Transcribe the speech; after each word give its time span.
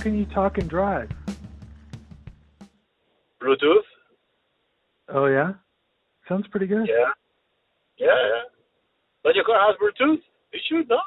Driving 0.00 0.24
home. 0.24 0.26
How 0.26 0.34
can 0.34 0.34
you 0.34 0.34
talk 0.34 0.58
and 0.58 0.68
drive? 0.68 1.10
Bluetooth. 3.42 3.82
Oh 5.08 5.26
yeah, 5.26 5.52
sounds 6.28 6.46
pretty 6.48 6.66
good. 6.66 6.88
Yeah. 6.88 7.10
Yeah, 7.98 8.06
yeah. 8.06 8.42
But 9.22 9.34
your 9.34 9.44
car 9.44 9.58
has 9.60 9.76
Bluetooth. 9.76 10.20
It 10.52 10.60
should, 10.68 10.88
no? 10.88 10.98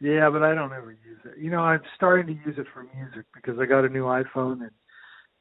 Yeah, 0.00 0.30
but 0.30 0.42
I 0.42 0.54
don't 0.54 0.72
ever 0.72 0.92
use 0.92 1.18
it. 1.24 1.38
You 1.38 1.50
know, 1.50 1.60
I'm 1.60 1.80
starting 1.96 2.26
to 2.26 2.32
use 2.32 2.58
it 2.58 2.66
for 2.72 2.84
music 2.94 3.26
because 3.34 3.58
I 3.58 3.66
got 3.66 3.84
a 3.84 3.88
new 3.88 4.04
iPhone 4.04 4.62
and 4.62 4.70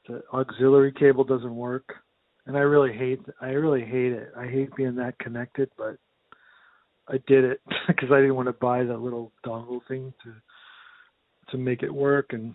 the 0.07 0.21
auxiliary 0.33 0.91
cable 0.91 1.23
doesn't 1.23 1.55
work, 1.55 1.93
and 2.45 2.57
I 2.57 2.61
really 2.61 2.95
hate. 2.97 3.19
I 3.41 3.49
really 3.49 3.85
hate 3.85 4.13
it. 4.13 4.31
I 4.37 4.47
hate 4.47 4.75
being 4.75 4.95
that 4.95 5.19
connected, 5.19 5.69
but 5.77 5.97
I 7.07 7.19
did 7.27 7.43
it 7.43 7.61
because 7.87 8.11
I 8.11 8.17
didn't 8.17 8.35
want 8.35 8.47
to 8.47 8.53
buy 8.53 8.83
the 8.83 8.97
little 8.97 9.31
dongle 9.45 9.81
thing 9.87 10.13
to 10.23 10.33
to 11.49 11.57
make 11.57 11.83
it 11.83 11.93
work. 11.93 12.27
And 12.31 12.53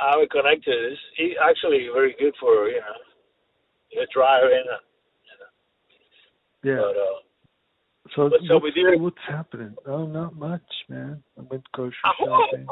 I 0.00 0.16
would 0.16 0.30
connect 0.30 0.66
it. 0.66 0.92
It's 0.92 1.00
it 1.18 1.36
actually 1.42 1.88
very 1.92 2.14
good 2.18 2.34
for 2.40 2.68
you 2.68 2.80
know, 2.80 3.00
you 3.90 4.06
driving. 4.12 4.64
yeah. 6.62 6.76
But 6.76 6.96
uh, 6.96 7.20
so 8.16 8.22
what's 8.24 8.50
up 8.50 8.62
what's, 8.62 8.76
what's 9.00 9.16
happening? 9.28 9.74
Oh, 9.86 10.06
not 10.06 10.36
much, 10.36 10.62
man. 10.88 11.22
I 11.38 11.42
went 11.42 11.70
grocery 11.72 11.94
Oh, 12.04 12.26
shopping. 12.50 12.66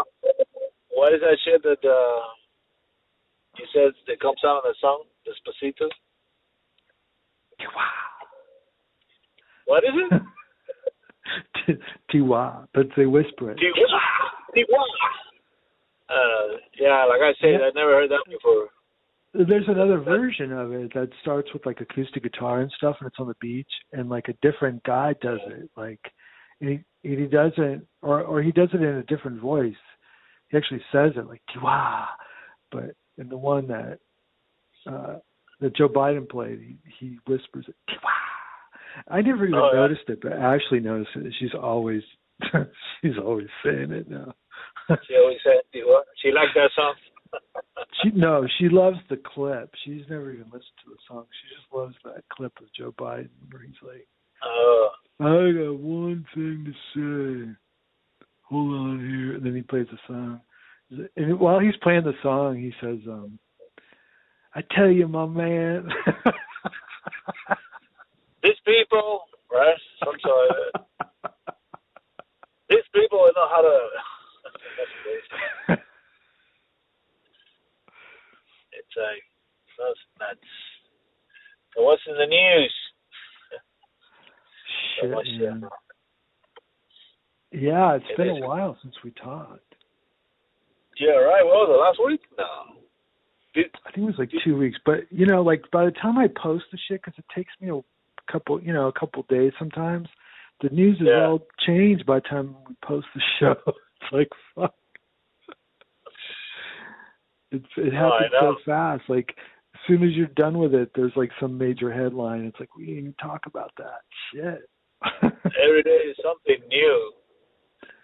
what 0.94 1.12
is 1.14 1.20
that 1.20 1.38
shit 1.44 1.62
that 1.62 1.88
uh, 1.88 2.20
he 3.56 3.64
says 3.74 3.92
that 4.06 4.20
comes 4.20 4.38
out 4.44 4.62
in 4.64 4.70
the 4.70 4.74
song, 4.80 5.04
Despacito? 5.26 5.88
What 9.66 9.84
is 9.84 9.90
it? 11.68 11.78
Tiwa, 12.12 12.66
but 12.72 12.86
they 12.96 13.04
whisper 13.06 13.50
it. 13.50 13.58
Tijuana. 13.58 13.98
Uh, 16.08 16.56
yeah, 16.80 17.04
like 17.04 17.20
I 17.20 17.32
said, 17.40 17.52
Yeah. 17.60 17.66
I 17.66 17.70
never 17.74 17.92
heard 17.92 18.10
that 18.10 18.24
before. 18.28 18.68
There's 19.34 19.68
another 19.68 19.98
version 20.00 20.52
of 20.52 20.72
it 20.72 20.92
that 20.94 21.10
starts 21.20 21.52
with 21.52 21.66
like 21.66 21.80
acoustic 21.82 22.22
guitar 22.22 22.60
and 22.60 22.72
stuff, 22.72 22.96
and 23.00 23.06
it's 23.06 23.20
on 23.20 23.28
the 23.28 23.34
beach, 23.40 23.70
and 23.92 24.08
like 24.08 24.28
a 24.28 24.32
different 24.40 24.82
guy 24.84 25.14
does 25.20 25.40
it. 25.48 25.68
Like, 25.76 26.00
he 26.60 26.80
he 27.02 27.26
does 27.26 27.52
it, 27.58 27.82
or 28.00 28.22
or 28.22 28.42
he 28.42 28.52
does 28.52 28.70
it 28.72 28.80
in 28.82 28.96
a 28.96 29.02
different 29.04 29.40
voice. 29.40 29.74
He 30.48 30.56
actually 30.56 30.82
says 30.90 31.12
it 31.16 31.26
like 31.28 31.42
Tiwa, 31.54 32.06
but 32.72 32.94
in 33.18 33.28
the 33.28 33.36
one 33.36 33.68
that 33.68 33.98
uh 34.90 35.18
that 35.60 35.76
Joe 35.76 35.88
Biden 35.90 36.26
played, 36.28 36.60
he, 36.60 36.76
he 36.98 37.18
whispers 37.26 37.66
it 37.68 37.76
Tiwa. 37.90 39.04
I 39.08 39.20
never 39.20 39.44
even 39.46 39.58
Oh, 39.58 39.70
yeah. 39.72 39.80
noticed 39.80 40.08
it, 40.08 40.20
but 40.22 40.32
Ashley 40.32 40.80
noticed 40.80 41.10
it. 41.16 41.34
She's 41.38 41.54
always 41.54 42.02
she's 43.00 43.18
always 43.22 43.48
saying 43.64 43.92
it 43.92 44.08
now. 44.08 44.34
She 45.06 45.16
always 45.16 45.36
said 45.44 45.60
Tijuana. 45.74 46.00
She 46.22 46.30
liked 46.30 46.54
that 46.54 46.70
song. 46.74 46.94
She 48.02 48.10
no, 48.10 48.46
she 48.58 48.68
loves 48.68 48.96
the 49.10 49.20
clip. 49.34 49.70
She's 49.84 50.02
never 50.08 50.32
even 50.32 50.46
listened 50.46 50.78
to 50.84 50.90
the 50.90 50.96
song. 51.06 51.26
She 51.30 51.54
just 51.54 51.72
loves 51.74 51.94
that 52.04 52.24
clip 52.32 52.52
of 52.58 52.72
Joe 52.76 52.94
Biden 52.98 53.28
where 53.50 53.62
he's 53.62 53.74
like, 53.82 54.06
Oh, 54.42 54.88
"I 55.20 55.52
got 55.52 55.78
one 55.78 56.24
thing 56.34 56.64
to 56.64 56.72
say. 56.94 57.54
Hold 58.44 58.72
on 58.72 58.98
here," 59.00 59.34
and 59.34 59.44
then 59.44 59.54
he 59.54 59.62
plays 59.62 59.86
the 59.90 59.98
song. 60.06 60.40
And 61.16 61.38
while 61.38 61.58
he's 61.58 61.76
playing 61.82 62.04
the 62.04 62.14
song, 62.22 62.56
he 62.56 62.72
says, 62.80 62.98
"Um, 63.06 63.38
I 64.54 64.62
tell 64.74 64.90
you, 64.90 65.06
my 65.06 65.26
man." 65.26 65.88
these 68.42 68.60
people, 68.64 69.22
right? 69.52 69.76
Of, 70.02 70.14
these 72.68 72.86
people 72.94 73.18
know 73.34 73.48
how 73.48 73.62
to. 73.62 73.78
It's 78.78 78.96
like 78.96 79.22
that's 79.76 80.00
nuts. 80.18 80.40
So 81.74 81.82
what's 81.82 82.02
in 82.06 82.14
the 82.14 82.26
news? 82.26 82.74
So 85.00 85.06
Shit, 85.06 85.10
much, 85.10 85.26
man. 85.40 85.62
Yeah, 87.52 87.96
it's 87.96 88.04
It 88.10 88.16
been 88.16 88.36
is. 88.36 88.42
a 88.42 88.46
while 88.46 88.76
since 88.82 88.94
we 89.04 89.10
talked. 89.12 89.74
Yeah, 90.98 91.10
right. 91.12 91.44
What 91.44 91.68
was 91.68 91.70
it 91.70 91.80
last 91.80 92.08
week? 92.08 92.20
No. 92.38 92.80
Did, 93.54 93.66
I 93.86 93.90
think 93.92 94.04
it 94.04 94.06
was 94.06 94.18
like 94.18 94.30
two 94.44 94.56
weeks, 94.56 94.78
but 94.84 95.00
you 95.10 95.26
know, 95.26 95.42
like 95.42 95.62
by 95.72 95.84
the 95.84 95.90
time 95.90 96.18
I 96.18 96.28
post 96.28 96.64
the 96.72 96.78
shit, 96.88 97.00
because 97.02 97.18
it 97.18 97.24
takes 97.34 97.52
me 97.60 97.70
a 97.70 97.80
couple, 98.30 98.60
you 98.62 98.72
know, 98.72 98.88
a 98.88 98.92
couple 98.92 99.24
days 99.28 99.52
sometimes. 99.58 100.08
The 100.60 100.68
news 100.70 101.00
is 101.00 101.06
Yeah. 101.06 101.26
all 101.26 101.46
changed 101.66 102.04
by 102.06 102.16
the 102.16 102.28
time 102.28 102.56
we 102.68 102.74
post 102.82 103.06
the 103.14 103.22
show. 103.38 103.56
It's 104.00 104.12
like 104.12 104.28
fuck. 104.54 104.74
It's 107.50 107.66
it 107.76 107.92
Oh, 107.94 108.10
happens 108.10 108.32
so 108.38 108.56
fast. 108.64 109.02
Like 109.08 109.34
as 109.74 109.80
soon 109.86 110.02
as 110.04 110.12
you're 110.12 110.28
done 110.28 110.56
with 110.58 110.72
it, 110.74 110.90
there's 110.94 111.12
like 111.16 111.30
some 111.40 111.58
major 111.58 111.92
headline. 111.92 112.44
It's 112.44 112.58
like 112.60 112.74
we 112.76 112.86
didn't 112.86 112.98
even 113.00 113.14
talk 113.20 113.46
about 113.46 113.72
that 113.78 114.00
shit. 114.32 114.68
every 115.62 115.82
day 115.82 115.98
is 116.10 116.16
something 116.22 116.62
new. 116.68 117.12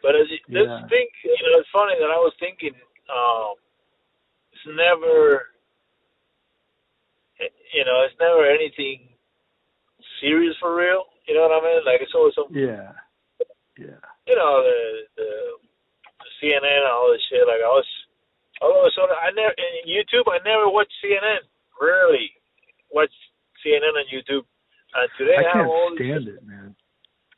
But 0.03 0.17
as 0.17 0.27
you, 0.31 0.39
this 0.49 0.67
Yeah. 0.67 0.87
thing, 0.89 1.07
you 1.25 1.31
know, 1.31 1.59
it's 1.61 1.69
funny 1.73 1.95
that 1.99 2.11
I 2.11 2.19
was 2.19 2.35
thinking, 2.39 2.75
um, 3.09 3.55
it's 4.53 4.67
never, 4.77 5.47
you 7.73 7.85
know, 7.85 8.03
it's 8.03 8.19
never 8.21 8.45
anything 8.45 9.09
serious 10.21 10.57
for 10.61 10.77
real. 10.77 11.05
You 11.27 11.35
know 11.35 11.49
what 11.49 11.57
I 11.57 11.61
mean? 11.65 11.81
Like 11.89 12.01
it's 12.05 12.15
always 12.15 12.37
some, 12.37 12.53
yeah, 12.53 12.93
yeah, 13.81 14.01
you 14.29 14.37
know, 14.37 14.61
the 14.61 14.79
the, 15.17 15.29
the 16.21 16.31
CNN 16.41 16.85
and 16.85 16.93
all 16.93 17.09
this 17.13 17.25
shit. 17.29 17.49
Like 17.49 17.65
I 17.65 17.73
was, 17.73 17.89
all 18.61 18.77
of 18.77 18.85
a 18.85 18.93
sudden, 18.93 19.17
I 19.17 19.33
never 19.33 19.57
in 19.57 19.89
YouTube. 19.89 20.29
I 20.29 20.39
never 20.45 20.69
watch 20.69 20.93
CNN. 21.01 21.49
Rarely 21.81 22.31
watch 22.93 23.13
CNN 23.65 23.97
on 23.97 24.07
YouTube. 24.13 24.45
And 24.95 25.09
today 25.19 25.41
I 25.41 25.43
I, 25.43 25.45
have 25.49 25.65
can't 25.65 25.73
all 25.73 25.91
stand 25.97 26.29
it, 26.29 26.45
man. 26.47 26.77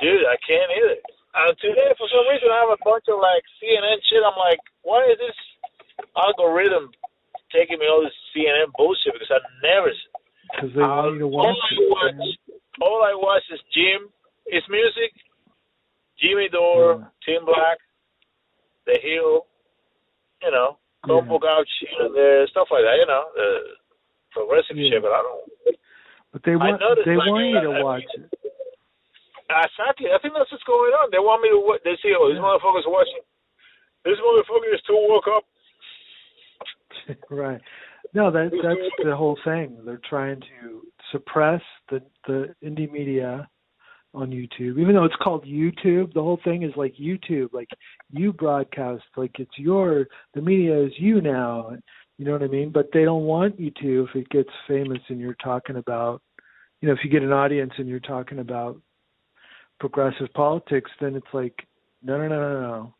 Dude, 0.02 0.28
I 0.28 0.36
can't 0.44 0.70
either. 0.76 1.00
And 1.36 1.52
today, 1.60 1.92
for 1.96 2.08
some 2.08 2.24
reason, 2.28 2.48
I 2.48 2.64
have 2.64 2.74
a 2.74 2.82
bunch 2.84 3.04
of 3.08 3.20
like 3.20 3.44
CNN 3.60 4.00
shit. 4.08 4.24
I'm 4.24 4.36
like, 4.36 4.60
why 4.82 5.04
is 5.08 5.20
this 5.20 5.36
algorithm 6.16 6.90
taking 7.52 7.78
me 7.78 7.86
all 7.86 8.02
this 8.02 8.16
CNN 8.32 8.72
bullshit? 8.76 9.12
Because 9.12 9.30
I 9.30 9.40
never. 9.62 9.92
Because 10.50 10.72
they 10.74 10.80
want 10.82 11.14
you 11.14 11.20
to 11.20 11.28
watch 11.28 11.64
it. 11.70 11.80
watch. 11.92 12.45
All 12.80 13.02
I 13.04 13.14
watch 13.14 13.42
is 13.52 13.60
Jim, 13.72 14.08
his 14.46 14.62
music, 14.68 15.12
Jimmy 16.20 16.48
Dore, 16.48 16.96
Yeah. 17.00 17.06
Tim 17.24 17.44
Black, 17.44 17.78
The 18.86 18.98
Hill, 19.02 19.46
you 20.42 20.50
know, 20.50 20.78
Yeah. 21.06 21.14
Convo 21.14 21.40
Couch, 21.40 21.68
you 21.80 21.98
know, 21.98 22.12
the 22.12 22.46
stuff 22.50 22.68
like 22.70 22.84
that. 22.84 22.96
You 22.98 23.06
know, 23.06 23.24
the 23.34 23.76
progressive 24.32 24.76
Yeah. 24.76 24.90
shit. 24.90 25.02
But 25.02 25.12
I 25.12 25.22
don't. 25.22 25.50
But 26.32 26.42
they 26.42 26.56
want 26.56 26.80
they 27.04 27.16
like, 27.16 27.28
want 27.28 27.46
you 27.46 27.60
to 27.60 27.80
uh, 27.80 27.84
watch 27.84 28.04
it. 28.14 28.28
Exactly. 29.48 30.12
I 30.12 30.18
think 30.18 30.34
that's 30.34 30.50
what's 30.50 30.64
going 30.64 30.92
on. 30.92 31.10
They 31.10 31.18
want 31.18 31.40
me 31.40 31.48
to. 31.48 31.78
They 31.84 31.96
say, 32.02 32.12
"Oh, 32.18 32.28
this 32.28 32.36
Yeah. 32.36 32.42
motherfucker's 32.42 32.86
watching. 32.86 33.22
This 34.04 34.18
motherfucker 34.18 34.74
is 34.74 34.82
too 34.82 34.96
woke 35.08 35.28
up." 35.28 35.44
right. 37.30 37.60
No, 38.12 38.30
that 38.30 38.50
that's 38.62 39.04
the 39.04 39.16
whole 39.16 39.38
thing. 39.44 39.78
They're 39.84 40.00
trying 40.08 40.40
to 40.40 40.86
suppress 41.16 41.62
the 41.90 42.02
the 42.26 42.54
indie 42.64 42.90
media 42.90 43.48
on 44.14 44.30
YouTube. 44.30 44.78
Even 44.80 44.94
though 44.94 45.04
it's 45.04 45.14
called 45.22 45.44
YouTube, 45.44 46.12
the 46.14 46.22
whole 46.22 46.40
thing 46.42 46.62
is 46.62 46.72
like 46.76 46.94
YouTube, 46.96 47.52
like 47.52 47.68
you 48.10 48.32
broadcast, 48.32 49.04
like 49.16 49.32
it's 49.38 49.58
your 49.58 50.06
the 50.34 50.40
media 50.40 50.78
is 50.82 50.92
you 50.96 51.20
now. 51.20 51.76
You 52.18 52.24
know 52.24 52.32
what 52.32 52.42
I 52.42 52.48
mean? 52.48 52.70
But 52.70 52.88
they 52.92 53.04
don't 53.04 53.24
want 53.24 53.60
you 53.60 53.70
to 53.82 54.08
if 54.08 54.16
it 54.16 54.28
gets 54.30 54.48
famous 54.66 55.00
and 55.08 55.20
you're 55.20 55.34
talking 55.34 55.76
about 55.76 56.22
you 56.80 56.88
know, 56.88 56.94
if 56.94 57.00
you 57.04 57.10
get 57.10 57.22
an 57.22 57.32
audience 57.32 57.72
and 57.78 57.88
you're 57.88 58.00
talking 58.00 58.38
about 58.38 58.80
progressive 59.80 60.32
politics, 60.34 60.90
then 61.00 61.14
it's 61.14 61.26
like 61.32 61.66
no 62.02 62.18
no 62.18 62.28
no 62.28 62.38
no 62.38 62.60
no. 62.60 62.94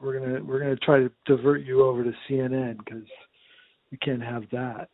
We're 0.00 0.18
gonna 0.18 0.44
we're 0.44 0.60
gonna 0.60 0.76
try 0.76 0.98
to 0.98 1.10
divert 1.24 1.62
you 1.62 1.82
over 1.82 2.04
to 2.04 2.12
CNN 2.28 2.78
because 2.78 3.04
you 3.90 3.98
can't 3.98 4.22
have 4.22 4.44
that. 4.52 4.88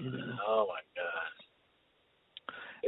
You 0.00 0.10
know. 0.10 0.36
Oh 0.46 0.66
my 0.68 0.80
god. 0.94 1.35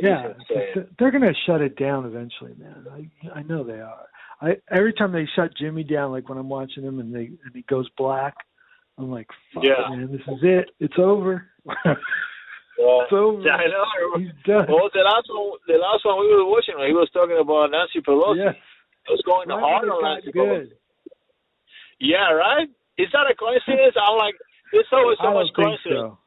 Yeah, 0.01 0.29
It's 0.29 0.41
insane. 0.51 0.63
it's- 0.69 0.87
they're 0.99 1.11
gonna 1.11 1.35
shut 1.47 1.61
it 1.61 1.77
down 1.77 2.07
eventually, 2.07 2.55
man. 2.59 2.87
I 2.93 3.39
I 3.41 3.43
know 3.43 3.65
they 3.65 3.81
are. 3.81 4.07
I 4.41 4.57
every 4.71 4.93
time 4.93 5.13
they 5.13 5.27
shut 5.35 5.55
Jimmy 5.57 5.83
down, 5.85 6.13
like 6.13 6.29
when 6.29 6.39
I'm 6.39 6.49
watching 6.49 6.85
him 6.85 7.01
and 7.01 7.13
they 7.15 7.27
and 7.45 7.53
he 7.55 7.63
goes 7.63 7.89
black, 7.97 8.35
I'm 8.97 9.11
like, 9.11 9.29
fuck, 9.55 9.65
Yeah. 9.65 9.89
man, 9.91 10.11
this 10.13 10.21
is 10.29 10.43
it. 10.43 10.71
It's 10.81 10.99
over. 10.99 11.49
Yeah. 11.67 11.75
it's 12.79 13.13
over. 13.13 13.51
I 13.51 13.67
know. 13.67 14.19
He's 14.19 14.31
done. 14.45 14.67
Well, 14.69 14.89
the 14.95 15.01
last 15.03 15.27
one, 15.29 15.59
the 15.67 15.79
last 15.79 16.05
one 16.05 16.21
we 16.21 16.33
were 16.35 16.45
watching, 16.45 16.75
he 16.87 16.93
was 16.93 17.11
talking 17.13 17.39
about 17.39 17.71
Nancy 17.73 18.01
Pelosi. 18.01 18.39
yeah, 18.39 18.51
It 18.51 19.11
was 19.11 19.23
going 19.27 19.49
Right, 19.49 19.59
hard 19.61 19.89
on 19.89 20.03
Nancy 20.03 20.31
good. 20.33 20.71
Pelosi. 20.71 20.73
Yeah, 22.01 22.31
right. 22.33 22.69
Is 22.99 23.09
that 23.13 23.27
a 23.31 23.35
coincidence? 23.35 23.97
I'm 24.01 24.17
like, 24.19 24.35
there's 24.73 24.87
always 24.93 25.19
so 25.19 25.29
I 25.29 25.35
much 25.35 25.49
coincidence. 25.55 26.01
so. 26.15 26.19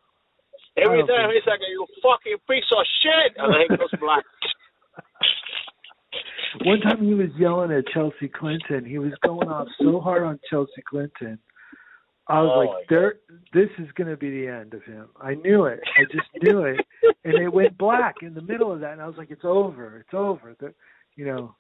Every 0.78 1.04
I 1.04 1.06
time 1.06 1.30
he's 1.32 1.46
like, 1.46 1.60
"You 1.70 1.86
fucking 2.02 2.38
piece 2.50 2.64
of 2.72 2.86
shit," 3.02 3.34
and 3.38 3.54
then 3.54 3.62
he 3.70 3.78
goes 3.78 3.90
black. 4.00 4.24
one 6.64 6.80
time 6.82 7.04
he 7.04 7.14
was 7.14 7.30
yelling 7.38 7.72
at 7.72 7.88
Chelsea 7.88 8.28
Clinton. 8.28 8.86
He 8.86 8.98
was 8.98 9.14
going 9.24 9.50
off 9.50 9.68
so 9.82 10.00
hard 10.00 10.24
on 10.24 10.40
Chelsea 10.50 10.82
Clinton. 10.90 11.40
I 12.28 12.42
was 12.42 12.52
Oh, 12.54 12.60
like, 12.60 12.88
there 12.88 13.16
this 13.54 13.70
is 13.80 13.92
gonna 13.96 14.16
be 14.16 14.30
the 14.30 14.48
end 14.48 14.74
of 14.74 14.84
him. 14.84 15.10
I 15.20 15.36
knew 15.36 15.66
it. 15.66 15.82
I 15.98 16.04
just 16.12 16.28
knew 16.42 16.64
it. 16.64 16.80
And 17.24 17.36
it 17.36 17.50
went 17.50 17.78
black 17.78 18.16
in 18.24 18.34
the 18.34 18.42
middle 18.42 18.72
of 18.72 18.80
that 18.80 18.94
and 18.94 19.02
I 19.02 19.06
was 19.06 19.16
like, 19.16 19.30
It's 19.30 19.46
over, 19.46 20.00
it's 20.00 20.14
over. 20.14 20.56
The, 20.60 20.74
you 21.16 21.26
know 21.26 21.56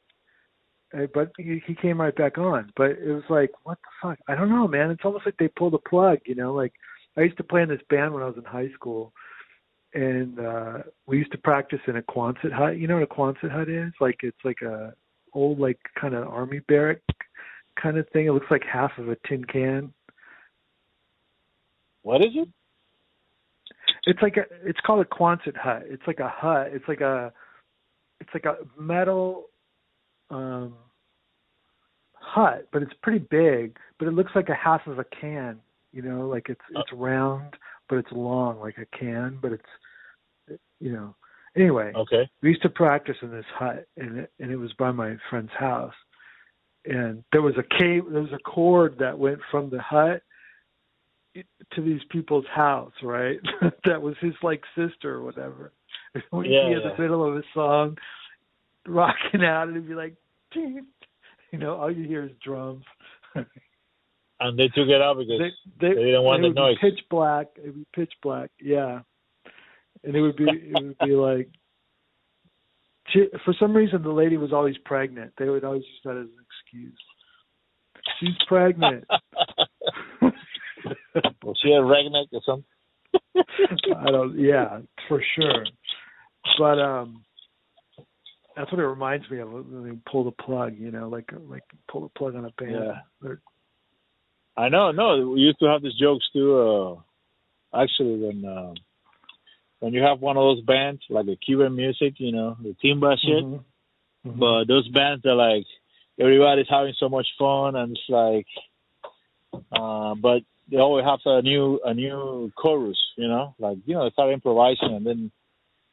uh, 0.93 1.07
but 1.13 1.31
he, 1.37 1.61
he 1.65 1.75
came 1.75 2.01
right 2.01 2.15
back 2.15 2.37
on. 2.37 2.71
But 2.75 2.91
it 2.91 3.11
was 3.11 3.23
like, 3.29 3.51
what 3.63 3.77
the 3.79 4.09
fuck? 4.09 4.19
I 4.27 4.35
don't 4.35 4.49
know, 4.49 4.67
man. 4.67 4.91
It's 4.91 5.05
almost 5.05 5.25
like 5.25 5.37
they 5.37 5.47
pulled 5.47 5.73
the 5.73 5.79
plug, 5.79 6.19
you 6.25 6.35
know. 6.35 6.53
Like 6.53 6.73
I 7.17 7.21
used 7.21 7.37
to 7.37 7.43
play 7.43 7.61
in 7.61 7.69
this 7.69 7.81
band 7.89 8.13
when 8.13 8.23
I 8.23 8.27
was 8.27 8.37
in 8.37 8.43
high 8.43 8.69
school, 8.73 9.13
and 9.93 10.39
uh 10.39 10.77
we 11.05 11.17
used 11.17 11.31
to 11.33 11.37
practice 11.37 11.81
in 11.87 11.97
a 11.97 12.01
Quonset 12.01 12.51
hut. 12.51 12.77
You 12.77 12.87
know 12.87 12.95
what 12.95 13.03
a 13.03 13.07
Quonset 13.07 13.51
hut 13.51 13.69
is? 13.69 13.91
Like 13.99 14.19
it's 14.23 14.43
like 14.43 14.61
a 14.61 14.93
old 15.33 15.59
like 15.59 15.79
kind 15.99 16.13
of 16.13 16.27
army 16.27 16.59
barrack 16.67 17.01
kind 17.81 17.97
of 17.97 18.07
thing. 18.09 18.27
It 18.27 18.31
looks 18.31 18.51
like 18.51 18.63
half 18.63 18.91
of 18.97 19.09
a 19.09 19.17
tin 19.27 19.43
can. 19.45 19.93
What 22.03 22.21
is 22.21 22.31
it? 22.35 22.47
It's 24.05 24.21
like 24.21 24.37
a 24.37 24.45
it's 24.67 24.79
called 24.85 25.05
a 25.05 25.09
Quonset 25.09 25.57
hut. 25.57 25.83
It's 25.85 26.03
like 26.07 26.19
a 26.19 26.29
hut. 26.29 26.69
It's 26.71 26.87
like 26.87 27.01
a 27.01 27.31
it's 28.19 28.29
like 28.33 28.45
a 28.45 28.57
metal 28.79 29.45
um 30.29 30.75
hut, 32.13 32.67
but 32.71 32.81
it's 32.81 32.93
pretty 33.03 33.19
big, 33.19 33.77
but 33.99 34.07
it 34.07 34.11
looks 34.11 34.31
like 34.35 34.49
a 34.49 34.55
half 34.55 34.87
of 34.87 34.99
a 34.99 35.03
can, 35.03 35.59
you 35.91 36.01
know, 36.01 36.27
like 36.27 36.47
it's 36.49 36.61
uh, 36.75 36.79
it's 36.79 36.91
round, 36.93 37.55
but 37.89 37.97
it's 37.97 38.11
long 38.11 38.59
like 38.59 38.77
a 38.77 38.97
can, 38.97 39.39
but 39.41 39.51
it's 39.51 40.59
you 40.79 40.91
know. 40.91 41.15
Anyway, 41.57 41.91
Okay. 41.93 42.29
we 42.41 42.49
used 42.49 42.61
to 42.61 42.69
practice 42.69 43.17
in 43.21 43.29
this 43.29 43.45
hut 43.53 43.85
and 43.97 44.19
it, 44.19 44.31
and 44.39 44.51
it 44.51 44.55
was 44.55 44.71
by 44.79 44.89
my 44.89 45.17
friend's 45.29 45.51
house 45.51 45.93
and 46.85 47.23
there 47.31 47.41
was 47.41 47.55
a 47.57 47.79
cave 47.79 48.03
there 48.11 48.21
was 48.21 48.33
a 48.33 48.49
cord 48.49 48.95
that 48.99 49.17
went 49.17 49.39
from 49.49 49.69
the 49.69 49.81
hut 49.81 50.23
to 51.73 51.81
these 51.81 52.01
people's 52.09 52.45
house 52.53 52.93
right 53.03 53.39
that 53.85 54.01
was 54.01 54.15
his 54.19 54.33
like 54.41 54.63
sister 54.75 55.15
or 55.15 55.23
whatever 55.23 55.71
and 56.13 56.23
we'd 56.31 56.49
Yeah, 56.51 56.65
be 56.65 56.73
in 56.73 56.81
yeah. 56.81 56.91
the 56.95 57.01
middle 57.01 57.27
of 57.27 57.35
a 57.37 57.43
song 57.53 57.97
rocking 58.87 59.43
out 59.43 59.67
and 59.67 59.77
it'd 59.77 59.87
be 59.87 59.93
like 59.93 60.15
you 60.55 61.59
know 61.59 61.75
all 61.75 61.91
you 61.91 62.07
hear 62.07 62.25
is 62.25 62.31
drums 62.43 62.83
And 64.43 64.57
they 64.57 64.67
took 64.69 64.87
it 64.87 65.01
out 65.01 65.17
because 65.19 65.39
they, 65.39 65.51
they, 65.87 65.93
they 65.93 66.03
didn't 66.05 66.23
want 66.23 66.39
it 66.39 66.41
the 66.41 66.47
would 66.49 66.55
noise. 66.55 66.77
Be 66.81 66.89
pitch 66.89 66.99
black. 67.11 67.47
It 67.57 67.65
would 67.67 67.75
be 67.75 67.85
pitch 67.93 68.11
black. 68.23 68.49
Yeah, 68.59 69.01
and 70.03 70.15
it 70.15 70.21
would 70.21 70.35
be 70.35 70.45
it 70.49 70.73
would 70.83 70.97
be 70.97 71.15
like. 71.15 71.49
She, 73.09 73.25
for 73.45 73.53
some 73.59 73.73
reason, 73.75 74.01
the 74.03 74.09
lady 74.09 74.37
was 74.37 74.51
always 74.53 74.77
pregnant. 74.85 75.33
They 75.37 75.49
would 75.49 75.63
always 75.63 75.83
use 75.83 75.99
that 76.05 76.11
as 76.17 76.27
an 76.27 76.45
excuse. 76.47 76.97
She's 78.19 78.35
pregnant. 78.47 79.03
was 81.43 81.57
she 81.61 81.69
a 81.71 81.81
redneck 81.81 82.27
or 82.31 82.41
something? 82.45 82.65
I 83.97 84.11
don't. 84.11 84.39
Yeah, 84.39 84.79
for 85.07 85.21
sure. 85.35 85.65
But 86.57 86.79
um, 86.79 87.23
that's 88.55 88.71
what 88.71 88.79
it 88.79 88.85
reminds 88.87 89.29
me 89.29 89.39
of 89.39 89.51
when 89.51 89.83
they 89.89 89.97
pull 90.09 90.23
the 90.23 90.31
plug. 90.31 90.75
You 90.77 90.91
know, 90.91 91.09
like 91.09 91.29
like 91.47 91.63
pull 91.91 92.01
the 92.01 92.09
plug 92.17 92.35
on 92.35 92.45
a 92.45 92.51
band. 92.57 92.71
Yeah. 92.71 92.99
They're- 93.21 93.41
I 94.57 94.69
know, 94.69 94.91
no. 94.91 95.29
We 95.29 95.39
used 95.41 95.59
to 95.59 95.65
have 95.67 95.81
these 95.81 95.95
jokes 95.99 96.25
too. 96.33 96.57
Uh, 97.73 97.81
actually, 97.81 98.19
when 98.19 98.45
uh, 98.45 98.73
when 99.79 99.93
you 99.93 100.01
have 100.01 100.19
one 100.19 100.37
of 100.37 100.43
those 100.43 100.61
bands 100.63 101.01
like 101.09 101.25
the 101.25 101.37
Cuban 101.37 101.75
music, 101.75 102.15
you 102.17 102.31
know, 102.31 102.57
the 102.61 102.75
timba 102.83 103.17
shit. 103.19 103.43
Mhm. 103.43 103.63
Mhm. 104.25 104.39
But 104.39 104.65
those 104.65 104.87
bands 104.89 105.25
are 105.25 105.35
like 105.35 105.65
everybody's 106.19 106.69
having 106.69 106.93
so 106.99 107.09
much 107.09 107.27
fun, 107.39 107.75
and 107.75 107.97
it's 107.97 108.09
like, 108.09 108.47
uh, 109.71 110.15
but 110.15 110.43
they 110.69 110.77
always 110.77 111.05
have 111.05 111.19
a 111.25 111.41
new 111.41 111.79
a 111.83 111.93
new 111.93 112.51
chorus, 112.55 112.99
you 113.17 113.27
know, 113.27 113.55
like 113.57 113.77
you 113.85 113.95
know 113.95 114.03
they 114.03 114.11
start 114.11 114.33
improvising, 114.33 114.93
and 114.95 115.05
then 115.05 115.31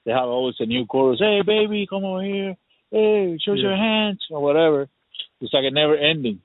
they 0.05 0.13
have 0.13 0.29
always 0.29 0.57
a 0.61 0.67
new 0.67 0.85
chorus. 0.87 1.21
Hey, 1.21 1.43
baby, 1.43 1.87
come 1.89 2.05
over 2.05 2.23
here. 2.23 2.57
Hey, 2.91 3.39
show 3.39 3.53
us 3.53 3.59
your 3.59 3.77
hands 3.77 4.25
or 4.31 4.41
whatever. 4.43 4.89
It's 5.41 5.53
like 5.53 5.65
a 5.65 5.71
never 5.71 5.97
ending. 5.97 6.41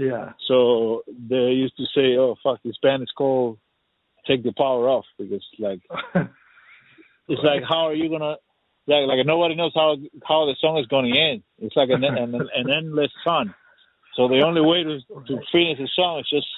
Yeah. 0.00 0.32
So 0.48 1.02
they 1.06 1.52
used 1.52 1.76
to 1.76 1.84
say, 1.94 2.16
"Oh 2.16 2.36
fuck, 2.42 2.60
this 2.64 2.78
band 2.82 3.02
is 3.02 3.10
called 3.16 3.58
Take 4.26 4.42
the 4.42 4.52
Power 4.52 4.88
Off," 4.88 5.04
because 5.18 5.44
like 5.58 5.80
it's 7.28 7.42
like 7.44 7.62
how 7.68 7.86
are 7.86 7.94
you 7.94 8.08
gonna 8.08 8.36
like 8.86 9.06
like 9.06 9.26
nobody 9.26 9.54
knows 9.54 9.72
how 9.74 9.96
how 10.26 10.46
the 10.46 10.56
song 10.60 10.78
is 10.78 10.86
gonna 10.86 11.14
end. 11.14 11.42
It's 11.58 11.76
like 11.76 11.90
an 11.90 12.02
an, 12.04 12.34
an 12.34 12.70
endless 12.70 13.12
fun. 13.24 13.54
So 14.16 14.28
the 14.28 14.42
only 14.44 14.62
way 14.62 14.82
to 14.82 14.98
to 15.26 15.40
finish 15.52 15.78
the 15.78 15.88
song 15.94 16.20
is 16.20 16.30
just 16.30 16.48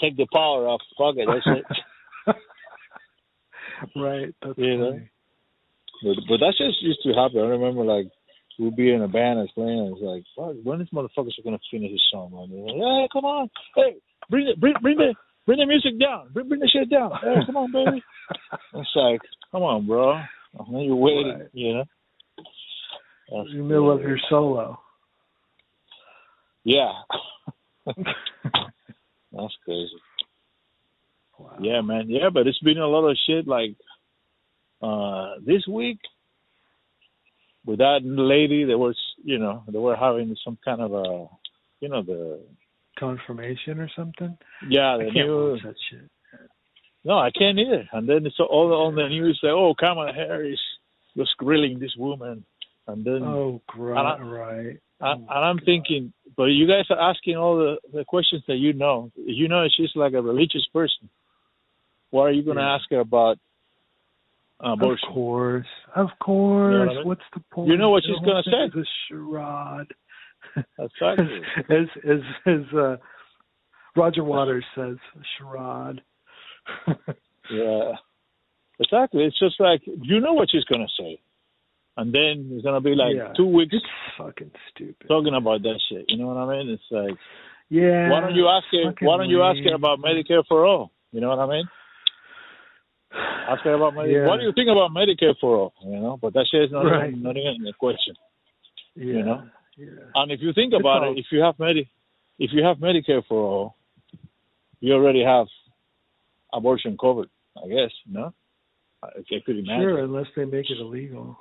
take 0.00 0.16
the 0.16 0.26
power 0.32 0.66
off. 0.66 0.80
Fuck 0.96 1.16
it, 1.18 1.28
that's 1.28 1.60
it. 2.26 2.36
right. 3.96 4.34
That's 4.42 4.58
You 4.58 4.78
know? 4.78 5.00
But 6.02 6.16
but 6.28 6.38
that 6.38 6.54
just 6.56 6.82
used 6.82 7.02
to 7.04 7.12
happen. 7.12 7.40
I 7.40 7.48
remember 7.48 7.84
like 7.84 8.08
we'd 8.58 8.76
be 8.76 8.92
in 8.92 9.02
a 9.02 9.08
band 9.08 9.38
that's 9.40 9.52
playing. 9.52 9.78
and 9.78 9.96
It's 9.96 10.02
like, 10.02 10.24
fuck, 10.36 10.56
when 10.64 10.80
is 10.80 10.88
motherfuckers 10.92 11.38
are 11.38 11.44
gonna 11.44 11.58
finish 11.70 11.90
this 11.92 12.00
song? 12.10 12.30
Man? 12.32 12.50
Like, 12.50 12.74
hey, 12.74 13.08
come 13.12 13.24
on, 13.24 13.48
hey, 13.76 13.96
bring 14.30 14.46
the 14.46 14.56
bring 14.58 14.74
bring 14.82 14.96
the 14.96 15.14
bring 15.46 15.58
the 15.58 15.66
music 15.66 15.98
down, 16.00 16.28
bring 16.32 16.48
bring 16.48 16.60
the 16.60 16.68
shit 16.68 16.90
down. 16.90 17.10
Hey, 17.22 17.34
come 17.46 17.56
on, 17.56 17.72
baby. 17.72 18.02
It's 18.74 18.90
like, 18.96 19.20
come 19.52 19.62
on, 19.62 19.86
bro. 19.86 20.12
And 20.58 20.74
then 20.74 20.82
you're 20.82 20.96
waiting, 20.96 21.38
Right. 21.38 21.48
you 21.52 21.74
know. 21.74 21.84
That's, 23.30 23.50
in 23.52 23.58
the 23.58 23.64
middle 23.64 23.90
of 23.92 24.00
your 24.00 24.18
solo. 24.30 24.78
yeah. 26.64 26.92
That's 29.32 29.54
crazy. 29.64 29.90
Wow. 31.38 31.56
Yeah, 31.60 31.80
man. 31.82 32.06
Yeah, 32.08 32.30
but 32.32 32.46
it's 32.46 32.58
been 32.60 32.78
a 32.78 32.86
lot 32.86 33.08
of 33.08 33.16
shit. 33.26 33.46
Like 33.46 33.76
uh 34.82 35.34
this 35.44 35.66
week, 35.68 35.98
with 37.66 37.78
that 37.78 38.00
lady, 38.02 38.64
there 38.64 38.78
was, 38.78 38.96
you 39.22 39.38
know, 39.38 39.62
they 39.68 39.78
were 39.78 39.96
having 39.96 40.34
some 40.44 40.58
kind 40.64 40.80
of 40.80 40.92
a, 40.92 41.26
you 41.80 41.88
know, 41.88 42.02
the 42.02 42.40
Confirmation 42.98 43.78
or 43.78 43.88
something. 43.94 44.36
yeah, 44.68 44.94
I 44.94 44.98
the 44.98 45.04
can't 45.12 45.28
new. 45.28 45.50
watch 45.52 45.62
that 45.62 45.74
shit. 45.90 46.10
No, 47.04 47.16
I 47.18 47.30
can't 47.30 47.58
either. 47.58 47.88
And 47.92 48.08
then 48.08 48.26
it's 48.26 48.40
all 48.40 48.72
on 48.86 48.96
the 48.96 49.08
news. 49.08 49.38
Say, 49.40 49.48
oh, 49.48 49.72
Kamala 49.78 50.12
Harris 50.12 50.58
was 51.14 51.30
grilling 51.38 51.78
this 51.78 51.94
woman, 51.96 52.44
and 52.88 53.04
then 53.04 53.22
Oh, 53.22 53.62
gr- 53.68 53.94
And 53.94 54.00
I- 54.08 54.18
right. 54.20 54.76
I, 55.00 55.10
Oh, 55.10 55.12
and 55.12 55.28
I'm 55.30 55.56
God. 55.58 55.64
thinking, 55.64 56.12
but 56.36 56.46
you 56.46 56.66
guys 56.66 56.86
are 56.90 56.98
asking 57.10 57.36
all 57.36 57.56
the 57.56 57.78
the 57.92 58.04
questions 58.04 58.42
that 58.48 58.56
you 58.56 58.72
know. 58.72 59.12
You 59.14 59.46
know, 59.46 59.64
she's 59.76 59.94
like 59.94 60.14
a 60.14 60.20
religious 60.22 60.66
person. 60.72 61.08
Why 62.10 62.22
are 62.22 62.32
you 62.32 62.42
going 62.42 62.56
to 62.56 62.62
Yeah. 62.64 62.74
ask 62.74 62.90
her 62.90 62.98
about 62.98 63.38
abortion? 64.60 65.08
Of 65.08 65.14
course, 65.14 65.66
of 65.96 66.08
course. 66.20 66.72
You 66.72 66.78
know 66.78 66.84
what 66.84 66.88
I 66.90 66.94
mean? 66.98 67.06
What's 67.06 67.22
the 67.34 67.40
point? 67.52 67.68
You 67.70 67.76
know 67.76 67.90
what 67.90 68.02
she's 68.04 68.18
gonna 68.24 68.42
say. 68.44 68.78
is 68.80 68.86
a 68.86 68.88
charade. 69.08 69.92
Exactly. 70.78 71.40
as 71.76 71.86
as 72.04 72.20
as 72.46 72.74
uh, 72.76 72.96
Roger 73.96 74.24
Waters 74.24 74.64
says, 74.74 74.96
charade. 75.38 76.00
Yeah, 77.50 77.92
exactly. 78.78 79.24
It's 79.24 79.38
just 79.38 79.58
like 79.58 79.80
you 79.86 80.20
know 80.20 80.34
what 80.34 80.48
she's 80.50 80.64
gonna 80.64 80.86
say, 81.00 81.18
and 81.96 82.12
then 82.14 82.50
it's 82.52 82.62
gonna 82.62 82.80
be 82.82 82.94
like 82.94 83.14
Yeah. 83.16 83.32
two 83.34 83.46
weeks 83.46 83.72
It's 83.74 83.86
fucking 84.18 84.50
stupid. 84.70 85.08
talking 85.08 85.34
about 85.34 85.62
that 85.62 85.80
shit. 85.88 86.04
You 86.08 86.18
know 86.18 86.26
what 86.26 86.36
I 86.36 86.58
mean? 86.58 86.68
It's 86.68 86.82
like 86.90 87.16
Yeah. 87.70 88.10
why 88.10 88.20
don't 88.20 88.34
you 88.34 88.48
ask 88.48 88.66
her? 88.72 88.92
Why 89.06 89.16
don't 89.16 89.30
you 89.30 89.42
ask 89.42 89.58
her 89.64 89.74
about 89.74 90.00
Medicare 90.00 90.44
for 90.46 90.66
all? 90.66 90.90
You 91.10 91.22
know 91.22 91.30
what 91.30 91.38
I 91.38 91.46
mean? 91.46 91.64
Ask 93.12 93.62
her 93.64 93.74
about 93.74 93.94
Medicare. 93.94 94.12
Yeah. 94.24 94.26
What 94.28 94.38
do 94.40 94.46
you 94.46 94.52
think 94.52 94.68
about 94.68 94.90
Medicare 94.90 95.34
for 95.40 95.56
all? 95.56 95.72
You 95.84 95.98
know, 95.98 96.18
but 96.20 96.34
that 96.34 96.46
shit 96.50 96.64
is 96.64 96.70
not 96.72 96.82
Right. 96.84 97.08
even, 97.10 97.22
not 97.22 97.36
even 97.36 97.66
a 97.66 97.72
question. 97.72 98.14
Yeah. 98.94 99.22
know? 99.22 99.42
Yeah. 99.76 99.86
And 100.16 100.32
if 100.32 100.40
you 100.42 100.52
think 100.52 100.72
It's 100.74 100.80
about 100.80 101.04
all- 101.04 101.12
it, 101.12 101.18
if 101.18 101.26
you 101.32 101.40
have 101.40 101.58
Medi, 101.58 101.88
if 102.38 102.50
you 102.52 102.62
have 102.64 102.78
Medicare 102.78 103.24
for 103.26 103.40
all, 103.40 103.76
you 104.80 104.92
already 104.94 105.22
have 105.22 105.46
abortion 106.52 106.96
covered. 107.00 107.28
I 107.62 107.68
guess 107.68 107.90
no. 108.06 108.32
I, 109.02 109.06
I 109.08 109.40
could 109.44 109.58
imagine. 109.58 109.80
Sure, 109.82 109.98
unless 110.04 110.26
they 110.36 110.44
make 110.44 110.70
it 110.70 110.78
illegal. 110.80 111.38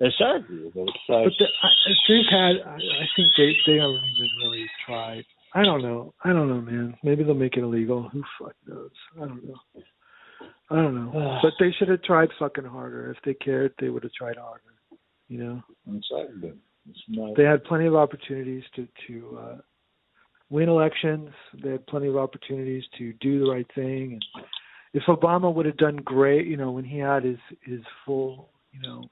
Exactly. 0.00 0.70
But 0.74 0.82
it's 0.82 0.98
like, 1.08 1.24
But 1.24 1.32
the, 1.38 1.46
I, 1.62 1.92
think 2.08 2.26
had 2.30 2.56
I, 2.66 2.74
I 2.76 3.06
think 3.16 3.28
they 3.36 3.56
they 3.66 3.78
haven't 3.78 4.04
even 4.16 4.28
really 4.42 4.66
tried. 4.86 5.24
I 5.52 5.62
don't 5.64 5.82
know. 5.82 6.14
I 6.24 6.32
don't 6.32 6.48
know, 6.48 6.60
man. 6.60 6.96
Maybe 7.02 7.24
they'll 7.24 7.34
make 7.34 7.56
it 7.56 7.62
illegal. 7.64 8.08
Who 8.08 8.22
fuck 8.38 8.54
knows? 8.66 8.90
I 9.16 9.26
don't 9.26 9.44
know. 9.46 9.56
I 10.70 10.76
don't 10.76 10.94
know. 10.94 11.38
but 11.42 11.52
they 11.58 11.72
should 11.78 11.88
have 11.88 12.02
tried 12.02 12.28
fucking 12.38 12.64
harder. 12.64 13.10
If 13.10 13.18
they 13.24 13.34
cared, 13.34 13.74
they 13.80 13.88
would 13.88 14.02
have 14.02 14.12
tried 14.12 14.36
harder. 14.36 14.62
You 15.28 15.38
know, 15.38 15.62
exactly. 15.86 16.52
It's 16.88 16.98
not. 17.08 17.36
they 17.36 17.44
had 17.44 17.64
plenty 17.64 17.86
of 17.86 17.94
opportunities 17.94 18.64
to 18.76 18.88
to 19.06 19.38
uh, 19.40 19.56
win 20.48 20.68
elections. 20.68 21.30
They 21.62 21.70
had 21.70 21.86
plenty 21.86 22.08
of 22.08 22.16
opportunities 22.16 22.84
to 22.98 23.12
do 23.20 23.44
the 23.44 23.50
right 23.50 23.66
thing. 23.74 24.14
And 24.14 24.44
if 24.92 25.04
Obama 25.08 25.52
would 25.52 25.66
have 25.66 25.76
done 25.76 25.96
great, 25.96 26.46
you 26.46 26.56
know, 26.56 26.72
when 26.72 26.84
he 26.84 26.98
had 26.98 27.24
his 27.24 27.38
his 27.62 27.80
full, 28.04 28.50
you 28.72 28.80
know, 28.80 29.04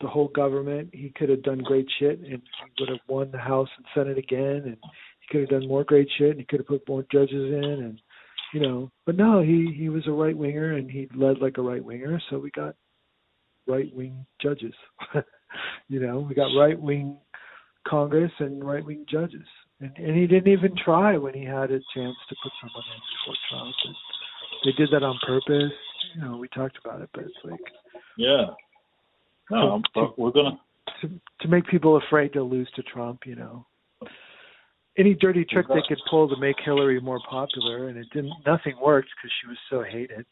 the 0.00 0.08
whole 0.08 0.28
government. 0.28 0.90
He 0.92 1.12
could 1.16 1.28
have 1.28 1.42
done 1.42 1.58
great 1.58 1.86
shit, 1.98 2.18
and 2.18 2.26
he 2.28 2.38
would 2.80 2.88
have 2.88 2.98
won 3.08 3.30
the 3.30 3.38
House 3.38 3.68
and 3.76 3.86
Senate 3.94 4.18
again, 4.18 4.62
and 4.64 4.76
he 5.20 5.26
could 5.30 5.40
have 5.42 5.60
done 5.60 5.68
more 5.68 5.84
great 5.84 6.08
shit. 6.18 6.30
And 6.30 6.38
he 6.38 6.44
could 6.44 6.60
have 6.60 6.66
put 6.66 6.88
more 6.88 7.04
judges 7.10 7.32
in, 7.32 7.64
and 7.64 8.00
you 8.54 8.60
know. 8.60 8.90
But 9.04 9.16
no, 9.16 9.42
he 9.42 9.74
he 9.76 9.88
was 9.90 10.06
a 10.06 10.12
right 10.12 10.36
winger, 10.36 10.72
and 10.74 10.90
he 10.90 11.08
led 11.14 11.38
like 11.40 11.58
a 11.58 11.62
right 11.62 11.84
winger. 11.84 12.20
So 12.30 12.38
we 12.38 12.50
got 12.52 12.74
right 13.66 13.94
wing 13.94 14.24
judges. 14.40 14.74
you 15.88 16.00
know, 16.00 16.20
we 16.20 16.34
got 16.34 16.56
right 16.58 16.80
wing 16.80 17.18
Congress 17.86 18.32
and 18.38 18.64
right 18.64 18.84
wing 18.84 19.04
judges. 19.10 19.46
And, 19.80 19.90
and 19.96 20.16
he 20.16 20.26
didn't 20.26 20.52
even 20.52 20.72
try 20.84 21.16
when 21.18 21.34
he 21.34 21.44
had 21.44 21.70
a 21.70 21.80
chance 21.94 22.16
to 22.28 22.36
put 22.42 22.52
someone 22.60 22.84
in 22.94 23.00
before 23.12 23.36
Trump. 23.50 23.74
And 23.84 23.94
they 24.64 24.72
did 24.72 24.90
that 24.92 25.02
on 25.04 25.18
purpose. 25.26 25.72
You 26.14 26.22
know, 26.22 26.36
we 26.36 26.48
talked 26.48 26.78
about 26.82 27.02
it, 27.02 27.10
but 27.12 27.24
it's 27.24 27.34
like 27.44 27.60
Yeah. 28.16 28.46
No, 29.50 29.82
To- 29.94 30.14
we're 30.16 30.30
gonna. 30.30 30.58
to 31.00 31.20
to 31.40 31.48
make 31.48 31.66
people 31.66 31.96
afraid 31.96 32.32
to 32.34 32.42
lose 32.42 32.70
to 32.76 32.82
Trump. 32.84 33.26
You 33.26 33.34
know, 33.36 33.66
any 34.96 35.14
dirty 35.14 35.44
trick 35.44 35.66
they 35.68 35.82
could 35.88 36.00
pull 36.08 36.28
to 36.28 36.36
make 36.36 36.56
Hillary 36.64 37.00
more 37.00 37.20
popular, 37.28 37.88
and 37.88 37.98
it 37.98 38.06
didn't. 38.12 38.32
Nothing 38.46 38.74
worked 38.82 39.08
because 39.16 39.32
she 39.40 39.48
was 39.48 39.58
so 39.70 39.82
hated. 39.82 40.24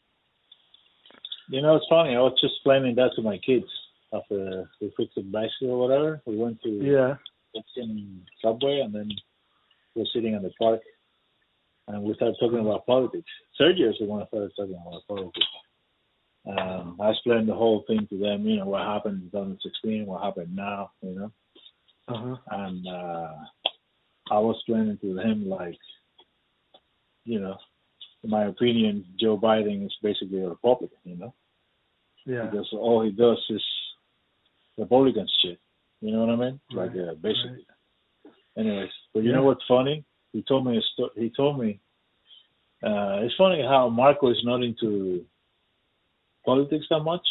You 1.49 1.61
know, 1.61 1.75
it's 1.75 1.85
funny. 1.89 2.15
I 2.15 2.19
was 2.19 2.33
just 2.39 2.53
explaining 2.55 2.95
that 2.95 3.11
to 3.15 3.21
my 3.21 3.37
kids 3.39 3.65
after 4.13 4.69
we 4.79 4.93
fixed 4.95 5.15
the 5.15 5.21
bicycle 5.23 5.71
or 5.71 5.79
whatever. 5.79 6.21
We 6.25 6.37
went 6.37 6.61
to 6.63 6.69
Yeah. 6.69 7.15
in 7.75 8.25
Subway, 8.41 8.79
and 8.79 8.93
then 8.93 9.09
we're 9.95 10.05
sitting 10.13 10.33
in 10.33 10.41
the 10.41 10.51
park, 10.57 10.81
and 11.87 12.01
we 12.03 12.13
started 12.15 12.37
talking 12.39 12.59
about 12.59 12.85
politics. 12.85 13.29
Sergio 13.59 13.89
is 13.91 13.97
the 13.99 14.05
one 14.05 14.21
who 14.21 14.27
started 14.27 14.51
talking 14.55 14.75
about 14.87 15.07
politics. 15.07 15.47
Um, 16.45 16.97
I 16.99 17.11
explained 17.11 17.47
the 17.47 17.53
whole 17.55 17.81
thing 17.87 18.05
to 18.07 18.17
them. 18.17 18.45
You 18.45 18.57
know 18.59 18.67
what 18.67 18.81
happened 18.81 19.23
in 19.23 19.29
2016, 19.31 20.05
what 20.05 20.23
happened 20.23 20.55
now. 20.55 20.91
You 21.01 21.15
know, 21.15 21.31
Uh 22.07 22.17
huh. 22.17 22.37
and 22.51 22.87
uh, 22.87 23.33
I 24.31 24.39
was 24.39 24.55
explaining 24.57 24.97
to 24.99 25.19
him 25.19 25.47
like, 25.49 25.77
you 27.25 27.39
know, 27.39 27.57
in 28.23 28.29
my 28.29 28.45
opinion, 28.45 29.05
Joe 29.19 29.37
Biden 29.37 29.85
is 29.85 29.93
basically 30.01 30.41
a 30.41 30.49
Republican. 30.49 30.97
You 31.03 31.15
know, 31.17 31.33
Yeah. 32.25 32.45
because 32.45 32.69
all 32.73 33.01
he 33.03 33.11
does 33.11 33.43
is 33.49 33.63
Republican 34.77 35.27
shit. 35.41 35.59
You 36.01 36.11
know 36.11 36.25
what 36.25 36.29
I 36.29 36.35
mean? 36.35 36.59
Like 36.71 36.91
Right, 36.91 37.09
uh, 37.09 37.13
basically. 37.15 37.65
right. 38.25 38.33
Anyways, 38.57 38.91
but 39.13 39.23
you 39.23 39.29
Yeah. 39.29 39.37
know 39.37 39.43
what's 39.45 39.65
funny? 39.67 40.03
He 40.31 40.41
told 40.43 40.65
me 40.65 40.77
a 40.77 40.81
sto- 40.81 41.11
he 41.15 41.29
told 41.29 41.59
me 41.59 41.79
uh 42.83 43.19
it's 43.23 43.35
funny 43.35 43.61
how 43.61 43.87
Marco 43.89 44.29
is 44.29 44.43
not 44.43 44.63
into 44.63 45.25
politics 46.45 46.85
that 46.89 46.99
much. 47.01 47.25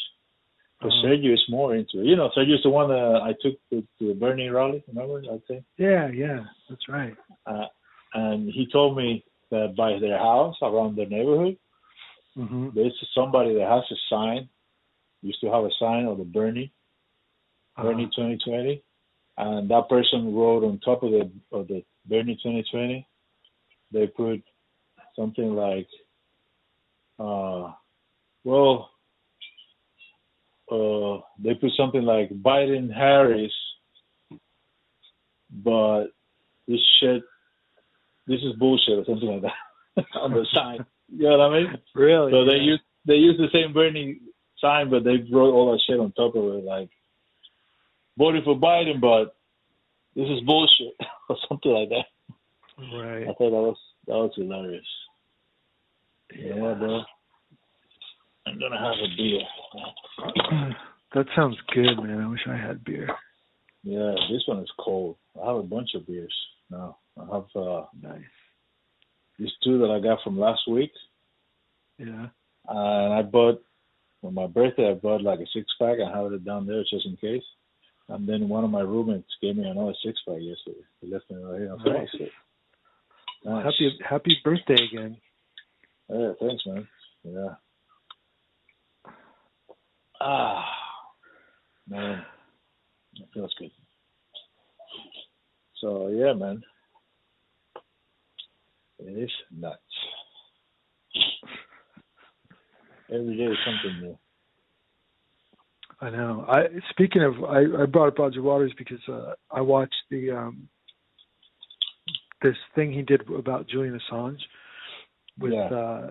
But 0.82 0.88
Uh-huh. 0.88 1.06
Sergio 1.06 1.32
is 1.32 1.44
more 1.48 1.74
into 1.76 2.00
it. 2.00 2.06
You 2.06 2.16
know, 2.16 2.30
Sergio's 2.36 2.62
the 2.62 2.70
one 2.70 2.88
that 2.88 3.20
I 3.22 3.32
took 3.40 3.54
to, 3.70 3.80
to 3.98 4.08
the 4.08 4.14
Bernie 4.14 4.48
rally, 4.48 4.82
remember 4.88 5.22
I'd 5.32 5.40
say? 5.48 5.62
Yeah. 5.78 6.08
Yeah. 6.08 6.40
That's 6.68 6.88
right. 6.88 7.14
Uh, 7.46 7.66
and 8.14 8.50
he 8.52 8.66
told 8.72 8.96
me 8.96 9.24
that 9.50 9.74
by 9.76 9.98
their 10.00 10.18
house 10.18 10.56
around 10.62 10.96
their 10.96 11.08
neighborhood, 11.08 11.56
hmm 12.34 12.68
there's 12.74 12.94
somebody 13.14 13.54
that 13.54 13.68
has 13.68 13.84
a 13.90 13.98
sign, 14.10 14.48
used 15.22 15.40
to 15.42 15.50
have 15.50 15.64
a 15.64 15.70
sign 15.78 16.06
of 16.06 16.18
the 16.18 16.24
Bernie 16.24 16.72
Uh-huh. 17.76 17.88
Bernie 17.88 18.06
2020, 18.06 18.82
and 19.38 19.70
that 19.70 19.88
person 19.88 20.34
wrote 20.34 20.64
on 20.64 20.78
top 20.80 21.02
of 21.02 21.10
the 21.12 21.30
of 21.52 21.68
the 21.68 21.84
Bernie 22.06 22.36
2020, 22.42 23.06
they 23.92 24.06
put 24.08 24.42
something 25.14 25.54
like, 25.54 25.86
uh, 27.18 27.72
well, 28.44 28.90
uh, 30.72 31.20
they 31.38 31.54
put 31.54 31.70
something 31.76 32.02
like 32.02 32.30
Biden 32.30 32.92
Harris, 32.92 33.52
but 35.50 36.06
this 36.66 36.80
shit, 37.00 37.22
this 38.26 38.40
is 38.40 38.54
bullshit 38.58 38.98
or 38.98 39.04
something 39.04 39.28
like 39.28 39.42
that 39.42 40.04
on 40.20 40.32
the 40.32 40.46
sign. 40.54 40.86
You 41.08 41.28
know 41.28 41.38
what 41.38 41.52
I 41.52 41.58
mean? 41.58 41.78
Really? 41.94 42.32
So 42.32 42.44
they 42.44 42.56
use 42.56 42.80
they 43.06 43.14
use 43.14 43.36
the 43.36 43.48
same 43.52 43.74
Bernie 43.74 44.20
sign, 44.60 44.88
but 44.88 45.04
they 45.04 45.16
wrote 45.30 45.52
all 45.52 45.72
that 45.72 45.82
shit 45.86 46.00
on 46.00 46.12
top 46.12 46.34
of 46.34 46.44
it, 46.44 46.64
like 46.64 46.88
voted 48.16 48.44
for 48.44 48.56
Biden, 48.56 49.00
but 49.00 49.36
this 50.16 50.28
is 50.28 50.40
bullshit 50.46 50.94
or 51.28 51.36
something 51.48 51.72
like 51.72 51.88
that. 51.90 52.06
Right. 52.96 53.22
I 53.24 53.34
thought 53.34 53.50
that 53.50 53.50
was 53.50 53.78
that 54.06 54.14
was 54.14 54.32
hilarious. 54.36 54.84
Yeah, 56.34 56.74
bro. 56.74 57.02
I'm 58.46 58.58
gonna 58.58 58.78
have 58.78 58.94
a 58.94 59.16
beer. 59.16 59.40
that 61.14 61.26
sounds 61.36 61.56
good, 61.74 61.96
man. 62.02 62.20
I 62.20 62.28
wish 62.28 62.40
I 62.48 62.56
had 62.56 62.84
beer. 62.84 63.08
Yeah, 63.84 64.14
this 64.30 64.42
one 64.46 64.58
is 64.60 64.70
cold. 64.78 65.16
I 65.42 65.46
have 65.48 65.56
a 65.56 65.62
bunch 65.62 65.90
of 65.94 66.06
beers 66.06 66.34
now. 66.70 66.98
I 67.18 67.24
have 67.34 67.46
uh 67.56 67.84
Nice. 68.00 68.20
these 69.38 69.52
two 69.64 69.78
that 69.78 69.90
I 69.90 70.00
got 70.00 70.22
from 70.22 70.38
last 70.38 70.62
week, 70.68 70.92
Yeah. 71.98 72.28
and 72.68 73.12
I 73.14 73.22
bought 73.22 73.62
for 74.20 74.32
my 74.32 74.46
birthday. 74.46 74.90
I 74.90 74.94
bought 74.94 75.22
like 75.22 75.40
a 75.40 75.46
six 75.52 75.66
pack. 75.80 75.98
I 76.00 76.16
have 76.16 76.32
it 76.32 76.44
down 76.44 76.66
there 76.66 76.82
just 76.88 77.06
in 77.06 77.16
case. 77.16 77.42
And 78.08 78.28
then 78.28 78.48
one 78.48 78.64
of 78.64 78.70
my 78.70 78.80
roommates 78.80 79.28
gave 79.40 79.56
me 79.56 79.64
another 79.68 79.94
six 80.04 80.18
pack 80.26 80.38
yesterday. 80.40 80.84
He 81.00 81.08
left 81.12 81.30
me 81.30 81.42
right 81.42 81.60
here. 81.60 81.76
Nice. 81.84 82.08
"Oh. 83.46 83.54
Nice. 83.54 83.64
Happy 83.64 83.98
Happy 84.08 84.36
birthday 84.44 84.76
again. 84.90 85.16
Yeah, 86.08 86.32
thanks, 86.40 86.64
man. 86.66 86.86
Yeah. 87.24 87.54
Ah, 90.24 90.64
man, 91.88 92.22
it 93.16 93.28
feels 93.34 93.52
good. 93.58 93.70
So 95.80 96.08
yeah, 96.08 96.32
man, 96.32 96.62
it 99.00 99.18
is 99.18 99.30
nuts. 99.50 99.80
Every 103.12 103.36
day 103.36 103.44
is 103.44 103.58
something 103.66 104.00
new. 104.00 104.18
I 106.00 106.10
know. 106.10 106.44
I 106.48 106.66
speaking 106.90 107.22
of, 107.22 107.42
I 107.44 107.82
I 107.82 107.86
brought 107.86 108.08
up 108.08 108.18
Roger 108.18 108.42
Waters 108.42 108.72
because 108.78 109.00
uh, 109.08 109.34
I 109.50 109.60
watched 109.60 109.94
the 110.10 110.30
um 110.30 110.68
this 112.42 112.56
thing 112.76 112.92
he 112.92 113.02
did 113.02 113.28
about 113.30 113.68
Julian 113.68 113.98
Assange 113.98 114.38
with 115.38 115.52
Yeah. 115.52 115.66
uh 115.66 116.10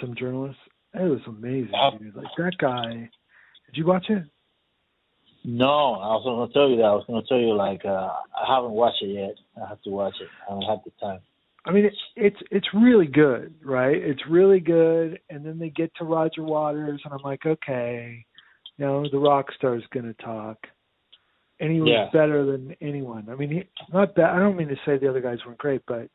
some 0.00 0.14
journalists. 0.14 0.60
It 0.92 1.08
was 1.08 1.20
amazing, 1.26 1.72
dude. 1.98 2.14
Like 2.16 2.26
that 2.36 2.58
guy. 2.58 3.08
Did 3.76 3.82
you 3.82 3.88
watch 3.88 4.06
it? 4.08 4.22
No, 5.44 5.66
I 5.66 6.14
was 6.16 6.22
gonna 6.24 6.50
tell 6.50 6.70
you 6.70 6.76
that. 6.76 6.84
I 6.84 6.94
was 6.94 7.04
gonna 7.06 7.22
tell 7.28 7.38
you 7.38 7.54
like 7.54 7.84
uh, 7.84 8.08
I 8.34 8.54
haven't 8.56 8.70
watched 8.70 9.02
it 9.02 9.08
yet. 9.08 9.34
I 9.62 9.68
have 9.68 9.82
to 9.82 9.90
watch 9.90 10.14
it. 10.18 10.28
I 10.48 10.52
don't 10.54 10.62
have 10.62 10.78
the 10.86 10.92
time. 10.98 11.20
I 11.66 11.72
mean, 11.72 11.84
it's 11.84 11.96
it's 12.16 12.36
it's 12.50 12.66
really 12.72 13.06
good, 13.06 13.54
right? 13.62 13.94
It's 13.96 14.22
really 14.30 14.60
good, 14.60 15.20
and 15.28 15.44
then 15.44 15.58
they 15.58 15.68
get 15.68 15.94
to 15.96 16.04
Roger 16.04 16.42
Waters, 16.42 17.02
and 17.04 17.12
I'm 17.12 17.20
like, 17.22 17.44
okay, 17.44 18.24
you 18.78 18.86
know, 18.86 19.04
the 19.12 19.18
rock 19.18 19.48
star's 19.58 19.84
gonna 19.92 20.14
talk, 20.14 20.56
and 21.60 21.70
he 21.70 21.82
was 21.82 21.90
Yeah. 21.90 22.08
better 22.14 22.46
than 22.46 22.74
anyone. 22.80 23.28
I 23.30 23.34
mean, 23.34 23.50
he 23.50 23.64
not 23.92 24.14
bad. 24.14 24.34
I 24.34 24.38
don't 24.38 24.56
mean 24.56 24.68
to 24.68 24.76
say 24.86 24.96
the 24.96 25.10
other 25.10 25.20
guys 25.20 25.44
weren't 25.44 25.58
great, 25.58 25.82
but 25.86 26.08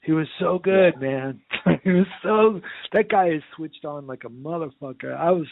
he 0.00 0.12
was 0.12 0.26
so 0.38 0.58
good, 0.58 0.98
man. 0.98 1.42
he 1.84 1.90
was 1.90 2.06
so 2.22 2.62
that 2.94 3.10
guy 3.10 3.28
is 3.28 3.42
switched 3.54 3.84
on 3.84 4.06
like 4.06 4.24
a 4.24 4.30
motherfucker. 4.30 5.14
I 5.14 5.30
was 5.30 5.46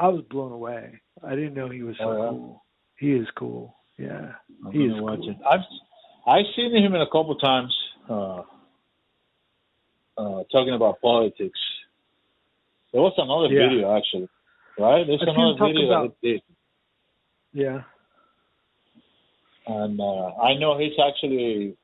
I 0.00 0.08
was 0.08 0.22
blown 0.30 0.50
away. 0.52 0.98
I 1.22 1.34
didn't 1.34 1.52
know 1.54 1.68
he 1.68 1.82
was 1.82 1.94
so 1.98 2.04
Oh, 2.08 2.16
yeah? 2.22 2.30
cool. 2.30 2.64
He 2.98 3.12
is 3.12 3.28
cool. 3.36 3.76
Yeah, 3.98 4.32
I'm 4.64 4.72
he 4.72 4.84
is 4.86 4.94
cool. 4.98 5.34
I've 5.48 5.60
I've 6.26 6.46
seen 6.56 6.74
him 6.74 6.94
in 6.94 7.02
a 7.02 7.06
couple 7.06 7.34
times 7.36 7.74
uh, 8.08 8.42
uh, 10.16 10.42
talking 10.50 10.72
about 10.74 11.00
politics. 11.02 11.60
There 12.92 13.02
was 13.02 13.12
another 13.18 13.52
Yeah. 13.52 13.68
video 13.68 13.94
actually, 13.96 14.28
right? 14.78 15.06
There's 15.06 15.20
I've 15.22 15.28
another 15.28 15.66
video 15.66 15.86
about- 15.90 16.02
that 16.08 16.16
he 16.22 16.32
did, 16.32 16.42
Yeah, 17.52 17.82
and 19.66 20.00
uh, 20.00 20.28
I 20.48 20.54
know 20.54 20.78
he's 20.78 20.98
actually. 20.98 21.76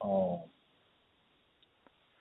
Uh, 0.00 0.36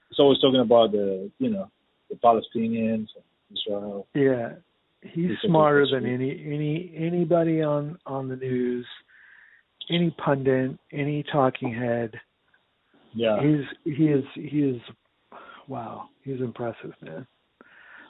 he's 0.09 0.19
always 0.19 0.39
talking 0.39 0.59
about 0.61 0.91
the 0.93 1.29
you 1.37 1.49
know 1.49 1.69
the 2.09 2.15
Palestinians 2.15 3.09
and 3.15 3.25
Israel. 3.53 4.07
Yeah, 4.13 4.53
he's 5.01 5.31
smarter 5.43 5.85
than 5.91 6.05
any 6.05 6.31
any 6.45 6.93
anybody 6.97 7.61
on 7.61 7.97
on 8.05 8.27
the 8.27 8.35
news, 8.35 8.85
any 9.89 10.11
pundit, 10.11 10.77
any 10.91 11.23
talking 11.31 11.73
head. 11.73 12.13
Yeah, 13.13 13.41
He's 13.41 13.95
he 13.97 14.05
is 14.05 14.23
he 14.35 14.61
is 14.61 14.81
wow. 15.67 16.09
He's 16.23 16.39
impressive, 16.39 16.93
man. 17.01 17.27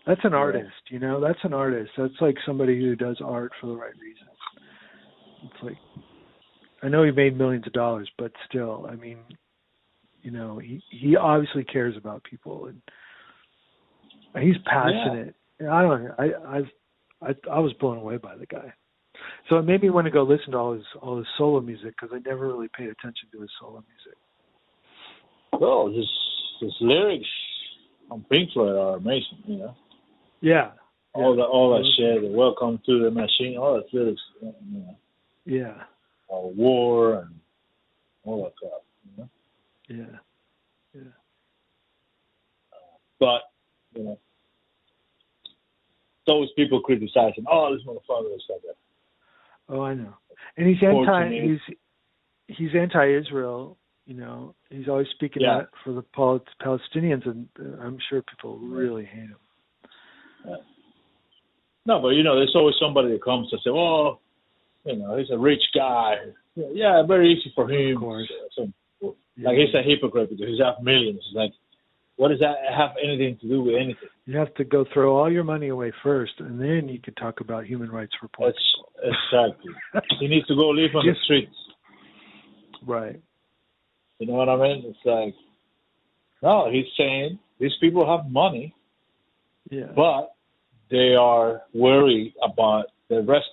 That's 0.06 0.24
an 0.24 0.32
Yeah. 0.32 0.38
artist, 0.38 0.82
you 0.90 1.00
know. 1.00 1.20
That's 1.20 1.40
an 1.44 1.54
artist. 1.54 1.92
That's 1.98 2.14
like 2.22 2.36
somebody 2.46 2.80
who 2.80 2.96
does 2.96 3.18
art 3.24 3.52
for 3.60 3.68
the 3.68 3.76
right 3.76 3.94
reasons. 4.00 4.30
It's 5.44 5.64
like 5.64 5.78
I 6.84 6.88
know 6.90 7.04
he 7.04 7.12
made 7.12 7.38
millions 7.38 7.68
of 7.68 7.74
dollars, 7.74 8.10
but 8.18 8.32
still, 8.48 8.88
I 8.90 8.96
mean, 8.96 9.20
you 10.22 10.32
know, 10.32 10.58
he 10.60 10.82
he 10.90 11.16
obviously 11.16 11.64
cares 11.64 11.96
about 11.98 12.24
people 12.24 12.68
and 12.68 12.82
he's 14.40 14.58
passionate. 14.66 15.36
I 15.62 15.82
don't 15.82 16.04
know. 16.04 16.16
I 16.18 16.58
I 16.58 16.62
I 17.30 17.36
I 17.52 17.60
was 17.60 17.74
blown 17.80 17.98
away 17.98 18.18
by 18.18 18.36
the 18.36 18.46
guy. 18.46 18.74
So 19.50 19.58
it 19.58 19.64
made 19.64 19.82
me 19.84 19.90
want 19.90 20.06
to 20.06 20.12
go 20.12 20.24
listen 20.24 20.52
to 20.52 20.58
all 20.58 20.74
his 20.74 20.86
all 21.02 21.18
his 21.18 21.28
solo 21.38 21.62
music 21.62 21.94
because 22.00 22.10
I 22.14 22.20
never 22.28 22.48
really 22.48 22.70
paid 22.76 22.90
attention 22.90 23.30
to 23.34 23.42
his 23.42 23.50
solo 23.60 23.84
music. 23.88 24.18
Well, 25.60 25.88
his 25.88 26.08
his 26.60 26.74
lyrics 26.82 27.28
on 28.10 28.26
Pink 28.32 28.52
Floyd 28.54 28.76
are 28.76 28.98
amazing. 28.98 29.40
You 29.46 29.58
know, 29.58 29.76
Yeah. 30.42 30.72
all 31.14 31.36
yeah. 31.36 31.44
that 31.44 31.48
all 31.50 31.72
that 31.78 31.86
shit. 31.98 32.22
the 32.22 32.36
Welcome 32.36 32.80
to 32.86 33.04
the 33.04 33.12
Machine. 33.12 33.58
All 33.58 33.76
that 33.76 33.94
lyrics. 33.94 34.22
You 34.42 34.54
know, 34.72 34.96
Yeah. 35.46 35.84
uh, 36.34 36.48
war 36.48 37.20
and 37.20 37.40
all 38.24 38.44
that 38.44 38.56
crap. 38.56 38.82
You 39.06 39.24
know, 39.24 39.30
Yeah. 39.90 40.20
Yeah. 40.94 41.12
but 43.20 43.51
you 43.96 44.04
know, 44.04 44.20
those 46.28 46.52
people 46.54 46.82
criticizing. 46.82 47.46
Oh, 47.52 47.74
this 47.74 47.84
motherfucker 47.86 48.36
is 48.36 48.44
like 48.50 48.62
that. 48.62 48.76
Oh, 49.70 49.82
I 49.82 49.94
know. 49.94 50.14
And 50.58 50.68
he's 50.68 50.82
anti. 50.84 51.30
He's 51.42 51.76
he's 52.48 52.76
anti-Israel. 52.76 53.78
You 54.06 54.16
know, 54.16 54.56
he's 54.70 54.88
always 54.90 55.08
speaking 55.16 55.44
Yeah. 55.44 55.58
out 55.58 55.70
for 55.84 55.94
the 55.94 56.02
Pal- 56.02 56.44
Palestinians, 56.62 57.26
and 57.26 57.48
uh, 57.60 57.82
I'm 57.82 57.98
sure 58.10 58.22
people 58.24 58.58
really 58.58 59.06
hate 59.06 59.30
him. 59.30 59.38
No, 61.86 62.00
but 62.02 62.10
you 62.10 62.24
know, 62.24 62.36
there's 62.36 62.56
always 62.56 62.76
somebody 62.80 63.10
that 63.12 63.24
comes 63.24 63.50
to 63.50 63.58
say, 63.58 63.70
"Oh, 63.70 64.20
you 64.86 64.98
know, 64.98 65.18
he's 65.18 65.30
a 65.32 65.38
rich 65.38 65.64
guy." 65.74 66.16
Yeah, 66.56 66.66
yeah 66.74 67.04
very 67.04 67.32
easy 67.32 67.52
for 67.56 67.70
him. 67.70 67.96
Of 67.96 68.02
course. 68.02 68.32
So, 68.56 68.72
Yeah. 69.02 69.48
like 69.50 69.58
he's 69.58 69.74
a 69.74 69.82
hypocrite 69.82 70.30
because 70.30 70.48
he's 70.48 70.60
have 70.60 70.82
millions. 70.84 71.28
Like, 71.34 71.54
what 72.18 72.28
does 72.30 72.40
that 72.40 72.56
have 72.76 72.92
anything 73.04 73.38
to 73.42 73.48
do 73.48 73.62
with 73.64 73.76
anything? 73.76 74.10
You 74.26 74.38
have 74.38 74.54
to 74.56 74.64
go 74.64 74.86
throw 74.94 75.16
all 75.18 75.32
your 75.32 75.44
money 75.44 75.70
away 75.70 75.92
first, 76.04 76.34
and 76.40 76.60
then 76.60 76.88
you 76.88 77.00
can 77.00 77.14
talk 77.16 77.40
about 77.42 77.66
human 77.66 77.90
rights 77.90 78.14
reports. 78.22 78.60
That's 79.04 79.16
exactly. 79.32 79.74
he 80.20 80.28
needs 80.28 80.46
to 80.48 80.56
go 80.56 80.70
live 80.70 80.96
on 80.96 81.06
Yes. 81.06 81.16
the 81.18 81.24
streets. 81.24 81.56
Right. 82.86 83.20
You 84.20 84.28
know 84.28 84.34
what 84.34 84.50
I 84.50 84.56
mean? 84.58 84.86
It's 84.86 85.00
like, 85.06 85.34
no, 86.44 86.70
he's 86.72 86.86
saying 86.98 87.40
these 87.60 87.76
people 87.80 88.06
have 88.06 88.32
money, 88.32 88.76
Yeah. 89.70 89.92
but 89.96 90.34
they 90.90 91.16
are 91.16 91.64
worried 91.74 92.34
about 92.44 92.86
the 93.10 93.22
rest 93.24 93.50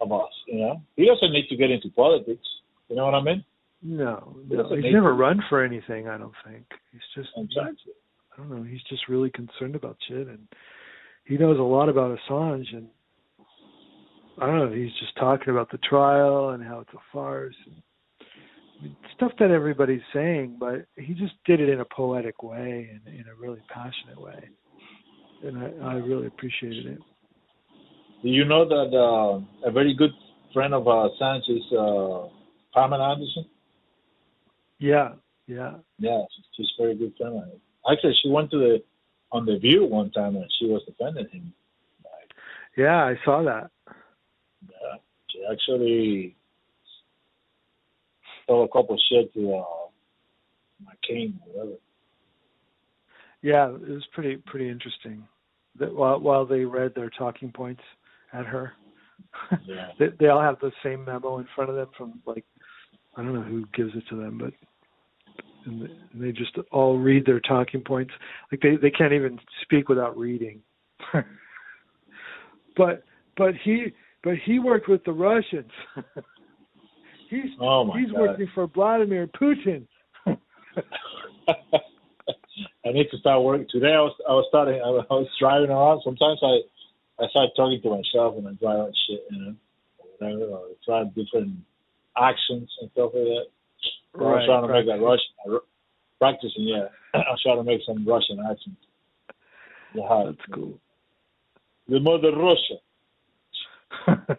of 0.00 0.12
us. 0.12 0.30
You 0.46 0.58
know, 0.60 0.82
he 0.96 1.06
doesn't 1.06 1.32
need 1.32 1.48
to 1.48 1.56
get 1.56 1.70
into 1.70 1.88
politics. 1.90 2.46
You 2.88 2.96
know 2.96 3.04
what 3.06 3.14
I 3.14 3.22
mean? 3.22 3.44
No, 3.82 4.36
no. 4.48 4.76
He's 4.76 4.92
never 4.92 5.14
run 5.14 5.42
for 5.48 5.64
anything. 5.64 6.08
I 6.08 6.18
don't 6.18 6.34
think. 6.46 6.64
He's 6.92 7.00
just. 7.14 7.30
Exactly. 7.36 7.92
I 8.32 8.36
don't 8.36 8.50
know. 8.50 8.62
He's 8.62 8.82
just 8.88 9.08
really 9.08 9.30
concerned 9.30 9.74
about 9.74 9.96
shit, 10.08 10.28
and 10.28 10.46
he 11.24 11.36
knows 11.36 11.58
a 11.58 11.62
lot 11.62 11.88
about 11.88 12.16
Assange, 12.18 12.72
and 12.72 12.86
I 14.38 14.46
don't 14.46 14.56
know. 14.56 14.72
He's 14.72 14.92
just 15.00 15.16
talking 15.18 15.50
about 15.50 15.70
the 15.70 15.78
trial 15.78 16.50
and 16.50 16.62
how 16.62 16.80
it's 16.80 16.94
a 16.94 17.00
farce, 17.12 17.56
and, 17.66 17.82
I 18.78 18.84
mean, 18.84 18.96
stuff 19.16 19.32
that 19.40 19.50
everybody's 19.50 20.00
saying, 20.14 20.56
but 20.58 20.86
he 20.96 21.12
just 21.12 21.34
did 21.44 21.60
it 21.60 21.68
in 21.68 21.80
a 21.80 21.84
poetic 21.84 22.42
way 22.42 22.90
and 22.92 23.14
in 23.14 23.26
a 23.26 23.34
really 23.34 23.60
passionate 23.68 24.20
way, 24.20 24.48
and 25.44 25.58
I, 25.58 25.86
I 25.86 25.94
really 25.94 26.28
appreciated 26.28 26.86
it. 26.86 26.98
Do 28.22 28.28
you 28.28 28.44
know 28.44 28.66
that 28.66 28.96
uh, 28.96 29.68
a 29.68 29.72
very 29.72 29.94
good 29.94 30.12
friend 30.54 30.72
of 30.72 30.86
uh, 30.86 31.08
Assange 31.08 31.48
is 31.48 31.62
uh, 31.72 32.28
Pamela 32.74 33.12
Anderson? 33.12 33.46
Yeah, 34.80 35.10
yeah, 35.46 35.74
Yeah, 35.98 36.22
she's, 36.56 36.66
very 36.78 36.94
good 36.94 37.12
friend. 37.16 37.42
Actually, 37.90 38.14
she 38.22 38.30
went 38.30 38.50
to 38.50 38.58
the 38.58 38.82
on 39.30 39.44
the 39.46 39.58
View 39.58 39.84
one 39.84 40.10
time 40.10 40.34
and 40.36 40.50
she 40.58 40.66
was 40.66 40.82
defending 40.86 41.28
him. 41.28 41.52
Like, 42.02 42.30
yeah. 42.76 43.04
I 43.04 43.14
saw 43.24 43.42
that. 43.44 43.70
Yeah, 44.68 44.96
she 45.30 45.44
actually 45.52 46.36
told 48.48 48.68
a 48.68 48.72
couple 48.72 48.98
shit 49.10 49.32
to 49.34 49.54
uh, 49.56 49.64
McCain 50.82 51.34
or 51.46 51.52
whatever. 51.52 51.76
Yeah, 53.42 53.68
it 53.68 53.88
was 53.88 54.06
pretty 54.12 54.36
pretty 54.36 54.68
interesting. 54.68 55.24
That 55.78 55.94
while 55.94 56.20
while 56.20 56.46
they 56.46 56.64
read 56.64 56.94
their 56.94 57.10
talking 57.10 57.52
points 57.52 57.82
at 58.32 58.46
her, 58.46 58.72
Yeah. 59.66 59.88
they 59.98 60.08
they 60.18 60.28
all 60.28 60.42
have 60.42 60.58
the 60.60 60.72
same 60.82 61.04
memo 61.04 61.38
in 61.38 61.46
front 61.54 61.70
of 61.70 61.76
them 61.76 61.88
from 61.96 62.20
like 62.26 62.44
I 63.16 63.22
don't 63.22 63.34
know 63.34 63.42
who 63.42 63.66
gives 63.74 63.94
it 63.94 64.04
to 64.10 64.16
them, 64.16 64.38
but 64.38 64.52
and 65.64 65.88
they, 66.14 66.32
just 66.32 66.56
all 66.70 66.98
read 66.98 67.26
their 67.26 67.40
talking 67.40 67.80
points. 67.80 68.12
Like 68.50 68.60
they 68.60 68.76
they 68.76 68.90
can't 68.90 69.12
even 69.12 69.38
speak 69.62 69.88
without 69.88 70.16
reading. 70.16 70.60
but 72.76 73.02
but 73.36 73.54
he 73.64 73.92
but 74.22 74.34
he 74.44 74.58
worked 74.58 74.88
with 74.88 75.04
the 75.04 75.12
Russians. 75.12 75.70
he's 77.30 77.50
Oh 77.60 77.84
my 77.84 78.00
he's 78.00 78.10
god. 78.10 78.20
working 78.20 78.48
for 78.54 78.66
Vladimir 78.66 79.26
Putin. 79.28 79.86
I 82.84 82.92
need 82.92 83.08
to 83.10 83.18
start 83.18 83.42
working 83.42 83.66
today. 83.70 83.92
I 83.94 84.00
was 84.00 84.14
I 84.28 84.32
was 84.32 84.46
starting. 84.48 84.80
I 84.80 84.90
was, 84.90 85.28
driving 85.38 85.70
around. 85.70 86.02
Sometimes 86.04 86.40
I 86.42 86.60
I 87.22 87.28
start 87.28 87.50
talking 87.56 87.80
to 87.82 87.90
myself 87.90 88.36
and 88.36 88.48
I 88.48 88.52
drive 88.52 88.86
and 88.86 88.96
shit, 89.06 89.20
you 89.30 89.38
know, 89.38 89.54
whatever. 90.18 90.44
Or 90.52 90.66
try 90.84 91.04
different 91.04 91.58
accents 92.16 92.72
and 92.80 92.90
stuff 92.92 93.12
like 93.14 93.24
that. 93.24 93.46
I 94.18 94.22
was 94.22 94.44
trying 94.46 94.66
to 94.66 94.72
make 94.72 94.86
that 94.86 95.04
Russian 95.04 95.60
practicing. 96.18 96.64
Yeah, 96.64 96.88
I 97.14 97.30
was 97.30 97.40
trying 97.42 97.58
to 97.58 97.64
make 97.64 97.80
some 97.86 98.06
Russian 98.06 98.40
accent. 98.40 98.76
Yeah, 99.94 100.24
That's 100.26 100.46
cool. 100.54 100.78
The 101.88 102.00
mother 102.00 102.30
Russia. 102.36 102.78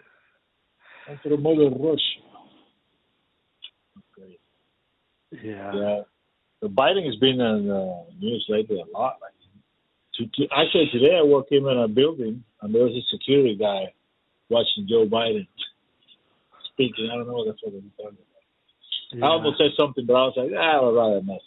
Enter 1.09 1.29
the 1.29 1.37
mother 1.37 1.69
Russia. 1.69 2.21
Great. 4.15 4.39
yeah. 5.43 5.73
Yeah. 5.73 6.01
The 6.61 6.69
Biden 6.69 7.05
has 7.05 7.15
been 7.15 7.41
in 7.41 7.67
the 7.67 8.05
news 8.19 8.45
lately 8.47 8.79
a 8.79 8.97
lot. 8.97 9.17
Like, 9.19 9.33
to, 10.15 10.25
to, 10.25 10.47
actually, 10.55 10.89
today 10.93 11.17
I 11.17 11.23
walked 11.23 11.51
in 11.51 11.65
a 11.67 11.87
building 11.87 12.43
and 12.61 12.73
there 12.73 12.83
was 12.83 12.93
a 12.93 13.01
security 13.11 13.57
guy 13.59 13.93
watching 14.49 14.87
Joe 14.87 15.05
Biden 15.05 15.47
speaking. 16.73 17.09
I 17.11 17.15
don't 17.15 17.27
know 17.27 17.33
what 17.33 17.47
that's 17.47 17.59
what 17.63 17.73
he's 17.73 17.91
talking 17.97 18.17
about. 18.19 18.30
Yeah. 19.13 19.25
I 19.25 19.29
almost 19.29 19.57
said 19.57 19.71
something, 19.77 20.05
but 20.05 20.13
I 20.13 20.25
was 20.25 20.33
like, 20.37 20.51
ah, 20.57 20.89
I'd 20.89 20.95
rather 20.95 21.21
not. 21.23 21.41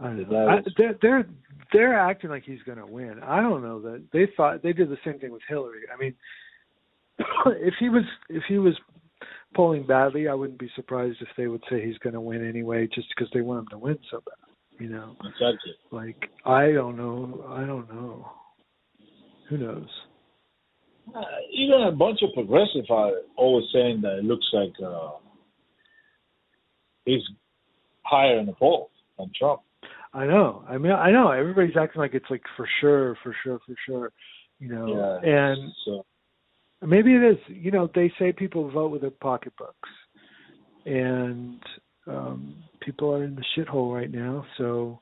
I 0.00 0.04
don't 0.08 0.30
know. 0.30 0.48
I, 0.48 0.58
they're 0.76 0.98
they're 1.00 1.26
they're 1.72 1.98
acting 1.98 2.30
like 2.30 2.44
he's 2.44 2.62
going 2.62 2.78
to 2.78 2.86
win. 2.86 3.20
I 3.22 3.40
don't 3.40 3.62
know 3.62 3.80
that 3.82 4.04
they 4.12 4.28
thought 4.36 4.62
they 4.62 4.72
did 4.72 4.90
the 4.90 4.98
same 5.04 5.18
thing 5.18 5.32
with 5.32 5.42
Hillary. 5.48 5.82
I 5.92 5.98
mean, 5.98 6.14
if 7.46 7.74
he 7.78 7.88
was 7.88 8.04
if 8.28 8.42
he 8.48 8.58
was 8.58 8.74
polling 9.54 9.86
badly, 9.86 10.28
I 10.28 10.34
wouldn't 10.34 10.58
be 10.58 10.70
surprised 10.74 11.18
if 11.20 11.28
they 11.36 11.46
would 11.46 11.62
say 11.70 11.84
he's 11.84 11.98
going 11.98 12.14
to 12.14 12.20
win 12.20 12.46
anyway, 12.46 12.88
just 12.92 13.08
because 13.14 13.30
they 13.32 13.40
want 13.40 13.60
him 13.60 13.68
to 13.70 13.78
win 13.78 13.98
so 14.10 14.20
bad. 14.24 14.84
You 14.84 14.88
know, 14.90 15.14
Exactly. 15.20 15.74
like 15.92 16.30
I 16.44 16.72
don't 16.72 16.96
know. 16.96 17.44
I 17.48 17.64
don't 17.64 17.88
know. 17.88 18.28
Who 19.48 19.58
knows? 19.58 19.88
Uh, 21.14 21.20
even 21.52 21.82
a 21.82 21.92
bunch 21.92 22.20
of 22.22 22.32
progressive 22.34 22.84
are 22.90 23.12
always 23.36 23.64
saying 23.72 24.00
that 24.02 24.18
it 24.18 24.24
looks 24.24 24.46
like 24.52 24.72
uh, 24.84 25.10
he's 27.04 27.22
higher 28.02 28.38
in 28.38 28.46
the 28.46 28.52
polls 28.52 28.90
than 29.18 29.30
Trump. 29.38 29.60
I 30.12 30.26
know. 30.26 30.64
I 30.68 30.78
mean, 30.78 30.92
I 30.92 31.10
know. 31.10 31.30
Everybody's 31.30 31.76
acting 31.76 32.00
like 32.00 32.14
it's 32.14 32.30
like 32.30 32.42
for 32.56 32.68
sure, 32.80 33.16
for 33.22 33.34
sure, 33.42 33.58
for 33.66 33.74
sure. 33.86 34.12
You 34.60 34.68
know, 34.68 35.20
Yeah. 35.22 35.30
and 35.30 35.72
so 35.84 36.06
Maybe 36.86 37.14
it 37.14 37.22
is. 37.22 37.38
You 37.48 37.70
know, 37.70 37.88
they 37.94 38.12
say 38.18 38.32
people 38.32 38.70
vote 38.70 38.90
with 38.90 39.00
their 39.00 39.10
pocketbooks, 39.10 39.88
and 40.84 41.58
um, 42.06 42.56
people 42.80 43.14
are 43.14 43.24
in 43.24 43.34
the 43.36 43.44
shithole 43.56 43.94
right 43.94 44.10
now. 44.10 44.44
So, 44.58 45.00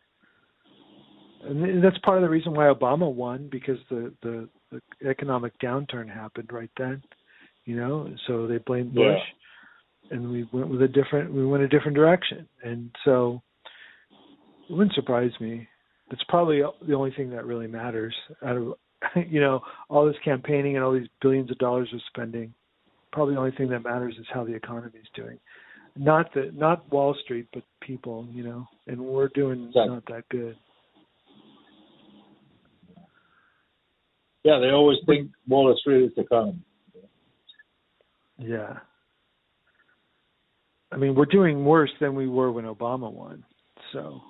and 1.45 1.83
that's 1.83 1.99
part 1.99 2.19
of 2.19 2.23
the 2.23 2.29
reason 2.29 2.55
why 2.55 2.73
Obama 2.73 3.13
won 3.13 3.49
because 3.51 3.79
the 3.91 4.13
the, 4.23 4.49
the 4.73 5.09
economic 5.09 5.53
downturn 5.61 6.13
happened 6.13 6.51
right 6.53 6.71
then. 6.79 7.03
You 7.65 7.77
know, 7.77 8.13
so 8.27 8.47
they 8.47 8.59
blamed 8.59 8.95
Bush, 8.95 9.21
and 10.11 10.31
we 10.31 10.49
went 10.53 10.69
with 10.69 10.83
a 10.83 10.89
different 10.89 11.33
we 11.33 11.47
went 11.47 11.63
a 11.63 11.69
different 11.69 11.97
direction, 11.97 12.49
and 12.65 12.91
so 13.05 13.41
it 14.69 14.73
wouldn't 14.73 14.95
surprise 14.95 15.31
me. 15.41 15.69
It's 16.11 16.23
probably 16.29 16.63
the 16.87 16.95
only 16.95 17.13
thing 17.13 17.31
that 17.31 17.47
really 17.47 17.69
matters 17.69 18.15
out 18.45 18.57
of 18.57 18.75
you 19.29 19.41
know 19.41 19.61
all 19.89 20.07
this 20.07 20.17
campaigning 20.25 20.77
and 20.77 20.85
all 20.85 20.93
these 20.93 21.09
billions 21.21 21.51
of 21.51 21.59
dollars 21.59 21.89
of 21.95 22.01
spending. 22.09 22.53
Probably 23.13 23.35
the 23.35 23.41
only 23.41 23.53
thing 23.53 23.69
that 23.69 23.85
matters 23.85 24.17
is 24.19 24.27
how 24.33 24.45
the 24.45 24.55
economy 24.55 24.99
is 25.01 25.09
doing, 25.15 25.39
not 25.97 26.33
the 26.35 26.51
not 26.55 26.91
Wall 26.91 27.15
Street, 27.23 27.47
but 27.53 27.63
people. 27.81 28.27
You 28.33 28.43
know, 28.43 28.67
and 28.89 29.01
we're 29.01 29.29
doing 29.29 29.69
Exactly. 29.69 29.89
not 29.89 30.05
that 30.07 30.29
good. 30.31 30.57
Yeah, 34.45 34.59
they 34.59 34.71
always 34.71 34.99
think 35.07 35.31
Wall 35.47 35.75
Street 35.81 36.05
is 36.05 36.13
the 36.17 36.23
economy. 36.23 36.59
Yeah. 38.39 38.79
I 40.91 40.97
mean, 40.97 41.15
we're 41.15 41.27
doing 41.27 41.65
worse 41.65 41.91
than 42.01 42.15
we 42.15 42.29
were 42.29 42.51
when 42.53 42.65
Obama 42.65 43.11
won. 43.11 43.45
So, 43.93 44.21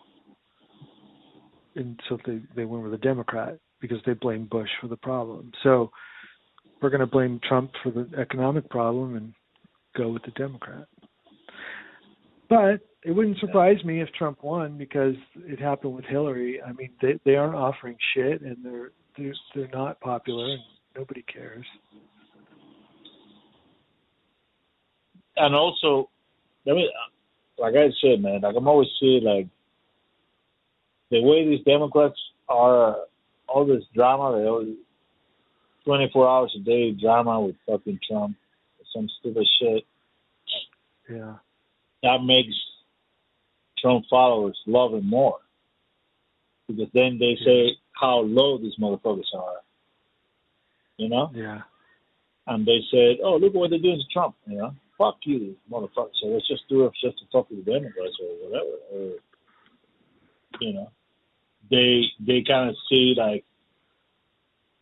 and 1.75 1.99
so 2.09 2.19
they 2.27 2.41
they 2.55 2.65
went 2.65 2.85
with 2.85 2.95
a 2.95 2.99
Democrat 2.99 3.59
because 3.81 3.99
they 4.07 4.13
blame 4.13 4.47
Bush 4.51 4.69
for 4.81 4.89
the 4.89 4.97
problem. 4.97 5.51
So, 5.63 5.91
we're 6.81 6.91
going 6.91 7.01
to 7.01 7.07
blame 7.07 7.41
Trump 7.49 7.71
for 7.83 7.91
the 7.91 8.09
economic 8.19 8.69
problem 8.69 9.17
and 9.17 9.33
go 9.97 10.11
with 10.11 10.23
the 10.25 10.33
Democrat. 10.33 10.87
But 12.49 12.81
it 13.05 13.13
wouldn't 13.13 13.39
surprise 13.39 13.83
me 13.85 14.01
if 14.01 14.09
Trump 14.13 14.43
won 14.43 14.77
because 14.77 15.15
it 15.37 15.59
happened 15.59 15.95
with 15.95 16.05
Hillary. 16.05 16.61
I 16.63 16.73
mean, 16.73 16.91
they 17.01 17.19
they 17.25 17.37
aren't 17.37 17.55
offering 17.55 17.97
shit 18.15 18.43
and 18.43 18.57
they're 18.63 18.93
they're 19.17 19.35
they're 19.55 19.69
not 19.69 20.01
popular 20.01 20.53
and 20.53 20.63
nobody 20.97 21.23
cares. 21.23 21.67
And 25.37 25.55
also, 25.55 26.11
I 26.69 26.73
mean, 26.73 26.89
like 27.59 27.75
I 27.75 27.91
said, 28.01 28.21
man, 28.23 28.41
like 28.43 28.55
I'm 28.57 28.69
always 28.69 28.89
saying, 29.01 29.25
like 29.25 29.47
the 31.11 31.23
way 31.23 31.47
these 31.49 31.65
Democrats 31.65 32.19
are, 32.49 32.97
all 33.49 33.67
this 33.67 33.85
drama, 33.95 34.39
they 34.39 34.47
always 34.47 34.77
24 35.85 36.29
hours 36.29 36.53
a 36.57 36.61
day 36.61 36.93
drama 36.93 37.41
with 37.41 37.57
fucking 37.67 37.99
Trump, 38.09 38.37
some 38.95 39.09
stupid 39.21 39.47
shit. 39.61 39.85
Yeah. 41.11 41.35
That 42.03 42.19
makes 42.25 42.55
Trump 43.79 44.05
followers 44.09 44.59
love 44.67 44.95
him 44.95 45.09
more. 45.09 45.39
Because 46.69 46.89
then 46.95 47.19
they 47.19 47.37
say 47.45 47.77
how 47.93 48.21
low 48.21 48.59
these 48.59 48.77
motherfuckers 48.81 49.33
are. 49.37 49.57
You 50.97 51.09
know? 51.09 51.31
Yeah. 51.35 51.61
And 52.47 52.67
they 52.67 52.81
said, 52.91 53.19
oh, 53.25 53.37
look 53.37 53.55
what 53.55 53.71
they're 53.71 53.79
doing 53.79 53.99
to 53.99 54.13
Trump. 54.13 54.35
You 54.47 54.59
know? 54.59 54.75
Fuck 54.99 55.17
you, 55.25 55.57
motherfucker. 55.71 56.11
So 56.21 56.29
let's 56.29 56.49
just 56.49 56.69
do 56.69 56.85
it 56.85 56.93
just 57.03 57.19
to 57.19 57.25
talk 57.33 57.49
to 57.49 57.57
the 57.57 57.63
Democrats 57.63 58.17
or 58.23 58.49
whatever. 58.49 58.77
Or, 58.93 59.11
you 60.61 60.73
know? 60.75 60.91
They 61.71 62.03
they 62.21 62.43
kind 62.47 62.69
of 62.69 62.77
see 62.91 63.15
like, 63.17 63.45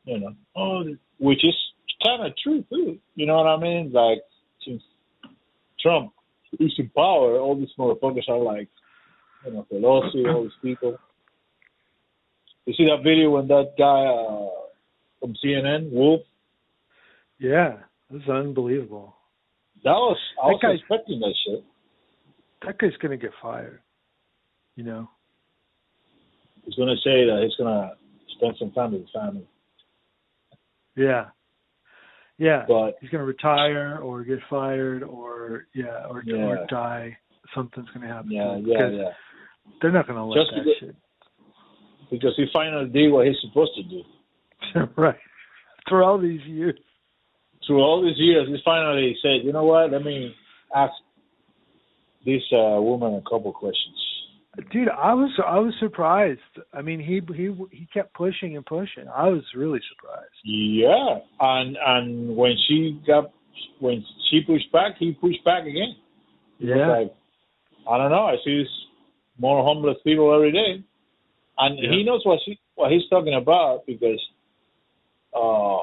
you 0.04 0.18
know, 0.18 0.34
oh, 0.56 0.84
which 1.18 1.44
is 1.44 1.54
kind 2.02 2.26
of 2.26 2.32
true 2.42 2.64
too. 2.68 2.98
You 3.14 3.26
know 3.26 3.36
what 3.36 3.46
I 3.46 3.56
mean? 3.58 3.92
Like 3.92 4.18
since 4.66 4.82
Trump 5.80 6.12
is 6.58 6.72
in 6.78 6.90
power, 6.90 7.38
all 7.38 7.56
these 7.56 7.68
motherfuckers 7.78 8.28
are 8.28 8.38
like, 8.38 8.68
you 9.46 9.52
know, 9.52 9.66
Pelosi, 9.70 10.26
all 10.34 10.42
these 10.42 10.52
people. 10.62 10.98
You 12.66 12.74
see 12.74 12.84
that 12.84 13.02
video 13.02 13.30
when 13.30 13.48
that 13.48 13.72
guy 13.78 14.04
uh, 14.06 14.48
from 15.20 15.34
CNN, 15.44 15.90
Wolf? 15.92 16.20
Yeah, 17.38 17.78
this 18.10 18.22
is 18.22 18.28
unbelievable. 18.28 19.14
That 19.84 19.92
was 19.92 20.18
I 20.42 20.48
That 20.48 20.52
was 20.52 20.60
guy- 20.62 20.72
expecting 20.72 21.20
that 21.20 21.34
shit. 21.46 21.64
That 22.66 22.78
guy's 22.78 22.96
gonna 23.00 23.16
get 23.16 23.30
fired. 23.40 23.80
You 24.76 24.84
know. 24.84 25.08
He's 26.64 26.74
gonna 26.74 26.96
say 27.02 27.24
that 27.24 27.40
he's 27.42 27.56
gonna 27.56 27.92
spend 28.36 28.56
some 28.58 28.70
time 28.72 28.92
with 28.92 29.00
his 29.02 29.10
family, 29.10 29.46
Yeah. 30.96 31.30
Yeah. 32.38 32.64
but 32.68 32.96
He's 33.00 33.10
gonna 33.10 33.24
retire 33.24 33.98
or 34.02 34.22
get 34.24 34.38
fired 34.50 35.02
or 35.02 35.66
yeah 35.74 36.06
or 36.08 36.22
or 36.28 36.66
die. 36.68 37.16
Something's 37.54 37.88
gonna 37.94 38.06
happen. 38.06 38.28
to 38.30 38.34
yeah, 38.36 38.56
yeah, 38.58 38.88
yeah, 38.90 39.08
They're 39.80 39.90
not 39.92 40.06
gonna 40.06 40.26
let 40.26 40.36
Just 40.44 40.50
that 40.54 40.64
because- 40.64 40.78
shit. 40.80 40.96
Because 42.10 42.32
he 42.36 42.46
finally 42.52 42.88
did 42.88 43.10
what 43.10 43.26
he's 43.26 43.36
supposed 43.42 43.72
to 43.76 43.82
do. 43.84 44.02
right. 44.96 45.16
For 45.88 46.02
all 46.02 46.18
these 46.18 46.42
years. 46.46 46.78
Through 47.66 47.80
all 47.80 48.02
these 48.02 48.18
years, 48.18 48.48
he 48.48 48.56
finally 48.64 49.16
said, 49.22 49.44
"You 49.44 49.52
know 49.52 49.64
what? 49.64 49.92
Let 49.92 50.02
me 50.02 50.34
ask 50.74 50.92
this 52.24 52.42
uh, 52.52 52.80
woman 52.80 53.14
a 53.14 53.22
couple 53.30 53.52
questions." 53.52 53.96
Dude, 54.72 54.88
I 54.88 55.14
was 55.14 55.30
I 55.46 55.58
was 55.58 55.72
surprised. 55.78 56.40
I 56.72 56.82
mean, 56.82 56.98
he 56.98 57.20
he 57.34 57.54
he 57.70 57.86
kept 57.92 58.14
pushing 58.14 58.56
and 58.56 58.66
pushing. 58.66 59.06
I 59.14 59.28
was 59.28 59.42
really 59.54 59.78
surprised. 59.90 60.32
Yeah, 60.42 61.18
and 61.38 61.76
and 61.86 62.36
when 62.36 62.56
she 62.66 63.00
got 63.06 63.30
when 63.78 64.04
she 64.30 64.40
pushed 64.40 64.72
back, 64.72 64.96
he 64.98 65.12
pushed 65.12 65.44
back 65.44 65.62
again. 65.66 65.94
He 66.58 66.66
Yeah. 66.68 66.88
like, 66.88 67.14
I 67.88 67.98
don't 67.98 68.10
know. 68.10 68.24
I 68.24 68.36
see 68.44 68.64
more 69.38 69.62
homeless 69.62 69.96
people 70.04 70.34
every 70.34 70.52
day, 70.52 70.82
and 71.60 71.78
Yeah. 71.78 71.90
he 71.90 72.02
knows 72.04 72.22
what 72.24 72.40
she 72.44 72.58
what 72.74 72.90
he's 72.92 73.06
talking 73.08 73.34
about 73.34 73.84
because, 73.86 74.20
uh, 75.34 75.80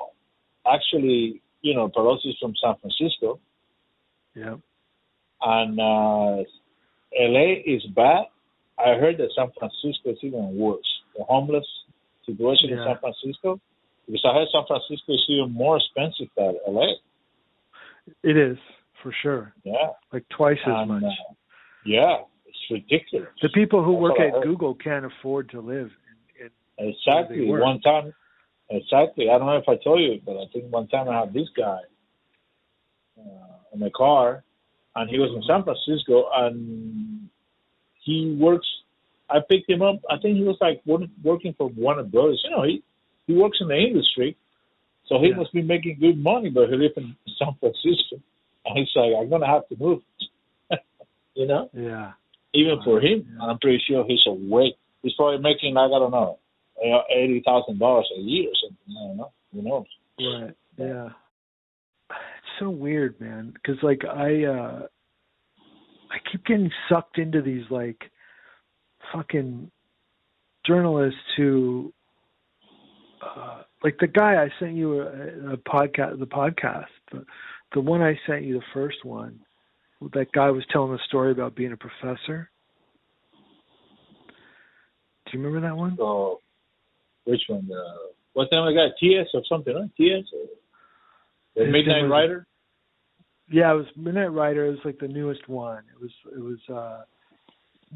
actually, 0.66 1.42
you 1.62 1.74
know, 1.76 1.88
Pelosi's 1.90 2.38
from 2.40 2.54
San 2.64 2.76
Francisco, 2.82 3.40
Yeah. 4.36 4.58
and 5.42 5.80
uh, 5.80 6.44
L.A. 7.20 7.64
is 7.66 7.84
bad. 7.96 8.26
I 8.80 8.96
heard 8.96 9.18
that 9.18 9.30
San 9.36 9.50
Francisco 9.58 10.10
is 10.12 10.20
even 10.22 10.56
worse. 10.58 10.90
The 11.18 11.24
homeless 11.24 11.66
situation 12.26 12.70
in 12.72 12.78
San 12.86 12.98
Francisco, 13.00 13.60
because 14.06 14.24
I 14.26 14.34
heard 14.34 14.48
San 14.52 14.66
Francisco 14.68 15.14
is 15.14 15.26
even 15.30 15.52
more 15.52 15.78
expensive 15.78 16.28
than 16.36 16.58
L.A. 16.68 16.90
It 18.24 18.38
is 18.38 18.58
for 19.04 19.12
sure. 19.24 19.54
Yeah, 19.64 19.90
Like 20.14 20.26
twice 20.30 20.58
as 20.66 20.74
and, 20.76 20.88
much. 20.90 21.04
uh, 21.04 21.34
yeah, 21.86 22.18
ridiculous. 22.72 23.30
the 23.42 23.50
people 23.50 23.84
who 23.84 23.94
that's 23.94 24.02
work 24.20 24.20
at. 24.20 24.44
Google 24.44 24.76
can't 24.76 25.06
afford 25.06 25.50
to 25.52 25.60
live 25.62 25.92
in, 26.40 26.50
in 26.80 26.90
Exactly. 26.90 27.38
Where 27.38 27.46
they 27.46 27.52
work. 27.52 27.62
One 27.64 27.82
time, 27.82 28.14
exactly. 28.70 29.30
I 29.30 29.38
don't 29.38 29.48
know 29.48 29.58
if 29.58 29.68
I 29.68 29.76
told 29.84 30.00
you, 30.02 30.20
but 30.26 30.38
I 30.38 30.46
think 30.54 30.72
one 30.72 30.88
time 30.88 31.10
I 31.10 31.20
had 31.20 31.34
this 31.34 31.48
guy 31.56 31.80
uh, 33.20 33.74
in 33.74 33.80
my 33.80 33.90
car, 33.96 34.44
and 34.96 35.10
he 35.10 35.18
was 35.20 35.32
in 35.36 35.44
San 35.48 35.64
Francisco, 35.64 36.26
and 36.34 37.30
he 38.04 38.38
works. 38.40 38.68
I 39.30 39.40
picked 39.48 39.70
him 39.70 39.82
up. 39.82 39.98
I 40.10 40.18
think 40.22 40.38
he 40.38 40.44
was 40.44 40.58
like 40.62 40.82
working 40.86 41.54
for 41.58 41.68
Warner 41.68 42.04
Brothers. 42.04 42.42
You 42.44 42.52
know, 42.52 42.64
he 42.64 42.84
he 43.28 43.34
works 43.34 43.58
in 43.60 43.68
the 43.68 43.76
industry, 43.78 44.38
so 45.08 45.20
he 45.20 45.30
Yeah. 45.30 45.36
must 45.36 45.52
be 45.54 45.62
making 45.62 45.98
good 46.00 46.18
money. 46.18 46.50
But 46.50 46.70
he 46.70 46.76
lives 46.78 46.94
in 46.98 47.16
San 47.38 47.54
Francisco, 47.60 48.22
and 48.66 48.78
he's 48.78 48.90
like, 48.96 49.12
I'm 49.20 49.30
gonna 49.30 49.48
have 49.48 49.68
to 49.70 49.76
move. 49.78 50.02
you 51.36 51.46
know, 51.48 51.70
yeah. 51.74 52.14
Even 52.58 52.80
for 52.84 53.00
him. 53.00 53.38
I'm 53.42 53.60
pretty 53.60 53.82
sure 53.88 54.04
he's 54.08 54.26
awake. 54.26 54.76
He's 55.04 55.14
probably 55.14 55.40
making 55.40 55.76
like 55.76 55.92
I 55.92 56.00
don't 56.00 56.12
know, 56.12 56.40
uh, 56.84 57.02
eighty 57.16 57.42
thousand 57.46 57.80
dollars 57.80 58.10
a 58.18 58.20
year 58.20 58.50
or 58.50 58.56
something. 58.62 58.96
I 58.98 59.08
don't 59.08 59.18
know. 59.18 59.32
Who 59.54 59.62
knows? 59.62 59.86
Right. 60.20 60.56
Yeah. 60.78 61.10
It's 62.10 62.60
so 62.60 62.70
weird, 62.70 63.20
man. 63.22 63.54
Because 63.54 63.82
like 63.84 64.02
I, 64.06 64.46
uh 64.46 64.88
I 66.10 66.18
keep 66.32 66.46
getting 66.46 66.72
sucked 66.90 67.18
into 67.20 67.42
these 67.42 67.66
like 67.70 68.10
fucking 69.14 69.70
journalists 70.66 71.20
who, 71.38 71.94
uh 73.22 73.62
like 73.84 73.98
the 74.00 74.08
guy 74.08 74.44
I 74.44 74.50
sent 74.60 74.76
you 74.76 75.02
a, 75.02 75.54
a 75.54 75.58
podcast, 75.58 76.20
the 76.20 76.26
podcast, 76.26 76.88
the 77.12 77.26
the 77.74 77.82
one 77.82 78.02
I 78.02 78.18
sent 78.26 78.44
you, 78.44 78.56
the 78.56 78.66
first 78.74 79.06
one. 79.06 79.42
That 80.14 80.32
guy 80.32 80.50
was 80.52 80.64
telling 80.72 80.94
a 80.94 81.04
story 81.08 81.32
about 81.32 81.56
being 81.56 81.72
a 81.74 81.78
professor. 81.78 82.50
Do 85.26 85.38
you 85.38 85.44
remember 85.44 85.68
that 85.68 85.76
one? 85.76 85.96
So, 85.98 86.40
which 87.26 87.42
one? 87.48 87.68
Uh, 87.72 88.12
what's 88.34 88.50
the 88.52 88.58
name 88.58 88.68
of 88.68 88.74
the 88.74 88.80
guy? 88.80 88.96
TS 89.00 89.28
or 89.34 89.42
something? 89.50 89.74
Right? 89.76 89.90
TS 89.98 90.24
the 91.56 91.64
His 91.66 91.72
Midnight 91.72 92.04
was- 92.04 92.12
Rider? 92.12 92.48
Yeah, 93.50 93.72
it 93.72 93.76
was 93.78 93.86
Midnight 93.96 94.32
Rider. 94.34 94.66
It 94.68 94.72
was 94.72 94.80
like 94.86 95.00
the 95.00 95.08
newest 95.08 95.48
one. 95.50 95.84
It 95.94 96.02
was 96.02 96.12
it 96.36 96.40
was 96.40 96.60
uh 96.70 97.04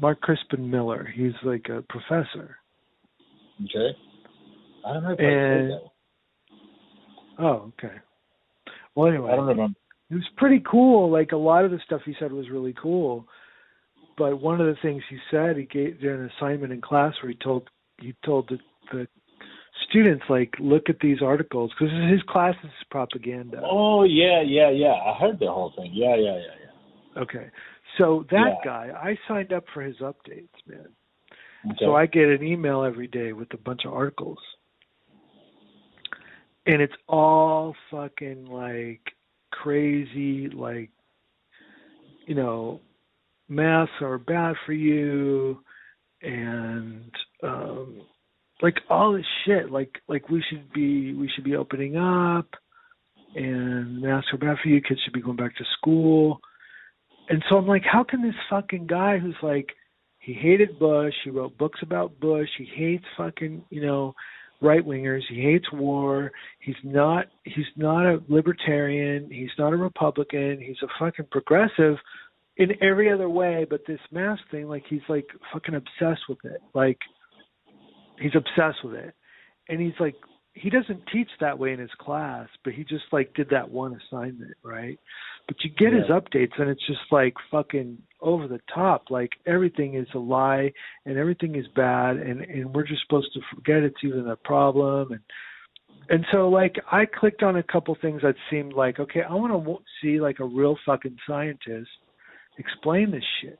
Mark 0.00 0.20
Crispin 0.20 0.68
Miller. 0.70 1.04
He's 1.14 1.34
like 1.44 1.68
a 1.68 1.82
professor. 1.82 2.56
Okay. 3.64 3.96
I 4.84 4.92
don't 4.94 5.02
know 5.04 5.12
if 5.12 5.20
And- 5.20 5.70
said 5.70 5.78
that. 5.78 7.42
Oh, 7.44 7.72
okay. 7.78 7.94
Well, 8.94 9.08
anyway, 9.08 9.30
I 9.32 9.36
don't 9.36 9.46
remember. 9.46 9.78
It 10.12 10.16
was 10.16 10.28
pretty 10.36 10.62
cool. 10.70 11.10
Like 11.10 11.32
a 11.32 11.36
lot 11.36 11.64
of 11.64 11.70
the 11.70 11.80
stuff 11.86 12.02
he 12.04 12.14
said 12.20 12.32
was 12.32 12.50
really 12.50 12.74
cool. 12.80 13.26
But 14.18 14.42
one 14.42 14.60
of 14.60 14.66
the 14.66 14.76
things 14.82 15.02
he 15.08 15.16
said, 15.30 15.56
he 15.56 15.64
gave 15.64 16.02
an 16.02 16.30
assignment 16.36 16.70
in 16.70 16.82
class 16.82 17.14
where 17.22 17.32
he 17.32 17.38
told 17.42 17.70
he 17.98 18.14
told 18.22 18.50
the, 18.50 18.58
the 18.92 19.08
students 19.88 20.24
like 20.28 20.52
look 20.60 20.90
at 20.90 21.00
these 21.00 21.22
articles 21.22 21.70
because 21.70 21.94
his 22.10 22.20
class 22.28 22.54
is 22.62 22.70
propaganda. 22.90 23.62
Oh 23.64 24.02
yeah, 24.04 24.42
yeah, 24.44 24.68
yeah. 24.68 24.92
I 24.92 25.18
heard 25.18 25.38
the 25.38 25.46
whole 25.46 25.72
thing. 25.76 25.92
Yeah, 25.94 26.14
yeah, 26.16 26.36
yeah, 26.36 26.66
yeah. 27.16 27.22
Okay, 27.22 27.50
so 27.96 28.26
that 28.30 28.58
Yeah. 28.62 28.64
guy, 28.64 28.90
I 28.94 29.18
signed 29.26 29.54
up 29.54 29.64
for 29.72 29.80
his 29.80 29.96
updates, 29.96 30.50
man. 30.66 30.88
Okay. 31.64 31.76
So 31.80 31.94
I 31.94 32.04
get 32.04 32.28
an 32.28 32.42
email 32.42 32.84
every 32.84 33.06
day 33.06 33.32
with 33.32 33.52
a 33.54 33.58
bunch 33.58 33.86
of 33.86 33.94
articles. 33.94 34.38
And 36.66 36.82
it's 36.82 36.94
all 37.08 37.74
fucking 37.90 38.46
like 38.46 39.14
crazy, 39.52 40.48
like, 40.48 40.90
you 42.26 42.34
know, 42.34 42.80
masks 43.48 43.94
are 44.00 44.18
bad 44.18 44.54
for 44.64 44.72
you 44.72 45.58
and 46.22 47.10
um 47.42 48.00
like 48.62 48.76
all 48.88 49.12
this 49.12 49.26
shit 49.44 49.72
like 49.72 50.00
like 50.08 50.28
we 50.28 50.42
should 50.48 50.72
be 50.72 51.12
we 51.14 51.28
should 51.34 51.42
be 51.42 51.56
opening 51.56 51.96
up 51.96 52.46
and 53.34 54.00
masks 54.00 54.30
are 54.32 54.38
bad 54.38 54.56
for 54.62 54.68
you 54.68 54.80
kids 54.80 55.00
should 55.04 55.12
be 55.12 55.20
going 55.20 55.36
back 55.36 55.54
to 55.56 55.64
school 55.76 56.38
and 57.28 57.42
so 57.48 57.56
i'm 57.56 57.66
like 57.66 57.82
how 57.82 58.04
can 58.04 58.22
this 58.22 58.34
fucking 58.48 58.86
guy 58.86 59.18
who's 59.18 59.34
like 59.42 59.66
he 60.22 60.32
hated 60.32 60.78
Bush. 60.78 61.14
He 61.24 61.30
wrote 61.30 61.58
books 61.58 61.80
about 61.82 62.20
Bush. 62.20 62.48
He 62.56 62.64
hates 62.64 63.04
fucking, 63.16 63.64
you 63.70 63.82
know, 63.82 64.14
right 64.62 64.84
wingers. 64.86 65.22
He 65.28 65.42
hates 65.42 65.66
war. 65.72 66.32
He's 66.60 66.76
not 66.84 67.26
he's 67.44 67.66
not 67.76 68.06
a 68.06 68.20
libertarian. 68.28 69.30
He's 69.30 69.50
not 69.58 69.72
a 69.72 69.76
Republican. 69.76 70.60
He's 70.60 70.76
a 70.82 70.88
fucking 70.98 71.26
progressive 71.30 71.96
in 72.58 72.70
every 72.82 73.10
other 73.10 73.28
way 73.30 73.66
but 73.68 73.80
this 73.86 73.98
mask 74.10 74.42
thing 74.50 74.68
like 74.68 74.84
he's 74.88 75.00
like 75.08 75.26
fucking 75.52 75.74
obsessed 75.74 76.22
with 76.28 76.38
it 76.44 76.60
like 76.74 76.98
he's 78.20 78.34
obsessed 78.34 78.84
with 78.84 78.94
it 78.94 79.14
and 79.68 79.80
he's 79.80 79.94
like 79.98 80.14
he 80.52 80.68
doesn't 80.68 81.00
teach 81.10 81.30
that 81.40 81.58
way 81.58 81.72
in 81.72 81.78
his 81.78 81.90
class 81.98 82.46
but 82.62 82.74
he 82.74 82.84
just 82.84 83.04
like 83.10 83.32
did 83.34 83.48
that 83.48 83.70
one 83.70 83.98
assignment 84.06 84.52
right 84.62 84.98
but 85.46 85.56
you 85.64 85.70
get 85.70 85.92
Yeah. 85.92 86.00
his 86.00 86.08
updates 86.10 86.52
and 86.60 86.68
it's 86.68 86.86
just 86.86 87.00
like 87.10 87.34
fucking 87.50 87.96
over 88.22 88.48
the 88.48 88.60
top 88.72 89.04
like 89.10 89.30
everything 89.46 89.94
is 89.94 90.06
a 90.14 90.18
lie 90.18 90.72
and 91.04 91.18
everything 91.18 91.56
is 91.56 91.66
bad 91.74 92.16
and 92.16 92.40
and 92.42 92.72
we're 92.74 92.86
just 92.86 93.02
supposed 93.02 93.32
to 93.34 93.40
forget 93.54 93.82
it's 93.82 94.02
even 94.04 94.28
a 94.28 94.36
problem 94.36 95.12
and 95.12 95.20
and 96.08 96.24
so 96.32 96.48
like 96.48 96.76
I 96.90 97.04
clicked 97.06 97.42
on 97.42 97.56
a 97.56 97.62
couple 97.62 97.96
things 98.00 98.22
that 98.22 98.34
seemed 98.50 98.72
like 98.72 98.98
okay 98.98 99.22
I 99.22 99.34
want 99.34 99.52
to 99.52 99.78
see 100.00 100.20
like 100.20 100.40
a 100.40 100.44
real 100.44 100.76
fucking 100.86 101.16
scientist 101.26 101.90
explain 102.58 103.10
this 103.10 103.24
shit. 103.40 103.58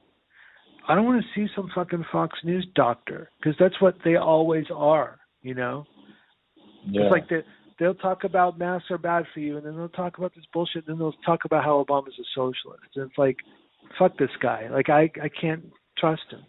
I 0.88 0.94
don't 0.94 1.04
want 1.04 1.22
to 1.22 1.28
see 1.34 1.50
some 1.54 1.70
fucking 1.74 2.04
Fox 2.10 2.36
News 2.44 2.66
doctor 2.74 3.30
because 3.38 3.56
that's 3.58 3.80
what 3.80 3.96
they 4.04 4.16
always 4.16 4.66
are, 4.74 5.18
you 5.42 5.54
know. 5.54 5.84
Yeah. 6.86 7.02
It's 7.02 7.12
like 7.12 7.28
they 7.28 7.42
they'll 7.78 7.94
talk 7.94 8.24
about 8.24 8.58
masks 8.58 8.90
are 8.90 8.98
bad 8.98 9.24
for 9.32 9.40
you, 9.40 9.56
and 9.56 9.66
then 9.66 9.76
they'll 9.76 9.88
talk 9.88 10.18
about 10.18 10.34
this 10.34 10.44
bullshit, 10.52 10.86
and 10.86 10.94
then 10.94 10.98
they'll 10.98 11.14
talk 11.24 11.44
about 11.44 11.64
how 11.64 11.84
Obama's 11.84 12.18
a 12.18 12.24
socialist. 12.34 12.96
And 12.96 13.08
it's 13.08 13.18
like, 13.18 13.36
fuck 13.98 14.16
this 14.18 14.30
guy. 14.40 14.68
Like 14.70 14.88
I 14.88 15.10
I 15.22 15.28
can't 15.40 15.64
trust 15.98 16.22
him. 16.30 16.40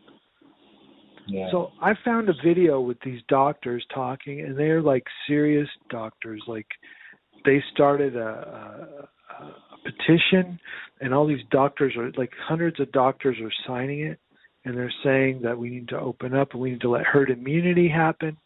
yeah. 1.27 1.49
So 1.51 1.71
I 1.81 1.93
found 2.03 2.29
a 2.29 2.33
video 2.43 2.81
with 2.81 2.97
these 3.03 3.21
doctors 3.27 3.85
talking, 3.93 4.41
and 4.41 4.57
they're 4.57 4.81
like 4.81 5.03
serious 5.27 5.67
doctors. 5.89 6.41
Like 6.47 6.67
they 7.45 7.61
started 7.73 8.15
a, 8.15 8.19
a, 9.39 9.43
a 9.43 9.55
petition, 9.83 10.59
and 11.01 11.13
all 11.13 11.27
these 11.27 11.45
doctors 11.51 11.93
are 11.97 12.11
like 12.17 12.31
hundreds 12.47 12.79
of 12.79 12.91
doctors 12.91 13.37
are 13.41 13.51
signing 13.67 14.01
it, 14.01 14.19
and 14.65 14.77
they're 14.77 14.93
saying 15.03 15.41
that 15.43 15.57
we 15.57 15.69
need 15.69 15.89
to 15.89 15.99
open 15.99 16.33
up 16.33 16.49
and 16.53 16.61
we 16.61 16.71
need 16.71 16.81
to 16.81 16.89
let 16.89 17.05
herd 17.05 17.29
immunity 17.29 17.89
happen. 17.89 18.37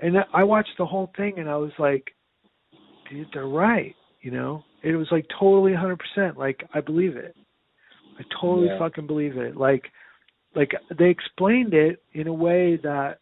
And 0.00 0.16
I 0.32 0.44
watched 0.44 0.76
the 0.76 0.86
whole 0.86 1.10
thing, 1.16 1.38
and 1.38 1.48
I 1.48 1.56
was 1.56 1.72
like, 1.78 2.04
dude, 3.10 3.28
they're 3.32 3.46
right. 3.46 3.94
You 4.20 4.30
know, 4.30 4.64
it 4.82 4.96
was 4.96 5.06
like 5.10 5.26
totally 5.38 5.72
100%. 5.72 6.36
Like 6.36 6.64
I 6.74 6.80
believe 6.80 7.16
it. 7.16 7.36
I 8.18 8.22
totally 8.40 8.68
Yeah. 8.68 8.78
fucking 8.78 9.06
believe 9.06 9.36
it. 9.36 9.56
Like 9.56 9.90
like 10.54 10.72
they 10.96 11.10
explained 11.10 11.74
it 11.74 12.02
in 12.12 12.28
a 12.28 12.32
way 12.32 12.76
that 12.76 13.18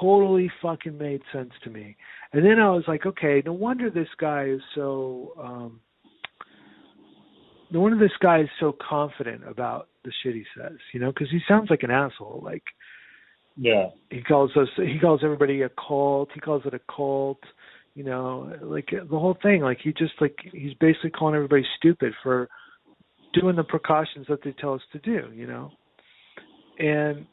totally 0.00 0.50
fucking 0.60 0.98
made 0.98 1.22
sense 1.32 1.52
to 1.64 1.70
me. 1.70 1.96
And 2.32 2.44
then 2.44 2.58
I 2.58 2.70
was 2.70 2.84
like, 2.88 3.06
okay, 3.06 3.42
no 3.44 3.52
wonder 3.52 3.88
this 3.90 4.08
guy 4.18 4.44
is 4.46 4.60
so 4.74 5.32
um 5.38 5.80
no 7.70 7.80
wonder 7.80 7.98
this 7.98 8.16
guy 8.20 8.40
is 8.40 8.48
so 8.60 8.76
confident 8.88 9.42
about 9.48 9.88
the 10.04 10.12
shit 10.22 10.34
he 10.34 10.44
says, 10.56 10.76
you 10.92 11.00
know, 11.00 11.12
because 11.12 11.30
he 11.30 11.40
sounds 11.48 11.68
like 11.70 11.82
an 11.82 11.90
asshole. 11.90 12.40
Like 12.44 12.62
yeah. 13.56 13.88
he 14.10 14.22
calls 14.22 14.50
us, 14.56 14.68
he 14.76 14.98
calls 15.00 15.20
everybody 15.24 15.62
a 15.62 15.70
cult. 15.70 16.30
He 16.34 16.40
calls 16.40 16.62
it 16.64 16.74
a 16.74 16.80
cult, 16.94 17.40
you 17.94 18.04
know, 18.04 18.52
like 18.62 18.90
the 18.90 19.18
whole 19.18 19.36
thing. 19.42 19.62
Like 19.62 19.78
he 19.82 19.92
just 19.92 20.14
like 20.20 20.36
he's 20.52 20.74
basically 20.74 21.10
calling 21.10 21.34
everybody 21.34 21.64
stupid 21.76 22.12
for 22.22 22.48
doing 23.38 23.56
the 23.56 23.64
precautions 23.64 24.26
that 24.28 24.42
they 24.44 24.52
tell 24.52 24.74
us 24.74 24.82
to 24.92 24.98
do, 25.00 25.30
you 25.34 25.46
know. 25.46 25.70
And 26.78 27.26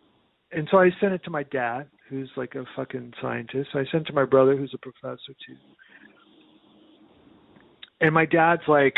and 0.52 0.68
so 0.72 0.78
I 0.78 0.90
sent 1.02 1.14
it 1.14 1.24
to 1.24 1.32
my 1.32 1.44
dad, 1.44 1.88
who's 2.10 2.30
like 2.38 2.56
a 2.56 2.66
fucking 2.76 3.14
scientist. 3.22 3.70
I 3.74 3.84
sent 3.92 4.04
it 4.04 4.08
to 4.08 4.14
my 4.14 4.26
brother, 4.26 4.56
who's 4.56 4.74
a 4.74 4.78
professor 4.78 5.34
too. 5.48 5.56
And 8.02 8.14
my 8.14 8.26
dad's 8.26 8.62
like, 8.68 8.96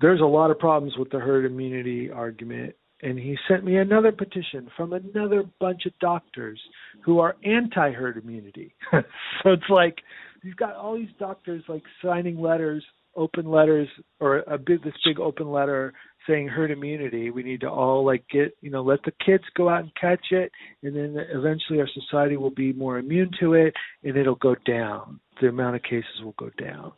there's 0.00 0.20
a 0.20 0.24
lot 0.24 0.50
of 0.50 0.58
problems 0.58 0.96
with 0.98 1.10
the 1.10 1.20
herd 1.20 1.46
immunity 1.46 2.10
argument. 2.10 2.74
And 3.02 3.18
he 3.18 3.36
sent 3.48 3.64
me 3.64 3.78
another 3.78 4.12
petition 4.12 4.68
from 4.76 4.92
another 4.92 5.44
bunch 5.58 5.86
of 5.86 5.92
doctors 6.00 6.60
who 7.04 7.18
are 7.18 7.36
anti 7.44 7.90
herd 7.92 8.16
immunity. 8.22 8.74
so 8.92 9.50
it's 9.52 9.70
like 9.70 9.96
you've 10.42 10.56
got 10.56 10.76
all 10.76 10.96
these 10.96 11.08
doctors 11.18 11.62
like 11.68 11.82
signing 12.04 12.40
letters, 12.40 12.84
open 13.16 13.50
letters, 13.50 13.88
or 14.20 14.38
a 14.40 14.58
big 14.58 14.82
this 14.82 14.94
big 15.04 15.20
open 15.20 15.50
letter 15.50 15.92
saying 16.26 16.48
herd 16.48 16.70
immunity. 16.70 17.30
We 17.30 17.42
need 17.42 17.60
to 17.62 17.70
all 17.70 18.04
like 18.04 18.24
get 18.30 18.56
you 18.60 18.70
know 18.70 18.82
let 18.82 19.02
the 19.04 19.12
kids 19.24 19.44
go 19.56 19.68
out 19.68 19.82
and 19.82 19.94
catch 20.00 20.26
it, 20.30 20.50
and 20.82 20.94
then 20.94 21.16
eventually 21.32 21.80
our 21.80 21.88
society 21.88 22.36
will 22.36 22.50
be 22.50 22.72
more 22.72 22.98
immune 22.98 23.30
to 23.40 23.54
it, 23.54 23.74
and 24.04 24.16
it'll 24.16 24.34
go 24.36 24.54
down. 24.66 25.20
The 25.40 25.48
amount 25.48 25.76
of 25.76 25.82
cases 25.82 26.22
will 26.22 26.34
go 26.38 26.50
down, 26.58 26.92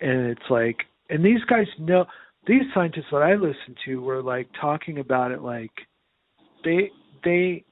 and 0.00 0.26
it's 0.26 0.50
like, 0.50 0.76
and 1.10 1.24
these 1.24 1.42
guys 1.48 1.66
know. 1.78 2.06
These 2.46 2.62
scientists 2.74 3.06
that 3.10 3.22
I 3.22 3.34
listened 3.34 3.76
to 3.86 4.00
were 4.00 4.22
like 4.22 4.46
talking 4.60 5.00
about 5.00 5.32
it 5.32 5.42
like 5.42 5.72
they 6.64 6.90
they 7.24 7.64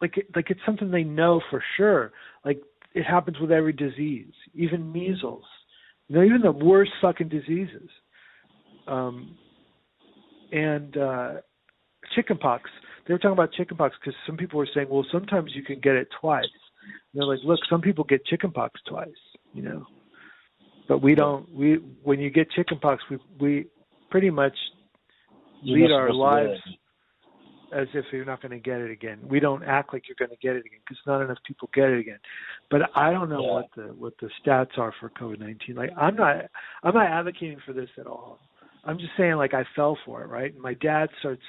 like 0.00 0.14
like 0.34 0.50
it's 0.50 0.60
something 0.66 0.90
they 0.90 1.04
know 1.04 1.40
for 1.50 1.62
sure. 1.76 2.12
Like 2.44 2.60
it 2.94 3.04
happens 3.04 3.38
with 3.40 3.52
every 3.52 3.72
disease, 3.72 4.32
even 4.54 4.92
measles. 4.92 5.44
You 6.08 6.16
know, 6.16 6.24
even 6.24 6.40
the 6.42 6.52
worst 6.52 6.92
fucking 7.00 7.28
diseases. 7.28 7.88
Um, 8.86 9.36
and 10.52 10.96
uh, 10.96 11.32
chickenpox. 12.14 12.70
They 13.06 13.14
were 13.14 13.18
talking 13.18 13.32
about 13.32 13.52
chickenpox 13.52 13.96
because 14.00 14.14
some 14.26 14.36
people 14.36 14.58
were 14.58 14.68
saying, 14.74 14.88
well, 14.90 15.06
sometimes 15.10 15.52
you 15.54 15.62
can 15.62 15.80
get 15.80 15.94
it 15.94 16.08
twice. 16.20 16.44
And 16.84 17.20
they're 17.20 17.26
like, 17.26 17.40
look, 17.44 17.60
some 17.68 17.80
people 17.80 18.04
get 18.04 18.24
chickenpox 18.26 18.80
twice. 18.88 19.08
You 19.54 19.62
know, 19.62 19.86
but 20.88 21.02
we 21.02 21.14
don't. 21.14 21.50
We 21.52 21.74
when 22.02 22.20
you 22.20 22.30
get 22.30 22.50
chickenpox, 22.50 23.02
we 23.10 23.18
we 23.38 23.66
pretty 24.10 24.30
much 24.30 24.56
lead 25.62 25.90
our 25.92 26.08
supposed 26.08 26.10
to 26.10 26.12
do 26.12 26.18
lives 26.18 26.60
it. 26.66 26.78
As 27.72 27.88
if 27.94 28.04
you're 28.12 28.24
not 28.24 28.42
going 28.42 28.52
to 28.52 28.58
get 28.58 28.80
it 28.80 28.90
again. 28.90 29.18
We 29.28 29.40
don't 29.40 29.62
act 29.64 29.92
like 29.92 30.04
you're 30.08 30.16
going 30.18 30.36
to 30.36 30.46
get 30.46 30.56
it 30.56 30.64
again 30.66 30.80
because 30.84 30.98
not 31.06 31.22
enough 31.22 31.38
people 31.46 31.70
get 31.74 31.88
it 31.88 31.98
again. 31.98 32.18
But 32.70 32.82
I 32.94 33.10
don't 33.10 33.28
know 33.28 33.42
Yeah. 33.42 33.52
what 33.52 33.68
the 33.76 33.82
what 33.94 34.14
the 34.20 34.30
stats 34.44 34.78
are 34.78 34.92
for 35.00 35.10
COVID 35.10 35.40
nineteen. 35.40 35.76
Like 35.76 35.90
I'm 35.96 36.16
not 36.16 36.36
I'm 36.82 36.94
not 36.94 37.10
advocating 37.10 37.58
for 37.64 37.72
this 37.72 37.90
at 37.98 38.06
all. 38.06 38.38
I'm 38.84 38.98
just 38.98 39.12
saying 39.16 39.34
like 39.36 39.54
I 39.54 39.64
fell 39.76 39.96
for 40.04 40.22
it, 40.22 40.28
right? 40.28 40.52
And 40.52 40.62
my 40.62 40.74
dad 40.74 41.08
starts. 41.20 41.42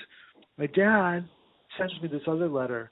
My 0.57 0.67
dad 0.67 1.27
sends 1.77 1.93
me 2.01 2.07
this 2.07 2.21
other 2.27 2.47
letter 2.47 2.91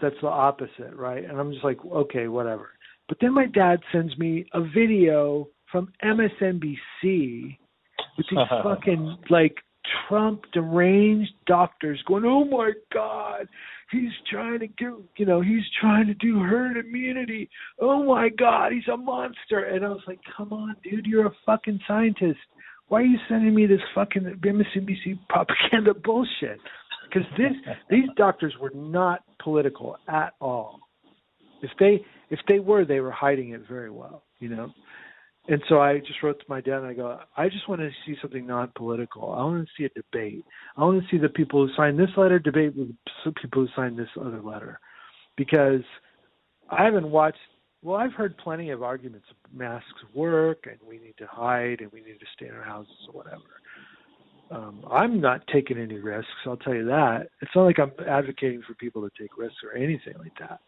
that's 0.00 0.16
the 0.20 0.28
opposite, 0.28 0.94
right? 0.94 1.24
And 1.24 1.38
I'm 1.38 1.52
just 1.52 1.64
like, 1.64 1.78
okay, 1.84 2.28
whatever. 2.28 2.70
But 3.08 3.18
then 3.20 3.32
my 3.32 3.46
dad 3.46 3.80
sends 3.92 4.16
me 4.18 4.46
a 4.52 4.60
video 4.60 5.48
from 5.70 5.92
MSNBC 6.04 7.56
with 8.16 8.26
these 8.30 8.38
fucking 8.62 9.18
like 9.30 9.54
Trump 10.08 10.42
deranged 10.52 11.32
doctors 11.46 12.02
going, 12.06 12.24
"Oh 12.24 12.44
my 12.44 12.72
God, 12.92 13.48
he's 13.90 14.12
trying 14.30 14.60
to 14.60 14.68
do, 14.78 15.04
you 15.16 15.26
know, 15.26 15.40
he's 15.40 15.64
trying 15.80 16.06
to 16.06 16.14
do 16.14 16.40
herd 16.40 16.76
immunity. 16.76 17.48
Oh 17.80 18.04
my 18.04 18.28
God, 18.28 18.72
he's 18.72 18.88
a 18.88 18.96
monster." 18.96 19.64
And 19.64 19.84
I 19.84 19.88
was 19.88 20.02
like, 20.06 20.20
"Come 20.36 20.52
on, 20.52 20.76
dude, 20.82 21.06
you're 21.06 21.26
a 21.26 21.36
fucking 21.44 21.80
scientist. 21.86 22.40
Why 22.88 23.00
are 23.00 23.04
you 23.04 23.18
sending 23.28 23.54
me 23.54 23.66
this 23.66 23.80
fucking 23.94 24.40
MSNBC 24.42 25.18
propaganda 25.28 25.94
bullshit?" 26.04 26.60
Because 27.08 27.28
this, 27.38 27.52
these 27.88 28.08
doctors 28.16 28.54
were 28.60 28.72
not 28.74 29.22
political 29.42 29.96
at 30.08 30.34
all. 30.40 30.80
If 31.62 31.70
they, 31.78 32.04
if 32.30 32.40
they 32.48 32.58
were, 32.58 32.84
they 32.84 33.00
were 33.00 33.12
hiding 33.12 33.50
it 33.50 33.62
very 33.68 33.90
well, 33.90 34.24
you 34.40 34.48
know. 34.48 34.70
And 35.48 35.62
so 35.68 35.80
I 35.80 35.98
just 35.98 36.22
wrote 36.22 36.40
to 36.40 36.44
my 36.48 36.60
dad 36.60 36.78
and 36.78 36.86
I 36.86 36.94
go, 36.94 37.20
I 37.36 37.48
just 37.48 37.68
want 37.68 37.80
to 37.80 37.90
see 38.04 38.16
something 38.20 38.46
non 38.46 38.72
political. 38.74 39.32
I 39.32 39.44
want 39.44 39.66
to 39.66 39.72
see 39.78 39.84
a 39.84 39.88
debate. 39.90 40.44
I 40.76 40.84
want 40.84 41.02
to 41.02 41.08
see 41.08 41.20
the 41.20 41.28
people 41.28 41.66
who 41.66 41.72
signed 41.76 41.98
this 41.98 42.10
letter 42.16 42.38
debate 42.38 42.74
with 42.76 42.90
people 43.40 43.66
who 43.66 43.68
signed 43.76 43.98
this 43.98 44.08
other 44.20 44.42
letter. 44.42 44.80
Because 45.36 45.82
I 46.68 46.84
haven't 46.84 47.08
watched 47.08 47.38
well, 47.82 47.98
I've 47.98 48.14
heard 48.14 48.36
plenty 48.38 48.70
of 48.70 48.82
arguments 48.82 49.26
masks 49.54 49.86
work 50.12 50.66
and 50.66 50.76
we 50.88 50.98
need 50.98 51.14
to 51.18 51.26
hide 51.26 51.80
and 51.80 51.92
we 51.92 52.00
need 52.00 52.18
to 52.18 52.26
stay 52.34 52.48
in 52.48 52.54
our 52.54 52.64
houses 52.64 52.96
or 53.06 53.22
whatever. 53.22 53.42
Um, 54.50 54.84
I'm 54.90 55.20
not 55.20 55.46
taking 55.52 55.78
any 55.78 55.98
risks, 55.98 56.30
I'll 56.46 56.56
tell 56.56 56.74
you 56.74 56.86
that. 56.86 57.28
It's 57.42 57.50
not 57.54 57.64
like 57.64 57.78
I'm 57.78 57.92
advocating 58.08 58.62
for 58.66 58.74
people 58.74 59.08
to 59.08 59.22
take 59.22 59.38
risks 59.38 59.58
or 59.64 59.76
anything 59.76 60.14
like 60.18 60.36
that. 60.40 60.60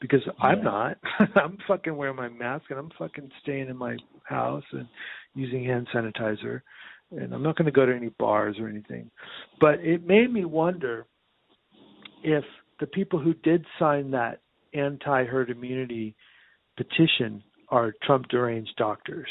Because 0.00 0.22
I'm 0.40 0.62
not. 0.62 0.98
I'm 1.36 1.58
fucking 1.66 1.96
wearing 1.96 2.16
my 2.16 2.28
mask 2.28 2.64
and 2.70 2.78
I'm 2.78 2.90
fucking 2.98 3.30
staying 3.42 3.68
in 3.68 3.76
my 3.76 3.96
house 4.24 4.64
and 4.72 4.86
using 5.34 5.64
hand 5.64 5.88
sanitizer. 5.94 6.60
And 7.10 7.32
I'm 7.32 7.42
not 7.42 7.56
going 7.56 7.66
to 7.66 7.72
go 7.72 7.86
to 7.86 7.94
any 7.94 8.10
bars 8.18 8.56
or 8.58 8.68
anything. 8.68 9.10
But 9.60 9.80
it 9.80 10.06
made 10.06 10.32
me 10.32 10.44
wonder 10.44 11.06
if 12.22 12.44
the 12.80 12.86
people 12.86 13.18
who 13.18 13.34
did 13.34 13.64
sign 13.78 14.10
that 14.10 14.40
anti 14.72 15.24
herd 15.24 15.50
immunity 15.50 16.14
petition 16.76 17.42
are 17.68 17.92
Trump 18.02 18.28
deranged 18.28 18.74
doctors. 18.76 19.28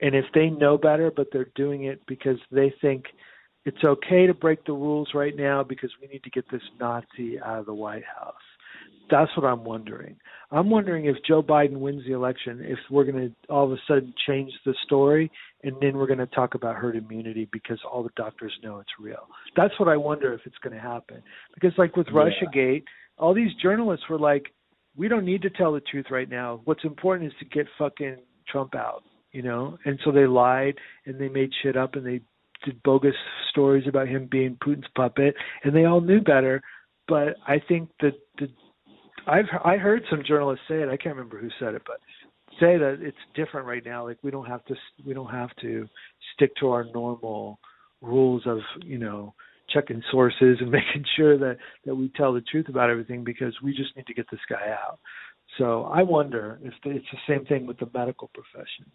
And 0.00 0.14
if 0.14 0.26
they 0.34 0.50
know 0.50 0.76
better, 0.76 1.10
but 1.14 1.28
they're 1.32 1.50
doing 1.54 1.84
it 1.84 2.00
because 2.06 2.38
they 2.50 2.74
think 2.80 3.04
it's 3.64 3.82
okay 3.84 4.26
to 4.26 4.34
break 4.34 4.64
the 4.66 4.72
rules 4.72 5.08
right 5.14 5.34
now 5.34 5.62
because 5.62 5.90
we 6.00 6.08
need 6.08 6.22
to 6.24 6.30
get 6.30 6.44
this 6.50 6.62
Nazi 6.78 7.40
out 7.40 7.60
of 7.60 7.66
the 7.66 7.74
White 7.74 8.04
House. 8.04 8.34
That's 9.10 9.30
what 9.36 9.46
I'm 9.46 9.64
wondering. 9.64 10.16
I'm 10.50 10.70
wondering 10.70 11.06
if 11.06 11.16
Joe 11.26 11.42
Biden 11.42 11.78
wins 11.78 12.02
the 12.06 12.12
election, 12.12 12.60
if 12.62 12.78
we're 12.90 13.04
going 13.04 13.28
to 13.28 13.52
all 13.52 13.64
of 13.64 13.72
a 13.72 13.76
sudden 13.88 14.14
change 14.26 14.52
the 14.64 14.74
story 14.84 15.30
and 15.62 15.74
then 15.80 15.96
we're 15.96 16.06
going 16.06 16.18
to 16.18 16.26
talk 16.26 16.54
about 16.54 16.76
herd 16.76 16.96
immunity 16.96 17.48
because 17.52 17.78
all 17.90 18.02
the 18.02 18.10
doctors 18.16 18.52
know 18.62 18.78
it's 18.78 18.90
real. 19.00 19.26
That's 19.56 19.78
what 19.80 19.88
I 19.88 19.96
wonder 19.96 20.32
if 20.32 20.40
it's 20.44 20.58
going 20.62 20.74
to 20.74 20.80
happen. 20.80 21.22
Because, 21.54 21.72
like 21.76 21.96
with 21.96 22.06
Yeah. 22.08 22.30
Russiagate, 22.30 22.84
all 23.18 23.34
these 23.34 23.52
journalists 23.62 24.08
were 24.08 24.18
like, 24.18 24.52
we 24.96 25.08
don't 25.08 25.24
need 25.24 25.42
to 25.42 25.50
tell 25.50 25.72
the 25.72 25.80
truth 25.80 26.06
right 26.10 26.28
now. 26.28 26.60
What's 26.64 26.84
important 26.84 27.32
is 27.32 27.38
to 27.40 27.44
get 27.46 27.66
fucking 27.78 28.18
Trump 28.48 28.74
out, 28.74 29.02
you 29.32 29.42
know? 29.42 29.76
And 29.84 29.98
so 30.04 30.12
they 30.12 30.26
lied 30.26 30.76
and 31.06 31.18
they 31.18 31.28
made 31.28 31.50
shit 31.62 31.76
up 31.76 31.96
and 31.96 32.06
they 32.06 32.20
did 32.64 32.82
bogus 32.82 33.14
stories 33.50 33.88
about 33.88 34.08
him 34.08 34.28
being 34.30 34.56
Putin's 34.64 34.86
puppet 34.94 35.34
and 35.64 35.74
they 35.74 35.84
all 35.84 36.00
knew 36.00 36.20
better. 36.20 36.62
But 37.08 37.36
I 37.46 37.60
think 37.66 37.90
that 38.00 38.14
the 38.38 38.48
I've 39.26 39.46
I 39.64 39.76
heard 39.76 40.02
some 40.10 40.22
journalists 40.26 40.64
say 40.68 40.82
it. 40.82 40.88
I 40.88 40.96
can't 40.96 41.16
remember 41.16 41.38
who 41.38 41.48
said 41.58 41.74
it, 41.74 41.82
but 41.86 42.00
say 42.60 42.76
that 42.76 42.98
it's 43.00 43.16
different 43.34 43.66
right 43.66 43.84
now. 43.84 44.06
Like 44.06 44.18
we 44.22 44.30
don't 44.30 44.46
have 44.46 44.64
to 44.66 44.74
we 45.04 45.14
don't 45.14 45.30
have 45.30 45.54
to 45.62 45.88
stick 46.34 46.50
to 46.60 46.70
our 46.70 46.84
normal 46.94 47.58
rules 48.00 48.42
of 48.46 48.58
you 48.82 48.98
know 48.98 49.34
checking 49.72 50.02
sources 50.10 50.58
and 50.60 50.70
making 50.70 51.04
sure 51.16 51.38
that 51.38 51.56
that 51.86 51.94
we 51.94 52.10
tell 52.16 52.32
the 52.32 52.42
truth 52.42 52.68
about 52.68 52.90
everything 52.90 53.24
because 53.24 53.54
we 53.62 53.74
just 53.74 53.96
need 53.96 54.06
to 54.06 54.14
get 54.14 54.26
this 54.30 54.40
guy 54.48 54.70
out. 54.70 54.98
So 55.58 55.84
I 55.84 56.02
wonder 56.02 56.58
if 56.62 56.72
it's 56.84 57.06
the 57.12 57.18
same 57.34 57.44
thing 57.46 57.66
with 57.66 57.78
the 57.78 57.88
medical 57.94 58.30
profession. 58.34 58.90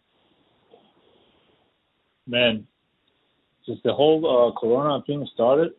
Man, 2.27 2.67
since 3.65 3.79
the 3.83 3.93
whole 3.93 4.19
uh, 4.55 4.59
Corona 4.59 5.03
thing 5.05 5.27
started, 5.33 5.71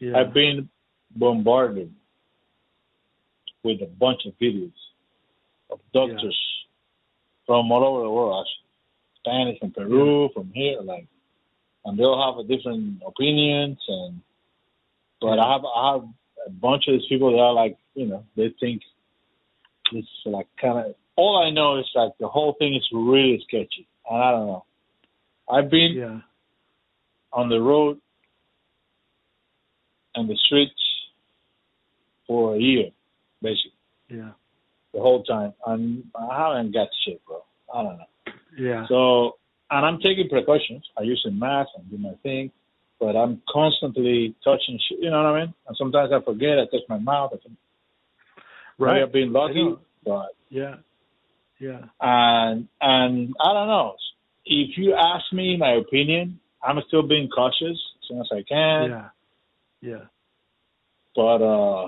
Yeah. 0.00 0.16
I've 0.16 0.32
been 0.32 0.68
bombarded 1.16 1.92
with 3.62 3.82
a 3.82 3.86
bunch 3.86 4.22
of 4.26 4.32
videos 4.40 4.72
of 5.70 5.80
doctors 5.92 6.38
from 7.46 7.70
all 7.70 7.84
over 7.84 8.02
the 8.04 8.10
world, 8.10 8.44
actually. 8.44 8.60
Spanish 9.20 9.58
from 9.60 9.72
Peru, 9.72 10.30
from 10.32 10.50
here, 10.54 10.80
like, 10.82 11.06
and 11.84 11.98
they 11.98 12.02
all 12.02 12.32
have 12.32 12.44
a 12.44 12.48
different 12.48 13.02
opinions. 13.06 13.78
And 13.88 14.20
but 15.20 15.38
I 15.38 15.52
have 15.52 15.62
I 15.64 15.92
have 15.94 16.02
a 16.46 16.50
bunch 16.50 16.84
of 16.88 16.94
these 16.94 17.08
people 17.08 17.32
that 17.32 17.38
are 17.38 17.52
like, 17.52 17.76
you 17.94 18.06
know, 18.06 18.24
they 18.36 18.54
think 18.60 18.82
it's 19.92 20.08
like 20.24 20.46
kind 20.60 20.78
of. 20.78 20.94
All 21.16 21.36
I 21.36 21.50
know 21.50 21.78
is 21.78 21.90
like 21.94 22.12
the 22.18 22.28
whole 22.28 22.54
thing 22.58 22.74
is 22.74 22.88
really 22.92 23.42
sketchy, 23.46 23.86
and 24.08 24.22
I 24.22 24.30
don't 24.30 24.46
know. 24.46 24.64
I've 25.50 25.70
been 25.70 25.92
yeah. 25.94 26.20
on 27.32 27.48
the 27.50 27.60
road 27.60 27.98
and 30.14 30.30
the 30.30 30.36
streets 30.46 30.72
for 32.26 32.54
a 32.54 32.58
year, 32.58 32.90
basically, 33.42 33.72
Yeah. 34.08 34.32
the 34.92 35.00
whole 35.00 35.22
time. 35.24 35.54
And 35.66 36.04
I 36.14 36.36
haven't 36.36 36.72
got 36.72 36.88
shit, 37.04 37.24
bro. 37.26 37.42
I 37.74 37.82
don't 37.82 37.98
know. 37.98 38.04
Yeah. 38.58 38.86
So, 38.88 39.36
and 39.70 39.86
I'm 39.86 39.98
taking 40.00 40.28
precautions. 40.28 40.84
I 40.98 41.02
use 41.02 41.24
a 41.26 41.30
mask 41.30 41.70
and 41.76 41.88
do 41.90 41.98
my 41.98 42.14
thing, 42.22 42.50
but 42.98 43.16
I'm 43.16 43.40
constantly 43.48 44.34
touching 44.44 44.78
shit, 44.88 44.98
you 45.00 45.10
know 45.10 45.22
what 45.22 45.32
I 45.34 45.40
mean? 45.44 45.54
And 45.68 45.76
sometimes 45.76 46.10
I 46.12 46.20
forget, 46.24 46.58
I 46.58 46.64
touch 46.66 46.86
my 46.88 46.98
mouth. 46.98 47.30
I 47.34 47.38
think, 47.38 47.56
right. 48.78 49.02
I've 49.02 49.12
been 49.12 49.32
lucky, 49.32 49.76
but, 50.04 50.34
Yeah. 50.48 50.76
Yeah. 51.58 51.84
and, 52.00 52.68
and 52.80 53.34
I 53.40 53.52
don't 53.52 53.68
know. 53.68 53.94
If 54.46 54.76
you 54.78 54.94
ask 54.94 55.32
me 55.32 55.56
my 55.56 55.72
opinion, 55.72 56.40
I'm 56.62 56.78
still 56.88 57.02
being 57.06 57.28
cautious 57.28 57.78
as 58.02 58.08
soon 58.08 58.20
as 58.20 58.28
I 58.32 58.42
can. 58.48 58.90
Yeah. 58.90 59.08
Yeah. 59.82 60.04
but 61.14 61.40
uh 61.42 61.86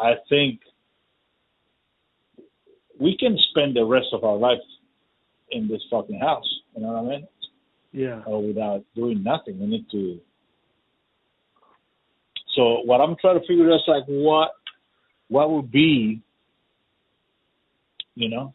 I 0.00 0.14
think 0.28 0.60
we 2.98 3.16
can 3.18 3.36
spend 3.50 3.76
the 3.76 3.84
rest 3.84 4.08
of 4.12 4.24
our 4.24 4.36
life 4.36 4.58
in 5.50 5.68
this 5.68 5.82
fucking 5.90 6.18
house. 6.18 6.48
You 6.74 6.82
know 6.82 6.92
what 6.92 7.04
I 7.04 7.08
mean? 7.08 7.28
Yeah. 7.92 8.22
Or 8.26 8.42
without 8.42 8.84
doing 8.94 9.22
nothing. 9.22 9.58
We 9.58 9.66
need 9.66 9.86
to. 9.90 10.20
So 12.56 12.80
what 12.84 13.00
I'm 13.00 13.16
trying 13.20 13.40
to 13.40 13.46
figure 13.46 13.70
out 13.70 13.76
is 13.76 13.82
like 13.86 14.04
what 14.06 14.50
what 15.28 15.50
would 15.50 15.70
be, 15.70 16.20
you 18.14 18.28
know, 18.28 18.52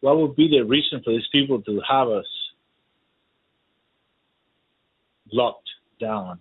what 0.00 0.18
would 0.18 0.34
be 0.34 0.48
the 0.48 0.62
reason 0.62 1.00
for 1.04 1.12
these 1.12 1.28
people 1.30 1.62
to 1.62 1.80
have 1.88 2.08
us 2.08 2.26
locked 5.32 5.68
down 6.00 6.40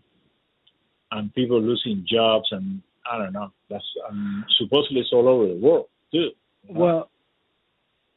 and 1.12 1.34
people 1.36 1.62
losing 1.62 2.06
jobs 2.10 2.48
and 2.52 2.82
I 3.12 3.18
don't 3.18 3.34
know. 3.34 3.52
That's 3.70 3.84
um, 4.10 4.46
supposedly 4.60 5.02
it's 5.02 5.10
all 5.14 5.28
over 5.28 5.48
the 5.48 5.60
world 5.60 5.88
too. 6.12 6.30
you 6.64 6.74
know? 6.74 6.80
Well, 6.80 7.10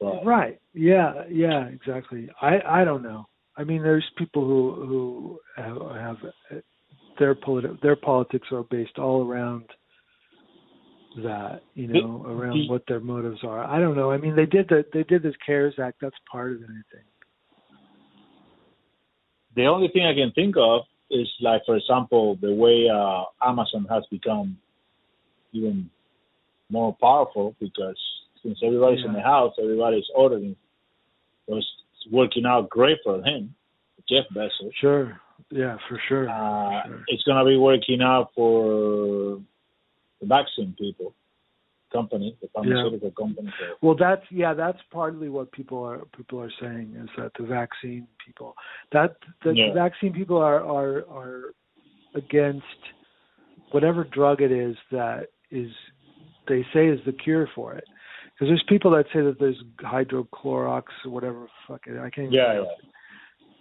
But- 0.00 0.24
right. 0.24 0.60
Yeah. 0.74 1.24
Yeah. 1.30 1.66
Exactly. 1.66 2.28
I 2.40 2.60
I 2.66 2.84
don't 2.84 3.02
know. 3.02 3.26
I 3.56 3.64
mean, 3.64 3.82
there's 3.82 4.04
people 4.16 4.44
who 4.46 4.86
who 4.86 5.40
have, 5.56 5.76
have 6.06 6.16
their 7.18 7.34
politi- 7.34 7.80
their 7.82 7.96
politics 7.96 8.48
are 8.50 8.62
based 8.64 8.98
all 8.98 9.26
around 9.28 9.64
that. 11.22 11.62
You 11.74 11.88
know, 11.88 12.24
around 12.26 12.54
the- 12.54 12.68
what 12.68 12.84
their 12.88 13.00
motives 13.00 13.40
are. 13.44 13.62
I 13.64 13.78
don't 13.78 13.96
know. 13.96 14.10
I 14.10 14.16
mean, 14.16 14.34
they 14.34 14.46
did 14.46 14.68
the 14.68 14.84
they 14.92 15.04
did 15.04 15.22
this 15.22 15.36
CARES 15.46 15.78
Act. 15.78 15.98
That's 16.00 16.16
part 16.30 16.52
of 16.52 16.62
it. 16.62 16.68
I 16.70 16.82
think. 16.92 17.06
the 19.54 19.66
only 19.66 19.88
thing 19.88 20.06
I 20.06 20.14
can 20.14 20.32
think 20.32 20.56
of 20.56 20.82
is 21.10 21.28
like, 21.40 21.60
for 21.66 21.76
example, 21.76 22.36
the 22.40 22.54
way 22.54 22.88
uh, 22.88 23.24
Amazon 23.46 23.86
has 23.90 24.02
become 24.10 24.56
even 25.52 25.90
more 26.70 26.96
powerful 27.00 27.54
because 27.60 27.96
since 28.42 28.58
everybody's 28.64 29.04
in 29.04 29.12
the 29.12 29.20
house, 29.20 29.54
everybody's 29.62 30.04
ordering. 30.14 30.56
So 31.48 31.56
it's 31.56 31.66
working 32.10 32.44
out 32.46 32.68
great 32.70 32.98
for 33.04 33.22
him, 33.22 33.54
Jeff 34.08 34.24
Bezos. 34.34 34.72
Sure. 34.80 35.20
Yeah. 35.50 35.76
For 35.88 36.00
sure. 36.08 36.28
Uh, 36.28 36.82
Sure. 36.86 37.04
It's 37.08 37.22
going 37.24 37.38
to 37.38 37.44
be 37.48 37.56
working 37.56 38.00
out 38.02 38.30
for 38.34 39.40
the 40.20 40.26
vaccine 40.26 40.74
people, 40.78 41.14
company, 41.92 42.36
the 42.40 42.48
pharmaceutical 42.54 43.10
company. 43.10 43.52
Well, 43.82 43.96
that's 43.98 44.22
yeah, 44.30 44.54
that's 44.54 44.78
partly 44.90 45.28
what 45.28 45.52
people 45.52 45.82
are 45.84 46.06
people 46.16 46.40
are 46.40 46.52
saying 46.60 46.96
is 47.00 47.08
that 47.18 47.32
the 47.38 47.44
vaccine 47.44 48.06
people 48.24 48.54
that 48.92 49.16
the 49.44 49.52
Yeah. 49.54 49.74
vaccine 49.74 50.12
people 50.12 50.38
are 50.38 50.60
are 50.64 51.04
are 51.10 51.54
against 52.14 52.64
whatever 53.72 54.04
drug 54.04 54.40
it 54.42 54.52
is 54.52 54.76
that 54.90 55.28
is 55.52 55.70
they 56.48 56.64
say 56.74 56.88
is 56.88 57.00
the 57.06 57.12
cure 57.12 57.48
for 57.54 57.74
it. 57.74 57.84
Because 58.34 58.48
there's 58.48 58.64
people 58.68 58.90
that 58.92 59.04
say 59.12 59.20
that 59.20 59.38
there's 59.38 59.62
hydrochlorox 59.80 60.84
or 61.04 61.10
whatever 61.10 61.46
fuck 61.68 61.82
it 61.86 61.98
I 61.98 62.10
can't 62.10 62.28
even 62.28 62.32
yeah, 62.32 62.54
yeah. 62.54 62.88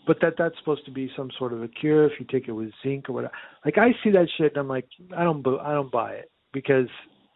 But 0.08 0.17
that 0.21 0.34
that's 0.38 0.58
supposed 0.58 0.86
to 0.86 0.91
be 0.91 1.12
some 1.15 1.30
sort 1.38 1.54
of 1.54 1.62
a 1.62 1.67
cure 1.67 2.06
if 2.06 2.13
you 2.19 2.25
take 2.32 2.47
it 2.47 2.54
with 2.54 2.71
zinc 2.82 3.10
or 3.10 3.13
whatever. 3.13 3.34
Like 3.63 3.77
I 3.77 3.91
see 4.04 4.10
that 4.12 4.27
shit 4.38 4.54
and 4.54 4.58
I'm 4.58 4.67
like 4.67 4.87
I 5.15 5.23
don't 5.23 5.46
I 5.62 5.73
don't 5.73 5.92
buy 5.92 6.13
it 6.13 6.31
because 6.54 6.87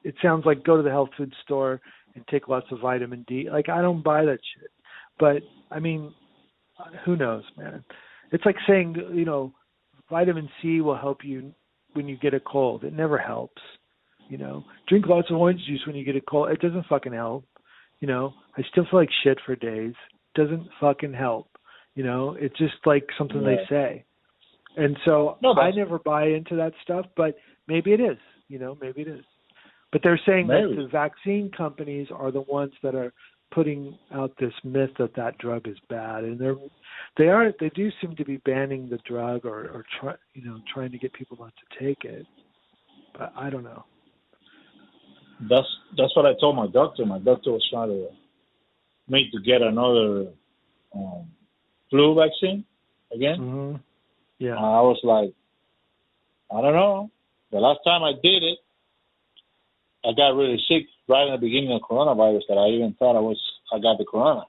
it 0.04 0.16
sounds 0.22 0.46
like 0.46 0.64
go 0.64 0.78
to 0.78 0.84
the 0.84 0.90
health 0.90 1.10
food 1.18 1.34
store 1.44 1.82
and 2.16 2.26
take 2.28 2.48
lots 2.48 2.68
of 2.72 2.80
vitamin 2.80 3.26
D. 3.28 3.50
Like 3.52 3.70
I 3.70 3.82
don't 3.82 4.04
buy 4.04 4.26
that 4.26 4.40
shit. 4.56 4.72
But 5.20 5.44
I 5.72 5.80
mean, 5.80 6.14
who 7.06 7.16
knows, 7.16 7.44
man? 7.58 7.84
It's 8.32 8.46
like 8.46 8.56
saying, 8.68 8.96
you 9.14 9.26
know, 9.26 9.54
vitamin 10.10 10.50
C 10.62 10.82
will 10.82 10.98
help 10.98 11.20
you 11.24 11.54
when 11.94 12.08
you 12.08 12.18
get 12.18 12.34
a 12.34 12.40
cold. 12.40 12.84
It 12.84 12.94
never 12.94 13.18
helps. 13.18 13.62
You 14.30 14.38
know, 14.38 14.64
drink 14.88 15.06
lots 15.08 15.30
of 15.30 15.38
orange 15.38 15.62
juice 15.68 15.84
when 15.86 15.96
you 15.96 16.04
get 16.04 16.16
a 16.16 16.22
cold. 16.22 16.50
It 16.52 16.60
doesn't 16.62 16.88
fucking 16.88 17.14
help. 17.14 17.46
You 18.00 18.08
know, 18.08 18.34
I 18.58 18.62
still 18.72 18.86
feel 18.90 19.00
like 19.00 19.10
shit 19.24 19.38
for 19.46 19.56
days. 19.56 19.94
It 20.36 20.42
doesn't 20.42 20.68
fucking 20.80 21.14
help. 21.14 21.48
You 21.94 22.04
know, 22.04 22.36
it's 22.40 22.58
just 22.58 22.74
like 22.86 23.08
something 23.18 23.44
they 23.44 23.60
say. 23.70 24.04
And 24.78 24.98
so 25.06 25.38
No, 25.42 25.54
I 25.54 25.72
never 25.72 26.00
buy 26.00 26.28
into 26.28 26.56
that 26.58 26.74
stuff, 26.84 27.06
but 27.16 27.36
maybe 27.68 27.94
it 27.94 28.02
is. 28.02 28.18
You 28.48 28.60
know, 28.60 28.78
maybe 28.82 29.02
it 29.02 29.08
is. 29.08 29.24
But 29.92 30.02
they're 30.04 30.20
saying 30.26 30.48
Maybe. 30.48 30.76
that 30.76 30.82
the 30.82 30.88
vaccine 30.90 31.50
companies 31.56 32.08
are 32.14 32.32
the 32.32 32.42
ones 32.42 32.74
that 32.84 32.96
are 32.96 33.14
putting 33.52 33.98
out 34.14 34.34
this 34.40 34.52
myth 34.64 34.90
that 35.00 35.16
that 35.16 35.38
drug 35.38 35.68
is 35.68 35.78
bad, 35.90 36.26
and 36.26 36.38
they're 36.38 36.58
they 37.18 37.30
are 37.30 37.54
they 37.60 37.70
do 37.70 37.90
seem 38.02 38.16
to 38.18 38.26
be 38.26 38.38
banning 38.38 38.90
the 38.90 39.00
drug 39.08 39.46
or 39.46 39.70
or 39.70 39.86
try 40.00 40.14
you 40.34 40.44
know 40.44 40.60
trying 40.74 40.92
to 40.92 40.98
get 40.98 41.14
people 41.14 41.38
not 41.40 41.54
to 41.56 41.86
take 41.86 42.04
it. 42.04 42.26
But 43.18 43.32
I 43.38 43.50
don't 43.50 43.64
know. 43.64 43.86
That's 45.42 45.68
that's 45.98 46.16
what 46.16 46.26
I 46.26 46.34
told 46.40 46.56
my 46.56 46.68
doctor. 46.68 47.06
My 47.06 47.20
doctor 47.20 47.52
was 47.52 47.66
trying 47.70 47.90
to 47.90 48.08
me 49.08 49.30
to 49.32 49.40
get 49.42 49.62
another 49.62 50.28
um, 50.96 51.28
flu 51.90 52.16
vaccine 52.16 52.66
again. 53.14 53.38
hmm 53.38 53.76
Yeah. 54.40 54.56
And 54.56 54.66
I 54.66 54.82
was 54.82 55.00
like, 55.04 55.34
I 56.56 56.62
don't 56.62 56.74
know. 56.74 57.12
The 57.52 57.60
last 57.60 57.80
time 57.86 58.04
I 58.04 58.14
did 58.22 58.44
it, 58.44 58.60
I 60.04 60.14
got 60.16 60.36
really 60.36 60.58
sick 60.68 60.88
right 61.08 61.28
in 61.28 61.34
the 61.34 61.38
beginning 61.40 61.72
of 61.74 61.82
coronavirus. 61.82 62.42
That 62.50 62.58
I 62.58 62.70
even 62.70 62.94
thought 62.98 63.16
I 63.18 63.22
was 63.22 63.40
I 63.74 63.80
got 63.80 63.98
the 63.98 64.06
corona. 64.06 64.46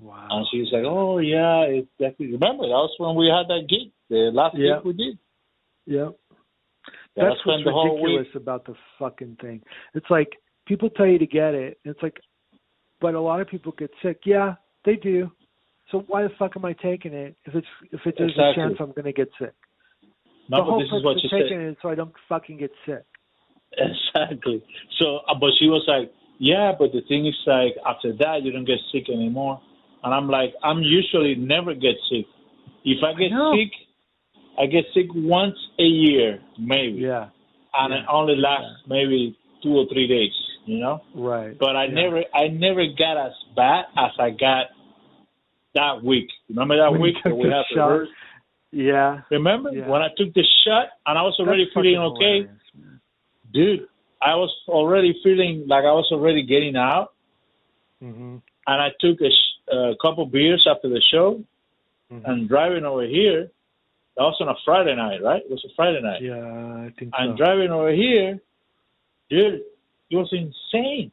wow. 0.00 0.28
And 0.30 0.46
she 0.50 0.60
was 0.60 0.70
like, 0.72 0.84
"Oh 0.86 1.18
yeah, 1.18 1.62
it's 1.62 1.88
definitely." 1.98 2.32
Remember 2.32 2.64
that 2.64 2.82
was 2.86 2.94
when 2.98 3.14
we 3.16 3.26
had 3.28 3.48
that 3.48 3.68
gig 3.68 3.92
The 4.08 4.30
last 4.32 4.56
Yeah. 4.56 4.76
gig 4.76 4.84
we 4.84 4.92
did. 4.94 5.18
Yep. 5.86 6.08
Yeah, 6.08 6.25
That's 7.16 7.36
what's 7.44 7.64
ridiculous 7.64 8.26
about 8.34 8.66
the 8.66 8.74
fucking 8.98 9.36
thing. 9.40 9.62
It's 9.94 10.06
like 10.10 10.28
people 10.66 10.90
tell 10.90 11.06
you 11.06 11.18
to 11.18 11.26
get 11.26 11.54
it. 11.54 11.78
and 11.84 11.94
It's 11.94 12.02
like, 12.02 12.16
but 13.00 13.14
a 13.14 13.20
lot 13.20 13.40
of 13.40 13.48
people 13.48 13.72
get 13.78 13.90
sick. 14.02 14.20
Yeah, 14.24 14.54
they 14.84 14.96
do. 14.96 15.30
So 15.90 16.04
why 16.08 16.22
the 16.22 16.30
fuck 16.38 16.52
am 16.56 16.64
I 16.64 16.72
taking 16.74 17.12
it 17.12 17.36
if 17.44 17.54
it's 17.54 17.66
if 17.92 18.00
it 18.04 18.14
there's 18.18 18.32
Exactly. 18.32 18.62
a 18.64 18.66
chance 18.68 18.76
I'm 18.80 18.92
gonna 18.92 19.12
get 19.12 19.28
sick? 19.38 19.54
No, 20.48 20.58
the 20.58 20.62
but 20.62 20.64
whole 20.64 20.80
this 20.80 20.88
is 20.92 21.04
what 21.04 21.16
she 21.20 21.28
taking 21.28 21.58
said. 21.58 21.60
it 21.72 21.78
so 21.80 21.88
I 21.88 21.94
don't 21.94 22.12
fucking 22.28 22.58
get 22.58 22.70
sick. 22.84 23.04
Exactly. 23.78 24.62
So, 24.98 25.18
uh, 25.28 25.34
but 25.38 25.50
she 25.58 25.66
was 25.68 25.84
like, 25.86 26.12
"Yeah, 26.38 26.72
but 26.78 26.92
the 26.92 27.02
thing 27.08 27.26
is, 27.26 27.34
like, 27.46 27.76
after 27.84 28.12
that, 28.18 28.42
you 28.42 28.52
don't 28.52 28.64
get 28.64 28.78
sick 28.92 29.08
anymore." 29.08 29.60
And 30.04 30.14
I'm 30.14 30.28
like, 30.28 30.54
"I'm 30.62 30.82
usually 30.82 31.34
never 31.34 31.74
get 31.74 31.96
sick. 32.10 32.26
If 32.84 33.02
I 33.02 33.12
get 33.14 33.30
know. 33.32 33.54
sick, 33.56 33.72
I 34.58 34.66
get 34.66 34.84
sick 34.94 35.06
once 35.14 35.56
a 35.78 35.82
year, 35.84 36.40
maybe, 36.58 36.98
Yeah. 37.00 37.28
and 37.74 37.92
yeah, 37.92 38.00
it 38.00 38.06
only 38.08 38.36
lasts 38.36 38.82
maybe 38.88 39.36
two 39.62 39.76
or 39.76 39.86
three 39.86 40.06
days, 40.06 40.32
you 40.64 40.78
know. 40.78 41.02
Right. 41.14 41.56
But 41.58 41.76
I 41.76 41.84
Yeah. 41.84 41.94
never, 41.94 42.24
I 42.34 42.48
never 42.48 42.86
got 42.86 43.16
as 43.18 43.32
bad 43.54 43.84
as 43.96 44.12
I 44.18 44.30
got 44.30 44.66
that 45.74 46.02
week. 46.02 46.28
Remember 46.48 46.76
that 46.76 46.92
When 46.92 47.00
week 47.02 47.16
that 47.24 47.36
we 47.36 47.48
the 47.48 47.54
had 47.54 47.64
to 47.68 47.74
shot? 47.74 48.08
Yeah. 48.72 49.20
Remember 49.30 49.70
Yeah. 49.72 49.88
when 49.88 50.02
I 50.02 50.08
took 50.16 50.32
the 50.34 50.44
shot 50.64 50.88
and 51.06 51.18
I 51.18 51.22
was 51.22 51.38
already 51.38 51.64
That's 51.64 51.74
feeling 51.74 51.98
okay? 51.98 52.40
man. 52.42 53.00
dude, 53.52 53.86
I 54.22 54.34
was 54.36 54.54
already 54.68 55.12
feeling 55.22 55.64
like 55.66 55.84
I 55.84 55.92
was 55.92 56.08
already 56.10 56.42
getting 56.42 56.76
out, 56.76 57.12
Mhm. 58.02 58.40
and 58.66 58.82
I 58.82 58.90
took 59.00 59.20
a, 59.20 59.30
sh- 59.30 59.68
a 59.70 59.94
couple 60.00 60.24
beers 60.26 60.66
after 60.66 60.88
the 60.88 61.00
show, 61.10 61.42
Mhm. 62.12 62.24
and 62.24 62.48
driving 62.48 62.84
over 62.84 63.04
here. 63.04 63.50
That 64.16 64.22
was 64.22 64.36
on 64.40 64.48
a 64.48 64.54
Friday 64.64 64.96
night, 64.96 65.22
right? 65.22 65.42
It 65.42 65.50
was 65.50 65.64
a 65.64 65.74
Friday 65.76 66.00
night. 66.00 66.22
Yeah, 66.22 66.86
I 66.86 66.92
think 66.98 67.12
And 67.18 67.36
so. 67.38 67.44
driving 67.44 67.70
over 67.70 67.90
here, 67.92 68.38
dude, 69.28 69.60
it 70.10 70.16
was 70.16 70.32
insane. 70.32 71.12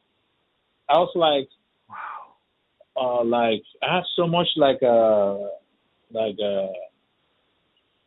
I 0.88 0.98
was 0.98 1.10
like, 1.14 1.48
wow. 1.88 3.20
uh, 3.20 3.24
like 3.24 3.62
I 3.82 3.94
have 3.96 4.04
so 4.16 4.26
much 4.26 4.48
like 4.56 4.82
uh 4.82 5.34
like 6.12 6.36
uh 6.42 6.68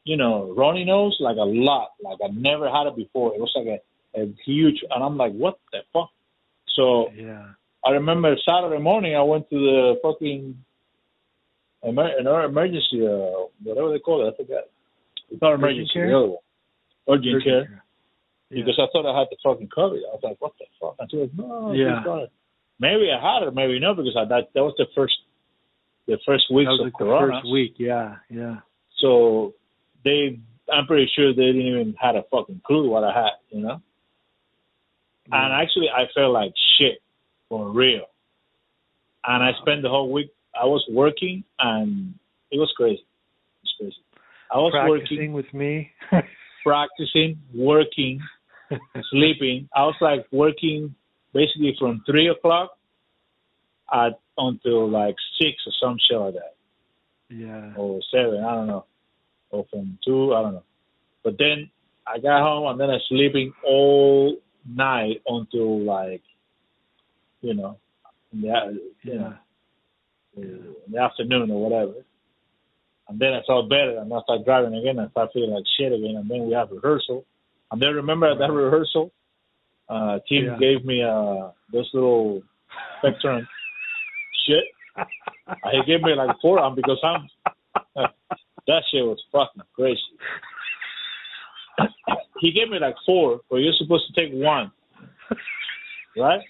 you 0.04 0.18
know 0.18 0.54
runny 0.58 0.84
nose, 0.86 1.16
like 1.20 1.38
a 1.38 1.41
lot, 1.45 1.91
like 2.02 2.18
I 2.24 2.30
never 2.34 2.70
had 2.70 2.88
it 2.88 2.95
before. 2.95 3.36
It 3.36 3.39
was 3.39 3.52
like 3.56 3.68
a, 3.68 4.22
a 4.22 4.34
huge, 4.45 4.84
and 4.89 5.04
I'm 5.04 5.18
like, 5.18 5.34
what 5.34 5.60
the 5.72 5.80
fuck? 5.93 6.10
So 6.76 7.12
Yeah. 7.16 7.45
I 7.86 7.91
remember 7.91 8.36
Saturday 8.48 8.82
morning 8.82 9.16
I 9.16 9.22
went 9.22 9.50
to 9.52 9.56
the 9.60 10.00
fucking 10.02 10.58
emer- 11.88 12.18
an 12.18 12.28
emergency, 12.28 13.06
uh, 13.06 13.45
whatever 13.64 13.91
they 13.91 14.00
call 14.00 14.26
it, 14.28 14.34
I 14.34 14.38
forgot. 14.38 14.64
It's 15.30 15.41
not 15.41 15.53
emergency, 15.53 15.91
care? 15.93 16.15
other 16.15 16.28
one. 16.28 16.38
Urgent, 17.09 17.25
Urgent 17.36 17.43
care. 17.43 17.65
care. 17.65 17.84
Yeah. 18.49 18.63
Because 18.63 18.80
I 18.80 18.88
thought 18.93 19.05
I 19.05 19.17
had 19.19 19.28
the 19.30 19.38
fucking 19.43 19.67
COVID. 19.69 19.97
I 19.97 20.13
was 20.15 20.19
like, 20.23 20.38
what 20.39 20.53
the 20.59 20.65
fuck? 20.80 20.95
And 20.99 21.09
was, 21.13 21.30
like, 21.30 21.38
no, 21.47 21.73
Yeah. 21.73 22.23
it. 22.23 22.32
Maybe 22.80 23.09
I 23.11 23.19
had 23.19 23.47
it, 23.47 23.53
maybe 23.55 23.80
not, 23.80 23.97
because 23.97 24.15
I 24.15 24.25
that 24.25 24.49
that 24.53 24.63
was 24.63 24.73
the 24.78 24.86
first 24.95 25.15
the 26.05 26.17
first 26.25 26.45
weeks 26.53 26.69
of 26.71 26.86
like 26.86 26.93
the 26.93 26.97
Corona. 26.97 27.41
first 27.41 27.51
week. 27.51 27.73
Yeah, 27.78 28.15
yeah. 28.30 28.57
So 28.99 29.53
they, 30.05 30.39
I'm 30.71 30.86
pretty 30.86 31.09
sure 31.15 31.34
they 31.34 31.41
didn't 31.47 31.61
even 31.67 31.95
had 31.99 32.15
a 32.15 32.23
fucking 32.32 32.61
clue 32.65 32.88
what 32.89 33.03
I 33.03 33.13
had, 33.13 33.32
you 33.49 33.61
know. 33.61 33.82
And 35.32 35.53
actually, 35.53 35.89
I 35.89 36.05
felt 36.15 36.32
like 36.32 36.53
shit 36.80 37.01
for 37.49 37.69
real. 37.69 38.05
And 39.25 39.43
I 39.43 39.51
spent 39.61 39.82
the 39.82 39.89
whole 39.89 40.09
week. 40.11 40.32
I 40.59 40.65
was 40.65 40.86
working, 40.89 41.43
and 41.59 42.13
it 42.51 42.57
was 42.59 42.71
crazy. 42.78 43.01
It 43.01 43.63
was 43.63 43.73
crazy. 43.80 43.95
I 44.52 44.58
was 44.58 44.72
practicing 44.74 45.34
working, 45.34 45.34
with 45.34 45.54
me. 45.54 45.91
practicing, 46.64 47.39
working, 47.56 48.20
sleeping. 49.12 49.70
I 49.76 49.84
was 49.84 49.95
like 50.02 50.26
working 50.32 50.95
basically 51.34 51.76
from 51.80 52.04
three 52.06 52.28
o'clock 52.30 52.72
at 53.93 54.20
until 54.38 54.89
like 54.89 55.16
six 55.41 55.56
or 55.66 55.74
some 55.82 55.98
shit 56.08 56.20
like 56.20 56.34
that, 56.36 56.56
yeah. 57.30 57.74
or 57.76 58.00
seven. 58.12 58.43
I 58.43 58.56
don't 58.56 58.68
know, 58.68 58.86
or 59.52 59.66
from 59.72 59.98
two. 60.06 60.34
I 60.34 60.41
don't 60.41 60.54
know. 60.56 60.64
But 61.24 61.38
then 61.38 61.70
I 62.06 62.20
got 62.20 62.41
home 62.41 62.68
and 62.70 62.80
then 62.80 62.89
I 62.89 62.93
was 62.93 63.06
sleeping 63.10 63.54
all 63.66 64.38
night 64.66 65.22
until 65.28 65.80
like, 65.84 66.22
you 67.41 67.54
know, 67.54 67.78
in 68.34 68.41
the, 68.41 68.48
you 69.04 69.14
Yeah. 69.14 69.18
know, 69.20 69.34
in 70.38 70.74
the 70.91 71.00
afternoon 71.00 71.52
or 71.52 71.62
whatever. 71.70 71.93
And 73.10 73.20
then 73.20 73.34
I 73.34 73.41
felt 73.47 73.70
better 73.70 73.97
and 73.99 74.14
I 74.14 74.20
started 74.22 74.45
driving 74.45 74.76
again 74.76 74.99
and 74.99 75.08
I 75.08 75.12
started 75.12 75.32
feeling 75.34 75.51
like 75.51 75.64
shit 75.78 75.93
again. 75.93 76.16
And 76.18 76.30
then 76.30 76.47
we 76.47 76.53
have 76.53 76.72
rehearsal. 76.72 77.26
And 77.72 77.82
then 77.82 77.93
remember 77.95 78.28
at 78.30 78.38
that 78.39 78.51
rehearsal, 78.51 79.12
uh, 79.89 80.20
Tim 80.28 80.45
Yeah. 80.45 80.58
gave 80.58 80.86
me 80.86 81.01
uh, 81.03 81.49
this 81.72 81.86
little 81.93 82.41
spectrum 82.99 83.47
shit. 84.45 84.64
And 84.97 85.74
he 85.74 85.84
gave 85.86 86.01
me 86.03 86.14
like 86.16 86.36
four 86.41 86.60
of 86.60 86.76
because 86.76 86.99
I'm, 87.03 87.30
that 87.95 88.84
shit 88.91 89.05
was 89.05 89.24
fucking 89.32 89.62
crazy. 89.74 90.01
he 92.39 92.51
gave 92.51 92.70
me 92.70 92.80
like 92.80 92.95
four, 93.05 93.39
but 93.49 93.58
you're 93.58 93.74
supposed 93.78 94.14
to 94.14 94.22
take 94.22 94.34
one, 94.34 94.72
right? 96.18 96.41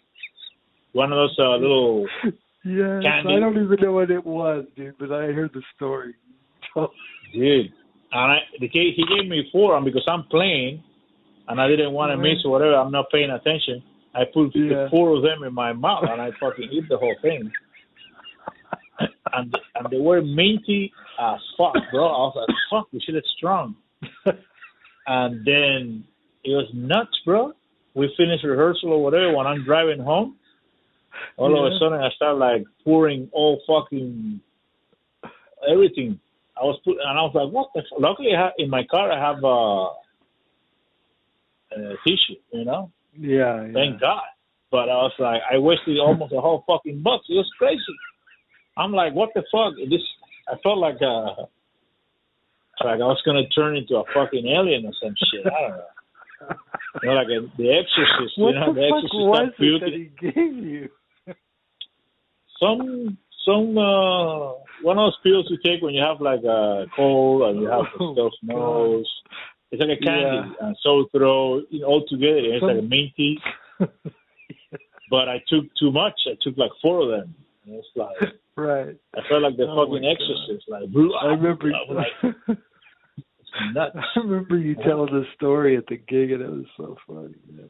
One 0.93 1.11
of 1.11 1.17
those 1.17 1.35
uh, 1.37 1.57
little 1.57 2.07
Yes, 2.65 3.03
Candy. 3.03 3.35
I 3.35 3.39
don't 3.39 3.63
even 3.63 3.77
know 3.79 3.93
what 3.93 4.11
it 4.11 4.25
was, 4.25 4.65
dude, 4.75 4.97
but 4.99 5.11
I 5.11 5.27
heard 5.27 5.51
the 5.53 5.61
story. 5.75 6.15
Dude, 7.33 7.73
and 8.11 8.31
I, 8.31 8.37
the 8.59 8.67
kid, 8.69 8.93
he 8.95 9.03
gave 9.05 9.29
me 9.29 9.49
four 9.51 9.73
of 9.73 9.77
'em 9.77 9.85
because 9.85 10.05
I'm 10.07 10.23
playing, 10.23 10.83
and 11.47 11.59
I 11.59 11.67
didn't 11.67 11.93
want 11.93 12.09
to 12.11 12.13
mm-hmm. 12.13 12.23
miss 12.23 12.45
or 12.45 12.51
whatever. 12.51 12.75
I'm 12.75 12.91
not 12.91 13.05
paying 13.11 13.29
attention. 13.31 13.83
I 14.15 14.23
put 14.33 14.53
the 14.53 14.59
Yeah. 14.59 14.89
four 14.89 15.15
of 15.15 15.23
them 15.23 15.43
in 15.43 15.53
my 15.53 15.73
mouth, 15.73 16.05
and 16.09 16.21
I 16.21 16.31
fucking 16.39 16.69
eat 16.71 16.87
the 16.89 16.97
whole 16.97 17.15
thing. 17.21 17.51
and 19.33 19.55
and 19.75 19.89
they 19.91 19.99
were 19.99 20.21
minty 20.21 20.91
as 21.19 21.39
fuck, 21.57 21.75
bro. 21.91 22.05
I 22.07 22.17
was 22.27 22.35
like, 22.47 22.55
fuck, 22.69 22.87
this 22.91 23.03
shit 23.03 23.15
is 23.15 23.23
strong. 23.37 23.75
And 25.07 25.45
then 25.45 26.03
it 26.43 26.49
was 26.49 26.69
nuts, 26.73 27.17
bro. 27.25 27.53
We 27.93 28.13
finished 28.17 28.43
rehearsal 28.43 28.91
or 28.91 29.01
whatever. 29.01 29.33
When 29.33 29.47
I'm 29.47 29.63
driving 29.63 29.99
home, 29.99 30.35
all 31.37 31.57
of 31.57 31.71
a 31.71 31.77
sudden 31.79 31.99
I 31.99 32.09
start 32.11 32.37
like 32.37 32.65
pouring 32.83 33.29
all 33.31 33.61
fucking 33.65 34.41
everything. 35.71 36.19
I 36.59 36.65
was 36.65 36.79
put, 36.83 36.97
and 36.99 37.17
I 37.17 37.21
was 37.21 37.33
like, 37.33 37.53
what 37.53 37.69
the? 37.73 37.81
F-? 37.81 37.99
Luckily, 37.99 38.35
I 38.35 38.49
in 38.57 38.69
my 38.69 38.83
car 38.89 39.11
I 39.11 39.19
have 39.19 39.43
uh, 39.43 39.89
a 41.75 41.95
tissue, 42.05 42.39
you 42.51 42.65
know. 42.65 42.91
yeah, 43.17 43.65
yeah. 43.65 43.73
Thank 43.73 44.01
God. 44.01 44.23
But 44.69 44.89
I 44.89 44.99
was 45.07 45.13
like, 45.19 45.41
I 45.49 45.57
wasted 45.59 45.97
almost 45.99 46.33
a 46.33 46.41
whole 46.41 46.63
fucking 46.67 47.01
bucks. 47.01 47.25
It 47.29 47.35
was 47.35 47.49
crazy. 47.57 47.79
I'm 48.75 48.91
like, 48.91 49.13
what 49.13 49.29
the 49.33 49.43
fuck? 49.51 49.73
This 49.89 50.01
I 50.47 50.55
felt 50.61 50.77
like 50.77 50.97
uh 51.01 51.45
like 52.83 53.01
I 53.01 53.07
was 53.09 53.21
gonna 53.25 53.47
turn 53.49 53.77
into 53.77 53.95
a 53.95 54.03
fucking 54.13 54.45
alien 54.45 54.85
or 54.85 54.93
some 55.01 55.15
shit. 55.31 55.45
I 55.45 55.61
don't 55.61 55.77
know. 55.77 55.83
You 57.03 57.09
know, 57.09 57.15
like 57.15 57.27
a, 57.27 57.57
the 57.57 57.69
Exorcist. 57.73 58.37
What 58.37 58.53
you 58.53 58.59
know, 58.59 58.73
the 58.73 58.81
the 58.81 58.87
fuck 58.89 59.03
Exorcist. 59.03 59.27
was 59.27 59.49
it 59.59 59.81
that 59.81 59.93
he 59.93 60.05
gave 60.21 60.63
you? 60.63 60.89
some 62.59 63.17
some 63.45 63.77
uh 63.77 64.53
one 64.83 64.97
of 64.97 65.05
those 65.07 65.17
pills 65.23 65.47
you 65.49 65.57
take 65.65 65.81
when 65.81 65.93
you 65.93 66.01
have 66.03 66.21
like 66.21 66.43
a 66.43 66.85
cold 66.95 67.41
and 67.49 67.61
you 67.61 67.67
have 67.67 67.81
a 67.81 67.87
Oh, 67.99 68.13
stuffed 68.13 68.37
nose. 68.43 69.09
It's 69.71 69.81
like 69.81 69.97
a 70.01 70.05
candy 70.05 70.49
Yeah. 70.59 70.67
and 70.67 70.77
sore 70.81 71.05
throat, 71.11 71.65
you 71.69 71.81
know, 71.81 71.87
all 71.87 72.05
together. 72.07 72.39
It's 72.39 72.63
like 72.63 72.77
a 72.79 72.81
minty. 72.81 73.39
But 75.09 75.29
I 75.29 75.37
took 75.47 75.63
too 75.79 75.91
much. 75.91 76.19
I 76.27 76.35
took 76.41 76.57
like 76.57 76.71
four 76.81 77.01
of 77.03 77.09
them. 77.09 77.33
And 77.65 77.75
it's 77.75 77.87
like 77.95 78.33
right. 78.57 78.93
I 79.15 79.19
felt 79.29 79.41
like 79.41 79.55
the 79.55 79.63
Oh, 79.63 79.85
fucking 79.85 80.03
exorcist. 80.05 80.67
Like 80.67 80.83
I 81.21 81.27
remember. 81.27 81.67
I 81.67 81.91
was 81.91 82.05
like 82.47 82.57
nuts. 83.73 83.95
I 83.95 84.19
remember 84.19 84.57
you 84.57 84.75
telling 84.75 85.13
the 85.13 85.23
story 85.35 85.77
at 85.77 85.85
the 85.87 85.95
gig, 85.95 86.31
and 86.31 86.41
it 86.41 86.49
was 86.49 86.65
so 86.75 86.97
funny. 87.07 87.35
Man. 87.49 87.69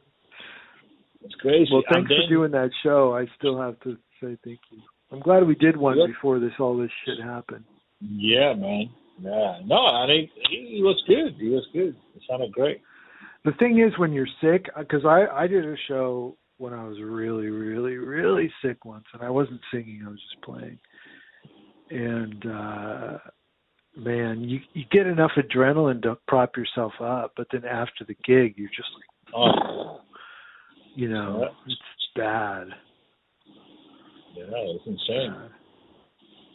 It's 1.21 1.35
crazy. 1.35 1.69
Well, 1.71 1.83
thanks 1.93 2.09
then- 2.09 2.21
for 2.25 2.29
doing 2.33 2.51
that 2.53 2.71
show. 2.81 3.15
I 3.15 3.27
still 3.37 3.59
have 3.61 3.79
to 3.81 3.97
say 4.19 4.35
thank 4.43 4.59
you. 4.71 4.81
I'm 5.11 5.19
glad 5.19 5.45
we 5.47 5.55
did 5.55 5.77
one 5.77 5.97
Yep. 5.97 6.07
before 6.07 6.39
this 6.39 6.51
all 6.59 6.77
this 6.77 6.91
shit 7.05 7.19
happened. 7.23 7.63
Yeah, 8.01 8.53
man. 8.53 8.89
Yeah. 9.19 9.59
No, 9.65 9.77
I 9.77 10.05
think 10.07 10.29
he, 10.49 10.75
he 10.77 10.83
was 10.83 11.01
good. 11.07 11.35
He 11.39 11.49
was 11.49 11.65
good. 11.73 11.95
It 12.15 12.21
sounded 12.29 12.51
great. 12.51 12.81
The 13.45 13.53
thing 13.53 13.79
is, 13.79 13.97
when 13.97 14.11
you're 14.13 14.27
sick, 14.41 14.65
because 14.77 15.05
I 15.05 15.25
I 15.33 15.47
did 15.47 15.65
a 15.65 15.75
show 15.87 16.35
when 16.57 16.73
I 16.73 16.83
was 16.83 16.97
really, 17.01 17.47
really, 17.47 17.95
really 17.97 18.51
sick 18.61 18.83
once, 18.83 19.05
and 19.13 19.21
I 19.23 19.29
wasn't 19.29 19.61
singing; 19.71 20.03
I 20.05 20.09
was 20.09 20.19
just 20.29 20.41
playing. 20.43 20.77
And 21.89 22.45
uh 22.45 23.17
man, 23.95 24.41
you 24.41 24.59
you 24.73 24.83
get 24.91 25.07
enough 25.07 25.31
adrenaline 25.37 26.01
to 26.03 26.17
prop 26.27 26.57
yourself 26.57 26.93
up, 27.01 27.33
but 27.37 27.47
then 27.51 27.63
after 27.65 28.03
the 28.05 28.15
gig, 28.25 28.55
you're 28.57 28.69
just 28.75 28.89
like, 28.95 29.33
Oh, 29.35 30.01
you 30.95 31.09
know, 31.09 31.39
Yeah. 31.43 31.73
it's 31.73 32.09
bad. 32.15 32.67
Yeah, 34.37 34.75
it's 34.75 34.85
insane. 34.85 35.35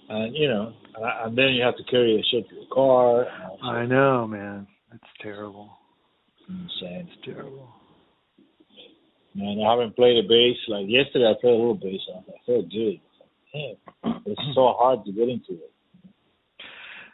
and 0.08 0.36
you 0.36 0.48
know, 0.48 0.72
and, 0.96 1.36
then 1.36 1.48
you 1.54 1.62
have 1.62 1.76
to 1.76 1.84
carry 1.84 2.16
the 2.16 2.24
shit 2.30 2.48
to 2.48 2.54
the 2.54 2.66
car. 2.72 3.26
I 3.62 3.86
know, 3.86 4.26
man. 4.26 4.66
It's 4.92 5.04
terrible. 5.22 5.70
insane. 6.48 7.08
It's 7.10 7.24
terrible. 7.24 7.68
Man, 9.34 9.58
I 9.66 9.70
haven't 9.70 9.96
played 9.96 10.22
the 10.22 10.28
bass. 10.28 10.58
Like 10.68 10.86
yesterday, 10.88 11.30
I 11.30 11.40
played 11.40 11.54
a 11.54 11.56
little 11.56 11.74
bass. 11.74 12.00
And 12.14 12.24
I 12.28 12.38
felt 12.44 12.70
good. 12.70 13.00
Damn, 13.52 14.22
it's 14.26 14.40
so 14.54 14.74
hard 14.78 15.04
to 15.04 15.12
get 15.12 15.28
into 15.28 15.52
it. 15.52 15.72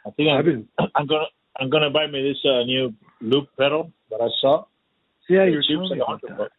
I 0.05 0.11
think 0.11 0.29
I've 0.29 0.39
I'm, 0.39 0.45
been. 0.45 0.67
I'm 0.95 1.07
gonna 1.07 1.25
I'm 1.59 1.69
gonna 1.69 1.89
buy 1.89 2.07
me 2.07 2.21
this 2.21 2.39
uh, 2.45 2.63
new 2.63 2.93
loop 3.21 3.47
pedal 3.57 3.91
that 4.09 4.21
I 4.21 4.27
saw. 4.41 4.65
Yeah, 5.29 5.45
you're 5.45 5.61
telling 5.61 5.97
me 5.97 6.01
about 6.01 6.21
that. 6.27 6.37
bucks. 6.37 6.53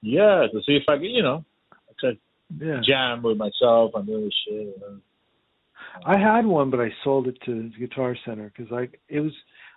Yeah, 0.00 0.46
to 0.52 0.60
see 0.64 0.76
if 0.76 0.84
I 0.88 0.96
can, 0.96 1.10
you 1.10 1.22
know, 1.22 1.44
I 1.72 1.92
Yeah. 2.58 2.80
jam 2.82 3.22
with 3.22 3.36
myself 3.36 3.92
and 3.94 4.06
do 4.06 4.24
this 4.24 4.34
shit. 4.46 4.80
Know. 4.80 4.98
I 6.06 6.18
had 6.18 6.46
one, 6.46 6.70
but 6.70 6.80
I 6.80 6.90
sold 7.04 7.26
it 7.28 7.36
to 7.44 7.70
Guitar 7.78 8.16
Center 8.24 8.52
because 8.56 8.72
I 8.72 8.88
it 9.08 9.20
was 9.20 9.32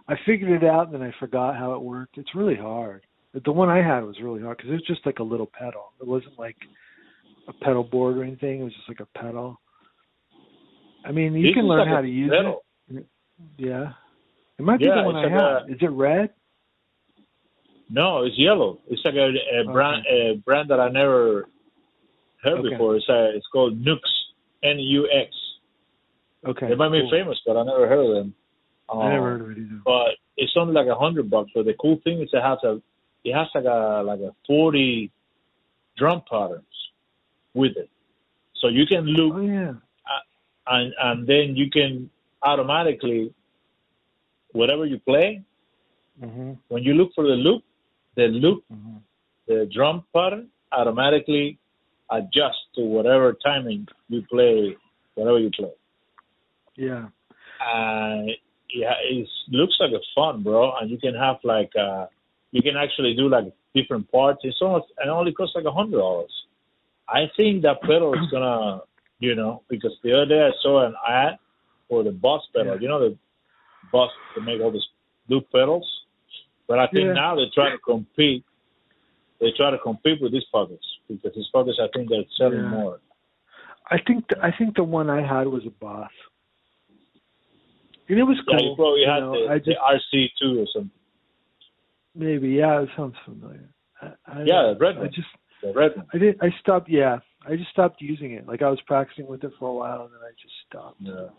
I 0.07 0.15
figured 0.25 0.63
it 0.63 0.67
out 0.67 0.85
and 0.85 0.95
then 0.95 1.01
I 1.01 1.13
forgot 1.19 1.57
how 1.57 1.73
it 1.73 1.81
worked. 1.81 2.17
It's 2.17 2.35
really 2.35 2.55
hard. 2.55 3.05
But 3.33 3.43
The 3.43 3.51
one 3.51 3.69
I 3.69 3.77
had 3.77 4.03
was 4.03 4.19
really 4.21 4.41
hard 4.41 4.57
because 4.57 4.69
it 4.71 4.73
was 4.75 4.87
just 4.87 5.05
like 5.05 5.19
a 5.19 5.23
little 5.23 5.49
pedal. 5.57 5.91
It 6.01 6.07
wasn't 6.07 6.37
like 6.39 6.57
a 7.47 7.53
pedal 7.53 7.83
board 7.83 8.17
or 8.17 8.23
anything. 8.23 8.61
It 8.61 8.63
was 8.63 8.73
just 8.75 8.87
like 8.89 8.99
a 8.99 9.19
pedal. 9.19 9.59
I 11.05 11.11
mean, 11.11 11.33
you 11.33 11.47
This 11.47 11.55
can 11.55 11.67
learn 11.67 11.79
like 11.79 11.87
how 11.89 12.01
to 12.01 12.07
use 12.07 12.31
pedal. 12.31 12.63
it. 12.89 13.05
Yeah, 13.57 13.93
it 14.59 14.61
might 14.63 14.79
be 14.79 14.85
Yeah, 14.85 14.95
the 14.95 15.03
one 15.03 15.15
I 15.15 15.23
like 15.23 15.31
have. 15.31 15.69
Is 15.69 15.77
it 15.81 15.89
red? 15.91 16.29
No, 17.89 18.23
it's 18.23 18.37
yellow. 18.37 18.79
It's 18.87 19.01
like 19.03 19.15
a, 19.15 19.31
a 19.59 19.71
brand 19.71 20.05
a 20.09 20.35
brand 20.45 20.69
that 20.69 20.79
I 20.79 20.89
never 20.89 21.47
heard 22.43 22.59
Okay. 22.59 22.69
before. 22.69 22.95
It's 22.95 23.09
a, 23.09 23.35
it's 23.35 23.47
called 23.47 23.79
Nux, 23.79 23.99
N 24.63 24.79
U 24.79 25.07
X. 25.11 25.29
Okay, 26.45 26.69
They 26.69 26.75
might 26.75 26.89
be 26.89 27.07
famous, 27.11 27.39
but 27.45 27.55
I 27.55 27.63
never 27.63 27.87
heard 27.87 28.05
of 28.05 28.15
them. 28.15 28.33
I 28.89 29.09
never 29.09 29.33
Um, 29.33 29.39
heard 29.39 29.41
of 29.41 29.49
it 29.51 29.57
either. 29.61 29.81
But 29.85 30.15
it's 30.37 30.53
only 30.57 30.73
like 30.73 30.87
a 30.87 30.95
hundred 30.95 31.29
bucks. 31.29 31.51
But 31.53 31.65
the 31.65 31.75
cool 31.75 31.97
thing 32.03 32.19
is 32.21 32.29
it 32.33 32.41
has 32.41 32.57
a 32.63 32.81
it 33.23 33.33
has 33.33 33.47
like 33.53 33.65
a 33.65 34.01
like 34.03 34.19
a 34.19 34.33
forty 34.47 35.11
drum 35.97 36.23
patterns 36.29 36.65
with 37.53 37.77
it, 37.77 37.89
so 38.55 38.67
you 38.69 38.85
can 38.87 39.03
loop 39.05 39.35
Oh 39.35 39.41
yeah. 39.41 39.73
and 40.67 40.93
and 40.99 41.27
then 41.27 41.55
you 41.55 41.69
can 41.69 42.09
automatically 42.41 43.33
whatever 44.53 44.85
you 44.85 44.97
play 44.99 45.41
Mhm. 46.21 46.57
when 46.69 46.81
you 46.83 46.93
look 46.95 47.11
for 47.13 47.23
the 47.23 47.35
loop, 47.45 47.63
the 48.15 48.27
loop 48.29 48.63
Mhm. 48.71 48.99
the 49.47 49.67
drum 49.67 50.03
pattern 50.13 50.49
automatically 50.71 51.59
adjusts 52.11 52.67
to 52.75 52.81
whatever 52.81 53.33
timing 53.43 53.87
you 54.09 54.21
play, 54.29 54.75
whatever 55.15 55.39
you 55.39 55.49
play. 55.51 55.71
Yeah. 56.75 57.07
And 57.73 58.31
yeah, 58.73 58.93
it 59.03 59.27
looks 59.49 59.75
like 59.79 59.91
a 59.91 60.01
fun, 60.15 60.43
bro. 60.43 60.73
And 60.77 60.89
you 60.89 60.97
can 60.97 61.15
have 61.15 61.37
like 61.43 61.71
uh, 61.75 62.07
you 62.51 62.61
can 62.61 62.75
actually 62.75 63.13
do 63.15 63.29
like 63.29 63.45
different 63.73 64.11
parts. 64.11 64.39
It's 64.43 64.57
almost 64.61 64.87
and 64.97 65.07
it 65.07 65.11
only 65.11 65.33
costs 65.33 65.55
like 65.55 65.65
a 65.65 65.71
hundred 65.71 65.97
dollars. 65.97 66.31
I 67.07 67.25
think 67.35 67.63
that 67.63 67.81
pedal 67.81 68.13
is 68.13 68.29
gonna, 68.31 68.81
you 69.19 69.35
know, 69.35 69.63
because 69.69 69.93
the 70.03 70.13
other 70.13 70.25
day 70.25 70.41
I 70.41 70.51
saw 70.61 70.85
an 70.85 70.95
ad 71.07 71.37
for 71.89 72.03
the 72.03 72.11
Boss 72.11 72.41
pedal. 72.55 72.75
Yeah. 72.75 72.81
You 72.81 72.87
know 72.87 72.99
the 72.99 73.17
Boss 73.91 74.11
to 74.35 74.41
make 74.41 74.61
all 74.61 74.71
these 74.71 74.87
loop 75.27 75.51
pedals, 75.51 75.87
but 76.67 76.79
I 76.79 76.87
think 76.87 77.07
Yeah. 77.07 77.13
now 77.13 77.35
they're 77.35 77.51
trying 77.53 77.73
to 77.77 77.79
compete. 77.79 78.43
They 79.39 79.51
try 79.57 79.71
to 79.71 79.77
compete 79.79 80.21
with 80.21 80.31
these 80.31 80.45
pockets 80.51 80.85
because 81.15 81.35
these 81.35 81.47
pockets 81.53 81.79
I 81.81 81.87
think 81.95 82.09
they're 82.09 82.23
selling 82.37 82.63
Yeah. 82.63 82.69
more. 82.69 82.99
I 83.89 83.97
think 84.07 84.27
th- 84.29 84.41
I 84.41 84.51
think 84.57 84.75
the 84.75 84.83
one 84.83 85.09
I 85.09 85.21
had 85.21 85.47
was 85.47 85.65
a 85.65 85.69
Boss. 85.71 86.11
And 88.07 88.19
it 88.19 88.23
was 88.23 88.37
Yeah, 88.47 88.57
cool. 88.57 88.69
you 88.69 88.75
probably 88.75 89.05
had 89.05 89.19
know, 89.19 89.31
the, 89.31 89.51
I 89.51 89.57
the 89.59 89.65
just 89.65 89.79
RC 90.13 90.29
two 90.41 90.59
or 90.61 90.67
something. 90.73 90.91
maybe 92.15 92.49
yeah, 92.49 92.81
it 92.81 92.89
sounds 92.95 93.15
familiar. 93.25 93.69
I, 94.01 94.07
I, 94.25 94.43
Yeah, 94.43 94.73
the 94.73 94.77
red 94.79 94.97
I 94.97 95.07
just 95.07 95.27
The 95.61 95.73
red 95.73 95.95
one. 95.95 96.07
I 96.13 96.17
did 96.17 96.37
I 96.41 96.49
stopped 96.59 96.89
yeah. 96.89 97.19
I 97.45 97.55
just 97.55 97.71
stopped 97.71 98.01
using 98.01 98.33
it. 98.33 98.47
Like 98.47 98.61
I 98.61 98.69
was 98.69 98.81
practicing 98.85 99.27
with 99.27 99.43
it 99.43 99.53
for 99.59 99.69
a 99.69 99.73
while 99.73 100.01
and 100.03 100.11
then 100.13 100.21
I 100.21 100.31
just 100.41 100.53
stopped. 100.67 101.01
Yeah. 101.01 101.29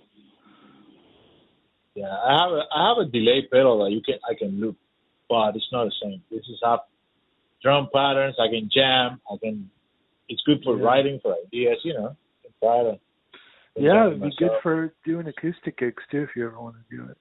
Yeah, 1.94 2.08
I 2.08 2.32
have 2.42 2.52
a 2.52 2.62
I 2.74 2.88
have 2.88 2.98
a 3.06 3.10
delay 3.10 3.46
pedal 3.50 3.84
that 3.84 3.90
you 3.90 4.00
can 4.02 4.18
I 4.28 4.34
can 4.34 4.60
loop, 4.60 4.76
but 5.28 5.54
it's 5.56 5.68
not 5.72 5.84
the 5.84 5.92
same. 6.02 6.22
This 6.30 6.40
is 6.48 6.58
have 6.64 6.80
drum 7.62 7.88
patterns. 7.94 8.36
I 8.40 8.48
can 8.48 8.68
jam. 8.72 9.20
I 9.30 9.36
can. 9.42 9.70
It's 10.28 10.42
good 10.46 10.62
for 10.64 10.76
Yeah. 10.78 10.84
writing 10.84 11.20
for 11.22 11.34
ideas. 11.46 11.78
You 11.84 11.94
know. 11.94 12.16
I 12.16 12.42
can 12.42 12.52
try 12.60 12.82
to- 12.84 13.00
Yeah, 13.76 14.06
it'd 14.08 14.20
be 14.20 14.30
good 14.36 14.52
for 14.62 14.92
doing 15.04 15.26
acoustic 15.28 15.78
gigs 15.78 16.02
too 16.10 16.22
if 16.22 16.36
you 16.36 16.46
ever 16.46 16.60
want 16.60 16.76
to 16.76 16.96
do 16.96 17.08
it. 17.10 17.16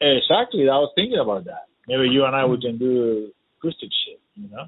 Exactly. 0.00 0.68
I 0.68 0.76
was 0.78 0.92
thinking 0.94 1.18
about 1.18 1.44
that. 1.46 1.66
Maybe 1.88 2.08
you 2.08 2.24
and 2.24 2.34
I 2.36 2.44
Hmm. 2.44 2.52
we 2.52 2.60
can 2.60 2.78
do 2.78 3.32
acoustic 3.58 3.90
shit. 4.04 4.20
You 4.36 4.48
know. 4.48 4.66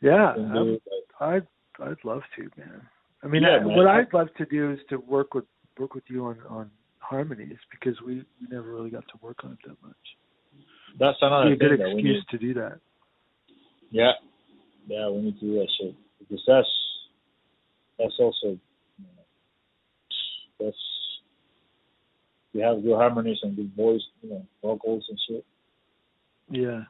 Yeah, 0.00 0.34
do, 0.36 0.72
like, 0.72 1.20
I'd 1.20 1.46
I'd 1.80 2.04
love 2.04 2.22
to, 2.36 2.42
man. 2.56 2.88
I 3.22 3.28
mean, 3.28 3.42
Yeah, 3.42 3.56
I, 3.56 3.58
man. 3.60 3.76
what 3.76 3.86
I'd 3.86 4.12
love 4.12 4.32
to 4.34 4.46
do 4.46 4.72
is 4.72 4.80
to 4.90 4.98
work 4.98 5.34
with 5.34 5.46
work 5.78 5.94
with 5.94 6.04
you 6.08 6.24
on 6.26 6.38
on 6.48 6.70
harmonies 6.98 7.58
because 7.70 8.00
we 8.02 8.16
we 8.40 8.46
never 8.50 8.70
really 8.72 8.90
got 8.90 9.06
to 9.08 9.16
work 9.22 9.44
on 9.44 9.52
it 9.52 9.58
that 9.66 9.82
much. 9.82 9.96
that's 10.98 11.18
another 11.22 11.50
be 11.50 11.52
a 11.52 11.56
good 11.56 11.68
thing 11.70 11.78
that 11.78 11.94
we 11.96 12.02
need. 12.02 12.16
excuse 12.16 12.24
to 12.26 12.38
do 12.38 12.54
that. 12.54 12.78
Yeah, 13.90 14.12
yeah, 14.88 15.08
we 15.08 15.22
need 15.22 15.34
to 15.40 15.46
do 15.46 15.54
that 15.54 15.68
shit 15.80 15.94
because 16.18 16.42
that's 16.46 16.68
that's 17.98 18.14
also 18.18 18.48
you 18.48 18.58
know, 19.00 19.22
that's 20.60 20.76
you 22.52 22.62
have 22.62 22.82
good 22.82 22.96
harmonies 22.96 23.38
and 23.42 23.54
good 23.56 23.74
voice, 23.76 24.00
you 24.22 24.30
know, 24.30 24.46
vocals 24.62 25.04
and 25.08 25.18
shit. 25.28 25.44
Yeah, 26.50 26.82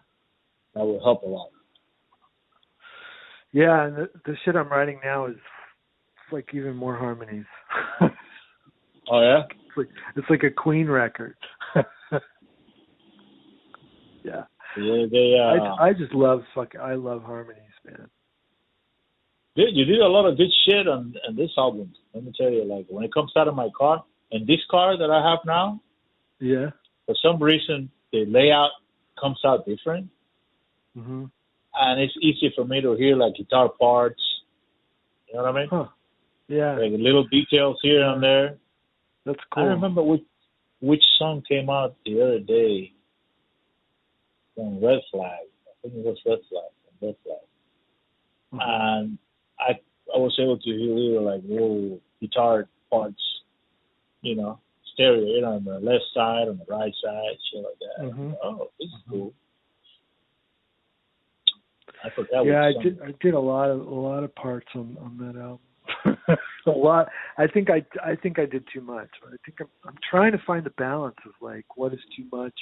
That 0.75 0.85
will 0.85 1.03
help 1.03 1.23
a 1.23 1.27
lot. 1.27 1.51
yeah, 3.53 3.87
and 3.87 3.97
the, 3.97 4.11
the 4.25 4.37
shit 4.45 4.55
I'm 4.57 4.69
writing 4.69 5.01
now 5.05 5.27
is 5.27 5.37
like 6.33 6.49
even 6.55 6.77
more 6.77 6.97
harmonies. 6.97 7.47
Oh 9.09 9.21
yeah, 9.23 9.43
it's 9.49 9.77
like 9.77 9.89
it's 10.17 10.27
like 10.29 10.43
a 10.43 10.51
Queen 10.51 10.89
record. 10.89 11.37
Yeah, 14.77 15.07
they, 15.11 15.37
uh, 15.39 15.75
I 15.81 15.89
I 15.89 15.93
just 15.93 16.13
love 16.15 16.43
fuck 16.55 16.75
I 16.81 16.95
love 16.95 17.23
harmonies, 17.23 17.63
man. 17.85 18.09
Dude, 19.57 19.75
you 19.75 19.85
did 19.87 20.01
a 20.01 20.07
lot 20.09 20.27
of 20.29 20.37
good 20.37 20.53
shit 20.67 20.87
on, 20.87 21.15
on 21.27 21.35
this 21.35 21.51
album. 21.57 21.93
Let 22.13 22.25
me 22.25 22.33
tell 22.39 22.51
you, 22.51 22.65
like 22.65 22.87
when 22.89 23.05
it 23.05 23.15
comes 23.15 23.33
out 23.37 23.49
of 23.49 23.55
my 23.55 23.69
car, 23.77 24.05
and 24.33 24.47
this 24.47 24.61
car 24.71 24.99
that 24.99 25.11
I 25.11 25.31
have 25.31 25.39
now, 25.47 25.81
Yeah. 26.41 26.71
for 27.07 27.15
some 27.23 27.43
reason 27.43 27.91
the 28.13 28.27
layout 28.27 28.71
comes 29.21 29.39
out 29.45 29.65
different, 29.67 30.09
Mhm. 30.97 31.31
and 31.75 32.01
it's 32.01 32.15
easy 32.21 32.51
for 32.55 32.65
me 32.67 32.81
to 32.83 32.93
hear 32.95 33.17
like 33.17 33.35
guitar 33.37 33.69
parts. 33.71 34.23
You 35.29 35.35
know 35.37 35.43
what 35.45 35.57
I 35.57 35.59
mean? 35.61 35.69
Huh. 35.71 35.87
Yeah, 36.49 36.77
Like 36.79 36.93
little 36.93 37.25
details 37.25 37.79
here 37.83 38.03
and 38.03 38.23
there. 38.23 38.59
that's 39.25 39.41
cool. 39.51 39.65
don't 39.65 39.73
remember 39.73 40.03
which 40.03 40.23
which 40.81 41.03
song 41.19 41.43
came 41.49 41.71
out 41.71 41.97
the 42.05 42.21
other 42.21 42.39
day. 42.39 42.93
From 44.57 44.83
Red 44.85 45.01
Flag, 45.13 45.47
I 45.69 45.73
think 45.83 45.95
it 45.95 46.05
was 46.05 46.19
Red 46.27 46.39
Flag. 46.49 46.71
Red 47.03 47.15
Flag, 47.23 47.39
Mhm. 48.55 48.63
and 48.63 49.19
I 49.61 49.79
I 50.15 50.19
was 50.19 50.35
able 50.41 50.57
to 50.59 50.71
hear 50.71 51.21
like 51.21 51.43
little 51.45 52.01
guitar 52.21 52.69
parts, 52.91 53.23
you 54.23 54.35
know, 54.35 54.59
stereo, 54.95 55.27
you 55.27 55.41
know, 55.43 55.53
on 55.57 55.65
the 55.65 55.79
left 55.79 56.05
side, 56.15 56.49
on 56.49 56.57
the 56.59 56.65
right 56.69 56.95
side, 57.05 57.37
shit 57.51 57.63
like 57.63 57.79
that. 57.81 58.05
Mhm. 58.07 58.37
Oh, 58.43 58.71
this 58.81 58.89
is 58.89 59.03
cool. 59.11 59.35
I 62.03 62.11
forgot. 62.11 62.47
yeah, 62.47 62.65
I 62.65 62.73
did. 62.83 63.01
I 63.03 63.13
did 63.21 63.35
a 63.35 63.41
lot 63.41 63.71
of 63.71 63.81
a 63.87 63.95
lot 63.95 64.23
of 64.25 64.35
parts 64.35 64.69
on 64.75 64.97
on 65.01 65.19
that 65.19 65.37
album. 65.39 65.61
a 66.67 66.71
lot. 66.71 67.09
I 67.37 67.47
think 67.47 67.69
I 67.69 67.85
I 68.03 68.17
think 68.17 68.39
I 68.39 68.47
did 68.47 68.67
too 68.73 68.81
much. 68.81 69.11
I 69.27 69.37
think 69.45 69.61
I'm 69.61 69.69
I'm 69.85 69.99
trying 70.09 70.33
to 70.33 70.39
find 70.47 70.65
the 70.65 70.71
balance 70.71 71.17
of 71.27 71.33
like 71.41 71.77
what 71.77 71.93
is 71.93 72.01
too 72.17 72.25
much. 72.33 72.55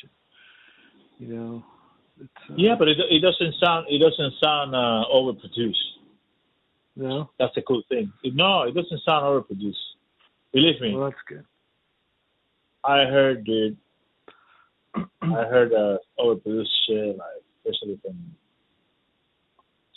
You 1.18 1.28
know. 1.28 1.64
Uh, 2.20 2.24
Yeah, 2.56 2.74
but 2.78 2.88
it 2.88 2.98
it 3.10 3.20
doesn't 3.20 3.54
sound 3.62 3.86
it 3.88 3.98
doesn't 3.98 4.34
sound 4.42 4.74
uh, 4.74 5.04
overproduced. 5.12 5.86
no. 6.96 7.30
That's 7.38 7.56
a 7.56 7.62
cool 7.62 7.82
thing. 7.88 8.12
It- 8.22 8.34
no, 8.34 8.62
it 8.62 8.74
doesn't 8.74 9.00
sound 9.04 9.24
overproduced. 9.24 9.74
Believe 10.52 10.80
me, 10.80 10.94
Well, 10.94 11.10
that's 11.10 11.22
good. 11.28 11.44
I 12.84 12.98
heard 13.06 13.44
dude. 13.44 13.76
I 15.22 15.44
heard 15.54 15.72
uh, 15.72 15.98
overproduced 16.18 16.68
shit, 16.86 17.16
like 17.16 17.42
especially 17.64 17.98
from 18.02 18.16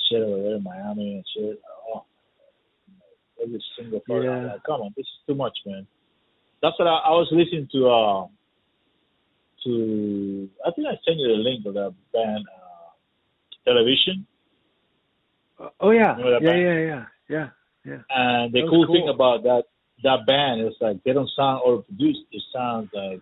shit 0.09 0.21
over 0.23 0.41
there 0.41 0.55
in 0.55 0.63
Miami 0.63 1.15
and 1.15 1.25
shit. 1.35 1.61
Oh, 1.93 2.05
every 3.43 3.63
single 3.77 4.01
part. 4.07 4.23
Yeah. 4.23 4.53
like, 4.53 4.63
come 4.63 4.81
on, 4.81 4.93
this 4.97 5.05
is 5.05 5.19
too 5.27 5.35
much, 5.35 5.55
man. 5.65 5.85
That's 6.63 6.77
what 6.79 6.87
I, 6.87 6.97
I 6.97 7.11
was 7.11 7.27
listening 7.31 7.67
to. 7.73 7.87
Uh, 7.89 8.27
to 9.67 10.49
I 10.65 10.71
think 10.71 10.87
I 10.87 10.95
sent 11.05 11.19
you 11.19 11.27
the 11.27 11.43
link 11.43 11.65
of 11.65 11.73
that 11.75 11.93
band, 12.13 12.45
uh, 12.47 12.89
Television. 13.65 14.25
Uh, 15.59 15.69
oh 15.81 15.91
yeah. 15.91 16.15
Yeah, 16.17 16.39
yeah, 16.41 16.55
yeah, 16.55 17.05
yeah, 17.27 17.49
yeah. 17.85 18.01
And 18.09 18.53
the 18.53 18.61
cool, 18.69 18.87
cool. 18.87 18.95
thing 18.95 19.09
about 19.13 19.43
that 19.43 19.63
that 20.03 20.25
band 20.25 20.61
is 20.61 20.73
like 20.79 21.03
they 21.03 21.13
don't 21.13 21.29
sound 21.35 21.61
overproduced. 21.65 22.25
It 22.31 22.43
sounds 22.53 22.89
like 22.93 23.21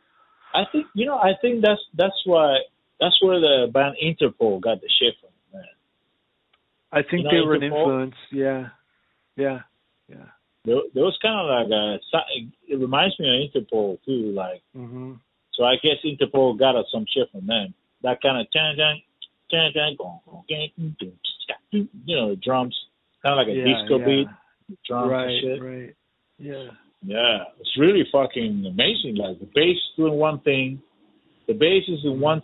I 0.54 0.64
think 0.72 0.88
you 0.94 1.06
know 1.06 1.18
I 1.18 1.34
think 1.42 1.64
that's 1.64 1.82
that's 1.96 2.22
why 2.26 2.60
that's 3.00 3.16
where 3.22 3.40
the 3.40 3.72
band 3.74 3.96
Interpol 4.04 4.62
got 4.62 4.82
the 4.82 4.90
shit 5.00 5.16
from. 5.20 5.32
Man. 5.54 5.64
I 6.92 7.02
think 7.02 7.14
You 7.14 7.24
know 7.24 7.32
they 7.32 7.42
were 7.42 7.56
an 7.56 7.64
influence. 7.64 8.16
Yeah, 8.32 8.68
yeah, 9.36 9.60
yeah. 10.08 10.30
There, 10.66 10.78
there 10.94 11.04
was 11.04 11.18
kind 11.22 11.40
of 11.40 11.46
like 11.48 11.70
a 11.72 12.00
it 12.68 12.80
reminds 12.80 13.20
me 13.20 13.28
of 13.28 13.64
Interpol 13.64 13.98
too. 14.06 14.32
Like 14.32 14.62
hmm 14.74 15.14
so 15.58 15.64
I 15.64 15.76
guess 15.82 15.98
Interpol 16.06 16.58
got 16.58 16.76
us 16.76 16.86
some 16.92 17.06
shit 17.14 17.32
from 17.32 17.48
them. 17.48 17.74
That 18.04 18.22
kind 18.22 18.40
of 18.40 18.48
you 21.72 22.16
know 22.16 22.30
the 22.30 22.42
drums, 22.44 22.76
kind 23.24 23.40
of 23.40 23.48
like 23.48 23.56
a 23.56 23.58
yeah, 23.58 23.66
disco 23.66 24.00
yeah. 24.00 24.06
beat, 24.06 24.28
drums 24.88 25.12
Right, 25.12 25.30
and 25.30 25.42
shit. 25.42 25.64
right. 25.64 25.96
Yeah. 26.38 26.70
Yeah, 27.08 27.44
it's 27.60 27.78
really 27.78 28.04
fucking 28.12 28.66
amazing. 28.66 29.16
Like 29.18 29.40
the 29.40 29.48
bass 29.54 29.78
doing 29.96 30.16
one 30.16 30.40
thing, 30.40 30.82
the 31.48 31.54
bass 31.54 31.84
is 31.88 32.00
in 32.04 32.14
mm-hmm. 32.14 32.22
one 32.22 32.42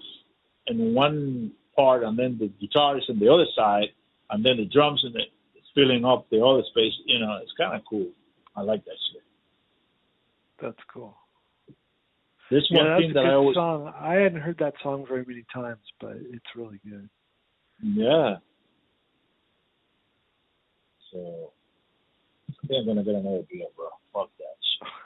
in 0.67 0.93
one 0.93 1.51
part, 1.75 2.03
and 2.03 2.17
then 2.17 2.37
the 2.39 2.51
guitar 2.61 2.97
is 2.97 3.03
on 3.09 3.19
the 3.19 3.27
other 3.27 3.47
side, 3.55 3.87
and 4.29 4.45
then 4.45 4.57
the 4.57 4.65
drums 4.65 5.03
the 5.03 5.19
it's 5.55 5.67
filling 5.73 6.05
up 6.05 6.29
the 6.29 6.45
other 6.45 6.61
space. 6.69 6.93
You 7.05 7.19
know, 7.19 7.39
it's 7.41 7.51
kind 7.57 7.75
of 7.75 7.81
cool. 7.89 8.09
I 8.55 8.61
like 8.61 8.85
that 8.85 8.97
shit. 9.11 9.23
That's 10.61 10.83
cool. 10.93 11.15
This 12.51 12.63
Yeah, 12.69 12.79
one 12.79 12.87
that's 12.89 13.01
thing 13.01 13.11
a 13.11 13.13
that 13.13 13.21
good 13.23 13.29
I 13.29 13.33
always 13.33 13.55
song. 13.55 13.93
I 13.97 14.13
hadn't 14.15 14.41
heard 14.41 14.57
that 14.59 14.73
song 14.83 15.05
very 15.07 15.23
many 15.25 15.45
times, 15.53 15.79
but 16.01 16.17
it's 16.17 16.45
really 16.55 16.79
good. 16.87 17.09
yeah. 17.81 18.35
So 21.11 21.53
I 22.49 22.67
think 22.67 22.79
I'm 22.81 22.85
gonna 22.87 23.03
get 23.03 23.15
another 23.15 23.43
beer, 23.49 23.65
bro. 23.75 23.87
Fuck 24.13 24.29
that 24.37 24.57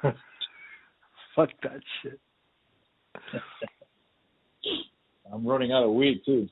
shit. 0.04 0.16
Fuck 1.36 1.50
that 1.64 1.82
shit. 2.02 2.20
I'm 5.34 5.46
running 5.46 5.72
out 5.72 5.84
of 5.84 5.92
weed 5.92 6.22
too. 6.26 6.48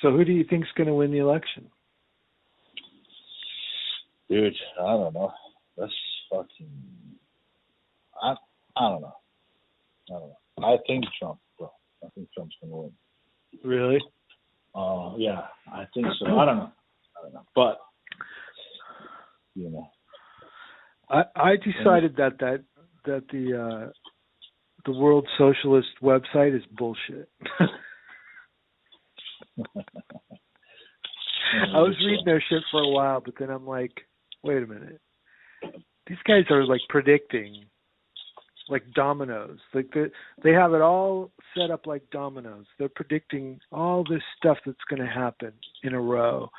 So 0.00 0.10
who 0.10 0.24
do 0.24 0.32
you 0.32 0.44
think's 0.48 0.68
going 0.76 0.88
to 0.88 0.94
win 0.94 1.10
the 1.12 1.18
election? 1.18 1.66
Dude, 4.28 4.54
I 4.80 4.92
don't 4.92 5.14
know. 5.14 5.32
That's 5.78 5.92
fucking. 6.30 6.68
I 8.22 8.34
I 8.76 8.88
don't 8.90 9.00
know. 9.02 9.14
I 10.10 10.12
don't 10.12 10.28
know. 10.28 10.66
I 10.66 10.76
think 10.86 11.04
Trump, 11.18 11.38
bro. 11.58 11.70
I 12.04 12.08
think 12.14 12.28
Trump's 12.34 12.56
gonna 12.62 12.76
win. 12.76 12.92
Really? 13.62 14.00
Uh, 14.74 15.14
yeah, 15.16 15.42
I 15.72 15.84
think 15.94 16.06
so. 16.18 16.26
I 16.26 16.44
don't 16.44 16.56
know. 16.56 16.72
I 17.16 17.22
don't 17.22 17.34
know, 17.34 17.44
but 17.54 17.78
you 19.54 19.70
know, 19.70 19.88
I 21.08 21.24
I 21.36 21.56
decided 21.56 22.16
that 22.16 22.38
that 22.40 22.64
that 23.04 23.24
the 23.30 23.60
uh 23.60 23.90
the 24.84 24.92
World 24.92 25.26
Socialist 25.38 25.88
website 26.02 26.56
is 26.56 26.62
bullshit. 26.76 27.28
I 31.72 31.80
was 31.80 31.96
reading 32.04 32.24
their 32.24 32.42
shit 32.48 32.62
for 32.70 32.80
a 32.82 32.88
while, 32.88 33.20
but 33.24 33.34
then 33.38 33.50
I'm 33.50 33.66
like, 33.66 33.92
wait 34.42 34.62
a 34.62 34.66
minute. 34.66 35.00
These 36.06 36.18
guys 36.26 36.44
are 36.50 36.66
like 36.66 36.80
predicting 36.88 37.66
like 38.68 38.84
dominoes. 38.94 39.58
Like 39.72 39.90
they 39.94 40.06
they 40.42 40.52
have 40.52 40.74
it 40.74 40.80
all 40.80 41.30
set 41.56 41.70
up 41.70 41.86
like 41.86 42.02
dominoes. 42.10 42.66
They're 42.78 42.88
predicting 42.88 43.60
all 43.72 44.04
this 44.04 44.22
stuff 44.36 44.58
that's 44.64 44.78
going 44.88 45.02
to 45.02 45.12
happen 45.12 45.52
in 45.82 45.94
a 45.94 46.00
row. 46.00 46.50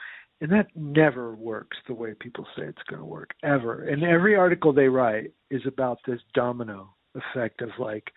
And 0.42 0.52
that 0.52 0.68
never 0.76 1.34
works 1.34 1.78
the 1.88 1.94
way 1.94 2.14
people 2.20 2.46
say 2.56 2.64
it's 2.64 2.84
going 2.90 3.00
to 3.00 3.06
work 3.06 3.32
ever. 3.44 3.88
And 3.88 4.04
every 4.04 4.36
article 4.36 4.74
they 4.74 4.90
write 4.90 5.32
is 5.50 5.62
about 5.66 6.00
this 6.06 6.20
domino 6.34 6.94
effect 7.16 7.62
of 7.62 7.70
like 7.80 8.12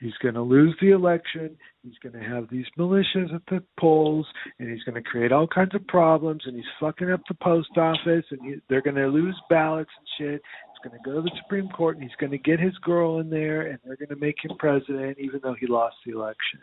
he's 0.00 0.16
going 0.22 0.34
to 0.34 0.42
lose 0.42 0.74
the 0.80 0.90
election, 0.90 1.56
he's 1.82 1.98
going 2.02 2.20
to 2.20 2.28
have 2.28 2.48
these 2.50 2.64
militias 2.78 3.32
at 3.34 3.42
the 3.48 3.62
polls, 3.78 4.26
and 4.58 4.68
he's 4.68 4.82
going 4.82 5.00
to 5.00 5.08
create 5.08 5.30
all 5.30 5.46
kinds 5.46 5.74
of 5.74 5.86
problems, 5.86 6.42
and 6.46 6.56
he's 6.56 6.64
fucking 6.80 7.10
up 7.10 7.20
the 7.28 7.34
post 7.34 7.70
office, 7.76 8.24
and 8.30 8.40
he, 8.42 8.54
they're 8.68 8.82
going 8.82 8.96
to 8.96 9.06
lose 9.06 9.36
ballots 9.48 9.90
and 9.98 10.08
shit. 10.18 10.42
Going 10.82 10.96
to 10.96 11.04
go 11.04 11.16
to 11.16 11.22
the 11.22 11.30
Supreme 11.42 11.68
Court, 11.68 11.96
and 11.96 12.02
he's 12.02 12.16
going 12.18 12.32
to 12.32 12.38
get 12.38 12.58
his 12.58 12.76
girl 12.78 13.20
in 13.20 13.28
there, 13.28 13.62
and 13.62 13.78
they're 13.84 13.96
going 13.96 14.08
to 14.08 14.16
make 14.16 14.36
him 14.42 14.56
president, 14.58 15.18
even 15.18 15.40
though 15.42 15.54
he 15.58 15.66
lost 15.66 15.96
the 16.06 16.12
election. 16.12 16.60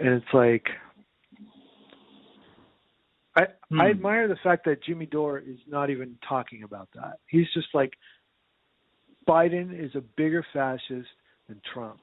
And 0.00 0.08
it's 0.14 0.26
like, 0.32 0.64
I 3.36 3.44
Hmm. 3.74 3.80
I 3.80 3.90
admire 3.90 4.28
the 4.28 4.36
fact 4.42 4.64
that 4.66 4.82
Jimmy 4.84 5.06
Dore 5.06 5.38
is 5.38 5.58
not 5.66 5.90
even 5.90 6.16
talking 6.28 6.62
about 6.62 6.88
that. 6.94 7.18
He's 7.26 7.46
just 7.54 7.68
like, 7.74 7.92
Biden 9.28 9.72
is 9.72 9.90
a 9.94 10.00
bigger 10.16 10.44
fascist 10.52 11.08
than 11.48 11.60
Trump. 11.72 12.00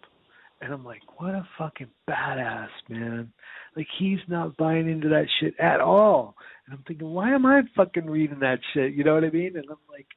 And 0.59 0.73
I'm 0.73 0.83
like, 0.85 1.01
what 1.17 1.33
a 1.33 1.47
fucking 1.57 1.89
badass, 2.09 2.67
man. 2.89 3.31
Like, 3.75 3.87
he's 3.97 4.19
not 4.27 4.57
buying 4.57 4.89
into 4.89 5.09
that 5.09 5.25
shit 5.39 5.55
at 5.59 5.81
all. 5.81 6.35
And 6.65 6.75
I'm 6.75 6.83
thinking, 6.87 7.09
why 7.09 7.33
am 7.33 7.45
I 7.45 7.61
fucking 7.75 8.05
reading 8.05 8.39
that 8.39 8.59
shit? 8.73 8.93
You 8.93 9.03
know 9.03 9.15
what 9.15 9.23
I 9.23 9.29
mean? 9.29 9.55
And 9.55 9.65
I'm 9.69 9.77
like, 9.89 10.07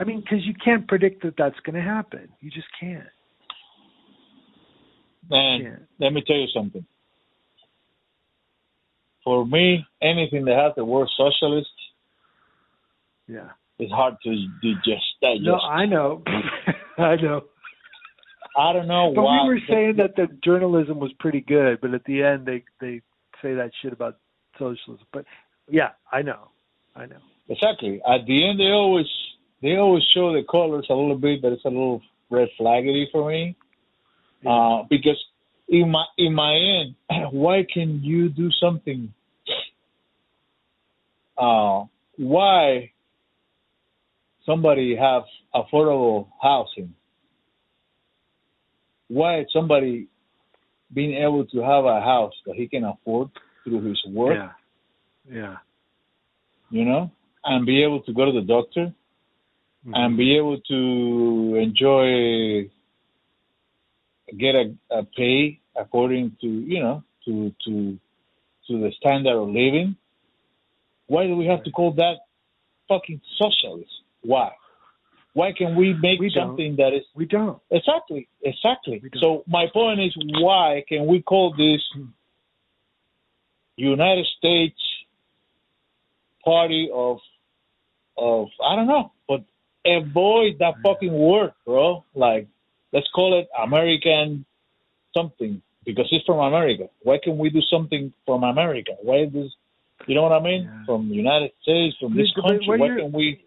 I 0.00 0.04
mean, 0.04 0.20
because 0.20 0.44
you 0.46 0.54
can't 0.64 0.88
predict 0.88 1.22
that 1.24 1.34
that's 1.36 1.58
going 1.60 1.76
to 1.76 1.82
happen. 1.82 2.28
You 2.40 2.50
just 2.50 2.66
can't. 2.80 3.04
man, 5.30 5.62
can't. 5.62 5.82
let 5.98 6.12
me 6.12 6.22
tell 6.26 6.36
you 6.36 6.48
something. 6.54 6.84
For 9.24 9.46
me, 9.46 9.84
anything 10.02 10.46
that 10.46 10.56
has 10.56 10.72
the 10.76 10.84
word 10.84 11.08
socialist 11.16 11.68
Yeah. 13.28 13.50
it's 13.78 13.92
hard 13.92 14.14
to 14.24 14.30
digest. 14.62 15.04
Digest. 15.20 15.44
No, 15.44 15.56
I 15.56 15.84
know. 15.86 16.22
I 16.98 17.16
know. 17.16 17.42
I 18.58 18.72
don't 18.72 18.88
know 18.88 19.12
But 19.14 19.22
why. 19.22 19.42
we 19.44 19.48
were 19.54 19.60
saying 19.68 19.96
that 19.98 20.16
the 20.16 20.26
journalism 20.42 20.98
was 20.98 21.12
pretty 21.20 21.40
good, 21.42 21.80
but 21.80 21.94
at 21.94 22.04
the 22.04 22.22
end 22.22 22.46
they 22.46 22.64
they 22.80 23.00
say 23.42 23.54
that 23.54 23.70
shit 23.80 23.92
about 23.92 24.16
socialism. 24.58 25.06
But 25.12 25.24
yeah, 25.68 25.90
I 26.10 26.22
know, 26.22 26.48
I 26.96 27.06
know. 27.06 27.18
Exactly. 27.48 28.00
At 28.10 28.26
the 28.26 28.48
end, 28.48 28.58
they 28.58 28.64
always 28.72 29.06
they 29.62 29.76
always 29.76 30.02
show 30.14 30.32
the 30.32 30.42
colors 30.50 30.86
a 30.90 30.94
little 30.94 31.18
bit, 31.18 31.42
but 31.42 31.52
it's 31.52 31.64
a 31.64 31.68
little 31.68 32.00
red 32.30 32.48
flaggedy 32.58 33.06
for 33.12 33.28
me. 33.30 33.56
Uh, 34.46 34.84
because 34.88 35.22
in 35.68 35.90
my 35.90 36.04
in 36.16 36.34
my 36.34 36.54
end, 36.54 36.94
why 37.32 37.66
can 37.72 38.00
you 38.02 38.28
do 38.30 38.50
something? 38.60 39.12
Uh, 41.36 41.84
why 42.16 42.90
somebody 44.46 44.96
have 44.96 45.22
affordable 45.54 46.28
housing? 46.42 46.94
Why 49.08 49.44
somebody 49.52 50.08
being 50.92 51.14
able 51.14 51.44
to 51.46 51.58
have 51.58 51.84
a 51.84 52.00
house 52.00 52.34
that 52.46 52.54
he 52.54 52.66
can 52.66 52.84
afford 52.84 53.28
through 53.64 53.86
his 53.86 54.00
work? 54.08 54.38
Yeah, 55.28 55.36
yeah, 55.36 55.56
you 56.70 56.84
know, 56.86 57.10
and 57.44 57.66
be 57.66 57.82
able 57.82 58.00
to 58.02 58.12
go 58.14 58.24
to 58.24 58.32
the 58.32 58.46
doctor 58.46 58.94
Mhm. 59.86 59.92
and 59.96 60.16
be 60.16 60.36
able 60.36 60.60
to 60.60 61.56
enjoy 61.56 62.68
get 64.36 64.54
a, 64.54 64.74
a 64.90 65.04
pay 65.16 65.58
according 65.74 66.36
to 66.40 66.46
you 66.46 66.80
know 66.80 67.02
to 67.24 67.54
to 67.64 67.98
to 68.66 68.78
the 68.80 68.92
standard 68.98 69.36
of 69.36 69.48
living. 69.48 69.96
Why 71.06 71.26
do 71.26 71.34
we 71.34 71.46
have 71.46 71.64
to 71.64 71.70
call 71.70 71.92
that 71.94 72.16
fucking 72.88 73.20
socialist? 73.38 73.90
Why? 74.22 74.50
Why 75.32 75.52
can 75.52 75.74
we 75.76 75.94
make 75.94 76.20
We 76.20 76.30
something 76.30 76.76
that 76.76 76.92
is 76.92 77.04
we 77.14 77.24
don't. 77.24 77.58
exactly 77.70 78.28
exactly? 78.42 79.02
So 79.20 79.44
my 79.46 79.66
point 79.72 80.00
is, 80.00 80.14
why 80.40 80.84
can 80.88 81.06
we 81.06 81.22
call 81.22 81.52
this 81.56 81.82
United 83.76 84.26
States 84.38 84.80
Party 86.44 86.90
of 86.92 87.18
of 88.16 88.48
I 88.62 88.76
don't 88.76 88.86
know, 88.88 89.12
but 89.26 89.42
avoid 89.84 90.58
that 90.58 90.74
fucking 90.84 91.12
word, 91.12 91.52
bro. 91.64 92.04
Like, 92.14 92.48
let's 92.92 93.08
call 93.14 93.38
it 93.38 93.48
American 93.62 94.44
something 95.16 95.62
because 95.84 96.06
it's 96.12 96.24
from 96.26 96.38
America. 96.40 96.88
Why 97.02 97.18
can 97.22 97.38
we 97.38 97.50
do 97.50 97.60
something 97.70 98.12
from 98.26 98.44
America? 98.44 98.92
Why 99.02 99.22
is 99.24 99.32
this? 99.32 99.50
You 100.06 100.14
know 100.14 100.22
what 100.22 100.32
I 100.32 100.40
mean? 100.42 100.64
Yeah. 100.64 100.84
From 100.86 101.08
the 101.08 101.14
United 101.14 101.52
States, 101.62 101.96
from 102.00 102.16
this 102.16 102.32
country. 102.34 102.78
Why 102.78 102.86
you're- 102.86 103.02
can 103.02 103.12
we? 103.12 103.44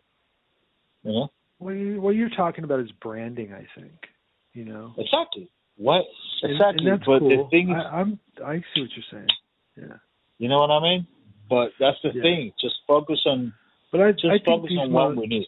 You 1.04 1.12
know 1.12 1.32
What 1.58 1.72
you 1.72 2.02
what 2.02 2.16
you're 2.16 2.30
talking 2.30 2.64
about 2.64 2.80
is 2.80 2.92
branding, 3.02 3.54
I 3.54 3.66
think. 3.80 4.08
You 4.54 4.66
know, 4.66 4.94
exactly. 4.98 5.50
What 5.78 6.06
And- 6.44 6.52
exactly? 6.54 6.88
And, 6.90 7.00
that's 7.00 7.06
but 7.08 7.20
cool. 7.20 7.30
the 7.44 7.50
thing 7.50 7.70
is, 7.70 7.76
I, 7.76 8.00
I'm 8.00 8.20
I 8.46 8.58
see 8.74 8.82
what 8.82 8.90
you're 8.96 9.06
saying. 9.12 9.28
Yeah, 9.76 9.98
you 10.38 10.48
know 10.48 10.60
what 10.60 10.70
I 10.72 10.80
mean? 10.82 11.08
But 11.50 11.72
that's 11.80 11.98
the 12.04 12.12
Yeah. 12.14 12.22
thing. 12.22 12.54
Just 12.62 12.76
focus 12.88 13.20
on 13.26 13.54
but 13.92 14.02
I 14.02 14.12
just 14.12 14.26
I 14.26 14.40
focus 14.46 14.72
on 14.80 14.92
what 14.92 15.16
we 15.16 15.28
need. 15.28 15.48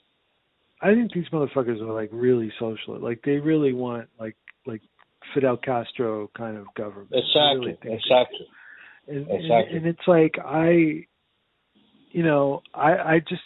I 0.86 0.94
think 0.94 1.12
these 1.14 1.26
motherfuckers 1.34 1.82
are 1.82 1.94
like 1.94 2.10
really 2.12 2.52
socialist. 2.60 3.04
Like 3.04 3.22
they 3.24 3.38
really 3.38 3.74
want 3.74 4.08
like 4.20 4.36
like 4.66 4.82
Fidel 5.34 5.58
Castro 5.58 6.30
kind 6.38 6.58
of 6.58 6.66
government. 6.76 7.12
Exactly. 7.14 7.78
really 7.84 7.96
exactly. 7.96 8.48
and, 9.08 9.28
and- 9.28 9.42
Exactly. 9.44 9.78
and 9.78 9.86
it's 9.88 10.08
like 10.08 10.36
I, 10.46 11.06
you 12.12 12.24
know, 12.24 12.62
I 12.74 12.92
I 13.16 13.20
just 13.28 13.42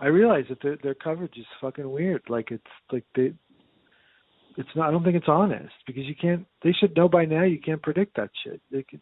I 0.00 0.06
realize 0.06 0.44
that 0.48 0.62
their 0.62 0.76
their 0.82 0.94
coverage 0.94 1.36
is 1.36 1.46
fucking 1.60 1.90
weird. 1.90 2.22
Like 2.28 2.50
it's 2.50 2.64
like 2.92 3.04
they 3.14 3.32
it's 4.56 4.68
not 4.74 4.88
I 4.88 4.90
don't 4.92 5.04
think 5.04 5.16
it's 5.16 5.28
honest 5.28 5.74
because 5.86 6.04
you 6.04 6.14
can't 6.20 6.46
they 6.62 6.72
should 6.72 6.96
know 6.96 7.08
by 7.08 7.24
now 7.26 7.42
you 7.44 7.60
can't 7.60 7.82
predict 7.82 8.16
that 8.16 8.30
shit. 8.44 8.60
They 8.70 8.82
could 8.82 9.00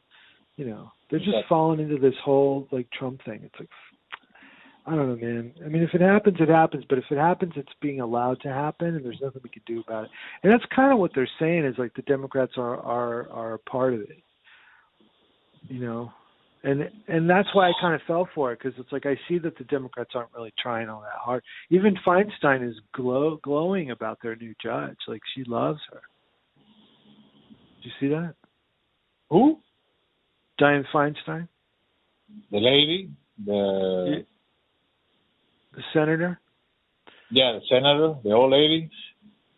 you 0.56 0.66
know, 0.66 0.90
they're 1.10 1.18
just 1.18 1.30
Exactly. 1.30 1.48
falling 1.48 1.80
into 1.80 1.98
this 1.98 2.14
whole 2.24 2.68
like 2.70 2.86
Trump 2.96 3.20
thing. 3.24 3.40
It's 3.44 3.54
like 3.58 3.68
I 4.86 4.94
don't 4.94 5.08
know, 5.08 5.16
man. 5.16 5.52
I 5.64 5.68
mean, 5.68 5.82
if 5.82 5.94
it 5.94 6.02
happens, 6.02 6.36
it 6.40 6.48
happens. 6.50 6.84
But 6.88 6.98
if 6.98 7.04
it 7.10 7.16
happens, 7.16 7.54
it's 7.56 7.72
being 7.80 8.00
allowed 8.00 8.40
to 8.42 8.48
happen, 8.48 8.88
and 8.88 9.04
there's 9.04 9.20
nothing 9.22 9.40
we 9.42 9.48
can 9.48 9.62
do 9.66 9.80
about 9.80 10.04
it. 10.04 10.10
And 10.42 10.52
that's 10.52 10.64
kind 10.74 10.92
of 10.92 10.98
what 10.98 11.12
they're 11.14 11.28
saying 11.38 11.64
is 11.64 11.76
like 11.78 11.94
the 11.94 12.02
Democrats 12.02 12.52
are 12.58 12.76
are 12.76 13.30
are 13.30 13.54
a 13.54 13.58
part 13.58 13.94
of 13.94 14.00
it. 14.02 14.22
You 15.68 15.80
know, 15.80 16.12
and 16.64 16.90
and 17.08 17.28
that's 17.28 17.48
why 17.54 17.68
I 17.68 17.72
kind 17.80 17.94
of 17.94 18.02
fell 18.06 18.28
for 18.34 18.52
it 18.52 18.58
because 18.58 18.78
it's 18.78 18.92
like 18.92 19.06
I 19.06 19.18
see 19.26 19.38
that 19.38 19.56
the 19.56 19.64
Democrats 19.64 20.10
aren't 20.14 20.34
really 20.34 20.52
trying 20.62 20.90
all 20.90 21.00
that 21.00 21.18
hard. 21.18 21.42
Even 21.70 21.96
Feinstein 22.06 22.68
is 22.68 22.76
glow 22.92 23.38
glowing 23.42 23.90
about 23.90 24.18
their 24.22 24.36
new 24.36 24.54
judge. 24.62 24.96
Like 25.08 25.22
she 25.34 25.44
loves 25.44 25.80
her. 25.92 26.00
Did 27.82 27.84
you 27.84 27.90
see 28.00 28.08
that? 28.14 28.34
Who? 29.30 29.58
Dianne 30.60 30.84
Feinstein, 30.92 31.48
The 32.50 32.58
lady? 32.58 33.10
The 33.44 34.24
the 35.76 35.82
senator. 35.92 36.38
yeah, 37.30 37.52
the 37.52 37.60
senator, 37.68 38.14
the 38.22 38.30
old 38.32 38.52
lady. 38.52 38.90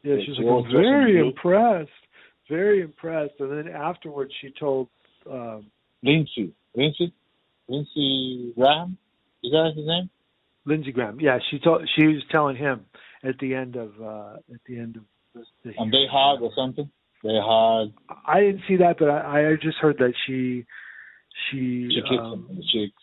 Yeah, 0.03 0.15
Yeah, 0.15 0.25
she 0.25 0.31
was 0.33 0.39
like, 0.39 0.67
I'm 0.67 0.83
very 0.83 1.19
impressed, 1.21 1.91
very 2.49 2.81
impressed. 2.83 3.35
And 3.41 3.51
then 3.51 3.73
afterwards, 3.75 4.33
she 4.41 4.53
told, 4.59 4.89
um, 5.31 5.71
Lindsey. 6.03 6.53
Lindsey? 6.75 7.13
Lindsey 7.69 8.53
Graham? 8.57 8.97
Is 9.43 9.51
that 9.53 9.73
his 9.77 9.87
name? 9.87 10.09
Lindsey 10.65 10.93
Graham. 10.93 11.19
Yeah, 11.21 11.39
she 11.51 11.59
told 11.59 11.89
she 11.97 12.07
was 12.07 12.23
telling 12.31 12.57
him 12.57 12.87
at 13.25 13.39
the 13.41 13.55
end 13.55 13.77
of 13.77 13.91
uh 14.01 14.35
at 14.53 14.61
the 14.69 14.79
end 14.79 14.97
of 14.97 15.03
the, 15.35 15.45
the 15.65 15.73
And 15.79 15.93
they 15.93 15.99
hearing. 15.99 16.11
hug 16.13 16.43
or 16.43 16.51
something? 16.57 16.89
They 17.23 17.39
hug. 17.43 17.93
I 18.27 18.41
didn't 18.41 18.63
see 18.69 18.77
that, 18.77 18.97
but 18.99 19.09
I, 19.11 19.51
I 19.53 19.55
just 19.61 19.79
heard 19.79 19.97
that 19.99 20.13
she 20.27 20.65
she, 21.51 21.89
She 21.91 22.01
kissed 22.03 22.13
him 22.13 22.19
um, 22.21 22.47
in 22.51 22.57
the 22.57 22.63
cheeks. 22.73 23.03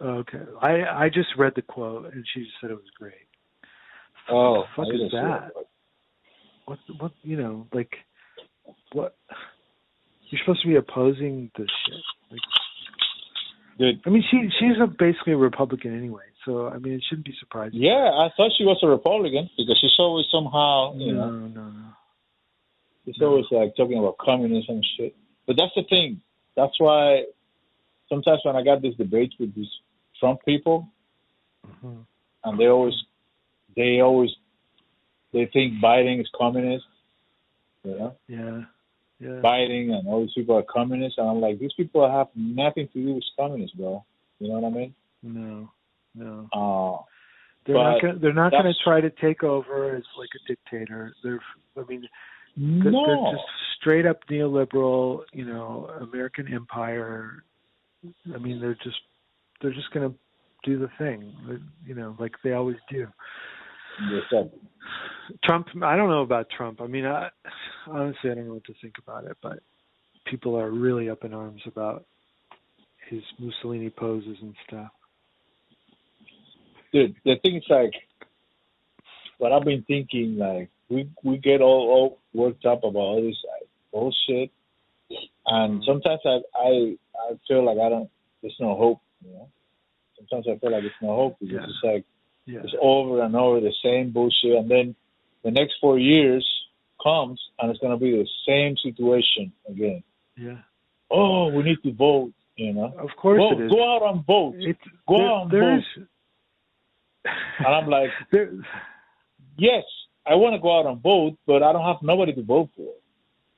Okay. 0.00 0.42
I 0.60 1.04
I 1.04 1.08
just 1.08 1.28
read 1.36 1.52
the 1.56 1.62
quote 1.62 2.12
and 2.12 2.24
she 2.32 2.40
just 2.40 2.52
said 2.60 2.70
it 2.70 2.74
was 2.74 2.90
great. 2.98 3.14
Oh, 4.28 4.64
fuck 4.74 4.86
is 4.92 5.10
that? 5.12 5.52
it. 5.56 5.66
What 6.66 6.78
what 6.98 7.12
you 7.22 7.36
know 7.36 7.66
like 7.72 7.92
what 8.92 9.16
you're 10.30 10.40
supposed 10.44 10.62
to 10.62 10.68
be 10.68 10.76
opposing 10.76 11.50
this 11.56 11.68
shit. 11.86 12.02
Like, 12.30 12.40
Dude, 13.78 14.00
I 14.06 14.10
mean, 14.10 14.24
she 14.30 14.48
she's 14.58 14.76
a, 14.82 14.86
basically 14.86 15.34
a 15.34 15.36
Republican 15.36 15.96
anyway, 15.96 16.24
so 16.44 16.68
I 16.68 16.78
mean, 16.78 16.94
it 16.94 17.04
shouldn't 17.08 17.26
be 17.26 17.34
surprising. 17.38 17.80
yeah, 17.80 18.10
I 18.10 18.30
thought 18.36 18.50
she 18.56 18.64
was 18.64 18.78
a 18.82 18.88
Republican 18.88 19.50
because 19.56 19.78
she's 19.80 19.94
always 19.98 20.24
somehow, 20.32 20.94
you 20.96 21.12
no, 21.12 21.30
know, 21.30 21.46
no, 21.46 21.64
no. 21.64 21.88
she's 23.04 23.20
always 23.20 23.44
like 23.50 23.76
talking 23.76 23.98
about 23.98 24.16
communism 24.18 24.76
and 24.76 24.86
shit. 24.96 25.14
But 25.46 25.56
that's 25.58 25.72
the 25.76 25.82
thing. 25.88 26.22
That's 26.56 26.72
why 26.80 27.24
sometimes 28.08 28.40
when 28.44 28.56
I 28.56 28.64
got 28.64 28.80
these 28.80 28.96
debates 28.96 29.34
with 29.38 29.54
these 29.54 29.70
Trump 30.20 30.40
people, 30.44 30.88
hmm 31.80 32.00
and 32.44 32.60
they 32.60 32.66
always, 32.68 32.94
they 33.74 34.00
always, 34.00 34.30
they 35.32 35.46
think 35.52 35.82
Biden 35.82 36.20
is 36.20 36.28
communist, 36.38 36.84
you 37.82 37.98
know, 37.98 38.16
Yeah, 38.28 38.62
yeah. 39.18 39.40
Biden 39.42 39.90
and 39.92 40.06
all 40.06 40.20
these 40.20 40.32
people 40.32 40.56
are 40.56 40.62
communists, 40.62 41.18
and 41.18 41.28
I'm 41.28 41.40
like, 41.40 41.58
these 41.58 41.72
people 41.76 42.08
have 42.08 42.28
nothing 42.36 42.88
to 42.92 43.04
do 43.04 43.14
with 43.14 43.24
communists, 43.36 43.76
bro. 43.76 44.04
You 44.38 44.48
know 44.48 44.60
what 44.60 44.72
I 44.72 44.76
mean? 44.76 44.94
No, 45.22 45.70
no. 46.14 46.48
Uh, 46.52 47.02
They're 47.66 47.74
not 47.74 48.00
gonna. 48.00 48.18
They're 48.18 48.32
not 48.32 48.52
gonna 48.52 48.74
try 48.84 49.00
to 49.00 49.10
take 49.10 49.42
over 49.42 49.96
as 49.96 50.04
like 50.18 50.28
a 50.34 50.48
dictator. 50.48 51.14
They're. 51.24 51.40
I 51.76 51.84
mean, 51.88 52.08
no, 52.56 53.06
they're 53.06 53.32
just 53.32 53.48
straight 53.80 54.06
up 54.06 54.20
neoliberal. 54.30 55.22
You 55.32 55.46
know, 55.46 55.90
American 56.00 56.52
empire. 56.52 57.42
I 58.32 58.38
mean, 58.38 58.60
they're 58.60 58.78
just. 58.84 59.00
They're 59.60 59.72
just 59.72 59.90
gonna 59.92 60.12
do 60.64 60.78
the 60.78 60.90
thing. 60.98 61.32
You 61.84 61.94
know, 61.94 62.16
like 62.18 62.32
they 62.44 62.52
always 62.52 62.76
do. 62.90 63.06
Exactly. 64.12 64.60
Trump. 65.44 65.68
I 65.82 65.96
don't 65.96 66.10
know 66.10 66.22
about 66.22 66.48
Trump. 66.50 66.80
I 66.80 66.86
mean, 66.86 67.06
I 67.06 67.28
honestly 67.88 68.30
I 68.30 68.34
don't 68.34 68.46
know 68.48 68.54
what 68.54 68.64
to 68.64 68.74
think 68.80 68.94
about 68.98 69.24
it, 69.24 69.36
but 69.42 69.60
people 70.26 70.56
are 70.58 70.70
really 70.70 71.08
up 71.08 71.24
in 71.24 71.32
arms 71.32 71.62
about 71.66 72.04
his 73.08 73.22
Mussolini 73.38 73.90
poses 73.90 74.36
and 74.42 74.54
stuff. 74.66 74.90
dude, 76.92 77.14
the 77.24 77.36
thing 77.42 77.56
is 77.56 77.64
like 77.68 77.92
what 79.38 79.52
I've 79.52 79.64
been 79.64 79.84
thinking, 79.86 80.36
like 80.38 80.70
we 80.88 81.08
we 81.22 81.38
get 81.38 81.60
all, 81.60 81.88
all 81.88 82.18
worked 82.34 82.64
up 82.64 82.84
about 82.84 82.98
all 82.98 83.22
this 83.22 83.36
like, 83.52 83.68
bullshit, 83.92 84.50
and 85.46 85.80
mm-hmm. 85.80 85.84
sometimes 85.86 86.20
I 86.24 86.40
I 86.58 86.96
I 87.30 87.38
feel 87.48 87.64
like 87.64 87.78
I 87.78 87.88
don't. 87.88 88.10
There's 88.42 88.56
no 88.60 88.76
hope, 88.76 89.00
you 89.24 89.32
know. 89.32 89.48
Sometimes 90.18 90.46
I 90.48 90.58
feel 90.58 90.72
like 90.72 90.82
there's 90.82 91.02
no 91.02 91.14
hope 91.14 91.36
because 91.40 91.54
Yeah. 91.54 91.64
it's 91.64 91.82
like 91.84 92.04
Yeah. 92.46 92.60
it's 92.64 92.74
over 92.80 93.22
and 93.22 93.34
over 93.36 93.60
the 93.60 93.72
same 93.82 94.10
bullshit, 94.12 94.56
and 94.56 94.70
then 94.70 94.94
the 95.42 95.50
next 95.50 95.74
four 95.80 95.98
years 95.98 96.46
comes 97.02 97.40
and 97.58 97.70
it's 97.70 97.80
gonna 97.80 97.96
be 97.98 98.10
the 98.12 98.26
same 98.46 98.76
situation 98.78 99.52
again. 99.68 100.02
Yeah. 100.36 100.58
Oh, 101.10 101.48
we 101.48 101.62
need 101.62 101.78
to 101.84 101.92
vote, 101.92 102.32
you 102.56 102.72
know. 102.72 102.92
Of 102.98 103.10
course 103.16 103.38
Vote, 103.38 103.60
it 103.60 103.64
is. 103.66 103.70
go 103.70 103.94
out 103.94 104.02
and 104.14 104.24
vote. 104.26 104.54
It's 104.58 104.78
Go 105.06 105.18
there, 105.18 105.28
out 105.28 105.42
and 105.42 105.84
vote. 105.94 106.06
And 107.58 107.66
I'm 107.66 107.88
like, 107.88 108.10
there, 108.32 108.52
yes, 109.56 109.84
I 110.26 110.34
want 110.34 110.54
to 110.54 110.60
go 110.60 110.78
out 110.78 110.86
and 110.86 111.00
vote, 111.02 111.36
but 111.46 111.62
I 111.62 111.72
don't 111.72 111.84
have 111.84 112.02
nobody 112.02 112.32
to 112.34 112.42
vote 112.42 112.70
for. 112.76 112.92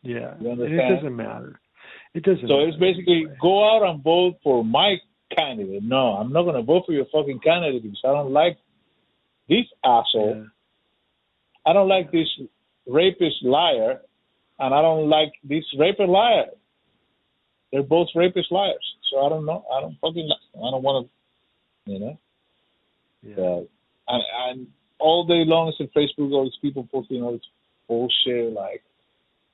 yeah, 0.03 0.35
You 0.41 0.51
and 0.51 0.61
it 0.61 0.77
doesn't 0.95 1.15
matter. 1.17 1.61
It 2.15 2.23
doesn't. 2.25 2.49
So 2.49 2.61
it's 2.61 2.77
basically 2.79 3.19
anyway. 3.25 3.37
go 3.41 3.65
out 3.77 3.83
and 3.89 4.03
vote 4.03 4.37
for 4.43 4.65
my 4.65 4.97
candidate. 5.35 5.83
No, 5.83 6.15
I'm 6.15 6.33
not 6.33 6.43
going 6.43 6.57
to 6.57 6.63
vote 6.63 6.85
for 6.87 6.93
your 6.93 7.07
fucking 7.13 7.41
candidate 7.41 7.83
because 7.83 8.01
I 8.05 8.09
don't 8.09 8.33
like 8.33 8.59
this 9.49 9.67
asshole. 9.85 10.37
Yeah. 10.37 11.71
I 11.71 11.73
don't 11.73 11.89
like 11.89 12.11
this 12.11 12.29
rapist 12.87 13.43
liar, 13.43 14.01
and 14.59 14.75
I 14.75 14.81
don't 14.81 15.09
like 15.09 15.33
this 15.45 15.65
rapist 15.79 16.09
liar. 16.09 16.47
They're 17.73 17.83
both 17.83 18.09
rapist 18.15 18.51
liars. 18.51 18.85
So 19.11 19.25
I 19.25 19.29
don't 19.29 19.45
know. 19.45 19.65
I 19.75 19.81
don't 19.81 19.97
fucking. 20.01 20.27
li- 20.27 20.51
I 20.57 20.71
don't 20.71 20.83
want 20.83 21.07
to. 21.07 21.93
You 21.93 22.01
know. 22.01 22.19
Yeah. 23.23 23.61
And, 24.09 24.23
and 24.49 24.67
all 24.99 25.27
day 25.27 25.45
long 25.45 25.69
it's 25.69 25.81
on 25.81 25.89
Facebook, 25.97 26.33
all 26.33 26.45
these 26.45 26.53
people 26.61 26.89
posting 26.91 27.23
all 27.23 27.33
this 27.33 27.43
bullshit. 27.87 28.53
Like, 28.53 28.83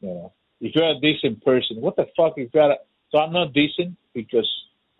you 0.00 0.08
know, 0.08 0.32
if 0.60 0.74
you're 0.74 0.90
a 0.90 1.00
decent 1.00 1.44
person, 1.44 1.80
what 1.80 1.96
the 1.96 2.06
fuck 2.16 2.34
if 2.36 2.52
you're? 2.52 2.70
A, 2.70 2.76
so 3.10 3.18
I'm 3.18 3.32
not 3.32 3.52
decent 3.52 3.96
because 4.14 4.48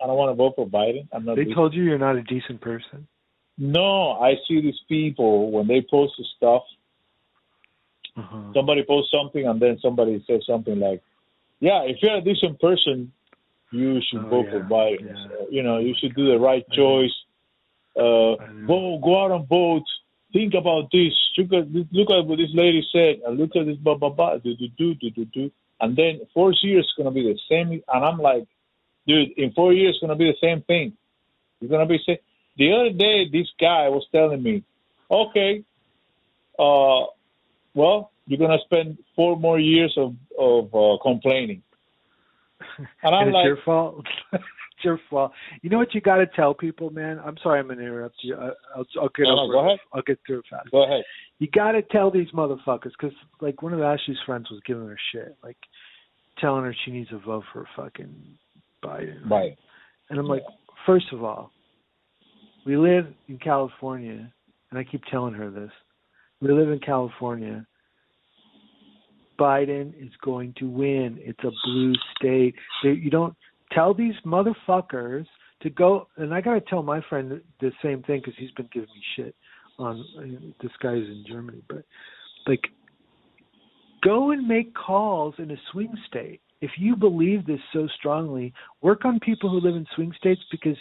I 0.01 0.07
don't 0.07 0.17
want 0.17 0.31
to 0.31 0.35
vote 0.35 0.53
for 0.55 0.67
Biden. 0.67 1.07
I'm 1.11 1.25
not. 1.25 1.35
They 1.35 1.43
decent. 1.43 1.55
told 1.55 1.73
you 1.73 1.83
you're 1.83 1.97
not 1.97 2.15
a 2.15 2.23
decent 2.23 2.61
person. 2.61 3.07
no, 3.57 4.11
I 4.13 4.35
see 4.47 4.61
these 4.61 4.79
people 4.89 5.51
when 5.51 5.67
they 5.67 5.81
post 5.89 6.13
the 6.17 6.25
stuff. 6.37 6.63
Uh-huh. 8.17 8.53
Somebody 8.53 8.83
posts 8.87 9.11
something 9.11 9.45
and 9.45 9.61
then 9.61 9.77
somebody 9.81 10.23
says 10.27 10.41
something 10.47 10.79
like, 10.79 11.01
"Yeah, 11.59 11.81
if 11.83 11.97
you're 12.01 12.15
a 12.15 12.21
decent 12.21 12.59
person, 12.61 13.11
you 13.71 13.99
should 14.07 14.23
Oh, 14.25 14.29
vote 14.29 14.49
for 14.51 14.61
Biden. 14.61 15.07
yeah. 15.07 15.27
So, 15.27 15.47
you 15.49 15.63
know, 15.63 15.79
you 15.79 15.93
should 15.99 16.15
do 16.15 16.27
the 16.27 16.39
right 16.39 16.63
I 16.71 16.75
know. 16.75 16.81
choice. 16.81 17.15
Uh, 17.97 18.35
vote, 18.65 18.99
go 19.01 19.21
out 19.23 19.31
and 19.31 19.47
vote. 19.47 19.83
Think 20.31 20.53
about 20.53 20.91
this. 20.91 21.13
Look 21.37 21.51
at 21.53 21.71
look 21.93 22.09
at 22.09 22.25
what 22.25 22.37
this 22.37 22.53
lady 22.53 22.85
said, 22.91 23.21
and 23.25 23.37
look 23.37 23.55
at 23.55 23.65
this 23.65 23.77
blah 23.77 23.95
blah 23.95 24.09
blah. 24.09 24.37
Do 24.37 24.55
do 24.55 24.67
do 24.77 24.95
do 24.95 25.09
do 25.11 25.25
do. 25.25 25.51
And 25.81 25.95
then 25.95 26.21
four 26.33 26.53
years 26.61 26.85
is 26.85 26.93
gonna 26.97 27.11
be 27.11 27.23
the 27.23 27.37
same. 27.49 27.71
And 27.93 28.05
I'm 28.05 28.17
like, 28.17 28.47
dude, 29.07 29.31
in 29.37 29.51
four 29.53 29.73
years 29.73 29.95
it's 29.95 30.01
gonna 30.01 30.15
be 30.15 30.31
the 30.31 30.37
same 30.41 30.61
thing. 30.63 30.93
You're 31.59 31.69
gonna 31.69 31.85
be 31.85 31.99
saying. 32.05 32.19
The 32.57 32.71
other 32.71 32.89
day, 32.91 33.27
this 33.29 33.47
guy 33.59 33.89
was 33.89 34.05
telling 34.13 34.41
me, 34.41 34.63
okay, 35.11 35.63
uh, 36.57 37.05
well, 37.73 38.11
you're 38.27 38.39
gonna 38.39 38.59
spend 38.65 38.97
four 39.15 39.37
more 39.37 39.59
years 39.59 39.93
of 39.97 40.15
of 40.39 40.73
uh, 40.73 40.97
complaining. 41.01 41.61
And 43.03 43.15
I'm 43.15 43.27
and 43.27 43.29
it's 43.29 43.35
like, 43.35 43.45
your 43.45 43.57
fault. 43.65 44.05
it's 44.33 44.43
your 44.83 44.99
fault. 45.09 45.31
You 45.61 45.69
know 45.69 45.77
what 45.77 45.93
you 45.93 46.01
got 46.01 46.17
to 46.17 46.25
tell 46.27 46.53
people, 46.53 46.89
man. 46.89 47.19
I'm 47.23 47.35
sorry, 47.43 47.59
I'm 47.59 47.67
gonna 47.67 47.81
interrupt 47.81 48.15
you. 48.21 48.35
I, 48.35 48.49
I'll, 48.75 48.85
I'll 49.01 49.09
get 49.09 49.23
No, 49.23 49.39
over 49.39 49.53
go 49.53 49.65
ahead. 49.67 49.79
I'll 49.93 50.01
get 50.01 50.19
through 50.25 50.39
it 50.39 50.45
fast. 50.49 50.71
go 50.71 50.83
ahead. 50.85 51.03
You 51.39 51.47
got 51.47 51.73
to 51.73 51.81
tell 51.81 52.09
these 52.11 52.29
motherfuckers 52.33 52.91
because, 52.97 53.15
like, 53.41 53.61
one 53.61 53.73
of 53.73 53.81
Ashley's 53.81 54.17
friends 54.25 54.49
was 54.49 54.61
giving 54.65 54.87
her 54.87 54.97
shit, 55.11 55.35
like, 55.43 55.57
telling 56.39 56.63
her 56.63 56.73
she 56.85 56.91
needs 56.91 57.09
to 57.09 57.19
vote 57.19 57.43
for 57.51 57.63
a 57.63 57.69
fucking 57.75 58.37
Biden. 58.85 59.29
Right. 59.29 59.57
And 60.09 60.19
I'm 60.19 60.27
like, 60.27 60.43
first 60.85 61.07
of 61.11 61.23
all, 61.23 61.51
we 62.65 62.77
live 62.77 63.07
in 63.27 63.37
California, 63.37 64.31
and 64.69 64.79
I 64.79 64.83
keep 64.83 65.03
telling 65.05 65.33
her 65.33 65.49
this. 65.49 65.71
We 66.41 66.51
live 66.51 66.69
in 66.69 66.79
California. 66.79 67.65
Biden 69.39 69.93
is 70.01 70.11
going 70.23 70.53
to 70.59 70.69
win. 70.69 71.17
It's 71.19 71.43
a 71.43 71.51
blue 71.65 71.93
state. 72.15 72.55
They, 72.83 72.91
you 72.91 73.09
don't 73.09 73.35
tell 73.71 73.93
these 73.93 74.15
motherfuckers 74.25 75.25
to 75.61 75.69
go 75.69 76.07
and 76.17 76.33
I 76.33 76.41
got 76.41 76.53
to 76.53 76.61
tell 76.61 76.83
my 76.83 77.01
friend 77.09 77.41
the 77.59 77.71
same 77.83 78.03
thing 78.03 78.21
because 78.23 78.35
he's 78.37 78.51
been 78.51 78.69
giving 78.71 78.89
me 78.89 79.01
shit 79.15 79.35
on 79.79 80.05
this 80.61 80.71
guy's 80.81 80.97
in 80.97 81.25
Germany, 81.27 81.61
but 81.67 81.83
like 82.47 82.61
go 84.03 84.31
and 84.31 84.47
make 84.47 84.73
calls 84.73 85.35
in 85.37 85.51
a 85.51 85.57
swing 85.71 85.93
state. 86.07 86.41
If 86.61 86.71
you 86.77 86.95
believe 86.95 87.45
this 87.45 87.59
so 87.73 87.87
strongly, 87.97 88.53
work 88.81 89.05
on 89.05 89.19
people 89.19 89.49
who 89.49 89.59
live 89.59 89.75
in 89.75 89.85
swing 89.95 90.13
states 90.17 90.41
because 90.51 90.77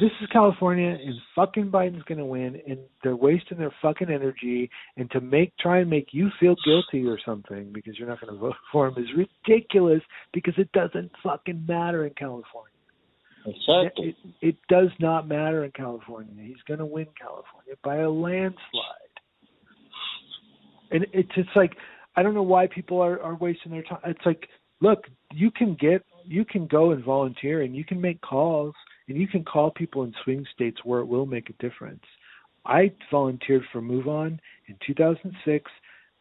this 0.00 0.10
is 0.22 0.28
California 0.32 0.88
and 0.88 1.14
fucking 1.36 1.70
Biden's 1.70 2.02
going 2.04 2.18
to 2.18 2.24
win 2.24 2.60
and 2.66 2.78
they're 3.02 3.16
wasting 3.16 3.58
their 3.58 3.74
fucking 3.82 4.08
energy 4.08 4.70
and 4.96 5.10
to 5.10 5.20
make 5.20 5.56
try 5.58 5.80
and 5.80 5.90
make 5.90 6.08
you 6.12 6.30
feel 6.40 6.54
guilty 6.64 7.06
or 7.06 7.18
something 7.24 7.70
because 7.72 7.98
you're 7.98 8.08
not 8.08 8.20
going 8.20 8.32
to 8.32 8.38
vote 8.38 8.54
for 8.72 8.88
him 8.88 8.94
is 8.96 9.26
ridiculous 9.46 10.00
because 10.32 10.54
it 10.56 10.72
doesn't 10.72 11.10
fucking 11.22 11.64
matter 11.68 12.06
in 12.06 12.14
California. 12.14 12.70
Exactly. 13.46 14.16
It, 14.40 14.48
it 14.48 14.56
does 14.68 14.90
not 15.00 15.28
matter 15.28 15.64
in 15.64 15.70
California. 15.72 16.44
He's 16.44 16.62
going 16.66 16.78
to 16.78 16.86
win 16.86 17.06
California 17.18 17.74
by 17.82 17.96
a 17.96 18.10
landslide. 18.10 18.56
And 20.92 21.06
it's 21.12 21.30
it's 21.36 21.48
like 21.54 21.72
I 22.16 22.22
don't 22.22 22.34
know 22.34 22.42
why 22.42 22.66
people 22.66 23.00
are 23.00 23.20
are 23.20 23.36
wasting 23.36 23.72
their 23.72 23.82
time. 23.82 24.00
It's 24.04 24.26
like 24.26 24.48
look, 24.80 25.04
you 25.32 25.50
can 25.50 25.76
get 25.80 26.04
you 26.24 26.44
can 26.44 26.66
go 26.66 26.92
and 26.92 27.04
volunteer 27.04 27.62
and 27.62 27.74
you 27.74 27.84
can 27.84 28.00
make 28.00 28.20
calls 28.20 28.74
and 29.08 29.16
you 29.16 29.26
can 29.26 29.44
call 29.44 29.70
people 29.70 30.02
in 30.04 30.14
swing 30.24 30.46
states 30.54 30.78
where 30.84 31.00
it 31.00 31.06
will 31.06 31.26
make 31.26 31.50
a 31.50 31.62
difference. 31.62 32.04
I 32.64 32.92
volunteered 33.10 33.62
for 33.72 33.80
Move 33.80 34.06
On 34.06 34.38
in 34.68 34.76
2006. 34.86 35.70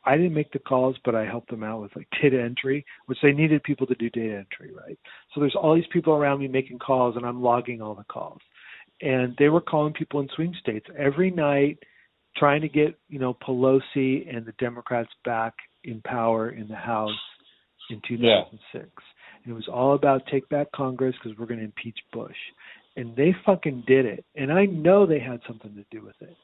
I 0.05 0.15
didn't 0.15 0.33
make 0.33 0.51
the 0.51 0.59
calls, 0.59 0.95
but 1.03 1.13
I 1.13 1.25
helped 1.25 1.49
them 1.49 1.63
out 1.63 1.81
with 1.81 1.95
like 1.95 2.07
data 2.21 2.41
entry, 2.41 2.85
which 3.07 3.19
they 3.21 3.33
needed 3.33 3.63
people 3.63 3.85
to 3.87 3.95
do 3.95 4.09
data 4.09 4.37
entry, 4.37 4.73
right? 4.73 4.97
So 5.33 5.41
there's 5.41 5.55
all 5.55 5.75
these 5.75 5.83
people 5.91 6.13
around 6.13 6.39
me 6.39 6.47
making 6.47 6.79
calls, 6.79 7.17
and 7.17 7.25
I'm 7.25 7.41
logging 7.41 7.81
all 7.81 7.95
the 7.95 8.05
calls. 8.05 8.39
And 9.01 9.35
they 9.37 9.49
were 9.49 9.61
calling 9.61 9.93
people 9.93 10.21
in 10.21 10.29
swing 10.35 10.55
states 10.59 10.87
every 10.97 11.31
night, 11.31 11.79
trying 12.37 12.61
to 12.61 12.69
get 12.69 12.97
you 13.09 13.19
know 13.19 13.33
Pelosi 13.33 14.33
and 14.33 14.45
the 14.45 14.53
Democrats 14.57 15.09
back 15.25 15.53
in 15.83 16.01
power 16.01 16.49
in 16.49 16.67
the 16.67 16.75
House 16.75 17.11
in 17.89 18.01
2006. 18.07 18.59
Yeah. 18.73 18.81
And 19.43 19.51
it 19.51 19.55
was 19.55 19.67
all 19.71 19.95
about 19.95 20.23
take 20.31 20.47
back 20.49 20.71
Congress 20.71 21.15
because 21.21 21.37
we're 21.37 21.45
going 21.45 21.59
to 21.59 21.65
impeach 21.65 21.97
Bush 22.11 22.35
and 22.95 23.15
they 23.15 23.33
fucking 23.45 23.83
did 23.87 24.05
it. 24.05 24.25
And 24.35 24.51
I 24.51 24.65
know 24.65 25.05
they 25.05 25.19
had 25.19 25.39
something 25.47 25.73
to 25.75 25.85
do 25.89 26.03
with 26.05 26.15
it. 26.21 26.35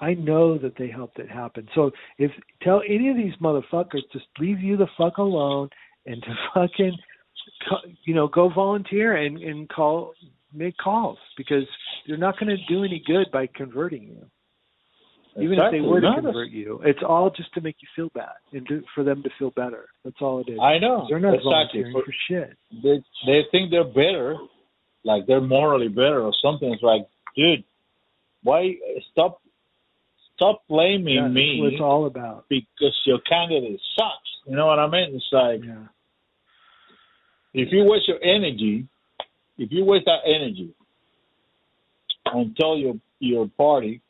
I 0.00 0.14
know 0.14 0.58
that 0.58 0.74
they 0.78 0.88
helped 0.88 1.18
it 1.18 1.28
happen. 1.28 1.68
So 1.74 1.90
if 2.18 2.30
tell 2.62 2.82
any 2.88 3.08
of 3.08 3.16
these 3.16 3.32
motherfuckers 3.42 4.02
just 4.12 4.26
leave 4.38 4.60
you 4.60 4.76
the 4.76 4.88
fuck 4.96 5.18
alone 5.18 5.70
and 6.04 6.22
to 6.22 6.34
fucking 6.54 6.96
you 8.04 8.14
know 8.14 8.28
go 8.28 8.50
volunteer 8.54 9.16
and 9.16 9.38
and 9.38 9.68
call 9.68 10.12
make 10.52 10.76
calls 10.76 11.18
because 11.36 11.64
they're 12.06 12.16
not 12.16 12.38
going 12.38 12.54
to 12.54 12.74
do 12.74 12.84
any 12.84 13.02
good 13.06 13.26
by 13.32 13.48
converting 13.54 14.04
you. 14.04 14.26
Even 15.38 15.52
exactly. 15.52 15.78
if 15.78 15.84
they 15.84 15.88
were 15.88 16.00
to 16.00 16.12
convert 16.14 16.50
you, 16.50 16.80
it's 16.84 17.00
all 17.06 17.30
just 17.30 17.52
to 17.54 17.60
make 17.60 17.76
you 17.80 17.88
feel 17.94 18.08
bad 18.14 18.36
and 18.52 18.66
to, 18.68 18.82
for 18.94 19.04
them 19.04 19.22
to 19.22 19.30
feel 19.38 19.50
better. 19.50 19.84
That's 20.02 20.16
all 20.20 20.40
it 20.40 20.50
is. 20.50 20.58
I 20.60 20.78
know. 20.78 21.06
They're 21.08 21.20
not 21.20 21.34
exactly. 21.34 21.82
volunteering 21.82 21.92
for, 21.92 22.04
for 22.04 22.14
shit. 22.28 22.56
They 22.82 23.02
they 23.26 23.42
think 23.50 23.70
they're 23.70 23.84
better 23.84 24.36
like 25.04 25.26
they're 25.26 25.40
morally 25.40 25.88
better 25.88 26.22
or 26.22 26.32
something. 26.42 26.72
It's 26.72 26.82
like, 26.82 27.06
dude, 27.36 27.64
why 28.42 28.74
stop 29.12 29.40
stop 30.34 30.62
blaming 30.68 31.14
yeah, 31.14 31.28
me? 31.28 31.60
What 31.60 31.72
it's 31.72 31.82
all 31.82 32.06
about 32.06 32.46
because 32.48 32.94
your 33.06 33.20
candidate 33.20 33.80
sucks. 33.96 34.30
You 34.46 34.56
know 34.56 34.66
what 34.66 34.78
I 34.78 34.88
mean? 34.88 35.14
It's 35.14 35.24
like 35.32 35.60
yeah. 35.64 35.86
if 37.54 37.68
you 37.72 37.84
waste 37.84 38.08
your 38.08 38.22
energy, 38.22 38.86
if 39.58 39.70
you 39.70 39.84
waste 39.84 40.06
that 40.06 40.20
energy 40.26 40.74
and 42.26 42.56
tell 42.56 42.76
your 42.76 42.94
your 43.20 43.48
party 43.56 44.02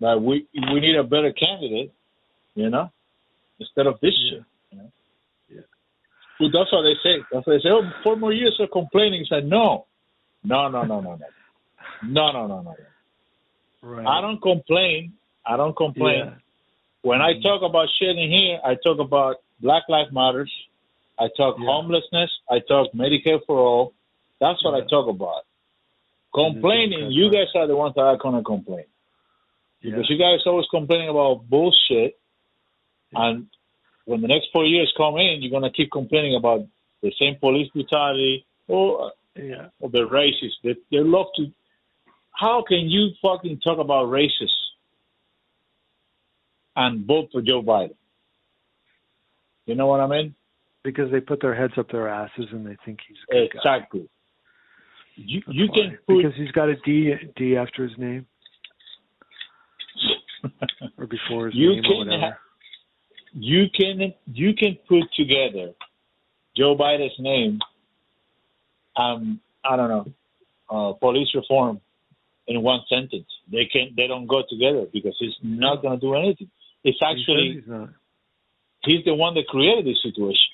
that 0.00 0.20
we 0.20 0.46
we 0.72 0.80
need 0.80 0.96
a 0.96 1.04
better 1.04 1.32
candidate, 1.32 1.92
you 2.54 2.70
know, 2.70 2.90
instead 3.58 3.86
of 3.86 3.98
this 4.00 4.14
yeah. 4.18 4.30
shit. 4.30 4.44
You 4.70 4.78
know? 4.78 4.92
Yeah. 5.48 5.60
Well, 6.40 6.50
that's 6.52 6.72
what 6.72 6.82
they 6.82 6.94
say. 7.02 7.24
That's 7.32 7.46
what 7.46 7.54
they 7.54 7.60
say. 7.60 7.70
Oh, 7.70 7.82
four 8.02 8.16
more 8.16 8.32
years 8.32 8.56
of 8.60 8.70
complaining. 8.70 9.20
He 9.20 9.26
said, 9.28 9.46
no, 9.46 9.86
no, 10.44 10.68
no, 10.68 10.82
no, 10.82 11.00
no, 11.00 11.16
no. 11.16 11.26
No, 12.04 12.32
no, 12.32 12.46
no, 12.46 12.60
no. 12.62 12.74
Right. 13.82 14.06
I 14.06 14.20
don't 14.20 14.40
complain. 14.42 15.14
I 15.46 15.56
don't 15.56 15.76
complain. 15.76 16.24
Yeah. 16.26 16.34
When 17.02 17.20
I 17.22 17.40
talk 17.40 17.62
about 17.62 17.88
shit 17.98 18.16
in 18.18 18.30
here, 18.30 18.58
I 18.64 18.74
talk 18.82 18.98
about 18.98 19.36
Black 19.60 19.84
Lives 19.88 20.12
Matters. 20.12 20.52
I 21.18 21.28
talk 21.36 21.56
Yeah. 21.58 21.66
homelessness. 21.66 22.30
I 22.50 22.58
talk 22.58 22.92
Medicare 22.92 23.40
for 23.46 23.58
all. 23.58 23.92
That's 24.40 24.62
what 24.64 24.76
Yeah. 24.76 24.84
I 24.84 24.86
talk 24.88 25.08
about. 25.08 25.44
Complaining, 26.34 27.10
you 27.10 27.30
guys 27.30 27.46
are 27.54 27.66
the 27.66 27.76
ones 27.76 27.94
that 27.94 28.02
are 28.02 28.16
gonna 28.16 28.42
complain 28.42 28.80
Yeah. 28.80 28.95
Because 29.90 30.10
you 30.10 30.18
guys 30.18 30.40
always 30.46 30.66
complaining 30.70 31.08
about 31.08 31.48
bullshit, 31.48 32.18
and 33.12 33.46
when 34.04 34.20
the 34.20 34.28
next 34.28 34.48
four 34.52 34.64
years 34.64 34.92
come 34.96 35.16
in, 35.16 35.38
you're 35.40 35.50
gonna 35.50 35.72
keep 35.72 35.90
complaining 35.90 36.36
about 36.36 36.66
the 37.02 37.12
same 37.18 37.36
police 37.36 37.68
brutality 37.72 38.46
or 38.68 39.12
yeah. 39.34 39.68
or 39.80 39.90
the 39.90 40.06
racist. 40.08 40.54
They 40.62 40.74
they 40.90 41.02
love 41.02 41.26
to. 41.36 41.52
How 42.32 42.62
can 42.66 42.88
you 42.90 43.10
fucking 43.22 43.60
talk 43.60 43.78
about 43.78 44.08
racist 44.08 44.50
and 46.74 47.06
vote 47.06 47.28
for 47.32 47.40
Joe 47.40 47.62
Biden? 47.62 47.94
You 49.64 49.74
know 49.74 49.86
what 49.86 50.00
I 50.00 50.06
mean? 50.06 50.34
Because 50.84 51.10
they 51.10 51.20
put 51.20 51.40
their 51.40 51.54
heads 51.54 51.72
up 51.76 51.90
their 51.90 52.08
asses 52.08 52.46
and 52.52 52.66
they 52.66 52.76
think 52.84 53.00
he's 53.08 53.16
a 53.30 53.32
good 53.32 53.50
guy. 53.52 53.58
Exactly. 53.58 54.08
You 55.16 55.40
That's 55.46 55.56
you 55.56 55.66
why. 55.68 55.76
can 55.76 55.98
put 56.06 56.16
because 56.18 56.36
he's 56.36 56.52
got 56.52 56.68
a 56.68 56.76
D 56.84 57.14
D 57.36 57.56
after 57.56 57.88
his 57.88 57.96
name 57.98 58.26
or 60.98 61.06
before 61.06 61.46
his 61.46 61.54
You 61.54 61.74
name 61.74 61.82
can 61.82 61.92
or 61.92 61.98
whatever. 61.98 62.20
ha- 62.22 62.38
you 63.34 63.66
can 63.78 64.14
you 64.32 64.54
can 64.54 64.76
put 64.88 65.04
together 65.16 65.72
Joe 66.56 66.76
Biden's 66.76 67.18
name 67.18 67.58
um 68.96 69.40
I 69.64 69.76
don't 69.76 69.88
know 69.88 70.06
uh, 70.70 70.92
police 70.94 71.28
reform 71.34 71.80
in 72.48 72.62
one 72.62 72.80
sentence. 72.88 73.26
They 73.50 73.66
can 73.66 73.92
they 73.96 74.06
don't 74.06 74.26
go 74.26 74.42
together 74.48 74.86
because 74.92 75.16
it's 75.20 75.36
not 75.42 75.82
going 75.82 75.98
to 75.98 76.06
do 76.06 76.14
anything. 76.14 76.50
It's 76.84 76.98
He 77.00 77.04
actually 77.06 77.52
he's 77.54 77.66
not. 77.68 77.90
he's 78.84 79.04
the 79.04 79.14
one 79.14 79.34
that 79.34 79.46
created 79.48 79.84
this 79.86 80.00
situation, 80.02 80.52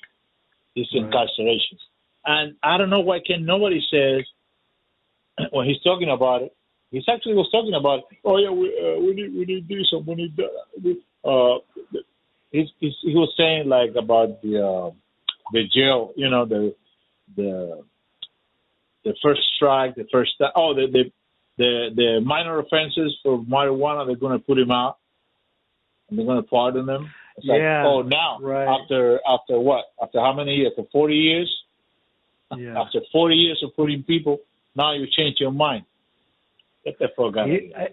these 0.75 0.87
Right. 0.93 1.03
incarcerations. 1.05 1.79
And 2.25 2.55
I 2.63 2.77
don't 2.77 2.89
know 2.89 3.01
why 3.01 3.19
can 3.25 3.45
nobody 3.45 3.81
says 3.91 4.23
when 5.51 5.67
he's 5.67 5.81
talking 5.83 6.09
about 6.09 6.41
it. 6.41 6.55
He's 6.93 7.09
actually 7.09 7.33
was 7.33 7.49
talking 7.51 7.73
about, 7.73 8.03
oh 8.23 8.37
yeah, 8.37 8.51
we 8.51 8.67
uh, 8.69 9.01
we 9.01 9.15
need 9.15 9.33
we 9.33 9.45
need 9.45 9.67
this 9.67 9.87
and 9.91 10.05
we 10.05 10.13
need 10.13 10.37
that. 10.37 10.97
Uh, 11.27 11.57
he's, 12.51 12.67
he's, 12.79 12.93
he 13.01 13.15
was 13.15 13.33
saying 13.35 13.67
like 13.67 13.95
about 13.97 14.43
the 14.43 14.63
uh, 14.63 14.91
the 15.51 15.63
jail, 15.73 16.13
you 16.15 16.29
know, 16.29 16.45
the 16.45 16.75
the 17.35 17.83
the 19.03 19.15
first 19.23 19.41
strike, 19.55 19.95
the 19.95 20.05
first 20.11 20.33
oh 20.55 20.75
the 20.75 20.85
the 20.85 21.11
the, 21.57 21.89
the 21.95 22.21
minor 22.23 22.59
offenses 22.59 23.17
for 23.23 23.39
marijuana, 23.39 24.05
they're 24.05 24.15
going 24.15 24.37
to 24.37 24.45
put 24.45 24.59
him 24.59 24.69
out 24.69 24.97
and 26.09 26.19
they're 26.19 26.25
going 26.27 26.43
to 26.43 26.47
pardon 26.47 26.85
them. 26.85 27.11
It's 27.37 27.47
like, 27.47 27.59
Yeah, 27.59 27.85
oh, 27.87 28.03
now 28.03 28.39
right. 28.39 28.67
after 28.67 29.19
after 29.27 29.59
what? 29.59 29.85
After 29.99 30.19
how 30.19 30.33
many 30.33 30.57
years? 30.57 30.73
After 30.77 30.87
forty 30.91 31.15
years? 31.15 31.51
Yeah. 32.55 32.79
After 32.79 32.99
forty 33.11 33.35
years 33.35 33.63
of 33.63 33.75
putting 33.75 34.03
people, 34.03 34.41
now 34.75 34.93
you 34.93 35.07
change 35.07 35.37
your 35.39 35.51
mind. 35.51 35.85
Get 36.85 36.99
the 36.99 37.07
fuck 37.15 37.37
out 37.37 37.47
He. 37.47 37.73
I, 37.75 37.87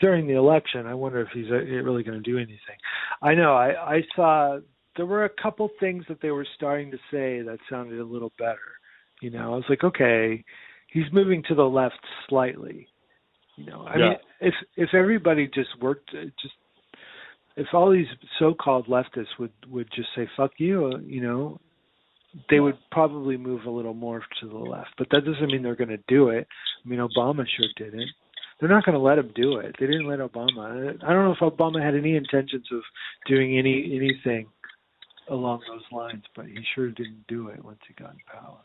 during 0.00 0.26
the 0.26 0.34
election, 0.34 0.86
I 0.86 0.94
wonder 0.94 1.20
if 1.20 1.28
he's 1.34 1.50
uh, 1.50 1.54
really 1.54 2.02
going 2.02 2.22
to 2.22 2.30
do 2.30 2.36
anything. 2.36 2.78
I 3.22 3.34
know. 3.34 3.54
I, 3.54 3.96
I 3.96 4.02
saw 4.14 4.58
there 4.96 5.06
were 5.06 5.24
a 5.24 5.42
couple 5.42 5.68
things 5.80 6.04
that 6.08 6.20
they 6.20 6.30
were 6.30 6.46
starting 6.56 6.90
to 6.90 6.96
say 7.10 7.42
that 7.42 7.58
sounded 7.68 7.98
a 7.98 8.04
little 8.04 8.32
better. 8.38 8.58
You 9.20 9.30
know, 9.30 9.54
I 9.54 9.56
was 9.56 9.64
like, 9.68 9.82
okay, 9.82 10.44
he's 10.92 11.10
moving 11.12 11.42
to 11.48 11.54
the 11.54 11.64
left 11.64 11.98
slightly. 12.28 12.86
You 13.56 13.66
know, 13.66 13.82
I 13.86 13.96
Yeah. 13.98 14.08
mean, 14.08 14.18
if 14.40 14.54
if 14.76 14.94
everybody 14.94 15.48
just 15.48 15.70
worked, 15.80 16.10
uh, 16.14 16.26
just 16.40 16.54
if 17.56 17.66
all 17.72 17.90
these 17.90 18.06
so-called 18.38 18.86
leftists 18.86 19.38
would 19.38 19.52
would 19.68 19.90
just 19.94 20.08
say 20.14 20.28
fuck 20.36 20.52
you, 20.58 20.92
uh, 20.94 20.98
you 20.98 21.22
know, 21.22 21.58
they 22.50 22.60
would 22.60 22.76
probably 22.90 23.36
move 23.36 23.64
a 23.64 23.70
little 23.70 23.94
more 23.94 24.22
to 24.40 24.48
the 24.48 24.58
left. 24.58 24.90
But 24.98 25.08
that 25.10 25.24
doesn't 25.24 25.46
mean 25.46 25.62
they're 25.62 25.74
going 25.74 25.88
to 25.88 26.02
do 26.06 26.28
it. 26.28 26.46
I 26.84 26.88
mean, 26.88 27.00
Obama 27.00 27.46
sure 27.48 27.66
didn't. 27.76 28.10
They're 28.58 28.68
not 28.68 28.84
going 28.84 28.94
to 28.94 29.02
let 29.02 29.18
him 29.18 29.32
do 29.34 29.58
it. 29.58 29.76
They 29.78 29.86
didn't 29.86 30.08
let 30.08 30.18
Obama. 30.20 30.96
I 31.04 31.12
don't 31.12 31.24
know 31.24 31.32
if 31.38 31.40
Obama 31.40 31.82
had 31.82 31.94
any 31.94 32.16
intentions 32.16 32.66
of 32.72 32.80
doing 33.26 33.58
any 33.58 33.92
anything 33.94 34.46
along 35.28 35.60
those 35.68 35.82
lines, 35.92 36.22
but 36.34 36.46
he 36.46 36.56
sure 36.74 36.90
didn't 36.90 37.24
do 37.28 37.48
it 37.48 37.62
once 37.64 37.78
he 37.86 37.94
got 38.02 38.12
in 38.12 38.20
power. 38.32 38.58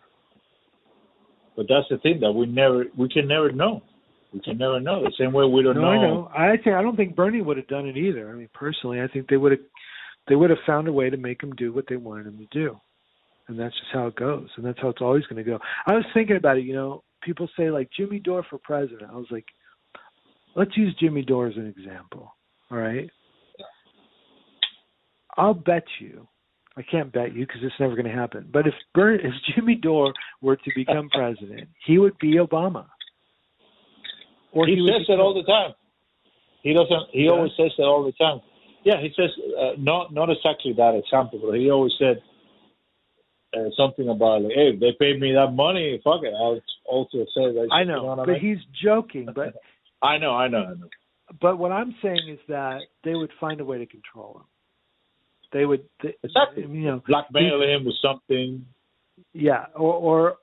But 1.55 1.65
that's 1.67 1.87
the 1.89 1.97
thing 1.97 2.19
that 2.21 2.31
we 2.31 2.45
never, 2.45 2.85
we 2.97 3.09
can 3.09 3.27
never 3.27 3.51
know. 3.51 3.81
We 4.33 4.39
can 4.39 4.57
never 4.57 4.79
know. 4.79 5.03
The 5.03 5.11
same 5.19 5.33
way 5.33 5.45
we 5.45 5.61
don't 5.61 5.75
no, 5.75 5.81
know. 5.81 5.89
I 5.89 5.97
know. 5.97 6.31
I 6.33 6.63
think 6.63 6.75
I 6.75 6.81
don't 6.81 6.95
think 6.95 7.15
Bernie 7.15 7.41
would 7.41 7.57
have 7.57 7.67
done 7.67 7.85
it 7.87 7.97
either. 7.97 8.29
I 8.29 8.33
mean, 8.33 8.49
personally, 8.53 9.01
I 9.01 9.07
think 9.07 9.27
they 9.27 9.35
would 9.35 9.51
have 9.51 9.61
they 10.29 10.35
would 10.35 10.49
have 10.49 10.59
found 10.65 10.87
a 10.87 10.93
way 10.93 11.09
to 11.09 11.17
make 11.17 11.43
him 11.43 11.51
do 11.55 11.73
what 11.73 11.85
they 11.89 11.97
wanted 11.97 12.27
him 12.27 12.37
to 12.37 12.45
do, 12.57 12.79
and 13.49 13.59
that's 13.59 13.73
just 13.73 13.91
how 13.91 14.07
it 14.07 14.15
goes, 14.15 14.47
and 14.55 14.65
that's 14.65 14.79
how 14.81 14.87
it's 14.87 15.01
always 15.01 15.25
going 15.25 15.43
to 15.43 15.49
go. 15.49 15.59
I 15.85 15.93
was 15.93 16.05
thinking 16.13 16.37
about 16.37 16.57
it. 16.57 16.63
You 16.63 16.73
know, 16.73 17.03
people 17.21 17.49
say 17.57 17.69
like 17.71 17.89
Jimmy 17.95 18.19
Dore 18.19 18.45
for 18.49 18.57
president. 18.57 19.11
I 19.11 19.17
was 19.17 19.27
like, 19.31 19.45
let's 20.55 20.75
use 20.75 20.95
Jimmy 20.99 21.23
Dore 21.23 21.47
as 21.47 21.55
an 21.57 21.67
example. 21.67 22.33
All 22.69 22.77
right. 22.77 23.09
I'll 25.37 25.53
bet 25.53 25.83
you. 25.99 26.27
I 26.77 26.83
can't 26.83 27.11
bet 27.11 27.33
you 27.35 27.45
because 27.45 27.61
it's 27.63 27.75
never 27.79 27.95
going 27.95 28.05
to 28.05 28.13
happen. 28.13 28.49
But 28.51 28.67
if 28.67 28.73
Bern, 28.93 29.19
if 29.21 29.33
Jimmy 29.55 29.75
Dore 29.75 30.13
were 30.41 30.55
to 30.55 30.71
become 30.75 31.09
president, 31.13 31.69
he 31.85 31.97
would 31.97 32.17
be 32.19 32.35
Obama. 32.35 32.85
Or 34.53 34.67
he, 34.67 34.75
he 34.75 34.91
says 34.91 35.07
that 35.07 35.19
all 35.19 35.33
the 35.33 35.43
time. 35.43 35.73
He 36.63 36.73
doesn't. 36.73 37.09
He 37.11 37.23
yeah. 37.23 37.31
always 37.31 37.51
says 37.57 37.71
that 37.77 37.83
all 37.83 38.03
the 38.03 38.11
time. 38.13 38.41
Yeah, 38.83 38.99
he 38.99 39.11
says 39.15 39.29
uh, 39.59 39.71
not 39.77 40.13
not 40.13 40.29
exactly 40.29 40.73
that 40.73 40.95
example, 40.95 41.39
but 41.43 41.53
he 41.57 41.69
always 41.69 41.93
said 41.99 42.21
uh, 43.55 43.69
something 43.77 44.09
about 44.09 44.43
like, 44.43 44.53
hey, 44.55 44.75
they 44.75 44.91
paid 44.99 45.19
me 45.19 45.33
that 45.33 45.51
money, 45.51 45.99
fuck 46.03 46.21
it. 46.23 46.33
I'll 46.33 46.59
also 46.85 47.25
say 47.35 47.53
that. 47.53 47.69
I 47.71 47.83
know, 47.83 48.01
you 48.01 48.07
know 48.07 48.15
but 48.17 48.29
I 48.29 48.33
mean? 48.33 48.41
he's 48.41 48.65
joking. 48.83 49.29
But 49.33 49.55
I 50.01 50.17
know, 50.17 50.31
I 50.31 50.47
know, 50.47 50.63
I 50.63 50.73
know. 50.73 50.89
But 51.39 51.57
what 51.57 51.71
I'm 51.71 51.95
saying 52.01 52.27
is 52.29 52.39
that 52.47 52.79
they 53.03 53.15
would 53.15 53.31
find 53.39 53.61
a 53.61 53.65
way 53.65 53.77
to 53.77 53.85
control 53.85 54.37
him. 54.37 54.45
They 55.53 55.65
would 55.65 55.83
they, 56.01 56.15
exactly, 56.23 56.63
you 56.63 56.85
know, 56.85 57.03
blackmail 57.07 57.61
him 57.61 57.85
with 57.85 57.95
something. 58.01 58.65
Yeah, 59.33 59.65
or 59.75 59.93
or 59.93 60.37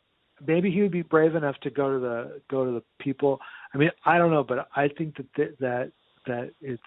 maybe 0.47 0.71
he 0.71 0.83
would 0.83 0.93
be 0.93 1.03
brave 1.03 1.35
enough 1.35 1.57
to 1.63 1.71
go 1.71 1.93
to 1.93 1.99
the 1.99 2.41
go 2.51 2.65
to 2.65 2.71
the 2.73 2.83
people. 3.01 3.39
I 3.75 3.79
mean, 3.79 3.91
I 4.05 4.19
don't 4.19 4.31
know, 4.31 4.45
but 4.45 4.69
I 4.77 4.89
think 4.97 5.17
that 5.17 5.35
th- 5.35 5.57
that 5.61 5.93
that 6.27 6.53
it's 6.61 6.83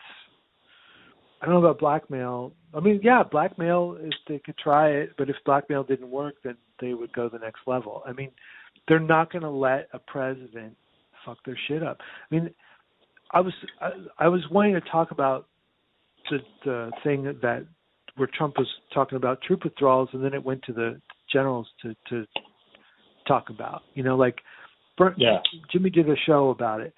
I 1.42 1.46
don't 1.46 1.56
know 1.56 1.62
about 1.62 1.80
blackmail. 1.80 2.54
I 2.74 2.80
mean, 2.80 3.00
yeah, 3.04 3.24
blackmail 3.24 3.98
if 4.00 4.14
they 4.28 4.40
could 4.40 4.58
try 4.58 4.90
it, 4.92 5.14
but 5.18 5.30
if 5.30 5.36
blackmail 5.46 5.84
didn't 5.84 6.10
work, 6.10 6.36
then 6.44 6.56
they 6.80 6.94
would 6.94 7.12
go 7.14 7.28
the 7.28 7.40
next 7.40 7.62
level. 7.66 8.04
I 8.06 8.14
mean, 8.14 8.32
they're 8.88 9.00
not 9.00 9.32
going 9.32 9.42
to 9.42 9.50
let 9.50 9.90
a 9.94 10.00
president 10.00 10.76
fuck 11.26 11.38
their 11.46 11.58
shit 11.68 11.84
up. 11.84 11.98
I 12.00 12.36
mean, 12.36 12.50
I 13.32 13.42
was 13.42 13.54
I, 13.80 13.90
I 14.20 14.28
was 14.28 14.42
wanting 14.52 14.74
to 14.74 14.82
talk 14.82 15.12
about 15.12 15.48
the 16.30 16.40
the 16.66 16.92
thing 17.04 17.24
that 17.24 17.66
where 18.18 18.30
Trump 18.38 18.58
was 18.58 18.68
talking 18.94 19.16
about 19.16 19.42
troop 19.42 19.64
withdrawals, 19.64 20.10
and 20.14 20.24
then 20.24 20.34
it 20.34 20.44
went 20.44 20.64
to 20.64 20.74
the 20.74 21.02
generals 21.32 21.68
to 21.82 21.96
to 22.10 22.26
talk 23.28 23.50
about. 23.50 23.84
You 23.94 24.04
know, 24.04 24.16
like 24.18 24.38
yeah. 25.18 25.40
Jimmy 25.72 25.90
did 25.90 26.10
a 26.10 26.16
show 26.26 26.50
about 26.50 26.82
it, 26.82 26.94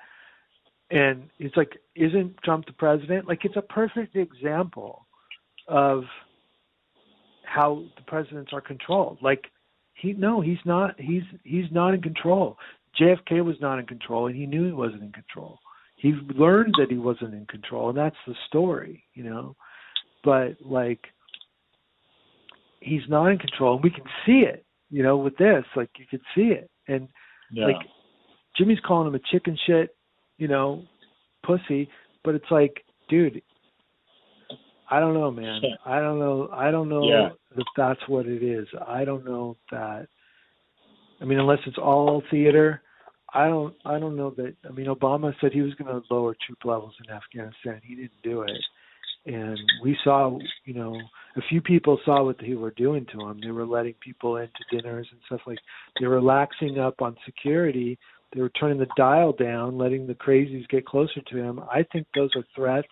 and 0.89 1.29
it's 1.39 1.55
like, 1.55 1.77
isn't 1.95 2.37
Trump 2.43 2.65
the 2.65 2.73
president? 2.73 3.27
Like, 3.27 3.45
it's 3.45 3.55
a 3.55 3.61
perfect 3.61 4.15
example 4.15 5.05
of 5.67 6.03
how 7.43 7.83
the 7.95 8.03
presidents 8.03 8.51
are 8.53 8.61
controlled. 8.61 9.17
Like, 9.21 9.45
he 9.95 10.13
no, 10.13 10.41
he's 10.41 10.57
not. 10.65 10.99
He's 10.99 11.23
he's 11.43 11.71
not 11.71 11.93
in 11.93 12.01
control. 12.01 12.57
JFK 12.99 13.43
was 13.43 13.55
not 13.61 13.79
in 13.79 13.85
control, 13.85 14.27
and 14.27 14.35
he 14.35 14.45
knew 14.45 14.65
he 14.65 14.71
wasn't 14.71 15.03
in 15.03 15.11
control. 15.11 15.59
He 15.97 16.13
learned 16.35 16.75
that 16.79 16.91
he 16.91 16.97
wasn't 16.97 17.33
in 17.33 17.45
control, 17.45 17.89
and 17.89 17.97
that's 17.97 18.15
the 18.27 18.35
story, 18.47 19.03
you 19.13 19.23
know. 19.23 19.55
But 20.23 20.57
like, 20.61 20.99
he's 22.81 23.01
not 23.09 23.27
in 23.27 23.37
control, 23.37 23.75
and 23.75 23.83
we 23.83 23.89
can 23.89 24.03
see 24.25 24.43
it, 24.47 24.65
you 24.89 25.03
know, 25.03 25.17
with 25.17 25.37
this. 25.37 25.63
Like, 25.75 25.89
you 25.97 26.05
can 26.09 26.21
see 26.35 26.53
it, 26.53 26.69
and 26.87 27.07
yeah. 27.51 27.65
like, 27.65 27.87
Jimmy's 28.57 28.79
calling 28.85 29.07
him 29.07 29.15
a 29.15 29.19
chicken 29.31 29.57
shit 29.65 29.95
you 30.37 30.47
know, 30.47 30.83
pussy, 31.45 31.89
but 32.23 32.35
it's 32.35 32.51
like, 32.51 32.83
dude, 33.09 33.41
I 34.89 34.99
don't 34.99 35.13
know, 35.13 35.31
man. 35.31 35.61
I 35.85 35.99
don't 35.99 36.19
know. 36.19 36.49
I 36.51 36.71
don't 36.71 36.89
know 36.89 37.07
yeah. 37.07 37.29
if 37.55 37.65
that's 37.77 38.01
what 38.07 38.25
it 38.25 38.43
is. 38.43 38.67
I 38.85 39.05
don't 39.05 39.25
know 39.25 39.57
that. 39.71 40.07
I 41.21 41.25
mean, 41.25 41.39
unless 41.39 41.59
it's 41.65 41.77
all 41.77 42.21
theater, 42.29 42.81
I 43.33 43.47
don't. 43.47 43.73
I 43.85 43.99
don't 43.99 44.15
know 44.15 44.31
that. 44.37 44.55
I 44.67 44.71
mean, 44.71 44.87
Obama 44.87 45.33
said 45.41 45.51
he 45.51 45.61
was 45.61 45.73
going 45.75 45.89
to 45.89 46.13
lower 46.13 46.35
troop 46.45 46.59
levels 46.65 46.93
in 47.03 47.13
Afghanistan. 47.13 47.81
He 47.83 47.95
didn't 47.95 48.21
do 48.23 48.43
it, 48.43 48.61
and 49.25 49.57
we 49.81 49.97
saw. 50.03 50.37
You 50.65 50.73
know, 50.73 50.95
a 51.35 51.41
few 51.49 51.61
people 51.61 51.99
saw 52.05 52.23
what 52.23 52.37
they 52.39 52.53
were 52.53 52.71
doing 52.71 53.05
to 53.11 53.21
him. 53.21 53.39
They 53.41 53.51
were 53.51 53.65
letting 53.65 53.95
people 54.01 54.37
into 54.37 54.51
dinners 54.71 55.07
and 55.11 55.19
stuff 55.25 55.41
like. 55.47 55.59
They 55.99 56.07
were 56.07 56.15
relaxing 56.15 56.79
up 56.79 57.01
on 57.01 57.17
security 57.25 57.97
they 58.33 58.41
were 58.41 58.49
turning 58.49 58.79
the 58.79 58.87
dial 58.97 59.31
down, 59.31 59.77
letting 59.77 60.07
the 60.07 60.15
crazies 60.15 60.67
get 60.69 60.85
closer 60.85 61.21
to 61.21 61.37
him. 61.37 61.59
I 61.71 61.85
think 61.91 62.07
those 62.15 62.31
are 62.35 62.43
threats, 62.55 62.87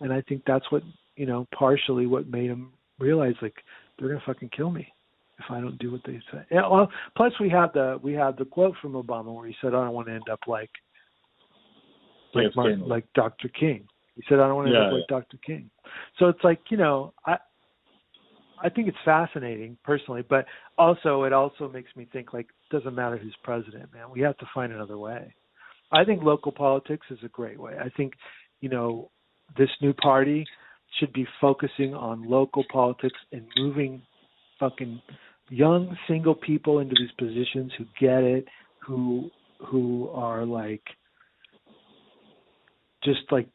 and 0.00 0.12
I 0.12 0.20
think 0.22 0.42
that's 0.46 0.70
what 0.72 0.82
you 1.16 1.26
know 1.26 1.46
partially 1.56 2.06
what 2.06 2.28
made 2.28 2.50
him 2.50 2.72
realize 2.98 3.34
like 3.40 3.54
they're 3.98 4.08
gonna 4.08 4.22
fucking 4.26 4.50
kill 4.56 4.70
me 4.70 4.92
if 5.40 5.50
I 5.50 5.60
don't 5.60 5.78
do 5.78 5.92
what 5.92 6.02
they 6.06 6.20
say. 6.32 6.42
Yeah, 6.50 6.68
well, 6.68 6.90
plus 7.16 7.32
we 7.40 7.48
had 7.48 7.68
the 7.74 7.98
we 8.02 8.12
had 8.12 8.36
the 8.38 8.44
quote 8.44 8.76
from 8.80 8.92
Obama 8.92 9.34
where 9.34 9.46
he 9.46 9.54
said, 9.60 9.68
"I 9.68 9.84
don't 9.84 9.94
want 9.94 10.08
to 10.08 10.14
end 10.14 10.28
up 10.30 10.40
like 10.46 10.70
like 12.34 12.54
Martin, 12.54 12.86
like 12.86 13.04
Dr. 13.14 13.48
King." 13.48 13.86
He 14.16 14.22
said, 14.28 14.38
"I 14.38 14.46
don't 14.46 14.56
want 14.56 14.68
to 14.68 14.74
yeah, 14.74 14.84
end 14.84 14.86
up 14.86 14.92
yeah. 14.92 15.16
like 15.16 15.24
Dr. 15.24 15.38
King." 15.44 15.70
So 16.18 16.28
it's 16.28 16.44
like 16.44 16.60
you 16.70 16.76
know, 16.76 17.14
I 17.26 17.36
I 18.62 18.68
think 18.68 18.88
it's 18.88 18.96
fascinating 19.04 19.76
personally, 19.84 20.22
but 20.28 20.46
also 20.76 21.24
it 21.24 21.32
also 21.32 21.68
makes 21.68 21.94
me 21.96 22.06
think 22.12 22.32
like 22.32 22.46
it 22.46 22.76
doesn't 22.76 22.94
matter 22.94 23.16
who's 23.16 23.36
president, 23.42 23.92
man. 23.92 24.10
We 24.12 24.20
have 24.20 24.36
to 24.38 24.46
find 24.54 24.72
another 24.72 24.98
way. 24.98 25.34
I 25.92 26.04
think 26.04 26.22
local 26.22 26.52
politics 26.52 27.06
is 27.10 27.18
a 27.24 27.28
great 27.28 27.58
way. 27.58 27.74
I 27.80 27.88
think, 27.96 28.12
you 28.60 28.68
know, 28.68 29.10
this 29.58 29.70
new 29.80 29.92
party 29.92 30.46
should 30.98 31.12
be 31.12 31.26
focusing 31.40 31.94
on 31.94 32.28
local 32.28 32.64
politics 32.72 33.18
and 33.32 33.46
moving 33.56 34.02
fucking 34.58 35.00
young 35.50 35.96
single 36.08 36.34
people 36.34 36.78
into 36.78 36.94
these 36.98 37.10
positions 37.18 37.72
who 37.76 37.84
get 38.00 38.22
it, 38.22 38.46
who 38.86 39.30
who 39.66 40.08
are 40.14 40.46
like 40.46 40.82
just 43.04 43.20
like 43.30 43.48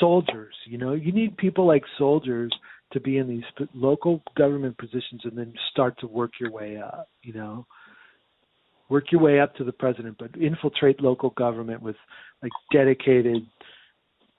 soldiers, 0.00 0.54
you 0.66 0.78
know. 0.78 0.94
You 0.94 1.12
need 1.12 1.36
people 1.36 1.66
like 1.66 1.84
soldiers 1.98 2.52
to 2.92 3.00
be 3.00 3.18
in 3.18 3.28
these 3.28 3.68
local 3.74 4.22
government 4.36 4.76
positions 4.78 5.20
and 5.24 5.36
then 5.36 5.52
start 5.70 5.98
to 6.00 6.06
work 6.06 6.32
your 6.40 6.50
way 6.50 6.78
up, 6.78 7.08
you 7.22 7.32
know. 7.32 7.66
Work 8.88 9.10
your 9.10 9.20
way 9.20 9.40
up 9.40 9.54
to 9.56 9.64
the 9.64 9.72
president, 9.72 10.16
but 10.18 10.36
infiltrate 10.40 11.00
local 11.00 11.30
government 11.30 11.82
with 11.82 11.96
like 12.42 12.52
dedicated, 12.72 13.44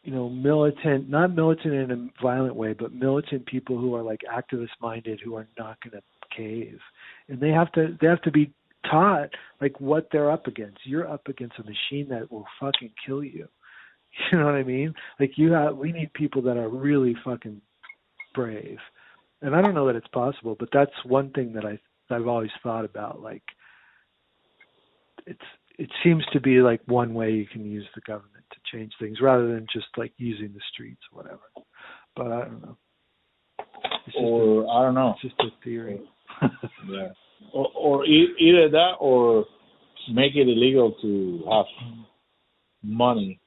you 0.04 0.14
know, 0.14 0.30
militant, 0.30 1.10
not 1.10 1.36
militant 1.36 1.74
in 1.74 1.92
a 1.92 2.24
violent 2.24 2.56
way, 2.56 2.74
but 2.74 2.94
militant 2.94 3.46
people 3.46 3.78
who 3.78 3.94
are 3.94 4.04
like 4.04 4.22
activist 4.34 4.70
minded 4.82 5.20
who 5.24 5.36
are 5.36 5.48
not 5.60 5.78
going 5.84 5.92
to 5.92 6.02
cave. 6.38 6.80
And 7.28 7.40
they 7.40 7.50
have 7.50 7.72
to 7.74 7.98
they 8.00 8.08
have 8.08 8.22
to 8.22 8.32
be 8.32 8.54
taught 8.90 9.30
like 9.60 9.80
what 9.82 10.08
they're 10.12 10.32
up 10.32 10.48
against. 10.48 10.80
You're 10.86 11.12
up 11.12 11.28
against 11.28 11.60
a 11.60 11.64
machine 11.64 12.08
that 12.10 12.32
will 12.32 12.46
fucking 12.60 12.92
kill 13.06 13.24
you. 13.24 13.48
You 14.32 14.40
know 14.40 14.46
what 14.46 14.56
I 14.56 14.64
mean? 14.64 14.96
Like 15.20 15.34
you 15.36 15.52
have 15.52 15.78
we 15.78 15.92
need 15.92 16.12
people 16.14 16.42
that 16.44 16.58
are 16.58 16.70
really 16.70 17.16
fucking 17.24 17.62
brave. 18.34 18.80
And 19.44 19.56
I 19.56 19.62
don't 19.62 19.76
know 19.76 19.86
that 19.86 19.96
it's 19.96 20.08
possible, 20.08 20.56
but 20.58 20.70
that's 20.74 20.92
one 21.06 21.30
thing 21.32 21.54
that 21.54 21.66
I 21.66 21.78
I've 22.10 22.28
always 22.28 22.52
thought 22.64 22.86
about. 22.86 23.22
Like, 23.22 23.44
it's 25.26 25.40
it 25.78 25.90
seems 26.04 26.24
to 26.34 26.40
be 26.40 26.62
like 26.62 26.82
one 26.86 27.14
way 27.14 27.32
you 27.32 27.46
can 27.46 27.66
use 27.66 27.86
the 27.94 28.02
government 28.02 28.46
to 28.52 28.78
change 28.78 28.94
things 29.00 29.20
rather 29.22 29.48
than 29.48 29.68
just 29.72 29.88
like 29.96 30.12
using 30.18 30.52
the 30.54 30.62
streets 30.74 31.02
or 31.12 31.22
whatever. 31.22 31.42
But 32.16 32.32
I 32.32 32.46
don't 32.46 32.62
know. 32.62 32.78
or 34.18 34.64
a, 34.64 34.68
I 34.68 34.84
don't 34.84 34.96
know. 34.96 35.12
It's 35.12 35.22
just 35.22 35.40
a 35.42 35.64
theory. 35.64 36.00
Yeah. 36.42 37.08
Or, 37.54 37.68
or 37.76 38.06
e- 38.06 38.36
either 38.40 38.68
that 38.72 38.94
or 39.00 39.46
make 40.12 40.36
it 40.36 40.48
illegal 40.48 40.96
to 41.04 41.44
have 41.50 41.66
money 42.84 43.40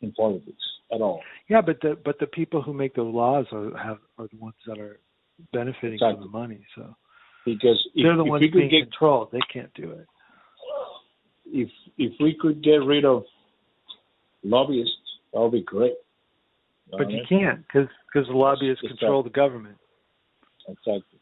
in 0.00 0.12
politics 0.12 0.56
at 0.92 1.00
all. 1.00 1.20
Yeah, 1.48 1.60
but 1.60 1.80
the 1.82 1.98
but 2.02 2.18
the 2.18 2.26
people 2.26 2.62
who 2.62 2.72
make 2.72 2.94
the 2.94 3.02
laws 3.02 3.46
are 3.52 3.76
have 3.76 3.98
are 4.18 4.26
the 4.28 4.38
ones 4.38 4.54
that 4.66 4.78
are 4.78 4.98
benefiting 5.52 5.94
exactly. 5.94 6.14
from 6.14 6.32
the 6.32 6.38
money. 6.38 6.60
So 6.74 6.96
because 7.44 7.78
if, 7.94 8.04
they're 8.04 8.16
the 8.16 8.24
if 8.24 8.28
ones 8.28 8.44
being 8.52 8.70
get, 8.70 8.90
controlled. 8.90 9.28
They 9.32 9.40
can't 9.52 9.72
do 9.74 9.92
it. 9.92 10.06
If 11.46 11.68
if 11.98 12.12
we 12.20 12.36
could 12.40 12.62
get 12.62 12.82
rid 12.84 13.04
of 13.04 13.24
lobbyists, 14.42 14.92
that 15.32 15.40
would 15.40 15.52
be 15.52 15.62
great. 15.62 15.94
You 16.90 16.98
but 16.98 17.10
you 17.10 17.20
can't 17.28 17.62
because 17.66 17.88
because 18.12 18.28
the 18.28 18.34
lobbyists 18.34 18.82
control 18.86 19.22
the 19.22 19.30
government. 19.30 19.76
Exactly. 20.68 21.15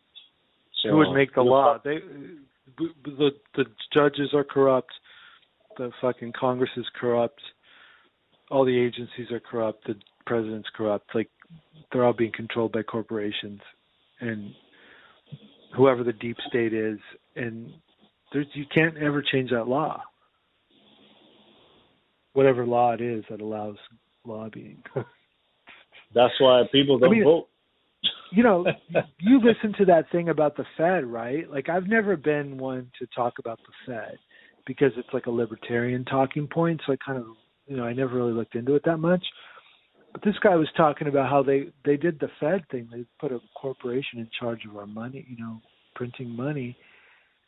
So, 0.84 0.90
Who 0.90 0.98
would 0.98 1.14
make 1.14 1.34
the 1.34 1.42
law? 1.42 1.78
They 1.84 1.98
the 3.04 3.30
the 3.56 3.64
judges 3.92 4.30
are 4.34 4.44
corrupt. 4.44 4.92
The 5.76 5.90
fucking 6.00 6.34
Congress 6.38 6.70
is 6.76 6.86
corrupt 7.00 7.40
all 8.50 8.64
the 8.64 8.78
agencies 8.78 9.30
are 9.30 9.40
corrupt, 9.40 9.86
the 9.86 9.96
president's 10.26 10.68
corrupt, 10.76 11.14
like 11.14 11.30
they're 11.92 12.04
all 12.04 12.12
being 12.12 12.32
controlled 12.32 12.72
by 12.72 12.82
corporations 12.82 13.60
and 14.20 14.52
whoever 15.76 16.04
the 16.04 16.12
deep 16.12 16.36
state 16.48 16.72
is 16.72 16.98
and 17.36 17.72
there's 18.32 18.46
you 18.54 18.64
can't 18.72 18.96
ever 18.96 19.22
change 19.22 19.50
that 19.50 19.68
law. 19.68 20.02
Whatever 22.32 22.66
law 22.66 22.92
it 22.92 23.00
is 23.00 23.24
that 23.30 23.40
allows 23.40 23.76
lobbying. 24.24 24.82
That's 26.14 26.34
why 26.40 26.62
people 26.72 26.98
don't 26.98 27.10
I 27.10 27.12
mean, 27.12 27.24
vote. 27.24 27.48
You 28.34 28.42
know, 28.42 28.64
you 29.18 29.40
listen 29.40 29.72
to 29.78 29.84
that 29.86 30.10
thing 30.10 30.28
about 30.28 30.56
the 30.56 30.64
Fed, 30.76 31.04
right? 31.06 31.50
Like 31.50 31.68
I've 31.68 31.86
never 31.86 32.16
been 32.16 32.58
one 32.58 32.90
to 32.98 33.06
talk 33.14 33.34
about 33.38 33.58
the 33.58 33.92
Fed 33.92 34.18
because 34.66 34.92
it's 34.96 35.08
like 35.12 35.26
a 35.26 35.30
libertarian 35.30 36.04
talking 36.04 36.46
point. 36.46 36.80
So 36.86 36.92
I 36.92 36.96
kind 37.04 37.18
of, 37.18 37.26
you 37.66 37.76
know, 37.76 37.84
I 37.84 37.92
never 37.92 38.16
really 38.16 38.32
looked 38.32 38.54
into 38.54 38.74
it 38.74 38.82
that 38.84 38.98
much. 38.98 39.24
But 40.12 40.22
this 40.22 40.34
guy 40.42 40.54
was 40.54 40.68
talking 40.76 41.08
about 41.08 41.28
how 41.28 41.42
they 41.42 41.68
they 41.84 41.96
did 41.96 42.20
the 42.20 42.28
Fed 42.40 42.64
thing. 42.70 42.88
They 42.92 43.04
put 43.20 43.32
a 43.32 43.40
corporation 43.60 44.18
in 44.20 44.28
charge 44.38 44.60
of 44.68 44.76
our 44.76 44.86
money, 44.86 45.26
you 45.28 45.36
know, 45.36 45.60
printing 45.94 46.30
money, 46.30 46.76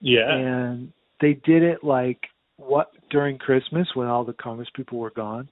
Yeah. 0.01 0.33
and 0.33 0.93
they 1.21 1.35
did 1.45 1.63
it 1.63 1.85
like 1.85 2.19
what 2.57 2.91
during 3.11 3.39
Christmas 3.39 3.87
when 3.95 4.09
all 4.09 4.25
the 4.25 4.33
Congress 4.35 4.69
people 4.75 4.99
were 4.99 5.11
gone. 5.11 5.49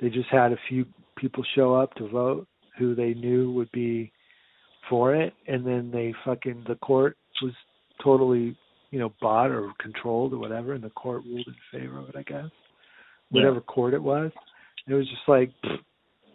They 0.00 0.10
just 0.10 0.28
had 0.28 0.52
a 0.52 0.58
few 0.68 0.86
people 1.16 1.44
show 1.56 1.74
up 1.74 1.92
to 1.94 2.08
vote 2.08 2.46
who 2.78 2.94
they 2.94 3.14
knew 3.14 3.50
would 3.52 3.72
be 3.72 4.12
for 4.88 5.14
it, 5.14 5.32
and 5.46 5.66
then 5.66 5.90
they 5.92 6.14
fucking 6.24 6.64
the 6.66 6.76
court 6.76 7.16
was 7.42 7.52
totally 8.02 8.56
you 8.90 8.98
know 8.98 9.12
bought 9.20 9.50
or 9.50 9.72
controlled 9.80 10.32
or 10.32 10.38
whatever, 10.38 10.74
and 10.74 10.82
the 10.84 10.90
court 10.90 11.22
ruled 11.24 11.46
in 11.46 11.80
favor 11.80 11.98
of 11.98 12.08
it. 12.08 12.16
I 12.16 12.22
guess 12.22 12.44
Yeah. 13.30 13.42
whatever 13.42 13.60
court 13.60 13.94
it 13.94 14.02
was. 14.02 14.30
It 14.86 14.94
was 14.94 15.08
just 15.08 15.28
like 15.28 15.50
pfft, 15.64 15.78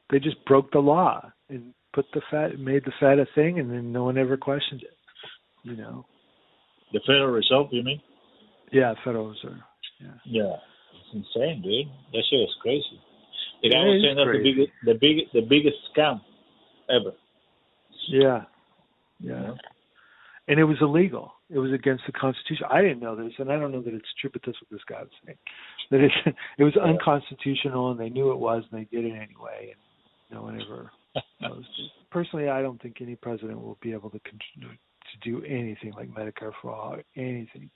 they 0.09 0.19
just 0.19 0.43
broke 0.45 0.71
the 0.71 0.79
law 0.79 1.31
and 1.49 1.73
put 1.93 2.05
the 2.13 2.21
Fed 2.29 2.59
made 2.59 2.83
the 2.85 2.93
Fed 2.99 3.19
a 3.19 3.25
thing, 3.33 3.59
and 3.59 3.71
then 3.71 3.91
no 3.91 4.03
one 4.03 4.17
ever 4.17 4.37
questioned 4.37 4.83
it. 4.83 4.95
You 5.63 5.75
know. 5.75 6.05
The 6.91 6.99
Federal 7.07 7.31
Reserve, 7.31 7.67
you 7.71 7.83
mean? 7.83 8.01
Yeah, 8.71 8.93
Federal 9.03 9.29
Reserve. 9.29 9.57
Yeah. 9.99 10.13
Yeah. 10.25 10.55
It's 10.93 11.13
insane, 11.13 11.61
dude. 11.63 11.87
That 12.11 12.23
shit 12.29 12.41
is 12.41 12.53
crazy. 12.61 13.01
The 13.63 13.69
guy 13.69 13.79
was 13.79 14.03
saying 14.03 14.17
that's 14.17 14.29
the 14.29 14.43
biggest, 14.43 14.71
the 14.85 14.93
big, 14.93 15.15
the 15.33 15.41
biggest 15.41 15.77
scam 15.95 16.21
ever. 16.89 17.15
Yeah. 18.07 18.43
you 19.19 19.31
Yeah. 19.31 19.41
know? 19.41 19.57
And 20.47 20.59
it 20.59 20.65
was 20.65 20.77
illegal. 20.81 21.33
It 21.49 21.57
was 21.57 21.71
against 21.71 22.03
the 22.05 22.11
Constitution. 22.11 22.65
I 22.69 22.81
didn't 22.81 22.99
know 22.99 23.15
this, 23.15 23.31
and 23.37 23.49
I 23.49 23.57
don't 23.57 23.71
know 23.71 23.81
that 23.81 23.93
it's 23.93 24.13
true, 24.19 24.29
but 24.31 24.41
that's 24.45 24.59
what 24.61 24.69
this 24.69 24.83
guy 24.89 24.99
was 25.01 25.09
saying. 25.25 25.37
That 25.89 26.01
it 26.01 26.11
it 26.57 26.63
was 26.63 26.75
unconstitutional, 26.75 27.91
and 27.91 27.99
they 27.99 28.09
knew 28.09 28.31
it 28.31 28.37
was, 28.39 28.63
and 28.69 28.81
they 28.81 28.85
did 28.85 29.05
it 29.05 29.15
anyway, 29.15 29.71
and 29.73 29.79
no 30.31 30.43
one 30.43 30.59
ever 30.61 30.91
knows. 31.41 31.63
Personally, 32.11 32.49
I 32.49 32.61
don't 32.61 32.81
think 32.81 32.97
any 33.01 33.15
president 33.15 33.61
will 33.61 33.77
be 33.81 33.93
able 33.93 34.09
to 34.09 34.19
continue 34.19 34.75
to 34.75 35.29
do 35.29 35.45
anything 35.45 35.93
like 35.93 36.09
Medicare 36.09 36.51
for 36.61 36.71
all, 36.71 36.95
or 36.95 37.03
anything. 37.15 37.69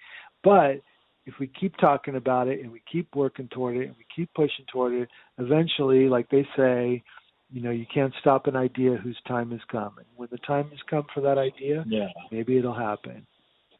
But 0.44 0.82
if 1.26 1.36
we 1.40 1.48
keep 1.48 1.76
talking 1.78 2.16
about 2.16 2.48
it 2.48 2.62
and 2.62 2.72
we 2.72 2.82
keep 2.92 3.14
working 3.16 3.48
toward 3.50 3.78
it 3.78 3.88
and 3.88 3.96
we 3.98 4.06
keep 4.16 4.34
pushing 4.34 4.66
toward 4.72 4.94
it, 4.94 5.10
eventually, 5.38 6.08
like 6.08 6.30
they 6.30 6.48
say, 6.56 7.04
you 7.52 7.62
know, 7.62 7.72
you 7.72 7.86
can't 7.94 8.14
stop 8.20 8.48
an 8.48 8.56
idea 8.56 8.96
whose 8.98 9.18
time 9.28 9.52
has 9.52 9.62
come. 9.72 9.94
And 9.98 10.06
when 10.16 10.28
the 10.32 10.38
time 10.40 10.70
has 10.70 10.80
come 10.90 11.06
for 11.14 11.22
that 11.22 11.38
idea, 11.38 11.84
Yeah. 11.88 12.10
maybe 12.32 12.58
it'll 12.58 12.74
happen. 12.74 13.26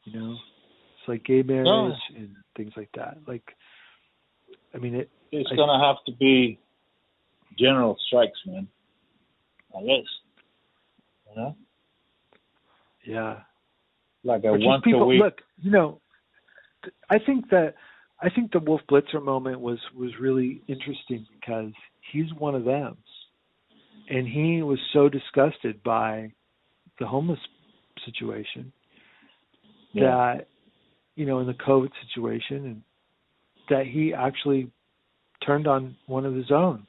You 0.04 0.18
know, 0.18 0.32
it's 0.32 1.08
like 1.08 1.24
gay 1.24 1.42
marriage 1.42 1.98
and 2.16 2.34
things 2.56 2.72
like 2.76 2.90
that. 2.92 3.18
Like, 3.26 3.54
I 4.74 4.78
mean, 4.78 4.94
it. 4.94 5.10
It's 5.32 5.50
I- 5.52 5.56
gonna 5.56 5.78
have 5.84 6.02
to 6.06 6.12
be 6.12 6.58
general 7.58 7.96
strikes, 8.06 8.38
man. 8.46 8.68
At 9.76 9.84
least. 9.84 10.08
You 11.30 11.36
know? 11.42 11.56
Yeah. 13.04 13.40
Like 14.24 14.44
a 14.44 14.52
once 14.54 14.82
people 14.82 15.02
a 15.02 15.06
week. 15.06 15.20
look. 15.22 15.42
You 15.60 15.70
know, 15.70 16.00
I 17.10 17.18
think 17.18 17.50
that 17.50 17.74
I 18.20 18.30
think 18.30 18.52
the 18.52 18.58
Wolf 18.60 18.80
Blitzer 18.90 19.22
moment 19.22 19.60
was 19.60 19.78
was 19.94 20.18
really 20.18 20.62
interesting 20.68 21.26
because 21.38 21.72
he's 22.12 22.32
one 22.34 22.54
of 22.54 22.64
them, 22.64 22.96
and 24.08 24.26
he 24.26 24.62
was 24.62 24.78
so 24.92 25.08
disgusted 25.08 25.82
by 25.82 26.32
the 26.98 27.06
homeless 27.06 27.38
situation 28.04 28.72
yeah. 29.92 30.02
that 30.02 30.48
you 31.14 31.26
know 31.26 31.40
in 31.40 31.46
the 31.46 31.54
COVID 31.54 31.90
situation, 32.06 32.56
and 32.64 32.82
that 33.70 33.86
he 33.86 34.14
actually 34.14 34.70
turned 35.44 35.66
on 35.66 35.96
one 36.06 36.24
of 36.24 36.34
his 36.34 36.50
own 36.50 36.86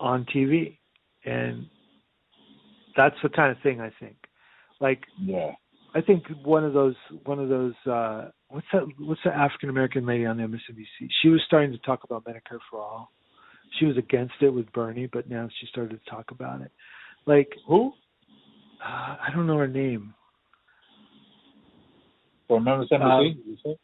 on 0.00 0.26
TV, 0.34 0.78
and 1.24 1.66
that's 2.96 3.16
the 3.22 3.28
kind 3.28 3.50
of 3.50 3.62
thing 3.62 3.80
I 3.80 3.92
think. 4.00 4.16
Like 4.80 5.00
Yeah. 5.18 5.52
I 5.94 6.00
think 6.00 6.24
one 6.42 6.64
of 6.64 6.72
those 6.72 6.94
one 7.24 7.38
of 7.38 7.48
those 7.48 7.74
uh 7.86 8.30
what's 8.48 8.66
that 8.72 8.86
what's 8.98 9.20
the 9.24 9.34
African 9.34 9.68
American 9.68 10.06
lady 10.06 10.26
on 10.26 10.38
MSNBC? 10.38 11.08
She 11.22 11.28
was 11.28 11.40
starting 11.46 11.72
to 11.72 11.78
talk 11.78 12.04
about 12.04 12.24
Medicare 12.24 12.60
for 12.70 12.80
all. 12.80 13.10
She 13.78 13.86
was 13.86 13.96
against 13.96 14.34
it 14.40 14.50
with 14.50 14.70
Bernie, 14.72 15.08
but 15.12 15.28
now 15.28 15.48
she 15.60 15.66
started 15.66 16.00
to 16.04 16.10
talk 16.10 16.30
about 16.30 16.60
it. 16.60 16.70
Like 17.26 17.48
Who? 17.68 17.92
uh, 18.84 19.16
I 19.20 19.28
don't 19.34 19.46
know 19.46 19.58
her 19.58 19.68
name. 19.68 20.14
From 22.48 22.64
MSNBC? 22.64 23.66
Um. 23.66 23.76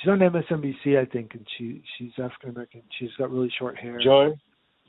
She's 0.00 0.10
on 0.10 0.18
MSNBC, 0.18 0.98
I 1.00 1.04
think, 1.04 1.34
and 1.34 1.46
she 1.56 1.82
she's 1.96 2.10
African 2.18 2.50
American. 2.50 2.82
She's 2.98 3.10
got 3.18 3.30
really 3.30 3.52
short 3.58 3.78
hair. 3.78 4.00
Joy? 4.02 4.30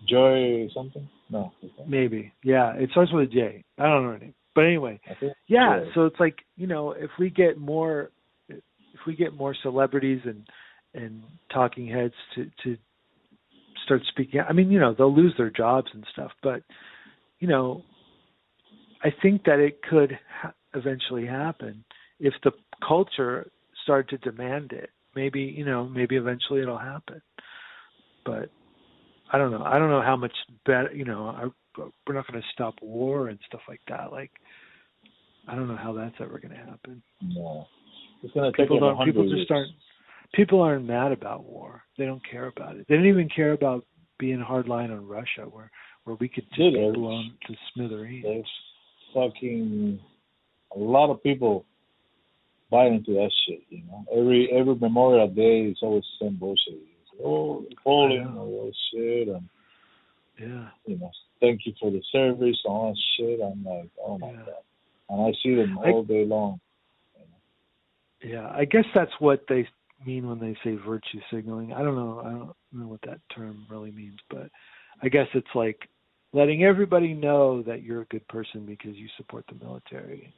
Joy 0.08 0.68
something? 0.74 1.08
No. 1.30 1.51
okay. 1.64 1.74
Maybe, 1.88 2.34
yeah. 2.43 2.74
It 2.74 2.89
starts 2.91 3.12
with 3.14 3.30
a 3.30 3.32
J. 3.32 3.64
I 3.78 3.84
don't 3.84 4.03
know 4.03 4.12
her 4.12 4.20
name, 4.20 4.34
but 4.53 4.66
anyway, 4.66 4.99
yeah 5.47 5.80
Joy. 5.80 5.91
so 5.93 6.06
it's 6.06 6.20
like 6.20 6.36
you 6.56 6.68
know 6.68 6.91
if 6.91 7.10
we 7.20 7.30
get 7.30 7.58
more 7.58 8.12
if 8.49 8.99
we 9.06 9.16
get 9.16 9.34
more 9.34 9.56
celebrities 9.62 10.22
and 10.26 10.47
and 10.93 11.24
talking 11.53 11.88
heads 11.88 12.14
to 12.36 12.45
to 12.64 12.78
start 13.86 14.02
speaking 14.10 14.42
i 14.48 14.54
mean 14.54 14.70
you 14.72 14.80
know 14.80 14.94
they'll 14.98 15.16
lose 15.16 15.34
their 15.38 15.50
jobs 15.50 15.88
and 15.94 16.06
stuff 16.12 16.32
but 16.44 16.62
you 17.40 17.48
know 17.48 17.82
i 19.04 19.10
think 19.22 19.44
that 19.46 19.60
it 19.60 19.82
could 19.84 20.18
ha- 20.42 20.54
eventually 20.74 21.26
happen 21.26 21.84
if 22.20 22.34
the 22.44 22.52
culture 22.86 23.50
started 23.84 24.10
to 24.10 24.30
demand 24.30 24.72
it 24.72 24.90
maybe 25.16 25.42
you 25.42 25.66
know 25.66 25.86
maybe 25.86 26.16
eventually 26.16 26.62
it'll 26.62 26.78
happen 26.78 27.22
but 28.26 28.50
i 29.32 29.38
don't 29.38 29.52
know 29.52 29.64
i 29.64 29.80
don't 29.80 29.90
know 29.90 30.02
how 30.02 30.16
much 30.16 30.34
better 30.66 30.92
you 30.94 31.06
know 31.06 31.28
I, 31.28 31.48
we're 32.08 32.16
not 32.16 32.26
going 32.28 32.42
to 32.42 32.48
stop 32.54 32.76
war 32.82 33.28
and 33.28 33.40
stuff 33.48 33.62
like 33.68 33.82
that 33.88 34.12
like 34.12 34.32
I 35.48 35.56
don't 35.56 35.68
know 35.68 35.78
how 35.78 35.94
that's 35.94 36.16
ever 36.20 36.40
going 36.40 36.53
to 36.53 36.57
happen. 36.57 37.02
No. 37.22 37.68
It's 38.24 38.34
gonna 38.34 38.52
take 38.57 38.70
People. 38.70 38.99
People 39.06 39.30
just 39.30 39.52
aren't. 39.52 39.72
People 40.34 40.61
aren't 40.61 40.85
mad 40.85 41.11
about 41.11 41.45
war. 41.45 41.84
They 41.97 42.06
don't 42.06 42.22
care 42.30 42.47
about 42.47 42.76
it. 42.76 42.85
They 42.88 42.95
don't 42.95 43.06
even 43.07 43.30
care 43.30 43.53
about 43.53 43.85
being 44.19 44.39
hard 44.39 44.68
line 44.68 44.91
on 44.91 45.07
Russia, 45.07 45.41
where 45.49 45.69
where 46.03 46.15
we 46.19 46.27
could 46.30 46.45
just 46.49 46.57
be 46.60 46.91
blown 46.93 47.31
to 47.47 47.56
smithereens. 47.73 48.23
There's 48.23 48.52
fucking 49.14 49.99
a 50.76 50.80
lot 50.80 51.10
of 51.10 51.22
people 51.23 51.65
buy 52.69 52.85
into 52.88 53.14
that 53.14 53.31
shit, 53.47 53.61
you 53.69 53.84
know. 53.88 54.06
Every 54.15 54.49
every 54.52 54.76
Memorial 54.76 55.27
Day 55.27 55.61
is 55.72 55.77
always 55.81 56.03
the 56.19 56.26
same 56.26 56.35
bullshit. 56.35 56.73
It's, 56.76 57.22
oh, 57.23 57.65
Poland, 57.84 58.27
I 58.30 58.34
know. 58.34 58.39
all 58.41 58.65
that 58.65 58.76
shit, 58.91 59.27
and 59.30 59.47
Yeah, 60.39 60.68
you 60.85 60.97
know, 60.97 61.11
thank 61.39 61.65
you 61.65 61.73
for 61.80 61.89
the 61.91 62.02
service, 62.11 62.57
all 62.65 62.89
that 62.91 62.97
shit. 63.18 63.39
I'm 63.41 63.64
like, 63.64 63.89
oh 64.06 64.18
my 64.18 64.31
Yeah. 64.31 64.35
god, 64.45 64.64
and 65.10 65.22
I 65.22 65.31
see 65.41 65.56
them 65.56 65.80
I- 65.80 65.91
all 65.91 66.03
day 66.03 66.26
long. 66.26 66.60
yeah. 68.22 68.49
I 68.53 68.65
guess 68.65 68.85
that's 68.93 69.11
what 69.19 69.43
they 69.47 69.68
mean 70.06 70.27
when 70.27 70.40
they 70.40 70.56
say 70.64 70.76
virtue 70.86 71.19
signaling. 71.32 71.73
I 71.73 71.82
don't 71.82 71.95
know. 71.95 72.22
I 72.26 72.30
don't 72.30 72.56
know 72.73 72.88
what 72.88 73.02
that 73.03 73.19
term 73.36 73.65
really 73.69 73.91
means, 73.91 74.19
but 74.30 74.49
I 75.02 75.10
guess 75.10 75.27
it's 75.34 75.48
like 75.56 75.80
letting 76.34 76.64
everybody 76.64 77.14
know 77.14 77.61
that 77.64 77.84
you're 77.84 78.02
a 78.02 78.06
good 78.06 78.27
person 78.27 78.65
because 78.65 78.95
you 78.95 79.07
support 79.18 79.45
the 79.48 79.64
military. 79.64 80.34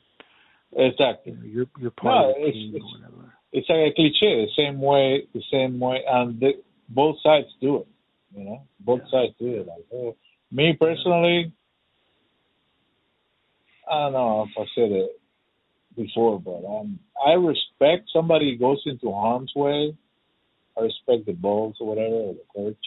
Exactly. 0.76 1.34
You 1.34 1.38
know, 1.39 1.45
you're 1.45 1.65
you're 1.80 1.91
part 1.91 2.15
No, 2.22 2.30
of 2.31 2.35
the 2.35 2.41
it's- 2.41 2.53
team 2.53 2.76
it's- 2.76 2.91
or 2.94 2.99
whatever. 2.99 3.34
It's 3.53 3.69
like 3.69 3.77
a 3.91 3.94
cliche, 3.95 4.45
the 4.45 4.52
same 4.57 4.81
way, 4.81 5.26
the 5.34 5.41
same 5.49 5.80
way, 5.80 6.03
and 6.06 6.38
the, 6.39 6.61
both 6.89 7.15
sides 7.23 7.48
do 7.61 7.77
it. 7.77 7.88
You 8.35 8.44
know, 8.44 8.61
both 8.81 9.02
Yeah. 9.06 9.10
sides 9.27 9.34
do 9.39 9.48
it. 9.61 9.68
Like, 9.68 9.85
oh, 9.94 10.15
me 10.52 10.73
personally, 10.73 11.52
I 13.89 13.99
don't 14.03 14.14
know 14.14 14.44
if 14.44 14.57
I 14.57 14.65
said 14.76 14.91
it 14.91 15.10
before, 15.98 16.40
but 16.40 16.64
um, 16.65 16.99
I 17.26 17.34
respect 17.34 18.10
somebody 18.14 18.52
who 18.53 18.57
goes 18.60 18.82
into 18.86 19.11
harm's 19.11 19.52
way. 19.56 19.98
I 20.78 20.82
respect 20.82 21.26
the 21.26 21.34
balls 21.34 21.76
or 21.82 21.88
whatever, 21.88 22.15
or 22.15 22.34
the 22.36 22.45
coach. 22.56 22.86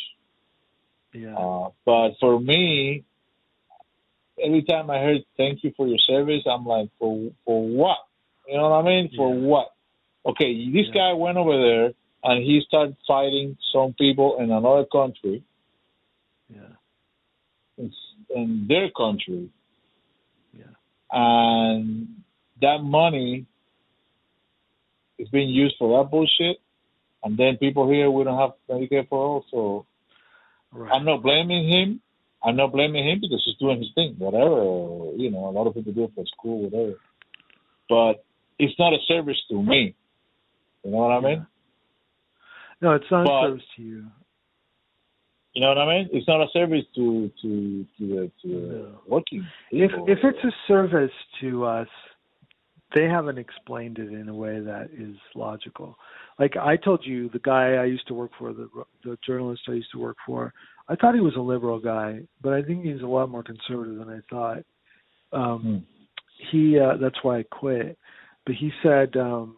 Yeah. 1.12 1.36
Uh, 1.36 1.70
but 1.84 2.12
for 2.20 2.40
me, 2.40 3.04
every 4.42 4.62
time 4.62 4.90
I 4.90 4.98
heard 5.00 5.24
"thank 5.36 5.64
you 5.64 5.72
for 5.76 5.86
your 5.86 5.98
service," 6.06 6.42
I'm 6.46 6.64
like, 6.64 6.88
for 6.98 7.30
for 7.44 7.66
what? 7.66 7.98
You 8.48 8.56
know 8.56 8.70
what 8.70 8.76
I 8.76 8.82
mean? 8.82 9.10
For 9.16 9.32
what? 9.34 9.72
Okay, 10.24 10.70
this 10.70 10.86
Yeah. 10.88 10.94
guy 10.94 11.12
went 11.14 11.38
over 11.38 11.60
there 11.60 11.92
and 12.22 12.44
he 12.44 12.60
started 12.66 12.96
fighting 13.06 13.56
some 13.72 13.94
people 13.94 14.38
in 14.38 14.50
another 14.50 14.84
country, 14.84 15.42
yeah. 16.48 16.74
in, 17.78 17.92
in 18.34 18.66
their 18.68 18.90
country, 18.90 19.48
Yeah. 20.52 20.74
and 21.10 22.22
that 22.60 22.78
money 22.82 23.46
is 25.18 25.28
being 25.28 25.48
used 25.48 25.76
for 25.78 26.02
that 26.02 26.10
bullshit. 26.10 26.58
And 27.22 27.36
then 27.36 27.56
people 27.58 27.90
here 27.90 28.10
we 28.10 28.24
don't 28.24 28.38
have 28.38 28.52
Medicare 28.68 29.08
for 29.08 29.18
all, 29.18 29.44
so 29.50 29.86
Right. 30.72 30.92
I'm 30.92 31.04
not 31.04 31.22
blaming 31.22 31.68
him. 31.68 32.00
I'm 32.44 32.54
not 32.56 32.72
blaming 32.72 33.06
him 33.06 33.20
because 33.20 33.42
he's 33.44 33.56
doing 33.56 33.78
his 33.80 33.90
thing, 33.94 34.14
whatever. 34.18 35.12
You 35.16 35.30
know, 35.30 35.48
a 35.48 35.50
lot 35.50 35.66
of 35.66 35.74
people 35.74 35.92
do 35.92 36.04
it 36.04 36.12
for 36.14 36.24
school, 36.26 36.62
whatever. 36.70 36.94
But 37.88 38.24
it's 38.58 38.78
not 38.78 38.92
a 38.94 38.98
service 39.08 39.36
to 39.50 39.60
me. 39.62 39.94
You 40.84 40.92
know 40.92 40.98
what 40.98 41.10
I 41.12 41.20
mean? 41.20 41.46
No, 42.80 42.92
it's 42.94 43.10
not 43.10 43.26
But- 43.26 43.44
a 43.44 43.48
service 43.48 43.64
to 43.76 43.82
you. 43.82 44.04
You 45.54 45.60
know 45.62 45.68
what 45.68 45.78
I 45.78 45.86
mean? 45.86 46.08
It's 46.12 46.28
not 46.28 46.40
a 46.40 46.48
service 46.52 46.84
to 46.94 47.28
to 47.42 47.84
to 47.98 48.06
the, 48.06 48.30
to 48.42 48.48
uh, 48.48 48.72
No. 48.92 49.00
working. 49.08 49.44
If 49.72 49.90
if 50.06 50.18
it's 50.22 50.44
a 50.44 50.52
service 50.68 51.12
to 51.40 51.64
us, 51.64 51.88
they 52.94 53.04
haven't 53.04 53.38
explained 53.38 53.98
it 53.98 54.12
in 54.12 54.28
a 54.28 54.34
way 54.34 54.60
that 54.60 54.90
is 54.96 55.16
logical. 55.34 55.96
Like 56.38 56.56
I 56.56 56.76
told 56.76 57.04
you, 57.04 57.28
the 57.30 57.38
guy 57.38 57.74
I 57.74 57.84
used 57.84 58.06
to 58.08 58.14
work 58.14 58.32
for, 58.38 58.52
the 58.52 58.68
the 59.04 59.18
journalist 59.26 59.62
I 59.68 59.72
used 59.72 59.92
to 59.92 59.98
work 59.98 60.16
for, 60.26 60.52
I 60.88 60.96
thought 60.96 61.14
he 61.14 61.20
was 61.20 61.36
a 61.36 61.40
liberal 61.40 61.78
guy, 61.78 62.20
but 62.42 62.52
I 62.52 62.62
think 62.62 62.84
he's 62.84 63.02
a 63.02 63.06
lot 63.06 63.30
more 63.30 63.42
conservative 63.42 63.96
than 63.96 64.08
I 64.08 64.20
thought. 64.30 64.64
Um, 65.32 65.60
Hmm. 65.60 65.78
He 66.50 66.78
uh, 66.78 66.96
that's 67.00 67.22
why 67.22 67.38
I 67.38 67.42
quit. 67.44 67.98
But 68.46 68.54
he 68.54 68.72
said, 68.82 69.14
um, 69.16 69.56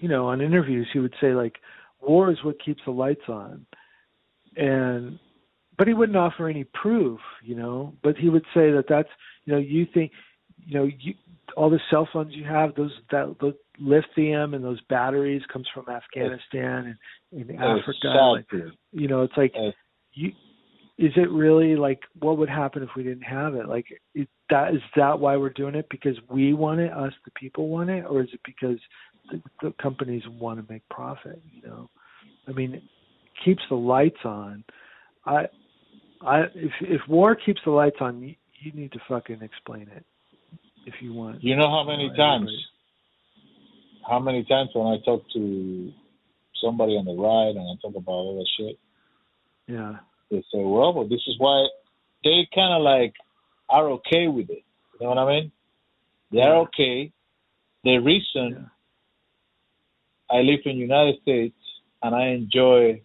you 0.00 0.08
know, 0.08 0.26
on 0.26 0.40
interviews 0.40 0.88
he 0.92 0.98
would 0.98 1.14
say 1.20 1.34
like, 1.34 1.56
"War 2.00 2.30
is 2.30 2.42
what 2.42 2.56
keeps 2.64 2.80
the 2.86 2.90
lights 2.92 3.28
on," 3.28 3.66
and 4.56 5.18
but 5.76 5.86
he 5.86 5.94
wouldn't 5.94 6.18
offer 6.18 6.48
any 6.48 6.64
proof, 6.64 7.20
you 7.42 7.54
know. 7.54 7.94
But 8.02 8.16
he 8.16 8.28
would 8.28 8.44
say 8.54 8.70
that 8.72 8.86
that's, 8.88 9.08
you 9.44 9.52
know, 9.52 9.60
you 9.60 9.86
think, 9.94 10.10
you 10.66 10.74
know, 10.74 10.84
you 10.98 11.14
all 11.58 11.70
the 11.70 11.80
cell 11.90 12.08
phones 12.12 12.34
you 12.34 12.44
have, 12.44 12.74
those 12.76 12.92
that 13.10 13.34
the 13.40 13.52
lithium 13.80 14.54
and 14.54 14.64
those 14.64 14.80
batteries 14.88 15.42
comes 15.52 15.66
from 15.74 15.86
Afghanistan 15.88 16.96
and, 17.32 17.50
and 17.50 17.58
Africa. 17.58 18.08
Like, 18.32 18.46
you 18.92 19.08
know, 19.08 19.22
it's 19.22 19.36
like 19.36 19.52
you. 20.14 20.30
Is 20.98 21.12
it 21.16 21.30
really 21.30 21.76
like 21.76 22.00
what 22.18 22.38
would 22.38 22.48
happen 22.48 22.82
if 22.82 22.90
we 22.96 23.02
didn't 23.02 23.22
have 23.22 23.54
it? 23.54 23.68
Like, 23.68 23.86
is 24.14 24.26
that 24.50 24.74
is 24.74 24.80
that 24.96 25.18
why 25.18 25.36
we're 25.36 25.50
doing 25.50 25.74
it? 25.74 25.86
Because 25.90 26.16
we 26.30 26.54
want 26.54 26.80
it, 26.80 26.92
us 26.92 27.12
the 27.24 27.30
people 27.32 27.68
want 27.68 27.90
it, 27.90 28.04
or 28.08 28.22
is 28.22 28.28
it 28.32 28.40
because 28.44 28.78
the, 29.30 29.42
the 29.62 29.74
companies 29.82 30.22
want 30.28 30.64
to 30.64 30.72
make 30.72 30.88
profit? 30.88 31.42
You 31.52 31.62
know, 31.62 31.90
I 32.46 32.52
mean, 32.52 32.74
it 32.74 32.82
keeps 33.44 33.62
the 33.68 33.76
lights 33.76 34.24
on. 34.24 34.64
I 35.24 35.46
I 36.20 36.42
if 36.54 36.72
if 36.80 37.00
war 37.08 37.36
keeps 37.36 37.60
the 37.64 37.72
lights 37.72 37.98
on, 38.00 38.20
you, 38.20 38.34
you 38.60 38.72
need 38.72 38.92
to 38.92 39.00
fucking 39.08 39.40
explain 39.42 39.88
it 39.94 40.04
if 40.88 40.94
you 41.02 41.12
want. 41.12 41.44
You 41.44 41.54
know 41.54 41.68
how 41.68 41.84
many 41.84 42.10
times? 42.16 42.50
How 44.08 44.18
many 44.18 44.42
times 44.44 44.70
when 44.72 44.86
I 44.86 44.96
talk 45.04 45.22
to 45.34 45.92
somebody 46.62 46.92
on 46.92 47.04
the 47.04 47.12
ride 47.14 47.56
and 47.56 47.66
I 47.68 47.74
talk 47.80 47.94
about 47.94 48.12
all 48.12 48.38
that 48.38 48.48
shit, 48.56 48.78
Yeah, 49.66 49.98
they 50.30 50.42
say, 50.52 50.64
"Well, 50.64 50.94
well, 50.94 51.06
this 51.06 51.20
is 51.26 51.36
why 51.38 51.68
they 52.24 52.48
kind 52.54 52.72
of 52.72 52.82
like 52.82 53.14
are 53.68 53.90
okay 53.98 54.28
with 54.28 54.48
it." 54.48 54.64
You 54.98 55.06
know 55.06 55.10
what 55.10 55.18
I 55.18 55.28
mean? 55.28 55.52
They 56.32 56.40
are 56.40 56.54
Yeah. 56.54 56.66
okay. 56.68 57.12
The 57.84 57.98
reason 57.98 58.48
yeah, 58.50 60.36
I 60.36 60.40
live 60.40 60.60
in 60.64 60.78
United 60.78 61.20
States 61.20 61.56
and 62.02 62.14
I 62.14 62.28
enjoy 62.28 63.02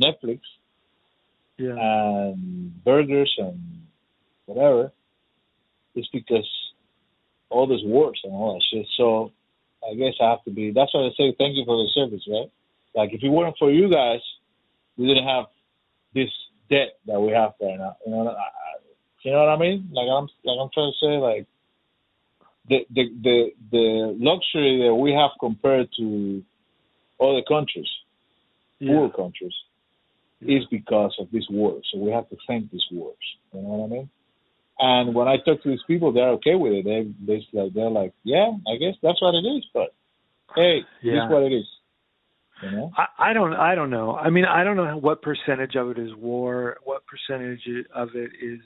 Netflix 0.00 0.40
yeah, 1.58 1.74
and 1.76 2.84
burgers 2.84 3.34
and 3.38 3.86
whatever, 4.46 4.92
it's 5.94 6.08
because 6.12 6.48
all 7.50 7.66
this 7.66 7.80
wars 7.84 8.20
and 8.24 8.32
all 8.32 8.54
that 8.54 8.62
shit. 8.70 8.86
So 8.96 9.32
I 9.88 9.94
guess 9.94 10.14
I 10.20 10.30
have 10.30 10.44
to 10.44 10.50
be. 10.50 10.70
That's 10.72 10.92
why 10.94 11.00
I 11.06 11.10
say 11.16 11.34
thank 11.38 11.56
you 11.56 11.64
for 11.64 11.76
the 11.76 11.88
service, 11.94 12.22
right? 12.28 12.50
Like 12.94 13.12
if 13.12 13.22
it 13.22 13.28
weren't 13.28 13.56
for 13.58 13.70
you 13.70 13.90
guys, 13.90 14.20
we 14.96 15.06
didn't 15.06 15.26
have 15.26 15.46
this 16.14 16.30
debt 16.68 16.98
that 17.06 17.20
we 17.20 17.32
have 17.32 17.52
right 17.60 17.78
now. 17.78 17.96
You 18.06 18.12
know, 18.12 18.28
I, 18.28 18.32
I- 18.32 18.56
you 19.22 19.32
know 19.32 19.40
what 19.40 19.50
I 19.50 19.58
mean? 19.58 19.90
Like 19.92 20.08
I'm, 20.08 20.28
like 20.44 20.56
I'm 20.58 20.70
trying 20.72 20.92
to 20.92 20.98
say, 20.98 21.18
like 21.18 21.46
the 22.70 22.86
the 22.94 23.04
the 23.22 23.50
the 23.70 24.16
luxury 24.18 24.82
that 24.86 24.94
we 24.94 25.12
have 25.12 25.32
compared 25.38 25.88
to 25.98 26.42
other 27.20 27.42
countries, 27.46 27.88
yeah. 28.78 28.94
poor 28.94 29.10
countries, 29.10 29.52
yeah. 30.40 30.56
is 30.58 30.64
because 30.70 31.14
of 31.20 31.28
these 31.32 31.44
wars. 31.50 31.86
So 31.92 31.98
we 31.98 32.10
have 32.12 32.30
to 32.30 32.36
thank 32.46 32.70
these 32.70 32.86
wars. 32.90 33.14
You 33.52 33.60
know 33.60 33.68
what 33.68 33.84
I 33.84 33.88
mean? 33.90 34.10
And 34.80 35.14
when 35.14 35.28
I 35.28 35.36
talk 35.36 35.62
to 35.62 35.68
these 35.68 35.82
people, 35.86 36.10
they're 36.10 36.30
okay 36.30 36.54
with 36.54 36.72
it. 36.72 36.84
They 36.84 37.12
they 37.26 37.46
like 37.52 37.74
they're 37.74 37.90
like, 37.90 38.14
yeah, 38.24 38.50
I 38.66 38.76
guess 38.76 38.94
that's 39.02 39.20
what 39.20 39.34
it 39.34 39.46
is. 39.46 39.64
But 39.74 39.94
hey, 40.56 40.80
this 41.02 41.12
Yeah. 41.12 41.24
is 41.26 41.30
what 41.30 41.42
it 41.42 41.52
is. 41.52 41.66
You 42.62 42.70
know? 42.70 42.92
I, 42.96 43.30
I 43.30 43.32
don't 43.34 43.52
I 43.52 43.74
don't 43.74 43.90
know. 43.90 44.16
I 44.16 44.30
mean, 44.30 44.46
I 44.46 44.64
don't 44.64 44.76
know 44.76 44.96
what 44.96 45.20
percentage 45.20 45.76
of 45.76 45.90
it 45.90 45.98
is 45.98 46.14
war, 46.14 46.78
what 46.84 47.02
percentage 47.06 47.68
of 47.94 48.08
it 48.14 48.30
is 48.40 48.60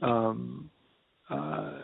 um 0.00 0.70
uh 1.28 1.82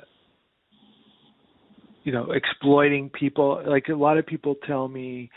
you 2.04 2.12
know, 2.12 2.30
exploiting 2.30 3.10
people. 3.10 3.60
Like 3.66 3.88
a 3.88 3.94
lot 3.94 4.18
of 4.18 4.26
people 4.26 4.54
tell 4.66 4.86
me 4.86 5.30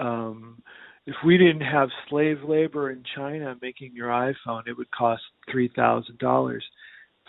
um 0.00 0.60
if 1.06 1.14
we 1.24 1.38
didn't 1.38 1.62
have 1.62 1.90
slave 2.08 2.38
labor 2.42 2.90
in 2.90 3.04
China 3.14 3.56
making 3.62 3.92
your 3.94 4.08
iPhone, 4.08 4.66
it 4.66 4.76
would 4.76 4.90
cost 4.92 5.22
$3,000. 5.52 6.56
It's 6.56 6.64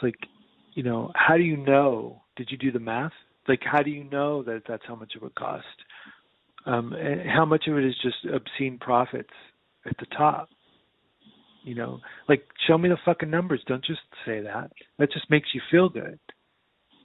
like, 0.03 0.15
you 0.73 0.83
know, 0.83 1.11
how 1.15 1.37
do 1.37 1.43
you 1.43 1.57
know? 1.57 2.21
Did 2.35 2.49
you 2.51 2.57
do 2.57 2.71
the 2.71 2.79
math? 2.79 3.11
Like 3.47 3.61
how 3.63 3.81
do 3.81 3.89
you 3.89 4.03
know 4.03 4.43
that 4.43 4.63
that's 4.67 4.83
how 4.87 4.95
much 4.95 5.13
it 5.15 5.21
would 5.21 5.35
cost? 5.35 5.65
um, 6.65 6.93
and 6.93 7.29
how 7.29 7.45
much 7.45 7.65
of 7.67 7.77
it 7.77 7.85
is 7.85 7.95
just 8.01 8.15
obscene 8.33 8.77
profits 8.79 9.33
at 9.85 9.97
the 9.97 10.05
top? 10.17 10.49
You 11.63 11.75
know, 11.75 11.99
like 12.27 12.43
show 12.67 12.77
me 12.77 12.89
the 12.89 12.97
fucking 13.05 13.29
numbers. 13.29 13.63
Don't 13.67 13.83
just 13.85 14.01
say 14.25 14.41
that. 14.41 14.71
That 14.99 15.11
just 15.11 15.29
makes 15.29 15.49
you 15.53 15.61
feel 15.71 15.89
good. 15.89 16.19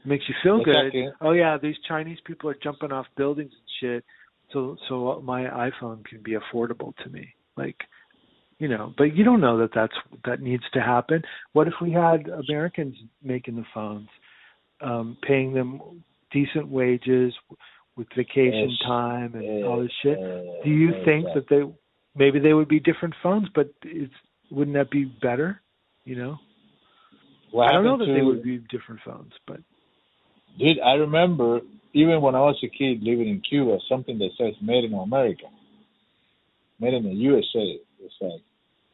It 0.04 0.06
makes 0.06 0.24
you 0.28 0.34
feel 0.42 0.60
Exactly. 0.60 1.02
good. 1.02 1.12
Oh 1.20 1.32
yeah, 1.32 1.58
these 1.60 1.76
Chinese 1.86 2.18
people 2.24 2.50
are 2.50 2.56
jumping 2.62 2.92
off 2.92 3.06
buildings 3.16 3.52
and 3.52 3.68
shit. 3.80 4.04
So 4.52 4.76
so 4.88 5.22
my 5.24 5.42
iPhone 5.42 6.04
can 6.04 6.22
be 6.22 6.36
affordable 6.36 6.96
to 7.04 7.10
me. 7.10 7.28
Like, 7.56 7.76
you 8.58 8.68
know, 8.68 8.92
but 8.96 9.16
you 9.16 9.24
don't 9.24 9.40
know 9.40 9.58
that 9.58 9.70
that's 9.74 9.94
that 10.24 10.40
needs 10.40 10.64
to 10.72 10.80
happen. 10.80 11.22
What 11.52 11.68
if 11.68 11.74
we 11.80 11.92
had 11.92 12.28
Americans 12.28 12.96
making 13.22 13.56
the 13.56 13.64
phones, 13.72 14.08
um, 14.80 15.16
paying 15.26 15.54
them 15.54 15.80
decent 16.32 16.68
wages 16.68 17.32
with 17.96 18.08
vacation 18.16 18.70
Yes. 18.70 18.82
time 18.84 19.34
and 19.34 19.64
all 19.64 19.80
this 19.80 19.92
shit? 20.02 20.18
Do 20.64 20.70
you 20.70 20.90
think 21.04 21.26
that 21.34 21.46
they 21.48 21.62
maybe 22.16 22.40
they 22.40 22.52
would 22.52 22.68
be 22.68 22.80
different 22.80 23.14
phones, 23.22 23.48
but 23.54 23.72
it's 23.82 24.12
wouldn't 24.50 24.76
that 24.76 24.90
be 24.90 25.04
better? 25.04 25.60
You 26.04 26.16
know, 26.16 26.38
I 27.60 27.72
don't 27.72 27.84
know 27.84 27.98
that 27.98 28.06
happened 28.06 28.16
they 28.16 28.22
would 28.22 28.42
be 28.42 28.58
different 28.58 29.00
phones, 29.04 29.32
but 29.46 29.60
Dude, 30.58 30.80
I 30.80 30.94
remember 30.94 31.60
even 31.92 32.20
when 32.20 32.34
I 32.34 32.40
was 32.40 32.58
a 32.64 32.68
kid 32.68 33.02
living 33.02 33.28
in 33.28 33.40
Cuba, 33.48 33.78
something 33.88 34.18
that 34.18 34.30
says 34.36 34.54
"Made 34.60 34.84
in 34.84 34.94
America," 34.94 35.46
"Made 36.80 36.94
in 36.94 37.04
the 37.04 37.14
USA." 37.14 37.80
It's 38.00 38.14
like, 38.20 38.40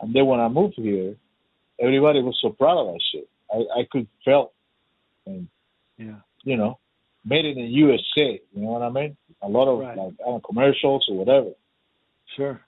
and 0.05 0.15
then 0.15 0.27
when 0.27 0.41
I 0.41 0.49
moved 0.49 0.75
here, 0.77 1.17
everybody 1.81 2.21
was 2.23 2.39
so 2.41 2.51
proud 2.51 2.79
of 2.79 2.87
that 2.93 3.01
shit. 3.13 3.29
I 3.53 3.81
I 3.81 3.83
could 3.91 4.07
felt, 4.25 4.53
and 5.27 5.49
yeah, 5.99 6.17
you 6.45 6.57
know, 6.57 6.79
made 7.25 7.45
it 7.45 7.57
in 7.57 7.65
the 7.65 7.71
USA. 7.71 8.41
You 8.55 8.63
know 8.63 8.73
what 8.73 8.83
I 8.83 8.91
mean? 8.91 9.17
A 9.43 9.49
lot 9.49 9.69
of 9.69 9.81
Right. 9.81 9.97
like 9.97 10.15
I 10.21 10.25
don't 10.25 10.35
know, 10.35 10.41
commercials 10.41 11.05
or 11.09 11.17
whatever. 11.17 11.51
sure. 12.37 12.61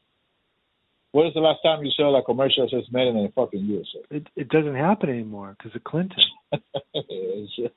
When 1.13 1.25
was 1.25 1.35
the 1.35 1.41
last 1.41 1.63
time 1.63 1.83
you 1.83 1.91
saw 1.97 2.11
like 2.11 2.27
commercial 2.27 2.65
that 2.65 2.71
says 2.71 2.93
"Made 2.93 3.09
in 3.09 3.15
the 3.23 3.33
fucking 3.35 3.61
USA"? 3.65 4.01
It 4.11 4.27
it 4.37 4.49
doesn't 4.51 4.75
happen 4.75 5.09
anymore 5.09 5.55
because 5.57 5.75
of 5.75 5.83
Clinton. 5.85 6.23
it's 6.95 7.57
just, 7.57 7.75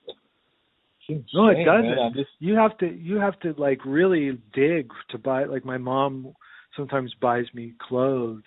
it's 1.08 1.34
No, 1.34 1.48
it 1.48 1.64
doesn't. 1.64 2.16
Just- 2.16 2.36
You 2.40 2.56
have 2.56 2.78
to 2.80 2.88
you 2.88 3.16
have 3.16 3.40
to 3.42 3.54
like 3.58 3.86
really 3.86 4.38
dig 4.54 4.92
to 5.12 5.18
buy. 5.18 5.46
Like 5.46 5.64
my 5.64 5.78
mom 5.78 6.34
sometimes 6.76 7.14
buys 7.22 7.46
me 7.54 7.74
clothes, 7.80 8.44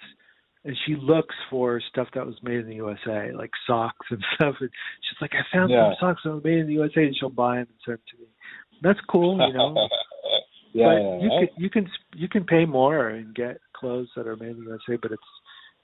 and 0.64 0.76
she 0.86 0.94
looks 0.97 1.34
for 1.51 1.80
stuff 1.90 2.09
that 2.14 2.24
was 2.24 2.36
made 2.43 2.59
in 2.60 2.66
the 2.68 2.76
USA, 2.76 3.32
like 3.34 3.51
socks 3.66 4.06
and 4.10 4.22
stuff. 4.34 4.55
And 4.60 4.70
she's 5.01 5.20
like, 5.20 5.32
I 5.34 5.43
found 5.56 5.70
Yeah. 5.70 5.90
some 5.90 5.97
socks 6.01 6.20
that 6.24 6.30
were 6.30 6.40
made 6.40 6.59
in 6.60 6.66
the 6.66 6.74
USA, 6.74 7.05
and 7.05 7.16
she'll 7.16 7.30
buy 7.30 7.56
them 7.56 7.66
and 7.68 7.78
send 7.84 7.98
them 7.98 8.02
to 8.12 8.16
me. 8.22 8.28
That's 8.82 9.01
cool, 9.09 9.39
you 9.47 9.52
know. 9.52 9.74
yeah, 10.72 10.86
but 10.86 10.90
yeah, 11.02 11.18
you 11.20 11.30
can 11.30 11.48
you 11.56 11.70
can 11.70 11.90
you 12.14 12.28
can 12.28 12.44
pay 12.44 12.64
more 12.64 13.09
and 13.10 13.34
get 13.34 13.59
clothes 13.74 14.09
that 14.16 14.26
are 14.26 14.36
made 14.36 14.51
in 14.51 14.64
the 14.64 14.70
USA, 14.70 14.97
but 15.01 15.12
it's 15.12 15.22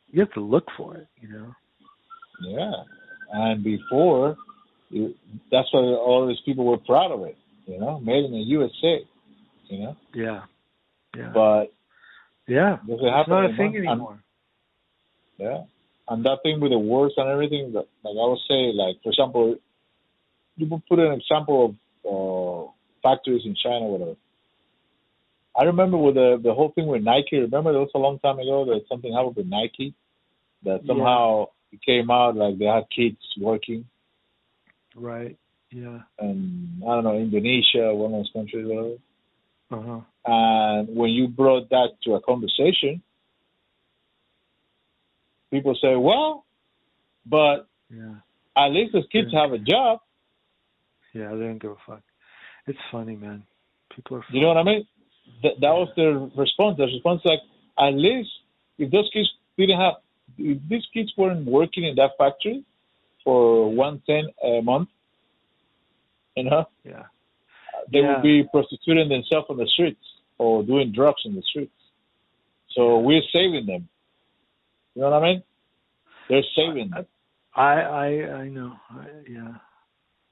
you 0.09 0.21
have 0.21 0.33
to 0.33 0.41
look 0.41 0.65
for 0.77 0.97
it, 0.97 1.07
you 1.21 1.29
know. 1.29 1.53
Yeah, 2.41 2.73
and 3.33 3.63
before, 3.65 4.37
it, 4.91 5.17
that's 5.51 5.69
why 5.73 5.81
all 5.81 6.27
these 6.27 6.41
people 6.45 6.65
were 6.65 6.79
proud 6.79 7.13
of 7.13 7.23
it. 7.23 7.37
You 7.67 7.79
know, 7.79 8.01
made 8.01 8.25
in 8.25 8.33
the 8.33 8.39
USA. 8.39 8.99
You 9.69 9.79
know, 9.81 9.97
Yeah, 10.15 10.43
yeah, 11.17 11.31
but 11.35 11.65
yeah. 12.47 12.79
does 12.87 12.99
it 13.01 13.05
It's 13.05 13.15
happen 13.15 13.31
not 13.33 13.51
a 13.51 13.57
thing 13.57 13.77
anymore. 13.77 14.23
Yeah, 15.39 15.63
and 16.09 16.25
that 16.25 16.39
thing 16.43 16.61
with 16.61 16.73
the 16.73 16.79
words 16.79 17.15
and 17.17 17.29
everything. 17.29 17.73
That, 17.73 17.87
like 18.05 18.17
I 18.21 18.27
would 18.29 18.39
say, 18.49 18.73
like 18.75 18.97
for 19.03 19.11
example, 19.11 19.57
you 20.57 20.83
put 20.89 20.99
an 20.99 21.13
example 21.13 21.59
of 21.67 21.73
uh, 22.05 22.71
factories 23.03 23.43
in 23.45 23.55
China, 23.63 23.87
whatever. 23.87 24.17
I 25.59 25.65
remember 25.65 25.97
with 25.97 26.15
the 26.15 26.41
the 26.43 26.55
whole 26.55 26.71
thing 26.75 26.87
with 26.87 27.03
Nike. 27.03 27.39
Remember, 27.39 27.73
that 27.73 27.79
was 27.79 27.91
a 27.95 27.99
long 27.99 28.19
time 28.21 28.39
ago 28.39 28.65
that 28.67 28.83
something 28.89 29.13
happened 29.13 29.37
with 29.37 29.47
Nike, 29.47 29.95
that 30.65 30.83
Yeah. 30.83 30.87
somehow 30.89 31.47
it 31.73 31.81
came 31.83 32.11
out 32.11 32.37
like 32.37 32.59
they 32.59 32.67
had 32.67 32.85
kids 32.95 33.19
working. 33.41 33.85
Right. 34.95 35.37
Yeah. 35.71 36.01
and 36.19 36.83
I 36.83 36.95
don't 36.95 37.05
know 37.05 37.17
Indonesia, 37.19 37.95
one 37.95 38.15
of 38.15 38.21
those 38.21 38.31
countries, 38.33 38.67
whatever. 38.67 38.97
Uh-huh. 39.71 40.01
And 40.25 40.97
when 40.97 41.11
you 41.11 41.29
brought 41.29 41.69
that 41.69 41.91
to 42.05 42.15
a 42.15 42.21
conversation, 42.23 43.03
people 45.51 45.75
say, 45.81 45.97
"Well, 45.97 46.45
but 47.27 47.67
Yeah. 47.91 48.17
at 48.57 48.69
least 48.73 48.93
those 48.93 49.07
kids 49.09 49.33
Yeah. 49.33 49.41
have 49.43 49.53
a 49.53 49.59
job." 49.59 50.01
Yeah, 51.15 51.35
they 51.35 51.45
don't 51.47 51.59
give 51.59 51.73
a 51.73 51.77
fuck. 51.87 52.03
It's 52.67 52.79
funny, 52.91 53.17
man. 53.17 53.43
People 53.95 54.19
are 54.19 54.25
You 54.31 54.41
know 54.43 54.49
what 54.49 54.59
I 54.59 54.63
mean? 54.63 54.87
That, 55.43 55.61
that 55.61 55.73
was 55.73 55.89
their 55.97 56.19
response. 56.37 56.77
The 56.77 56.85
response 56.85 57.23
like, 57.25 57.41
at 57.79 57.95
least 57.95 58.31
if 58.79 58.91
those 58.91 59.09
kids 59.13 59.29
didn't 59.57 59.79
have, 59.81 59.95
if 60.37 60.59
these 60.69 60.87
kids 60.93 61.13
weren't 61.17 61.47
working 61.47 61.85
in 61.85 61.95
that 61.97 62.13
factory 62.19 62.65
for 63.25 63.73
one 63.73 64.01
ten 64.07 64.29
a 64.43 64.61
month, 64.63 64.89
you 66.37 66.45
know, 66.45 66.67
yeah. 66.85 67.07
they 67.91 68.01
Yeah. 68.01 68.15
would 68.15 68.23
be 68.23 68.45
prostituting 68.45 69.09
themselves 69.09 69.47
on 69.51 69.57
the 69.57 69.67
streets 69.67 70.05
or 70.39 70.63
doing 70.63 70.93
drugs 70.93 71.23
in 71.25 71.35
the 71.35 71.43
streets. 71.43 71.73
So 72.71 72.99
we're 72.99 73.23
saving 73.33 73.67
them. 73.67 73.89
You 74.99 75.05
know 75.05 75.11
what 75.11 75.23
I 75.23 75.27
mean? 75.27 75.43
They're 76.29 76.43
saving. 76.57 76.91
I 77.55 77.63
I 77.63 78.07
I 78.33 78.49
know. 78.49 78.73
I, 78.91 79.05
yeah. 79.31 79.55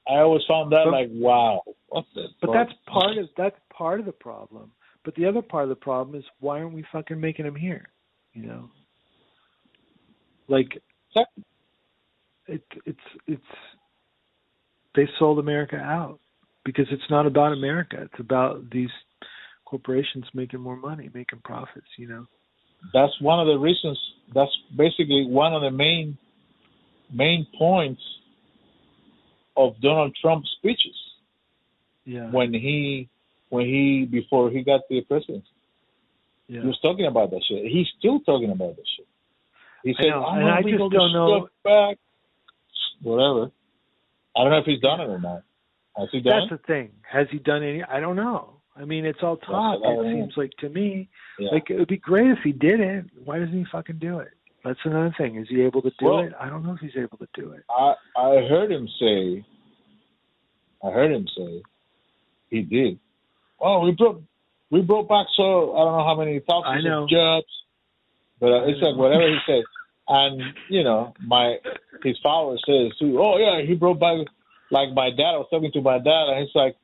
I 0.09 0.19
always 0.19 0.41
found 0.45 0.73
that 0.73 0.83
But- 0.83 0.91
like, 0.91 1.09
wow. 1.13 1.61
What's 1.87 2.09
the 2.13 2.27
But 2.41 2.51
that's 2.51 2.73
part 2.85 3.17
of 3.17 3.29
that's 3.37 3.55
part 3.69 4.01
of 4.01 4.05
the 4.05 4.11
problem. 4.11 4.73
But 5.05 5.15
the 5.15 5.25
other 5.25 5.41
part 5.41 5.63
of 5.63 5.69
the 5.69 5.75
problem 5.75 6.19
is 6.19 6.25
why 6.41 6.59
aren't 6.59 6.73
we 6.73 6.83
fucking 6.91 7.17
making 7.17 7.45
them 7.45 7.55
here? 7.55 7.87
You 8.33 8.43
know, 8.43 8.69
like 10.49 10.83
it 12.47 12.61
it's 12.85 12.99
it's 13.25 13.41
they 14.95 15.07
sold 15.17 15.39
America 15.39 15.77
out 15.77 16.19
because 16.65 16.87
it's 16.91 17.09
not 17.09 17.25
about 17.25 17.53
America. 17.53 18.01
It's 18.01 18.19
about 18.19 18.69
these 18.69 18.91
corporations 19.63 20.25
making 20.33 20.59
more 20.59 20.75
money, 20.75 21.09
making 21.13 21.39
profits. 21.45 21.87
You 21.97 22.09
know. 22.09 22.25
That's 22.93 23.19
one 23.21 23.39
of 23.39 23.47
the 23.47 23.57
reasons. 23.57 23.99
That's 24.33 24.51
basically 24.75 25.25
one 25.27 25.53
of 25.53 25.61
the 25.61 25.71
main 25.71 26.17
main 27.13 27.47
points 27.57 28.01
of 29.55 29.79
Donald 29.81 30.15
Trump's 30.21 30.49
speeches 30.57 30.95
Yeah. 32.05 32.29
when 32.31 32.53
he 32.53 33.09
when 33.49 33.65
he 33.65 34.05
before 34.05 34.49
he 34.51 34.63
got 34.63 34.81
the 34.89 35.01
presidency. 35.01 35.47
yeah. 36.47 36.61
He 36.61 36.67
was 36.67 36.77
talking 36.81 37.05
about 37.05 37.31
that 37.31 37.41
shit. 37.47 37.65
He's 37.71 37.87
still 37.97 38.19
talking 38.21 38.51
about 38.51 38.75
that 38.75 38.85
shit. 38.95 39.07
He 39.83 39.91
I 39.97 40.01
said, 40.03 40.09
know, 40.09 40.25
"I'm 40.25 40.39
and 40.41 40.49
I 40.49 40.61
just 40.61 40.77
don't 40.91 41.13
know- 41.13 41.47
Back. 41.63 41.97
Whatever. 43.01 43.51
I 44.35 44.41
don't 44.43 44.51
know 44.51 44.57
if 44.59 44.65
he's 44.65 44.81
done 44.81 44.99
it 45.01 45.05
or 45.09 45.19
not. 45.19 45.43
Has 45.97 46.09
he 46.11 46.19
done 46.21 46.41
That's 46.41 46.51
it? 46.51 46.61
the 46.61 46.67
thing. 46.73 46.91
Has 47.09 47.27
he 47.31 47.39
done 47.39 47.63
any? 47.63 47.83
I 47.83 47.99
don't 47.99 48.15
know. 48.15 48.56
I 48.79 48.85
mean, 48.85 49.05
it's 49.05 49.19
all 49.23 49.37
talk. 49.37 49.81
I 49.85 49.89
It 49.91 50.03
seems 50.03 50.33
like 50.37 50.51
to 50.59 50.69
me, 50.69 51.09
Yeah. 51.39 51.49
like 51.51 51.69
it 51.69 51.77
would 51.79 51.87
be 51.87 51.97
great 51.97 52.27
if 52.31 52.39
he 52.43 52.51
did 52.51 52.79
it. 52.79 53.05
Why 53.25 53.39
doesn't 53.39 53.57
he 53.57 53.65
fucking 53.71 53.97
do 53.99 54.19
it? 54.19 54.29
That's 54.63 54.79
another 54.83 55.13
thing. 55.17 55.35
Is 55.37 55.47
he 55.49 55.61
able 55.61 55.81
to 55.81 55.89
do 55.99 56.05
Well- 56.05 56.19
it? 56.19 56.33
I 56.39 56.49
don't 56.49 56.63
know 56.65 56.73
if 56.73 56.79
he's 56.79 56.95
able 56.97 57.17
to 57.17 57.27
do 57.33 57.51
it. 57.51 57.63
I 57.69 57.95
I 58.15 58.41
heard 58.47 58.71
him 58.71 58.87
say. 58.99 59.43
I 60.83 60.91
heard 60.91 61.11
him 61.11 61.27
say, 61.35 61.63
he 62.51 62.61
did. 62.61 62.99
Oh, 63.59 63.79
we 63.83 63.91
brought 63.91 64.21
we 64.69 64.81
brought 64.81 65.07
back 65.09 65.25
so 65.35 65.73
I 65.75 65.79
don't 65.85 65.97
know 65.97 66.03
how 66.05 66.15
many 66.15 66.39
thousands 66.39 66.85
of 66.85 67.09
jobs, 67.09 67.47
but 68.39 68.51
uh, 68.51 68.65
it's 68.67 68.81
like 68.81 68.95
whatever 68.95 69.27
he 69.27 69.37
said. 69.47 69.63
And 70.07 70.41
you 70.69 70.83
know, 70.83 71.13
my 71.25 71.57
his 72.03 72.17
follower 72.21 72.57
says 72.65 72.95
too. 72.99 73.19
Oh 73.19 73.37
yeah, 73.37 73.61
he 73.65 73.73
brought 73.73 73.99
back 73.99 74.27
like 74.69 74.93
my 74.93 75.09
dad. 75.09 75.33
I 75.33 75.37
was 75.37 75.47
talking 75.49 75.71
to 75.71 75.81
my 75.81 75.97
dad, 75.97 76.29
and 76.29 76.45
he's 76.45 76.55
like, 76.55 76.75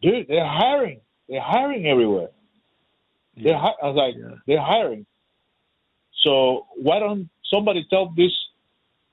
dude, 0.00 0.28
they're 0.28 0.46
hiring. 0.46 1.00
They're 1.28 1.40
hiring 1.42 1.86
everywhere. 1.86 2.28
They're 3.42 3.58
hi-. 3.58 3.74
I 3.82 3.86
was 3.86 3.96
like, 3.96 4.14
Yeah. 4.16 4.36
they're 4.46 4.60
hiring. 4.62 5.06
So 6.22 6.66
why 6.76 6.98
don't 6.98 7.28
somebody 7.52 7.84
tell 7.90 8.12
this? 8.16 8.32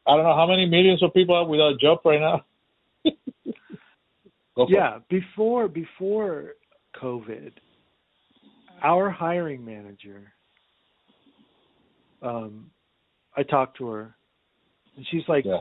I 0.08 0.16
don't 0.16 0.24
know 0.26 0.36
how 0.36 0.48
many 0.48 0.66
millions 0.66 1.04
of 1.04 1.14
people 1.14 1.36
are 1.36 1.46
without 1.46 1.74
a 1.74 1.78
job 1.78 2.00
right 2.06 2.20
now. 2.20 2.46
For 4.56 4.64
it. 4.64 4.70
Yeah, 4.70 5.00
before 5.10 5.68
before 5.68 6.54
COVID, 7.02 7.52
our 8.84 9.10
hiring 9.10 9.64
manager, 9.64 10.34
um, 12.22 12.70
I 13.38 13.44
talked 13.44 13.78
to 13.78 13.88
her, 13.88 14.16
and 14.98 15.06
she's 15.10 15.24
like, 15.28 15.46
Yeah. 15.46 15.60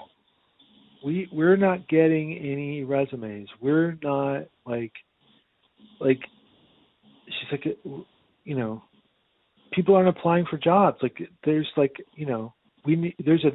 we 1.04 1.28
we're 1.32 1.56
not 1.56 1.88
getting 1.88 2.36
any 2.36 2.82
resumes. 2.82 3.48
We're 3.60 3.96
not 4.02 4.46
like 4.66 4.92
like 6.00 6.20
she's 7.32 7.52
like 7.52 7.78
you 8.44 8.56
know 8.56 8.82
people 9.72 9.94
aren't 9.94 10.08
applying 10.08 10.46
for 10.46 10.58
jobs. 10.58 10.98
Like 11.02 11.18
there's 11.44 11.68
like 11.76 11.96
you 12.14 12.26
know 12.26 12.54
we 12.84 12.96
need 12.96 13.14
there's 13.24 13.44
a 13.44 13.50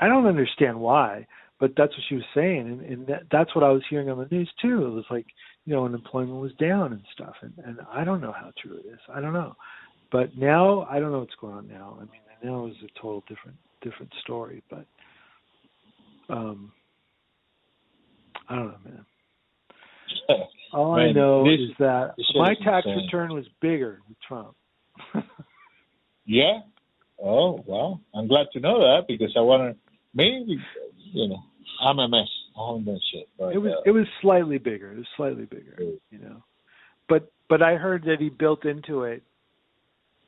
I 0.00 0.08
don't 0.08 0.26
understand 0.26 0.78
why, 0.80 1.26
but 1.60 1.72
that's 1.76 1.92
what 1.92 2.02
she 2.08 2.16
was 2.16 2.24
saying, 2.34 2.60
and, 2.60 2.80
and 2.80 3.06
that, 3.06 3.22
that's 3.30 3.54
what 3.54 3.62
I 3.64 3.70
was 3.70 3.82
hearing 3.88 4.10
on 4.10 4.18
the 4.18 4.28
news 4.34 4.50
too. 4.60 4.86
It 4.86 4.90
was 4.90 5.04
like 5.10 5.26
you 5.64 5.74
know 5.74 5.84
unemployment 5.84 6.40
was 6.40 6.52
down 6.54 6.92
and 6.92 7.02
stuff, 7.12 7.34
and 7.42 7.52
and 7.64 7.78
I 7.92 8.04
don't 8.04 8.20
know 8.20 8.32
how 8.32 8.50
true 8.60 8.76
it 8.76 8.86
is. 8.88 8.98
I 9.12 9.20
don't 9.20 9.32
know, 9.32 9.54
but 10.10 10.36
now 10.36 10.86
I 10.90 10.98
don't 10.98 11.12
know 11.12 11.20
what's 11.20 11.34
going 11.40 11.54
on 11.54 11.68
now. 11.68 11.96
I 11.98 12.00
mean 12.00 12.20
now 12.42 12.66
is 12.66 12.74
a 12.84 13.00
total 13.00 13.22
different 13.28 13.56
different 13.82 14.12
story, 14.22 14.62
but 14.70 14.86
um 16.28 16.72
I 18.48 18.56
don't 18.56 18.66
know, 18.66 18.78
man. 18.84 19.06
All 20.74 20.94
I 20.94 21.12
know 21.12 21.44
this- 21.44 21.60
is 21.60 21.76
that 21.78 22.14
my 22.34 22.54
tax 22.54 22.86
insane. 22.86 23.04
return 23.04 23.32
was 23.32 23.46
bigger 23.60 24.00
with 24.08 24.18
Trump. 24.26 24.54
Yeah. 26.26 26.60
Oh 27.22 27.62
well, 27.66 28.00
I'm 28.14 28.28
glad 28.28 28.46
to 28.54 28.60
know 28.60 28.78
that 28.78 29.06
because 29.06 29.34
I 29.36 29.40
want 29.40 29.74
to. 29.74 29.92
Maybe 30.14 30.58
you 31.12 31.28
know, 31.28 31.42
I'm 31.82 31.98
a 31.98 32.08
mess. 32.08 32.28
I 32.58 32.76
haven't 32.76 33.02
shit. 33.12 33.28
But, 33.38 33.54
it 33.54 33.58
was 33.58 33.72
uh, 33.72 33.82
it 33.84 33.90
was 33.90 34.06
slightly 34.22 34.58
bigger. 34.58 34.92
It 34.92 34.98
was 34.98 35.06
slightly 35.16 35.44
bigger, 35.44 35.76
you 36.10 36.18
know. 36.18 36.42
But 37.08 37.30
but 37.48 37.62
I 37.62 37.74
heard 37.74 38.04
that 38.04 38.20
he 38.20 38.30
built 38.30 38.64
into 38.64 39.04
it 39.04 39.22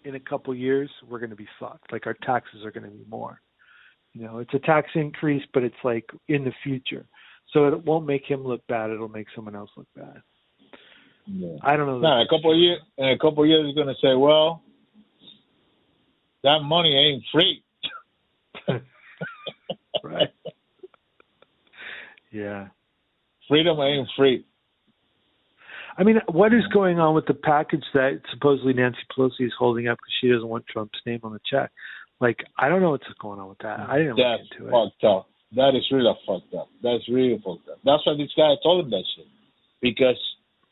in 0.05 0.14
a 0.14 0.20
couple 0.20 0.55
years 0.55 0.90
we're 1.09 1.18
going 1.18 1.31
to 1.31 1.36
be 1.36 1.48
fucked. 1.59 1.93
Like 1.93 2.06
our 2.06 2.16
taxes 2.23 2.64
are 2.64 2.70
going 2.70 2.85
to 2.85 2.90
be 2.90 3.05
more. 3.09 3.40
You 4.12 4.24
know, 4.24 4.39
it's 4.39 4.55
a 4.55 4.59
tax 4.60 4.89
increase, 4.94 5.43
but 5.52 5.62
it's 5.62 5.74
like 5.82 6.09
in 6.28 6.44
the 6.44 6.52
future. 6.62 7.06
So 7.52 7.68
it 7.68 7.85
won't 7.85 8.06
make 8.06 8.24
him 8.24 8.44
look 8.44 8.66
bad. 8.66 8.90
It'll 8.90 9.09
make 9.09 9.27
someone 9.35 9.56
else 9.56 9.70
look 9.77 9.89
bad. 9.94 10.23
Yeah. 11.27 11.57
I 11.62 11.77
don't 11.77 11.86
know. 11.86 11.98
No, 11.98 12.20
in 12.20 12.27
a 12.27 12.28
couple 12.28 12.53
of 12.53 12.59
years, 12.59 12.81
in 12.98 13.09
a 13.09 13.19
couple 13.19 13.43
of 13.43 13.48
years, 13.48 13.66
he's 13.66 13.77
gonna 13.77 13.94
say, 14.01 14.15
"Well, 14.15 14.62
that 16.43 16.61
money 16.62 16.94
ain't 16.94 17.24
free." 17.32 17.62
right? 20.05 20.28
yeah. 22.32 22.69
Freedom 23.48 23.78
ain't 23.81 24.09
free. 24.16 24.44
I 25.98 26.03
mean, 26.05 26.20
what 26.28 26.53
is 26.53 26.66
going 26.73 26.98
on 26.98 27.15
with 27.15 27.27
the 27.27 27.35
package 27.35 27.85
that 27.94 28.20
supposedly 28.32 28.74
Nancy 28.74 28.98
Pelosi 29.16 29.47
is 29.47 29.53
holding 29.59 29.89
up 29.89 29.97
because 29.97 30.12
she 30.20 30.28
doesn't 30.28 30.48
want 30.48 30.66
Trump's 30.66 30.98
name 31.07 31.20
on 31.23 31.32
the 31.32 31.40
check? 31.51 31.70
Like, 32.20 32.44
I 32.59 32.69
don't 32.69 32.82
know 32.82 32.90
what's 32.90 33.05
going 33.20 33.40
on 33.40 33.48
with 33.48 33.59
that. 33.59 33.81
I 33.81 33.98
didn't 33.98 34.16
look 34.16 34.27
That's 34.27 34.48
into 34.53 34.69
it. 34.69 34.73
fucked 34.73 35.05
up. 35.05 35.28
That 35.55 35.73
is 35.74 35.85
really 35.90 36.12
fucked 36.27 36.55
up. 36.55 36.69
That's 36.82 37.09
really 37.09 37.36
fucked 37.39 37.69
up. 37.69 37.78
That's 37.85 38.05
why 38.05 38.15
this 38.19 38.32
guy 38.36 38.55
told 38.62 38.85
him 38.85 38.90
that 38.90 39.05
shit. 39.16 39.27
Because 39.81 40.19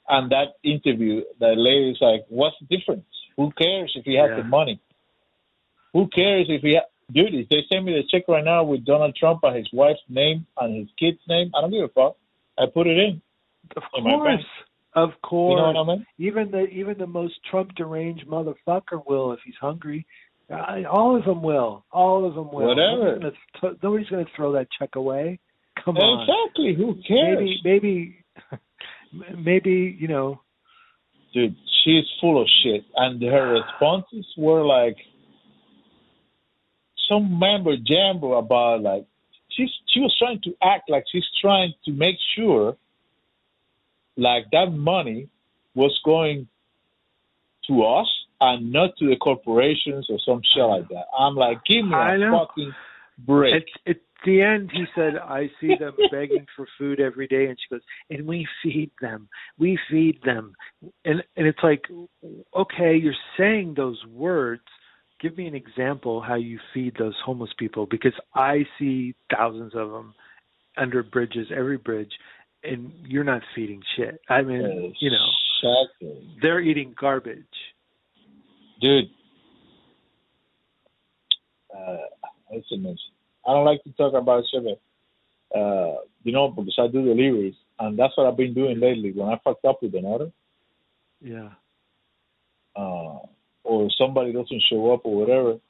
on 0.08 0.28
that 0.30 0.54
interview, 0.62 1.22
that 1.40 1.56
lady's 1.56 2.00
like, 2.00 2.24
"What's 2.28 2.56
the 2.60 2.76
difference? 2.76 3.04
Who 3.36 3.50
cares 3.52 3.92
if 3.96 4.04
he 4.04 4.14
has 4.16 4.30
Yeah. 4.30 4.36
the 4.36 4.44
money? 4.44 4.78
Who 5.92 6.08
cares 6.08 6.46
if 6.48 6.62
he 6.62 6.74
ha- 6.74 6.88
dude? 7.12 7.34
If 7.34 7.48
they 7.48 7.62
send 7.70 7.84
me 7.84 7.92
the 7.94 8.04
check 8.10 8.28
right 8.28 8.44
now 8.44 8.64
with 8.64 8.84
Donald 8.84 9.14
Trump 9.16 9.40
and 9.44 9.56
his 9.56 9.68
wife's 9.72 10.02
name 10.08 10.46
and 10.60 10.76
his 10.76 10.88
kid's 10.98 11.20
name, 11.28 11.50
I 11.54 11.60
don't 11.60 11.70
give 11.70 11.84
a 11.84 11.88
fuck. 11.88 12.16
I 12.58 12.66
put 12.66 12.86
it 12.86 12.98
in. 12.98 13.20
Of 13.76 13.82
in 13.96 14.04
my 14.04 14.10
course, 14.10 14.44
of 14.94 15.10
You 15.32 15.56
know 15.56 15.72
what 15.72 15.76
I 15.76 15.84
mean? 15.84 16.06
Even 16.18 16.50
the 16.50 16.66
even 16.68 16.98
the 16.98 17.06
most 17.06 17.34
Trump 17.50 17.74
deranged 17.74 18.26
motherfucker 18.26 19.04
will 19.06 19.32
if 19.32 19.40
he's 19.44 19.56
hungry. 19.60 20.06
I, 20.50 20.84
all 20.84 21.16
of 21.16 21.24
them 21.24 21.42
will. 21.42 21.84
All 21.90 22.26
of 22.26 22.34
them 22.34 22.52
will. 22.52 22.66
Whatever. 22.68 23.16
Nobody's 23.18 23.22
gonna, 23.22 23.32
th- 23.60 23.82
nobody's 23.82 24.08
going 24.08 24.24
to 24.26 24.30
throw 24.36 24.52
that 24.52 24.68
check 24.78 24.94
away. 24.96 25.38
Come 25.82 25.96
on. 25.96 26.20
Exactly. 26.28 26.74
Who 26.74 26.94
cares? 27.06 27.38
Maybe 27.38 27.60
maybe 27.64 28.23
maybe 29.36 29.96
you 29.98 30.08
know. 30.08 30.40
dude, 31.34 31.56
she's 31.82 32.04
full 32.20 32.40
of 32.40 32.48
shit. 32.62 32.84
And 32.96 33.20
her 33.22 33.52
responses 33.60 34.26
were 34.36 34.64
like 34.64 34.96
some 37.08 37.38
mambo 37.38 37.72
jambo 37.84 38.34
about 38.38 38.80
like 38.82 39.04
she's 39.50 39.70
she 39.92 40.00
was 40.00 40.14
trying 40.18 40.40
to 40.44 40.52
act 40.62 40.88
like 40.88 41.04
she's 41.10 41.26
trying 41.40 41.72
to 41.84 41.92
make 41.92 42.16
sure 42.36 42.76
like 44.16 44.44
that 44.52 44.66
money 44.72 45.28
was 45.74 45.98
going 46.04 46.46
to 47.66 47.82
us 47.82 48.06
and 48.40 48.72
not 48.72 48.90
to 48.98 49.08
the 49.08 49.16
corporations 49.16 50.06
or 50.08 50.18
some 50.24 50.40
shit 50.54 50.62
like 50.64 50.88
that. 50.88 51.06
I'm 51.18 51.34
like, 51.34 51.58
give 51.66 51.84
me 51.84 51.94
I 51.94 52.14
a 52.14 52.18
know. 52.18 52.46
fucking 52.46 52.72
break. 53.18 53.54
It 53.54 53.64
it 53.86 54.02
the 54.24 54.42
end, 54.42 54.70
he 54.72 54.84
said, 54.94 55.14
I 55.16 55.50
see 55.60 55.74
them 55.78 55.94
begging 56.10 56.46
for 56.56 56.66
food 56.78 57.00
every 57.00 57.26
day. 57.26 57.46
And 57.46 57.56
she 57.58 57.74
goes, 57.74 57.82
and 58.10 58.26
we 58.26 58.46
feed 58.62 58.90
them. 59.00 59.28
We 59.58 59.78
feed 59.90 60.20
them. 60.24 60.54
And, 61.04 61.22
and 61.36 61.46
it's 61.46 61.58
like, 61.62 61.82
okay, 62.56 62.96
you're 62.96 63.14
saying 63.38 63.74
those 63.76 64.02
words. 64.10 64.62
Give 65.20 65.36
me 65.36 65.46
an 65.46 65.54
example 65.54 66.20
how 66.20 66.34
you 66.34 66.58
feed 66.72 66.94
those 66.98 67.14
homeless 67.24 67.50
people 67.58 67.86
because 67.90 68.12
I 68.34 68.66
see 68.78 69.14
thousands 69.34 69.74
of 69.74 69.90
them 69.90 70.14
under 70.76 71.02
bridges, 71.02 71.46
every 71.54 71.78
bridge, 71.78 72.12
and 72.62 72.92
you're 73.06 73.24
not 73.24 73.42
feeding 73.54 73.80
shit. 73.96 74.20
I 74.28 74.42
mean, 74.42 74.94
you 75.00 75.10
know, 75.10 75.86
they're 76.42 76.60
eating 76.60 76.94
garbage. 76.98 77.44
Dude. 78.80 79.04
Uh, 81.74 81.96
what's 82.48 82.66
it 82.70 82.80
mention? 82.80 83.13
I 83.46 83.52
don't 83.52 83.64
like 83.64 83.82
to 83.84 83.92
talk 83.92 84.14
about 84.14 84.44
sugar. 84.52 84.74
Uh, 85.54 85.96
you 86.24 86.32
know, 86.32 86.48
because 86.48 86.76
I 86.80 86.88
do 86.88 87.02
deliveries, 87.04 87.54
and 87.78 87.98
that's 87.98 88.16
what 88.16 88.26
I've 88.26 88.36
been 88.36 88.54
doing 88.54 88.80
lately. 88.80 89.12
When 89.12 89.28
I 89.28 89.38
fucked 89.44 89.64
up 89.64 89.82
with 89.82 89.94
an 89.94 90.04
order, 90.04 90.32
Yeah. 91.22 91.50
uh, 92.74 93.18
or 93.62 93.88
somebody 93.96 94.32
doesn't 94.32 94.62
show 94.68 94.92
up 94.92 95.02
or 95.04 95.14
whatever, 95.16 95.60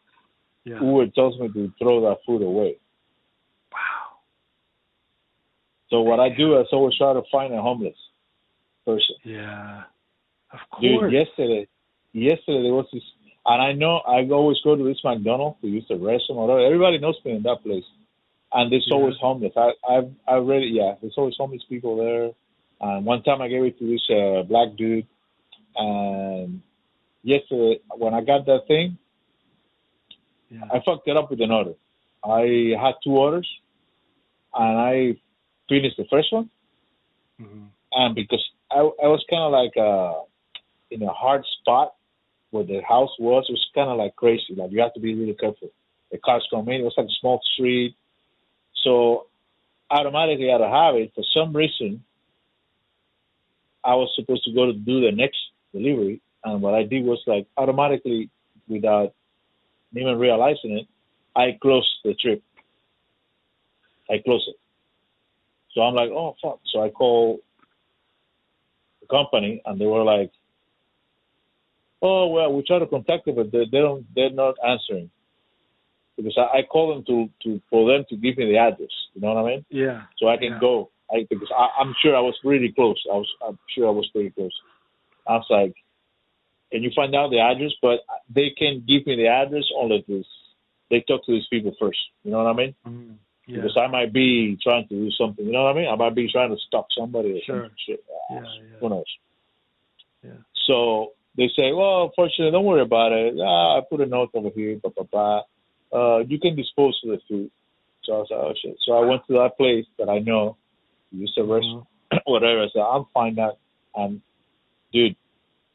Yeah. 0.65 0.81
Uber 0.83 1.09
tells 1.09 1.39
me 1.39 1.49
to 1.49 1.71
throw 1.79 2.01
that 2.03 2.25
food 2.25 2.43
away. 2.43 2.79
Wow. 3.73 4.19
So 5.91 6.01
what 6.01 6.19
I 6.21 6.31
do 6.31 6.59
is 6.61 6.67
always 6.73 6.97
try 6.97 7.13
to 7.13 7.23
find 7.31 7.53
a 7.53 7.61
homeless 7.61 7.97
person. 8.87 9.17
Yeah. 9.25 9.83
Of 10.53 10.61
Dude, 10.81 11.01
course. 11.01 11.13
yesterday, 11.13 11.69
yesterday 12.13 12.63
there 12.63 12.75
was 12.75 12.87
this, 12.93 13.03
and 13.47 13.62
I 13.62 13.73
know 13.73 13.99
I 13.99 14.27
always 14.31 14.59
go 14.65 14.77
to 14.77 14.85
this 14.85 15.01
McDonald's 15.05 15.61
to 15.62 15.69
use 15.69 15.85
the 15.89 15.95
restroom 15.95 16.37
or 16.37 16.47
whatever. 16.47 16.66
Everybody 16.66 16.99
knows 16.99 17.16
me 17.25 17.33
in 17.33 17.43
that 17.45 17.62
place, 17.62 17.85
and 18.53 18.71
there's 18.73 18.89
Yeah. 18.91 18.97
always 18.97 19.16
homeless. 19.21 19.53
I 19.57 19.73
I've 19.89 20.11
I 20.27 20.37
read 20.37 20.62
it. 20.62 20.73
Yeah, 20.73 20.95
there's 21.01 21.16
always 21.19 21.37
homeless 21.37 21.62
people 21.69 21.97
there. 21.97 22.31
And 22.81 23.05
one 23.07 23.23
time 23.23 23.41
I 23.43 23.49
gave 23.49 23.65
it 23.65 23.79
to 23.79 23.87
this 23.87 24.05
uh, 24.11 24.43
black 24.43 24.77
dude, 24.77 25.07
and 25.77 26.61
yesterday 27.23 27.81
when 27.97 28.15
I 28.15 28.21
got 28.23 28.47
that 28.47 28.66
thing, 28.69 28.99
Yeah. 30.51 30.65
I 30.73 30.81
fucked 30.85 31.09
it 31.09 31.16
up 31.16 31.31
with 31.31 31.41
an 31.41 31.51
order. 31.51 31.75
I 32.25 32.75
had 32.81 32.95
two 33.03 33.16
orders, 33.16 33.49
and 34.55 34.79
I 34.79 35.16
finished 35.69 35.97
the 35.97 36.07
first 36.11 36.33
one, 36.33 36.51
hmm 37.39 37.65
and 37.93 38.15
because 38.15 38.45
I 38.71 38.79
I 38.79 39.07
was 39.15 39.25
kind 39.31 39.43
of 39.43 39.53
like 39.53 39.77
uh 39.77 40.21
in 40.91 41.03
a 41.03 41.12
hard 41.12 41.45
spot 41.61 41.95
where 42.55 42.64
the 42.64 42.81
house 42.89 43.10
was, 43.18 43.47
it 43.48 43.52
was 43.52 43.66
kind 43.74 43.90
of 43.90 43.98
like 43.98 44.14
crazy. 44.14 44.55
Like 44.55 44.70
you 44.70 44.81
have 44.81 44.94
to 44.94 45.01
be 45.01 45.14
really 45.14 45.35
careful. 45.35 45.70
The 46.12 46.18
cars 46.18 46.47
come 46.51 46.68
in. 46.68 46.81
It 46.81 46.85
was 46.85 46.94
like 46.97 47.06
a 47.06 47.20
small 47.20 47.40
street, 47.52 47.97
so 48.85 49.26
automatically 49.90 50.51
out 50.51 50.60
of 50.60 50.70
habit, 50.70 51.12
for 51.14 51.24
some 51.35 51.55
reason, 51.55 52.05
I 53.82 53.94
was 53.94 54.10
supposed 54.14 54.44
to 54.44 54.52
go 54.52 54.66
to 54.66 54.72
do 54.72 55.01
the 55.01 55.12
next 55.12 55.39
delivery, 55.72 56.20
and 56.44 56.62
what 56.62 56.74
I 56.74 56.85
did 56.85 57.05
was 57.05 57.20
like 57.26 57.47
automatically, 57.56 58.31
without 58.68 59.12
even 59.97 60.18
realizing 60.18 60.78
it, 60.78 60.86
I 61.36 61.59
closed 61.60 61.90
the 62.05 62.14
trip. 62.14 62.43
I 64.09 64.18
closed 64.24 64.48
it. 64.48 64.56
So 65.72 65.82
I'm 65.82 65.94
like, 65.94 66.10
oh 66.10 66.36
fuck. 66.40 66.60
So 66.72 66.82
I 66.82 66.90
call 66.90 67.40
the 69.01 69.06
company, 69.09 69.60
and 69.66 69.81
they 69.81 69.86
were 69.86 70.05
like, 70.05 70.31
oh 72.05 72.28
well, 72.28 72.52
we 72.52 72.62
try 72.62 72.78
to 72.78 72.86
contact 72.86 73.24
them, 73.24 73.35
but 73.36 73.51
they, 73.51 73.64
they 73.72 73.78
don't, 73.81 74.06
they're 74.14 74.31
not 74.31 74.55
answering 74.66 75.10
because 76.16 76.36
I, 76.39 76.59
I 76.59 76.62
call 76.62 76.94
them 76.94 77.05
to 77.06 77.28
to 77.43 77.60
for 77.70 77.90
them 77.90 78.05
to 78.10 78.16
give 78.16 78.36
me 78.39 78.47
the 78.52 78.59
address. 78.59 78.94
You 79.14 79.22
know 79.22 79.35
what 79.35 79.44
I 79.44 79.48
mean? 79.48 79.64
Yeah. 79.70 80.02
So 80.18 80.28
I 80.28 80.36
can 80.36 80.52
Yeah. 80.52 80.60
go. 80.60 80.90
I 81.10 81.26
because 81.28 81.51
I, 81.56 81.68
I'm 81.81 81.94
sure 82.02 82.14
I 82.16 82.20
was 82.20 82.36
really 82.44 82.70
close. 82.72 83.02
I 83.12 83.16
was 83.16 83.28
I'm 83.47 83.59
sure 83.74 83.89
I 83.89 83.90
was 83.90 84.09
pretty 84.12 84.31
close. 84.31 84.55
I 85.26 85.32
was 85.36 85.47
like, 85.51 85.74
can 86.70 86.82
you 86.82 86.90
find 86.94 87.14
out 87.14 87.31
the 87.31 87.40
address? 87.40 87.72
But 87.82 88.01
they 88.32 88.51
can 88.56 88.85
give 88.86 89.06
me 89.06 89.16
the 89.16 89.28
address 89.28 89.64
only 89.76 90.05
this 90.06 90.26
they 90.90 91.01
talk 91.09 91.24
to 91.26 91.32
these 91.32 91.47
people 91.51 91.74
first. 91.81 91.98
You 92.22 92.31
know 92.31 92.44
what 92.44 92.51
I 92.51 92.52
mean? 92.52 92.74
Mm, 92.86 93.16
yeah. 93.47 93.56
Because 93.56 93.76
I 93.76 93.86
might 93.89 94.12
be 94.12 94.59
trying 94.62 94.86
to 94.89 94.94
do 94.94 95.10
something. 95.18 95.44
You 95.44 95.51
know 95.52 95.64
what 95.64 95.74
I 95.76 95.78
mean? 95.81 95.89
I 95.89 95.97
might 95.97 96.14
be 96.14 96.31
trying 96.31 96.51
to 96.51 96.56
stop 96.68 96.86
somebody 96.97 97.32
or 97.32 97.40
Sure. 97.44 97.62
some 97.62 97.76
shit. 97.86 98.05
Yeah, 98.31 98.43
Who 98.81 98.89
knows? 98.90 99.05
Yeah. 100.22 100.31
So 100.66 101.12
they 101.36 101.48
say, 101.56 101.73
well, 101.73 102.05
unfortunately, 102.05 102.52
don't 102.52 102.65
worry 102.65 102.82
about 102.82 103.12
it. 103.12 103.35
Ah, 103.40 103.78
I 103.78 103.81
put 103.89 104.01
a 104.01 104.06
note 104.06 104.31
over 104.35 104.51
here, 104.55 104.77
blah, 104.82 104.93
blah, 104.94 105.05
blah. 105.11 105.43
Uh, 105.93 106.19
you 106.20 106.39
can 106.39 106.56
dispose 106.56 106.98
of 107.05 107.11
the 107.11 107.19
food. 107.28 107.51
So 108.05 108.12
I 108.15 108.19
was 108.19 108.28
like, 108.31 108.40
oh, 108.40 108.55
shit. 108.61 108.77
So 108.86 108.93
I 108.93 109.06
went 109.06 109.23
to 109.27 109.32
that 109.35 109.56
place 109.56 109.86
that 109.98 110.09
I 110.09 110.19
know, 110.19 110.56
use 111.11 111.32
the 111.36 111.43
restroom, 111.43 111.86
Mhm. 112.12 112.20
whatever. 112.27 112.62
I 112.62 112.69
said, 112.73 112.81
I'll 112.81 113.09
find 113.15 113.39
out. 113.39 113.59
And, 113.94 114.20
dude, 114.93 115.16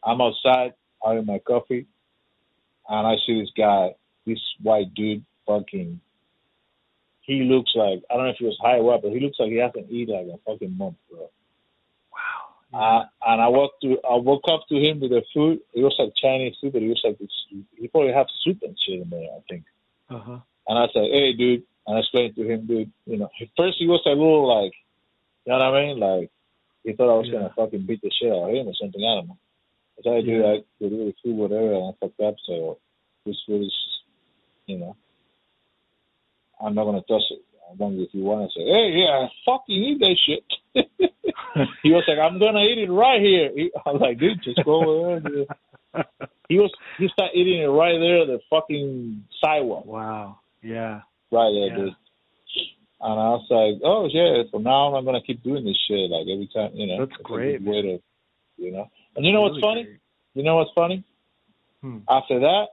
I'm 0.03 0.21
outside 0.21 0.73
having 1.05 1.25
my 1.25 1.39
coffee, 1.39 1.87
and 2.87 3.07
I 3.07 3.15
see 3.25 3.39
this 3.39 3.51
guy, 3.57 3.95
this 4.25 4.39
white 4.61 4.93
dude, 4.93 5.23
fucking. 5.47 5.99
He 7.21 7.43
looks 7.43 7.71
like 7.75 8.01
I 8.09 8.15
don't 8.15 8.25
know 8.25 8.31
if 8.31 8.37
he 8.39 8.45
was 8.45 8.57
high 8.61 8.77
or 8.77 8.83
what, 8.83 9.01
but 9.03 9.11
he 9.11 9.19
looks 9.19 9.37
like 9.39 9.49
he 9.51 9.57
hasn't 9.57 9.91
eaten 9.91 10.15
like 10.15 10.39
a 10.39 10.51
fucking 10.51 10.75
month, 10.77 10.95
bro. 11.11 11.29
Uh, 12.71 13.01
and 13.25 13.41
I 13.41 13.47
walked 13.47 13.81
to, 13.81 13.97
I 14.07 14.15
woke 14.15 14.43
up 14.51 14.61
to 14.69 14.75
him 14.75 14.99
with 14.99 15.09
the 15.11 15.23
food. 15.33 15.59
It 15.73 15.81
was 15.81 15.95
like 15.97 16.13
Chinese 16.21 16.55
food, 16.61 16.73
but 16.73 16.83
it 16.83 16.87
was 16.89 17.01
like 17.03 17.17
this. 17.17 17.31
He 17.75 17.87
probably 17.87 18.13
have 18.13 18.27
soup 18.43 18.59
and 18.61 18.77
shit 18.85 19.01
in 19.01 19.09
there, 19.09 19.27
I 19.35 19.41
think. 19.49 19.63
Uh 20.09 20.19
huh. 20.19 20.39
And 20.67 20.77
I 20.77 20.85
said, 20.93 21.09
"Hey, 21.11 21.33
dude," 21.33 21.63
and 21.87 21.97
I 21.97 21.99
explained 22.01 22.35
to 22.35 22.43
him, 22.43 22.67
"Dude, 22.67 22.91
you 23.07 23.17
know, 23.17 23.29
at 23.41 23.47
first 23.57 23.77
he 23.79 23.87
was 23.87 24.01
a 24.05 24.09
little 24.09 24.47
like, 24.47 24.73
you 25.45 25.51
know 25.51 25.57
what 25.57 25.73
I 25.73 25.81
mean? 25.85 25.99
Like 25.99 26.29
he 26.83 26.93
thought 26.93 27.09
I 27.13 27.17
was 27.17 27.27
Yeah. 27.27 27.39
gonna 27.39 27.53
fucking 27.55 27.85
beat 27.87 28.01
the 28.01 28.11
shit 28.11 28.31
out 28.31 28.49
of 28.49 28.55
him 28.55 28.67
or 28.67 28.73
something. 28.75 29.01
I 29.03 29.15
don't 29.15 29.27
know. 29.29 29.37
I 29.97 30.01
to 30.01 30.21
do 30.21 30.31
Yeah. 30.31 30.57
to 30.87 30.89
do 30.89 31.05
the 31.05 31.13
food, 31.23 31.37
whatever, 31.37 31.73
and 31.73 31.85
I 31.89 31.91
fucked 31.99 32.21
up. 32.21 32.35
So 32.45 32.77
this 33.25 33.37
was, 33.47 33.73
you 34.67 34.77
know, 34.77 34.95
I'm 36.61 36.75
not 36.75 36.85
gonna 36.85 37.01
touch 37.01 37.23
it. 37.31 37.41
I 37.69 37.73
wonder 37.73 38.03
if 38.03 38.13
you 38.13 38.23
want 38.23 38.51
to 38.51 38.59
say, 38.59 38.65
"Hey, 38.65 38.91
yeah, 38.99 39.27
fucking 39.45 39.75
eat 39.75 39.99
that 39.99 40.17
shit." 40.25 40.43
he 41.83 41.91
was 41.91 42.03
like, 42.07 42.19
"I'm 42.19 42.39
gonna 42.39 42.61
eat 42.61 42.77
it 42.77 42.91
right 42.91 43.21
here." 43.21 43.51
He, 43.55 43.71
I 43.85 43.89
was 43.91 44.01
like, 44.01 44.19
"Dude, 44.19 44.41
just 44.43 44.63
go 44.63 44.89
over 44.89 45.19
there." 45.19 45.31
dude." 45.31 46.05
He 46.47 46.57
was 46.57 46.71
he 46.97 47.07
started 47.09 47.35
eating 47.37 47.61
it 47.61 47.65
right 47.67 47.97
there, 47.99 48.25
the 48.25 48.39
fucking 48.49 49.23
sidewalk, 49.43 49.85
wow. 49.85 50.39
Yeah. 50.61 51.01
right 51.31 51.51
there, 51.53 51.67
Yeah. 51.69 51.75
dude. 51.75 51.95
And 53.01 53.13
I 53.13 53.29
was 53.31 53.45
like, 53.49 53.81
"Oh 53.83 54.07
yeah, 54.11 54.43
from 54.51 54.63
now 54.63 54.87
on, 54.91 54.95
I'm 54.95 55.05
gonna 55.05 55.21
keep 55.21 55.41
doing 55.43 55.63
this 55.65 55.77
shit. 55.87 56.09
Like 56.09 56.27
every 56.27 56.49
time, 56.53 56.71
you 56.73 56.87
know." 56.87 57.05
That's 57.05 57.21
great, 57.23 57.61
way 57.61 57.81
to, 57.81 57.99
you 58.57 58.71
know. 58.71 58.89
And 59.15 59.25
you 59.25 59.31
know 59.33 59.41
what's 59.41 59.53
Really 59.53 59.61
funny? 59.61 59.83
great. 59.83 59.99
You 60.35 60.43
know 60.43 60.57
what's 60.57 60.71
funny? 60.75 61.03
Hmm. 61.81 61.99
After 62.09 62.39
that, 62.41 62.65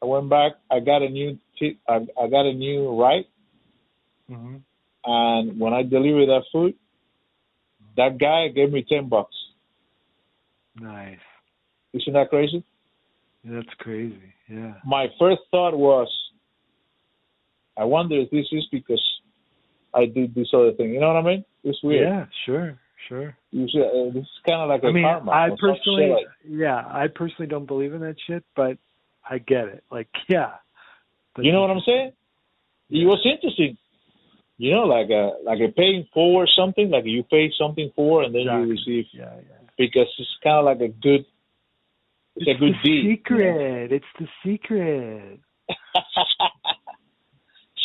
I 0.00 0.06
went 0.06 0.28
back. 0.30 0.52
I 0.70 0.80
got 0.80 1.02
a 1.02 1.08
new 1.08 1.38
t- 1.58 1.78
I, 1.88 2.06
I 2.20 2.28
got 2.28 2.46
a 2.46 2.52
new 2.52 2.98
right, 3.00 3.26
hmm 4.28 4.56
and 5.04 5.58
when 5.58 5.72
I 5.72 5.82
delivered 5.82 6.26
that 6.26 6.44
food, 6.52 6.74
that 7.96 8.18
guy 8.18 8.48
gave 8.54 8.72
me 8.72 8.84
ten 8.88 9.08
bucks. 9.08 9.34
Nice. 10.80 11.18
Isn't 11.92 12.14
that 12.14 12.30
crazy? 12.30 12.64
That's 13.44 13.68
crazy. 13.78 14.34
Yeah. 14.48 14.74
My 14.84 15.06
first 15.18 15.40
thought 15.50 15.76
was, 15.76 16.08
I 17.76 17.84
wonder 17.84 18.18
if 18.20 18.30
this 18.30 18.46
is 18.52 18.66
because 18.70 19.02
I 19.94 20.06
did 20.06 20.34
this 20.34 20.48
other 20.54 20.72
thing. 20.72 20.92
You 20.92 21.00
know 21.00 21.08
what 21.08 21.16
I 21.16 21.22
mean? 21.22 21.44
It's 21.64 21.82
weird. 21.82 22.08
Yeah. 22.08 22.26
Sure. 22.46 22.78
Sure. 23.08 23.36
You 23.50 23.66
see, 23.68 23.80
uh, 23.80 24.12
this 24.14 24.22
is 24.22 24.28
kind 24.48 24.62
of 24.62 24.68
like 24.68 24.84
a 24.84 24.86
I 24.86 24.92
mean, 24.92 25.02
karma. 25.02 25.32
I 25.32 25.48
personally, 25.58 26.10
like- 26.10 26.26
yeah, 26.48 26.76
I 26.76 27.08
personally 27.12 27.48
don't 27.48 27.66
believe 27.66 27.94
in 27.94 28.00
that 28.00 28.16
shit, 28.26 28.44
but 28.54 28.78
I 29.28 29.38
get 29.38 29.66
it. 29.66 29.84
Like, 29.90 30.08
yeah. 30.28 30.52
That's 31.34 31.44
you 31.44 31.52
know 31.52 31.62
what 31.62 31.70
I'm 31.70 31.82
saying? 31.84 32.12
It 32.90 33.06
was 33.06 33.20
interesting. 33.24 33.76
You 34.58 34.70
know, 34.72 34.82
like 34.84 35.10
a 35.10 35.32
like 35.44 35.58
a 35.60 35.72
paying 35.72 36.06
for 36.14 36.46
something, 36.56 36.90
like 36.90 37.04
you 37.06 37.22
pay 37.24 37.50
something 37.58 37.90
for 37.96 38.22
and 38.22 38.34
then 38.34 38.42
Exactly. 38.42 38.62
you 38.64 38.70
receive 38.70 39.04
Yeah, 39.12 39.34
yeah. 39.36 39.66
because 39.78 40.06
it's 40.18 40.28
kind 40.44 40.58
of 40.58 40.64
like 40.66 40.80
a 40.80 40.88
good, 40.92 41.24
it's, 42.36 42.48
a 42.48 42.54
good 42.60 42.74
the 42.74 42.88
deed. 42.88 43.16
secret. 43.18 43.92
It's 43.92 44.04
the 44.20 44.26
secret. 44.44 45.40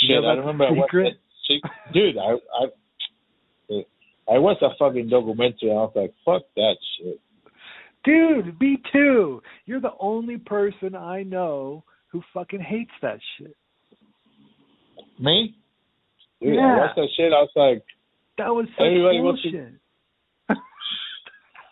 Shit, 0.02 0.10
You 0.10 0.22
know 0.22 0.28
I 0.28 0.34
remember 0.36 0.66
I 0.66 0.70
Secret? 0.76 1.14
shit. 1.48 1.62
dude. 1.94 2.18
I 2.18 2.36
I 2.62 3.84
I 4.36 4.38
watched 4.40 4.62
a 4.62 4.70
fucking 4.78 5.10
documentary. 5.10 5.70
and 5.70 5.80
I 5.80 5.84
was 5.84 5.94
like, 5.96 6.14
fuck 6.26 6.44
that 6.58 6.76
shit. 6.98 7.20
Dude, 8.04 8.60
me 8.60 8.78
too. 8.94 9.42
You're 9.66 9.80
the 9.82 9.94
only 10.00 10.38
person 10.38 10.96
I 10.96 11.24
know 11.24 11.84
who 12.12 12.22
fucking 12.34 12.60
hates 12.62 12.92
that 13.02 13.20
shit. 13.38 13.56
Me? 15.20 15.56
Dude, 16.42 16.56
Yeah. 16.56 16.62
I 16.62 16.78
watched 16.80 16.96
that 16.96 17.10
shit. 17.18 17.34
I 17.34 17.42
was 17.42 17.50
like, 17.56 17.84
That 18.38 18.54
was 18.54 18.66
such 18.78 18.86
Everybody 18.86 19.20
wants 19.22 19.42
to- 19.44 19.52
bullshit. 19.52 19.74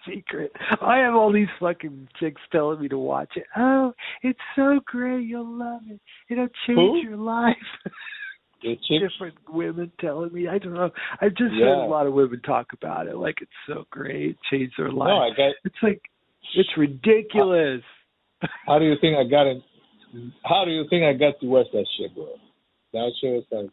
Secret. 0.07 0.51
I 0.81 0.97
have 0.99 1.15
all 1.15 1.31
these 1.31 1.47
fucking 1.59 2.07
chicks 2.19 2.41
telling 2.51 2.79
me 2.79 2.87
to 2.89 2.97
watch 2.97 3.31
it. 3.35 3.45
Oh, 3.57 3.93
it's 4.21 4.39
so 4.55 4.79
great. 4.85 5.25
You'll 5.25 5.57
love 5.57 5.81
it. 5.89 5.99
It'll 6.29 6.47
change 6.67 6.77
Who? 6.77 6.97
your 6.97 7.17
life. 7.17 7.55
Different 8.89 9.35
women 9.49 9.91
telling 9.99 10.33
me. 10.33 10.47
I 10.47 10.57
don't 10.57 10.73
know. 10.73 10.89
I've 11.21 11.35
just 11.35 11.53
Yeah. 11.53 11.65
heard 11.65 11.85
a 11.85 11.87
lot 11.87 12.07
of 12.07 12.13
women 12.13 12.41
talk 12.41 12.73
about 12.73 13.05
it, 13.07 13.15
like 13.15 13.35
it's 13.41 13.51
so 13.67 13.85
great, 13.91 14.37
changed 14.49 14.73
their 14.77 14.91
life. 14.91 15.07
no, 15.09 15.17
I 15.19 15.29
got. 15.29 15.53
it's 15.65 15.75
like 15.83 16.01
it's 16.55 16.69
ridiculous. 16.75 17.81
How 18.65 18.79
do 18.79 18.85
you 18.85 18.95
think 18.99 19.17
I 19.17 19.23
got 19.29 19.45
it? 19.45 19.61
How 20.45 20.65
do 20.65 20.71
you 20.71 20.83
think 20.89 21.03
I 21.03 21.13
got 21.13 21.39
to 21.41 21.45
watch 21.47 21.67
that 21.73 21.85
shit, 21.97 22.15
bro? 22.15 22.27
That 22.93 23.11
shit 23.21 23.33
was 23.33 23.43
like, 23.51 23.69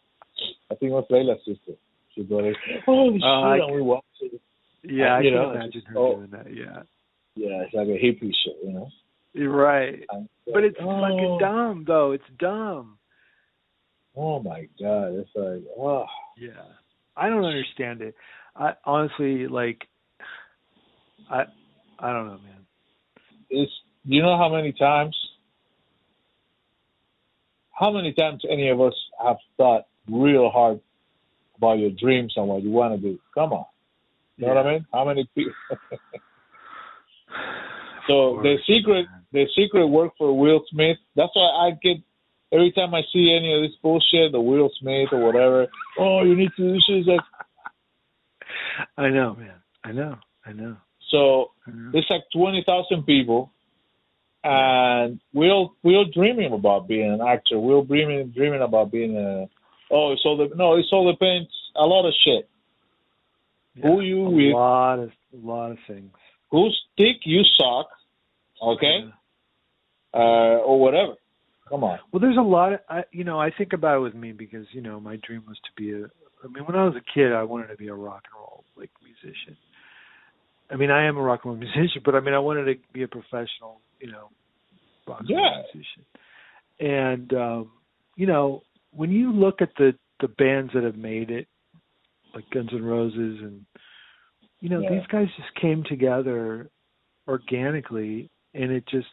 I 0.73 0.75
think 0.77 0.91
it 0.91 0.95
was 0.95 1.07
Layla's 1.11 1.41
sister. 1.45 1.79
She 2.15 2.23
brought 2.23 2.45
it. 2.45 2.57
Holy 2.87 3.17
uh, 3.17 3.21
shit! 3.21 3.25
I 3.25 3.57
and 3.59 3.75
we 3.75 3.83
watched 3.83 4.07
it. 4.21 4.41
yeah, 4.83 5.17
I 5.17 5.21
you 5.21 5.31
can 5.31 5.35
know, 5.41 5.51
imagine 5.53 5.83
her 5.87 5.99
oh. 5.99 6.17
doing 6.17 6.31
that. 6.31 6.47
Yeah, 6.55 6.83
Yeah, 7.35 7.63
it's 7.65 7.75
like 7.75 7.89
a 7.89 7.91
hippie 7.91 8.33
shit, 8.45 8.57
you 8.65 8.73
know. 8.73 8.89
you're 9.35 9.55
right. 9.55 10.01
And 10.11 10.29
uh, 10.49 10.53
But 10.53 10.65
it's 10.65 10.77
oh, 10.81 11.01
fucking 11.01 11.39
dumb, 11.41 11.85
though. 11.87 12.13
It's 12.13 12.25
dumb. 12.39 12.99
Oh 14.17 14.43
my 14.43 14.69
god, 14.81 15.13
it's 15.15 15.31
like, 15.35 15.63
oh, 15.79 16.05
Yeah, 16.39 16.51
I 17.17 17.29
don't 17.29 17.45
understand 17.45 18.01
it. 18.03 18.15
I 18.57 18.73
honestly 18.85 19.47
like. 19.47 19.83
I 21.31 21.45
I 21.99 22.13
don't 22.13 22.27
know, 22.27 22.39
man. 22.39 22.67
it's. 23.51 23.73
You 24.05 24.21
know 24.21 24.37
how 24.37 24.49
many 24.53 24.73
times? 24.73 25.17
How 27.71 27.93
many 27.93 28.13
times 28.13 28.43
any 28.51 28.69
of 28.69 28.81
us 28.81 28.95
have 29.25 29.37
thought 29.57 29.85
real 30.11 30.51
hard 30.51 30.81
about 31.57 31.79
your 31.79 31.91
dreams 31.91 32.35
and 32.37 32.49
what 32.49 32.63
you 32.63 32.71
want 32.71 32.95
to 32.95 33.01
do? 33.01 33.19
Come 33.35 33.53
on, 33.53 33.67
you 34.37 34.47
know 34.47 34.55
what 34.55 34.67
I 34.67 34.73
mean? 34.73 34.87
How 34.93 35.05
many 35.05 35.29
people? 35.35 35.53
So 38.09 38.41
the 38.43 38.57
secret, 38.67 39.07
the 39.33 39.47
secret 39.57 39.87
work 39.87 40.13
for 40.19 40.37
Will 40.37 40.63
Smith. 40.71 40.97
That's 41.15 41.31
why 41.35 41.69
I 41.69 41.71
get 41.83 41.99
every 42.53 42.73
time 42.73 42.95
I 42.95 43.03
see 43.13 43.37
any 43.37 43.55
of 43.55 43.63
this 43.63 43.77
bullshit, 43.83 44.33
the 44.33 44.41
Will 44.41 44.71
Smith 44.81 45.09
or 45.13 45.25
whatever. 45.25 45.67
Oh, 45.99 46.23
you 46.25 46.35
need 46.35 46.51
to 46.57 46.63
do 46.63 46.73
this. 46.75 47.07
Like, 47.07 47.21
I 48.97 49.09
know, 49.09 49.35
man. 49.35 49.55
I 49.85 49.93
know. 49.93 50.17
I 50.45 50.53
know. 50.53 50.77
so 51.11 51.53
I 51.67 51.71
know. 51.71 51.91
there's 51.93 52.07
like 52.11 52.23
twenty 52.35 52.65
thousand 52.67 53.05
people, 53.05 53.53
and 54.43 55.21
we're 55.33 55.53
all 55.53 55.75
we're 55.83 56.05
dreaming 56.13 56.53
about 56.53 56.89
being 56.89 57.13
an 57.13 57.21
actor. 57.21 57.59
We're 57.59 57.85
dreaming 57.85 58.33
dreaming 58.35 58.63
about 58.63 58.91
being 58.91 59.17
a. 59.17 59.49
Oh, 59.93 60.13
it's 60.13 60.23
all 60.25 60.37
the 60.37 60.49
no. 60.57 60.75
It's 60.77 60.89
all 60.93 61.11
depends. 61.11 61.49
A 61.77 61.85
lot 61.85 62.07
of 62.07 62.15
shit. 62.25 62.49
Who 63.83 64.01
you 64.01 64.27
a 64.27 64.31
with? 64.31 64.55
lot 64.55 64.99
of 64.99 65.11
a 65.33 65.47
lot 65.47 65.71
of 65.71 65.79
things. 65.87 66.11
Whose 66.51 66.79
dick 66.97 67.17
you 67.25 67.43
suck? 67.57 67.89
Okay, 68.63 69.01
Yeah. 69.05 69.11
uh, 70.15 70.59
or 70.59 70.79
whatever. 70.81 71.15
Come 71.69 71.85
on. 71.85 71.99
Well, 72.13 72.21
there's 72.21 72.37
a 72.37 72.41
lot 72.43 72.75
of, 72.75 72.81
I, 72.89 73.03
you 73.13 73.25
know, 73.25 73.41
I 73.41 73.51
think 73.51 73.73
about 73.73 73.97
it 73.97 74.01
with 74.01 74.15
me 74.15 74.33
because, 74.33 74.67
you 74.73 74.83
know, 74.83 75.01
my 75.01 75.17
dream 75.17 75.43
was 75.49 75.57
to 75.65 75.71
be 75.77 75.91
a, 75.93 76.05
I 76.45 76.49
mean, 76.49 76.65
when 76.67 76.77
I 76.77 76.85
was 76.85 76.95
a 76.95 77.01
kid, 77.15 77.33
I 77.33 77.43
wanted 77.45 77.69
to 77.69 77.77
be 77.77 77.89
a 77.89 77.95
rock 77.95 78.23
and 78.31 78.39
roll, 78.39 78.63
like, 78.77 78.91
musician. 79.03 79.57
I 80.71 80.77
mean, 80.77 80.91
I 80.91 81.07
am 81.07 81.17
a 81.17 81.23
rock 81.23 81.41
and 81.45 81.53
roll 81.55 81.59
musician, 81.75 82.03
but 82.05 82.15
I 82.15 82.21
mean, 82.21 82.35
I 82.35 82.39
wanted 82.39 82.65
to 82.67 82.75
be 82.93 83.03
a 83.05 83.09
professional, 83.09 83.81
you 84.01 84.13
know, 84.13 84.29
rock 85.09 85.21
and 85.21 85.31
roll 85.31 85.39
Yeah. 85.41 85.63
musician. 85.75 86.05
And, 86.79 87.33
um, 87.35 87.71
you 88.17 88.27
know, 88.27 88.63
when 88.93 89.11
you 89.11 89.33
look 89.33 89.61
at 89.61 89.71
the, 89.77 89.95
the 90.21 90.29
bands 90.29 90.73
that 90.75 90.85
have 90.85 90.97
made 90.97 91.31
it, 91.31 91.49
like 92.35 92.49
Guns 92.51 92.71
N' 92.73 92.85
Roses 92.85 93.41
and, 93.41 93.65
you 94.61 94.69
know, 94.69 94.81
Yeah. 94.81 94.91
these 94.91 95.07
guys 95.09 95.27
just 95.37 95.55
came 95.61 95.83
together 95.85 96.71
organically 97.29 98.31
and 98.55 98.71
it 98.71 98.87
just, 98.87 99.09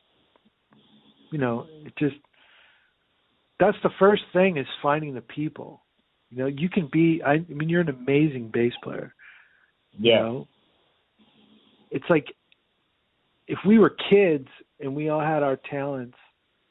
you 1.32 1.38
know, 1.38 1.66
it 1.86 1.94
just, 1.98 2.16
that's 3.60 3.78
the 3.84 3.90
first 4.00 4.24
thing 4.32 4.58
is 4.58 4.68
finding 4.82 5.14
the 5.14 5.22
people. 5.22 5.84
You 6.30 6.38
know, 6.38 6.46
you 6.46 6.70
can 6.70 6.88
be. 6.92 7.22
I, 7.26 7.34
I 7.34 7.46
mean, 7.48 7.70
you're 7.70 7.82
an 7.82 7.90
amazing 7.90 8.52
bass 8.54 8.74
player. 8.84 9.14
You 9.98 10.12
Yeah. 10.12 10.20
know? 10.20 10.48
It's 11.92 12.06
like 12.10 12.28
if 13.48 13.58
we 13.66 13.80
were 13.80 13.96
kids 14.10 14.48
and 14.80 14.96
we 14.96 15.10
all 15.10 15.20
had 15.20 15.44
our 15.44 15.58
talents 15.70 16.18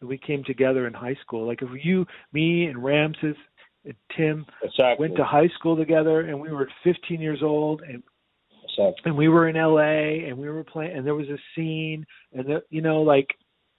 we 0.03 0.19
came 0.19 0.45
together 0.45 0.87
in 0.87 0.93
high 0.95 1.17
school. 1.23 1.47
Like 1.47 1.63
if 1.63 1.69
you, 1.85 2.07
me, 2.33 2.67
and 2.67 2.83
Ramses 2.83 3.37
and 3.85 3.95
Tim 4.17 4.47
Exactly. 4.63 5.05
went 5.05 5.17
to 5.17 5.25
high 5.25 5.49
school 5.59 5.77
together 5.77 6.21
and 6.21 6.41
we 6.41 6.51
were 6.51 6.69
15 6.85 7.21
years 7.21 7.41
old 7.43 7.83
and 7.83 8.03
exactly. 8.65 9.03
and 9.07 9.17
we 9.17 9.29
were 9.29 9.49
in 9.49 9.57
LA 9.57 10.27
and 10.29 10.37
we 10.37 10.49
were 10.49 10.65
playing 10.65 10.97
and 10.97 11.07
there 11.07 11.15
was 11.15 11.29
a 11.29 11.39
scene 11.55 12.05
and 12.33 12.47
the, 12.47 12.63
you 12.71 12.83
know 12.83 13.03
like 13.03 13.29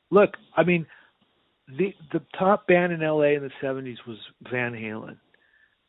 look 0.10 0.32
I 0.56 0.64
mean 0.64 0.86
the 1.78 1.94
the 2.14 2.22
top 2.38 2.66
band 2.68 2.94
in 2.94 3.02
LA 3.02 3.34
in 3.36 3.42
the 3.42 3.52
70s 3.62 3.98
was 4.08 4.18
Van 4.52 4.74
Halen 4.74 5.18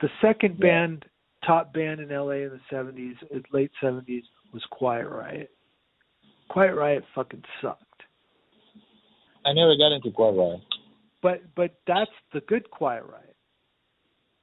the 0.01 0.11
second 0.21 0.57
Yeah. 0.59 0.67
band 0.67 1.05
top 1.47 1.73
band 1.73 2.01
in 2.01 2.09
LA 2.11 2.43
in 2.47 2.51
the 2.51 2.61
70s 2.77 3.15
uh, 3.35 3.39
late 3.53 3.71
70s 3.83 4.23
was 4.53 4.63
Quiet 4.71 5.09
Riot 5.09 5.51
Quiet 6.49 6.75
Riot 6.75 7.05
fucking 7.15 7.45
sucked 7.63 7.85
I 9.47 9.53
never 9.53 9.77
got 9.77 9.93
into 9.95 10.11
Quiet 10.11 10.33
Riot. 10.37 10.61
but 11.23 11.43
but 11.57 11.77
that's 11.87 12.11
the 12.33 12.41
good 12.43 12.71
Quiet 12.71 13.05
Riot 13.05 13.37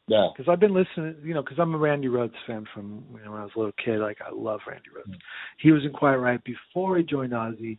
Yeah. 0.08 0.30
because 0.36 0.52
I've 0.52 0.60
been 0.60 0.74
listening, 0.74 1.16
you 1.24 1.34
know, 1.34 1.42
because 1.44 1.60
I'm 1.60 1.74
a 1.74 1.78
Randy 1.78 2.08
Rhoads 2.08 2.32
fan 2.46 2.66
from 2.74 3.06
you 3.14 3.24
know, 3.26 3.32
when 3.32 3.42
I 3.42 3.44
was 3.44 3.52
a 3.56 3.60
little 3.60 3.74
kid. 3.84 4.00
Like 4.00 4.18
I 4.26 4.32
love 4.34 4.62
Randy 4.68 4.90
Rhoads. 4.96 5.14
Mm. 5.16 5.20
He 5.60 5.72
was 5.72 5.84
in 5.84 5.92
Quiet 5.92 6.18
Riot 6.18 6.42
before 6.44 6.98
he 6.98 7.04
joined 7.04 7.34
Ozzy. 7.34 7.78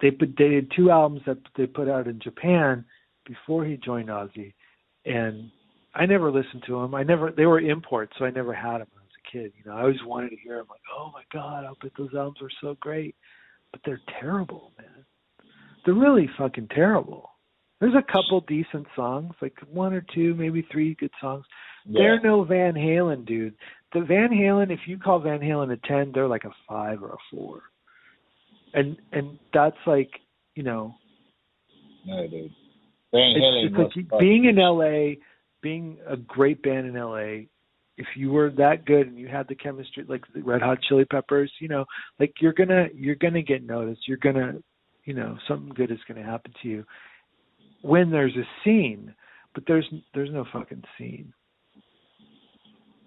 They 0.00 0.10
put 0.10 0.34
they 0.38 0.48
did 0.48 0.72
two 0.76 0.90
albums 0.90 1.22
that 1.26 1.38
they 1.56 1.66
put 1.66 1.88
out 1.88 2.06
in 2.08 2.18
Japan 2.20 2.84
before 3.26 3.64
he 3.64 3.76
joined 3.78 4.08
Ozzy, 4.08 4.52
and 5.06 5.50
I 5.94 6.04
never 6.06 6.30
listened 6.30 6.64
to 6.66 6.80
them. 6.80 6.94
I 6.94 7.02
never 7.04 7.30
they 7.30 7.46
were 7.46 7.60
imports, 7.60 8.12
so 8.18 8.24
I 8.24 8.30
never 8.30 8.52
had 8.52 8.78
them 8.80 8.88
when 8.92 9.02
I 9.02 9.06
was 9.06 9.18
a 9.24 9.30
kid. 9.32 9.52
You 9.56 9.70
know, 9.70 9.76
I 9.76 9.80
always 9.82 10.02
wanted 10.04 10.30
to 10.30 10.36
hear 10.36 10.56
them. 10.56 10.66
Like, 10.68 10.80
oh 10.98 11.10
my 11.12 11.22
god, 11.32 11.64
I 11.64 11.70
bet 11.82 11.92
those 11.96 12.12
albums 12.14 12.38
were 12.42 12.50
so 12.60 12.76
great, 12.80 13.14
but 13.72 13.80
they're 13.84 14.00
terrible, 14.20 14.72
man. 14.78 14.93
They're 15.84 15.94
really 15.94 16.28
fucking 16.38 16.68
terrible. 16.74 17.30
There's 17.80 17.94
a 17.94 18.12
couple 18.12 18.40
decent 18.48 18.86
songs, 18.96 19.34
like 19.42 19.54
one 19.70 19.92
or 19.92 20.04
two, 20.14 20.34
maybe 20.34 20.66
three 20.72 20.94
good 20.94 21.10
songs. 21.20 21.44
yeah. 21.84 22.00
They're 22.00 22.20
no 22.20 22.44
Van 22.44 22.74
Halen, 22.74 23.26
dude. 23.26 23.54
The 23.92 24.00
Van 24.00 24.30
Halen, 24.30 24.72
if 24.72 24.80
you 24.86 24.98
call 24.98 25.20
Van 25.20 25.40
Halen 25.40 25.72
a 25.72 25.76
ten, 25.86 26.10
they're 26.14 26.28
like 26.28 26.44
a 26.44 26.54
five 26.68 27.02
or 27.02 27.10
a 27.10 27.16
four. 27.30 27.62
And 28.72 28.96
and 29.12 29.38
that's 29.52 29.76
like, 29.86 30.10
you 30.54 30.62
know, 30.62 30.94
No, 32.06 32.26
dude. 32.26 32.50
Van 33.12 33.34
Halen 33.36 33.66
it's 33.66 33.76
was 33.76 33.92
like 33.94 34.20
being 34.20 34.46
in 34.46 34.56
LA, 34.56 35.20
being 35.62 35.98
a 36.08 36.16
great 36.16 36.62
band 36.62 36.86
in 36.86 36.94
LA. 36.94 37.46
If 37.96 38.06
you 38.16 38.32
were 38.32 38.50
that 38.50 38.86
good 38.86 39.06
and 39.06 39.18
you 39.18 39.28
had 39.28 39.46
the 39.46 39.54
chemistry, 39.54 40.04
like 40.08 40.24
the 40.34 40.42
Red 40.42 40.62
Hot 40.62 40.78
Chili 40.88 41.04
Peppers, 41.04 41.52
you 41.60 41.68
know, 41.68 41.84
like 42.18 42.32
you're 42.40 42.52
gonna 42.52 42.86
you're 42.94 43.14
gonna 43.14 43.42
get 43.42 43.64
noticed. 43.64 44.08
You're 44.08 44.16
gonna, 44.16 44.60
you 45.04 45.14
know, 45.14 45.36
something 45.48 45.72
good 45.74 45.90
is 45.90 45.98
gonna 46.08 46.24
happen 46.24 46.52
to 46.62 46.68
you 46.68 46.84
when 47.82 48.10
there's 48.10 48.36
a 48.36 48.44
scene. 48.64 49.14
But 49.54 49.64
there's 49.68 49.86
there's 50.14 50.32
no 50.32 50.44
fucking 50.52 50.82
scene. 50.98 51.32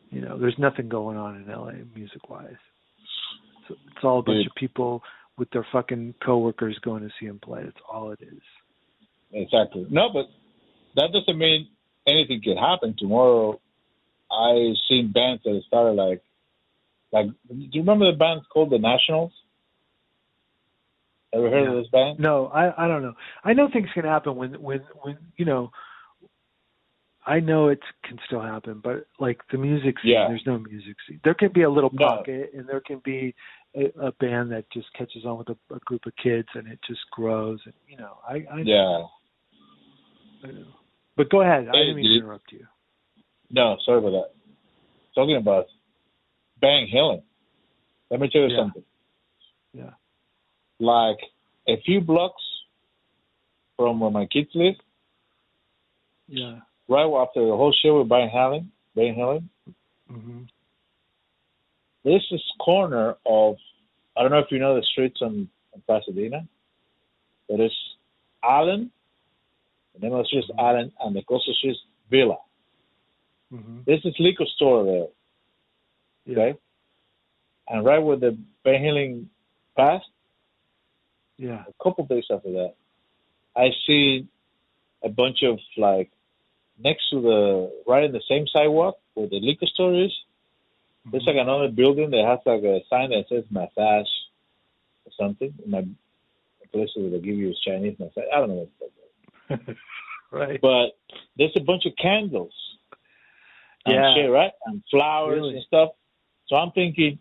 You 0.10 0.22
know, 0.22 0.38
there's 0.40 0.58
nothing 0.58 0.88
going 0.88 1.18
on 1.18 1.36
in 1.36 1.48
LA 1.52 1.74
music 1.94 2.30
wise. 2.30 2.56
So 3.68 3.76
it's 3.88 4.04
all 4.04 4.20
a 4.20 4.24
bunch 4.24 4.38
Dude. 4.38 4.48
of 4.48 4.56
people 4.56 5.04
with 5.38 5.50
their 5.52 5.66
fucking 5.72 6.16
coworkers 6.26 6.80
going 6.80 7.04
to 7.04 7.10
see 7.20 7.26
him 7.26 7.40
play. 7.40 7.64
That's 7.64 7.78
all 7.92 8.12
it 8.12 8.20
is. 8.22 8.42
Exactly. 9.34 9.86
No, 9.90 10.10
but 10.12 10.28
that 10.96 11.10
doesn't 11.12 11.38
mean 11.38 11.68
anything 12.08 12.42
can 12.42 12.58
happen 12.58 12.96
tomorrow. 12.98 13.60
I 14.32 14.74
seen 14.90 15.12
bands 15.14 15.44
that 15.44 15.62
started 15.68 15.94
like, 15.94 16.22
like. 17.12 17.28
Do 17.50 17.56
you 17.56 17.82
remember 17.82 18.12
the 18.12 18.18
band 18.18 18.42
called 18.52 18.70
the 18.70 18.80
Nationals? 18.80 19.32
Ever 21.34 21.50
heard 21.50 21.64
Yeah. 21.66 21.72
of 21.72 21.78
this 21.84 21.92
band? 21.92 22.20
No, 22.20 22.48
I 22.48 22.86
I 22.86 22.88
don't 22.88 23.04
know. 23.04 23.14
I 23.44 23.54
know 23.54 23.70
things 23.72 23.90
can 23.94 24.06
happen 24.06 24.36
when 24.36 24.54
when 24.62 24.80
when 25.02 25.18
you 25.38 25.46
know. 25.46 25.72
I 27.26 27.42
know 27.42 27.68
it 27.68 27.82
can 28.06 28.18
still 28.26 28.40
happen, 28.42 28.80
but 28.82 29.06
like 29.20 29.42
the 29.52 29.58
music 29.58 30.00
scene, 30.00 30.12
Yeah. 30.12 30.30
there's 30.30 30.46
no 30.46 30.58
music 30.60 30.96
scene. 31.06 31.20
There 31.26 31.34
can 31.34 31.52
be 31.52 31.64
a 31.64 31.70
little 31.70 31.90
No. 31.92 32.08
pocket, 32.08 32.52
and 32.54 32.66
there 32.66 32.80
can 32.80 33.00
be 33.00 33.36
a, 33.76 33.88
a 34.00 34.12
band 34.14 34.50
that 34.54 34.64
just 34.72 34.88
catches 34.94 35.26
on 35.26 35.38
with 35.38 35.50
a, 35.50 35.58
a 35.76 35.80
group 35.80 36.06
of 36.06 36.16
kids, 36.16 36.48
and 36.56 36.66
it 36.70 36.80
just 36.88 37.02
grows. 37.12 37.60
And 37.66 37.74
you 37.86 37.98
know, 37.98 38.20
I 38.26 38.36
I, 38.50 38.62
Yeah. 38.64 39.04
I 40.46 40.52
know. 40.54 40.68
But 41.18 41.30
go 41.30 41.42
ahead. 41.42 41.68
I 41.68 41.74
didn't 41.74 41.96
mean 41.98 42.06
to 42.06 42.18
interrupt 42.18 42.52
you. 42.54 42.66
No, 43.50 43.78
sorry 43.86 44.00
about 44.00 44.12
that. 44.12 44.32
Talking 45.14 45.36
about 45.36 45.66
Bang 46.62 46.88
Halen. 46.94 47.24
Let 48.10 48.22
me 48.22 48.30
tell 48.30 48.44
you 48.44 48.50
Yeah. 48.50 48.60
something. 48.60 48.84
Yeah. 49.74 49.90
Like 50.80 51.18
a 51.68 51.82
few 51.86 52.02
blocks 52.02 52.42
from 53.78 54.00
where 54.00 54.12
my 54.12 54.26
kids 54.26 54.50
live, 54.54 54.76
Yeah. 56.28 56.60
right 56.88 57.06
after 57.22 57.46
the 57.46 57.56
whole 57.56 57.74
show 57.84 58.00
with 58.00 58.10
Van 58.10 58.30
Halen, 58.30 58.68
Van 58.96 59.16
Halen, 59.16 59.44
hmm 60.10 60.44
there's 62.04 62.26
this 62.32 62.42
corner 62.60 63.16
of 63.26 63.58
I 64.16 64.22
don't 64.22 64.32
know 64.32 64.40
if 64.40 64.50
you 64.50 64.60
know 64.60 64.76
the 64.76 64.84
streets 64.84 65.22
on, 65.22 65.50
on 65.74 65.82
Pasadena, 65.88 66.48
but 67.50 67.60
it's 67.60 67.76
Allen, 68.44 68.90
the 69.94 70.00
name 70.00 70.14
of 70.14 70.20
the 70.20 70.26
street 70.26 70.46
is 70.46 70.52
Allen, 70.58 70.92
and 71.02 71.16
the 71.16 71.22
coastal 71.24 71.54
street 71.54 71.72
is 71.72 71.78
Villa. 72.10 72.38
hmm 73.52 73.80
There's 73.86 74.02
this 74.04 74.16
liquor 74.20 74.46
store 74.56 74.86
there, 74.86 75.08
Yeah. 76.26 76.42
okay? 76.44 76.60
And 77.68 77.84
right 77.86 78.00
where 78.00 78.16
the 78.18 78.38
Ben 78.64 78.82
Halen 78.82 79.26
passed, 79.76 80.08
Yeah. 81.38 81.64
a 81.68 81.84
couple 81.84 82.06
days 82.06 82.26
after 82.32 82.52
that, 82.52 82.74
I 83.56 83.70
see 83.86 84.28
a 85.04 85.10
bunch 85.10 85.44
of 85.44 85.60
like 85.78 86.12
next 86.84 87.10
to 87.12 87.22
the 87.22 87.72
right 87.88 88.04
in 88.04 88.12
the 88.12 88.22
same 88.30 88.46
sidewalk 88.52 88.98
where 89.14 89.28
the 89.28 89.40
liquor 89.40 89.66
store 89.68 89.94
is. 89.96 90.12
There's 91.10 91.24
mm-hmm. 91.24 91.38
like 91.38 91.42
another 91.42 91.70
building 91.70 92.12
that 92.12 92.26
has 92.26 92.40
like 92.46 92.64
a 92.64 92.82
sign 92.90 93.12
that 93.12 93.26
says 93.30 93.44
massage 93.50 94.08
or 95.06 95.12
something. 95.18 95.54
In 95.64 95.72
my 95.72 95.86
place 96.74 96.90
where 96.96 97.10
they 97.10 97.20
give 97.20 97.36
you 97.36 97.54
Chinese 97.66 97.98
massage. 98.00 98.26
I 98.34 98.40
don't 98.40 98.50
know 98.50 98.68
what 98.78 98.92
it's 99.50 99.80
right. 100.32 100.60
But 100.62 100.98
there's 101.38 101.56
a 101.56 101.62
bunch 101.62 101.86
of 101.86 101.94
candles 102.02 102.54
and 103.86 103.96
Yeah. 103.96 104.16
shit, 104.16 104.30
right? 104.32 104.52
And 104.66 104.84
flowers 104.92 105.42
Really? 105.42 105.56
and 105.56 105.64
stuff. 105.64 105.90
So 106.48 106.56
I'm 106.56 106.72
thinking 106.72 107.20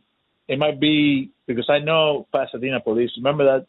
it 0.49 0.59
might 0.59 0.79
be 0.81 1.31
because 1.47 1.69
I 1.69 1.79
know 1.79 2.27
Pasadena 2.33 2.81
police. 2.81 3.11
Remember 3.17 3.45
that 3.45 3.67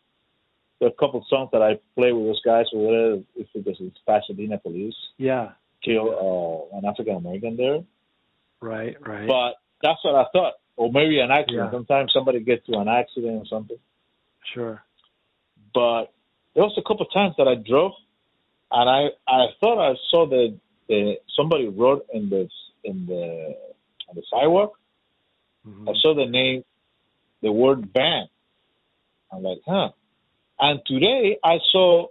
the 0.80 0.92
couple 1.00 1.26
songs 1.30 1.50
that 1.54 1.62
I 1.62 1.80
play 1.96 2.12
with 2.14 2.26
those 2.26 2.42
guys 2.46 2.66
or 2.74 2.86
whatever, 2.86 3.24
it's 3.36 3.50
because 3.54 3.78
it's 3.80 3.98
Pasadena 4.06 4.58
police 4.60 4.96
Yeah. 5.18 5.52
kill 5.84 6.70
uh, 6.72 6.78
an 6.78 6.86
African 6.86 7.16
American 7.16 7.58
there. 7.58 7.80
Right. 8.62 8.96
Right. 9.06 9.28
But 9.28 9.56
that's 9.82 10.00
what 10.04 10.16
I 10.16 10.26
thought. 10.34 10.54
Or 10.76 10.92
maybe 10.92 11.20
an 11.20 11.32
accident. 11.32 11.66
Yeah. 11.66 11.72
Sometimes 11.72 12.12
somebody 12.14 12.40
gets 12.42 12.66
to 12.68 12.78
an 12.78 12.88
accident 12.88 13.42
or 13.42 13.46
something. 13.48 13.78
sure. 14.54 14.84
But 15.74 16.06
there 16.54 16.64
was 16.64 16.74
a 16.78 16.82
couple 16.88 17.06
of 17.06 17.12
times 17.14 17.36
that 17.38 17.48
I 17.48 17.56
drove, 17.56 17.92
and 18.72 18.90
I 18.90 19.10
I 19.28 19.48
thought 19.60 19.80
I 19.80 19.96
saw 20.10 20.28
the, 20.28 20.58
the 20.88 21.16
somebody 21.36 21.68
wrote 21.68 22.06
in 22.14 22.30
the 22.30 22.48
in 22.84 23.06
the 23.06 23.56
on 24.10 24.16
the 24.16 24.24
sidewalk. 24.32 24.78
Mhm. 25.68 25.90
I 25.90 25.94
saw 26.02 26.14
the 26.16 26.26
name, 26.26 26.64
the 27.42 27.52
word 27.52 27.92
band. 27.94 28.30
I'm 29.32 29.44
like, 29.44 29.60
huh. 29.66 29.90
And 30.60 30.80
today 30.86 31.38
I 31.44 31.58
saw 31.72 32.08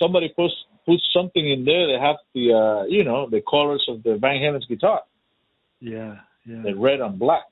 somebody 0.00 0.28
put 0.34 0.50
put 0.86 1.00
something 1.16 1.50
in 1.50 1.64
there 1.64 1.86
that 1.88 2.00
have 2.00 2.16
the 2.34 2.52
uh, 2.52 2.84
you 2.86 3.04
know 3.04 3.28
the 3.28 3.42
colors 3.48 3.84
of 3.88 4.02
the 4.02 4.16
Van 4.16 4.36
Halen's 4.40 4.66
guitar, 4.66 5.02
Yeah. 5.80 6.16
Yeah. 6.46 6.62
the 6.62 6.74
red 6.74 7.00
and 7.00 7.18
black. 7.18 7.44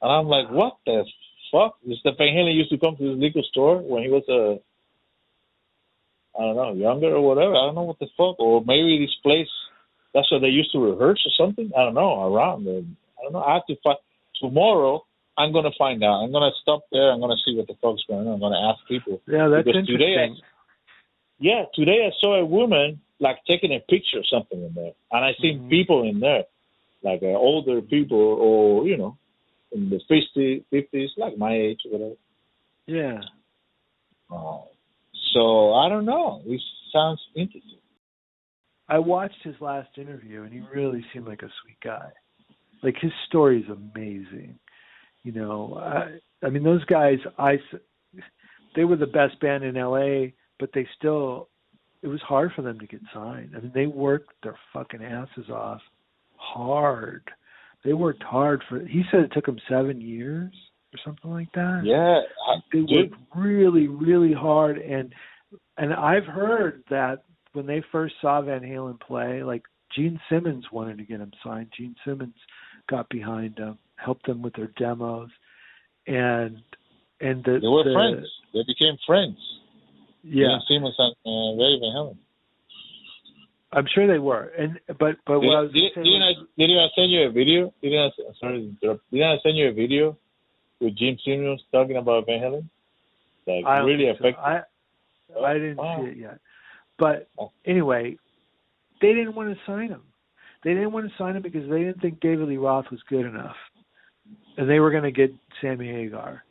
And 0.00 0.10
I'm 0.10 0.26
like, 0.26 0.50
what 0.50 0.78
the 0.86 1.04
fuck? 1.52 1.76
Is 1.86 1.98
the 2.04 2.12
Van 2.16 2.34
Halen 2.34 2.54
used 2.54 2.70
to 2.70 2.78
come 2.78 2.96
to 2.96 3.02
this 3.14 3.20
liquor 3.22 3.42
store 3.50 3.76
when 3.78 4.02
he 4.02 4.08
was 4.08 4.24
a 4.28 4.58
I 6.38 6.44
don't 6.44 6.56
know, 6.56 6.72
younger 6.72 7.14
or 7.14 7.20
whatever. 7.20 7.54
I 7.54 7.66
don't 7.66 7.74
know 7.74 7.82
what 7.82 7.98
the 7.98 8.08
fuck. 8.16 8.40
Or 8.40 8.64
maybe 8.64 8.98
this 8.98 9.14
place 9.22 9.48
that's 10.14 10.30
where 10.30 10.40
they 10.40 10.48
used 10.48 10.72
to 10.72 10.78
rehearse 10.78 11.24
or 11.26 11.32
something. 11.46 11.70
I 11.76 11.84
don't 11.84 11.94
know, 11.94 12.34
around 12.34 12.66
I 12.68 13.22
don't 13.22 13.32
know. 13.32 13.42
I 13.42 13.54
have 13.54 13.66
to 13.66 13.76
find 13.84 13.98
tomorrow 14.40 15.04
I'm 15.38 15.52
gonna 15.52 15.70
find 15.78 16.02
out. 16.04 16.22
I'm 16.22 16.32
gonna 16.32 16.50
stop 16.60 16.82
there, 16.92 17.10
I'm 17.10 17.20
gonna 17.20 17.36
see 17.44 17.56
what 17.56 17.66
the 17.66 17.74
fuck's 17.80 18.02
going 18.08 18.26
on. 18.26 18.34
I'm 18.34 18.40
gonna 18.40 18.70
ask 18.70 18.86
people. 18.86 19.20
Yeah. 19.26 19.48
That's 19.48 19.64
because 19.66 19.86
today 19.86 20.16
I- 20.18 20.22
interesting. 20.24 20.44
Yeah, 21.38 21.64
today 21.74 22.06
I 22.06 22.10
saw 22.20 22.36
a 22.36 22.44
woman 22.44 23.00
like 23.18 23.38
taking 23.46 23.72
a 23.72 23.80
picture 23.80 24.18
or 24.18 24.24
something 24.24 24.62
in 24.62 24.72
there. 24.74 24.92
And 25.10 25.24
I 25.24 25.34
seen 25.40 25.60
Mhm. 25.62 25.70
people 25.70 26.02
in 26.02 26.20
there, 26.20 26.44
like 27.02 27.22
uh, 27.22 27.26
older 27.26 27.80
people 27.82 28.18
or, 28.18 28.86
you 28.86 28.96
know, 28.96 29.16
in 29.72 29.90
the 29.90 30.00
50, 30.08 30.64
50s, 30.70 31.16
like 31.16 31.36
my 31.38 31.54
age 31.54 31.80
or 31.86 31.92
whatever. 31.92 32.16
Yeah. 32.86 33.22
Uh, 34.30 34.62
so 35.32 35.72
I 35.74 35.88
don't 35.88 36.04
know. 36.04 36.42
It 36.46 36.60
sounds 36.92 37.20
interesting. 37.34 37.78
I 38.88 38.98
watched 38.98 39.42
his 39.42 39.58
last 39.60 39.96
interview, 39.96 40.42
and 40.42 40.52
he 40.52 40.60
really 40.60 41.04
seemed 41.12 41.26
like 41.26 41.42
a 41.42 41.50
sweet 41.62 41.80
guy. 41.80 42.10
Like 42.82 42.96
his 42.98 43.12
story 43.26 43.62
is 43.62 43.68
amazing. 43.70 44.58
You 45.24 45.32
know, 45.32 45.80
I, 45.80 46.46
I 46.46 46.50
mean, 46.50 46.62
those 46.62 46.84
guys, 46.86 47.18
I, 47.38 47.58
they 48.74 48.84
were 48.84 48.96
the 48.96 49.06
best 49.06 49.38
band 49.40 49.64
in 49.64 49.76
L.A., 49.76 50.34
but 50.58 50.70
they 50.74 50.86
still, 50.98 51.48
it 52.02 52.08
was 52.08 52.20
hard 52.22 52.52
for 52.54 52.62
them 52.62 52.78
to 52.80 52.86
get 52.86 53.00
signed. 53.14 53.52
I 53.56 53.60
mean, 53.60 53.72
they 53.74 53.86
worked 53.86 54.30
their 54.42 54.56
fucking 54.72 55.02
asses 55.02 55.48
off, 55.50 55.80
hard. 56.36 57.22
They 57.84 57.92
worked 57.92 58.22
hard 58.22 58.62
for. 58.68 58.80
He 58.80 59.02
said 59.10 59.20
it 59.20 59.32
took 59.32 59.46
them 59.46 59.58
seven 59.68 60.00
years 60.00 60.52
or 60.92 60.98
something 61.04 61.30
like 61.30 61.50
that 61.54 61.82
Yeah, 61.84 62.20
I, 62.48 62.60
they 62.72 62.80
worked 62.80 63.14
really, 63.34 63.88
really 63.88 64.32
hard 64.32 64.78
and 64.78 65.12
and 65.78 65.92
I've 65.92 66.24
heard 66.24 66.82
that 66.90 67.24
when 67.52 67.66
they 67.66 67.82
first 67.92 68.14
saw 68.20 68.40
Van 68.42 68.60
Halen 68.60 69.00
play, 69.00 69.42
like 69.42 69.62
Gene 69.94 70.20
Simmons 70.30 70.64
wanted 70.72 70.98
to 70.98 71.04
get 71.04 71.20
him 71.20 71.32
signed. 71.44 71.68
Gene 71.76 71.94
Simmons 72.04 72.34
got 72.88 73.08
behind 73.08 73.56
them, 73.56 73.78
helped 74.04 74.26
them 74.26 74.42
with 74.42 74.54
their 74.54 74.68
demos, 74.76 75.30
and 76.06 76.58
and 77.20 77.44
the 77.44 77.58
they 77.60 77.68
were 77.68 77.84
the, 77.84 77.92
friends. 77.94 78.26
They 78.52 78.64
became 78.66 78.96
friends. 79.06 79.36
Yeah, 80.24 80.58
Simmons 80.68 80.94
and 80.98 81.14
uh, 81.26 81.62
Ray 81.62 81.78
Van 81.80 81.92
Halen. 81.96 82.16
I'm 83.72 83.86
sure 83.94 84.06
they 84.06 84.18
were. 84.18 84.52
And 84.58 84.78
but 84.98 85.16
but 85.26 85.40
Did, 85.40 85.46
what 85.46 85.56
I 85.56 85.60
was 85.62 85.72
did, 85.72 85.92
saying 85.94 86.04
didn't, 86.06 86.22
I, 86.22 86.32
didn't 86.58 86.78
I 86.78 86.86
send 86.94 87.10
you 87.10 87.22
a 87.26 87.30
video? 87.30 87.72
Didn't 87.82 87.98
I, 87.98 88.10
sorry 88.38 88.60
to 88.60 88.86
interrupt. 88.86 89.10
Didn't 89.10 89.26
I 89.28 89.36
send 89.42 89.56
you 89.56 89.68
a 89.68 89.72
video 89.72 90.16
with 90.80 90.96
Jim 90.96 91.16
Simmons 91.24 91.62
talking 91.72 91.96
about 91.96 92.26
Van 92.26 92.40
Halen? 92.40 92.68
Like 93.46 93.64
I 93.64 93.78
really 93.78 94.04
think 94.04 94.18
so. 94.18 94.28
affected. 94.28 94.44
I 94.44 95.44
I 95.46 95.54
didn't 95.54 95.76
Wow. 95.76 96.02
see 96.04 96.10
it 96.10 96.16
yet. 96.18 96.38
But 96.98 97.28
Oh. 97.38 97.50
anyway, 97.64 98.16
they 99.00 99.14
didn't 99.14 99.34
want 99.34 99.56
to 99.56 99.64
sign 99.64 99.88
him. 99.88 100.02
They 100.62 100.74
didn't 100.74 100.92
want 100.92 101.10
to 101.10 101.16
sign 101.16 101.34
him 101.34 101.42
because 101.42 101.68
they 101.68 101.80
didn't 101.80 102.00
think 102.00 102.20
David 102.20 102.48
Lee 102.48 102.58
Roth 102.58 102.90
was 102.90 103.00
good 103.08 103.26
enough, 103.26 103.56
and 104.56 104.68
they 104.68 104.80
were 104.80 104.90
going 104.90 105.04
to 105.04 105.12
get 105.12 105.32
Sammy 105.60 105.88
Hagar. 105.88 106.44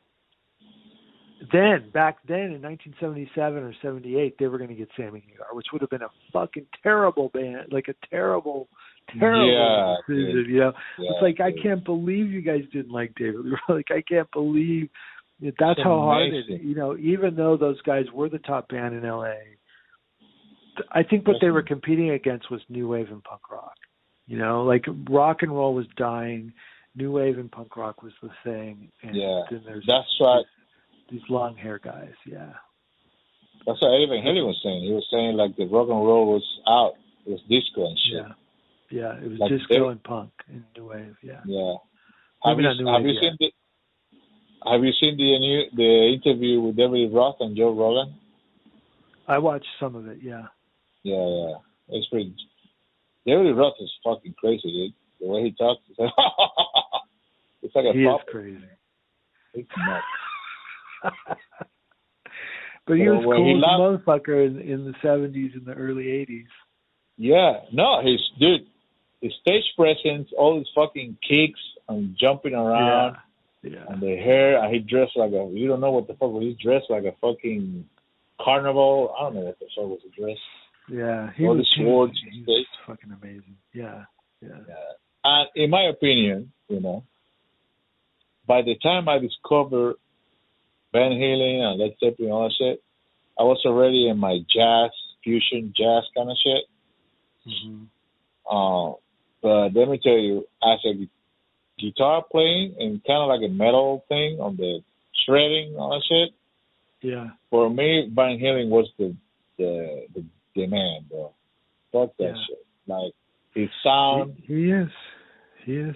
Then 1.51 1.89
back 1.91 2.17
then 2.27 2.53
in 2.53 2.61
1977 2.61 3.63
or 3.63 3.73
78, 3.81 4.35
they 4.37 4.47
were 4.47 4.57
going 4.59 4.69
to 4.69 4.75
get 4.75 4.89
Sammy 4.95 5.23
Hagar, 5.27 5.47
which 5.53 5.67
would 5.73 5.81
have 5.81 5.89
been 5.89 6.03
a 6.03 6.09
fucking 6.31 6.67
terrible 6.83 7.29
band, 7.33 7.71
like 7.71 7.87
a 7.87 7.95
terrible, 8.09 8.67
terrible 9.19 9.47
Yeah, 9.47 9.95
decision. 10.07 10.33
dude. 10.35 10.47
You 10.47 10.59
know, 10.59 10.73
Yeah, 10.99 11.09
it's 11.09 11.21
like 11.21 11.39
I 11.39 11.51
can't 11.61 11.83
believe 11.83 12.31
you 12.31 12.41
guys 12.41 12.61
didn't 12.71 12.91
like 12.91 13.13
David. 13.15 13.45
Like 13.69 13.87
I 13.89 14.03
can't 14.07 14.29
believe 14.31 14.89
that 15.41 15.55
that's 15.59 15.79
It's 15.79 15.83
how 15.83 15.99
hard 15.99 16.31
it. 16.31 16.61
You 16.61 16.75
know, 16.75 16.95
even 16.97 17.35
though 17.35 17.57
those 17.57 17.81
guys 17.81 18.05
were 18.13 18.29
the 18.29 18.37
top 18.39 18.69
band 18.69 18.93
in 18.93 19.01
LA, 19.01 19.33
I 20.91 21.01
think 21.03 21.27
what 21.27 21.37
they 21.41 21.49
were 21.49 21.63
competing 21.63 22.11
against 22.11 22.51
was 22.51 22.61
new 22.69 22.87
wave 22.87 23.07
and 23.09 23.23
punk 23.23 23.49
rock. 23.49 23.73
You 24.27 24.37
know, 24.37 24.63
like 24.63 24.85
rock 25.09 25.37
and 25.41 25.51
roll 25.51 25.73
was 25.73 25.87
dying, 25.97 26.53
new 26.95 27.11
wave 27.11 27.37
and 27.37 27.51
punk 27.51 27.75
rock 27.77 28.03
was 28.03 28.13
the 28.21 28.29
thing, 28.43 28.91
and 29.03 29.15
Yeah, 29.15 29.41
then 29.49 29.61
there's 29.65 29.85
That's 29.87 30.07
right. 30.19 30.45
these 31.09 31.21
long 31.29 31.55
hair 31.55 31.79
guys. 31.83 32.13
Yeah, 32.25 32.53
that's 33.65 33.81
what 33.81 33.93
Eddie 33.95 34.07
Van 34.07 34.23
Halen 34.25 34.45
was 34.45 34.59
saying. 34.63 34.83
He 34.83 34.91
was 34.91 35.07
saying 35.11 35.35
like 35.37 35.55
the 35.55 35.65
rock 35.65 35.89
and 35.89 36.05
roll 36.05 36.33
was 36.33 36.45
out. 36.67 36.93
It 37.25 37.31
was 37.31 37.41
disco 37.49 37.85
and 37.87 37.97
shit. 37.99 38.25
yeah, 38.89 39.11
yeah. 39.19 39.23
It 39.23 39.29
was 39.29 39.39
Like 39.39 39.51
disco 39.51 39.85
they- 39.85 39.91
and 39.91 40.03
punk 40.03 40.31
and 40.47 40.63
new 40.75 40.87
wave. 40.89 41.15
Yeah. 41.23 41.41
Yeah. 41.45 41.75
Have 42.43 42.57
Maybe 42.57 42.69
you, 42.69 42.83
New 42.83 42.91
have 42.91 43.03
Wave 43.03 43.13
you 43.13 43.21
seen 43.21 43.37
the 43.39 43.51
Have 44.71 44.83
you 44.83 44.91
seen 44.99 45.17
the 45.17 45.37
new 45.39 45.63
the 45.75 46.13
interview 46.15 46.59
with 46.61 46.75
David 46.75 47.13
Roth 47.13 47.37
and 47.39 47.55
Joe 47.55 47.71
Rogan? 47.73 48.15
I 49.27 49.37
watched 49.37 49.67
some 49.79 49.95
of 49.95 50.07
it. 50.07 50.17
Yeah. 50.21 50.47
Yeah, 51.03 51.15
yeah. 51.27 51.55
It's 51.89 52.07
pretty. 52.09 52.35
David 53.25 53.55
Roth 53.55 53.75
is 53.79 53.91
fucking 54.03 54.33
crazy, 54.39 54.63
dude. 54.71 54.93
The 55.19 55.27
way 55.27 55.43
he 55.43 55.51
talks, 55.51 55.81
it's 57.61 57.75
like, 57.75 57.85
a 57.85 57.93
he 57.93 58.03
is 58.03 58.21
crazy. 58.29 58.59
It's 59.53 59.69
nuts. 59.77 61.15
but 62.87 62.93
he 62.95 63.05
So 63.05 63.13
was 63.13 63.25
cool 63.25 63.45
he 63.45 63.61
motherfucker 63.61 64.45
in, 64.47 64.59
in 64.61 64.85
the 64.85 64.93
seventies 65.01 65.51
and 65.55 65.65
the 65.65 65.73
early 65.73 66.09
eighties. 66.09 66.47
Yeah, 67.17 67.59
no, 67.71 68.01
he's 68.03 68.19
dude. 68.39 68.67
His 69.21 69.33
stage 69.41 69.63
presence, 69.77 70.29
all 70.35 70.57
his 70.57 70.67
fucking 70.73 71.17
kicks 71.21 71.59
and 71.87 72.15
jumping 72.19 72.53
around, 72.55 73.17
Yeah. 73.61 73.85
and 73.89 74.01
the 74.01 74.15
hair. 74.15 74.63
And 74.63 74.73
he 74.73 74.79
dressed 74.79 75.15
like 75.15 75.31
a. 75.31 75.47
You 75.53 75.67
don't 75.67 75.81
know 75.81 75.91
what 75.91 76.07
the 76.07 76.13
fuck. 76.13 76.33
But 76.33 76.39
he 76.39 76.57
dressed 76.61 76.87
like 76.89 77.03
a 77.03 77.13
fucking 77.21 77.85
carnival. 78.43 79.13
I 79.19 79.23
don't 79.23 79.35
know 79.35 79.41
what 79.41 79.59
the 79.59 79.67
fuck 79.75 79.85
was 79.85 79.99
the 80.03 80.09
dress. 80.19 80.37
Yeah. 80.89 81.29
He 81.37 81.45
All 81.45 81.55
was, 81.55 81.69
the 81.77 81.83
he 81.83 81.85
was, 81.85 82.09
swords, 82.09 82.19
he 82.31 82.43
was 82.47 82.65
fucking 82.87 83.11
amazing. 83.11 83.57
Yeah. 83.73 84.05
Yeah. 84.41 84.57
Yeah. 84.67 84.75
And 85.23 85.49
in 85.55 85.69
my 85.69 85.83
opinion, 85.83 86.51
you 86.67 86.79
know, 86.79 87.03
by 88.51 88.61
the 88.61 88.75
time 88.83 89.07
I 89.07 89.17
discovered 89.17 89.95
Van 90.91 91.11
Halen 91.21 91.55
and 91.67 91.79
Led 91.79 91.93
Zeppelin 92.01 92.27
and 92.27 92.33
all 92.33 92.43
that 92.49 92.55
shit, 92.59 92.83
I 93.39 93.43
was 93.43 93.61
already 93.65 94.09
in 94.09 94.17
my 94.17 94.39
jazz, 94.55 94.91
fusion, 95.23 95.73
jazz 95.79 96.03
kind 96.15 96.29
of 96.29 96.37
shit. 96.43 96.63
hmm 97.45 97.83
Uh, 98.57 98.91
but 99.41 99.73
let 99.77 99.87
me 99.87 99.97
tell 100.03 100.17
you, 100.27 100.35
as 100.71 100.79
a 100.91 100.93
guitar 101.81 102.23
playing 102.29 102.75
and 102.79 103.01
kind 103.07 103.21
of 103.23 103.29
like 103.33 103.43
a 103.49 103.53
metal 103.63 104.03
thing 104.09 104.31
on 104.45 104.57
the 104.57 104.81
shredding 105.23 105.67
and 105.69 105.77
all 105.81 105.91
that 105.95 106.03
shit, 106.11 106.29
Yeah. 107.11 107.27
for 107.49 107.69
me, 107.69 108.09
Van 108.17 108.37
Halen 108.43 108.67
was 108.77 108.87
the 108.99 109.15
the 109.59 109.71
the, 110.13 110.21
the 110.55 110.65
man, 110.67 111.05
bro. 111.09 111.31
Fuck 111.93 112.09
that 112.17 112.35
Yeah. 112.35 112.43
shit. 112.47 112.63
Like 112.87 113.13
his 113.55 113.69
sound, 113.85 114.35
He, 114.45 114.53
he 114.55 114.71
is. 114.81 114.91
He 115.65 115.73
is. 115.89 115.95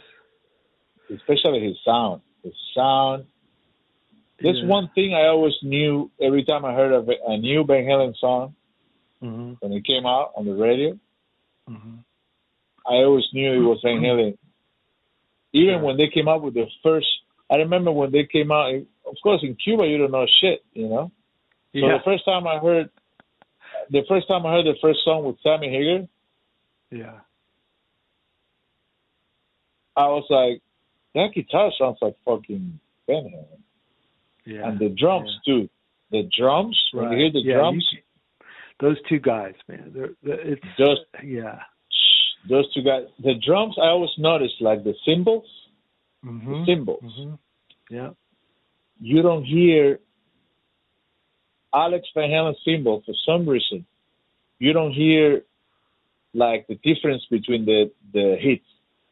especially 1.17 1.59
his 1.67 1.77
sound. 1.89 2.21
His 2.45 2.53
sound. 2.75 3.25
This 4.39 4.57
Yeah. 4.57 4.67
one 4.67 4.87
thing 4.89 5.15
I 5.15 5.25
always 5.27 5.55
knew 5.63 6.11
every 6.21 6.43
time 6.43 6.63
I 6.63 6.73
heard 6.75 6.91
of 6.93 7.09
a, 7.09 7.37
new 7.37 7.63
Van 7.63 7.85
Halen 7.85 8.15
song 8.17 8.55
Mhm. 9.21 9.57
when 9.61 9.73
it 9.73 9.83
came 9.83 10.05
out 10.05 10.31
on 10.35 10.45
the 10.45 10.53
radio. 10.53 10.97
Mhm. 11.67 12.03
I 12.85 12.97
always 13.03 13.25
knew 13.33 13.51
it 13.51 13.65
was 13.67 13.81
Van 13.81 13.99
Halen. 13.99 14.37
Even 15.53 15.75
Sure. 15.79 15.83
when 15.85 15.97
they 15.97 16.07
came 16.09 16.27
out 16.27 16.43
with 16.43 16.53
the 16.53 16.69
first, 16.83 17.07
I 17.49 17.55
remember 17.55 17.91
when 17.91 18.11
they 18.11 18.25
came 18.25 18.51
out. 18.51 18.75
Of 19.05 19.17
course, 19.23 19.41
in 19.41 19.55
Cuba 19.55 19.87
you 19.87 19.97
don't 19.97 20.11
know 20.11 20.27
shit, 20.27 20.63
you 20.73 20.87
know. 20.87 21.11
So 21.73 21.79
Yeah. 21.79 21.97
the 21.97 22.03
first 22.03 22.25
time 22.25 22.45
I 22.45 22.59
heard, 22.59 22.91
the 23.89 24.03
first 24.03 24.27
time 24.27 24.45
I 24.45 24.51
heard 24.51 24.65
the 24.65 24.75
first 24.75 25.03
song 25.03 25.23
with 25.25 25.39
Sammy 25.41 25.69
Hagar, 25.69 26.07
Yeah. 26.91 27.21
I 29.95 30.07
was 30.09 30.29
like, 30.29 30.61
that 31.15 31.31
guitar 31.33 31.71
sounds 31.79 31.97
like 32.01 32.15
fucking 32.25 32.79
Van 33.07 33.23
Halen. 33.23 33.59
Yeah. 34.45 34.67
And 34.67 34.77
the 34.79 34.89
drums 34.89 35.31
too. 35.45 35.67
The 36.11 36.29
drums, 36.37 36.77
when 36.93 37.11
you 37.11 37.17
hear 37.17 37.31
the 37.31 37.39
yeah, 37.39 37.55
drums, 37.55 37.85
you- 37.91 37.99
those 38.79 38.97
two 39.09 39.19
guys, 39.19 39.55
man. 39.67 39.91
They're, 39.95 40.09
they're 40.21 40.41
it's 40.51 40.61
Just- 40.77 41.07
yeah. 41.23 41.59
those 42.47 42.71
two 42.73 42.83
guys. 42.83 43.05
The 43.23 43.33
drums, 43.45 43.75
I 43.81 43.87
always 43.87 44.11
notice 44.19 44.51
like 44.61 44.83
the 44.83 44.93
cymbals, 45.05 45.45
Mhm. 46.23 46.45
the 46.45 46.65
cymbals. 46.65 47.03
Mhm. 47.19 47.39
Yeah. 47.89 48.09
You 48.99 49.21
don't 49.23 49.43
hear 49.45 49.99
Alex 51.73 52.07
Van 52.13 52.29
Halen 52.29 52.55
cymbal 52.63 53.01
for 53.05 53.13
some 53.25 53.47
reason. 53.47 53.85
You 54.59 54.73
don't 54.73 54.93
hear 54.93 55.43
like 56.33 56.67
the 56.67 56.75
difference 56.75 57.25
between 57.31 57.65
the 57.65 57.91
the 58.13 58.37
hits. 58.39 58.65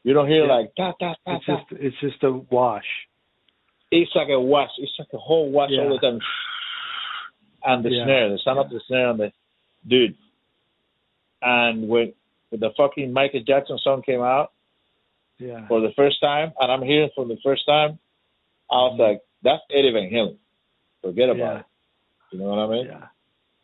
You 0.03 0.13
don't 0.13 0.27
hear 0.27 0.45
Yeah. 0.45 0.53
like 0.55 0.75
ta 0.75 0.93
ta 0.99 1.15
ta 1.25 1.35
It's 1.35 1.45
just 1.45 1.71
it's 1.71 1.99
just 1.99 2.23
a 2.23 2.31
wash. 2.31 2.85
It's 3.91 4.11
like 4.15 4.30
a 4.30 4.39
wash. 4.39 4.71
It's 4.77 4.91
like 4.99 5.07
a 5.13 5.17
whole 5.17 5.49
wash 5.51 5.69
Yeah. 5.71 5.84
all 5.84 5.89
the 5.89 5.99
time. 5.99 6.19
And 7.65 7.84
the 7.85 7.91
Yeah. 7.91 8.03
snare, 8.03 8.30
the 8.30 8.39
sound 8.39 8.59
of 8.59 8.69
the 8.69 8.80
snare 8.88 9.07
on 9.07 9.17
the 9.17 9.31
dude. 9.88 10.15
And 11.41 11.88
when 11.88 12.13
when 12.49 12.59
the 12.59 12.71
fucking 12.77 13.11
Michael 13.11 13.41
Jackson 13.41 13.77
song 13.80 14.03
came 14.03 14.21
out 14.21 14.51
Yeah. 15.39 15.65
for 15.67 15.80
the 15.81 15.91
first 15.93 16.19
time, 16.21 16.53
and 16.59 16.71
I'm 16.71 16.84
hearing 16.84 17.09
for 17.15 17.25
the 17.25 17.38
first 17.38 17.65
time, 17.65 17.97
I 18.69 18.75
was 18.75 18.93
Mhm. 18.93 18.99
like, 18.99 19.21
"That's 19.41 19.63
Eddie 19.71 19.91
Van 19.91 20.09
Halen." 20.09 20.38
Forget 21.01 21.30
about 21.30 21.38
Yeah. 21.55 21.59
it. 21.61 21.65
You 22.31 22.39
know 22.39 22.45
what 22.49 22.59
I 22.59 22.67
mean? 22.67 22.85
Yeah. 22.85 23.07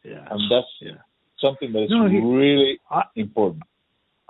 Yeah. 0.03 0.28
And 0.32 0.41
that's 0.49 0.68
Yeah. 0.80 0.98
something 1.38 1.72
that's 1.72 1.91
No, 1.91 2.07
he- 2.07 2.20
really 2.20 2.80
I- 2.90 3.06
important. 3.16 3.64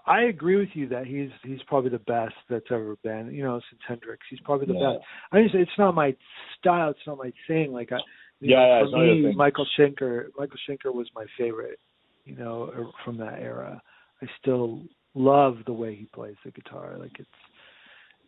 I 0.10 0.24
agree 0.24 0.56
with 0.56 0.70
you 0.74 0.88
that 0.90 1.06
he's 1.06 1.30
he's 1.44 1.62
probably 1.68 1.92
the 1.92 2.00
best 2.00 2.34
that's 2.50 2.66
ever 2.72 2.96
been. 3.04 3.32
You 3.32 3.44
know, 3.44 3.62
since 3.70 3.82
Hendrix, 3.88 4.26
he's 4.30 4.40
probably 4.42 4.66
the 4.66 4.74
Yeah. 4.74 4.94
best. 4.94 5.06
I 5.32 5.44
just 5.44 5.56
it's 5.56 5.78
not 5.78 5.94
my 5.94 6.16
style. 6.58 6.90
It's 6.90 7.06
not 7.08 7.20
my 7.20 7.32
thing. 7.48 7.72
Like 7.72 7.92
I, 7.92 8.00
Yeah, 8.42 8.82
know, 8.82 9.04
yeah, 9.04 9.22
for 9.22 9.28
me. 9.28 9.36
Michael 9.36 9.68
Schenker, 9.78 10.30
Michael 10.38 10.58
Schenker 10.68 10.92
was 10.94 11.08
my 11.14 11.26
favorite. 11.38 11.80
You 12.26 12.36
know, 12.36 12.72
er, 12.76 12.88
from 13.06 13.18
that 13.18 13.40
era. 13.40 13.82
I 14.22 14.28
still 14.42 14.84
love 15.14 15.60
the 15.66 15.74
way 15.74 15.94
he 15.96 16.06
plays 16.06 16.36
the 16.44 16.52
guitar. 16.52 16.98
Like 16.98 17.20
it's 17.20 17.30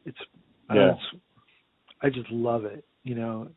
it's 0.05 0.19
I 0.69 0.75
Yeah. 0.75 0.89
it's- 0.91 1.15
I 2.03 2.09
just 2.09 2.29
love 2.29 2.65
it. 2.65 2.85
You 3.03 3.15
know, 3.15 3.49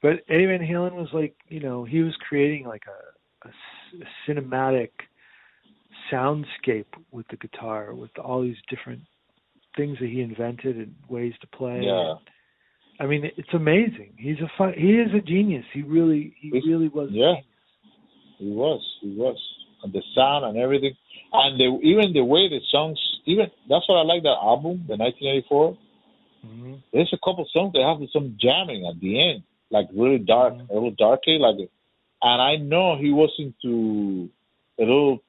but 0.00 0.22
Eddie 0.28 0.46
Van 0.46 0.60
Halen 0.60 0.92
was 0.92 1.12
like, 1.12 1.36
you 1.48 1.60
know, 1.60 1.84
he 1.84 2.00
was 2.00 2.16
creating 2.28 2.66
like 2.66 2.84
a 2.86 3.48
a 3.48 3.52
cinematic 4.26 4.90
soundscape 6.12 6.86
with 7.10 7.26
the 7.28 7.36
guitar, 7.36 7.94
with 7.94 8.10
all 8.18 8.42
these 8.42 8.56
different 8.68 9.02
things 9.76 9.98
that 10.00 10.08
he 10.08 10.20
invented 10.22 10.76
and 10.76 10.94
ways 11.08 11.34
to 11.40 11.46
play. 11.48 11.82
Yeah. 11.84 12.14
I 12.98 13.06
mean, 13.06 13.30
it's 13.36 13.52
amazing. 13.52 14.14
He's 14.16 14.38
a 14.40 14.50
fun, 14.56 14.72
he 14.76 14.92
is 14.98 15.12
a 15.14 15.20
genius. 15.20 15.64
He 15.72 15.82
really 15.82 16.34
he 16.40 16.50
really 16.50 16.88
was. 16.88 17.10
yeah. 17.12 17.34
He 18.38 18.50
was, 18.50 18.82
he 19.00 19.14
was, 19.16 19.38
and 19.82 19.92
the 19.92 20.02
sound 20.14 20.44
and 20.44 20.58
everything, 20.58 20.94
and 21.32 21.58
the 21.58 21.78
even 21.86 22.12
the 22.12 22.24
way 22.24 22.48
the 22.48 22.60
songs, 22.70 22.98
even 23.26 23.46
that's 23.68 23.88
what 23.88 23.96
I 23.96 24.02
like 24.02 24.22
that 24.22 24.38
album, 24.42 24.84
the 24.88 24.96
1984. 24.96 25.76
Mhm. 26.46 26.82
There's 26.92 27.12
a 27.12 27.18
couple 27.18 27.46
songs 27.52 27.72
that 27.74 27.82
have 27.82 27.98
some 28.12 28.36
jamming 28.40 28.86
at 28.86 29.00
the 29.00 29.20
end, 29.20 29.42
like 29.70 29.88
really 29.94 30.18
dark, 30.18 30.54
Mhm. 30.54 30.70
a 30.70 30.74
little 30.74 30.90
darky, 30.92 31.38
like. 31.38 31.56
And 32.22 32.40
I 32.40 32.56
know 32.56 32.96
he 32.96 33.12
was 33.12 33.30
into 33.38 34.30
a 34.78 34.82
little 34.82 35.20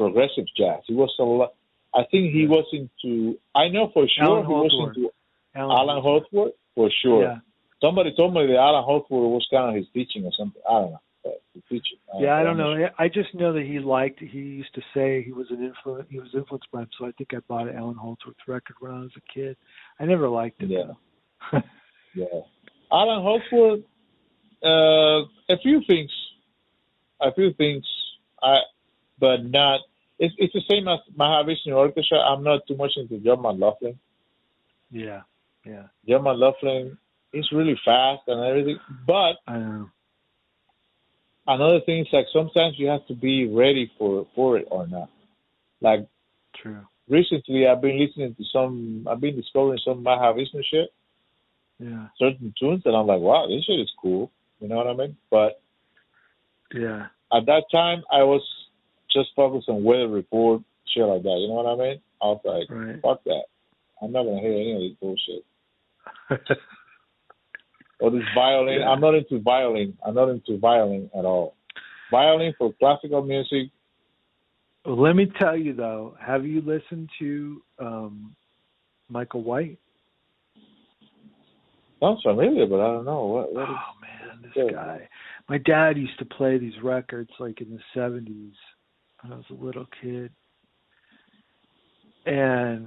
progressive 0.00 0.46
jazz. 0.56 0.80
He 0.86 0.94
was 0.94 1.12
a 1.18 1.22
lot. 1.22 1.52
I 1.94 2.02
think 2.10 2.32
he 2.32 2.46
was 2.46 2.66
into. 2.72 3.38
I 3.54 3.68
know 3.68 3.90
for 3.92 4.06
sure 4.08 4.24
Allan 4.24 4.46
he 4.46 4.52
was 4.52 4.94
into 4.96 5.10
Allan, 5.54 5.76
Allan 5.78 6.02
Holdsworth 6.02 6.54
for 6.74 6.90
sure. 7.02 7.22
Yeah. 7.22 7.36
Somebody 7.82 8.14
told 8.16 8.34
me 8.34 8.46
that 8.46 8.56
Allan 8.56 8.84
Holdsworth 8.84 9.30
was 9.30 9.46
kind 9.50 9.70
of 9.70 9.74
his 9.76 9.86
teaching 9.92 10.24
or 10.24 10.32
something. 10.38 10.62
I 10.68 10.72
don't 10.72 10.92
know. 10.92 11.00
His 11.54 11.62
teaching. 11.68 11.98
Yeah, 12.18 12.36
I 12.36 12.42
don't 12.42 12.56
know. 12.56 12.88
I 12.98 13.08
just 13.08 13.34
know 13.34 13.52
that 13.52 13.64
he 13.64 13.78
liked. 13.78 14.20
He 14.20 14.38
used 14.38 14.74
to 14.74 14.82
say 14.94 15.22
he 15.22 15.32
was 15.32 15.46
an 15.50 15.62
influence. 15.62 16.06
He 16.10 16.18
was 16.18 16.30
influenced 16.34 16.70
by 16.72 16.82
him. 16.82 16.88
So 16.98 17.06
I 17.06 17.12
think 17.12 17.34
I 17.34 17.38
bought 17.48 17.68
an 17.68 17.76
Allan 17.76 17.96
Holdsworth 17.96 18.36
record 18.46 18.76
when 18.80 18.92
I 18.92 19.00
was 19.00 19.10
a 19.16 19.32
kid. 19.32 19.56
I 19.98 20.06
never 20.06 20.28
liked 20.28 20.62
it. 20.62 20.70
Yeah. 20.70 20.92
Yeah. 22.12 22.24
Allan 22.92 23.22
Holdsworth, 23.22 23.84
uh, 24.64 25.54
a 25.54 25.58
few 25.62 25.80
things, 25.86 26.10
a 27.20 27.32
few 27.32 27.52
things, 27.52 27.84
I, 28.42 28.56
but 29.18 29.44
not. 29.44 29.80
It's 30.22 30.34
it's 30.38 30.52
the 30.52 30.62
same 30.70 30.86
as 30.86 31.00
Mahavishnu 31.18 31.74
Orchestra. 31.74 32.18
I'm 32.18 32.44
not 32.44 32.66
too 32.68 32.76
much 32.76 32.92
into 32.96 33.18
German 33.18 33.58
McLaughlin. 33.58 33.98
yeah, 34.90 35.22
yeah. 35.64 35.86
German 36.06 36.34
McLaughlin 36.38 36.98
is 37.32 37.48
really 37.52 37.78
fast 37.84 38.22
and 38.28 38.44
everything, 38.44 38.78
but 39.06 39.36
I 39.48 39.58
know. 39.58 39.90
another 41.46 41.80
thing 41.86 42.00
is 42.02 42.08
like 42.12 42.26
sometimes 42.32 42.74
you 42.78 42.88
have 42.88 43.06
to 43.06 43.14
be 43.14 43.48
ready 43.48 43.90
for 43.98 44.26
for 44.34 44.58
it 44.58 44.68
or 44.70 44.86
not. 44.86 45.08
Like 45.80 46.06
True. 46.60 46.86
recently, 47.08 47.66
I've 47.66 47.80
been 47.80 47.98
listening 47.98 48.34
to 48.34 48.44
some. 48.52 49.06
I've 49.10 49.20
been 49.20 49.36
discovering 49.36 49.80
some 49.84 50.04
Mahavishnu 50.04 50.62
shit. 50.70 50.90
Yeah, 51.78 52.08
certain 52.18 52.52
tunes 52.60 52.82
and 52.84 52.94
I'm 52.94 53.06
like, 53.06 53.20
wow, 53.20 53.46
this 53.48 53.64
shit 53.64 53.80
is 53.80 53.90
cool. 54.02 54.30
You 54.60 54.68
know 54.68 54.76
what 54.76 54.86
I 54.86 54.92
mean? 54.94 55.16
But 55.30 55.62
yeah, 56.74 57.06
at 57.32 57.46
that 57.46 57.64
time, 57.72 58.02
I 58.12 58.22
was 58.24 58.42
just 59.12 59.30
focus 59.34 59.64
on 59.68 59.84
weather 59.84 60.08
report, 60.08 60.62
shit 60.86 61.04
like 61.04 61.22
that. 61.22 61.38
You 61.38 61.48
know 61.48 61.54
what 61.54 61.66
I 61.66 61.76
mean? 61.76 62.00
I 62.22 62.26
was 62.26 62.40
like, 62.44 62.70
right. 62.70 63.00
fuck 63.02 63.24
that. 63.24 63.44
I'm 64.02 64.12
not 64.12 64.24
gonna 64.24 64.40
hear 64.40 64.52
any 64.52 64.74
of 64.74 64.80
this 64.80 64.98
bullshit. 65.00 66.58
Or 68.00 68.10
this 68.10 68.22
violin. 68.34 68.80
Yeah. 68.80 68.88
I'm 68.88 69.00
not 69.00 69.14
into 69.14 69.40
violin. 69.40 69.96
I'm 70.04 70.14
not 70.14 70.30
into 70.30 70.58
violin 70.58 71.10
at 71.16 71.24
all. 71.24 71.54
Violin 72.10 72.54
for 72.56 72.72
classical 72.78 73.22
music. 73.22 73.70
let 74.86 75.14
me 75.14 75.30
tell 75.38 75.56
you 75.56 75.74
though. 75.74 76.16
Have 76.18 76.46
you 76.46 76.62
listened 76.62 77.10
to 77.18 77.62
um 77.78 78.34
Michael 79.08 79.42
White? 79.42 79.78
Sounds 82.00 82.22
familiar, 82.22 82.66
but 82.66 82.80
I 82.80 82.94
don't 82.94 83.04
know 83.04 83.26
what. 83.26 83.52
what 83.52 83.64
is, 83.64 83.68
Oh 83.70 84.00
man, 84.00 84.50
this 84.54 84.72
guy. 84.74 85.08
My 85.48 85.58
dad 85.58 85.98
used 85.98 86.18
to 86.20 86.24
play 86.24 86.56
these 86.56 86.80
records 86.82 87.30
like 87.38 87.60
in 87.60 87.70
the 87.70 87.80
seventies 87.92 88.54
when 88.54 88.69
I 89.24 89.28
was 89.28 89.44
a 89.50 89.54
little 89.64 89.86
kid, 90.02 90.30
and 92.26 92.86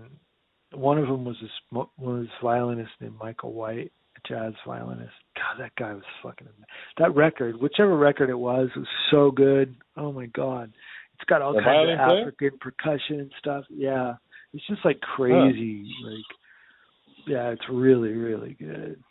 one 0.73 0.97
of 0.97 1.07
them 1.07 1.25
was 1.25 1.35
this 1.41 1.51
was 1.97 2.27
violinist 2.41 2.91
named 2.99 3.15
Michael 3.19 3.53
White, 3.53 3.91
a 4.17 4.27
jazz 4.27 4.53
violinist. 4.65 5.13
God, 5.35 5.63
that 5.63 5.75
guy 5.77 5.93
was 5.93 6.03
fucking. 6.23 6.47
ama- 6.47 6.65
That 6.97 7.15
record, 7.15 7.59
whichever 7.61 7.95
record 7.97 8.29
it 8.29 8.37
was, 8.39 8.69
was 8.75 8.87
so 9.11 9.31
good. 9.31 9.75
Oh 9.97 10.11
my 10.11 10.25
god, 10.27 10.71
it's 11.15 11.25
got 11.29 11.41
all 11.41 11.53
The 11.53 11.61
kinds 11.61 11.89
of 11.91 11.97
player? 12.07 12.19
African 12.21 12.57
percussion 12.59 13.19
and 13.19 13.31
stuff. 13.39 13.65
Yeah, 13.69 14.15
it's 14.53 14.65
just 14.67 14.83
like 14.85 14.99
crazy. 15.01 15.85
Like, 16.05 17.27
yeah, 17.27 17.49
it's 17.49 17.61
really 17.71 18.13
really 18.13 18.55
good. 18.59 19.01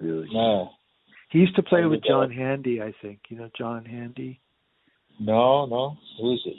Really. 0.00 0.26
good. 0.26 0.32
no, 0.34 0.70
He 1.30 1.38
used 1.38 1.54
to 1.56 1.62
play 1.62 1.84
with. 1.84 2.02
John 2.04 2.30
Handy, 2.30 2.82
I 2.82 2.92
think. 3.02 3.20
You 3.28 3.38
know 3.38 3.50
John 3.56 3.84
Handy. 3.84 4.40
no, 5.20 5.66
no. 5.66 5.96
Who 6.20 6.32
is 6.34 6.40
it? 6.46 6.56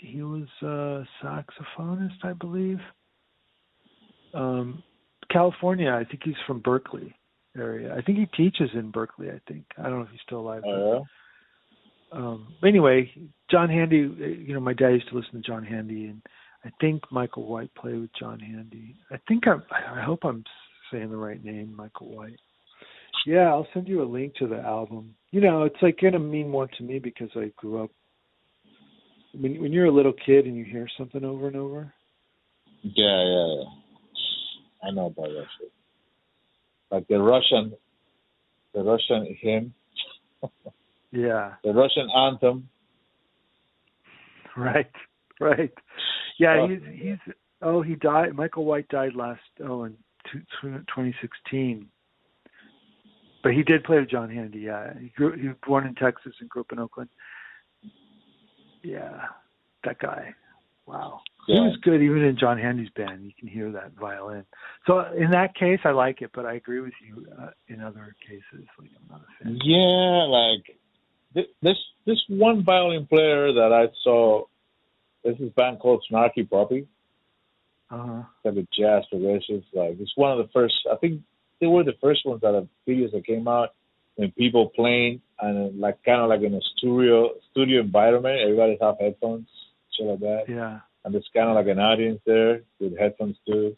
He 0.00 0.22
was 0.22 0.48
a 0.62 1.04
saxophonist, 1.22 2.24
I 2.24 2.32
believe. 2.32 2.78
Um, 4.34 4.82
California. 5.30 5.90
I 5.90 6.04
think 6.04 6.22
he's 6.24 6.34
from 6.46 6.60
Berkeley 6.60 7.14
area. 7.56 7.94
I 7.94 8.02
think 8.02 8.18
he 8.18 8.26
teaches 8.36 8.70
in 8.74 8.90
Berkeley. 8.90 9.28
I 9.30 9.40
think. 9.48 9.64
I 9.78 9.84
don't 9.84 9.98
know 9.98 10.02
if 10.02 10.10
he's 10.10 10.20
still 10.24 10.40
alive. 10.40 10.62
Oh, 10.66 11.04
um 12.12 12.54
but 12.60 12.68
anyway 12.68 13.10
john 13.50 13.68
handy 13.68 14.04
uh, 14.20 14.26
you 14.26 14.54
know 14.54 14.60
my 14.60 14.72
dad 14.72 14.90
used 14.90 15.08
to 15.08 15.16
listen 15.16 15.32
to 15.32 15.40
john 15.40 15.64
handy 15.64 16.06
and 16.06 16.22
i 16.64 16.70
think 16.80 17.02
michael 17.10 17.46
white 17.46 17.72
played 17.74 18.00
with 18.00 18.10
john 18.18 18.38
handy 18.38 18.96
i 19.10 19.18
think 19.28 19.46
i'm 19.46 19.62
i 19.70 20.00
hope 20.02 20.20
i'm 20.24 20.44
saying 20.92 21.10
the 21.10 21.16
right 21.16 21.44
name 21.44 21.74
michael 21.76 22.14
white 22.14 22.38
yeah 23.26 23.48
i'll 23.48 23.66
send 23.72 23.86
you 23.86 24.02
a 24.02 24.04
link 24.04 24.34
to 24.34 24.46
the 24.46 24.58
album 24.58 25.14
you 25.30 25.40
know 25.40 25.62
it's 25.62 25.80
like 25.82 25.98
gonna 26.00 26.18
mean 26.18 26.48
more 26.48 26.68
to 26.76 26.82
me 26.82 26.98
because 26.98 27.30
i 27.36 27.50
grew 27.56 27.82
up 27.82 27.90
when 29.38 29.60
when 29.60 29.72
you're 29.72 29.86
a 29.86 29.90
little 29.92 30.12
kid 30.12 30.46
and 30.46 30.56
you 30.56 30.64
hear 30.64 30.88
something 30.98 31.24
over 31.24 31.46
and 31.46 31.56
over 31.56 31.92
Yeah, 32.82 33.24
yeah, 33.24 33.46
yeah. 33.56 33.64
I 34.88 34.90
know 34.92 35.06
about 35.06 35.26
that 35.28 35.44
shit. 35.58 35.72
Like 36.90 37.06
the 37.08 37.18
Russian, 37.20 37.72
the 38.74 38.82
Russian 38.82 39.36
hymn, 39.40 39.74
Yeah. 41.12 41.54
the 41.62 41.72
Russian 41.72 42.08
anthem. 42.16 42.68
Right. 44.56 44.90
Right. 45.40 45.72
Yeah, 46.38 46.62
Uh, 46.62 46.68
he's 46.68 46.80
he's 46.92 47.34
oh 47.62 47.82
he 47.82 47.94
died. 47.94 48.34
Michael 48.34 48.64
White 48.64 48.88
died 48.88 49.14
last 49.14 49.40
oh 49.64 49.84
in 49.84 49.96
two, 50.30 50.40
2016. 50.62 51.86
But 53.42 53.52
he 53.54 53.62
did 53.62 53.84
play 53.84 53.98
with 53.98 54.10
John 54.10 54.28
Handy. 54.28 54.60
Yeah, 54.60 54.92
he 55.00 55.08
grew. 55.16 55.32
He 55.36 55.48
was 55.48 55.56
born 55.66 55.86
in 55.86 55.94
Texas 55.94 56.34
and 56.40 56.48
grew 56.50 56.60
up 56.62 56.72
in 56.72 56.78
Oakland. 56.78 57.08
Yeah, 58.82 59.26
that 59.84 59.98
guy. 59.98 60.34
Wow. 60.86 61.20
He 61.46 61.54
was 61.54 61.76
good 61.82 62.02
even 62.02 62.22
in 62.22 62.36
John 62.38 62.58
Handy's 62.58 62.90
band. 62.90 63.24
You 63.24 63.32
can 63.38 63.48
hear 63.48 63.72
that 63.72 63.92
violin. 63.98 64.44
So 64.86 65.00
in 65.16 65.30
that 65.30 65.54
case, 65.54 65.80
I 65.84 65.90
like 65.90 66.22
it, 66.22 66.30
but 66.34 66.46
I 66.46 66.54
agree 66.54 66.80
with 66.80 66.92
you. 67.04 67.26
Uh, 67.40 67.50
in 67.68 67.80
other 67.80 68.14
cases, 68.26 68.66
like 68.78 68.90
I'm 69.00 69.08
not 69.10 69.20
a 69.22 69.44
fan. 69.44 69.58
Yeah, 69.64 70.24
like 70.28 70.78
th- 71.34 71.50
this 71.62 71.76
this 72.06 72.22
one 72.28 72.64
violin 72.64 73.06
player 73.06 73.52
that 73.52 73.72
I 73.72 73.92
saw. 74.04 74.44
This 75.24 75.36
is 75.38 75.48
a 75.48 75.52
band 75.52 75.80
called 75.80 76.04
Snarky 76.10 76.48
Puppy. 76.48 76.86
Uh 77.90 78.06
huh. 78.06 78.22
Like 78.44 78.56
a 78.56 78.66
jazz 78.78 79.04
progressive. 79.10 79.64
Like 79.72 79.96
it's 79.98 80.12
one 80.16 80.32
of 80.32 80.38
the 80.38 80.50
first. 80.52 80.74
I 80.90 80.96
think 80.96 81.22
they 81.60 81.66
were 81.66 81.84
the 81.84 81.96
first 82.00 82.24
ones 82.24 82.42
that 82.42 82.54
have 82.54 82.68
videos 82.86 83.12
that 83.12 83.26
came 83.26 83.48
out 83.48 83.70
when 84.20 84.30
people 84.32 84.68
playing 84.76 85.22
and 85.40 85.80
like 85.80 85.96
kind 86.04 86.20
of 86.20 86.28
like 86.28 86.42
in 86.42 86.54
a 86.54 86.60
studio 86.76 87.30
studio 87.50 87.80
environment. 87.80 88.38
Everybody 88.42 88.76
have 88.80 88.96
headphones, 89.00 89.48
shit 89.96 90.06
like 90.06 90.20
that. 90.20 90.44
Yeah. 90.46 90.80
and 91.04 91.14
there's 91.14 91.28
kind 91.34 91.48
of 91.48 91.54
like 91.56 91.66
an 91.68 91.78
audience 91.78 92.20
there 92.26 92.60
with 92.78 92.98
headphones 92.98 93.36
too. 93.46 93.74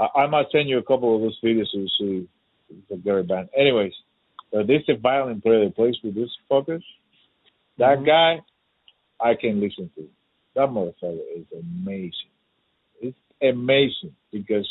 I, 0.00 0.22
I 0.22 0.26
might 0.26 0.46
send 0.50 0.68
you 0.70 0.78
a 0.78 0.82
couple 0.82 1.14
of 1.14 1.20
those 1.20 1.38
videos 1.44 1.66
so 1.72 1.78
you 1.78 1.88
see 2.70 2.78
a 2.90 2.96
Gary 2.96 3.22
band. 3.22 3.50
Anyways, 3.54 3.92
uh, 4.56 4.62
this 4.62 4.80
is 4.88 4.96
a 4.96 4.98
violin 4.98 5.42
player 5.42 5.62
that 5.64 5.76
plays 5.76 5.96
with 6.02 6.14
this 6.14 6.30
fuckers. 6.50 6.82
That 7.76 7.98
Mhm. 7.98 8.06
guy, 8.06 8.40
I 9.20 9.34
can 9.34 9.60
listen 9.60 9.90
to. 9.96 10.08
That 10.54 10.68
motherfucker 10.70 11.20
is 11.36 11.46
amazing. 11.52 12.32
It's 13.02 13.18
amazing 13.42 14.14
because 14.32 14.66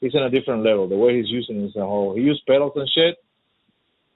he's 0.00 0.14
on 0.14 0.22
a 0.22 0.30
different 0.30 0.62
level. 0.62 0.86
The 0.88 0.96
way 0.96 1.16
he's 1.16 1.28
using 1.30 1.60
his 1.62 1.74
whole, 1.74 2.14
he 2.14 2.22
used 2.22 2.46
pedals 2.46 2.72
and 2.76 2.88
shit, 2.88 3.16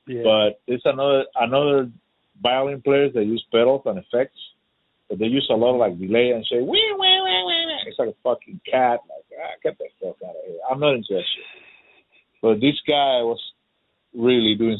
Yeah. 0.06 0.22
but 0.22 0.60
there's 0.68 0.82
another 0.84 1.24
another 1.36 1.90
violin 2.42 2.82
players 2.82 3.12
that 3.14 3.24
use 3.24 3.44
pedals 3.52 3.82
and 3.86 3.98
effects, 3.98 4.38
but 5.08 5.18
they 5.18 5.26
use 5.26 5.46
a 5.50 5.54
lot 5.54 5.74
of 5.74 5.80
like 5.80 5.98
delay 5.98 6.30
and 6.30 6.44
say 6.50 6.56
wee 6.60 6.66
wee 6.66 7.20
wee 7.24 7.42
wee. 7.46 7.64
wee. 7.66 7.84
It's 7.86 7.98
like 7.98 8.08
a 8.08 8.14
fucking 8.22 8.60
cat. 8.70 9.00
Like 9.08 9.24
ah, 9.40 9.54
get 9.62 9.78
that 9.78 9.88
fuck 10.00 10.16
out 10.24 10.30
of 10.36 10.44
here. 10.46 10.58
I'm 10.70 10.80
not 10.80 10.94
into 10.94 11.14
that 11.14 11.22
shit. 11.34 11.44
But 12.42 12.54
this 12.60 12.76
guy 12.86 13.22
was 13.24 13.40
really 14.14 14.54
doing 14.56 14.78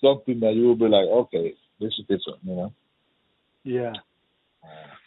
something 0.00 0.40
that 0.40 0.54
you 0.54 0.68
would 0.68 0.78
be 0.78 0.86
like, 0.86 1.06
okay, 1.08 1.54
this 1.80 1.92
is 1.98 2.06
different, 2.06 2.38
you 2.44 2.54
know. 2.56 2.72
yeah. 3.64 3.92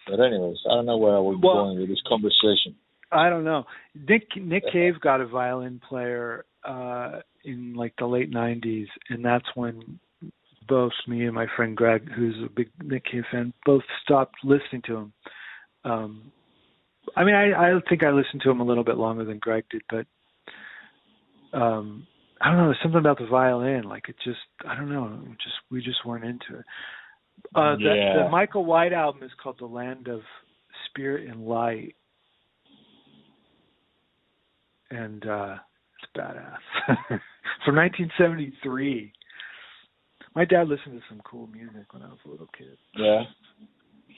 But 0.07 0.19
anyways, 0.19 0.57
I 0.69 0.76
don't 0.76 0.86
know 0.86 0.98
where 0.98 1.15
I 1.15 1.19
was 1.19 1.38
Well- 1.41 1.64
going 1.65 1.80
with 1.80 1.90
this 1.90 2.02
conversation. 2.07 2.76
I 3.11 3.30
don't 3.30 3.44
know. 3.45 3.65
Nick 3.94 4.36
Nick 4.36 4.64
Cave 4.73 4.99
got 4.99 5.22
a 5.22 5.26
violin 5.27 5.80
player 5.88 6.44
uh 6.64 7.22
in 7.45 7.73
like 7.73 7.93
the 7.97 8.05
late 8.05 8.31
'90s, 8.31 8.88
and 9.09 9.23
that's 9.23 9.45
when 9.55 9.99
both 10.67 10.93
me 11.07 11.26
and 11.26 11.35
my 11.35 11.45
friend 11.55 11.77
Greg, 11.77 12.09
who's 12.11 12.35
a 12.43 12.49
big 12.49 12.69
Nick 12.84 13.05
Cave 13.05 13.23
fan, 13.31 13.53
both 13.65 13.84
stopped 14.03 14.35
listening 14.43 14.81
to 14.88 14.95
him. 14.97 15.13
Um 15.84 16.31
I 17.15 17.23
mean, 17.23 17.35
I 17.35 17.51
I 17.53 17.80
think 17.88 18.03
I 18.03 18.09
listened 18.09 18.41
to 18.43 18.49
him 18.49 18.61
a 18.61 18.65
little 18.65 18.84
bit 18.84 18.97
longer 18.97 19.23
than 19.26 19.39
Greg 19.39 19.65
did, 19.69 19.84
but 19.89 20.05
um 21.57 22.07
I 22.41 22.49
don't 22.49 22.57
know. 22.57 22.65
There's 22.65 22.80
something 22.84 22.99
about 22.99 23.17
the 23.19 23.27
violin, 23.27 23.84
like 23.84 24.09
it 24.09 24.15
just 24.23 24.39
I 24.67 24.76
don't 24.76 24.89
know. 24.89 25.19
Just 25.43 25.55
we 25.72 25.81
just 25.81 26.05
weren't 26.05 26.26
into 26.26 26.59
it. 26.59 26.65
Uh, 27.53 27.76
the, 27.76 27.93
Yeah. 27.95 28.23
the 28.23 28.30
Michael 28.30 28.65
White 28.65 28.93
album 28.93 29.23
is 29.23 29.31
called 29.41 29.57
"The 29.59 29.65
Land 29.65 30.07
of 30.07 30.22
Spirit 30.89 31.30
and 31.30 31.45
Light," 31.45 31.95
and 34.89 35.26
uh 35.27 35.55
it's 36.01 36.11
badass. 36.17 37.19
From 37.65 37.76
1973. 37.76 39.11
My 40.35 40.43
dad 40.43 40.67
listened 40.67 40.99
to 40.99 41.07
some 41.07 41.22
cool 41.23 41.47
music 41.47 41.93
when 41.93 42.03
I 42.03 42.07
was 42.07 42.19
a 42.26 42.30
little 42.30 42.49
kid. 42.57 42.77
Yeah. 42.97 43.23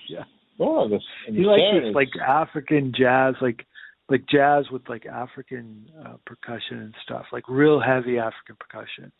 Yeah, 0.09 0.23
Oh, 0.59 0.89
this, 0.89 1.01
he 1.27 1.43
liked 1.45 1.61
70s. 1.61 1.87
this 1.87 1.95
like 1.95 2.09
African 2.25 2.93
jazz, 2.97 3.35
like 3.41 3.65
like 4.09 4.23
jazz 4.27 4.65
with 4.71 4.87
like 4.87 5.05
African 5.05 5.85
uh, 6.05 6.15
percussion 6.25 6.79
and 6.79 6.93
stuff, 7.03 7.25
like 7.31 7.43
real 7.47 7.79
heavy 7.79 8.17
African 8.17 8.55
percussion. 8.59 9.11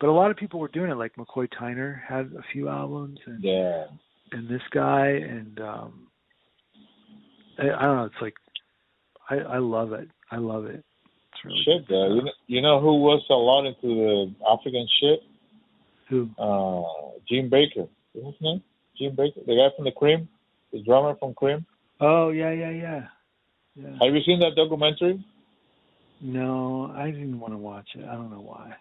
But 0.00 0.08
a 0.08 0.12
lot 0.12 0.30
of 0.30 0.36
people 0.36 0.60
were 0.60 0.68
doing 0.68 0.90
it. 0.90 0.96
Like 0.96 1.16
McCoy 1.16 1.48
Tyner 1.48 2.00
had 2.06 2.32
a 2.38 2.42
few 2.52 2.68
albums, 2.68 3.18
and 3.26 3.42
yeah. 3.42 3.84
and 4.32 4.48
this 4.48 4.62
guy, 4.70 5.08
and 5.08 5.60
um 5.60 6.08
I, 7.58 7.70
I 7.70 7.82
don't 7.82 7.96
know. 7.96 8.04
It's 8.04 8.22
like 8.22 8.34
I 9.28 9.36
I 9.36 9.58
love 9.58 9.92
it. 9.92 10.08
I 10.30 10.36
love 10.36 10.66
it. 10.66 10.84
Really 11.44 11.62
Shit, 11.64 11.88
though. 11.88 12.14
You 12.14 12.22
know, 12.22 12.32
you 12.46 12.60
know 12.62 12.80
who 12.80 12.94
was 13.02 13.22
a 13.30 13.34
lot 13.34 13.66
into 13.66 13.80
the 13.82 14.34
African 14.50 14.86
shit? 15.00 15.20
Who? 16.08 16.30
Uh, 16.38 17.18
Jim 17.28 17.48
Baker. 17.50 17.86
What's 18.14 18.36
his 18.38 18.42
name? 18.42 18.62
Jim 18.98 19.14
Baker, 19.16 19.40
the 19.46 19.54
guy 19.56 19.74
from 19.76 19.84
the 19.86 19.90
Cream, 19.90 20.28
the 20.72 20.82
drummer 20.82 21.14
from 21.18 21.34
Cream. 21.34 21.66
Oh 22.00 22.30
yeah, 22.30 22.50
yeah, 22.52 22.70
yeah. 22.70 23.02
Yeah. 23.76 23.90
Have 24.00 24.14
you 24.14 24.20
seen 24.24 24.38
that 24.40 24.54
documentary? 24.56 25.24
No, 26.20 26.92
I 26.96 27.10
didn't 27.10 27.40
want 27.40 27.52
to 27.54 27.58
watch 27.58 27.88
it. 27.96 28.04
I 28.04 28.12
don't 28.14 28.30
know 28.30 28.40
why. 28.40 28.72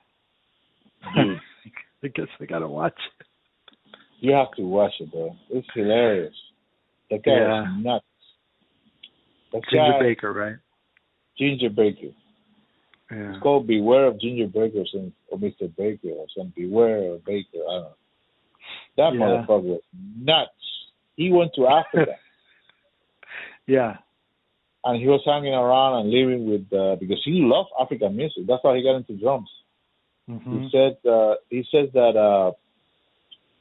Dude, 1.15 1.40
I 2.03 2.07
guess 2.10 2.27
I 2.40 2.45
gotta 2.45 2.68
watch 2.68 2.94
it. 3.19 3.26
you 4.19 4.34
have 4.34 4.52
to 4.57 4.61
watch 4.64 4.94
it, 4.99 5.11
bro. 5.11 5.35
It's 5.49 5.68
hilarious. 5.73 6.34
That 7.10 7.23
guy 7.23 7.31
Yeah. 7.31 7.61
is 7.77 7.84
nuts. 7.84 8.06
That 9.52 9.61
Ginger 9.72 9.91
guy, 9.94 9.99
Baker, 9.99 10.34
right? 10.34 10.56
Ginger 11.38 11.69
Baker. 11.69 12.14
Yeah. 13.14 13.30
It's 13.30 13.44
called 13.44 13.68
Beware 13.68 14.07
of 14.07 14.19
Ginger 14.19 14.48
Baker 14.48 14.84
or, 15.30 15.38
Mr. 15.38 15.73
Baker 15.76 16.10
or 16.10 16.26
some 16.35 16.52
Beware 16.56 17.14
of 17.14 17.26
Baker. 17.26 17.60
I 17.69 17.73
don't 17.73 17.81
know. 17.84 17.95
That 18.98 19.14
Yeah. 19.14 19.19
motherfucker 19.19 19.64
was 19.64 19.81
nuts. 20.18 20.52
He 21.15 21.31
went 21.31 21.53
to 21.56 21.68
Africa 21.68 22.15
Yeah. 23.68 23.98
and 24.84 24.99
he 24.99 25.07
was 25.07 25.22
hanging 25.26 25.53
around 25.53 26.02
and 26.02 26.11
living 26.11 26.49
with 26.49 26.73
uh, 26.73 26.95
because 26.95 27.22
he 27.23 27.41
loved 27.41 27.69
African 27.80 28.15
music. 28.15 28.48
That's 28.48 28.64
why 28.64 28.77
he 28.77 28.84
got 28.84 28.95
into 28.95 29.14
drums. 29.14 29.49
hmm 30.27 30.38
He 30.57 30.69
said 30.72 30.98
uh, 31.07 31.35
he 31.49 31.64
says 31.72 31.90
that 31.94 32.15
uh, 32.18 32.52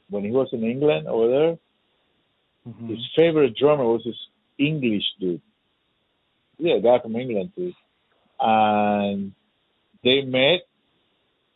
when 0.09 0.23
he 0.23 0.31
was 0.31 0.49
in 0.51 0.63
England 0.63 1.07
over 1.07 1.27
there, 1.29 1.57
hmm 2.65 2.89
his 2.89 2.99
favorite 3.15 3.55
drummer 3.55 3.85
was 3.85 4.03
this 4.03 4.15
English 4.57 5.05
dude. 5.19 5.41
Yeah, 6.57 6.75
a 6.75 6.81
guy 6.81 6.99
from 6.99 7.15
England 7.15 7.51
too. 7.55 7.73
And 8.39 9.33
they 10.03 10.21
met 10.21 10.61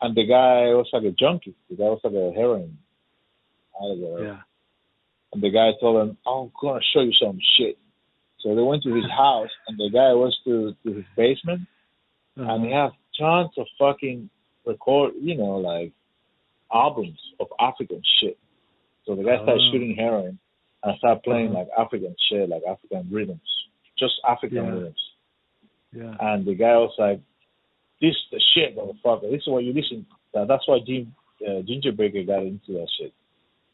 and 0.00 0.14
the 0.16 0.26
guy 0.26 0.72
was 0.74 0.88
like 0.92 1.04
a 1.04 1.10
junkie. 1.10 1.54
The 1.70 1.76
guy 1.76 1.84
was 1.84 2.00
like 2.04 2.14
a 2.14 2.32
heroin 2.34 2.78
addict. 3.82 4.22
Yeah. 4.22 4.40
And 5.32 5.42
the 5.42 5.50
guy 5.50 5.72
told 5.80 6.08
him, 6.08 6.16
I'm 6.26 6.50
gonna 6.60 6.80
show 6.94 7.00
you 7.00 7.12
some 7.20 7.38
shit. 7.56 7.76
So 8.40 8.54
they 8.54 8.62
went 8.62 8.82
to 8.84 8.94
his 8.94 9.10
house 9.10 9.50
and 9.66 9.76
the 9.78 9.90
guy 9.92 10.12
was 10.14 10.36
to, 10.44 10.74
to 10.86 10.94
his 10.94 11.04
basement 11.16 11.62
and 12.36 12.64
he 12.64 12.72
Uh-huh. 12.72 12.90
has 12.90 12.92
tons 13.18 13.50
of 13.58 13.66
fucking 13.78 14.30
record, 14.64 15.14
you 15.20 15.36
know, 15.36 15.56
like 15.56 15.92
albums 16.72 17.18
of 17.40 17.48
African 17.58 18.02
shit. 18.20 18.38
So 19.04 19.16
the 19.16 19.24
guy 19.24 19.36
started 19.36 19.60
Oh. 19.60 19.72
shooting 19.72 19.96
heroin 19.96 20.38
and 20.84 20.98
started 20.98 21.22
playing 21.24 21.48
Uh-huh. 21.50 21.58
like 21.60 21.68
African 21.76 22.14
shit, 22.28 22.48
like 22.48 22.62
African 22.68 23.08
rhythms, 23.10 23.40
just 23.98 24.14
African 24.26 24.64
Yeah. 24.64 24.70
rhythms. 24.70 25.02
Yeah. 25.92 26.16
And 26.20 26.46
the 26.46 26.54
guy 26.54 26.76
was 26.76 26.94
like, 26.98 27.20
"This 28.00 28.10
is 28.10 28.16
the 28.32 28.40
shit, 28.54 28.76
motherfucker. 28.76 29.30
This 29.30 29.42
is 29.42 29.48
what 29.48 29.64
you 29.64 29.72
listen." 29.72 30.06
To. 30.34 30.44
That's 30.46 30.66
why 30.66 30.78
Jim 30.86 31.14
uh, 31.46 31.62
Ginger 31.62 31.92
Baker 31.92 32.22
got 32.24 32.42
into 32.42 32.72
that 32.74 32.88
shit 32.98 33.12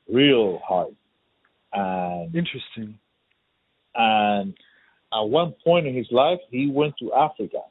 real 0.09 0.61
hard. 0.67 0.95
And 1.73 2.35
Interesting. 2.35 2.99
and 3.95 4.55
at 5.13 5.23
one 5.23 5.55
point 5.65 5.87
in 5.87 5.95
his 5.95 6.09
life, 6.11 6.39
he 6.51 6.71
went 6.71 6.95
to 6.99 7.13
Africa. 7.13 7.63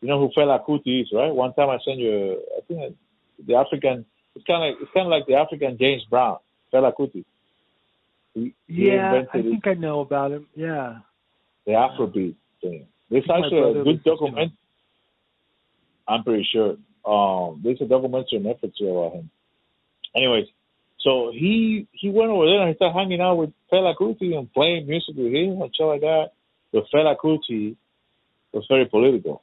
You 0.00 0.08
know 0.08 0.18
who 0.18 0.30
Fela 0.38 0.64
Kuti 0.64 1.02
is, 1.02 1.08
right? 1.12 1.34
One 1.34 1.52
time 1.54 1.68
I 1.68 1.78
sent 1.84 1.98
you, 1.98 2.40
I 2.56 2.60
think 2.66 2.96
the 3.46 3.54
African. 3.54 4.06
It's 4.34 4.46
kind 4.46 4.74
of 4.74 4.80
it's 4.80 4.90
kind 4.94 5.06
of 5.06 5.10
like 5.10 5.26
the 5.26 5.34
African 5.34 5.76
James 5.78 6.02
Brown, 6.08 6.38
Fela 6.72 6.92
Kuti. 6.98 7.24
He, 8.34 8.54
he 8.66 8.86
Yeah, 8.86 9.22
I 9.32 9.42
think 9.42 9.66
I 9.66 9.74
know 9.74 10.00
about 10.00 10.30
him. 10.30 10.46
Yeah. 10.54 10.98
the 11.66 11.72
Afrobeat 11.72 12.36
thing. 12.62 12.86
There's 13.10 13.28
actually 13.28 13.80
a 13.80 13.84
good 13.84 14.04
document. 14.04 14.52
I'm 16.10 16.24
pretty 16.24 16.46
sure. 16.52 16.76
Um, 17.04 17.60
there's 17.62 17.80
a 17.80 17.86
documentary 17.86 18.38
on 18.38 18.42
Netflix 18.44 18.72
about 18.82 19.14
him. 19.14 19.30
Anyways, 20.14 20.46
so 20.98 21.30
he 21.32 21.86
he 21.92 22.10
went 22.10 22.30
over 22.30 22.46
there 22.46 22.60
and 22.60 22.68
he 22.70 22.74
started 22.74 22.98
hanging 22.98 23.20
out 23.20 23.36
with 23.36 23.50
Fela 23.72 23.94
Kuti 23.94 24.36
and 24.36 24.52
playing 24.52 24.86
music 24.86 25.14
with 25.16 25.32
him 25.32 25.62
and 25.62 25.74
shit 25.74 25.86
like 25.86 26.00
that. 26.02 26.32
But 26.72 26.84
Fela 26.92 27.16
Kuti 27.16 27.76
was 28.52 28.66
very 28.68 28.86
political. 28.86 29.42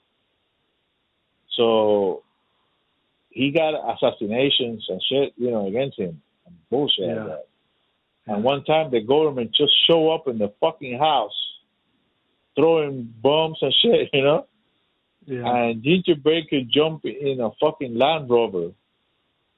So 1.56 2.24
he 3.30 3.52
got 3.52 3.74
assassinations 3.96 4.86
and 4.90 5.02
shit, 5.10 5.34
you 5.38 5.52
know, 5.52 5.68
against 5.68 5.98
him. 5.98 6.22
And 6.46 6.56
bullshit 6.70 7.06
Yeah. 7.08 7.14
like 7.16 7.28
that. 7.28 7.48
And 8.28 8.44
one 8.44 8.64
time 8.66 8.92
the 8.92 9.00
government 9.02 9.52
just 9.56 9.72
show 9.88 10.12
up 10.12 10.28
in 10.28 10.38
the 10.38 10.50
fucking 10.60 10.98
house 11.00 11.34
throwing 12.56 13.04
bombs 13.22 13.58
and 13.62 13.74
shit, 13.82 14.10
you 14.14 14.22
know? 14.24 14.46
Yeah. 15.28 15.46
And 15.46 15.84
Ginger 15.84 16.16
Baker 16.16 16.62
jumped 16.68 17.06
in 17.06 17.42
a 17.42 17.52
fucking 17.60 17.96
Land 17.96 18.30
Rover 18.30 18.72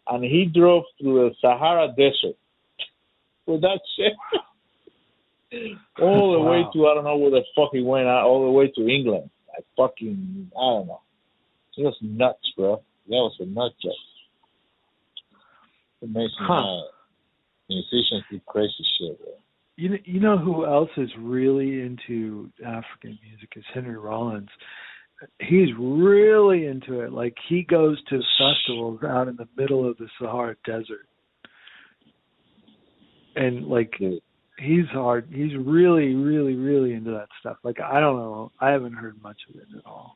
and 0.10 0.24
he 0.24 0.46
drove 0.46 0.84
through 1.00 1.30
the 1.30 1.36
Sahara 1.40 1.90
Desert 1.90 2.36
with 3.46 3.62
that 3.62 3.80
shit. 3.96 4.14
all 6.02 6.34
the 6.34 6.40
way 6.40 6.66
to 6.74 6.88
I 6.88 6.96
don't 6.96 7.04
know 7.04 7.18
where 7.18 7.32
the 7.32 7.44
fuck 7.56 7.70
he 7.72 7.82
went 7.82 8.08
uh, 8.08 8.24
all 8.24 8.46
the 8.46 8.52
way 8.52 8.68
to 8.76 8.88
England. 8.88 9.30
Like 9.48 9.66
fucking 9.78 10.52
I 10.58 10.60
don't 10.60 10.88
know. 10.88 11.02
It 11.78 11.84
was 11.84 11.98
nuts, 12.02 12.52
bro. 12.58 12.82
That 13.08 13.16
was 13.16 13.38
a 13.40 13.46
nut 13.46 13.72
job. 13.82 13.94
Amazing 16.02 16.30
Huh. 16.40 16.54
Uh, 16.54 16.58
how 16.58 16.84
musicians 17.70 18.24
do 18.32 18.40
crazy 18.48 18.86
shit, 18.98 19.20
bro. 19.20 19.34
You 19.76 19.90
know, 19.90 19.98
you 20.04 20.20
know 20.20 20.38
who 20.38 20.66
else 20.66 20.90
is 20.98 21.10
really 21.18 21.82
into 21.82 22.50
African 22.66 23.18
music 23.24 23.54
is 23.56 23.64
Henry 23.74 23.98
Rollins. 23.98 24.50
He's 25.40 25.70
really 25.78 26.66
into 26.66 27.02
it. 27.02 27.12
Like 27.12 27.36
he 27.50 27.64
goes 27.64 28.02
to 28.06 28.22
festivals 28.38 29.02
out 29.04 29.28
in 29.28 29.36
the 29.36 29.48
middle 29.58 29.90
of 29.90 29.98
the 29.98 30.08
Sahara 30.18 30.56
Desert, 30.66 31.08
and 33.36 33.68
like 33.68 33.94
he's 34.58 34.86
hard. 34.92 35.28
He's 35.32 35.56
really, 35.56 36.16
really, 36.16 36.56
really 36.56 36.94
into 36.94 37.12
that 37.12 37.28
stuff. 37.40 37.58
Like 37.64 37.80
I 37.82 38.00
don't 38.00 38.18
know, 38.18 38.52
I 38.60 38.70
haven't 38.70 38.94
heard 38.94 39.22
much 39.22 39.38
of 39.50 39.56
it 39.56 39.68
at 39.78 39.86
all. 39.86 40.16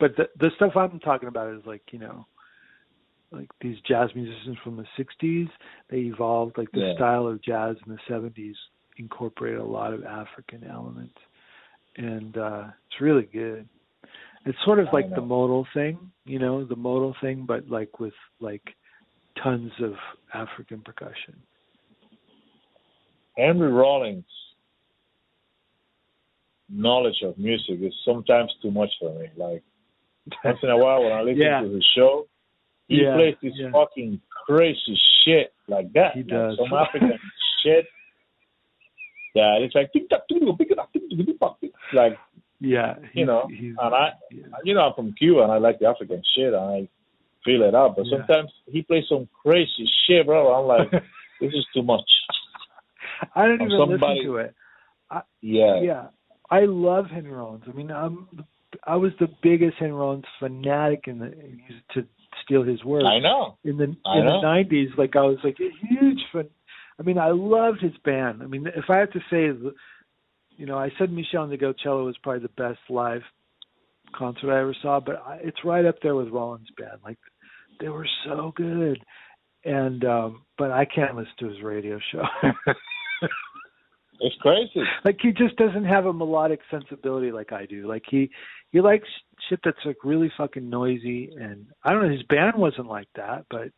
But 0.00 0.16
the 0.16 0.28
the 0.40 0.50
stuff 0.56 0.72
I'm 0.76 0.98
talking 1.00 1.28
about 1.28 1.54
is 1.54 1.62
like 1.64 1.82
you 1.92 1.98
know, 2.00 2.26
like 3.30 3.48
these 3.60 3.76
jazz 3.86 4.10
musicians 4.14 4.56
from 4.62 4.76
the 4.76 4.86
'60s. 4.98 5.48
They 5.88 5.98
evolved 5.98 6.58
like 6.58 6.70
the 6.72 6.80
Yeah. 6.80 6.94
style 6.94 7.26
of 7.28 7.42
jazz 7.42 7.76
in 7.86 7.92
the 7.92 7.98
'70s 8.12 8.56
incorporated 8.98 9.60
a 9.60 9.64
lot 9.64 9.92
of 9.92 10.04
African 10.04 10.64
elements, 10.64 11.16
and 11.96 12.36
uh 12.36 12.64
it's 12.90 13.00
really 13.00 13.24
good. 13.32 13.68
It's 14.46 14.58
sort 14.64 14.78
of 14.78 14.86
like 14.92 15.12
the 15.14 15.20
modal 15.20 15.66
thing, 15.74 15.98
you 16.24 16.38
know, 16.38 16.64
the 16.64 16.76
modal 16.76 17.14
thing, 17.20 17.44
but 17.46 17.68
like 17.68 17.98
with 17.98 18.14
like 18.40 18.62
tons 19.42 19.72
of 19.82 19.94
African 20.32 20.80
percussion. 20.82 21.34
Henry 23.36 23.70
Rollins' 23.70 24.24
knowledge 26.68 27.22
of 27.22 27.36
music 27.38 27.78
is 27.82 27.92
sometimes 28.04 28.52
too 28.62 28.70
much 28.70 28.90
for 29.00 29.12
me. 29.18 29.26
Like 29.36 29.62
once 30.44 30.58
in 30.62 30.70
a 30.70 30.76
while 30.78 31.02
when 31.02 31.12
I 31.12 31.22
listen 31.22 31.40
Yeah. 31.42 31.60
to 31.62 31.68
his 31.74 31.86
show, 31.96 32.26
he 32.88 33.02
Yeah, 33.02 33.14
plays 33.14 33.34
this 33.42 33.52
yeah. 33.56 33.70
fucking 33.72 34.20
crazy 34.46 34.98
shit 35.24 35.52
like 35.68 35.92
that. 35.94 36.14
He 36.14 36.20
like 36.20 36.28
does. 36.30 36.56
some 36.58 36.72
African 36.72 37.18
shit 37.62 37.86
that 39.34 39.58
it's 39.60 39.74
like 39.74 39.92
tick 39.92 40.08
tock 40.08 40.22
tick 40.28 40.40
tock 40.40 40.56
tick 40.58 40.68
tock 40.76 40.92
tick 40.92 41.02
tock 41.10 41.26
tick 41.26 41.40
tock, 41.40 41.60
tick. 41.60 41.72
like 41.92 42.18
Yeah, 42.66 42.94
you 43.12 43.24
know, 43.26 43.46
he's, 43.48 43.74
and 43.80 43.94
I 43.94 44.08
yeah. 44.30 44.44
you 44.64 44.74
know 44.74 44.80
I'm 44.88 44.94
from 44.94 45.12
Cuba 45.12 45.42
and 45.42 45.52
I 45.52 45.58
like 45.58 45.78
the 45.78 45.86
African 45.86 46.22
shit 46.34 46.52
and 46.52 46.56
I 46.56 46.88
feel 47.44 47.62
it 47.62 47.74
out. 47.74 47.94
But 47.96 48.06
Yeah. 48.06 48.18
sometimes 48.18 48.50
he 48.66 48.82
plays 48.82 49.04
some 49.08 49.28
crazy 49.42 49.88
shit, 50.06 50.26
bro. 50.26 50.52
I'm 50.52 50.66
like, 50.66 50.90
this 51.40 51.52
is 51.52 51.64
too 51.74 51.82
much. 51.82 52.08
I 53.34 53.46
don't 53.46 53.62
even 53.62 53.70
somebody- 53.78 54.14
listen 54.20 54.26
to 54.32 54.36
it. 54.38 54.54
Yeah. 55.40 55.80
Yeah, 55.80 56.06
I 56.50 56.62
love 56.64 57.06
Henry 57.06 57.30
Rollins. 57.30 57.64
I 57.68 57.72
mean, 57.72 57.90
I'm 57.92 58.26
I 58.84 58.96
was 58.96 59.12
the 59.20 59.28
biggest 59.42 59.76
Henry 59.78 59.94
Rollins 59.94 60.24
fanatic 60.40 61.04
in 61.06 61.18
the 61.20 61.26
used 61.26 61.84
to 61.94 62.04
steal 62.44 62.62
his 62.64 62.82
work 62.84 63.04
I 63.04 63.18
know. 63.20 63.56
in 63.64 63.76
the 63.76 63.94
I 64.04 64.18
in 64.18 64.26
know. 64.26 64.40
the 64.40 64.42
nineties. 64.42 64.90
Like 64.98 65.14
I 65.16 65.20
was 65.22 65.38
like 65.44 65.56
a 65.60 65.70
huge 65.86 66.18
fan. 66.32 66.48
I 66.98 67.02
mean, 67.02 67.18
I 67.18 67.30
loved 67.30 67.80
his 67.80 67.96
band. 68.04 68.42
I 68.42 68.46
mean, 68.46 68.66
if 68.66 68.86
I 68.88 68.98
had 68.98 69.12
to 69.12 69.20
say, 69.30 69.48
the- 69.50 69.74
you 70.56 70.66
know, 70.66 70.78
I 70.78 70.90
said 70.98 71.10
Meshell 71.10 71.48
Ndegeocello 71.48 72.04
was 72.04 72.16
probably 72.22 72.42
the 72.42 72.62
best 72.62 72.80
live 72.88 73.22
concert 74.14 74.50
I 74.50 74.60
ever 74.60 74.76
saw, 74.82 75.00
but 75.00 75.22
I, 75.26 75.40
it's 75.42 75.64
right 75.64 75.84
up 75.84 75.96
there 76.02 76.14
with 76.14 76.28
Rollins' 76.28 76.68
band. 76.76 76.98
Like 77.04 77.18
they 77.80 77.88
were 77.88 78.08
so 78.24 78.52
good, 78.56 78.98
and 79.64 80.04
um 80.04 80.42
but 80.58 80.70
I 80.70 80.84
can't 80.84 81.16
listen 81.16 81.32
to 81.40 81.48
his 81.48 81.62
radio 81.62 81.98
show. 82.12 82.24
It's 84.20 84.36
crazy. 84.40 84.82
like 85.04 85.18
he 85.20 85.32
just 85.32 85.56
doesn't 85.56 85.84
have 85.84 86.06
a 86.06 86.12
melodic 86.12 86.60
sensibility 86.70 87.32
like 87.32 87.52
I 87.52 87.66
do. 87.66 87.86
Like 87.86 88.04
he 88.08 88.30
he 88.72 88.80
likes 88.80 89.08
shit 89.48 89.60
that's 89.64 89.78
like 89.84 89.98
really 90.04 90.32
fucking 90.36 90.68
noisy 90.68 91.30
and 91.38 91.66
I 91.84 91.92
don't 91.92 92.02
know 92.02 92.12
his 92.12 92.22
band 92.24 92.56
wasn't 92.56 92.88
like 92.88 93.08
that, 93.16 93.46
but 93.50 93.68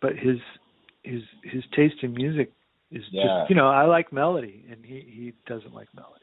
but 0.00 0.16
his 0.16 0.38
his 1.02 1.22
his 1.44 1.62
taste 1.74 2.02
in 2.02 2.14
music 2.14 2.52
is 2.90 3.02
Yeah. 3.10 3.22
just 3.42 3.50
you 3.50 3.56
know, 3.56 3.68
I 3.68 3.84
like 3.86 4.12
melody 4.12 4.64
and 4.70 4.84
he 4.84 5.00
he 5.00 5.32
doesn't 5.46 5.74
like 5.74 5.88
melody. 5.94 6.16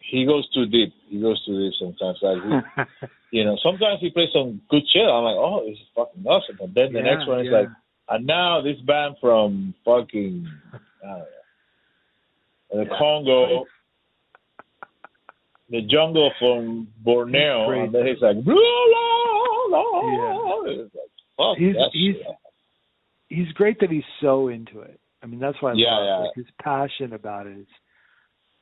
He 0.00 0.24
goes 0.24 0.48
too 0.54 0.66
deep. 0.66 0.92
He 1.08 1.20
goes 1.20 1.44
too 1.44 1.58
deep 1.58 1.72
sometimes. 1.80 2.18
Like 2.22 2.38
he, 2.42 3.08
you 3.38 3.44
know, 3.44 3.56
sometimes 3.62 4.00
he 4.00 4.10
plays 4.10 4.28
some 4.32 4.60
good 4.70 4.82
shit. 4.92 5.02
I'm 5.02 5.24
like, 5.24 5.36
oh, 5.36 5.64
this 5.66 5.74
is 5.78 5.86
fucking 5.96 6.24
awesome. 6.24 6.56
But 6.60 6.74
then 6.74 6.92
the 6.92 7.00
Yeah, 7.00 7.14
next 7.14 7.26
one 7.26 7.40
is 7.40 7.46
yeah. 7.50 7.58
like, 7.58 7.68
and 8.10 8.24
now 8.26 8.60
this 8.62 8.78
band 8.86 9.16
from 9.20 9.74
fucking 9.84 10.46
know, 11.02 11.24
the 12.72 12.84
Yeah. 12.84 12.98
Congo, 12.98 13.64
the 15.70 15.82
jungle 15.82 16.30
from 16.38 16.86
Borneo, 17.02 17.66
Great. 17.66 17.82
and 17.84 17.92
then 17.94 18.06
he's 18.06 18.20
like, 18.22 18.36
la, 18.46 18.54
la, 18.94 19.80
la. 19.80 20.62
It's 20.66 20.94
like, 20.94 21.10
fuck 21.36 21.56
He's- 21.58 21.74
he's- 21.92 22.16
shit. 22.16 22.26
He's 23.28 23.50
great 23.54 23.80
that 23.80 23.90
he's 23.90 24.04
so 24.20 24.46
into 24.46 24.82
it. 24.82 25.00
I 25.26 25.28
mean 25.28 25.40
that's 25.40 25.60
why 25.60 25.70
I 25.72 25.74
Yeah, 25.74 25.90
love 25.90 26.04
yeah. 26.06 26.16
like 26.26 26.36
his 26.36 26.46
passion 26.62 27.12
about 27.12 27.48
it 27.48 27.58
is 27.58 27.66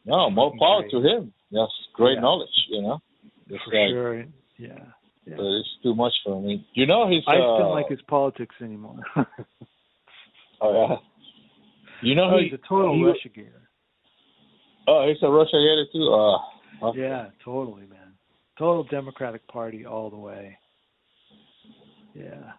No, 0.06 0.30
more 0.30 0.50
power 0.58 0.80
great. 0.80 0.90
to 0.92 0.98
him. 1.06 1.32
That's 1.52 1.70
great 1.92 2.14
Yeah. 2.14 2.20
knowledge, 2.22 2.48
you 2.70 2.80
know. 2.80 3.00
It's 3.50 3.62
for 3.64 3.74
like, 3.74 3.90
sure. 3.90 4.18
Yeah. 4.56 4.84
yeah. 5.26 5.36
but 5.36 5.44
it's 5.44 5.68
too 5.82 5.94
much 5.94 6.14
for 6.24 6.40
me. 6.40 6.66
You 6.72 6.86
know, 6.86 7.06
he's. 7.10 7.22
I 7.28 7.36
uh, 7.36 7.58
don't 7.58 7.72
like 7.72 7.90
his 7.90 8.00
politics 8.08 8.54
anymore. 8.62 8.96
Oh 10.60 10.72
yeah. 10.88 10.96
You 12.00 12.14
know, 12.14 12.30
oh, 12.32 12.38
he, 12.38 12.44
he's 12.44 12.54
a 12.54 12.68
total 12.68 12.94
he- 12.94 13.02
Russiagator. 13.02 13.60
Oh, 14.86 15.06
he's 15.06 15.18
a 15.22 15.28
Russia 15.28 15.50
gator 15.52 15.84
too. 15.92 16.08
Uh, 16.12 16.86
okay. 16.88 17.00
Yeah, 17.00 17.26
totally, 17.44 17.86
man. 17.86 18.14
Total 18.58 18.84
Democratic 18.84 19.46
Party 19.48 19.84
all 19.84 20.08
the 20.08 20.16
way. 20.16 20.56
Yeah. 22.14 22.52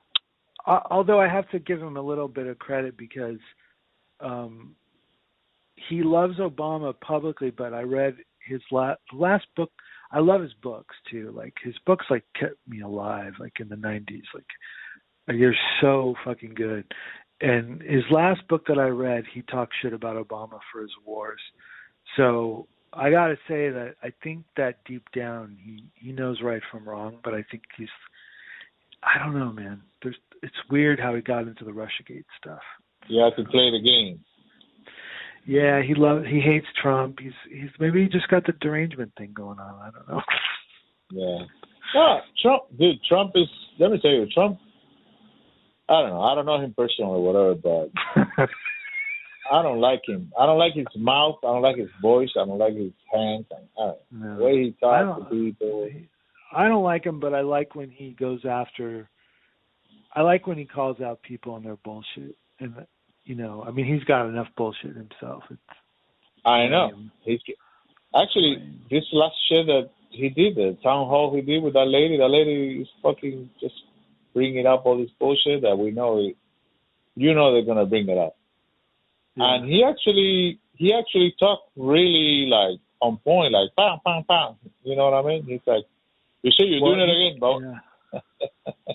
Uh, 0.68 0.82
although 0.92 1.20
I 1.20 1.28
have 1.28 1.50
to 1.52 1.60
give 1.60 1.80
him 1.82 1.96
a 1.98 2.02
little 2.02 2.28
bit 2.28 2.48
of 2.48 2.60
credit 2.60 2.98
because 2.98 3.40
um 4.20 4.76
he 5.90 6.02
loves 6.04 6.38
Obama 6.40 6.94
publicly, 7.00 7.52
but 7.52 7.74
I 7.74 7.82
read 7.82 8.16
his 8.48 8.62
last 8.72 9.00
last 9.14 9.46
book. 9.56 9.72
I 10.12 10.20
love 10.20 10.42
his 10.42 10.54
books 10.62 10.96
too. 11.10 11.34
Like 11.36 11.54
his 11.64 11.76
books, 11.86 12.06
like 12.10 12.24
kept 12.40 12.56
me 12.68 12.82
alive. 12.82 13.34
Like 13.40 13.60
in 13.60 13.70
the 13.70 13.76
'90s, 13.76 14.24
like 14.34 14.46
you're 15.28 15.56
so 15.82 16.16
fucking 16.24 16.54
good. 16.56 16.86
And 17.42 17.82
his 17.82 18.04
last 18.12 18.48
book 18.48 18.66
that 18.68 18.78
I 18.78 18.88
read, 18.88 19.26
he 19.34 19.42
talked 19.42 19.74
shit 19.82 19.94
about 19.94 20.16
Obama 20.16 20.60
for 20.72 20.82
his 20.82 20.92
wars. 21.06 21.42
So 22.16 22.68
I 22.94 23.10
got 23.12 23.28
to 23.28 23.36
say 23.48 23.70
that 23.70 23.96
I 24.02 24.14
think 24.24 24.46
that 24.56 24.84
deep 24.86 25.04
down 25.14 25.58
he 25.62 25.84
he 25.96 26.12
knows 26.12 26.42
right 26.42 26.62
from 26.72 26.88
wrong, 26.88 27.18
but 27.24 27.34
I 27.34 27.44
think 27.52 27.64
he's 27.78 27.90
I 29.04 29.20
don't 29.24 29.38
know, 29.38 29.52
man. 29.52 29.82
There's 30.02 30.18
it's 30.42 30.56
weird 30.70 31.00
how 31.00 31.14
he 31.16 31.22
got 31.22 31.48
into 31.48 31.66
the 31.66 31.72
RussiaGate 31.72 32.26
stuff. 32.42 32.62
You 33.08 33.24
have 33.24 33.36
to 33.36 33.44
play 33.44 33.72
the 33.72 33.82
game. 33.84 34.20
Yeah, 35.46 35.82
he 35.84 35.94
loves 35.94 36.26
he 36.28 36.40
hates 36.40 36.66
Trump. 36.82 37.20
He's 37.20 37.34
he's 37.50 37.70
maybe 37.80 38.02
he 38.02 38.10
just 38.10 38.28
got 38.30 38.46
the 38.46 38.54
derangement 38.62 39.12
thing 39.18 39.32
going 39.34 39.60
on. 39.60 39.76
I 39.82 39.92
don't 39.92 40.08
know. 40.08 40.22
Yeah. 41.12 41.46
Ah, 41.96 42.18
Trump, 42.42 42.64
dude. 42.80 42.98
Trump 43.08 43.34
is. 43.36 43.48
Let 43.80 43.92
me 43.92 44.00
tell 44.02 44.10
you, 44.10 44.26
Trump. 44.34 44.58
I 45.88 46.02
don't 46.02 46.10
know. 46.10 46.22
I 46.22 46.34
don't 46.34 46.48
know 46.48 46.60
him 46.60 46.74
personally 46.76 47.12
or 47.12 47.24
whatever, 47.24 47.54
but 47.54 48.48
I 49.52 49.62
don't 49.62 49.80
like 49.80 50.02
him. 50.08 50.32
I 50.38 50.48
don't 50.48 50.58
like 50.58 50.74
his 50.74 50.88
mouth. 50.98 51.36
I 51.44 51.48
don't 51.48 51.62
like 51.62 51.78
his 51.78 51.92
voice. 52.02 52.30
I 52.36 52.46
don't 52.46 52.58
like 52.58 52.74
his 52.74 52.92
hands. 53.14 53.46
I 53.52 53.94
no. 54.12 54.38
The 54.38 54.44
way 54.44 54.64
he 54.64 54.76
talks 54.80 55.30
to 55.30 55.30
people. 55.30 55.90
I 56.52 56.68
don't 56.68 56.84
like 56.84 57.06
him, 57.06 57.20
but 57.20 57.36
I 57.36 57.42
like 57.42 57.76
when 57.76 57.92
he 57.92 58.16
goes 58.20 58.44
after. 58.50 59.08
I 60.14 60.22
like 60.22 60.48
when 60.48 60.58
he 60.58 60.66
calls 60.66 61.02
out 61.02 61.22
people 61.22 61.54
on 61.54 61.64
their 61.64 61.78
bullshit, 61.78 62.36
and 62.60 62.86
you 63.26 63.36
know, 63.36 63.64
I 63.68 63.72
mean, 63.72 63.86
he's 63.86 64.04
got 64.04 64.28
enough 64.28 64.48
bullshit 64.56 64.96
himself. 64.96 65.44
It's 65.50 65.60
I 66.46 66.68
know. 66.68 66.92
He's 67.24 67.40
actually 68.16 68.80
this 68.90 69.04
last 69.12 69.36
shit 69.50 69.66
that 69.66 69.90
he 70.12 70.30
did, 70.30 70.56
the 70.56 70.78
town 70.84 71.08
hall 71.08 71.34
he 71.36 71.42
did 71.42 71.64
with 71.64 71.74
that 71.74 71.88
lady. 71.88 72.18
That 72.18 72.30
lady 72.30 72.82
is 72.82 72.88
fucking 73.02 73.50
just 73.60 73.74
bringing 74.34 74.68
up 74.68 74.86
all 74.86 74.98
this 74.98 75.10
bullshit 75.20 75.64
that 75.64 75.76
we 75.76 75.92
know. 75.92 76.20
It, 76.20 76.38
you 77.16 77.34
know 77.34 77.52
they're 77.52 77.66
gonna 77.66 77.86
bring 77.86 78.08
it 78.08 78.18
up. 78.18 78.36
Yeah. 79.36 79.56
And 79.56 79.70
he 79.70 79.84
actually 79.84 80.60
he 80.76 80.94
actually 80.94 81.34
talked 81.40 81.70
really 81.76 82.46
like 82.48 82.80
on 83.02 83.18
point, 83.18 83.54
like 83.54 83.70
bam, 83.76 84.00
bam, 84.06 84.24
bam. 84.28 84.56
You 84.84 84.96
know 84.96 85.10
what 85.10 85.26
I 85.26 85.28
mean? 85.28 85.44
He's 85.46 85.62
like 85.66 85.86
You 86.44 86.52
see, 86.52 86.66
you're 86.66 86.82
Well, 86.82 86.96
doing 86.96 87.10
it 87.10 87.28
again, 87.28 87.40
bro?" 87.40 87.60
Yeah. 87.60 88.20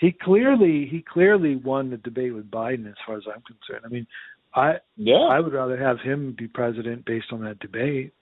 he 0.00 0.12
clearly 0.12 0.88
he 0.90 1.02
clearly 1.02 1.56
won 1.56 1.90
the 1.90 1.98
debate 1.98 2.34
with 2.34 2.50
Biden 2.50 2.88
as 2.88 2.94
far 3.06 3.16
as 3.16 3.24
I'm 3.26 3.42
concerned. 3.42 3.84
I 3.84 3.88
mean, 3.88 4.06
I 4.54 4.78
Yeah. 4.96 5.28
I 5.30 5.38
would 5.40 5.52
rather 5.52 5.76
have 5.76 6.00
him 6.00 6.34
be 6.36 6.48
president 6.48 7.04
based 7.04 7.32
on 7.32 7.42
that 7.44 7.58
debate. 7.60 8.12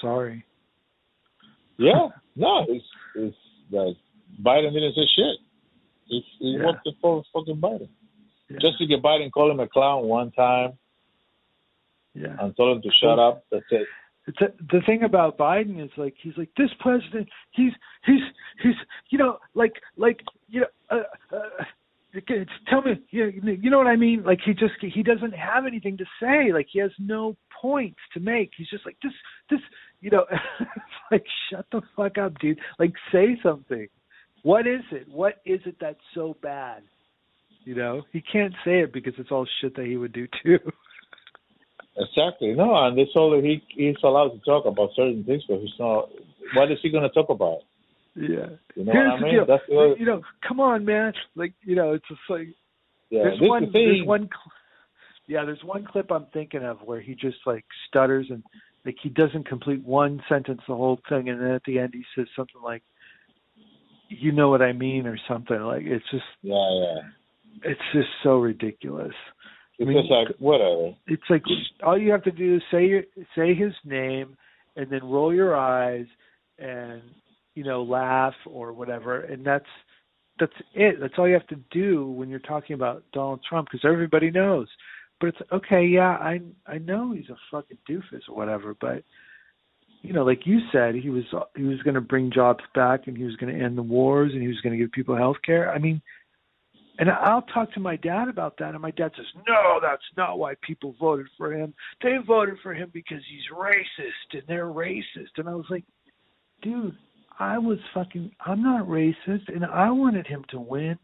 Sorry. 0.00 0.44
Yeah, 1.76 2.08
no, 2.34 2.66
it's 2.68 2.84
it's 3.14 3.36
like 3.70 3.96
Biden 4.42 4.72
didn't 4.72 4.94
say 4.94 5.06
shit. 5.14 5.36
It's 6.08 6.26
he 6.38 6.56
Yeah. 6.58 6.66
worked 6.66 6.88
for 7.00 7.22
fucking 7.32 7.60
Biden. 7.60 7.88
Yeah. 8.48 8.58
Just 8.60 8.78
to 8.78 8.86
get 8.86 9.02
Biden 9.02 9.30
call 9.30 9.50
him 9.50 9.60
a 9.60 9.68
clown 9.68 10.04
one 10.04 10.30
time 10.32 10.78
yeah. 12.14 12.36
and 12.40 12.56
told 12.56 12.76
him 12.76 12.82
to 12.82 12.90
shut 13.00 13.18
up. 13.18 13.44
That's 13.50 13.64
it. 13.70 13.86
A, 14.28 14.32
the 14.70 14.80
thing 14.86 15.02
about 15.02 15.36
Biden 15.36 15.82
is 15.82 15.90
like 15.96 16.14
he's 16.22 16.36
like 16.36 16.50
this 16.56 16.70
president. 16.80 17.28
He's 17.52 17.72
he's 18.04 18.22
he's 18.62 18.74
you 19.10 19.18
know 19.18 19.38
like 19.54 19.74
like 19.96 20.20
you 20.48 20.60
know. 20.60 20.66
Uh, 20.90 21.36
uh, 21.36 21.64
tell 22.68 22.82
me, 22.82 23.00
you, 23.10 23.32
you 23.42 23.70
know 23.70 23.78
what 23.78 23.86
I 23.86 23.96
mean? 23.96 24.22
Like 24.22 24.40
he 24.44 24.52
just 24.52 24.74
he 24.80 25.02
doesn't 25.02 25.34
have 25.34 25.66
anything 25.66 25.96
to 25.96 26.04
say. 26.20 26.52
Like 26.52 26.66
he 26.70 26.78
has 26.80 26.90
no 26.98 27.36
points 27.60 27.98
to 28.14 28.20
make. 28.20 28.50
He's 28.56 28.68
just 28.68 28.86
like 28.86 28.96
this 29.02 29.12
this 29.50 29.60
you 30.00 30.10
know. 30.10 30.24
like 31.10 31.24
shut 31.50 31.66
the 31.72 31.82
fuck 31.96 32.18
up, 32.18 32.38
dude. 32.38 32.58
Like 32.78 32.92
say 33.10 33.38
something. 33.42 33.88
What 34.42 34.66
is 34.66 34.82
it? 34.90 35.08
What 35.08 35.40
is 35.44 35.60
it 35.66 35.76
that's 35.80 36.00
so 36.14 36.36
bad? 36.42 36.82
You 37.64 37.76
know, 37.76 38.02
he 38.12 38.20
can't 38.20 38.54
say 38.64 38.80
it 38.80 38.92
because 38.92 39.14
it's 39.18 39.30
all 39.30 39.46
shit 39.60 39.76
that 39.76 39.86
he 39.86 39.96
would 39.96 40.12
do 40.12 40.26
too. 40.42 40.58
Exactly. 41.96 42.54
No, 42.54 42.74
and 42.74 42.98
told 43.12 43.34
him 43.34 43.44
he 43.44 43.62
he's 43.68 43.96
allowed 44.02 44.30
to 44.30 44.38
talk 44.38 44.64
about 44.64 44.90
certain 44.96 45.24
things, 45.24 45.42
but 45.48 45.60
he's 45.60 45.78
not. 45.78 46.08
What 46.54 46.72
is 46.72 46.78
he 46.82 46.90
going 46.90 47.02
to 47.02 47.10
talk 47.10 47.28
about? 47.28 47.60
yeah. 48.14 48.48
You 48.74 48.84
know 48.84 48.92
Here's 48.92 49.12
what 49.12 49.20
I 49.20 49.32
mean? 49.32 49.40
That's 49.46 49.62
other, 49.70 49.96
you 49.98 50.06
know, 50.06 50.22
come 50.46 50.60
on, 50.60 50.84
man. 50.84 51.12
Like, 51.34 51.54
you 51.62 51.74
know, 51.74 51.92
it's 51.92 52.06
just 52.08 52.20
like 52.28 52.48
yeah. 53.10 53.24
there's 53.24 53.40
one, 53.40 53.64
the 53.66 53.70
there's 53.72 54.06
one, 54.06 54.28
yeah, 55.26 55.44
there's 55.44 55.62
one 55.64 55.84
clip 55.84 56.10
I'm 56.10 56.26
thinking 56.32 56.62
of 56.62 56.80
where 56.82 57.00
he 57.00 57.14
just 57.14 57.38
like 57.46 57.64
stutters 57.88 58.26
and 58.30 58.42
like 58.84 58.96
he 59.02 59.08
doesn't 59.08 59.48
complete 59.48 59.84
one 59.84 60.22
sentence 60.28 60.60
the 60.66 60.74
whole 60.74 61.00
thing, 61.08 61.28
and 61.28 61.40
then 61.40 61.50
at 61.52 61.62
the 61.64 61.78
end 61.78 61.94
he 61.94 62.04
says 62.16 62.26
something 62.34 62.60
like, 62.62 62.82
"You 64.08 64.32
know 64.32 64.48
what 64.48 64.62
I 64.62 64.72
mean" 64.72 65.06
or 65.06 65.18
something. 65.28 65.60
Like 65.60 65.82
it's 65.84 66.04
just, 66.10 66.24
Yeah, 66.42 66.54
yeah. 66.54 67.70
it's 67.70 67.80
just 67.92 68.08
so 68.22 68.38
ridiculous. 68.38 69.14
It's 69.82 69.88
I 69.88 69.92
mean, 69.92 70.02
just 70.02 70.10
like 70.10 70.28
whatever. 70.38 70.94
It's 71.08 71.22
like 71.28 71.42
all 71.84 71.98
you 71.98 72.12
have 72.12 72.22
to 72.24 72.30
do 72.30 72.56
is 72.56 72.62
say 72.70 72.86
your, 72.86 73.02
say 73.36 73.54
his 73.54 73.72
name, 73.84 74.36
and 74.76 74.88
then 74.90 75.02
roll 75.02 75.34
your 75.34 75.56
eyes, 75.56 76.06
and 76.58 77.02
you 77.54 77.64
know 77.64 77.82
laugh 77.82 78.34
or 78.46 78.72
whatever, 78.72 79.22
and 79.22 79.44
that's 79.44 79.66
that's 80.38 80.52
it. 80.74 81.00
That's 81.00 81.14
all 81.18 81.26
you 81.26 81.34
have 81.34 81.48
to 81.48 81.58
do 81.72 82.06
when 82.06 82.28
you're 82.28 82.38
talking 82.38 82.74
about 82.74 83.02
Donald 83.12 83.40
Trump 83.48 83.68
because 83.70 83.84
everybody 83.84 84.30
knows. 84.30 84.68
But 85.20 85.30
it's 85.30 85.38
okay, 85.52 85.84
yeah, 85.84 86.16
I 86.20 86.40
I 86.66 86.78
know 86.78 87.12
he's 87.12 87.28
a 87.28 87.36
fucking 87.50 87.78
doofus 87.88 88.28
or 88.28 88.36
whatever, 88.36 88.76
but 88.80 89.02
you 90.02 90.12
know, 90.12 90.24
like 90.24 90.46
you 90.46 90.60
said, 90.70 90.94
he 90.94 91.10
was 91.10 91.24
he 91.56 91.64
was 91.64 91.82
going 91.82 91.94
to 91.94 92.00
bring 92.00 92.30
jobs 92.32 92.62
back 92.72 93.08
and 93.08 93.16
he 93.16 93.24
was 93.24 93.34
going 93.34 93.52
to 93.52 93.64
end 93.64 93.76
the 93.76 93.82
wars 93.82 94.30
and 94.32 94.42
he 94.42 94.48
was 94.48 94.60
going 94.60 94.78
to 94.78 94.82
give 94.82 94.92
people 94.92 95.16
health 95.16 95.38
care. 95.44 95.72
I 95.72 95.78
mean, 95.78 96.00
and 96.98 97.10
I'll 97.10 97.42
talk 97.42 97.72
to 97.72 97.80
my 97.80 97.96
dad 97.96 98.28
about 98.28 98.56
that, 98.58 98.72
and 98.72 98.80
my 98.80 98.90
dad 98.90 99.12
says, 99.16 99.26
"No, 99.48 99.78
that's 99.80 100.02
not 100.16 100.38
why 100.38 100.54
people 100.62 100.94
voted 101.00 101.26
for 101.36 101.52
him. 101.52 101.74
They 102.02 102.18
voted 102.18 102.58
for 102.62 102.74
him 102.74 102.90
because 102.92 103.22
he's 103.28 103.56
racist, 103.56 104.38
and 104.38 104.42
they're 104.46 104.66
racist." 104.66 105.38
And 105.38 105.48
I 105.48 105.54
was 105.54 105.66
like, 105.70 105.84
"Dude, 106.60 106.96
I 107.38 107.58
was 107.58 107.78
fucking. 107.94 108.34
I'm 108.44 108.62
not 108.62 108.86
racist, 108.86 109.48
and 109.48 109.64
I 109.64 109.90
wanted 109.90 110.26
him 110.26 110.44
to 110.50 110.60
win. 110.60 110.98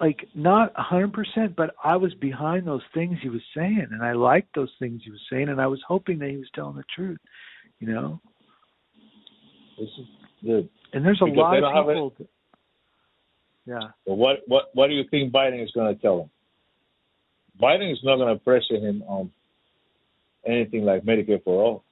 Like, 0.00 0.28
not 0.34 0.72
a 0.76 0.82
hundred 0.82 1.12
percent, 1.12 1.56
but 1.56 1.74
I 1.82 1.96
was 1.96 2.14
behind 2.14 2.66
those 2.66 2.84
things 2.94 3.18
he 3.20 3.28
was 3.28 3.42
saying, 3.56 3.88
and 3.90 4.02
I 4.02 4.12
liked 4.12 4.54
those 4.54 4.72
things 4.78 5.02
he 5.04 5.10
was 5.10 5.20
saying, 5.28 5.48
and 5.48 5.60
I 5.60 5.66
was 5.66 5.82
hoping 5.86 6.20
that 6.20 6.30
he 6.30 6.36
was 6.36 6.48
telling 6.54 6.76
the 6.76 6.84
truth, 6.94 7.18
you 7.80 7.88
know. 7.92 8.20
This 9.76 9.88
is 9.98 10.06
the. 10.42 10.68
And 10.92 11.04
there's 11.04 11.20
a 11.20 11.24
lot 11.24 11.56
of 11.62 11.88
it- 11.88 11.94
people. 11.94 12.14
Yeah. 13.68 13.88
But 14.06 14.14
what 14.14 14.36
what 14.46 14.64
what 14.72 14.86
do 14.88 14.94
you 14.94 15.04
think 15.10 15.32
Biden 15.32 15.62
is 15.62 15.70
going 15.72 15.94
to 15.94 16.00
tell 16.00 16.22
him? 16.22 16.30
Biden 17.60 17.92
is 17.92 17.98
not 18.02 18.16
going 18.16 18.34
to 18.36 18.42
pressure 18.42 18.76
him 18.76 19.02
on 19.06 19.30
anything 20.46 20.84
like 20.84 21.02
Medicare 21.04 21.42
for 21.44 21.62
all. 21.62 21.84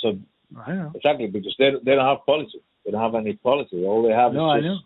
So 0.00 0.18
I 0.64 0.72
know. 0.74 0.92
exactly 0.94 1.26
because 1.26 1.54
they 1.58 1.70
they 1.84 1.94
don't 1.96 2.06
have 2.06 2.24
policy. 2.24 2.60
They 2.84 2.92
don't 2.92 3.02
have 3.02 3.14
any 3.14 3.34
policy. 3.34 3.84
All 3.84 4.02
they 4.02 4.14
have 4.14 4.32
No, 4.32 4.54
is 4.56 4.62
just 4.64 4.84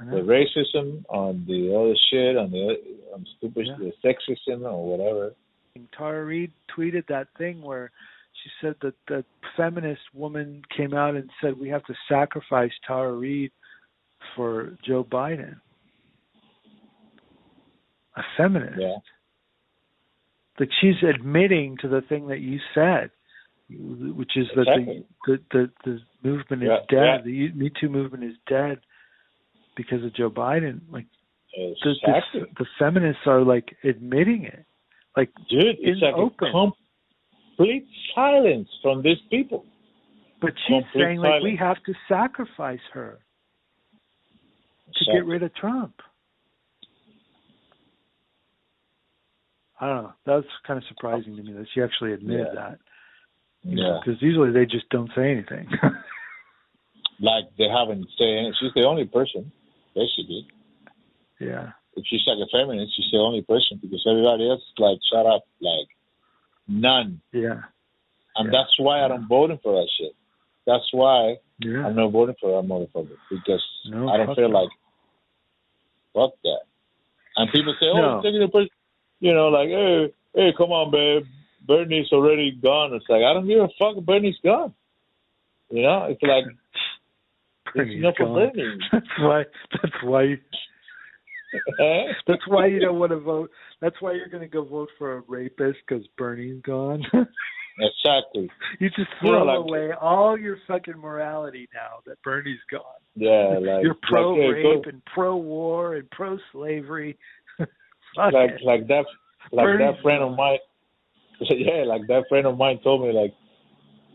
I 0.00 0.04
the 0.04 0.22
know. 0.22 0.24
racism 0.24 1.04
on 1.08 1.44
the 1.46 1.74
other 1.78 1.94
shit 2.10 2.36
on 2.36 2.50
the 2.50 2.76
on 3.14 3.24
stupid 3.38 3.66
Yeah. 3.66 3.76
the 3.78 3.92
sexism 4.04 4.62
or 4.62 4.84
whatever. 4.96 5.34
Tara 5.96 6.24
Reade 6.24 6.50
tweeted 6.76 7.06
that 7.06 7.28
thing 7.38 7.62
where 7.62 7.92
she 8.42 8.50
said 8.60 8.74
that 8.82 8.94
the 9.06 9.24
feminist 9.56 10.02
woman 10.12 10.62
came 10.76 10.92
out 10.92 11.14
and 11.14 11.30
said 11.40 11.56
we 11.58 11.68
have 11.68 11.84
to 11.84 11.94
sacrifice 12.08 12.72
Tara 12.86 13.12
Reade 13.12 13.52
for 14.36 14.76
Joe 14.86 15.04
Biden. 15.04 15.56
A 18.16 18.22
feminist. 18.36 18.78
Yeah. 18.80 18.96
Like 20.58 20.70
she's 20.80 20.96
admitting 21.08 21.76
to 21.82 21.88
the 21.88 22.00
thing 22.08 22.28
that 22.28 22.40
you 22.40 22.58
said, 22.74 23.10
which 23.70 24.32
is 24.36 24.46
that 24.56 24.62
Exactly. 24.68 25.04
the, 25.26 25.38
the 25.52 25.70
the 25.84 26.00
the 26.22 26.28
movement 26.28 26.62
is 26.64 26.68
Yeah, 26.68 26.78
dead. 26.90 27.20
yeah. 27.26 27.50
The 27.50 27.52
Me 27.52 27.70
Too 27.80 27.88
movement 27.88 28.24
is 28.24 28.34
dead 28.48 28.80
because 29.76 30.02
of 30.04 30.14
Joe 30.14 30.30
Biden. 30.30 30.80
Like 30.90 31.06
the, 31.56 31.74
Exactly. 31.90 32.40
the, 32.40 32.46
the 32.58 32.66
feminists 32.78 33.22
are 33.26 33.42
like 33.44 33.76
admitting 33.84 34.44
it. 34.44 34.64
Like 35.16 35.30
Dude, 35.48 35.76
it's 35.80 36.02
like 36.02 36.14
open. 36.14 36.48
a 36.48 36.72
complete 37.56 37.86
silence 38.16 38.68
from 38.82 39.02
these 39.02 39.18
people. 39.30 39.64
But 40.40 40.52
she's 40.66 40.82
Complete 40.92 41.04
saying 41.04 41.18
like 41.18 41.42
we 41.42 41.54
have 41.56 41.76
to 41.86 41.94
sacrifice 42.08 42.80
her 42.92 43.18
to 44.94 45.04
get 45.12 45.26
rid 45.26 45.42
of 45.42 45.54
Trump. 45.54 45.94
I 49.80 49.86
don't 49.86 50.02
know. 50.04 50.12
That's 50.26 50.46
kind 50.66 50.78
of 50.78 50.84
surprising 50.88 51.36
to 51.36 51.42
me 51.42 51.52
that 51.52 51.66
she 51.72 51.82
actually 51.82 52.12
admitted 52.12 52.48
Yeah. 52.48 52.54
that. 52.54 52.78
Yeah. 53.62 54.00
Because 54.04 54.20
usually 54.20 54.50
they 54.52 54.66
just 54.66 54.88
don't 54.90 55.10
say 55.14 55.30
anything. 55.32 55.68
Like 57.20 57.46
they 57.58 57.66
haven't 57.68 58.06
said 58.16 58.28
anything. 58.28 58.54
she's 58.60 58.72
the 58.76 58.84
only 58.86 59.04
person, 59.04 59.50
basically. 59.92 60.46
yeah. 61.40 61.72
If 61.96 62.04
she's 62.06 62.20
like 62.28 62.38
a 62.38 62.46
feminist, 62.52 62.94
she's 62.96 63.10
the 63.10 63.18
only 63.18 63.42
person 63.42 63.80
because 63.82 64.06
everybody 64.08 64.48
else 64.48 64.60
is 64.60 64.78
like 64.78 64.98
shut 65.10 65.26
up, 65.26 65.42
like 65.60 65.88
none. 66.68 67.20
Yeah. 67.32 67.62
And 68.36 68.46
Yeah. 68.46 68.50
that's 68.52 68.78
why 68.78 69.02
I 69.04 69.08
don't 69.08 69.26
vote 69.26 69.50
for 69.64 69.72
that 69.80 69.88
shit. 69.98 70.12
That's 70.64 70.86
why 70.92 71.38
Yeah. 71.60 71.86
I'm 71.86 71.96
not 71.96 72.12
voting 72.12 72.36
for 72.40 72.60
that 72.60 72.68
motherfucker 72.68 73.16
because 73.30 73.64
No, 73.86 74.08
I 74.08 74.18
don't 74.18 74.34
feel 74.34 74.52
like 74.52 74.68
fuck 76.14 76.30
that. 76.44 76.60
And 77.36 77.50
people 77.52 77.74
say, 77.80 77.86
"Oh, 77.86 78.00
No. 78.00 78.22
taking 78.22 78.42
a 78.42 78.48
person," 78.48 78.68
you 79.20 79.32
know, 79.34 79.48
like, 79.48 79.68
"Hey, 79.68 80.12
hey, 80.34 80.52
come 80.56 80.70
on, 80.72 80.90
babe, 80.90 81.24
Bernie's 81.66 82.12
already 82.12 82.52
gone." 82.52 82.94
It's 82.94 83.08
like 83.08 83.22
I 83.22 83.32
don't 83.32 83.46
give 83.46 83.60
a 83.60 83.68
fuck. 83.78 84.02
Bernie's 84.04 84.38
gone. 84.42 84.74
You 85.70 85.82
know, 85.82 86.04
it's 86.04 86.22
like 86.22 86.44
it's 86.46 87.74
Bernie's 87.74 88.04
for 88.16 88.24
gone. 88.24 88.34
Bernie. 88.34 88.78
That's 88.92 89.18
why. 89.18 89.44
That's 89.82 90.02
why. 90.02 90.38
That's 92.26 92.46
why 92.46 92.66
you 92.66 92.80
don't 92.84 92.98
want 92.98 93.10
to 93.12 93.18
vote. 93.20 93.50
That's 93.80 93.96
why 94.00 94.12
you're 94.12 94.28
going 94.28 94.42
to 94.42 94.48
go 94.48 94.64
vote 94.64 94.90
for 94.98 95.18
a 95.18 95.22
rapist 95.28 95.78
because 95.86 96.06
Bernie's 96.16 96.60
gone. 96.62 97.04
exactly. 97.80 98.50
you 98.80 98.88
just 98.90 99.10
throw 99.20 99.44
like- 99.44 99.58
away 99.58 99.90
all 100.00 100.38
your 100.38 100.58
fucking 100.66 100.98
morality 100.98 101.68
now 101.74 102.00
that 102.06 102.20
Bernie's 102.22 102.58
gone. 102.70 102.82
Yeah, 103.14 103.58
like 103.60 103.84
you're 103.84 103.96
pro 104.02 104.34
like, 104.34 104.54
rape 104.54 104.84
go- 104.84 104.90
and 104.90 105.02
pro 105.06 105.36
war 105.36 105.96
and 105.96 106.10
pro 106.10 106.38
slavery. 106.52 107.18
Like 108.16 108.32
it. 108.34 108.64
like 108.64 108.88
that 108.88 109.04
like 109.52 109.64
Bernie's 109.64 109.94
that 109.94 110.02
friend 110.02 110.22
of 110.24 110.36
mine 110.36 110.58
yeah 111.40 111.84
like 111.84 112.06
that 112.08 112.24
friend 112.28 112.46
of 112.46 112.56
mine 112.56 112.80
told 112.82 113.02
me 113.02 113.12
like 113.12 113.34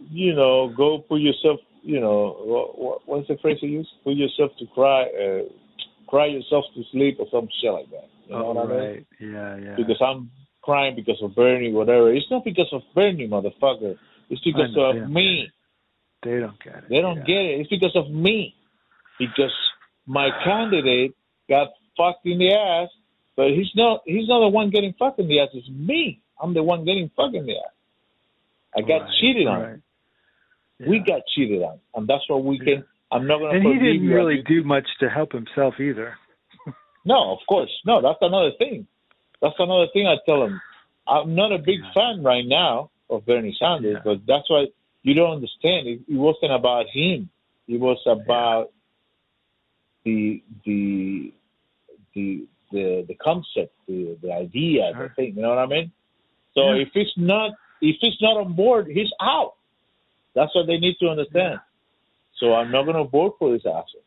you 0.10 0.34
know 0.34 0.74
go 0.76 0.98
put 1.08 1.22
yourself 1.22 1.60
you 1.84 2.00
know 2.02 2.36
what, 2.44 2.80
what 2.80 3.00
what's 3.06 3.28
the 3.28 3.38
phrase 3.42 3.60
you 3.62 3.70
use 3.70 3.90
put 4.04 4.16
yourself 4.16 4.52
to 4.58 4.66
cry 4.74 5.04
uh, 5.04 5.44
cry 6.08 6.26
yourself 6.26 6.66
to 6.76 6.82
sleep 6.92 7.18
or 7.20 7.28
some 7.32 7.48
shit 7.62 7.72
like 7.72 7.90
that 7.92 8.10
you 8.28 8.32
know 8.36 8.46
oh, 8.48 8.54
what 8.54 8.66
I 8.66 8.70
mean 8.70 8.80
right. 8.80 9.08
Yeah, 9.20 9.58
yeah. 9.58 9.76
because 9.78 10.02
I'm 10.06 10.32
crying 10.64 10.96
because 10.96 11.20
of 11.22 11.36
Bernie 11.36 11.72
whatever 11.72 12.14
it's 12.14 12.26
not 12.32 12.44
because 12.44 12.70
of 12.72 12.82
Bernie 12.96 13.28
motherfucker 13.28 13.98
it's 14.30 14.42
because 14.44 14.74
know, 14.76 14.90
of 14.92 14.96
yeah. 14.96 15.06
me 15.06 15.52
they 16.24 16.40
don't 16.40 16.62
get 16.64 16.76
it. 16.76 16.84
they 16.90 17.02
don't 17.02 17.18
yeah. 17.18 17.24
get 17.26 17.42
it 17.46 17.60
it's 17.62 17.70
because 17.70 17.96
of 17.96 18.10
me 18.12 18.56
because 19.20 19.52
my 20.06 20.30
candidate 20.44 21.12
got 21.50 21.68
fucked 21.98 22.26
in 22.26 22.40
the 22.40 22.54
ass 22.54 22.90
but 23.36 23.48
he's 23.50 23.72
not 23.76 24.02
he's 24.06 24.28
not 24.28 24.40
the 24.42 24.48
one 24.50 24.70
getting 24.70 24.94
fucked 24.98 25.20
in 25.20 25.28
the 25.28 25.40
ass. 25.40 25.50
It's 25.54 25.68
me. 25.70 26.22
I'm 26.42 26.54
the 26.54 26.62
one 26.64 26.86
getting 26.86 27.10
fucked 27.16 27.36
in 27.36 27.46
the 27.46 27.54
ass. 27.54 27.74
I 28.78 28.82
got 28.82 29.02
Right, 29.02 29.10
cheated 29.20 29.48
on. 29.48 29.62
right. 29.62 29.80
We 30.88 31.00
got 31.00 31.22
cheated 31.34 31.62
on, 31.62 31.80
and 31.96 32.08
that's 32.08 32.28
what 32.30 32.44
we 32.44 32.60
Yeah. 32.60 32.66
can. 32.76 32.86
I'm 33.12 33.28
not 33.28 33.40
gonna. 33.40 33.58
and 33.58 33.64
he 33.64 33.80
didn't 33.80 34.08
really 34.08 34.42
do 34.44 34.64
much 34.64 34.86
to 35.00 35.10
help 35.10 35.32
himself 35.32 35.80
either. 35.80 36.18
No, 37.06 37.34
of 37.34 37.40
course, 37.50 37.70
no. 37.86 38.02
That's 38.02 38.18
another 38.22 38.52
thing. 38.58 38.88
That's 39.44 39.56
another 39.60 39.88
thing 39.94 40.08
I 40.08 40.16
tell 40.26 40.42
him. 40.44 40.60
I'm 41.06 41.36
not 41.36 41.52
a 41.52 41.58
big 41.58 41.80
Yeah. 41.84 41.92
fan 41.94 42.24
right 42.24 42.46
now 42.48 42.90
of 43.10 43.26
Bernie 43.26 43.54
Sanders, 43.60 43.98
Yeah. 43.98 44.02
but 44.06 44.26
that's 44.26 44.50
why 44.50 44.68
you 45.04 45.14
don't 45.14 45.34
understand. 45.34 45.86
It, 45.88 46.00
it 46.08 46.16
wasn't 46.16 46.54
about 46.54 46.88
him. 46.88 47.30
It 47.68 47.80
was 47.80 48.00
about 48.08 48.72
the 50.06 50.42
the 50.66 51.34
the 52.16 52.48
the 52.72 53.06
the 53.10 53.16
concept, 53.16 53.76
the 53.88 54.18
the 54.22 54.32
idea, 54.32 54.94
the 54.98 55.10
thing. 55.16 55.36
You 55.36 55.42
know 55.42 55.50
what 55.50 55.60
I 55.60 55.66
mean? 55.68 55.92
So 56.56 56.74
Yeah. 56.74 56.84
if 56.84 56.90
it's 56.96 57.18
not 57.18 57.52
if 57.82 57.98
it's 58.02 58.22
not 58.22 58.38
on 58.38 58.54
board, 58.54 58.88
he's 58.88 59.12
out. 59.22 59.56
That's 60.36 60.56
what 60.56 60.68
they 60.68 60.78
need 60.78 60.96
to 61.00 61.10
understand. 61.10 61.60
So 62.40 62.54
I'm 62.56 62.72
not 62.72 62.84
going 62.84 62.96
to 62.96 63.04
vote 63.04 63.36
for 63.38 63.52
this 63.52 63.66
asshole. 63.66 64.04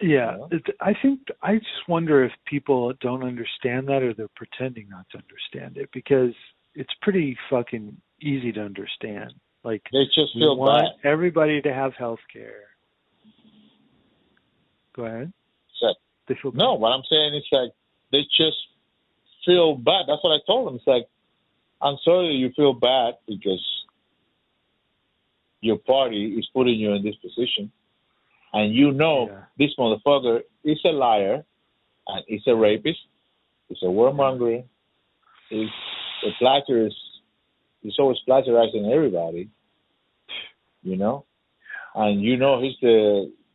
Yeah, 0.00 0.36
Yeah. 0.38 0.46
it, 0.58 0.62
I 0.80 0.94
think 1.00 1.20
I 1.42 1.54
just 1.56 1.88
wonder 1.88 2.24
if 2.24 2.32
people 2.46 2.92
don't 3.00 3.22
understand 3.24 3.88
that 3.88 4.02
or 4.02 4.12
they're 4.14 4.28
pretending 4.36 4.88
not 4.88 5.06
to 5.12 5.18
understand 5.18 5.76
it 5.78 5.88
because 5.92 6.34
it's 6.74 6.92
pretty 7.02 7.36
fucking 7.48 7.96
easy 8.20 8.52
to 8.52 8.60
understand. 8.60 9.32
Like 9.64 9.82
They 9.92 10.04
just 10.14 10.34
feel 10.34 10.56
want 10.56 10.86
bad. 11.02 11.10
everybody 11.10 11.62
to 11.62 11.72
have 11.72 11.94
health 11.94 12.20
care. 12.32 12.64
Go 14.94 15.04
ahead. 15.06 15.32
They 16.28 16.34
feel 16.42 16.50
No, 16.52 16.74
what 16.74 16.90
I'm 16.90 17.04
saying 17.08 17.34
is 17.34 17.44
like 17.52 17.70
they 18.10 18.22
just 18.36 18.56
feel 19.44 19.76
bad. 19.76 20.06
That's 20.08 20.22
what 20.24 20.32
I 20.34 20.38
told 20.46 20.66
them. 20.66 20.74
It's 20.76 20.86
like 20.86 21.06
I'm 21.80 21.96
sorry 22.04 22.34
you 22.34 22.50
feel 22.56 22.72
bad 22.72 23.14
because 23.28 23.64
your 25.60 25.78
party 25.78 26.34
is 26.36 26.48
putting 26.52 26.74
you 26.80 26.92
in 26.94 27.04
this 27.04 27.14
position, 27.16 27.70
and 28.56 28.66
you 28.74 28.88
know 28.92 29.18
Yeah. 29.28 29.44
this 29.60 29.72
motherfucker 29.80 30.36
is 30.64 30.80
a 30.84 30.92
liar, 31.04 31.36
and 32.08 32.20
he's 32.30 32.46
a 32.46 32.54
rapist, 32.54 33.00
he's 33.68 33.82
a 33.82 33.90
warmonger, 33.98 34.64
he's 35.50 35.74
a 36.28 36.30
plagiarist, 36.40 37.02
he's 37.82 37.98
always 37.98 38.18
plagiarizing 38.26 38.84
everybody, 38.96 39.44
you 40.82 40.96
know, 41.02 41.16
and 41.94 42.20
you 42.26 42.36
know 42.42 42.54
he's 42.62 42.78
the 42.80 42.98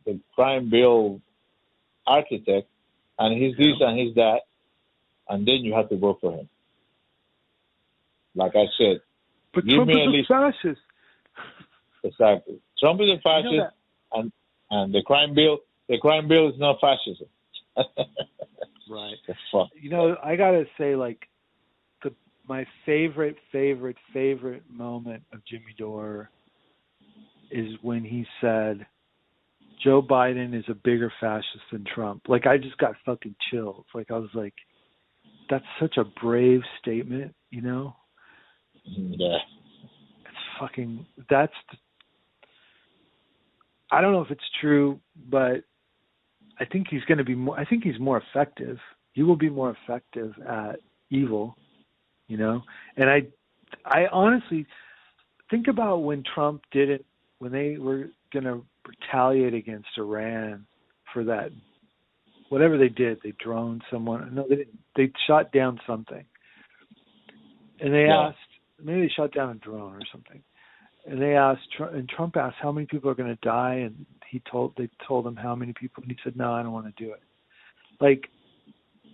the 0.06 0.14
crime 0.34 0.64
bill 0.74 1.20
architect, 2.06 2.68
and 3.18 3.30
he's 3.40 3.54
this 3.56 3.76
and 3.86 3.94
he's 4.00 4.14
that, 4.22 4.40
and 5.28 5.46
then 5.46 5.58
you 5.66 5.72
have 5.78 5.88
to 5.88 5.96
vote 5.96 6.18
for 6.20 6.32
him. 6.38 6.48
Like 8.34 8.54
I 8.56 8.66
said, 8.78 8.96
But 9.54 9.64
give 9.66 9.76
Trump 9.76 9.88
me 9.88 10.00
is 10.02 10.06
a 10.06 10.10
least- 10.10 10.28
fascist. 10.28 10.80
exactly. 12.02 12.58
Trump 12.78 13.00
is 13.00 13.10
a 13.10 13.10
You 13.10 13.16
know 13.16 13.20
fascist, 13.22 13.76
and 14.14 14.32
and 14.72 14.92
the 14.92 15.02
crime 15.02 15.34
bill, 15.34 15.58
the 15.88 15.98
crime 15.98 16.26
bill 16.26 16.48
is 16.48 16.58
not 16.58 16.78
fascism. 16.80 17.28
Right. 18.90 19.14
the 19.26 19.34
fuck. 19.50 19.68
You 19.80 19.88
know, 19.88 20.16
I 20.22 20.36
gotta 20.36 20.64
say, 20.76 20.96
like, 20.96 21.20
the 22.02 22.12
my 22.46 22.66
favorite, 22.84 23.36
favorite, 23.50 23.96
favorite 24.12 24.64
moment 24.68 25.22
of 25.32 25.40
Jimmy 25.46 25.74
Dore 25.78 26.30
is 27.50 27.68
when 27.80 28.04
he 28.04 28.26
said, 28.40 28.84
"Joe 29.82 30.02
Biden 30.02 30.54
is 30.54 30.64
a 30.68 30.74
bigger 30.74 31.10
fascist 31.20 31.64
than 31.70 31.84
Trump." 31.94 32.22
Like, 32.28 32.46
I 32.46 32.58
just 32.58 32.76
got 32.76 32.96
fucking 33.06 33.34
chills. 33.50 33.86
Like, 33.94 34.10
I 34.10 34.18
was 34.18 34.30
like, 34.34 34.54
"That's 35.48 35.64
such 35.80 35.96
a 35.96 36.04
brave 36.04 36.60
statement," 36.80 37.34
you 37.50 37.62
know? 37.62 37.96
Mm, 38.90 39.14
yeah. 39.16 39.38
It's 40.26 40.60
fucking. 40.60 41.06
That's. 41.30 41.54
I 43.92 44.00
don't 44.00 44.12
know 44.12 44.22
if 44.22 44.30
it's 44.30 44.40
true, 44.60 44.98
but 45.28 45.64
I 46.58 46.64
think 46.64 46.88
he's 46.90 47.04
going 47.04 47.18
to 47.18 47.24
be 47.24 47.34
more. 47.34 47.58
I 47.60 47.64
think 47.66 47.84
he's 47.84 48.00
more 48.00 48.22
effective. 48.30 48.78
He 49.12 49.22
will 49.22 49.36
be 49.36 49.50
more 49.50 49.76
effective 49.84 50.32
at 50.48 50.76
evil, 51.10 51.56
you 52.26 52.38
know. 52.38 52.62
And 52.96 53.10
I, 53.10 53.26
I 53.84 54.06
honestly 54.10 54.66
think 55.50 55.68
about 55.68 55.98
when 55.98 56.24
Trump 56.34 56.62
did 56.72 56.88
it 56.88 57.04
when 57.38 57.52
they 57.52 57.76
were 57.76 58.06
going 58.32 58.44
to 58.44 58.64
retaliate 58.88 59.52
against 59.52 59.88
Iran 59.98 60.64
for 61.12 61.24
that, 61.24 61.50
whatever 62.48 62.78
they 62.78 62.88
did. 62.88 63.18
They 63.22 63.34
droned 63.38 63.82
someone. 63.90 64.34
No, 64.34 64.46
they 64.48 64.56
didn't. 64.56 64.78
They 64.96 65.12
shot 65.26 65.52
down 65.52 65.78
something, 65.86 66.24
and 67.80 67.92
they 67.92 68.06
Yeah. 68.06 68.28
asked. 68.28 68.38
Maybe 68.82 69.02
they 69.02 69.08
shot 69.08 69.32
down 69.32 69.50
a 69.50 69.54
drone 69.54 69.94
or 69.94 70.00
something. 70.10 70.42
And 71.06 71.20
they 71.20 71.34
asked, 71.34 71.62
Tr- 71.76 71.84
and 71.84 72.08
Trump 72.08 72.36
asked 72.36 72.56
how 72.60 72.70
many 72.70 72.86
people 72.86 73.10
are 73.10 73.14
going 73.14 73.28
to 73.34 73.40
die, 73.48 73.74
and 73.84 74.06
he 74.30 74.40
told 74.50 74.74
they 74.76 74.88
told 75.06 75.26
him 75.26 75.36
how 75.36 75.54
many 75.54 75.72
people, 75.72 76.02
and 76.02 76.10
he 76.12 76.18
said, 76.22 76.36
"No, 76.36 76.52
I 76.52 76.62
don't 76.62 76.72
want 76.72 76.86
to 76.94 77.04
do 77.04 77.12
it." 77.12 77.20
Like, 78.00 78.28
do 79.02 79.08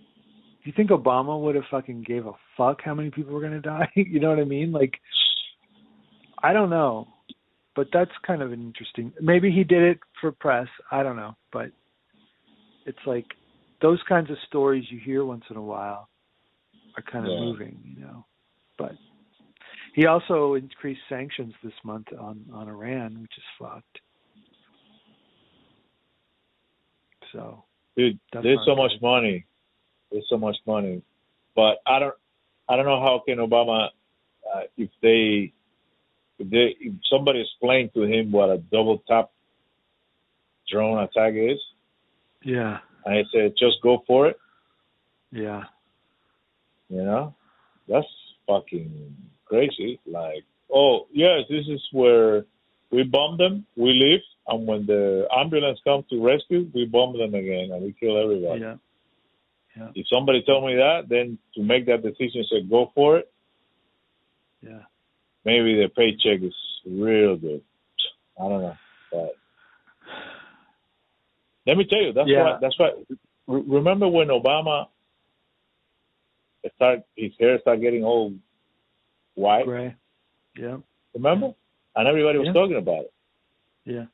you 0.65 0.73
think 0.75 0.91
Obama 0.91 1.39
would 1.41 1.55
have 1.55 1.65
fucking 1.71 2.03
gave 2.03 2.25
a 2.25 2.33
fuck 2.55 2.81
how 2.83 2.93
many 2.93 3.09
people 3.09 3.33
were 3.33 3.41
going 3.41 3.53
to 3.53 3.59
die? 3.61 3.89
you 3.95 4.19
know 4.19 4.29
what 4.29 4.39
I 4.39 4.43
mean? 4.45 4.71
Like, 4.71 4.93
I 6.43 6.53
don't 6.53 6.69
know, 6.69 7.07
but 7.75 7.87
that's 7.91 8.11
kind 8.25 8.41
of 8.41 8.51
an 8.51 8.61
interesting. 8.61 9.11
Maybe 9.19 9.51
he 9.51 9.63
did 9.63 9.81
it 9.83 9.99
for 10.21 10.31
press. 10.31 10.67
I 10.91 11.01
don't 11.03 11.15
know, 11.15 11.35
but 11.51 11.71
it's 12.85 12.99
like 13.05 13.25
those 13.81 13.99
kinds 14.07 14.29
of 14.29 14.37
stories 14.47 14.85
you 14.89 14.99
hear 14.99 15.25
once 15.25 15.43
in 15.49 15.55
a 15.55 15.61
while 15.61 16.09
are 16.97 17.03
kind 17.03 17.25
of 17.25 17.33
Yeah. 17.33 17.39
moving, 17.39 17.79
you 17.83 18.01
know. 18.01 18.25
But 18.77 18.93
he 19.93 20.05
also 20.05 20.55
increased 20.55 21.01
sanctions 21.09 21.53
this 21.63 21.73
month 21.83 22.07
on 22.17 22.45
on 22.53 22.67
Iran, 22.67 23.21
which 23.21 23.37
is 23.37 23.43
fucked. 23.57 23.99
So 27.31 27.63
Dude, 27.99 28.17
there's 28.31 28.59
so 28.65 28.75
much 28.75 28.93
money. 29.01 29.45
There's 30.09 30.25
so 30.29 30.37
much 30.37 30.55
money, 30.65 31.01
but 31.53 31.79
I 31.85 31.99
don't, 31.99 32.15
I 32.69 32.77
don't 32.77 32.85
know 32.85 33.01
how 33.01 33.21
can 33.27 33.37
Obama, 33.39 33.89
uh, 34.55 34.61
if 34.77 34.89
they, 35.01 35.51
if 36.39 36.49
they, 36.49 36.75
if 36.79 36.93
somebody 37.11 37.41
explained 37.41 37.91
to 37.95 38.03
him 38.03 38.31
what 38.31 38.49
a 38.49 38.57
double 38.57 39.03
tap 39.07 39.31
drone 40.71 41.03
attack 41.03 41.33
is, 41.35 41.59
yeah, 42.41 42.77
and 43.05 43.17
he 43.17 43.23
said 43.33 43.53
just 43.59 43.81
go 43.83 44.03
for 44.07 44.27
it, 44.27 44.39
yeah, 45.31 45.65
you 46.89 47.03
know, 47.03 47.35
that's 47.87 48.07
fucking 48.47 49.15
crazy. 49.49 49.99
Like, 50.05 50.43
oh 50.73 51.07
yes, 51.11 51.41
this 51.49 51.65
is 51.67 51.81
where 51.91 52.45
we 52.91 53.03
bomb 53.03 53.37
them, 53.37 53.65
we 53.75 53.91
leave, 53.91 54.21
and 54.47 54.65
when 54.65 54.85
the 54.85 55.27
ambulance 55.35 55.79
comes 55.83 56.05
to 56.09 56.23
rescue, 56.23 56.69
we 56.73 56.85
bomb 56.85 57.17
them 57.17 57.33
again 57.35 57.69
and 57.71 57.83
we 57.83 57.93
kill 57.99 58.17
everybody. 58.21 58.61
yeah, 58.61 59.89
If 59.95 60.07
somebody 60.07 60.41
told 60.45 60.65
me 60.65 60.75
that, 60.75 61.07
then 61.09 61.37
to 61.55 61.61
make 61.63 61.85
that 61.87 62.01
decision, 62.03 62.43
say 62.49 62.61
go 62.63 62.91
for 62.95 63.17
it. 63.19 63.31
yeah. 64.61 64.83
Maybe 65.45 65.75
the 65.81 65.89
paycheck 65.95 66.41
is 66.43 66.53
real 66.85 67.37
good. 67.37 67.61
I 68.39 68.43
don't 68.49 68.61
know, 68.61 68.77
but 69.11 69.35
let 71.65 71.77
me 71.77 71.85
tell 71.89 72.01
you, 72.01 72.13
that's 72.13 72.29
Yeah. 72.29 72.43
why. 72.43 72.57
That's 72.61 72.77
why. 72.79 72.91
Remember 73.47 74.07
when 74.07 74.27
Obama 74.27 74.87
start 76.75 76.99
his 77.15 77.31
hair 77.39 77.59
started 77.61 77.81
getting 77.81 78.03
all 78.03 78.33
white? 79.39 79.65
Gray. 79.65 79.95
Yeah, 80.57 80.77
Remember? 81.13 81.53
And 81.95 82.07
everybody 82.07 82.37
was 82.37 82.47
Yeah. 82.47 82.53
talking 82.53 82.77
about 82.77 83.05
it. 83.05 83.13
yeah, 83.85 84.05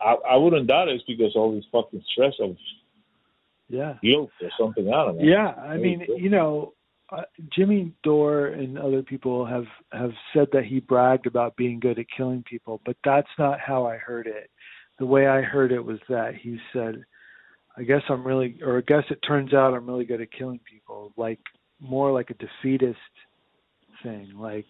I, 0.00 0.14
I 0.32 0.36
wouldn't 0.36 0.66
doubt 0.66 0.88
it's 0.88 1.04
because 1.04 1.34
all 1.36 1.52
this 1.54 1.64
fucking 1.72 2.02
stress 2.12 2.34
of 2.40 2.56
yeah. 3.68 3.94
guilt 4.02 4.30
or 4.40 4.50
something. 4.58 4.88
I 4.88 5.04
don't 5.04 5.18
know. 5.18 5.24
Yeah, 5.24 5.48
I 5.48 5.76
mean, 5.76 6.06
you 6.16 6.28
know, 6.28 6.74
uh, 7.10 7.22
Jimmy 7.50 7.92
Dore 8.02 8.46
and 8.46 8.78
other 8.78 9.02
people 9.02 9.44
have 9.46 9.66
have 9.92 10.12
said 10.32 10.48
that 10.52 10.64
he 10.64 10.80
bragged 10.80 11.26
about 11.26 11.56
being 11.56 11.78
good 11.80 11.98
at 11.98 12.06
killing 12.16 12.42
people, 12.42 12.80
but 12.84 12.96
that's 13.04 13.28
not 13.38 13.60
how 13.60 13.86
I 13.86 13.96
heard 13.96 14.26
it. 14.26 14.50
The 14.98 15.06
way 15.06 15.26
I 15.26 15.40
heard 15.42 15.72
it 15.72 15.84
was 15.84 15.98
that 16.08 16.34
he 16.36 16.58
said, 16.72 17.04
"I 17.76 17.82
guess 17.82 18.02
I'm 18.08 18.24
really, 18.26 18.58
or 18.62 18.78
I 18.78 18.82
guess 18.82 19.04
it 19.10 19.18
turns 19.26 19.52
out 19.52 19.74
I'm 19.74 19.86
really 19.86 20.04
good 20.04 20.20
at 20.20 20.32
killing 20.32 20.60
people." 20.64 21.12
Like 21.16 21.40
more 21.80 22.12
like 22.12 22.30
a 22.30 22.34
defeatist 22.34 22.98
thing, 24.02 24.32
like 24.36 24.66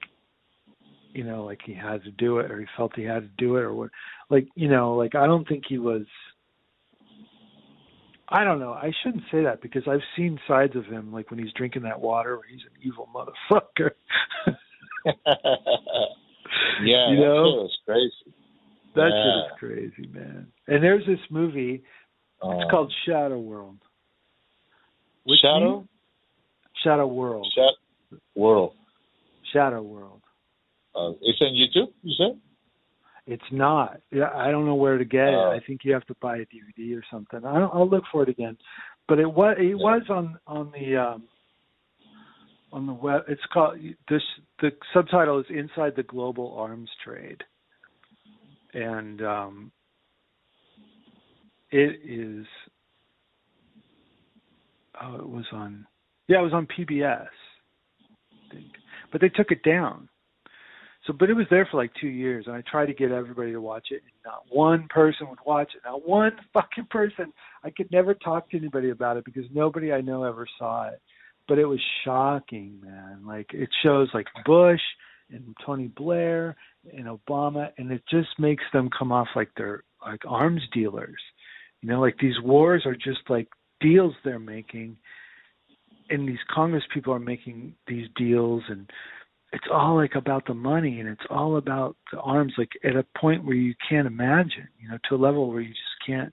you 1.14 1.24
know, 1.24 1.44
like 1.44 1.60
he 1.64 1.74
had 1.74 2.02
to 2.04 2.10
do 2.12 2.38
it, 2.38 2.50
or 2.50 2.58
he 2.60 2.66
felt 2.76 2.96
he 2.96 3.02
had 3.04 3.22
to 3.22 3.30
do 3.36 3.56
it, 3.56 3.62
or 3.62 3.74
what. 3.74 3.90
Like 4.30 4.48
you 4.54 4.68
know, 4.68 4.94
like 4.94 5.14
I 5.14 5.26
don't 5.26 5.46
think 5.48 5.64
he 5.68 5.78
was. 5.78 6.02
I 8.28 8.44
don't 8.44 8.60
know. 8.60 8.72
I 8.72 8.90
shouldn't 9.02 9.24
say 9.30 9.42
that 9.42 9.60
because 9.60 9.82
I've 9.86 10.00
seen 10.16 10.40
sides 10.48 10.74
of 10.74 10.86
him, 10.86 11.12
like 11.12 11.30
when 11.30 11.38
he's 11.38 11.52
drinking 11.52 11.82
that 11.82 12.00
water, 12.00 12.36
where 12.38 12.46
he's 12.48 12.62
an 12.64 12.72
evil 12.82 13.06
motherfucker. 13.14 13.90
yeah, 16.82 17.10
You 17.10 17.16
that 17.16 17.22
know? 17.22 17.68
shit 17.68 17.70
crazy. 17.84 18.34
that 18.94 19.10
Yeah. 19.12 19.22
shit 19.22 19.36
is 19.36 19.58
crazy, 19.58 20.08
man. 20.12 20.46
And 20.68 20.82
there's 20.82 21.04
this 21.06 21.20
movie. 21.30 21.82
Um, 22.40 22.52
It's 22.60 22.70
called 22.70 22.92
Shadow 23.06 23.38
World. 23.38 23.78
With 25.26 25.38
Shadow? 25.40 25.86
Shadow 26.82 27.06
World. 27.06 27.46
Shut 27.54 27.74
World. 28.34 28.74
Shadow 29.52 29.82
World. 29.82 30.22
Uh, 30.94 31.12
it's 31.22 31.40
on 31.40 31.54
YouTube. 31.54 31.92
You 32.02 32.14
said? 32.16 32.40
It's 33.26 33.42
not. 33.52 34.00
Yeah, 34.10 34.30
I 34.34 34.50
don't 34.50 34.66
know 34.66 34.74
where 34.74 34.98
to 34.98 35.04
get 35.04 35.28
it. 35.28 35.34
Oh. 35.34 35.50
I 35.50 35.60
think 35.66 35.82
you 35.84 35.92
have 35.92 36.06
to 36.06 36.16
buy 36.20 36.38
a 36.38 36.40
DVD 36.40 36.98
or 36.98 37.04
something. 37.10 37.44
I 37.44 37.58
don't, 37.58 37.72
I'll 37.72 37.88
look 37.88 38.04
for 38.10 38.22
it 38.22 38.28
again. 38.28 38.56
But 39.08 39.18
it 39.18 39.26
was 39.26 39.56
it 39.58 39.74
was 39.74 40.02
on 40.08 40.38
on 40.46 40.72
the 40.72 40.96
um 40.96 41.24
on 42.72 42.86
the 42.86 42.92
web. 42.92 43.22
It's 43.28 43.42
called 43.52 43.78
this. 44.08 44.22
The 44.60 44.70
subtitle 44.94 45.38
is 45.40 45.46
"Inside 45.50 45.94
the 45.96 46.02
Global 46.02 46.54
Arms 46.56 46.90
Trade," 47.04 47.42
and 48.74 49.22
um, 49.22 49.72
it 51.70 52.00
is. 52.04 52.46
Oh, 55.00 55.16
it 55.16 55.28
was 55.28 55.46
on. 55.52 55.86
Yeah, 56.28 56.40
it 56.40 56.44
was 56.44 56.52
on 56.52 56.66
PBS. 56.66 57.26
I 57.26 58.54
think, 58.54 58.66
but 59.12 59.20
they 59.20 59.28
took 59.28 59.52
it 59.52 59.62
down. 59.62 60.08
So, 61.06 61.12
but 61.12 61.30
it 61.30 61.34
was 61.34 61.46
there 61.50 61.66
for 61.68 61.78
like 61.78 61.90
two 62.00 62.08
years, 62.08 62.46
and 62.46 62.54
I 62.54 62.62
tried 62.62 62.86
to 62.86 62.94
get 62.94 63.10
everybody 63.10 63.52
to 63.52 63.60
watch 63.60 63.88
it, 63.90 64.02
and 64.02 64.12
not 64.24 64.44
one 64.48 64.86
person 64.88 65.28
would 65.28 65.40
watch 65.44 65.72
it. 65.74 65.82
Not 65.84 66.06
one 66.08 66.32
fucking 66.54 66.86
person. 66.90 67.32
I 67.64 67.70
could 67.70 67.90
never 67.90 68.14
talk 68.14 68.50
to 68.50 68.56
anybody 68.56 68.90
about 68.90 69.16
it 69.16 69.24
because 69.24 69.44
nobody 69.52 69.92
I 69.92 70.00
know 70.00 70.24
ever 70.24 70.46
saw 70.58 70.88
it. 70.88 71.00
But 71.48 71.58
it 71.58 71.64
was 71.64 71.80
shocking, 72.04 72.80
man. 72.80 73.26
Like 73.26 73.52
it 73.52 73.68
shows 73.82 74.08
like 74.14 74.28
Bush 74.44 74.80
and 75.30 75.56
Tony 75.66 75.88
Blair 75.88 76.56
and 76.96 77.06
Obama, 77.06 77.70
and 77.78 77.90
it 77.90 78.02
just 78.08 78.38
makes 78.38 78.64
them 78.72 78.88
come 78.96 79.10
off 79.10 79.28
like 79.34 79.50
they're 79.56 79.82
like 80.06 80.22
arms 80.26 80.62
dealers. 80.72 81.20
You 81.80 81.88
know, 81.88 82.00
like 82.00 82.16
these 82.18 82.40
wars 82.44 82.82
are 82.86 82.94
just 82.94 83.28
like 83.28 83.48
deals 83.80 84.14
they're 84.24 84.38
making, 84.38 84.96
and 86.12 86.28
these 86.28 86.38
Congress 86.54 86.84
people 86.92 87.12
are 87.12 87.18
making 87.18 87.74
these 87.88 88.06
deals 88.16 88.62
and 88.68 88.88
it's 89.52 89.64
all 89.72 89.96
like 89.96 90.14
about 90.14 90.46
the 90.46 90.54
money 90.54 91.00
and 91.00 91.08
it's 91.08 91.24
all 91.30 91.56
about 91.56 91.96
the 92.12 92.20
arms 92.20 92.52
like 92.58 92.70
at 92.84 92.96
a 92.96 93.04
point 93.18 93.44
where 93.44 93.54
you 93.56 93.74
can't 93.88 94.06
imagine 94.06 94.68
you 94.78 94.88
know 94.88 94.98
to 95.08 95.14
a 95.14 95.16
level 95.16 95.50
where 95.50 95.60
you 95.60 95.70
just 95.70 96.06
can't 96.06 96.32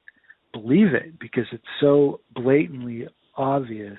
believe 0.53 0.93
it 0.93 1.17
because 1.19 1.45
it's 1.51 1.63
so 1.79 2.19
blatantly 2.35 3.07
obvious 3.37 3.97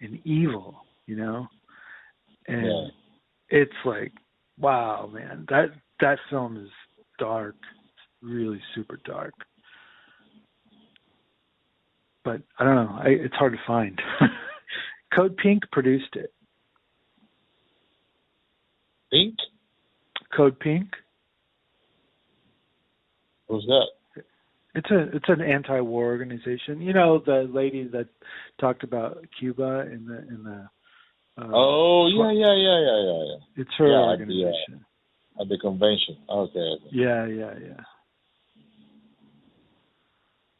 and 0.00 0.18
evil 0.24 0.84
you 1.06 1.16
know? 1.16 1.48
And 2.46 2.66
Yeah. 2.66 2.88
it's 3.48 3.84
like 3.84 4.12
wow 4.58 5.10
man 5.12 5.46
that 5.48 5.70
that 6.00 6.18
film 6.28 6.56
is 6.56 6.70
dark 7.18 7.56
really 8.22 8.62
super 8.74 8.98
dark. 9.04 9.34
But 12.22 12.42
i 12.58 12.64
don't 12.64 12.74
know 12.74 12.98
I, 13.02 13.08
it's 13.08 13.34
hard 13.34 13.52
to 13.52 13.58
find 13.66 14.00
code 15.14 15.36
pink 15.36 15.62
produced 15.72 16.14
it 16.14 16.32
Pink? 19.10 19.34
code 20.36 20.58
pink 20.60 20.88
Who's 23.50 23.66
that? 23.66 24.22
It's 24.76 24.90
a 24.92 25.16
it's 25.16 25.28
an 25.28 25.40
anti-war 25.40 26.06
organization. 26.06 26.80
You 26.80 26.92
know 26.92 27.20
the 27.24 27.50
lady 27.52 27.88
that 27.88 28.06
talked 28.60 28.84
about 28.84 29.24
Cuba 29.38 29.86
in 29.92 30.06
the 30.06 30.18
in 30.28 30.44
the. 30.44 30.68
Uh, 31.36 31.50
Oh 31.52 32.06
yeah, 32.06 32.30
yeah, 32.30 32.54
yeah, 32.54 32.78
yeah, 32.78 33.00
yeah, 33.02 33.24
yeah. 33.26 33.62
It's 33.62 33.70
her 33.78 33.88
yeah, 33.88 34.10
organization. 34.10 34.84
At 35.40 35.48
the 35.48 35.58
convention. 35.58 36.18
Okay. 36.28 36.58
okay. 36.58 36.84
Yeah, 36.92 37.26
yeah, 37.26 37.54
yeah. 37.60 37.82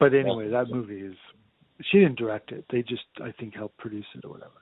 But 0.01 0.15
anyway, 0.15 0.49
that 0.51 0.69
movie 0.69 1.03
is. 1.03 1.17
She 1.91 1.99
didn't 1.99 2.19
direct 2.19 2.53
it. 2.53 2.65
They 2.71 2.83
just, 2.83 3.03
I 3.23 3.33
think, 3.39 3.55
helped 3.55 3.79
produce 3.79 4.05
it 4.15 4.25
or 4.25 4.31
whatever. 4.33 4.53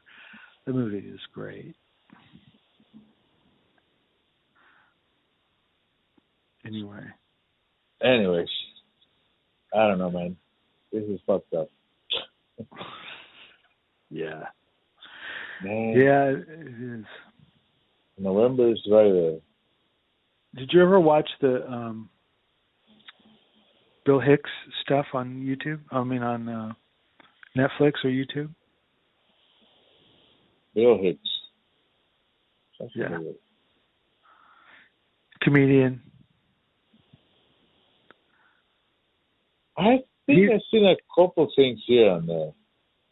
The 0.67 0.73
movie 0.73 0.99
is 0.99 1.21
great. 1.33 1.75
Anyway, 6.67 7.05
Anyways, 8.03 8.49
I 9.75 9.89
don't 9.89 9.99
know, 9.99 10.11
man. 10.11 10.37
This 10.93 11.03
is 11.05 11.21
fucked 11.27 11.53
up. 11.55 11.71
yeah, 14.11 14.45
Man, 15.65 15.95
yeah, 15.97 16.25
it 16.31 16.99
is. 17.01 17.05
November 18.19 18.71
is 18.71 18.81
right 18.91 19.11
there. 19.13 19.39
Did 20.57 20.71
you 20.73 20.83
ever 20.83 21.01
watch 21.01 21.29
the 21.41 21.67
um 21.71 22.09
Bill 24.05 24.21
Hicks 24.21 24.51
stuff 24.85 25.07
on 25.15 25.41
YouTube? 25.43 25.81
I 25.91 26.03
mean 26.05 26.23
on 26.23 26.49
uh 26.49 26.73
Netflix 27.59 28.05
or 28.05 28.11
YouTube? 28.11 28.51
Bill 30.75 30.99
Hicks. 31.03 31.19
Sounds 32.79 32.93
Yeah. 32.95 33.19
Comedian. 35.41 36.01
I 39.77 39.99
think 40.27 40.51
I've 40.53 40.61
seen 40.71 40.85
a 40.87 40.97
couple 41.15 41.51
things 41.57 41.81
here 41.87 42.11
and 42.13 42.29
there. 42.29 42.53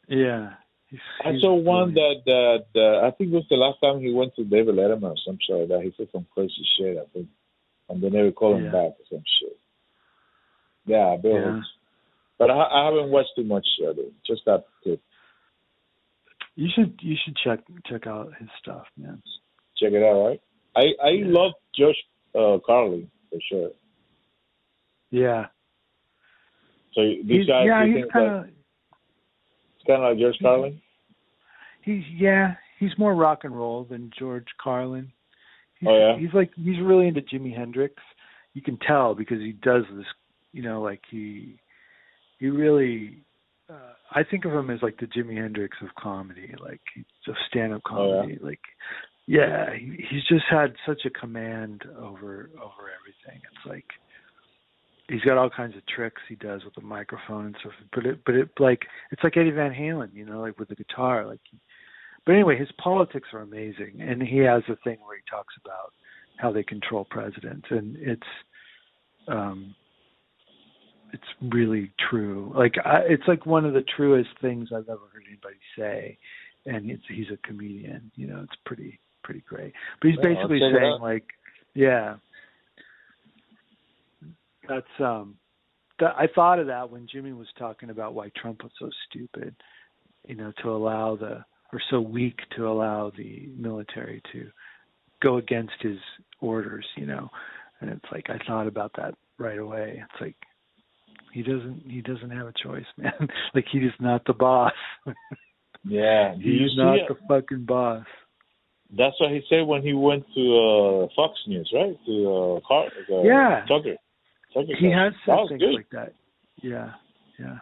Yeah. 0.09 0.51
He's, 0.89 1.01
I 1.25 1.39
saw 1.41 1.55
one 1.55 1.93
brilliant. 1.93 2.25
that 2.27 2.65
that 2.75 2.81
uh, 2.81 3.07
I 3.07 3.11
think 3.13 3.33
it 3.33 3.35
was 3.35 3.47
the 3.51 3.57
last 3.57 3.79
time 3.81 4.01
he 4.01 4.13
went 4.13 4.35
to 4.37 4.45
David 4.45 4.75
Letterman 4.77 5.11
or 5.11 5.17
some 5.25 5.39
shit 5.45 5.57
like 5.57 5.69
that. 5.69 5.83
He 5.83 5.93
said 5.97 6.09
some 6.13 6.27
crazy 6.33 6.65
shit, 6.79 6.97
I 6.97 7.07
think, 7.13 7.29
and 7.89 8.03
they 8.03 8.11
never 8.11 8.31
called 8.33 8.59
him 8.61 8.67
back 8.71 8.95
or 8.95 9.05
some 9.11 9.23
shit. 9.41 9.59
Yeah, 10.85 11.17
Bill 11.21 11.33
Yeah. 11.33 11.55
Hicks. 11.57 11.67
But 12.39 12.51
I, 12.51 12.55
I 12.55 12.85
haven't 12.87 13.11
watched 13.11 13.31
too 13.37 13.45
much 13.45 13.67
of 13.85 13.99
it. 13.99 14.13
Just 14.27 14.43
that 14.47 14.65
clip. 14.83 15.01
You 16.55 16.69
should 16.75 16.99
you 17.03 17.17
should 17.25 17.37
check 17.37 17.61
check 17.87 18.07
out 18.07 18.33
his 18.39 18.49
stuff, 18.61 18.85
man. 18.97 19.23
Check 19.77 19.93
it 19.93 20.03
out, 20.03 20.27
right? 20.27 20.41
I 20.75 20.93
I 21.05 21.11
Yeah. 21.11 21.27
love 21.29 21.53
Josh 21.79 21.97
uh, 22.35 22.59
Carlin 22.67 23.11
for 23.31 23.39
sure. 23.51 23.71
Yeah. 25.11 25.47
So 26.95 27.03
this 27.03 27.25
He's, 27.29 27.47
guy, 27.47 27.65
yeah, 27.65 27.87
he's 27.87 28.05
kind 28.13 28.27
of 28.27 28.45
kind 29.87 30.03
of 30.03 30.11
like 30.11 30.19
George 30.19 30.39
Carlin? 30.43 30.81
he's 31.83 32.05
yeah, 32.15 32.55
he's 32.79 32.97
more 32.99 33.15
rock 33.15 33.45
and 33.45 33.57
roll 33.57 33.85
than 33.85 34.11
George 34.19 34.49
Carlin. 34.61 35.13
He's, 35.79 35.89
Oh, 35.89 35.97
yeah? 35.99 36.19
He's 36.19 36.33
like 36.33 36.51
he's 36.57 36.81
really 36.81 37.07
into 37.07 37.21
Jimi 37.21 37.55
Hendrix. 37.55 37.95
You 38.55 38.63
can 38.63 38.79
tell 38.79 39.15
because 39.15 39.41
he 39.41 39.53
does 39.53 39.85
this, 39.95 40.07
you 40.53 40.63
know, 40.63 40.81
like 40.81 41.03
he 41.11 41.59
he 42.39 42.49
really 42.49 43.19
uh, 43.69 43.95
I 44.13 44.23
think 44.23 44.45
of 44.45 44.53
him 44.53 44.71
as 44.71 44.81
like 44.83 44.99
the 44.99 45.07
Jimi 45.07 45.37
Hendrix 45.41 45.77
of 45.83 45.89
comedy, 45.99 46.55
like 46.63 46.81
a 47.29 47.33
stand-up 47.49 47.83
Oh, 47.91 48.15
yeah? 48.15 48.21
comedy. 48.21 48.39
Like, 48.41 48.61
yeah, 49.27 49.75
he, 49.75 50.05
he's 50.09 50.25
just 50.29 50.45
had 50.49 50.75
such 50.87 51.05
a 51.05 51.11
command 51.11 51.83
over 51.99 52.51
over 52.57 52.85
everything. 52.95 53.41
It's 53.43 53.67
like 53.67 53.85
he's 55.09 55.23
got 55.23 55.37
all 55.39 55.51
kinds 55.51 55.77
of 55.77 55.83
tricks 55.87 56.23
he 56.29 56.37
does 56.37 56.65
with 56.65 56.75
the 56.75 56.81
microphone 56.81 57.47
and 57.47 57.57
stuff. 57.61 57.73
But 57.93 58.07
it, 58.07 58.21
but 58.25 58.35
it 58.37 58.49
like 58.59 58.83
it's 59.11 59.23
like 59.25 59.37
Eddie 59.37 59.51
Van 59.51 59.73
Halen, 59.73 60.15
you 60.15 60.25
know, 60.25 60.41
like 60.41 60.59
with 60.59 60.69
the 60.69 60.77
guitar. 60.77 61.27
Like, 61.27 61.41
but 62.25 62.33
anyway, 62.33 62.57
his 62.59 62.71
politics 62.83 63.29
are 63.33 63.41
amazing, 63.41 64.01
and 64.01 64.23
he 64.23 64.39
has 64.39 64.63
a 64.69 64.77
thing 64.85 64.99
where 65.05 65.17
he 65.17 65.23
talks 65.29 65.55
about 65.65 65.93
how 66.37 66.53
they 66.53 66.63
control 66.63 67.05
presidents, 67.11 67.67
and 67.71 67.97
it's 67.99 68.23
um 69.29 69.75
it's 71.13 71.55
really 71.55 71.93
true. 72.11 72.53
Like 72.57 72.75
I, 72.85 73.01
it's 73.09 73.23
like 73.27 73.47
one 73.47 73.65
of 73.65 73.73
the 73.73 73.85
truest 73.97 74.31
things 74.41 74.69
I've 74.73 74.89
ever 74.89 75.01
heard 75.13 75.25
anybody 75.29 75.57
say, 75.77 76.19
and 76.67 76.91
it's 76.91 77.03
he's 77.09 77.27
a 77.33 77.47
comedian. 77.47 78.11
You 78.17 78.27
know, 78.29 78.41
it's 78.43 78.57
pretty 78.65 78.99
pretty 79.23 79.43
great. 79.49 79.73
But 80.01 80.11
he's 80.11 80.19
I'll 80.19 80.35
basically 80.35 80.61
saying 80.61 80.99
like, 81.01 81.25
yeah, 81.75 82.17
that's 84.69 84.87
um. 85.01 85.37
That, 85.99 86.15
I 86.15 86.27
thought 86.35 86.59
of 86.59 86.67
that 86.67 86.91
when 86.91 87.07
Jimmy 87.11 87.33
was 87.33 87.47
talking 87.59 87.89
about 87.89 88.13
why 88.13 88.31
Trump 88.37 88.63
was 88.63 88.73
so 88.79 88.91
stupid, 89.09 89.57
you 90.27 90.35
know, 90.35 90.53
to 90.63 90.71
allow 90.71 91.17
the 91.17 91.45
or 91.73 91.81
so 91.91 92.01
weak 92.01 92.39
to 92.57 92.69
allow 92.69 93.11
the 93.17 93.49
military 93.57 94.23
to 94.33 94.51
go 95.23 95.39
against 95.39 95.75
his 95.81 95.99
orders, 96.41 96.87
you 96.97 97.07
know. 97.07 97.29
And 97.81 97.91
it's 97.91 98.05
like 98.13 98.29
I 98.29 98.39
thought 98.47 98.67
about 98.67 98.93
that 98.97 99.15
right 99.39 99.59
away. 99.59 100.03
It's 100.03 100.21
like 100.21 100.37
he 101.37 101.43
doesn't 101.43 101.83
he 101.89 102.01
doesn't 102.01 102.31
have 102.31 102.47
a 102.47 102.53
choice, 102.65 102.85
man. 102.97 103.13
like 103.55 103.67
he 103.71 103.79
is 103.79 103.93
not 104.01 104.25
the 104.27 104.33
boss. 104.33 104.73
Yeah. 105.89 106.35
He's 106.35 106.75
not 106.77 106.99
the 107.09 107.15
fucking 107.29 107.65
boss. 107.65 108.05
That's 108.99 109.15
what 109.21 109.31
he 109.31 109.41
said 109.49 109.63
when 109.69 109.83
he 109.83 109.93
went 109.93 110.25
to 110.35 110.43
uh, 110.43 111.07
Fox 111.15 111.35
News, 111.47 111.71
right? 111.73 111.97
To 112.07 112.15
uh, 112.57 112.67
Car- 112.67 112.91
uh, 113.13 113.23
Yeah. 113.23 113.61
Tucker. 113.69 113.95
Tucker 114.53 114.75
He 114.81 114.91
has 114.91 115.13
said 115.25 115.37
things 115.49 115.61
good. 115.61 115.75
like 115.75 115.91
that. 115.93 116.13
Yeah, 116.61 116.91
yeah. 117.39 117.59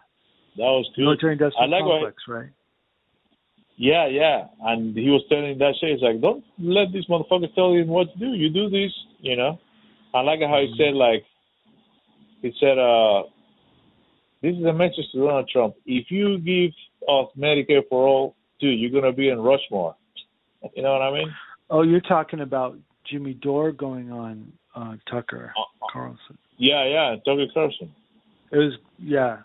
that 0.57 0.71
was 0.73 0.89
good. 0.97 1.03
Military 1.03 1.33
industrial 1.35 1.71
like 1.71 1.83
complex, 1.83 2.17
right? 2.27 2.51
Yeah, 3.77 4.07
yeah. 4.09 4.45
And 4.63 4.97
he 4.97 5.11
was 5.11 5.23
telling 5.29 5.59
that 5.59 5.75
shit. 5.81 5.91
He's 5.99 6.03
like, 6.03 6.23
don't 6.23 6.45
let 6.59 6.93
this 6.95 7.05
motherfucker 7.11 7.53
tell 7.55 7.75
you 7.75 7.85
what 7.85 8.11
to 8.15 8.19
do. 8.19 8.33
You 8.33 8.49
do 8.49 8.71
this, 8.71 8.93
you 9.21 9.37
know. 9.37 9.59
I 10.15 10.21
like 10.23 10.41
how 10.41 10.61
he 10.65 10.73
said, 10.79 10.95
like, 10.95 11.25
he 12.41 12.53
said, 12.61 12.79
uh, 12.79 13.25
this 14.45 14.55
is 14.57 14.65
a 14.67 14.73
message 14.73 15.07
to 15.13 15.19
Donald 15.21 15.49
Trump. 15.49 15.75
If 15.87 16.11
you 16.11 16.39
give 16.39 16.71
us 17.09 17.29
Medicare 17.39 17.81
for 17.89 18.07
all, 18.07 18.37
dude, 18.61 18.79
you're 18.79 18.91
gonna 18.91 19.13
be 19.13 19.31
in 19.31 19.41
Rushmore. 19.41 19.97
You 20.75 20.83
know 20.83 20.93
what 20.93 21.03
I 21.03 21.11
mean? 21.13 21.35
Oh, 21.71 21.83
you're 21.83 22.01
talking 22.03 22.41
about 22.41 22.77
Jimmy 23.11 23.35
Dore 23.35 23.73
going 23.73 24.13
on 24.13 24.53
uh, 24.75 24.97
Tucker 25.11 25.53
Uh, 25.57 25.63
uh, 25.63 25.89
Carlson. 25.91 26.37
yeah, 26.59 26.85
yeah, 26.87 27.17
Tucker 27.25 27.47
Carlson. 27.55 27.91
It 28.53 28.59
was 28.59 28.75
yeah, 28.99 29.39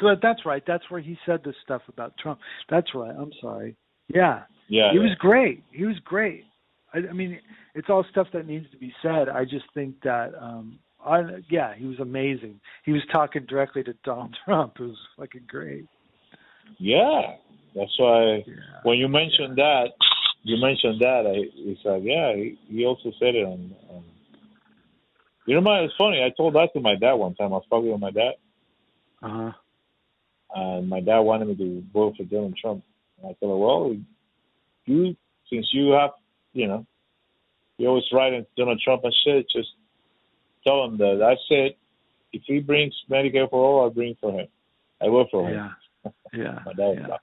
but 0.00 0.18
that's 0.20 0.44
right. 0.44 0.62
That's 0.66 0.84
where 0.90 1.00
he 1.00 1.16
said 1.24 1.42
this 1.44 1.54
stuff 1.62 1.82
about 1.88 2.16
Trump. 2.18 2.40
That's 2.68 2.92
right. 2.94 3.14
I'm 3.16 3.32
sorry. 3.40 3.76
Yeah, 4.08 4.42
Yeah, 4.68 4.90
he 4.90 4.98
yeah. 4.98 5.02
was 5.04 5.14
great. 5.18 5.62
He 5.70 5.84
was 5.84 5.98
great. 6.04 6.44
I, 6.92 6.98
I 6.98 7.12
mean, 7.12 7.38
it's 7.76 7.88
all 7.88 8.04
stuff 8.10 8.26
that 8.32 8.44
needs 8.46 8.68
to 8.72 8.76
be 8.76 8.92
said. 9.02 9.28
I 9.28 9.44
just 9.44 9.66
think 9.72 9.94
that, 10.02 10.32
um, 10.40 10.80
I, 11.04 11.22
yeah, 11.48 11.74
he 11.74 11.86
was 11.86 11.98
amazing. 12.00 12.60
He 12.84 12.92
was 12.92 13.02
talking 13.12 13.44
directly 13.46 13.82
to 13.84 13.94
Donald 14.04 14.36
Trump. 14.44 14.74
It 14.78 14.82
was 14.84 14.96
fucking 15.18 15.44
great. 15.48 15.86
yeah. 16.78 17.36
That's 17.74 17.96
why 17.98 18.42
Yeah. 18.46 18.54
when 18.82 18.98
you 18.98 19.06
mentioned 19.08 19.56
that, 19.56 19.90
you 20.42 20.56
mentioned 20.60 21.00
that. 21.00 21.24
I, 21.26 21.48
it's 21.70 21.80
like, 21.84 22.02
yeah, 22.04 22.34
he, 22.34 22.58
he 22.68 22.84
also 22.84 23.12
said 23.20 23.34
it 23.36 23.44
on. 23.46 23.74
on 23.90 24.02
you 25.46 25.54
know, 25.54 25.60
my 25.60 25.78
it's 25.80 25.94
funny. 25.96 26.20
I 26.22 26.30
told 26.36 26.54
that 26.54 26.70
to 26.74 26.80
my 26.80 26.96
dad 26.96 27.12
one 27.14 27.34
time. 27.36 27.52
I 27.52 27.56
was 27.56 27.64
talking 27.70 27.92
with 27.92 28.00
my 28.00 28.10
dad, 28.10 28.32
Uh 29.22 29.28
huh. 29.28 29.52
and 30.54 30.88
my 30.88 31.00
dad 31.00 31.20
wanted 31.20 31.48
me 31.48 31.56
to 31.56 31.84
vote 31.92 32.14
for 32.16 32.24
Donald 32.24 32.56
Trump. 32.60 32.82
And 33.22 33.30
I 33.30 33.34
told 33.40 33.52
him, 33.54 33.60
well, 33.60 33.96
you 34.86 35.16
since 35.48 35.68
you 35.72 35.90
have, 35.92 36.10
you 36.52 36.66
know, 36.66 36.86
you 37.78 37.86
always 37.88 38.04
writing 38.12 38.44
Donald 38.56 38.80
Trump 38.84 39.02
and 39.04 39.14
shit, 39.24 39.46
just 39.54 39.68
tell 40.66 40.84
him 40.84 40.98
that 40.98 41.20
I 41.22 41.36
said 41.48 41.76
if 42.32 42.42
he 42.46 42.60
brings 42.60 42.94
Medicare 43.10 43.48
for 43.50 43.64
all, 43.64 43.86
I 43.86 43.92
bring 43.92 44.16
for 44.20 44.38
him. 44.38 44.46
I 45.00 45.06
vote 45.06 45.28
for 45.30 45.48
him. 45.48 45.70
Yeah. 46.04 46.10
Yeah. 46.32 46.58
My 46.66 46.72
dad 46.72 46.78
was 46.78 46.98
yeah. 47.00 47.06
like, 47.08 47.20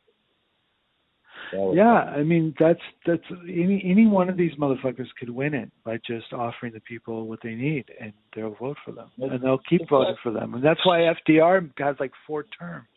that 1.52 1.60
was- 1.60 1.76
Yeah, 1.78 1.94
I 1.94 2.24
mean 2.24 2.54
that's 2.60 2.82
that's 3.06 3.24
any 3.48 3.82
any 3.86 4.06
one 4.06 4.30
of 4.30 4.38
these 4.38 4.52
motherfuckers 4.60 5.08
could 5.20 5.30
win 5.30 5.54
it 5.54 5.72
by 5.86 5.98
just 6.06 6.34
offering 6.34 6.74
the 6.74 6.82
people 6.82 7.26
what 7.28 7.40
they 7.42 7.56
need, 7.56 7.86
and 8.00 8.12
they'll 8.36 8.56
vote 8.56 8.78
for 8.84 8.92
them, 8.92 9.10
and 9.18 9.42
they'll 9.42 9.62
keep 9.70 9.88
voting 9.90 10.18
for 10.22 10.32
them, 10.32 10.56
and 10.56 10.64
that's 10.64 10.86
why 10.86 11.10
FDR 11.28 11.70
has 11.78 11.96
like 12.00 12.12
four 12.26 12.44
terms. 12.60 12.88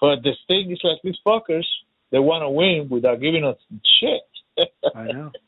But 0.00 0.22
the 0.22 0.32
thing 0.48 0.70
is 0.70 0.80
like 0.84 0.98
these 1.02 1.16
fuckers, 1.26 1.64
they 2.10 2.18
want 2.18 2.42
to 2.42 2.50
win 2.50 2.88
without 2.90 3.20
giving 3.22 3.44
us 3.44 3.56
shit. 3.98 4.68
I 4.94 5.04
know 5.04 5.30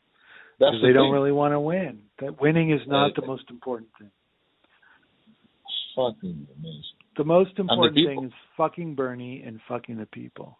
That's 0.59 0.71
because 0.71 0.81
the 0.81 0.87
they 0.87 0.93
don't 0.93 1.11
really 1.11 1.31
want 1.31 1.53
to 1.53 1.59
win. 1.59 1.99
That 2.19 2.41
winning 2.41 2.71
is 2.71 2.81
not 2.87 3.15
the 3.15 3.25
most 3.25 3.43
important 3.49 3.89
thing. 3.99 4.09
fucking 5.95 6.47
amazing. 6.59 6.83
The 7.17 7.23
most 7.23 7.57
important 7.57 7.95
people. 7.95 8.15
thing 8.15 8.25
is 8.25 8.33
fucking 8.55 8.93
Bernie 8.95 9.41
and 9.43 9.59
fucking 9.67 9.97
the 9.97 10.05
people, 10.05 10.59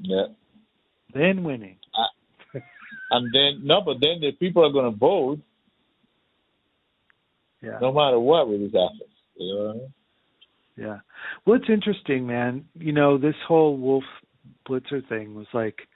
Yeah. 0.00 0.26
then 1.14 1.44
winning. 1.44 1.76
And 3.12 3.32
then 3.32 3.60
no, 3.64 3.80
but 3.82 3.98
then 4.00 4.20
the 4.20 4.32
people 4.32 4.64
are 4.64 4.72
gonna 4.72 4.90
vote 4.90 5.38
Yeah. 7.62 7.78
no 7.80 7.92
matter 7.92 8.18
what 8.18 8.48
with 8.48 8.60
these 8.60 8.74
assets. 8.74 9.10
You 9.36 9.54
know 9.54 9.64
what 9.66 9.70
I 9.70 9.78
mean? 9.78 9.94
Yeah. 10.76 11.00
Well, 11.44 11.56
it's 11.60 11.68
interesting, 11.68 12.26
man. 12.26 12.68
You 12.74 12.92
know, 12.92 13.16
this 13.18 13.36
whole 13.46 13.76
Wolf 13.76 14.04
Blitzer 14.68 15.06
thing 15.08 15.34
was 15.34 15.46
like 15.52 15.86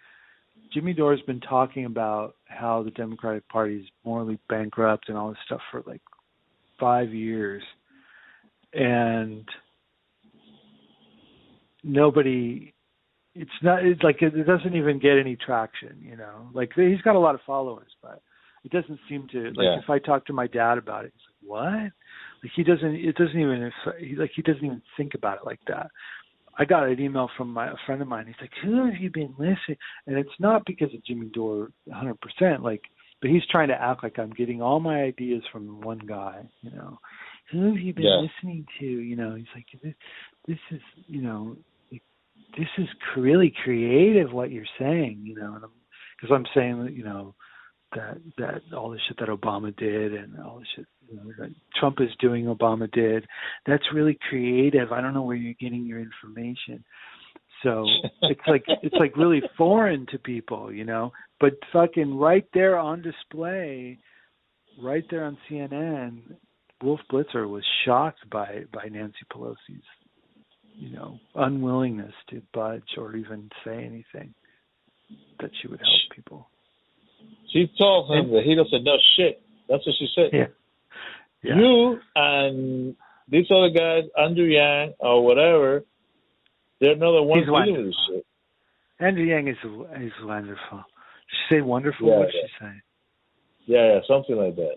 Jimmy 0.75 0.93
Dore's 0.93 1.23
been 1.23 1.41
talking 1.41 1.85
about 1.85 2.35
how 2.47 2.83
the 2.83 2.91
Democratic 2.91 3.49
Party 3.49 3.77
is 3.77 3.87
morally 4.05 4.39
bankrupt 4.49 5.09
and 5.09 5.17
all 5.17 5.29
this 5.29 5.39
stuff 5.47 5.61
for 5.71 5.83
like 5.87 6.03
five 6.81 7.15
years. 7.15 7.63
And 8.73 9.49
nobody 11.85 12.75
it's 13.37 13.51
not 13.63 13.85
it's 13.85 14.03
like 14.03 14.21
it, 14.23 14.35
it 14.35 14.45
doesn't 14.45 14.75
even 14.75 14.99
get 14.99 15.17
any 15.19 15.37
traction, 15.37 15.97
you 16.01 16.17
know. 16.17 16.49
Like 16.53 16.73
he's 16.75 17.01
got 17.03 17.15
a 17.15 17.21
lot 17.21 17.35
of 17.35 17.41
followers, 17.47 17.91
but 18.03 18.21
it 18.65 18.73
doesn't 18.73 18.99
seem 19.09 19.29
to 19.33 19.49
like 19.51 19.57
Yeah. 19.61 19.79
if 19.79 19.89
I 19.89 19.99
talk 20.01 20.27
to 20.27 20.33
my 20.33 20.47
dad 20.49 20.79
about 20.79 21.05
it, 21.05 21.13
he's 21.15 21.49
like, 21.49 21.51
"What?" 21.51 21.93
Like 22.43 22.53
he 22.55 22.65
doesn't. 22.65 22.95
It 22.95 23.17
doesn't 23.17 23.39
even. 23.39 23.73
He, 24.01 24.17
like 24.17 24.31
he 24.35 24.43
doesn't 24.43 24.65
even 24.65 24.83
think 24.97 25.15
about 25.15 25.39
it 25.39 25.47
like 25.47 25.61
that. 25.69 25.91
I 26.59 26.65
got 26.65 26.89
an 26.89 27.01
email 27.01 27.29
from 27.37 27.53
my 27.53 27.69
a 27.69 27.75
friend 27.87 28.01
of 28.03 28.09
mine. 28.09 28.27
He's 28.27 28.37
like, 28.41 28.53
"Who 28.63 28.85
have 28.85 29.01
you 29.01 29.11
been 29.11 29.35
listening?" 29.39 29.79
And 30.07 30.17
it's 30.19 30.39
not 30.39 30.65
because 30.67 30.93
of 30.95 31.05
Jimmy 31.05 31.31
Dore, 31.33 31.71
100. 31.85 32.21
percent 32.21 32.63
Like, 32.63 32.83
but 33.21 33.31
he's 33.31 33.47
trying 33.51 33.69
to 33.69 33.81
act 33.81 34.03
like 34.03 34.19
I'm 34.19 34.31
getting 34.31 34.63
all 34.63 34.81
my 34.81 35.03
ideas 35.03 35.43
from 35.51 35.81
one 35.81 35.99
guy. 35.99 36.43
You 36.63 36.71
know, 36.73 36.99
who 37.51 37.67
have 37.69 37.79
you 37.79 37.93
been 37.95 38.05
Yeah. 38.05 38.21
listening 38.21 38.67
to? 38.81 38.87
You 38.87 39.17
know, 39.17 39.35
he's 39.35 39.47
like, 39.55 39.67
this, 39.83 39.95
this 40.47 40.59
is, 40.71 40.81
you 41.07 41.23
know, 41.23 41.57
this 41.91 42.69
is 42.79 42.89
really 43.17 43.53
creative 43.65 44.33
what 44.33 44.51
you're 44.51 44.65
saying. 44.79 45.21
You 45.25 45.35
know, 45.37 45.55
and 45.55 45.65
I'm 45.65 45.71
because 46.21 46.35
I'm 46.35 46.47
saying 46.55 46.85
that 46.85 46.93
you 46.93 47.05
know 47.05 47.35
that 47.95 48.19
that 48.39 48.77
all 48.77 48.91
the 48.91 48.99
shit 49.07 49.19
that 49.19 49.29
Obama 49.29 49.75
did 49.77 50.15
and 50.15 50.39
all 50.41 50.59
the 50.59 50.67
shit 50.77 50.87
you 51.09 51.17
know, 51.17 51.33
that 51.39 51.55
Trump 51.79 52.01
is 52.01 52.11
doing, 52.19 52.47
Obama 52.47 52.91
did. 52.91 53.27
That's 53.67 53.85
really 53.93 54.19
creative. 54.29 54.93
I 54.93 55.01
don't 55.01 55.15
know 55.15 55.23
where 55.23 55.37
you're 55.37 55.55
getting 55.61 55.87
your 55.87 56.01
information. 56.01 56.85
So 57.63 57.87
it's 58.23 58.41
like 58.47 58.65
it's 58.83 58.97
like 58.99 59.17
really 59.17 59.43
foreign 59.57 60.07
to 60.13 60.19
people, 60.19 60.73
you 60.73 60.85
know. 60.85 61.13
But 61.41 61.55
fucking 61.73 62.17
right 62.17 62.47
there 62.55 62.79
on 62.79 63.03
display, 63.03 63.99
right 64.81 65.05
there 65.11 65.25
on 65.25 65.39
CNN, 65.51 66.21
Wolf 66.83 67.01
Blitzer 67.11 67.49
was 67.49 67.65
shocked 67.85 68.29
by 68.31 68.65
by 68.73 68.87
Nancy 68.91 69.17
Pelosi's, 69.33 69.85
you 70.75 70.91
know, 70.91 71.19
unwillingness 71.35 72.15
to 72.31 72.43
budge 72.53 72.97
or 72.97 73.17
even 73.17 73.51
say 73.65 73.85
anything 73.85 74.35
that 75.41 75.51
she 75.61 75.69
would 75.69 75.81
help 75.81 76.17
people. 76.17 76.49
She 77.55 77.71
told 77.79 78.11
him 78.11 78.33
that 78.33 78.43
he 78.45 78.57
doesn't 78.57 78.83
know 78.83 78.97
shit. 79.17 79.41
That's 79.69 79.87
what 79.87 79.95
she 79.99 80.09
said. 80.15 80.31
Yeah. 80.33 80.47
Yeah. 81.43 81.57
You 81.57 81.99
and 82.17 82.97
these 83.29 83.47
other 83.51 83.71
guys, 83.71 84.05
Andrew 84.19 84.47
Yang 84.47 84.95
or 84.99 85.25
whatever, 85.25 85.85
they're 86.81 86.93
another 86.93 87.21
He's 87.33 87.47
dealing 87.47 87.77
with 87.77 87.87
this 87.87 87.97
shit. 88.09 88.27
Andrew 88.99 89.25
Yang 89.25 89.49
is 89.49 89.57
is 90.03 90.13
wonderful. 90.23 90.79
Did 90.79 91.31
she 91.31 91.55
say 91.55 91.61
wonderful? 91.61 92.09
Yeah, 92.09 92.19
what 92.19 92.27
did 92.27 92.35
yeah. 92.35 92.49
she 92.49 92.65
say? 92.65 92.83
Yeah, 93.67 93.95
yeah, 93.95 94.01
something 94.09 94.37
like 94.37 94.57
that. 94.57 94.77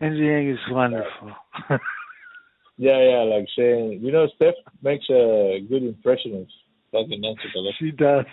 Andrew 0.00 0.26
Yang 0.26 0.50
is 0.50 0.58
wonderful. 0.70 1.32
Yeah, 2.78 3.00
yeah, 3.00 3.22
like 3.22 3.46
saying, 3.56 4.00
you 4.02 4.12
know, 4.12 4.26
Steph 4.36 4.54
makes 4.82 5.06
a 5.08 5.60
good 5.68 5.82
impression 5.82 6.34
of 6.34 6.46
fucking 6.92 7.22
Nancy 7.22 7.48
Pelosi. 7.56 7.72
she 7.78 7.90
does. 7.90 8.24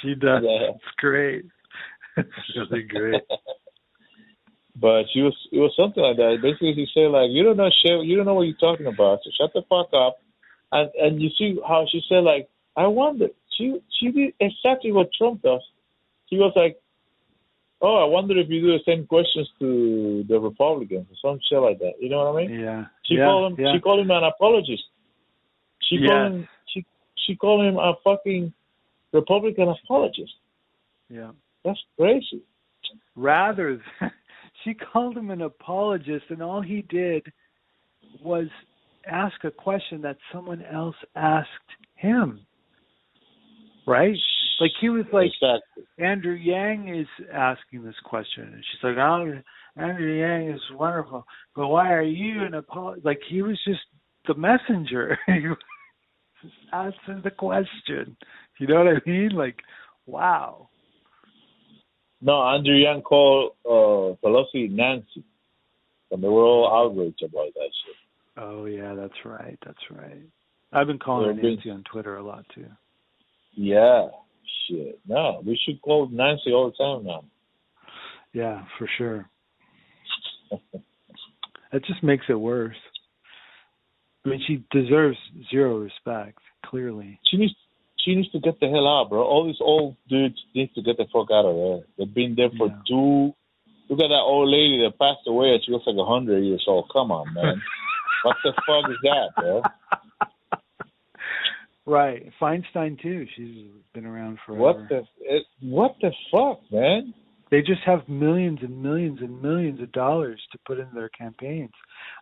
She 0.00 0.14
does. 0.14 0.42
Yeah. 0.42 0.70
It's 0.74 0.84
great. 0.96 1.44
It's 2.16 2.56
really 2.56 2.82
great. 2.82 3.22
But 4.76 5.04
she 5.12 5.20
was, 5.20 5.36
it 5.52 5.58
was 5.58 5.74
something 5.76 6.02
like 6.02 6.16
that. 6.16 6.38
Basically, 6.40 6.72
she 6.74 6.86
said 6.94 7.10
like, 7.10 7.28
you 7.30 7.42
don't 7.42 7.56
know 7.58 7.68
shit, 7.84 8.04
you 8.06 8.16
don't 8.16 8.24
know 8.24 8.34
what 8.34 8.46
you're 8.46 8.56
talking 8.56 8.86
about, 8.86 9.18
so 9.22 9.30
shut 9.36 9.52
the 9.52 9.62
fuck 9.68 9.92
up. 9.92 10.16
And 10.72 10.88
and 10.96 11.20
you 11.20 11.28
see 11.36 11.58
how 11.68 11.86
she 11.90 12.00
said 12.08 12.24
like, 12.24 12.48
I 12.76 12.86
wonder. 12.86 13.28
She 13.58 13.78
she 13.98 14.10
did 14.10 14.32
exactly 14.40 14.92
what 14.92 15.12
Trump 15.12 15.42
does. 15.42 15.60
She 16.30 16.36
was 16.36 16.52
like, 16.56 16.78
oh, 17.82 17.96
I 17.96 18.04
wonder 18.04 18.38
if 18.38 18.48
you 18.48 18.62
do 18.62 18.68
the 18.68 18.78
same 18.86 19.06
questions 19.06 19.48
to 19.58 20.24
the 20.28 20.38
Republicans 20.38 21.08
or 21.10 21.16
some 21.20 21.40
shit 21.50 21.58
like 21.60 21.78
that. 21.80 21.94
You 22.00 22.08
know 22.08 22.30
what 22.30 22.42
I 22.42 22.46
mean? 22.46 22.60
Yeah. 22.60 22.84
She 23.04 23.16
yeah, 23.16 23.26
called 23.26 23.52
him. 23.52 23.64
Yeah. 23.64 23.72
She 23.74 23.80
called 23.80 24.00
him 24.00 24.10
an 24.10 24.24
apologist. 24.24 24.84
She 25.82 25.96
Yes. 25.96 26.08
called 26.08 26.32
him. 26.32 26.48
She 26.72 26.86
she 27.26 27.36
called 27.36 27.66
him 27.66 27.76
a 27.76 27.94
fucking 28.02 28.52
Republican 29.12 29.68
apologist. 29.68 30.32
yeah. 31.10 31.32
That's 31.64 31.78
crazy. 31.98 32.42
Rather, 33.16 33.80
than, 34.00 34.10
she 34.64 34.74
called 34.74 35.16
him 35.16 35.30
an 35.30 35.42
apologist, 35.42 36.24
and 36.30 36.42
all 36.42 36.60
he 36.60 36.82
did 36.88 37.26
was 38.22 38.46
ask 39.06 39.34
a 39.44 39.50
question 39.50 40.02
that 40.02 40.16
someone 40.32 40.62
else 40.62 40.96
asked 41.16 41.48
him. 41.94 42.40
Right? 43.86 44.16
Like 44.60 44.72
he 44.80 44.90
was 44.90 45.06
like 45.12 45.28
exactly. 45.28 45.84
Andrew 45.98 46.34
Yang 46.34 46.94
is 46.94 47.26
asking 47.32 47.82
this 47.82 47.94
question, 48.04 48.44
and 48.44 48.62
she's 48.70 48.84
like, 48.84 48.98
"Oh, 48.98 49.40
Andrew 49.76 50.12
Yang 50.12 50.54
is 50.54 50.60
wonderful, 50.74 51.24
but 51.56 51.68
why 51.68 51.92
are 51.92 52.02
you 52.02 52.42
an 52.42 52.54
apologist?" 52.54 53.06
Like 53.06 53.20
he 53.28 53.40
was 53.40 53.58
just 53.66 53.80
the 54.28 54.34
messenger. 54.34 55.18
he 55.26 55.48
was 55.48 55.56
just 56.42 56.54
answering 56.72 57.22
the 57.24 57.30
question. 57.30 58.16
You 58.58 58.66
know 58.66 58.84
what 58.84 58.96
I 58.96 59.10
mean? 59.10 59.30
Like, 59.30 59.56
wow. 60.04 60.68
No, 62.22 62.42
Andrew 62.42 62.74
Yang 62.74 63.02
called 63.02 63.52
uh, 63.64 64.16
Pelosi 64.22 64.70
Nancy, 64.70 65.24
and 66.10 66.22
they 66.22 66.28
were 66.28 66.44
all 66.44 66.70
outraged 66.72 67.22
about 67.22 67.52
that 67.54 67.70
shit. 67.84 67.96
Oh 68.36 68.66
yeah, 68.66 68.94
that's 68.94 69.24
right. 69.24 69.58
That's 69.64 69.78
right. 69.90 70.22
I've 70.72 70.86
been 70.86 70.98
calling 70.98 71.34
her 71.36 71.42
Nancy 71.42 71.70
on 71.70 71.82
Twitter 71.90 72.16
a 72.16 72.22
lot 72.22 72.44
too. 72.54 72.66
Yeah, 73.54 74.08
shit. 74.68 75.00
No, 75.06 75.42
we 75.44 75.58
should 75.64 75.80
call 75.82 76.08
Nancy 76.08 76.52
all 76.52 76.70
the 76.70 76.84
time 76.84 77.06
now. 77.06 77.24
Yeah, 78.32 78.64
for 78.78 78.88
sure. 78.98 79.28
That 81.72 81.84
just 81.84 82.02
makes 82.02 82.24
it 82.28 82.34
worse. 82.34 82.74
I 84.24 84.28
mean, 84.28 84.42
she 84.46 84.64
deserves 84.72 85.16
zero 85.50 85.78
respect. 85.78 86.38
Clearly. 86.66 87.18
She 87.30 87.36
needs 87.36 87.54
she 88.04 88.14
needs 88.14 88.30
to 88.32 88.40
get 88.40 88.58
the 88.60 88.68
hell 88.68 88.86
out, 88.88 89.10
bro. 89.10 89.22
All 89.22 89.46
these 89.46 89.60
old 89.60 89.96
dudes 90.08 90.36
need 90.54 90.72
to 90.74 90.82
get 90.82 90.96
the 90.96 91.06
fuck 91.12 91.30
out 91.30 91.44
of 91.46 91.54
there. 91.56 91.80
They've 91.98 92.14
been 92.14 92.34
there 92.34 92.50
for 92.56 92.68
Yeah. 92.68 92.82
two. 92.86 93.34
Look 93.88 94.00
at 94.00 94.08
that 94.08 94.22
old 94.24 94.48
lady 94.48 94.82
that 94.84 94.98
passed 94.98 95.26
away. 95.26 95.58
She 95.64 95.72
looks 95.72 95.86
like 95.86 95.96
a 95.96 96.04
hundred 96.06 96.44
years 96.44 96.64
old. 96.68 96.88
Come 96.92 97.10
on, 97.10 97.32
man. 97.34 97.60
what 98.22 98.36
the 98.44 98.52
fuck 98.66 98.88
is 98.90 98.96
that, 99.02 99.28
bro? 99.36 99.62
right. 101.86 102.30
Feinstein 102.40 103.00
too. 103.00 103.26
She's 103.36 103.66
been 103.94 104.06
around 104.06 104.38
forever. 104.46 104.62
What 104.62 104.88
the 104.88 105.02
it, 105.20 105.44
what 105.60 105.96
the 106.00 106.12
fuck, 106.30 106.60
man? 106.70 107.14
They 107.50 107.62
just 107.62 107.82
have 107.84 108.08
millions 108.08 108.60
and 108.62 108.80
millions 108.80 109.18
and 109.20 109.42
millions 109.42 109.80
of 109.80 109.90
dollars 109.92 110.40
to 110.52 110.58
put 110.66 110.78
into 110.78 110.94
their 110.94 111.08
campaigns. 111.08 111.72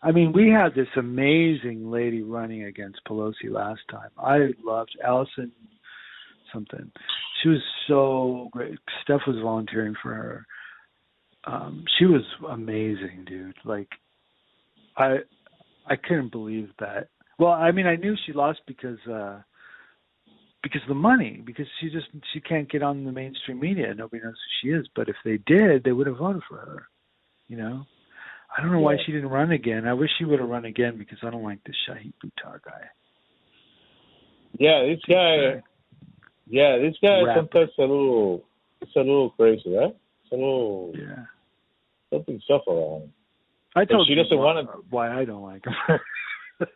I 0.02 0.10
mean, 0.10 0.32
we 0.32 0.48
had 0.48 0.74
this 0.74 0.88
amazing 0.96 1.90
lady 1.90 2.22
running 2.22 2.64
against 2.64 3.00
Pelosi 3.06 3.50
last 3.50 3.80
time. 3.90 4.10
I 4.18 4.48
loved 4.64 4.96
Allison 5.04 5.52
something. 6.52 6.90
She 7.42 7.50
was 7.50 7.62
so 7.86 8.48
great. 8.52 8.78
Steph 9.02 9.20
was 9.26 9.36
volunteering 9.42 9.94
for 10.02 10.14
her. 10.14 10.46
Um, 11.44 11.84
she 11.98 12.06
was 12.06 12.22
amazing, 12.50 13.24
dude. 13.26 13.54
Like 13.64 13.88
I 14.96 15.18
I 15.86 15.96
couldn't 15.96 16.32
believe 16.32 16.70
that. 16.80 17.08
Well, 17.38 17.52
I 17.52 17.70
mean, 17.70 17.86
I 17.86 17.96
knew 17.96 18.16
she 18.26 18.32
lost 18.32 18.60
because 18.66 18.98
uh 19.06 19.40
because 20.62 20.82
of 20.82 20.88
the 20.88 20.94
money, 20.94 21.40
because 21.44 21.66
she 21.80 21.88
just 21.90 22.06
she 22.32 22.40
can't 22.40 22.70
get 22.70 22.82
on 22.82 23.04
the 23.04 23.12
mainstream 23.12 23.60
media. 23.60 23.94
Nobody 23.94 24.22
knows 24.22 24.34
who 24.34 24.68
she 24.68 24.74
is. 24.74 24.86
But 24.96 25.08
if 25.08 25.16
they 25.24 25.38
did, 25.46 25.84
they 25.84 25.92
would 25.92 26.06
have 26.06 26.16
voted 26.18 26.42
for 26.48 26.56
her. 26.56 26.88
You 27.48 27.56
know, 27.56 27.84
I 28.56 28.60
don't 28.62 28.72
know 28.72 28.80
why 28.80 28.96
she 29.04 29.12
didn't 29.12 29.30
run 29.30 29.52
again. 29.52 29.86
I 29.86 29.94
wish 29.94 30.10
she 30.18 30.24
would 30.24 30.40
have 30.40 30.48
run 30.48 30.64
again 30.64 30.98
because 30.98 31.18
I 31.22 31.30
don't 31.30 31.44
like 31.44 31.62
this 31.64 31.76
Shahid 31.88 32.12
Buttar 32.24 32.60
guy. 32.64 32.82
Yeah, 34.58 34.84
this 34.86 35.00
guy. 35.08 35.62
Yeah, 36.50 36.78
this 36.78 36.94
guy 37.02 37.22
Rap. 37.22 37.36
sometimes 37.36 37.70
a 37.78 37.82
little. 37.82 38.44
It's 38.80 38.94
a 38.96 39.00
little 39.00 39.30
crazy, 39.30 39.74
right? 39.74 39.94
It's 40.24 40.32
a 40.32 40.34
little 40.36 40.92
Yeah, 40.96 41.24
something 42.12 42.40
stuff 42.44 42.62
around. 42.68 43.02
him. 43.02 43.12
I 43.76 43.84
told 43.84 44.06
she 44.06 44.14
you 44.14 44.22
doesn't 44.22 44.36
why, 44.38 44.44
wanna- 44.44 44.62
uh, 44.70 44.76
why 44.90 45.20
I 45.20 45.24
don't 45.24 45.42
like 45.42 45.64
him. 45.64 45.74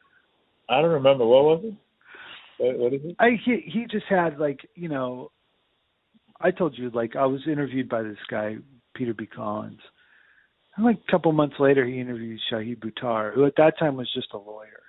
I 0.69 0.81
don't 0.81 0.91
remember 0.93 1.25
what 1.27 1.45
was 1.45 1.61
it. 1.65 1.75
What, 2.63 2.79
what 2.79 2.93
is 2.93 3.01
it? 3.05 3.17
I 3.19 3.31
he 3.45 3.61
he 3.67 3.87
just 3.91 4.07
had 4.09 4.39
like 4.39 4.61
you 4.77 4.89
know, 4.89 5.33
I 6.41 6.53
told 6.53 6.79
you 6.79 6.91
like 6.91 7.17
I 7.17 7.27
was 7.27 7.41
interviewed 7.49 7.89
by 7.89 8.03
this 8.03 8.19
guy 8.31 8.57
Peter 8.95 9.15
B. 9.15 9.27
Collins, 9.27 9.81
and 10.77 10.87
like 10.87 11.01
a 11.07 11.11
couple 11.11 11.33
months 11.33 11.57
later 11.59 11.85
he 11.85 11.99
interviewed 11.99 12.39
Shahid 12.53 12.79
Buttar, 12.79 13.35
who 13.35 13.45
at 13.47 13.57
that 13.57 13.79
time 13.81 13.97
was 13.97 14.09
just 14.15 14.29
a 14.33 14.39
lawyer. 14.39 14.81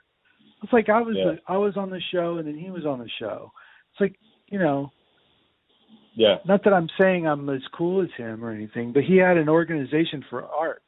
It's 0.61 0.71
like 0.71 0.87
I 0.89 1.01
was 1.01 1.15
Yeah. 1.17 1.35
I 1.47 1.57
was 1.57 1.75
on 1.75 1.89
the 1.89 2.01
show 2.11 2.37
and 2.37 2.47
then 2.47 2.57
he 2.57 2.69
was 2.69 2.85
on 2.85 2.99
the 2.99 3.09
show. 3.19 3.51
It's 3.91 4.01
like 4.01 4.15
you 4.49 4.59
know, 4.59 4.91
Yeah, 6.15 6.35
not 6.45 6.63
that 6.63 6.73
I'm 6.73 6.89
saying 7.01 7.27
I'm 7.27 7.49
as 7.49 7.61
cool 7.75 8.03
as 8.03 8.09
him 8.15 8.45
or 8.45 8.51
anything, 8.51 8.93
but 8.93 9.03
he 9.03 9.17
had 9.17 9.37
an 9.37 9.49
organization 9.49 10.23
for 10.29 10.45
arts. 10.45 10.81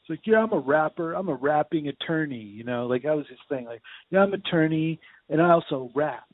It's 0.00 0.10
like, 0.10 0.26
yeah, 0.26 0.38
I'm 0.38 0.52
a 0.52 0.58
rapper. 0.58 1.12
I'm 1.12 1.28
a 1.28 1.34
rapping 1.34 1.86
attorney. 1.88 2.40
You 2.40 2.64
know, 2.64 2.86
like 2.86 3.02
that 3.02 3.14
was 3.14 3.26
his 3.28 3.38
thing. 3.48 3.66
Like, 3.66 3.82
yeah, 4.10 4.20
I'm 4.20 4.32
an 4.32 4.42
attorney, 4.44 4.98
and 5.32 5.42
I 5.42 5.50
also 5.50 5.90
rap. 5.94 6.24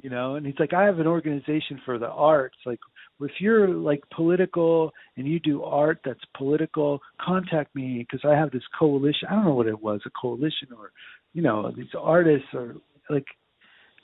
You 0.00 0.10
know, 0.10 0.36
and 0.36 0.46
he's 0.46 0.54
like, 0.60 0.72
I 0.72 0.84
have 0.84 1.00
an 1.00 1.08
organization 1.08 1.80
for 1.84 1.98
the 1.98 2.06
arts. 2.06 2.56
Like, 2.64 2.78
if 3.20 3.32
you're 3.40 3.68
like 3.68 4.00
political 4.14 4.92
and 5.16 5.26
you 5.26 5.40
do 5.40 5.64
art 5.64 6.00
that's 6.04 6.20
political, 6.36 7.00
contact 7.20 7.74
me 7.74 8.06
because 8.08 8.20
I 8.24 8.36
have 8.36 8.52
this 8.52 8.62
coalition. 8.78 9.28
I 9.28 9.34
don't 9.34 9.44
know 9.44 9.54
what 9.54 9.66
it 9.66 9.82
was, 9.82 10.00
a 10.06 10.10
coalition 10.10 10.68
or, 10.76 10.92
you 11.32 11.42
know, 11.42 11.72
these 11.76 11.88
artists 11.98 12.46
or 12.54 12.76
like 13.10 13.24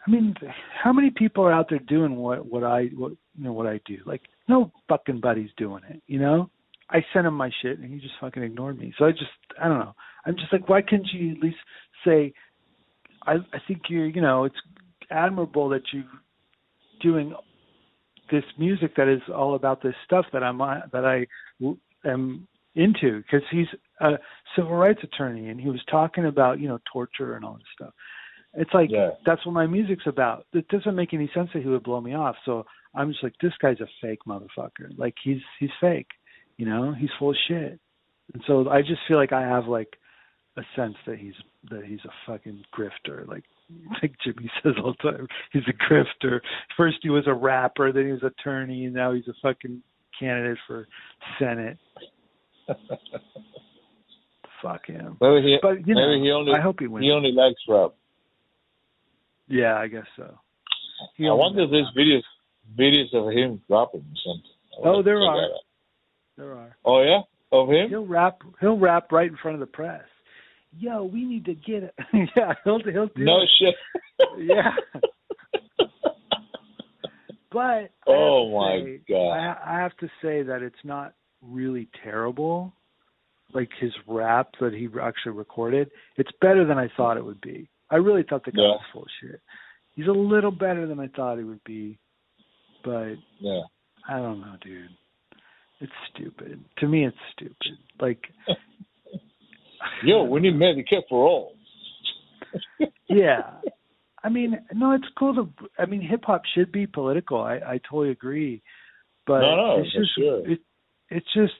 I 0.07 0.11
mean, 0.11 0.35
how 0.83 0.93
many 0.93 1.11
people 1.11 1.45
are 1.45 1.53
out 1.53 1.71
there 1.71 1.79
doing 1.79 2.17
what 2.17 2.45
what 2.45 2.65
I 2.65 2.87
what 2.97 3.13
you 3.37 3.45
know 3.45 3.53
what 3.53 3.67
I 3.67 3.81
do? 3.87 3.99
Like 4.05 4.23
no 4.49 4.73
fucking 4.89 5.21
buddy's 5.21 5.51
doing 5.57 5.83
it, 5.89 6.03
you 6.07 6.19
know? 6.19 6.51
I 6.91 6.99
sent 7.13 7.27
him 7.27 7.35
my 7.35 7.51
shit 7.63 7.79
and 7.79 7.93
he 7.93 8.01
just 8.01 8.15
fucking 8.21 8.43
ignored 8.43 8.79
me. 8.79 8.93
So 8.99 9.05
I 9.05 9.13
just 9.13 9.31
I 9.63 9.69
don't 9.69 9.79
know. 9.79 9.95
I'm 10.27 10.35
just 10.35 10.53
like 10.53 10.69
why 10.69 10.83
couldn't 10.83 11.09
you 11.13 11.33
at 11.33 11.39
least 11.39 11.57
say 12.05 12.35
I 13.27 13.35
I 13.53 13.59
think 13.67 13.83
you're, 13.89 14.07
you 14.07 14.21
know, 14.21 14.45
it's 14.45 14.57
admirable 15.11 15.69
that 15.71 15.83
you're 15.93 16.05
doing 17.01 17.35
this 18.31 18.45
music 18.59 18.97
that 18.97 19.09
is 19.09 19.21
all 19.35 19.55
about 19.55 19.83
this 19.83 19.95
stuff 20.05 20.27
that 20.33 20.43
I'm 20.43 20.61
uh, 20.61 20.81
that 20.93 21.05
I 21.05 21.27
am 22.09 22.47
into 22.75 23.19
because 23.23 23.47
he's 23.51 23.67
a 24.01 24.13
civil 24.57 24.73
rights 24.73 25.01
attorney 25.03 25.49
and 25.49 25.61
he 25.61 25.69
was 25.69 25.81
talking 25.91 26.27
about 26.27 26.59
you 26.61 26.69
know 26.69 26.79
torture 26.93 27.37
and 27.37 27.45
all 27.45 27.55
this 27.55 27.67
stuff. 27.75 27.95
It's 28.55 28.73
like 28.73 28.91
Yeah. 28.91 29.11
that's 29.27 29.45
what 29.45 29.53
my 29.53 29.67
music's 29.67 30.07
about. 30.07 30.47
It 30.53 30.69
doesn't 30.69 30.95
make 30.95 31.13
any 31.13 31.31
sense 31.35 31.51
that 31.55 31.63
he 31.63 31.69
would 31.69 31.83
blow 31.83 32.01
me 32.01 32.15
off. 32.15 32.37
So 32.45 32.65
I'm 32.95 33.11
just 33.11 33.23
like, 33.23 33.35
this 33.43 33.53
guy's 33.61 33.81
a 33.81 33.89
fake 34.01 34.21
motherfucker. 34.27 34.97
Like 34.97 35.15
he's 35.23 35.41
he's 35.59 35.71
fake. 35.81 36.09
You 36.57 36.67
know, 36.67 36.93
he's 36.95 37.11
full 37.19 37.31
of 37.31 37.37
shit. 37.49 37.81
And 38.33 38.43
so 38.47 38.69
I 38.71 38.81
just 38.81 39.01
feel 39.07 39.17
like 39.17 39.33
I 39.33 39.43
have 39.43 39.67
like 39.67 39.89
a 40.57 40.63
sense 40.77 40.95
that 41.07 41.19
he's 41.19 41.35
that 41.71 41.85
he's 41.85 42.01
a 42.05 42.13
fucking 42.27 42.63
grifter. 42.77 43.27
Like 43.27 43.45
like 44.03 44.15
Jimmy 44.25 44.51
says 44.63 44.75
all 44.83 44.95
the 45.03 45.11
time, 45.13 45.27
he's 45.53 45.63
a 45.69 45.73
grifter. 45.93 46.41
First 46.77 46.99
he 47.03 47.11
was 47.11 47.25
a 47.27 47.35
rapper, 47.35 47.93
then 47.93 48.07
he 48.07 48.13
was 48.13 48.23
attorney, 48.23 48.85
and 48.85 48.95
now 48.95 49.13
he's 49.13 49.29
a 49.29 49.35
fucking 49.43 49.83
candidate 50.19 50.59
for 50.67 50.87
Senate. 51.39 51.79
Fuck 54.63 54.87
him. 54.87 55.17
maybe 55.21 55.43
he 55.43 55.59
But 55.61 55.87
you 55.87 55.95
know, 55.95 56.23
he 56.23 56.31
only 56.31 56.53
I 56.55 56.61
hope 56.61 56.77
he 56.81 56.87
wins. 56.87 57.05
he 57.05 57.11
only 57.11 57.33
likes 57.33 57.61
rap. 57.69 57.91
yeah, 59.49 59.77
I 59.77 59.89
guess 59.89 60.07
so. 60.17 60.39
He 61.17 61.29
I 61.29 61.33
wonder 61.33 61.63
if 61.65 61.71
there's 61.71 61.91
videos 61.97 62.23
videos 62.79 63.13
of 63.13 63.33
him 63.33 63.61
rapping 63.69 64.01
or 64.01 64.17
something. 64.25 64.51
Oh, 64.85 65.03
there 65.03 65.21
are. 65.21 65.49
There 66.39 66.53
are. 66.55 66.77
Oh 66.85 67.03
yeah, 67.03 67.21
of 67.53 67.69
him. 67.69 67.89
He'll 67.91 68.07
rap. 68.07 68.41
He'll 68.61 68.79
rap 68.79 69.13
right 69.13 69.31
in 69.31 69.37
front 69.37 69.57
of 69.57 69.61
the 69.61 69.67
press. 69.67 70.03
Yo, 70.79 71.05
we 71.05 71.25
need 71.25 71.45
to 71.47 71.55
get 71.55 71.83
it. 71.85 71.95
yeah, 72.37 72.53
he'll 72.65 72.81
he'll 72.83 73.07
do 73.15 73.25
No 73.25 73.41
it. 73.43 73.49
shit. 73.59 73.75
Yeah. 74.39 74.71
But 77.53 77.91
Oh, 78.07 78.51
my 78.59 78.81
say- 78.85 79.01
God. 79.09 79.31
I, 79.33 79.57
I 79.77 79.79
have 79.81 79.97
to 79.99 80.07
say 80.21 80.43
that 80.43 80.63
it's 80.63 80.75
not 80.85 81.15
really 81.43 81.89
terrible. 82.03 82.73
Like 83.53 83.69
his 83.81 83.93
rap 84.09 84.49
that 84.61 84.73
he 84.73 84.89
actually 85.01 85.33
recorded, 85.33 85.91
it's 86.17 86.31
better 86.41 86.67
than 86.67 86.79
I 86.79 86.89
thought 86.97 87.17
it 87.17 87.25
would 87.25 87.41
be. 87.41 87.69
I 87.91 87.97
really 87.97 88.25
thought 88.29 88.45
the 88.45 88.51
guy 88.51 88.63
Yeah. 88.63 88.69
was 88.69 88.81
full 88.93 89.03
of 89.03 89.09
shit. 89.21 89.41
He's 89.95 90.09
a 90.09 90.13
little 90.13 90.51
better 90.51 90.89
than 90.89 90.99
I 90.99 91.07
thought 91.09 91.39
he 91.39 91.45
would 91.45 91.63
be, 91.63 91.99
but 92.83 93.15
yeah. 93.39 93.61
I 94.09 94.17
don't 94.19 94.41
know, 94.41 94.57
dude. 94.61 94.89
It's 95.81 95.93
stupid. 96.13 96.65
To 96.79 96.89
me, 96.89 97.07
it's 97.07 97.17
stupid. 97.37 97.79
Like, 98.01 98.19
Yo, 100.05 100.25
we 100.25 100.41
need 100.41 100.55
Medicare 100.55 101.03
for 101.09 101.27
all. 101.27 101.57
yeah. 103.09 103.43
I 104.23 104.29
mean, 104.29 104.59
no, 104.73 104.93
it's 104.93 105.05
cool 105.19 105.35
to. 105.35 105.49
I 105.79 105.87
mean, 105.87 106.01
hip 106.01 106.25
hop 106.25 106.43
should 106.55 106.73
be 106.73 106.87
political. 106.87 107.41
I 107.41 107.55
I 107.57 107.81
totally 107.89 108.11
agree, 108.11 108.63
but 109.27 109.41
No, 109.41 109.57
no, 109.57 109.81
it's 109.81 109.93
just 109.93 110.15
sure. 110.17 110.51
it. 110.51 110.61
It's 111.11 111.27
just. 111.35 111.53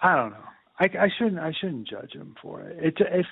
I 0.00 0.14
don't 0.14 0.30
know. 0.30 0.36
I 0.78 0.84
I 0.84 1.08
shouldn't 1.18 1.38
I 1.40 1.52
shouldn't 1.60 1.88
judge 1.88 2.12
him 2.12 2.36
for 2.40 2.62
it. 2.62 2.78
It's 2.80 2.96
if 3.00 3.26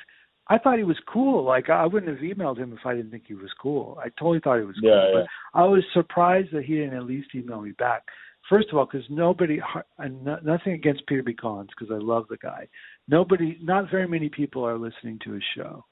I 0.49 0.59
thought 0.59 0.79
he 0.79 0.85
was 0.85 0.99
cool. 1.13 1.45
Like 1.45 1.71
I 1.71 1.87
wouldn't 1.87 2.11
have 2.11 2.25
emailed 2.25 2.59
him 2.59 2.73
if 2.73 2.85
I 2.85 2.95
didn't 2.95 3.11
think 3.11 3.25
he 3.27 3.35
was 3.35 3.51
cool. 3.61 3.99
I 4.05 4.09
totally 4.19 4.41
thought 4.43 4.59
he 4.59 4.65
was 4.65 4.77
cool. 4.81 4.91
Yeah, 4.91 5.11
but 5.13 5.19
yeah. 5.21 5.63
I 5.63 5.65
was 5.65 5.85
surprised 5.93 6.49
that 6.53 6.65
he 6.65 6.75
didn't 6.75 6.97
at 6.97 7.05
least 7.05 7.29
email 7.35 7.61
me 7.61 7.73
back. 7.73 8.03
First 8.49 8.69
of 8.71 8.79
all, 8.79 8.87
because 8.91 9.07
nobody, 9.09 9.61
and 9.99 10.25
nothing 10.25 10.75
against 10.75 11.07
Peter 11.07 11.23
B. 11.23 11.33
Collins, 11.33 11.71
because 11.71 11.93
I 11.95 11.99
love 11.99 12.27
the 12.29 12.37
guy. 12.37 12.69
Nobody, 13.09 13.59
not 13.63 13.91
very 13.91 14.07
many 14.07 14.29
people 14.29 14.67
are 14.67 14.79
listening 14.79 15.19
to 15.25 15.33
his 15.33 15.43
show. 15.57 15.85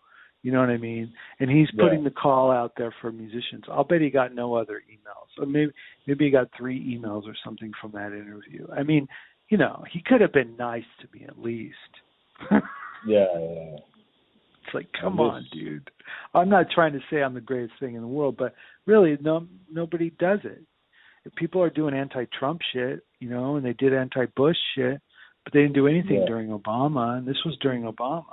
You 0.42 0.50
know 0.52 0.60
what 0.60 0.70
I 0.70 0.76
mean? 0.76 1.12
And 1.38 1.48
he's 1.48 1.68
Yeah. 1.72 1.84
putting 1.84 2.04
the 2.04 2.10
call 2.10 2.50
out 2.50 2.72
there 2.76 2.90
for 3.00 3.12
musicians. 3.12 3.64
I'll 3.68 3.84
bet 3.84 4.00
he 4.00 4.10
got 4.10 4.34
no 4.34 4.54
other 4.54 4.82
emails, 4.90 5.38
or 5.38 5.46
maybe 5.46 5.72
maybe 6.06 6.24
he 6.26 6.30
got 6.30 6.50
three 6.52 6.78
emails 6.98 7.26
or 7.26 7.34
something 7.44 7.72
from 7.80 7.92
that 7.92 8.12
interview. 8.12 8.66
I 8.76 8.82
mean, 8.82 9.08
you 9.48 9.56
know, 9.56 9.84
he 9.90 10.00
could 10.00 10.20
have 10.20 10.32
been 10.32 10.56
nice 10.56 10.84
to 11.00 11.08
me 11.12 11.24
at 11.26 11.38
least. 11.38 11.76
Yeah, 13.04 13.26
yeah. 13.34 13.76
It's 14.64 14.74
like, 14.74 14.86
come 15.00 15.18
on, 15.18 15.44
dude. 15.52 15.90
I'm 16.34 16.48
not 16.48 16.70
trying 16.70 16.92
to 16.92 17.00
say 17.10 17.20
I'm 17.20 17.34
the 17.34 17.40
greatest 17.40 17.78
thing 17.80 17.96
in 17.96 18.00
the 18.00 18.06
world, 18.06 18.36
but 18.36 18.54
really, 18.86 19.18
no, 19.20 19.48
nobody 19.68 20.10
does 20.20 20.38
it. 20.44 20.62
If 21.24 21.34
people 21.36 21.62
are 21.62 21.70
doing 21.70 21.94
anti-Trump 21.94 22.60
shit, 22.72 23.04
you 23.20 23.28
know, 23.30 23.56
and 23.56 23.64
they 23.64 23.74
did 23.74 23.94
anti-Bush 23.94 24.56
shit, 24.74 25.00
but 25.44 25.52
they 25.52 25.60
didn't 25.62 25.74
do 25.74 25.86
anything 25.86 26.20
Yeah. 26.20 26.26
during 26.26 26.48
Obama, 26.48 27.18
and 27.18 27.26
this 27.26 27.44
was 27.44 27.56
during 27.58 27.82
Obama, 27.82 28.24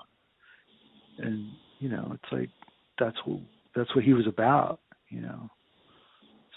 and 1.17 1.51
you 1.79 1.89
know, 1.89 2.11
it's 2.13 2.31
like 2.31 2.49
that's 2.97 3.17
what 3.25 3.39
that's 3.75 3.93
what 3.95 4.03
he 4.03 4.13
was 4.13 4.27
about, 4.27 4.79
you 5.09 5.21
know. 5.21 5.49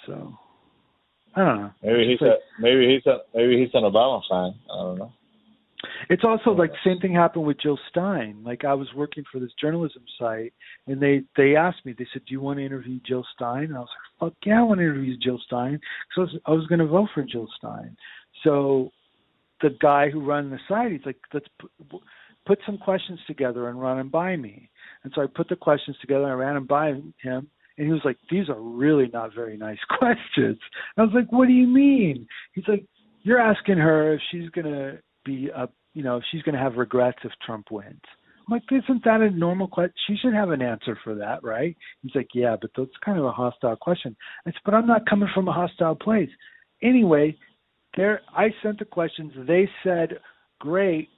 So, 0.06 0.36
I 1.36 1.44
don't 1.44 1.60
know. 1.62 1.70
Maybe 1.82 2.04
he's 2.06 2.14
It's 2.14 2.22
like- 2.22 2.30
a 2.32 2.60
maybe 2.62 2.88
he's 2.94 3.06
a 3.06 3.20
maybe 3.34 3.58
he's 3.58 3.74
an 3.74 3.84
Obama 3.84 4.22
fan. 4.28 4.54
I 4.70 4.76
don't 4.82 4.98
know. 4.98 5.12
It's 6.10 6.24
also 6.24 6.50
oh, 6.50 6.52
like 6.52 6.70
the 6.70 6.90
same 6.90 7.00
thing 7.00 7.14
happened 7.14 7.44
with 7.44 7.60
Jill 7.60 7.78
Stein. 7.90 8.42
Like 8.44 8.64
I 8.64 8.74
was 8.74 8.88
working 8.94 9.24
for 9.30 9.38
this 9.38 9.52
journalism 9.60 10.02
site, 10.18 10.52
and 10.86 11.00
they 11.00 11.22
they 11.36 11.56
asked 11.56 11.84
me. 11.84 11.94
They 11.96 12.06
said, 12.12 12.22
"Do 12.26 12.32
you 12.32 12.40
want 12.40 12.58
to 12.58 12.66
interview 12.66 12.98
Jill 13.06 13.24
Stein?" 13.34 13.64
And 13.64 13.76
I 13.76 13.80
was 13.80 13.88
like, 14.20 14.30
"Fuck 14.30 14.38
yeah, 14.44 14.60
I 14.60 14.62
want 14.62 14.78
to 14.78 14.84
interview 14.84 15.16
Jill 15.16 15.40
Stein." 15.46 15.80
So 16.14 16.22
I 16.22 16.24
was, 16.24 16.36
I 16.46 16.50
was 16.52 16.66
going 16.66 16.80
to 16.80 16.86
vote 16.86 17.08
for 17.14 17.22
Jill 17.22 17.48
Stein. 17.56 17.96
So 18.44 18.90
the 19.60 19.70
guy 19.80 20.10
who 20.10 20.24
ran 20.24 20.50
the 20.50 20.58
site, 20.68 20.92
he's 20.92 21.06
like, 21.06 21.18
"Let's 21.32 21.46
put, 21.60 21.70
put 22.46 22.58
some 22.66 22.78
questions 22.78 23.20
together 23.26 23.68
and 23.68 23.80
run 23.80 23.98
them 23.98 24.08
by 24.08 24.36
me." 24.36 24.70
And 25.04 25.12
so 25.14 25.22
I 25.22 25.26
put 25.26 25.48
the 25.48 25.56
questions 25.56 25.96
together 26.00 26.24
and 26.24 26.32
I 26.32 26.36
ran 26.36 26.54
them 26.54 26.66
by 26.66 26.88
him, 26.88 27.14
and 27.78 27.86
he 27.86 27.92
was 27.92 28.02
like, 28.04 28.18
"These 28.30 28.48
are 28.48 28.60
really 28.60 29.08
not 29.12 29.34
very 29.34 29.56
nice 29.56 29.80
questions." 29.98 30.58
I 30.96 31.02
was 31.02 31.12
like, 31.14 31.30
"What 31.30 31.48
do 31.48 31.54
you 31.54 31.66
mean?" 31.66 32.26
He's 32.54 32.68
like, 32.68 32.84
"You're 33.22 33.40
asking 33.40 33.78
her 33.78 34.14
if 34.14 34.20
she's 34.30 34.50
going 34.50 34.66
to." 34.66 34.98
be 35.24 35.50
a 35.54 35.68
you 35.94 36.02
know 36.02 36.20
she's 36.30 36.42
going 36.42 36.54
to 36.54 36.60
have 36.60 36.76
regrets 36.76 37.18
if 37.24 37.32
Trump 37.44 37.70
wins. 37.70 38.00
I'm 38.48 38.54
like, 38.54 38.62
isn't 38.70 39.04
that 39.04 39.20
a 39.20 39.30
normal 39.30 39.68
question? 39.68 39.94
She 40.08 40.16
should 40.16 40.34
have 40.34 40.50
an 40.50 40.62
answer 40.62 40.98
for 41.04 41.14
that, 41.14 41.44
right? 41.44 41.76
He's 42.02 42.14
like, 42.14 42.28
yeah, 42.34 42.56
but 42.60 42.70
that's 42.76 42.90
kind 43.04 43.18
of 43.18 43.24
a 43.24 43.30
hostile 43.30 43.76
question. 43.76 44.16
I 44.46 44.50
said, 44.50 44.60
but 44.64 44.74
I'm 44.74 44.86
not 44.86 45.08
coming 45.08 45.28
from 45.32 45.46
a 45.46 45.52
hostile 45.52 45.94
place. 45.94 46.30
Anyway, 46.82 47.36
there 47.96 48.20
I 48.36 48.48
sent 48.62 48.78
the 48.78 48.84
questions. 48.84 49.32
They 49.46 49.68
said, 49.84 50.18
great, 50.60 51.08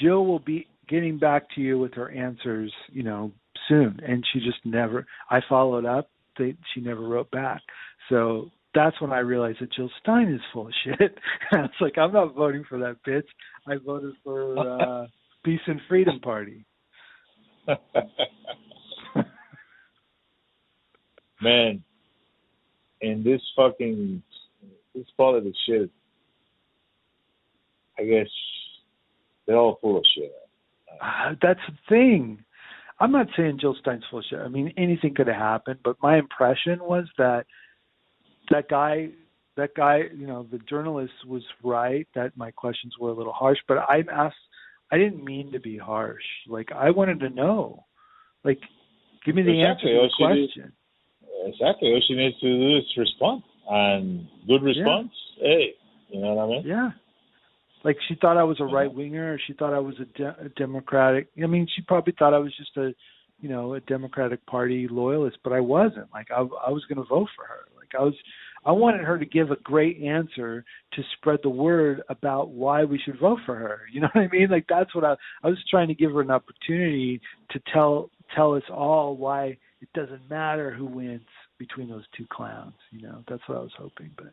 Jill 0.00 0.26
will 0.26 0.38
be 0.38 0.66
getting 0.88 1.18
back 1.18 1.44
to 1.54 1.60
you 1.60 1.78
with 1.78 1.94
her 1.94 2.10
answers, 2.10 2.72
you 2.92 3.02
know, 3.02 3.32
soon. 3.68 3.98
And 4.06 4.24
she 4.32 4.40
just 4.40 4.64
never. 4.64 5.06
I 5.30 5.40
followed 5.48 5.84
up. 5.84 6.10
They, 6.38 6.54
she 6.74 6.80
never 6.80 7.00
wrote 7.00 7.30
back. 7.30 7.62
So 8.08 8.50
that's 8.74 9.00
when 9.00 9.12
I 9.12 9.20
realized 9.20 9.58
that 9.60 9.72
Jill 9.72 9.90
Stein 10.00 10.32
is 10.32 10.40
full 10.52 10.66
of 10.66 10.72
shit. 10.84 11.00
it's 11.52 11.74
like 11.80 11.96
I'm 11.98 12.12
not 12.12 12.34
voting 12.34 12.64
for 12.68 12.78
that 12.78 12.96
bitch. 13.06 13.24
I 13.66 13.76
voted 13.84 14.14
for 14.22 14.58
uh 15.02 15.06
Peace 15.44 15.60
and 15.66 15.80
Freedom 15.88 16.18
Party. 16.20 16.64
Man, 21.42 21.82
in 23.00 23.22
this 23.22 23.42
fucking 23.54 24.22
this 24.94 25.06
politics 25.16 25.58
shit, 25.66 25.90
I 27.98 28.04
guess 28.04 28.28
they're 29.46 29.56
all 29.56 29.78
full 29.80 29.98
of 29.98 30.04
shit. 30.16 30.32
Uh, 31.00 31.34
that's 31.42 31.60
the 31.68 31.76
thing. 31.88 32.42
I'm 32.98 33.12
not 33.12 33.26
saying 33.36 33.58
Jill 33.60 33.76
Stein's 33.80 34.04
full 34.10 34.20
of 34.20 34.24
shit. 34.28 34.38
I 34.38 34.48
mean, 34.48 34.72
anything 34.76 35.14
could 35.14 35.26
have 35.26 35.36
happened, 35.36 35.80
but 35.84 35.96
my 36.02 36.16
impression 36.18 36.78
was 36.82 37.04
that 37.18 37.44
that 38.50 38.68
guy 38.68 39.10
that 39.56 39.74
guy 39.74 40.02
you 40.14 40.26
know 40.26 40.46
the 40.50 40.58
journalist 40.58 41.12
was 41.26 41.42
right 41.62 42.06
that 42.14 42.36
my 42.36 42.50
questions 42.50 42.94
were 43.00 43.10
a 43.10 43.14
little 43.14 43.32
harsh 43.32 43.58
but 43.66 43.78
i 43.78 44.02
asked 44.12 44.36
i 44.90 44.98
didn't 44.98 45.24
mean 45.24 45.50
to 45.52 45.60
be 45.60 45.76
harsh. 45.76 46.22
Like 46.48 46.70
i 46.72 46.90
wanted 46.90 47.20
to 47.20 47.30
know. 47.30 47.84
Like 48.44 48.60
give 49.24 49.34
me 49.34 49.42
the 49.42 49.60
exactly. 49.60 49.92
answer 49.92 50.02
to 50.02 50.08
the 50.08 50.24
question 50.24 50.72
needs, 51.42 51.54
exactly. 51.54 51.88
All 51.88 52.02
she 52.06 52.14
needs 52.14 52.38
to 52.40 52.46
do 52.46 52.76
is 52.76 52.84
respond. 52.96 53.42
And 53.68 54.28
good 54.46 54.62
response 54.62 55.10
yeah. 55.38 55.48
hey 55.48 55.74
you 56.08 56.20
know 56.20 56.34
what 56.34 56.44
i 56.44 56.48
mean? 56.48 56.62
Yeah. 56.64 56.90
Like 57.84 57.96
she 58.08 58.14
thought 58.14 58.36
i 58.36 58.44
was 58.44 58.60
a 58.60 58.64
right 58.64 58.92
winger 58.92 59.34
or 59.34 59.40
she 59.44 59.54
thought 59.54 59.74
i 59.74 59.80
was 59.80 59.94
a, 60.00 60.04
de- 60.18 60.36
a 60.44 60.48
democratic 60.50 61.28
i 61.42 61.46
mean 61.46 61.66
she 61.74 61.82
probably 61.82 62.14
thought 62.18 62.34
i 62.34 62.38
was 62.38 62.56
just 62.56 62.76
a 62.76 62.94
you 63.40 63.48
know 63.48 63.74
a 63.74 63.80
democratic 63.80 64.44
party 64.46 64.86
loyalist 64.88 65.38
but 65.42 65.52
i 65.52 65.60
wasn't. 65.60 66.06
Like 66.12 66.30
i 66.30 66.40
i 66.40 66.70
was 66.70 66.84
going 66.88 66.98
to 66.98 67.08
vote 67.08 67.28
for 67.34 67.44
her. 67.44 67.66
Like 67.76 68.00
I 68.00 68.04
was 68.04 68.14
I 68.66 68.72
wanted 68.72 69.02
her 69.02 69.16
to 69.16 69.24
give 69.24 69.52
a 69.52 69.56
great 69.56 70.02
answer 70.02 70.64
to 70.94 71.02
spread 71.16 71.38
the 71.44 71.48
word 71.48 72.02
about 72.08 72.50
why 72.50 72.82
we 72.82 72.98
should 72.98 73.20
vote 73.20 73.38
for 73.46 73.54
her. 73.54 73.82
You 73.92 74.00
know 74.00 74.08
what 74.12 74.22
I 74.22 74.28
mean? 74.28 74.48
Like 74.50 74.66
that's 74.68 74.92
what 74.94 75.04
I 75.04 75.14
I 75.44 75.48
was 75.48 75.58
trying 75.70 75.88
to 75.88 75.94
give 75.94 76.12
her 76.12 76.20
an 76.20 76.32
opportunity 76.32 77.20
to 77.50 77.60
tell 77.72 78.10
tell 78.34 78.54
us 78.54 78.64
all 78.70 79.16
why 79.16 79.56
it 79.80 79.88
doesn't 79.94 80.28
matter 80.28 80.74
who 80.74 80.84
wins 80.84 81.22
between 81.58 81.88
those 81.88 82.04
two 82.16 82.26
clowns. 82.30 82.74
You 82.90 83.02
know, 83.02 83.22
that's 83.28 83.42
what 83.46 83.58
I 83.58 83.60
was 83.60 83.72
hoping, 83.78 84.10
but 84.16 84.32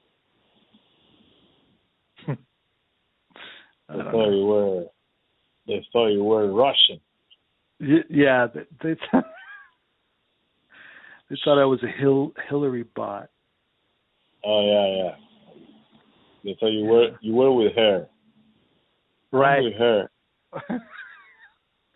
they 3.87 3.97
thought 3.97 4.31
you 4.31 4.45
were 4.45 4.85
they 5.67 5.85
thought 5.93 6.07
you 6.07 6.23
were 6.23 6.51
Russian. 6.51 6.99
Yeah, 8.09 8.47
they, 8.53 8.61
they, 8.81 8.95
they 11.29 11.35
thought 11.43 11.61
I 11.61 11.65
was 11.65 11.83
a 11.83 12.01
Hill, 12.01 12.33
Hillary 12.49 12.85
bot. 12.95 13.29
Oh 14.45 14.65
yeah, 14.65 15.15
yeah. 16.43 16.53
Thought 16.59 16.67
you 16.67 16.85
were 16.85 17.09
you 17.21 17.33
were 17.33 17.51
with 17.53 17.75
her. 17.75 18.07
Right. 19.31 19.59
I'm 19.59 19.63
with 19.63 19.73
her. 19.75 20.09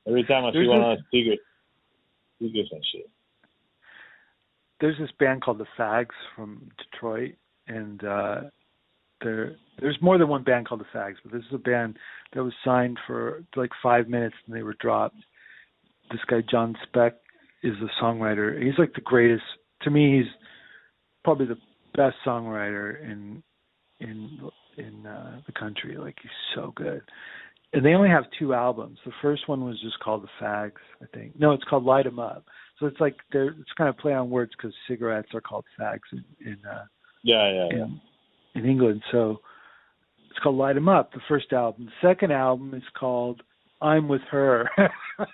Every 0.08 0.24
time 0.24 0.46
I 0.46 0.52
see 0.54 0.68
one 0.68 0.82
of 0.82 0.98
those 0.98 1.06
stickers, 1.10 1.40
stickers 2.38 2.70
and 2.72 2.84
shit. 2.92 3.10
There's 4.80 4.98
this 5.00 5.10
band 5.20 5.42
called 5.42 5.58
the 5.58 5.66
Fags 5.78 6.16
from 6.36 6.70
Detroit, 6.78 7.34
and 7.68 8.04
uh 8.04 8.42
there 9.22 9.56
there's 9.80 9.98
more 10.02 10.18
than 10.18 10.28
one 10.30 10.44
band 10.44 10.68
called 10.68 10.82
the 10.82 10.98
Fags, 10.98 11.16
but 11.24 11.34
this 11.34 11.44
is 11.44 11.54
a 11.54 11.58
band 11.58 11.98
that 12.34 12.44
was 12.44 12.54
signed 12.64 12.98
for 13.06 13.44
like 13.56 13.72
five 13.84 14.08
minutes 14.08 14.36
and 14.46 14.56
they 14.56 14.64
were 14.64 14.76
dropped. 14.80 15.18
This 16.12 16.22
guy 16.28 16.42
John 16.50 16.76
Speck 16.84 17.16
is 17.64 17.76
a 17.82 18.04
songwriter. 18.04 18.64
He's 18.64 18.78
like 18.78 18.94
the 18.94 19.02
greatest. 19.02 19.44
To 19.82 19.92
me, 19.92 20.18
he's 20.18 20.32
probably 21.24 21.48
the 21.48 21.58
best 21.98 22.16
songwriter 22.26 23.02
in 23.04 23.44
in 24.00 24.40
in 24.78 25.06
uh, 25.06 25.42
the 25.46 25.52
country. 25.52 25.98
Like 25.98 26.16
he's 26.22 26.32
so 26.56 26.72
good. 26.76 27.02
And 27.74 27.84
they 27.84 27.96
only 27.96 28.10
have 28.10 28.24
two 28.40 28.54
albums. 28.54 28.98
The 29.06 29.12
first 29.22 29.50
one 29.50 29.66
was 29.66 29.82
just 29.82 30.00
called 30.00 30.24
The 30.24 30.46
Fags, 30.46 30.72
I 31.02 31.06
think. 31.14 31.38
No, 31.38 31.52
it's 31.52 31.66
called 31.66 31.84
Light 31.84 32.06
'Em 32.06 32.20
Up. 32.20 32.46
So 32.80 32.86
it's 32.86 33.00
like 33.02 33.18
they're 33.34 33.50
it's 33.50 33.74
kind 33.78 33.90
of 33.90 33.98
play 33.98 34.14
on 34.14 34.30
words 34.30 34.54
because 34.56 34.74
cigarettes 34.88 35.30
are 35.34 35.42
called 35.42 35.66
fags 35.80 36.08
in, 36.14 36.24
in 36.46 36.58
uh 36.66 36.86
yeah 37.24 37.52
yeah 37.52 37.68
in, 37.72 37.78
yeah. 37.78 38.62
in 38.62 38.70
England. 38.70 39.02
So 39.12 39.42
it's 40.30 40.40
called 40.40 40.56
Light 40.56 40.78
'Em 40.78 40.88
Up, 40.88 41.12
the 41.12 41.20
first 41.28 41.52
album. 41.52 41.86
The 41.86 42.08
second 42.08 42.32
album 42.32 42.74
is 42.74 42.84
called 42.98 43.42
I'm 43.82 44.08
with 44.08 44.22
Her. 44.32 44.70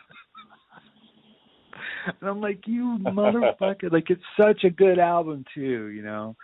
and 2.05 2.29
I'm 2.29 2.41
like, 2.41 2.67
you 2.67 2.97
motherfucker! 3.01 3.91
like 3.91 4.09
it's 4.09 4.21
such 4.39 4.63
a 4.63 4.69
good 4.69 4.99
album 4.99 5.45
too, 5.53 5.87
you 5.87 6.01
know. 6.01 6.35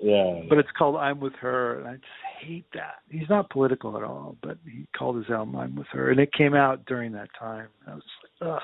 Yeah. 0.00 0.40
But 0.48 0.58
it's 0.58 0.68
called 0.76 0.96
I'm 0.96 1.20
with 1.20 1.34
her, 1.40 1.78
and 1.78 1.88
I 1.88 1.92
just 1.94 2.06
hate 2.40 2.66
that. 2.74 2.96
He's 3.08 3.28
not 3.28 3.50
political 3.50 3.96
at 3.96 4.02
all, 4.02 4.36
but 4.42 4.58
he 4.64 4.86
called 4.96 5.16
his 5.16 5.30
album 5.30 5.56
I'm 5.56 5.76
with 5.76 5.86
her, 5.92 6.10
and 6.10 6.18
it 6.18 6.32
came 6.32 6.54
out 6.54 6.84
during 6.86 7.12
that 7.12 7.28
time. 7.38 7.68
I 7.86 7.94
was 7.94 8.02
like, 8.40 8.50
ugh, 8.50 8.62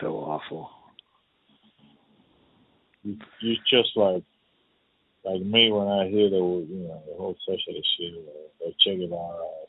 so 0.00 0.16
awful. 0.16 0.70
You, 3.04 3.16
you 3.40 3.56
just 3.70 3.90
like 3.96 4.24
like 5.24 5.42
me 5.42 5.70
when 5.70 5.86
I 5.86 6.08
hear 6.08 6.28
the 6.30 6.36
you 6.36 6.88
know 6.88 7.02
the 7.08 7.16
whole 7.16 7.36
socialist 7.46 7.88
shit 7.98 8.14
or, 8.14 8.66
or 8.66 8.72
Che 8.80 8.96
Guevara 8.96 9.36
or 9.36 9.66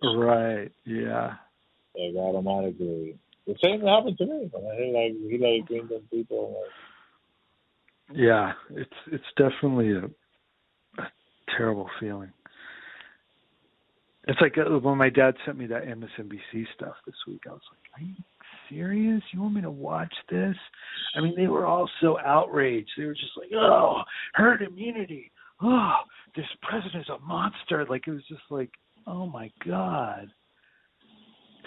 something. 0.00 0.18
Right. 0.18 0.72
Yeah. 0.84 1.34
Like 1.94 2.16
automatically 2.16 3.18
the 3.46 3.54
same 3.62 3.80
happened 3.80 4.18
to 4.18 4.26
me 4.26 4.48
when 4.50 4.64
I 4.64 4.76
hear 4.76 4.92
like 4.92 5.30
Hillary 5.30 5.64
Clinton 5.66 6.02
people. 6.10 6.62
Like, 8.08 8.18
yeah, 8.18 8.52
it's 8.70 8.90
it's 9.10 9.24
definitely 9.36 9.92
a, 9.92 10.04
a 11.02 11.06
terrible 11.56 11.88
feeling. 11.98 12.32
It's 14.28 14.40
like 14.40 14.56
uh, 14.56 14.78
when 14.78 14.98
my 14.98 15.10
dad 15.10 15.34
sent 15.44 15.58
me 15.58 15.66
that 15.66 15.84
MSNBC 15.84 16.66
stuff 16.74 16.94
this 17.06 17.16
week. 17.26 17.42
I 17.48 17.52
was 17.52 17.62
like, 17.72 18.00
"Are 18.00 18.04
you 18.04 18.14
serious? 18.68 19.22
You 19.32 19.42
want 19.42 19.54
me 19.54 19.62
to 19.62 19.70
watch 19.70 20.14
this?" 20.30 20.56
I 21.16 21.20
mean, 21.20 21.34
they 21.36 21.48
were 21.48 21.66
all 21.66 21.90
so 22.00 22.18
outraged. 22.20 22.90
They 22.96 23.06
were 23.06 23.14
just 23.14 23.36
like, 23.36 23.50
"Oh, 23.54 24.02
herd 24.34 24.62
immunity. 24.62 25.32
Oh, 25.60 25.94
this 26.36 26.46
president 26.62 27.02
is 27.02 27.08
a 27.08 27.18
monster." 27.26 27.84
Like 27.88 28.06
it 28.06 28.12
was 28.12 28.26
just 28.28 28.42
like, 28.50 28.70
"Oh 29.06 29.26
my 29.26 29.50
god." 29.66 30.28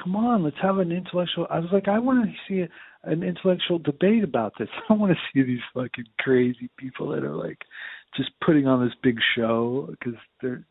Come 0.01 0.15
on, 0.15 0.43
let's 0.43 0.55
have 0.61 0.77
an 0.77 0.91
intellectual. 0.91 1.47
I 1.49 1.59
was 1.59 1.69
like, 1.71 1.87
I 1.87 1.99
want 1.99 2.25
to 2.25 2.31
see 2.47 2.61
a, 2.61 3.09
an 3.09 3.23
intellectual 3.23 3.79
debate 3.79 4.23
about 4.23 4.53
this. 4.57 4.67
I 4.75 4.81
don't 4.89 4.99
want 4.99 5.13
to 5.13 5.19
see 5.33 5.45
these 5.45 5.59
fucking 5.73 6.05
crazy 6.19 6.69
people 6.77 7.09
that 7.09 7.23
are 7.23 7.35
like 7.35 7.59
just 8.15 8.31
putting 8.45 8.67
on 8.67 8.83
this 8.85 8.95
big 9.03 9.17
show 9.35 9.87
because 9.91 10.19
they're. 10.41 10.63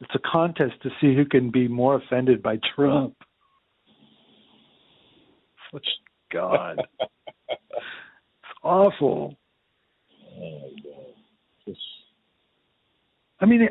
It's 0.00 0.14
a 0.14 0.30
contest 0.30 0.74
to 0.84 0.90
see 1.00 1.16
who 1.16 1.24
can 1.24 1.50
be 1.50 1.66
more 1.66 1.96
offended 1.96 2.40
by 2.40 2.60
Trump. 2.76 3.16
Such 5.72 5.88
God, 6.32 6.80
it's 7.00 7.60
awful. 8.62 9.34
I 13.40 13.46
mean, 13.46 13.68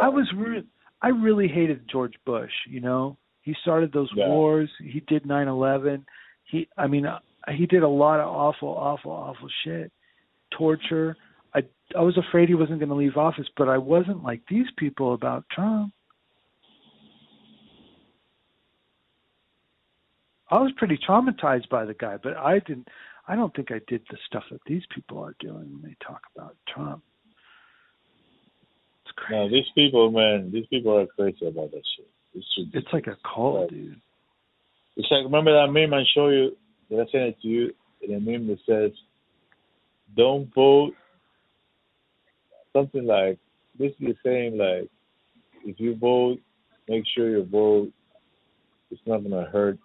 I 0.00 0.08
was 0.08 0.26
re- 0.36 0.66
I 1.00 1.08
really 1.08 1.46
hated 1.46 1.88
George 1.88 2.14
Bush. 2.26 2.50
You 2.68 2.80
know, 2.80 3.16
he 3.48 3.56
started 3.62 3.90
those 3.94 4.10
yeah. 4.14 4.28
wars. 4.28 4.68
He 4.78 5.00
did 5.08 5.24
9/11. 5.24 6.04
He, 6.44 6.68
I 6.76 6.86
mean, 6.86 7.06
uh, 7.06 7.20
he 7.56 7.64
did 7.64 7.82
a 7.82 7.88
lot 7.88 8.20
of 8.20 8.28
awful, 8.28 8.68
awful, 8.68 9.10
awful 9.10 9.48
shit, 9.64 9.90
torture. 10.50 11.16
I 11.54 11.60
I 11.96 12.02
was 12.02 12.18
afraid 12.18 12.50
he 12.50 12.54
wasn't 12.54 12.80
going 12.80 12.90
to 12.90 12.94
leave 12.94 13.16
office, 13.16 13.46
but 13.56 13.70
I 13.70 13.78
wasn't 13.78 14.22
like 14.22 14.42
these 14.50 14.66
people 14.76 15.14
about 15.14 15.46
Trump. 15.50 15.94
I 20.50 20.58
was 20.58 20.72
pretty 20.76 20.98
traumatized 21.08 21.70
by 21.70 21.86
the 21.86 21.94
guy, 21.94 22.18
but 22.22 22.36
I 22.36 22.58
didn't. 22.58 22.88
I 23.26 23.34
don't 23.34 23.54
think 23.56 23.72
I 23.72 23.80
did 23.88 24.02
the 24.10 24.18
stuff 24.26 24.44
that 24.50 24.60
these 24.66 24.84
people 24.94 25.20
are 25.20 25.34
doing 25.40 25.72
when 25.72 25.82
they 25.82 25.96
talk 26.06 26.20
about 26.36 26.54
Trump. 26.68 27.02
It's 29.06 29.14
crazy. 29.16 29.40
No, 29.40 29.48
these 29.48 29.70
people, 29.74 30.10
man, 30.10 30.50
these 30.52 30.66
people 30.66 30.98
are 30.98 31.06
crazy 31.06 31.46
about 31.46 31.70
that 31.70 31.82
shit. 31.96 32.10
It's, 32.34 32.46
it's 32.74 32.86
like 32.92 33.06
a 33.06 33.16
call, 33.24 33.62
Right. 33.62 33.70
dude. 33.70 34.00
It's 34.96 35.08
like 35.10 35.24
remember 35.24 35.52
that 35.52 35.72
meme 35.72 35.94
I 35.94 36.02
show 36.14 36.28
you? 36.28 36.56
Did 36.90 37.00
I 37.00 37.04
sent 37.10 37.22
it 37.24 37.36
to 37.42 37.48
you? 37.48 37.74
In 38.02 38.14
a 38.14 38.20
meme 38.20 38.46
that 38.48 38.58
says, 38.66 38.92
"Don't 40.16 40.52
vote." 40.54 40.92
Something 42.72 43.06
like 43.06 43.38
basically 43.78 44.16
saying 44.24 44.58
like, 44.58 44.88
if 45.64 45.80
you 45.80 45.96
vote, 45.96 46.38
make 46.88 47.04
sure 47.14 47.28
your 47.30 47.44
vote 47.44 47.90
is 48.90 48.98
not 49.06 49.22
gonna 49.22 49.46
hurt 49.46 49.78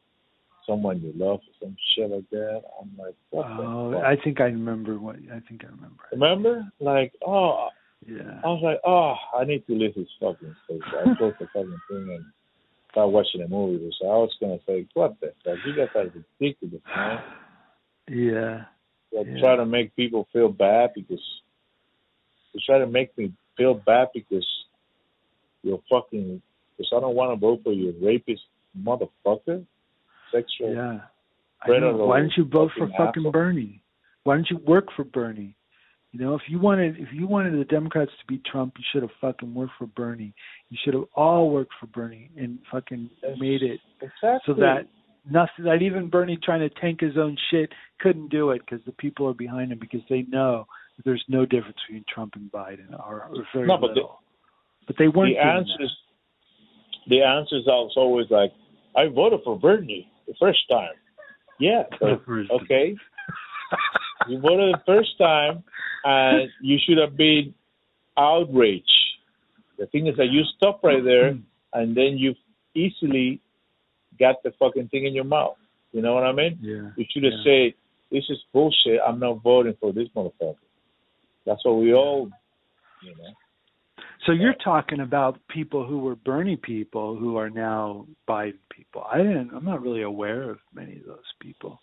someone 0.68 1.02
you 1.02 1.12
love 1.16 1.40
or 1.40 1.54
some 1.68 1.76
shit 1.96 2.10
like 2.10 2.30
that. 2.32 2.62
I'm 2.82 2.92
like, 2.98 3.16
Oh, 3.34 3.92
the? 3.92 3.98
I 4.00 4.16
think 4.24 4.40
I 4.42 4.46
remember 4.46 4.98
what. 5.00 5.16
I 5.32 5.40
think 5.48 5.64
I 5.64 5.68
remember. 5.68 6.04
remember? 6.12 6.72
Like, 6.80 7.14
oh, 7.26 7.70
Yeah. 8.08 8.40
I 8.44 8.48
was 8.48 8.62
like, 8.64 8.80
oh, 8.86 9.16
I 9.38 9.44
need 9.46 9.66
to 9.68 9.74
leave 9.74 9.96
this 9.96 10.08
fucking 10.20 10.56
place. 10.68 10.82
I 10.88 11.16
closed 11.18 11.38
the 11.40 11.48
fucking 11.48 11.78
thing 11.90 12.10
and 12.16 12.26
start 12.92 13.10
watching 13.10 13.42
the 13.42 13.48
movie. 13.48 13.92
So 14.00 14.08
I 14.08 14.18
was 14.18 14.32
gonna 14.40 14.58
say, 14.68 14.86
what 14.94 15.20
the 15.22 15.34
fuck? 15.44 15.58
You 15.66 15.76
guys 15.76 15.88
are 15.96 16.12
ridiculous, 16.40 16.82
man. 16.96 17.20
Yeah. 18.10 18.66
They 19.12 19.30
Yeah. 19.32 19.40
try 19.40 19.56
to 19.56 19.66
make 19.66 19.96
people 19.96 20.28
feel 20.34 20.50
bad 20.50 20.92
because 20.96 21.22
they 22.54 22.60
try 22.66 22.80
to 22.80 22.88
make 22.88 23.16
me 23.18 23.32
feel 23.58 23.74
bad 23.76 24.10
because 24.14 24.46
you're 25.64 25.82
fucking. 25.90 26.42
Because 26.78 26.92
I 26.96 27.00
don't 27.02 27.16
want 27.16 27.32
to 27.32 27.36
vote 27.40 27.62
for 27.64 27.72
you, 27.72 27.94
rapist 28.02 28.42
motherfucker, 28.80 29.64
sexual. 30.32 30.74
Yeah. 30.74 31.00
I 31.62 31.80
know. 31.80 31.96
Why 32.08 32.20
don't 32.20 32.34
you 32.36 32.46
vote 32.46 32.72
for 32.78 32.88
fucking 32.88 32.98
fucking 32.98 33.22
asshole. 33.22 33.32
Bernie? 33.32 33.82
Why 34.24 34.36
don't 34.36 34.50
you 34.50 34.58
work 34.58 34.86
for 34.96 35.04
Bernie? 35.04 35.56
You 36.16 36.20
know, 36.20 36.36
if 36.36 36.44
you 36.48 36.60
wanted 36.60 36.98
if 37.00 37.08
you 37.12 37.26
wanted 37.28 37.60
the 37.60 37.66
Democrats 37.66 38.12
to 38.12 38.26
beat 38.28 38.46
Trump, 38.46 38.76
you 38.78 38.84
should 38.94 39.02
have 39.02 39.12
fucking 39.20 39.52
worked 39.54 39.74
for 39.80 39.88
Bernie. 39.88 40.34
You 40.70 40.78
should 40.86 40.94
have 40.94 41.06
all 41.16 41.50
worked 41.50 41.74
for 41.80 41.88
Bernie 41.88 42.30
and 42.38 42.60
fucking 42.72 43.10
made 43.40 43.64
it 43.64 43.80
Exactly. 44.00 44.40
so 44.46 44.54
that 44.54 44.86
nothing 45.28 45.66
that 45.66 45.82
even 45.82 46.10
Bernie 46.12 46.38
trying 46.44 46.60
to 46.60 46.70
tank 46.80 47.02
his 47.02 47.18
own 47.18 47.36
shit 47.50 47.72
couldn't 48.00 48.30
do 48.30 48.52
it 48.52 48.62
because 48.64 48.86
the 48.86 48.92
people 48.92 49.28
are 49.28 49.34
behind 49.34 49.72
him 49.72 49.80
because 49.80 50.02
they 50.08 50.22
know 50.30 50.68
that 50.98 51.04
there's 51.04 51.24
no 51.28 51.48
difference 51.48 51.78
between 51.88 52.06
Trump 52.14 52.34
and 52.36 52.52
Biden 52.52 52.94
or, 52.94 53.24
or 53.32 53.48
very 53.52 53.66
No, 53.68 53.78
but 53.78 53.88
the- 53.88 53.94
little. 53.96 54.20
but 54.86 54.96
they 55.00 55.08
weren't 55.08 55.34
the 55.36 55.44
answers, 55.44 55.98
the 57.10 57.24
answers 57.24 57.66
are 57.68 57.88
always 57.98 58.28
like, 58.30 58.52
I 58.96 59.08
voted 59.08 59.40
for 59.44 59.58
Bernie 59.58 60.12
the 60.28 60.36
first 60.40 60.60
time. 60.70 60.94
Yeah, 61.60 61.84
but 62.00 62.22
okay. 62.30 62.96
you 64.28 64.40
voted 64.40 64.74
the 64.74 64.82
first 64.86 65.18
time, 65.18 65.64
and 66.04 66.50
you 66.62 66.78
should 66.84 66.98
have 66.98 67.16
been 67.18 67.54
outraged. 68.18 68.90
The 69.78 69.88
thing 69.88 70.08
is 70.08 70.16
that 70.18 70.28
you 70.28 70.44
stop 70.58 70.84
right 70.84 71.04
there, 71.04 71.34
mm-hmm. 71.34 71.80
and 71.80 71.96
then 71.96 72.18
you 72.18 72.36
easily 72.76 73.42
got 74.20 74.44
the 74.44 74.52
fucking 74.60 74.90
thing 74.90 75.06
in 75.06 75.14
your 75.14 75.24
mouth. 75.24 75.58
You 75.92 76.02
know 76.02 76.14
what 76.14 76.24
I 76.24 76.32
mean? 76.32 76.58
Yeah. 76.62 76.90
You 76.96 77.06
should 77.10 77.24
have 77.24 77.34
Yeah. 77.34 77.44
said, 77.44 77.74
"This 78.12 78.30
is 78.30 78.44
bullshit. 78.52 79.00
I'm 79.06 79.20
not 79.20 79.42
voting 79.42 79.76
for 79.80 79.92
this 79.92 80.10
motherfucker." 80.10 80.58
That's 81.46 81.64
what 81.66 81.78
we 81.78 81.94
all, 81.94 82.30
you 83.02 83.16
know. 83.16 83.34
So 84.26 84.32
you're 84.32 84.54
talking 84.54 85.02
about 85.02 85.46
people 85.50 85.86
who 85.86 86.00
were 86.00 86.16
Bernie 86.16 86.56
people 86.56 87.16
who 87.18 87.36
are 87.36 87.50
now 87.50 88.08
Biden 88.28 88.60
people. 88.70 89.06
I 89.12 89.18
didn't. 89.18 89.52
I'm 89.54 89.66
not 89.66 89.82
really 89.82 90.04
aware 90.04 90.50
of 90.50 90.60
many 90.74 90.98
of 90.98 91.06
those 91.06 91.34
people. 91.42 91.82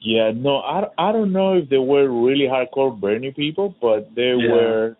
Yeah, 0.00 0.30
no, 0.34 0.58
I, 0.58 0.84
I 0.98 1.12
don't 1.12 1.32
know 1.32 1.54
if 1.54 1.68
they 1.68 1.78
were 1.78 2.08
really 2.08 2.44
hardcore 2.44 2.98
Bernie 2.98 3.32
people, 3.32 3.74
but 3.80 4.14
they 4.14 4.34
Yeah. 4.36 4.52
were. 4.52 4.96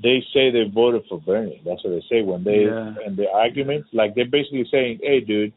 They 0.00 0.22
say 0.32 0.50
they 0.50 0.64
voted 0.72 1.02
for 1.08 1.20
Bernie. 1.20 1.60
That's 1.64 1.82
what 1.82 1.90
they 1.90 2.02
say 2.08 2.22
when 2.22 2.44
they 2.44 2.66
Yeah. 2.66 2.94
and 3.04 3.16
the 3.16 3.28
arguments. 3.32 3.88
Like 3.92 4.14
they're 4.14 4.26
basically 4.30 4.66
saying, 4.70 5.00
"Hey, 5.02 5.20
dude, 5.20 5.52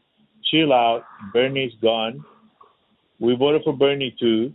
chill 0.50 0.72
out. 0.72 1.04
Bernie's 1.32 1.74
gone. 1.80 2.24
We 3.20 3.36
voted 3.36 3.62
for 3.62 3.72
Bernie 3.76 4.16
too, 4.18 4.52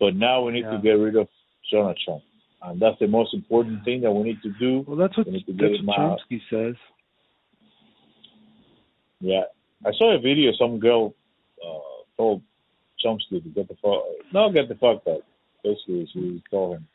but 0.00 0.14
now 0.14 0.42
we 0.42 0.52
need 0.52 0.64
Yeah. 0.64 0.70
to 0.70 0.78
get 0.78 0.92
rid 0.92 1.16
of 1.16 1.28
Donald 1.70 1.98
Trump, 2.02 2.22
and 2.62 2.80
that's 2.80 2.98
the 3.00 3.08
most 3.08 3.34
important 3.34 3.84
thing 3.84 4.00
that 4.00 4.12
we 4.12 4.22
need 4.22 4.40
to 4.42 4.50
do." 4.58 4.84
Well, 4.86 4.96
that's 4.96 5.16
what 5.18 5.26
We 5.26 5.32
need 5.34 5.46
to 5.46 5.52
that's 5.52 5.82
what. 5.82 5.98
Chomsky 5.98 6.40
says. 6.48 6.76
Yeah, 9.20 9.42
I 9.84 9.92
saw 9.92 10.14
a 10.14 10.18
video. 10.18 10.52
Some 10.52 10.78
girl 10.78 11.14
uh, 11.62 12.04
told 12.16 12.42
Chomsky 13.04 13.42
to 13.42 13.48
get 13.50 13.68
the 13.68 13.74
fuck, 13.82 14.02
no, 14.32 14.50
get 14.50 14.68
the 14.68 14.74
fuck 14.74 15.02
out. 15.08 15.22
Basically, 15.64 16.08
she 16.12 16.42
told 16.50 16.76
him 16.78 16.88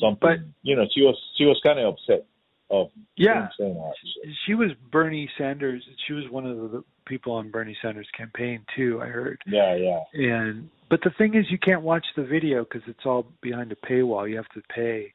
something. 0.00 0.18
But- 0.20 0.38
you 0.62 0.76
know, 0.76 0.86
she 0.94 1.02
was 1.02 1.16
she 1.36 1.44
was 1.44 1.60
kind 1.62 1.78
of 1.78 1.94
upset 1.94 2.24
of 2.70 2.90
Yeah, 3.16 3.42
him 3.44 3.48
saying 3.58 3.74
that. 3.74 3.92
shit. 4.02 4.34
she 4.46 4.54
was 4.54 4.70
Bernie 4.90 5.28
Sanders. 5.36 5.82
She 6.06 6.12
was 6.14 6.24
one 6.30 6.46
of 6.46 6.70
the 6.70 6.84
people 7.06 7.32
on 7.34 7.50
Bernie 7.50 7.76
Sanders' 7.82 8.08
campaign 8.16 8.64
too. 8.74 9.00
I 9.02 9.06
heard. 9.06 9.40
Yeah, 9.46 9.74
yeah, 9.74 10.00
And 10.14 10.70
but 10.88 11.00
the 11.02 11.10
thing 11.18 11.34
is, 11.34 11.50
you 11.50 11.58
can't 11.58 11.82
watch 11.82 12.06
the 12.16 12.22
video 12.24 12.64
because 12.64 12.82
it's 12.86 13.04
all 13.04 13.26
behind 13.42 13.72
a 13.72 13.76
paywall. 13.76 14.28
You 14.28 14.36
have 14.36 14.48
to 14.50 14.62
pay. 14.74 15.12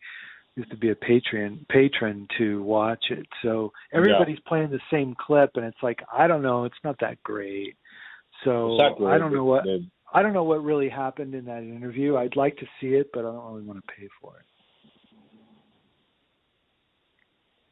You 0.55 0.63
have 0.63 0.69
to 0.71 0.77
be 0.77 0.89
a 0.89 0.95
patron 0.95 1.65
patron 1.69 2.27
to 2.39 2.61
watch 2.63 3.05
it. 3.11 3.27
So 3.43 3.71
everybody's 3.93 4.39
playing 4.47 4.69
the 4.71 4.79
same 4.91 5.15
clip, 5.15 5.51
and 5.55 5.65
it's 5.65 5.81
like 5.83 6.03
I 6.11 6.27
don't 6.27 6.41
know. 6.41 6.65
It's 6.65 6.83
not 6.83 6.99
that 6.99 7.21
great. 7.23 7.75
So 8.43 8.75
exactly. 8.75 9.07
I 9.07 9.17
don't 9.17 9.33
know 9.33 9.45
what 9.45 9.65
I 10.13 10.21
don't 10.21 10.33
know 10.33 10.43
what 10.43 10.63
really 10.63 10.89
happened 10.89 11.35
in 11.35 11.45
that 11.45 11.63
interview. 11.63 12.15
I'd 12.15 12.35
like 12.35 12.57
to 12.57 12.65
see 12.79 12.89
it, 12.89 13.09
but 13.13 13.19
I 13.21 13.31
don't 13.31 13.53
really 13.53 13.65
want 13.65 13.83
to 13.85 13.93
pay 13.93 14.07
for 14.21 14.37
it. 14.37 14.45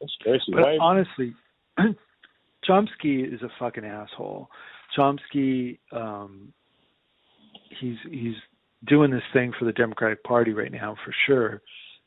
That's 0.00 0.14
crazy. 0.20 0.42
But 0.52 0.62
Why? 0.62 0.78
honestly, 0.80 1.34
Chomsky 2.68 3.32
is 3.32 3.42
a 3.42 3.48
fucking 3.58 3.84
asshole. 3.84 4.48
Chomsky, 4.96 5.78
um, 5.92 6.52
he's 7.80 7.96
he's 8.10 8.34
doing 8.86 9.10
this 9.10 9.22
thing 9.32 9.52
for 9.58 9.64
the 9.64 9.72
Democratic 9.72 10.22
Party 10.24 10.52
right 10.52 10.72
now 10.72 10.96
for 11.04 11.14
sure. 11.26 11.62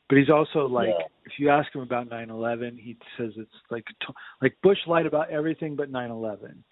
But 0.08 0.18
he's 0.18 0.30
also 0.30 0.66
like, 0.66 0.88
Yeah. 0.88 1.06
if 1.24 1.32
you 1.38 1.50
ask 1.50 1.72
him 1.74 1.82
about 1.82 2.08
9/11, 2.08 2.78
he 2.78 2.96
says 3.16 3.32
it's 3.36 3.50
like 3.70 3.84
like 4.40 4.56
Bush 4.62 4.78
lied 4.86 5.06
about 5.06 5.30
everything 5.30 5.76
but 5.76 5.90
9/11. 5.90 6.62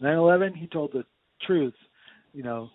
9/11, 0.00 0.54
he 0.54 0.66
told 0.66 0.92
the 0.92 1.04
truth. 1.46 1.74
You 2.32 2.42
know, 2.42 2.70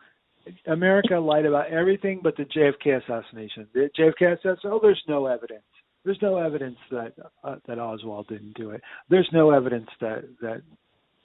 America 0.67 1.15
lied 1.15 1.45
about 1.45 1.71
everything 1.71 2.21
but 2.23 2.35
the 2.37 2.43
JFK 2.43 3.01
assassination. 3.03 3.67
The 3.73 3.89
JFK 3.97 4.33
assassination. 4.33 4.71
Oh, 4.71 4.79
there's 4.81 5.03
no 5.07 5.27
evidence. 5.27 5.63
There's 6.05 6.19
no 6.21 6.37
evidence 6.37 6.77
that 6.91 7.13
uh, 7.43 7.55
that 7.67 7.79
Oswald 7.79 8.27
didn't 8.27 8.55
do 8.55 8.71
it. 8.71 8.81
There's 9.09 9.29
no 9.31 9.51
evidence 9.51 9.87
that 10.01 10.23
that 10.41 10.61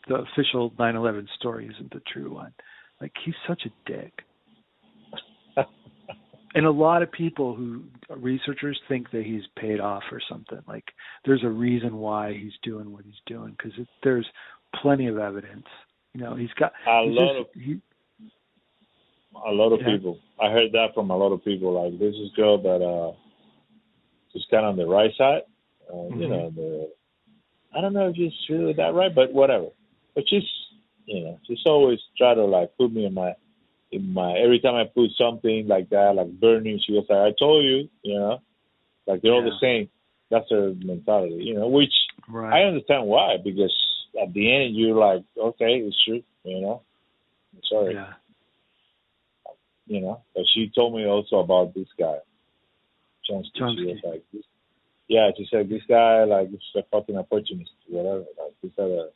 the 0.09 0.17
official 0.17 0.71
9/11 0.73 1.27
story 1.39 1.69
isn't 1.75 1.93
the 1.93 2.03
true 2.13 2.35
one. 2.35 2.53
Like 3.01 3.13
he's 3.25 3.35
such 3.47 3.63
a 3.67 3.91
dick. 3.91 4.13
and 6.55 6.67
a 6.67 6.71
lot 6.71 7.03
of 7.03 7.11
people 7.11 7.55
who 7.55 7.85
researchers 8.09 8.79
think 8.89 9.11
that 9.11 9.25
he's 9.25 9.43
paid 9.57 9.81
off 9.81 10.03
or 10.13 10.21
something. 10.29 10.61
Like 10.67 10.85
there's 11.25 11.45
a 11.45 11.49
reason 11.49 11.97
why 11.97 12.35
he's 12.35 12.53
doing 12.63 12.93
what 12.93 13.05
he's 13.05 13.15
doing 13.27 13.57
because 13.57 13.73
there's 14.03 14.27
plenty 14.81 15.09
of 15.09 15.19
evidence. 15.19 15.67
You 16.19 16.25
know, 16.25 16.35
he's 16.35 16.51
got 16.59 16.73
a 16.85 17.05
he's 17.05 17.15
lot 17.17 17.27
just- 17.37 17.39
of 17.55 17.63
he, 17.63 17.81
a 19.47 19.53
lot 19.53 19.73
of 19.73 19.81
Yeah. 19.81 19.93
people. 19.97 20.19
I 20.41 20.51
heard 20.51 20.73
that 20.73 20.93
from 20.95 21.11
a 21.13 21.17
lot 21.17 21.31
of 21.31 21.45
people. 21.45 21.71
Like 21.81 21.97
this 22.01 22.13
is 22.17 22.33
girl 22.33 22.59
that 22.59 22.83
uh, 22.85 23.13
she's 24.33 24.45
kind 24.51 24.67
of 24.67 24.71
on 24.71 24.77
the 24.77 24.87
right 24.87 25.15
side. 25.17 25.43
Uh, 25.89 26.09
You 26.09 26.27
Mhm. 26.27 26.29
know, 26.29 26.51
the 26.51 26.93
I 27.73 27.81
don't 27.81 27.93
know 27.93 28.09
if 28.09 28.17
she's 28.17 28.33
really 28.49 28.73
that 28.73 28.95
right, 28.95 29.15
but 29.15 29.33
whatever. 29.33 29.69
But 30.17 30.29
she's, 30.29 30.43
you 31.07 31.21
know, 31.23 31.39
she's 31.47 31.65
always 31.67 32.01
try 32.17 32.35
to 32.35 32.45
like 32.45 32.77
put 32.79 32.91
me 32.93 33.05
in 33.05 33.15
my, 33.15 33.37
in 33.93 34.13
my. 34.13 34.33
Every 34.39 34.59
time 34.59 34.75
I 34.75 34.85
put 34.87 35.11
something 35.13 35.69
like 35.69 35.89
that, 35.91 36.17
like 36.17 36.33
Bernie, 36.41 36.83
she 36.85 36.95
was 36.95 37.07
like, 37.09 37.19
"I 37.19 37.33
told 37.39 37.65
you," 37.65 37.89
you 38.03 38.15
know, 38.19 38.41
like 39.07 39.23
they're 39.23 39.35
all 39.35 39.45
the 39.45 39.57
same. 39.61 39.89
That's 40.31 40.51
her 40.51 40.75
mentality, 40.85 41.45
you 41.45 41.55
know. 41.55 41.69
Which 41.69 41.95
I 42.35 42.63
understand 42.63 43.07
why, 43.07 43.37
because 43.37 43.73
at 44.23 44.33
the 44.35 44.53
end 44.55 44.77
you're 44.77 44.97
like, 44.97 45.23
okay, 45.37 45.79
it's 45.85 45.97
true, 46.05 46.23
you 46.45 46.61
know. 46.61 46.83
Sorry 47.71 47.95
Yeah. 47.95 48.15
you 49.87 50.01
know. 50.01 50.23
But 50.35 50.45
she 50.55 50.71
told 50.75 50.95
me 50.95 51.07
also 51.07 51.37
about 51.39 51.75
this 51.75 51.89
guy, 51.99 52.19
Chomsky. 53.29 53.77
She 53.77 53.85
was 53.85 54.01
like, 54.05 54.23
this, 54.33 54.45
yeah, 55.09 55.31
she 55.37 55.47
said 55.51 55.69
this 55.69 55.83
guy 55.89 56.25
like 56.25 56.49
is 56.49 56.61
a 56.77 56.83
fucking 56.91 57.17
opportunist, 57.17 57.71
whatever. 57.89 58.19
Like 58.39 58.55
this 58.63 58.73
he's 58.77 58.79
uh, 58.79 58.83
a 58.85 59.09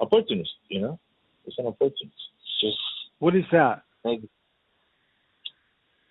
opportunist, 0.00 0.50
you 0.68 0.80
know. 0.80 0.98
It's 1.46 1.58
an 1.58 1.66
opportunist. 1.66 2.16
Just 2.60 2.76
What 3.18 3.34
is 3.34 3.44
that? 3.52 3.82
like 4.04 4.20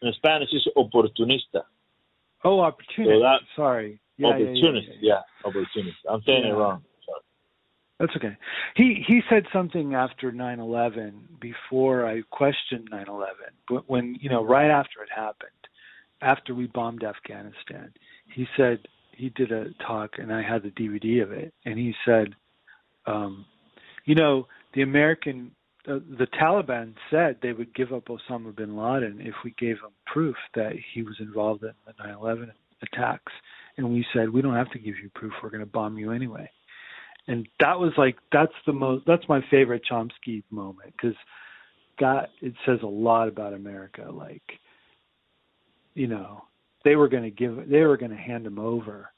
in 0.02 0.14
Spanish, 0.14 0.50
it's 0.52 0.68
oportunista. 0.76 1.64
Oh, 2.44 2.60
opportunist. 2.62 3.12
So 3.14 3.20
that- 3.22 3.42
Sorry. 3.56 4.00
Yeah, 4.18 4.30
yeah, 4.30 4.38
yeah, 4.38 4.44
opportunist, 4.50 4.88
yeah, 5.00 5.14
yeah, 5.14 5.22
opportunist. 5.46 5.98
I'm 6.10 6.22
saying 6.24 6.44
Yeah. 6.46 6.52
it 6.52 6.56
wrong. 6.56 6.84
That's 8.02 8.16
okay. 8.16 8.36
He 8.76 9.04
he 9.08 9.22
said 9.30 9.44
something 9.54 9.94
after 9.94 10.32
9/11 10.32 11.40
before 11.40 12.08
I 12.08 12.24
questioned 12.32 12.90
9/11, 12.92 13.28
but 13.70 13.88
when 13.88 14.16
you 14.20 14.28
know 14.28 14.44
right 14.44 14.72
after 14.72 15.04
it 15.04 15.10
happened, 15.16 15.52
after 16.20 16.56
we 16.56 16.66
bombed 16.66 17.04
Afghanistan, 17.04 17.94
he 18.34 18.48
said 18.58 18.80
he 19.12 19.30
did 19.30 19.52
a 19.52 19.72
talk 19.86 20.18
and 20.18 20.34
I 20.34 20.42
had 20.42 20.64
the 20.64 20.72
DVD 20.72 21.22
of 21.22 21.32
it, 21.32 21.54
and 21.64 21.78
he 21.78 21.94
said, 22.04 22.34
um, 23.06 23.46
you 24.06 24.16
know, 24.16 24.48
the 24.74 24.82
American 24.82 25.52
uh, 25.88 26.00
the 26.18 26.28
Taliban 26.42 26.96
said 27.12 27.38
they 27.44 27.54
would 27.54 27.74
give 27.76 27.94
up 27.94 28.06
Osama 28.06 28.56
bin 28.56 28.76
Laden 28.76 29.22
if 29.22 29.36
we 29.44 29.54
gave 29.60 29.80
them 29.80 29.92
proof 30.08 30.36
that 30.56 30.74
he 30.94 31.04
was 31.04 31.18
involved 31.20 31.62
in 31.64 31.74
the 31.86 31.94
9/11 32.04 32.50
attacks, 32.82 33.32
and 33.78 33.94
we 33.94 34.04
said 34.12 34.28
we 34.32 34.42
don't 34.42 34.56
have 34.56 34.72
to 34.72 34.80
give 34.80 34.98
you 34.98 35.12
proof. 35.14 35.34
We're 35.44 35.52
going 35.52 35.60
to 35.60 35.68
bomb 35.68 36.00
you 36.00 36.12
anyway. 36.12 36.50
And 37.28 37.48
that 37.60 37.80
was 37.80 37.92
like 37.98 38.18
that's 38.32 38.54
the 38.66 38.74
most 38.74 39.06
that's 39.06 39.28
my 39.30 39.42
favorite 39.52 39.84
Chomsky 39.90 40.44
moment 40.50 40.94
because 40.94 41.16
that 42.00 42.30
it 42.42 42.54
says 42.66 42.80
a 42.84 42.88
lot 42.88 43.28
about 43.28 43.54
America. 43.54 44.10
Like, 44.12 44.42
you 45.94 46.08
know, 46.08 46.44
they 46.84 46.96
were 46.96 47.08
going 47.08 47.24
to 47.24 47.32
give 47.32 47.70
they 47.70 47.82
were 47.82 47.98
going 47.98 48.12
to 48.12 48.18
hand 48.18 48.46
him 48.46 48.60
over. 48.60 49.12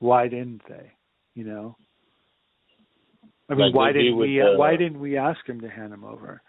Why 0.00 0.28
didn't 0.28 0.62
they? 0.68 0.92
You 1.34 1.44
know, 1.44 1.76
I 3.48 3.54
mean, 3.54 3.66
Like 3.66 3.74
why 3.74 3.92
did 3.92 4.02
didn't 4.02 4.18
we? 4.18 4.38
the- 4.38 4.54
why 4.56 4.76
didn't 4.76 5.00
we 5.00 5.16
ask 5.16 5.46
him 5.48 5.60
to 5.62 5.68
hand 5.68 5.92
him 5.92 6.04
over? 6.04 6.42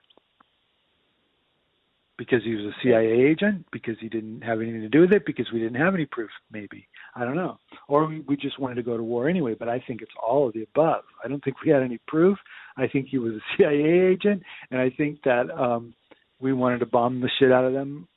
Because 2.18 2.44
he 2.44 2.54
was 2.54 2.66
a 2.66 2.76
CIA 2.84 3.26
agent? 3.26 3.66
Because 3.72 3.96
he 4.00 4.08
didn't 4.08 4.42
have 4.44 4.62
anything 4.62 4.82
to 4.82 4.90
do 4.90 5.02
with 5.02 5.14
it? 5.14 5.26
Because 5.26 5.48
we 5.52 5.60
didn't 5.60 5.82
have 5.82 5.96
any 5.96 6.06
proof? 6.06 6.30
Maybe 6.52 6.88
I 7.16 7.26
don't 7.26 7.36
know. 7.36 7.58
Or 7.88 8.06
we, 8.06 8.38
just 8.38 8.60
wanted 8.60 8.76
to 8.76 8.84
go 8.84 8.98
to 8.98 9.04
war 9.04 9.30
anyway. 9.30 9.56
But 9.58 9.70
I 9.70 9.84
think 9.88 10.02
it's 10.02 10.12
all 10.22 10.48
of 10.48 10.54
the 10.54 10.64
above. 10.64 11.04
I 11.24 11.28
don't 11.28 11.44
think 11.44 11.58
we 11.64 11.72
had 11.72 11.84
any 11.84 12.00
proof. 12.08 12.38
I 12.78 12.88
think 12.88 13.08
he 13.10 13.18
was 13.18 13.34
a 13.34 13.40
CIA 13.58 14.12
agent, 14.12 14.44
and 14.72 14.80
I 14.80 14.90
think 14.92 15.24
that 15.24 15.50
um 15.52 15.94
we 16.40 16.54
wanted 16.54 16.80
to 16.80 16.86
bomb 16.86 17.22
the 17.22 17.30
shit 17.40 17.52
out 17.52 17.66
of 17.66 17.74
them 17.74 18.08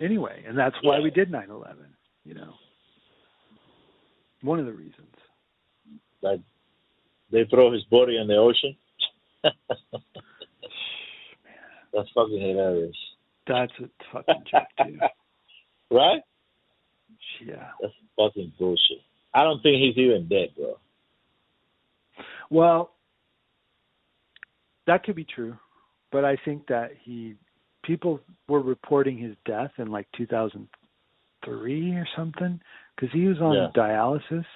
anyway, 0.00 0.44
and 0.46 0.56
that's 0.56 0.76
why 0.82 1.00
we 1.00 1.10
did 1.10 1.30
9/11. 1.30 1.76
You 2.24 2.34
know, 2.34 2.54
one 4.42 4.58
of 4.58 4.66
the 4.66 4.72
reasons. 4.72 5.14
Like 6.22 6.40
they 7.30 7.44
throw 7.50 7.72
his 7.72 7.84
body 7.84 8.18
in 8.18 8.28
the 8.28 8.36
ocean. 8.36 8.76
That's 11.94 12.08
fucking 12.14 12.40
hilarious, 12.40 12.96
That's 13.46 13.72
a 13.80 13.88
fucking 14.12 14.44
joke 14.50 14.86
too. 14.86 14.98
right? 15.90 16.20
Yeah. 17.44 17.68
That's 17.80 17.92
fucking 18.16 18.52
bullshit. 18.58 18.98
I 19.34 19.42
don't 19.44 19.62
think 19.62 19.76
he's 19.80 19.96
even 19.98 20.28
dead, 20.28 20.48
bro. 20.56 20.78
Well, 22.50 22.92
that 24.86 25.02
could 25.04 25.16
be 25.16 25.24
true, 25.24 25.56
but 26.12 26.24
I 26.24 26.36
think 26.44 26.66
that 26.68 26.90
he 27.02 27.34
people 27.82 28.20
were 28.48 28.60
reporting 28.62 29.18
his 29.18 29.34
death 29.46 29.70
in 29.78 29.90
like 29.90 30.06
2003 30.16 31.90
or 31.92 32.08
something 32.16 32.60
because 32.94 33.12
he 33.12 33.26
was 33.26 33.38
on 33.40 33.54
Yeah. 33.54 33.70
dialysis, 33.74 34.46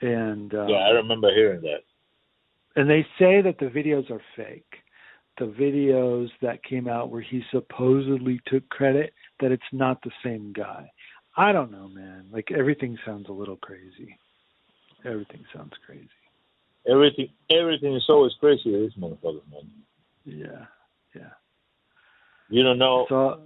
and 0.00 0.54
um, 0.54 0.68
yeah, 0.68 0.76
I 0.76 0.90
remember 0.90 1.32
hearing 1.34 1.62
that. 1.62 1.82
and 2.76 2.88
they 2.90 3.02
say 3.18 3.40
that 3.42 3.58
the 3.58 3.66
videos 3.66 4.10
are 4.10 4.22
fake. 4.36 4.81
The 5.38 5.46
videos 5.46 6.28
that 6.42 6.62
came 6.62 6.88
out 6.88 7.10
where 7.10 7.22
he 7.22 7.42
supposedly 7.50 8.40
took 8.46 8.68
credit, 8.68 9.14
that 9.40 9.50
it's 9.50 9.62
not 9.72 10.02
the 10.02 10.10
same 10.22 10.52
guy. 10.52 10.90
I 11.36 11.52
don't 11.52 11.72
know, 11.72 11.88
man. 11.88 12.26
Like 12.30 12.50
everything 12.52 12.98
sounds 13.06 13.28
a 13.28 13.32
little 13.32 13.56
crazy. 13.56 14.18
Everything 15.04 15.44
sounds 15.54 15.72
crazy. 15.86 16.08
Everything, 16.86 17.28
everything 17.50 17.94
is 17.94 18.04
always 18.08 18.32
crazy 18.40 18.70
this 18.70 18.92
motherfucker, 18.98 19.40
man. 19.50 19.70
Yeah, 20.24 20.66
yeah. 21.14 21.30
You 22.48 22.62
don't 22.62 22.78
know 22.78 23.06
So 23.08 23.40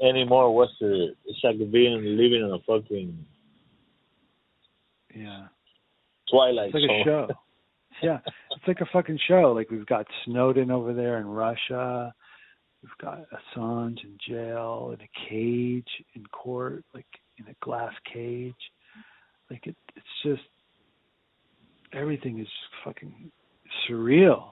anymore 0.00 0.54
what's 0.54 0.72
the. 0.80 1.14
It's 1.26 1.40
like 1.42 1.58
being 1.70 2.16
living 2.16 2.42
in 2.42 2.52
a 2.52 2.58
fucking 2.60 3.26
yeah, 5.14 5.46
twilight 6.30 6.70
it's 6.74 6.74
like 6.74 6.90
a 6.90 7.04
show. 7.04 7.28
Yeah, 8.02 8.18
it's 8.56 8.68
like 8.68 8.80
a 8.80 8.90
fucking 8.92 9.18
show. 9.26 9.52
Like 9.54 9.70
we've 9.70 9.86
got 9.86 10.06
Snowden 10.24 10.70
over 10.70 10.92
there 10.92 11.18
in 11.18 11.26
Russia. 11.26 12.14
We've 12.82 12.98
got 13.00 13.20
Assange 13.30 13.98
in 14.02 14.18
jail 14.28 14.94
in 14.94 15.04
a 15.04 15.28
cage 15.30 15.88
in 16.14 16.26
court, 16.26 16.84
like 16.94 17.06
in 17.38 17.46
a 17.46 17.54
glass 17.64 17.92
cage. 18.12 18.54
Like 19.50 19.66
it, 19.66 19.76
it's 19.94 20.06
just 20.24 20.42
everything 21.92 22.40
is 22.40 22.46
just 22.46 22.84
fucking 22.84 23.30
surreal. 23.88 24.44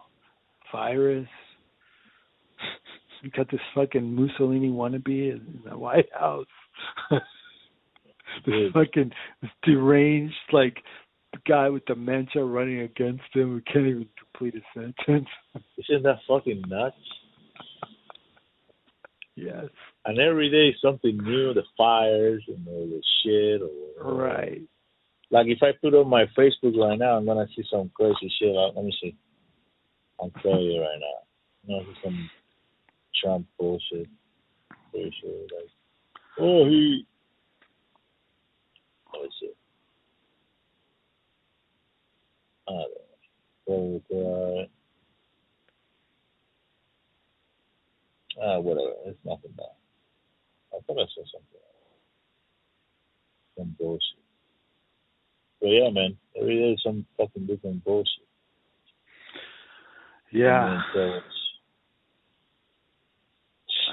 Virus. 0.72 1.28
You 3.22 3.30
got 3.32 3.50
this 3.50 3.60
fucking 3.74 4.14
Mussolini 4.14 4.70
wannabe 4.70 5.32
in 5.32 5.60
the 5.68 5.76
White 5.76 6.08
House. 6.18 6.46
this 8.46 8.72
fucking 8.72 9.12
this 9.42 9.50
deranged 9.62 10.34
like 10.52 10.78
guy 11.46 11.68
with 11.68 11.84
dementia 11.86 12.44
running 12.44 12.80
against 12.80 13.22
him 13.32 13.48
who 13.50 13.60
can't 13.62 13.86
even 13.86 14.08
complete 14.18 14.54
a 14.54 14.78
sentence. 14.78 15.28
Isn't 15.78 16.02
that 16.02 16.18
fucking 16.28 16.62
nuts? 16.68 16.96
yes. 19.36 19.66
And 20.04 20.18
every 20.18 20.50
day 20.50 20.74
something 20.82 21.16
new, 21.18 21.54
the 21.54 21.62
fires 21.76 22.42
and 22.48 22.66
all 22.68 22.86
the 22.86 23.02
shit. 23.22 23.62
Or, 23.62 24.14
Right. 24.14 24.62
Like 25.30 25.46
if 25.46 25.58
I 25.62 25.70
put 25.80 25.94
on 25.94 26.08
my 26.08 26.24
Facebook 26.36 26.76
right 26.76 26.98
now, 26.98 27.16
I'm 27.16 27.26
gonna 27.26 27.46
see 27.54 27.62
some 27.70 27.90
crazy 27.94 28.32
shit. 28.40 28.56
Uh, 28.56 28.68
Let 28.74 28.84
me 28.84 28.92
see. 29.00 29.16
I'll 30.20 30.30
tell 30.42 30.60
you 30.60 30.80
right 30.80 30.98
now. 31.00 31.76
I'm 31.76 31.84
gonna 31.84 31.94
see 31.94 32.00
some 32.02 32.30
Trump 33.22 33.46
bullshit. 33.58 34.08
Pretty 34.90 35.14
sure. 35.20 35.30
Like, 35.42 35.70
oh, 36.40 36.66
he. 36.66 37.06
Let 39.12 39.22
me 39.22 39.28
see. 39.40 39.50
I 42.59 42.59
don't 42.59 42.59
know. 42.59 42.59
So, 43.66 44.00
uh, 44.12 44.66
uh, 48.42 48.60
whatever. 48.60 48.92
It's 49.06 49.18
nothing 49.24 49.52
bad. 49.56 49.66
I 50.72 50.78
thought 50.86 50.98
I 50.98 51.06
saw 51.14 51.24
something. 51.32 51.60
Some 53.58 53.76
bullshit. 53.78 54.18
But 55.60 55.68
yeah, 55.68 55.90
man, 55.90 56.16
every 56.40 56.56
day 56.56 56.72
is 56.72 56.82
some 56.84 57.04
fucking 57.16 57.46
different 57.46 57.84
bullshit. 57.84 58.26
Yeah. 60.32 60.80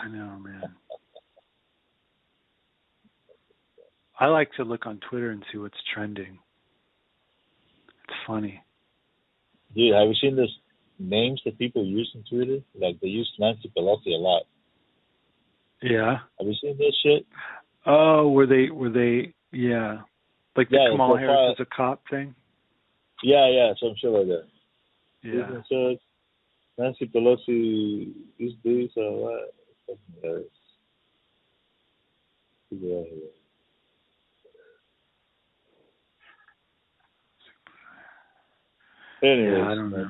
I 0.03 0.07
know, 0.09 0.39
man. 0.39 0.63
I 4.19 4.27
like 4.27 4.51
to 4.53 4.63
look 4.63 4.85
on 4.85 4.99
Twitter 5.09 5.31
and 5.31 5.43
see 5.51 5.57
what's 5.57 5.77
trending. 5.93 6.39
It's 8.07 8.17
funny. 8.25 8.63
Dude, 9.75 9.93
have 9.93 10.07
you 10.07 10.15
seen 10.21 10.35
those 10.35 10.55
names 10.99 11.41
that 11.45 11.57
people 11.59 11.85
use 11.85 12.11
on 12.15 12.23
Twitter? 12.29 12.59
Like 12.79 12.99
they 13.01 13.07
use 13.07 13.31
Nancy 13.39 13.71
Pelosi 13.77 14.07
a 14.07 14.17
lot. 14.17 14.43
Yeah. 15.81 16.17
Have 16.39 16.47
you 16.47 16.55
seen 16.61 16.77
this 16.77 16.95
shit? 17.03 17.25
Oh, 17.85 18.29
were 18.29 18.47
they 18.47 18.69
were 18.71 18.89
they 18.89 19.33
yeah. 19.51 19.99
Like 20.55 20.69
the 20.69 20.77
Yeah, 20.77 20.89
Kamala 20.91 21.17
profile- 21.17 21.35
Harris 21.35 21.59
is 21.59 21.67
a 21.71 21.75
cop 21.75 22.01
thing? 22.09 22.33
Yeah, 23.23 23.47
yeah, 23.49 23.73
some 23.79 23.93
shit 23.99 24.09
like 24.09 24.27
that. 24.27 24.45
Yeah. 25.23 25.61
Such. 25.69 26.01
Nancy 26.77 27.07
Pelosi 27.07 28.11
is 28.39 28.53
this 28.63 28.91
or 28.97 29.23
what? 29.23 29.53
Fucking 29.87 30.29
else. 30.29 30.43
Figure 32.69 32.99
out 32.99 33.05
Anyways, 39.23 39.57
Yeah, 39.57 39.67
I 39.69 39.75
don't 39.75 39.91
know. 39.91 40.09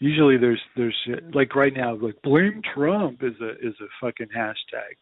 Usually 0.00 0.36
there's 0.36 0.60
there's 0.76 0.96
like 1.34 1.56
right 1.56 1.74
now 1.74 1.96
like 1.96 2.20
blame 2.22 2.62
Trump 2.74 3.22
is 3.22 3.34
a 3.40 3.50
is 3.66 3.74
a 3.80 3.88
fucking 4.00 4.28
hashtag. 4.36 4.94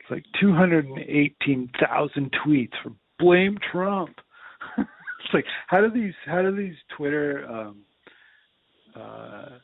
It's 0.00 0.10
like 0.10 0.24
218,000 0.40 2.30
tweets 2.46 2.72
for 2.82 2.92
blame 3.18 3.58
Trump. 3.72 4.16
it's 4.78 5.34
like 5.34 5.44
how 5.66 5.80
do 5.80 5.90
these 5.90 6.14
how 6.24 6.42
do 6.42 6.54
these 6.54 6.76
Twitter 6.96 7.46
um 7.50 7.82
uh 8.94 9.58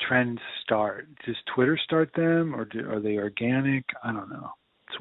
trends 0.00 0.40
start? 0.62 1.08
Does 1.26 1.36
Twitter 1.54 1.76
start 1.84 2.10
them 2.14 2.54
or 2.54 2.64
do, 2.64 2.88
are 2.88 3.00
they 3.00 3.18
organic? 3.18 3.84
I 4.04 4.12
don't 4.12 4.30
know. 4.30 4.50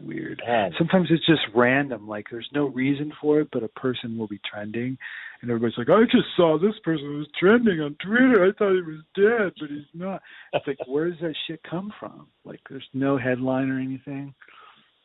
Weird. 0.01 0.41
Man, 0.45 0.71
Sometimes 0.77 1.07
it's 1.11 1.25
just 1.25 1.41
random. 1.55 2.07
Like 2.07 2.27
there's 2.31 2.49
no 2.53 2.67
reason 2.67 3.11
for 3.21 3.39
it, 3.41 3.49
but 3.51 3.63
a 3.63 3.67
person 3.69 4.17
will 4.17 4.27
be 4.27 4.39
trending, 4.49 4.97
and 5.41 5.49
everybody's 5.49 5.77
like, 5.77 5.89
"I 5.89 6.03
just 6.03 6.27
saw 6.35 6.57
this 6.57 6.77
person 6.83 7.17
was 7.17 7.27
trending 7.39 7.81
on 7.81 7.95
Twitter. 8.03 8.45
I 8.45 8.51
thought 8.57 8.75
he 8.75 8.81
was 8.81 9.03
dead, 9.15 9.53
but 9.59 9.69
he's 9.69 9.85
not." 9.93 10.21
It's 10.53 10.67
like, 10.67 10.77
where 10.87 11.09
does 11.09 11.19
that 11.21 11.35
shit 11.47 11.61
come 11.69 11.93
from? 11.99 12.27
Like, 12.45 12.61
there's 12.69 12.87
no 12.93 13.17
headline 13.17 13.69
or 13.69 13.79
anything. 13.79 14.33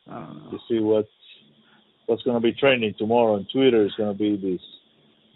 Uh, 0.09 0.51
to 0.51 0.57
see 0.69 0.79
what's 0.79 1.09
what's 2.05 2.21
going 2.23 2.35
to 2.35 2.41
be 2.41 2.53
trending 2.53 2.93
tomorrow 2.97 3.35
on 3.35 3.47
Twitter 3.51 3.85
is 3.85 3.93
going 3.97 4.15
to 4.15 4.17
be 4.17 4.37
this. 4.37 4.61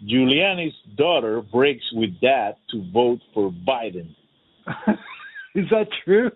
Giuliani's 0.08 0.74
daughter 0.96 1.42
breaks 1.42 1.84
with 1.92 2.18
dad 2.20 2.54
to 2.70 2.90
vote 2.92 3.20
for 3.34 3.50
Biden. 3.50 4.14
is 5.54 5.66
that 5.70 5.88
true? 6.04 6.30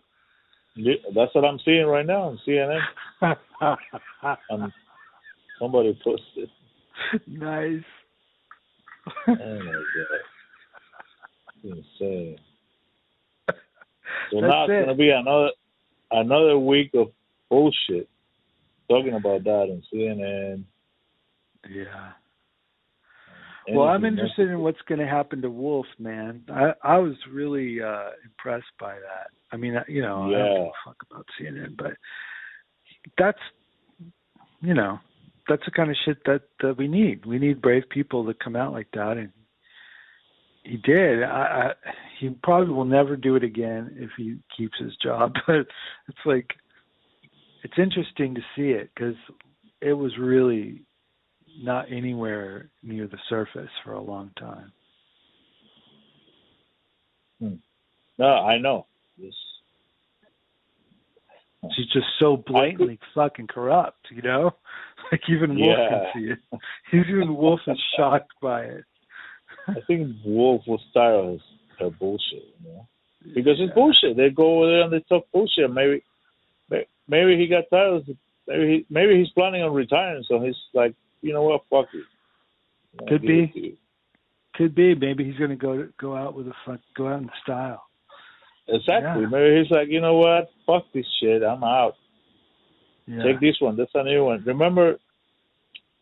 Yeah, 0.76 0.94
that's 1.14 1.34
what 1.34 1.44
I'm 1.44 1.58
seeing 1.64 1.86
right 1.86 2.06
now 2.06 2.22
on 2.22 2.40
CNN. 2.46 2.80
um, 4.50 4.72
somebody 5.58 5.98
posted. 6.02 6.50
Nice. 7.26 7.82
oh 9.28 9.34
my 9.36 9.36
god, 9.36 10.22
insane. 11.62 12.38
So 14.30 14.40
That's 14.40 14.50
now 14.50 14.64
it's 14.64 14.70
it. 14.72 14.80
gonna 14.80 14.94
be 14.96 15.10
another 15.10 15.50
another 16.10 16.58
week 16.58 16.90
of 16.94 17.08
bullshit 17.50 18.08
talking 18.88 19.14
about 19.14 19.44
that 19.44 19.68
on 19.70 19.82
CNN. 19.92 20.64
Yeah. 21.70 22.12
Well, 23.70 23.88
I'm 23.88 24.04
interested 24.04 24.50
in 24.50 24.60
what's 24.60 24.80
going 24.82 24.98
to 25.00 25.06
happen 25.06 25.40
to 25.42 25.50
Wolf, 25.50 25.86
man. 25.98 26.42
I 26.50 26.72
I 26.82 26.98
was 26.98 27.14
really 27.30 27.80
uh 27.82 28.10
impressed 28.24 28.72
by 28.78 28.94
that. 28.94 29.28
I 29.52 29.56
mean, 29.56 29.76
I- 29.76 29.84
you 29.90 30.02
know, 30.02 30.24
I 30.24 30.30
don't 30.38 30.54
give 30.56 30.66
a 30.66 30.88
fuck 30.90 30.96
about 31.10 31.26
CNN, 31.40 31.76
but 31.76 31.92
that's 33.18 33.38
you 34.60 34.74
know, 34.74 34.98
that's 35.48 35.64
the 35.64 35.70
kind 35.70 35.90
of 35.90 35.96
shit 36.04 36.18
that 36.26 36.42
that 36.60 36.76
we 36.76 36.88
need. 36.88 37.24
We 37.26 37.38
need 37.38 37.62
brave 37.62 37.84
people 37.90 38.24
to 38.26 38.34
come 38.34 38.56
out 38.56 38.72
like 38.72 38.88
that, 38.94 39.16
and 39.16 39.32
he 40.64 40.76
did. 40.78 41.22
I, 41.22 41.72
I 41.86 41.90
he 42.20 42.30
probably 42.42 42.72
will 42.74 42.84
never 42.84 43.16
do 43.16 43.36
it 43.36 43.44
again 43.44 43.94
if 43.98 44.10
he 44.16 44.36
keeps 44.56 44.78
his 44.78 44.96
job. 44.96 45.34
But 45.46 45.66
it's 46.08 46.24
like 46.26 46.50
it's 47.62 47.78
interesting 47.78 48.34
to 48.34 48.40
see 48.56 48.70
it 48.70 48.90
because 48.94 49.16
it 49.80 49.92
was 49.94 50.16
really 50.18 50.82
not 51.62 51.90
anywhere 51.90 52.68
near 52.82 53.06
the 53.06 53.18
surface 53.28 53.70
for 53.84 53.92
a 53.92 54.00
long 54.02 54.30
time. 54.38 54.72
Hmm. 57.40 57.54
No, 58.18 58.26
I 58.26 58.58
know. 58.58 58.86
It's, 59.20 59.36
She's 61.74 61.86
just 61.92 62.06
so 62.20 62.36
blatantly 62.46 62.98
fucking 63.14 63.46
corrupt, 63.48 64.06
you 64.10 64.22
know? 64.22 64.50
Like 65.12 65.20
even 65.28 65.58
Wolf 65.58 65.76
Yeah. 65.78 65.88
can 65.88 66.06
see 66.14 66.30
it. 66.30 66.38
Even 66.94 67.36
Wolf 67.36 67.60
is 67.66 67.78
shocked 67.96 68.32
by 68.40 68.62
it. 68.62 68.84
I 69.68 69.74
think 69.86 70.16
Wolf 70.24 70.62
was 70.66 70.80
tired 70.94 71.24
of 71.26 71.32
his, 71.32 71.40
her 71.78 71.90
bullshit, 71.90 72.42
you 72.62 72.68
know, 72.72 72.88
because 73.34 73.58
Yeah. 73.58 73.66
it's 73.66 73.74
bullshit. 73.74 74.16
They 74.16 74.30
go 74.30 74.58
over 74.62 74.66
there 74.70 74.80
and 74.82 74.92
they 74.92 75.00
talk 75.00 75.26
bullshit. 75.30 75.70
Maybe, 75.70 76.02
maybe 77.06 77.36
he 77.36 77.46
got 77.48 77.64
tired. 77.70 78.04
Maybe 78.48 78.66
he, 78.66 78.86
maybe 78.88 79.18
he's 79.18 79.28
planning 79.30 79.62
on 79.62 79.74
retiring, 79.74 80.24
so 80.26 80.40
he's 80.40 80.56
like, 80.72 80.94
you 81.24 81.32
know 81.32 81.42
what, 81.42 81.62
fuck 81.70 81.86
it. 81.94 82.04
You 82.92 83.00
know, 83.00 83.06
Could 83.08 83.22
be. 83.22 83.52
it. 83.54 83.78
Could 84.54 84.74
be. 84.74 84.94
Maybe 84.94 85.24
he's 85.24 85.36
gonna 85.36 85.56
go 85.56 85.88
go 86.00 86.14
out 86.16 86.34
with 86.34 86.46
a 86.46 86.52
fuck 86.64 86.80
go 86.96 87.08
out 87.08 87.22
in 87.22 87.30
style. 87.42 87.82
Exactly. 88.68 89.22
Yeah. 89.22 89.28
Maybe 89.30 89.58
he's 89.62 89.70
like, 89.70 89.88
you 89.88 90.00
know 90.00 90.14
what, 90.14 90.48
fuck 90.66 90.84
this 90.94 91.06
shit. 91.20 91.42
I'm 91.42 91.64
out. 91.64 91.94
Yeah. 93.06 93.22
Take 93.24 93.40
this 93.40 93.56
one. 93.60 93.76
That's 93.76 93.90
a 93.94 94.02
new 94.04 94.24
one. 94.24 94.42
Remember, 94.46 94.90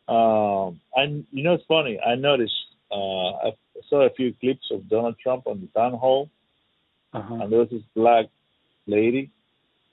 um, 0.08 0.80
I 0.96 1.04
you 1.30 1.42
know 1.44 1.54
it's 1.54 1.64
funny. 1.66 1.98
I 2.00 2.14
noticed. 2.16 2.52
Uh, 2.90 3.48
I 3.48 3.50
saw 3.88 4.06
a 4.06 4.10
few 4.14 4.34
clips 4.38 4.66
of 4.70 4.88
Donald 4.88 5.16
Trump 5.22 5.46
on 5.46 5.60
the 5.60 5.66
town 5.78 5.94
hall, 5.94 6.28
uh-huh. 7.14 7.34
and 7.36 7.50
there 7.50 7.60
was 7.60 7.70
this 7.70 7.82
black 7.96 8.26
lady. 8.86 9.30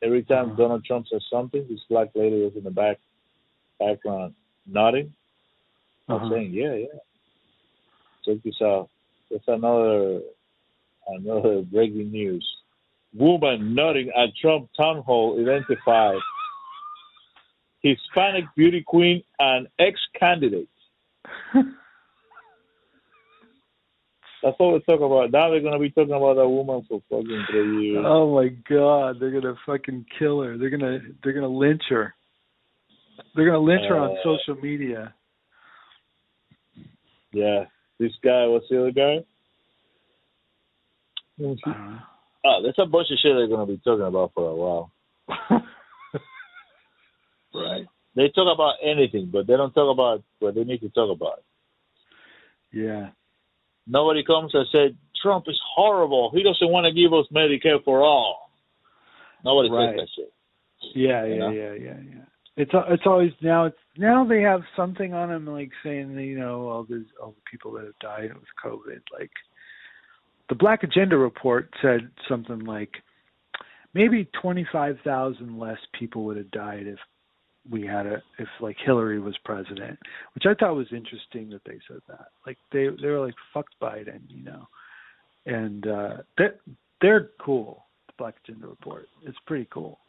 Every 0.03 0.23
time 0.23 0.47
Uh-huh. 0.51 0.55
Donald 0.57 0.85
Trump 0.85 1.07
says 1.11 1.23
something, 1.31 1.65
this 1.69 1.79
black 1.89 2.09
lady 2.15 2.41
was 2.43 2.53
in 2.57 2.63
the 2.63 2.71
back 2.71 2.97
background 3.79 4.33
nodding, 4.67 5.13
Uh-huh. 6.09 6.29
saying, 6.31 6.51
"Yeah, 6.51 6.73
yeah." 6.73 6.87
Check 8.25 8.43
this 8.43 8.61
out. 8.61 8.89
That's 9.31 9.47
another 9.47 10.21
another 11.07 11.61
breaking 11.61 12.11
news. 12.11 12.47
Woman 13.13 13.73
nodding 13.73 14.09
at 14.09 14.29
Trump 14.41 14.69
town 14.77 15.01
hall 15.03 15.39
identified 15.39 16.17
Hispanic 17.81 18.45
beauty 18.55 18.83
queen 18.85 19.23
and 19.39 19.67
ex-candidate. 19.79 20.67
That's 24.41 24.57
what 24.57 24.71
we're 24.71 24.79
talking 24.79 25.05
about. 25.05 25.31
Now 25.31 25.49
they're 25.49 25.59
gonna 25.59 25.79
be 25.79 25.89
talking 25.89 26.13
about 26.13 26.35
that 26.35 26.47
woman 26.47 26.85
for 26.87 27.01
fucking 27.09 27.45
three 27.49 27.87
years. 27.87 28.05
Oh 28.07 28.33
my 28.35 28.47
god, 28.69 29.19
they're 29.19 29.31
gonna 29.31 29.55
fucking 29.65 30.05
kill 30.17 30.41
her. 30.41 30.57
They're 30.57 30.69
gonna 30.69 30.99
they're 31.23 31.33
gonna 31.33 31.47
lynch 31.47 31.83
her. 31.89 32.13
They're 33.35 33.45
gonna 33.45 33.59
lynch 33.59 33.83
her 33.89 33.97
on 33.97 34.11
Uh, 34.11 34.23
social 34.23 34.55
media. 34.61 35.13
Yeah, 37.31 37.65
this 37.99 38.11
guy. 38.23 38.45
What's 38.47 38.67
the 38.69 38.79
other 38.81 38.91
guy? 38.91 39.17
I. 41.65 41.99
Oh, 42.45 42.59
there's 42.63 42.75
a 42.77 42.85
bunch 42.85 43.07
of 43.11 43.17
shit 43.21 43.33
they're 43.35 43.47
gonna 43.47 43.65
be 43.65 43.79
talking 43.83 44.05
about 44.05 44.31
for 44.33 44.49
a 44.49 44.55
while. 44.55 44.91
right. 47.53 47.85
They 48.15 48.29
talk 48.29 48.53
about 48.53 48.75
anything, 48.83 49.29
but 49.31 49.47
they 49.47 49.55
don't 49.55 49.73
talk 49.73 49.91
about 49.93 50.23
what 50.39 50.55
they 50.55 50.63
need 50.63 50.81
to 50.81 50.89
talk 50.89 51.15
about. 51.15 51.43
Yeah. 52.71 53.09
Nobody 53.87 54.23
comes 54.23 54.51
and 54.53 54.67
said 54.71 54.97
Trump 55.21 55.45
is 55.47 55.59
horrible. 55.75 56.31
He 56.33 56.43
doesn't 56.43 56.69
want 56.71 56.85
to 56.85 56.91
give 56.93 57.13
us 57.13 57.25
Medicare 57.33 57.83
for 57.83 58.01
all. 58.01 58.51
Nobody 59.43 59.69
Right. 59.69 59.97
says 59.97 59.99
that 59.99 60.09
shit. 60.15 60.33
Yeah, 60.95 61.25
You 61.25 61.33
yeah, 61.33 61.39
know? 61.39 61.49
yeah, 61.51 61.73
yeah, 61.73 61.99
yeah. 62.01 62.25
It's 62.59 62.71
it's 62.89 63.03
always 63.05 63.31
now 63.41 63.67
it's 63.67 63.77
now 63.97 64.25
they 64.25 64.41
have 64.41 64.63
something 64.75 65.13
on 65.13 65.29
them 65.29 65.47
like 65.47 65.71
saying 65.81 66.19
you 66.19 66.37
know 66.37 66.67
all 66.67 66.83
the 66.83 67.05
all 67.23 67.31
the 67.31 67.49
people 67.49 67.71
that 67.71 67.85
have 67.85 67.97
died 68.01 68.33
with 68.33 68.43
COVID 68.61 68.99
like 69.17 69.31
the 70.49 70.55
Black 70.55 70.83
Agenda 70.83 71.17
report 71.17 71.73
said 71.81 72.11
something 72.27 72.65
like 72.65 72.91
maybe 73.93 74.27
twenty 74.41 74.67
five 74.73 74.97
thousand 75.05 75.57
less 75.57 75.77
people 75.97 76.25
would 76.25 76.35
have 76.35 76.51
died 76.51 76.85
if 76.85 76.99
we 77.71 77.85
had 77.85 78.05
a 78.05 78.21
if 78.39 78.49
like 78.59 78.75
Hillary 78.85 79.21
was 79.21 79.37
president, 79.45 79.97
which 80.35 80.43
I 80.45 80.53
thought 80.53 80.75
was 80.75 80.91
interesting 80.91 81.49
that 81.51 81.61
they 81.65 81.79
said 81.87 82.01
that. 82.09 82.27
Like 82.45 82.57
they 82.73 82.89
they 83.01 83.07
were 83.07 83.25
like 83.25 83.35
fuck 83.53 83.67
Biden, 83.81 84.23
you 84.27 84.43
know, 84.43 84.67
and 85.45 85.87
uh, 85.87 86.17
they 86.37 86.47
they're 86.99 87.29
cool. 87.39 87.85
The 88.07 88.13
Black 88.17 88.35
Agenda 88.43 88.67
report, 88.67 89.07
it's 89.25 89.37
pretty 89.47 89.69
cool. 89.71 89.99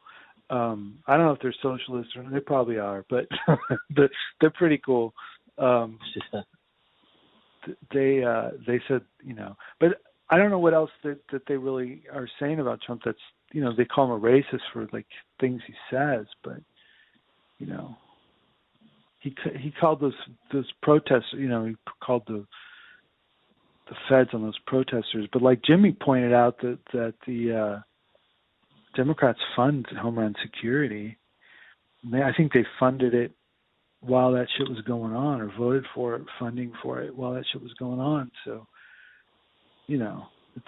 Um, 0.51 0.99
I 1.07 1.17
don't 1.17 1.27
know 1.27 1.33
if 1.33 1.41
they're 1.41 1.55
socialists 1.63 2.13
or 2.17 2.29
they 2.31 2.41
probably 2.41 2.79
are, 2.79 3.05
but 3.09 3.27
they're, 3.97 4.11
they're 4.41 4.51
pretty 4.51 4.81
cool. 4.85 5.15
Um, 5.59 5.99
they 7.93 8.25
uh, 8.25 8.51
they 8.67 8.81
said 8.89 9.03
you 9.23 9.35
know, 9.35 9.57
but 9.79 10.01
I 10.31 10.39
don't 10.39 10.51
know 10.51 10.59
what 10.59 10.75
else 10.75 10.91
that 11.05 11.19
that 11.33 11.43
they 11.47 11.57
really 11.57 12.03
are 12.13 12.29
saying 12.39 12.61
about 12.61 12.81
Trump. 12.83 13.03
That's 13.05 13.19
you 13.53 13.63
know 13.63 13.73
they 13.77 13.85
call 13.85 14.07
him 14.07 14.11
a 14.13 14.21
racist 14.21 14.63
for 14.73 14.89
like 14.93 15.07
things 15.41 15.61
he 15.67 15.75
says, 15.91 16.27
but 16.43 16.59
you 17.59 17.67
know 17.67 17.97
he 19.21 19.35
he 19.59 19.71
called 19.71 20.01
those 20.01 20.15
those 20.53 20.71
protests. 20.83 21.33
You 21.33 21.49
know 21.49 21.67
he 21.67 21.77
called 22.03 22.23
the 22.27 22.47
the 23.89 23.97
feds 24.09 24.31
on 24.33 24.43
those 24.43 24.59
protesters. 24.67 25.29
But 25.33 25.43
like 25.43 25.63
Jimmy 25.63 25.93
pointed 25.93 26.33
out 26.33 26.59
that 26.63 26.79
that 26.93 27.15
the 27.27 27.53
uh, 27.53 27.81
Democrats 28.95 29.39
fund 29.55 29.87
Homeland 30.01 30.37
Security. 30.43 31.17
I 32.13 32.33
think 32.37 32.53
they 32.53 32.65
funded 32.79 33.15
it 33.15 33.33
while 34.01 34.33
that 34.33 34.49
shit 34.57 34.69
was 34.69 34.81
going 34.87 35.13
on, 35.13 35.41
or 35.41 35.53
voted 35.59 35.85
for 35.95 36.17
it, 36.17 36.23
funding 36.39 36.73
for 36.83 37.03
it 37.03 37.15
while 37.15 37.35
that 37.35 37.45
shit 37.53 37.63
was 37.63 37.75
going 37.75 38.01
on. 38.01 38.31
So, 38.45 38.67
you 39.87 39.99
know, 39.99 40.25
it's 40.57 40.67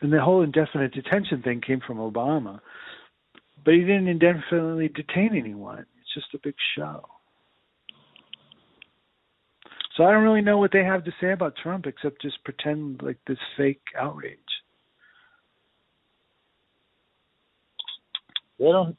and 0.00 0.12
the 0.12 0.20
whole 0.20 0.42
indefinite 0.42 0.92
detention 0.92 1.42
thing 1.42 1.60
came 1.60 1.80
from 1.86 1.98
Obama, 1.98 2.60
but 3.64 3.74
he 3.74 3.80
didn't 3.80 4.08
indefinitely 4.08 4.88
detain 4.88 5.34
anyone. 5.34 5.86
It's 6.00 6.14
just 6.14 6.34
a 6.34 6.38
big 6.42 6.54
show. 6.76 7.02
So 9.96 10.04
I 10.04 10.12
don't 10.12 10.22
really 10.22 10.42
know 10.42 10.58
what 10.58 10.72
they 10.72 10.84
have 10.84 11.04
to 11.04 11.12
say 11.20 11.32
about 11.32 11.56
Trump 11.62 11.86
except 11.86 12.20
just 12.20 12.44
pretend 12.44 13.00
like 13.02 13.16
this 13.26 13.38
fake 13.56 13.80
outrage. 13.98 14.38
They 18.58 18.66
don't. 18.66 18.96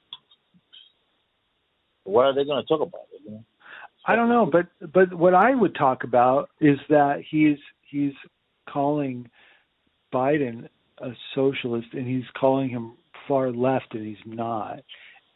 What 2.03 2.25
are 2.25 2.33
they 2.33 2.45
going 2.45 2.63
to 2.63 2.67
talk 2.67 2.81
about? 2.81 3.01
You 3.25 3.31
know? 3.31 3.43
I 4.07 4.15
don't 4.15 4.29
know, 4.29 4.49
but 4.49 4.67
but 4.93 5.13
what 5.13 5.33
I 5.33 5.53
would 5.53 5.75
talk 5.75 6.03
about 6.03 6.49
is 6.61 6.77
that 6.89 7.21
he's 7.29 7.57
he's 7.89 8.13
calling 8.69 9.29
Biden 10.13 10.69
a 10.99 11.11
socialist 11.35 11.87
and 11.93 12.07
he's 12.07 12.23
calling 12.39 12.69
him 12.69 12.93
far 13.27 13.51
left 13.51 13.93
and 13.93 14.05
he's 14.05 14.25
not. 14.25 14.79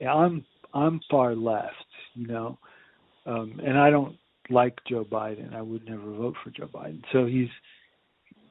I'm 0.08 0.45
I'm 0.74 1.01
far 1.09 1.35
left, 1.35 1.75
you 2.14 2.27
know. 2.27 2.58
Um 3.25 3.59
and 3.64 3.77
I 3.77 3.90
don't 3.90 4.16
like 4.50 4.80
Joe 4.88 5.06
Biden. 5.06 5.53
I 5.53 5.61
would 5.61 5.85
never 5.85 6.09
vote 6.11 6.35
for 6.41 6.50
Joe 6.51 6.69
Biden. 6.74 7.01
So 7.11 7.25
he's 7.25 7.50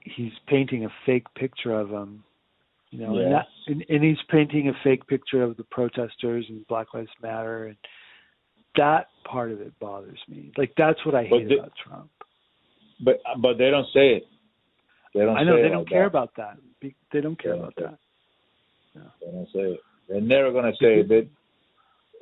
he's 0.05 0.33
painting 0.49 0.85
a 0.85 0.91
fake 1.07 1.27
picture 1.35 1.73
of 1.73 1.89
him. 1.89 2.25
You 2.91 2.99
know, 3.07 3.17
and, 3.19 3.33
that, 3.33 3.47
and 3.69 3.85
and 3.89 4.03
he's 4.03 4.19
painting 4.31 4.69
a 4.69 4.73
fake 4.83 5.07
picture 5.07 5.43
of 5.43 5.57
the 5.57 5.63
protesters 5.65 6.45
and 6.49 6.67
Black 6.67 6.93
Lives 6.93 7.11
Matter 7.23 7.67
and 7.67 7.77
that 8.77 9.07
part 9.25 9.53
of 9.53 9.61
it 9.61 9.79
bothers 9.79 10.19
me. 10.29 10.53
Like 10.57 10.73
that's 10.77 11.05
what 11.07 11.15
I 11.15 11.25
hate 11.25 11.49
the- 11.49 11.59
about 11.59 11.73
Trump. 11.85 12.11
But 13.05 13.21
but 13.41 13.59
they 13.59 13.71
don't 13.71 13.87
say 13.95 14.15
it. 14.17 14.25
They 15.15 15.21
don't. 15.21 15.37
I 15.37 15.45
know 15.45 15.57
they 15.63 15.69
don't 15.69 15.79
like 15.85 15.89
care 15.89 16.03
that. 16.03 16.07
about 16.09 16.37
that. 16.37 16.57
They 16.83 17.21
don't 17.21 17.41
care 17.41 17.53
They 17.55 17.59
about 17.61 17.75
don't 17.77 17.91
that. 17.91 17.99
They 19.25 19.31
don't 19.31 19.49
say 19.53 19.73
it. 19.75 19.81
They're 20.09 20.21
never 20.21 20.53
gonna 20.53 20.73
say 20.81 21.01
it. 21.01 21.09
They, 21.09 21.29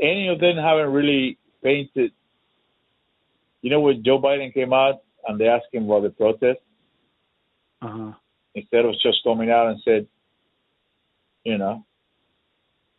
any 0.00 0.28
of 0.28 0.38
them 0.38 0.56
haven't 0.56 0.92
really 0.92 1.38
painted. 1.64 2.12
You 3.62 3.70
know 3.70 3.80
when 3.80 4.04
Joe 4.04 4.20
Biden 4.20 4.52
came 4.54 4.72
out 4.72 5.00
and 5.26 5.40
they 5.40 5.46
asked 5.48 5.66
him 5.72 5.84
about 5.86 6.02
the 6.02 6.10
protest, 6.10 6.60
Uh 7.82 7.88
huh. 7.88 8.12
instead 8.54 8.84
of 8.84 8.92
just 9.02 9.24
coming 9.24 9.50
out 9.50 9.68
and 9.68 9.80
said, 9.84 10.06
you 11.44 11.58
know, 11.58 11.84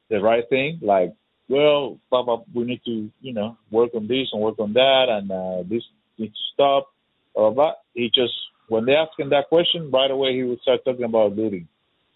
the 0.09 0.19
right 0.19 0.43
thing, 0.49 0.79
like, 0.81 1.13
well, 1.47 1.99
Papa, 2.09 2.43
we 2.53 2.63
need 2.63 2.81
to, 2.85 3.09
you 3.21 3.33
know, 3.33 3.57
work 3.71 3.91
on 3.95 4.07
this 4.07 4.27
and 4.31 4.41
work 4.41 4.59
on 4.59 4.73
that, 4.73 5.05
and 5.09 5.31
uh, 5.31 5.63
this 5.69 5.83
needs 6.17 6.33
to 6.33 6.39
stop, 6.53 6.87
blah, 7.33 7.49
blah, 7.49 7.53
blah. 7.53 7.73
He 7.93 8.09
just, 8.13 8.33
when 8.67 8.85
they 8.85 8.93
ask 8.93 9.11
him 9.17 9.29
that 9.31 9.49
question, 9.49 9.89
right 9.91 10.11
away 10.11 10.35
he 10.35 10.43
would 10.43 10.61
start 10.61 10.81
talking 10.85 11.05
about 11.05 11.35
looting. 11.35 11.67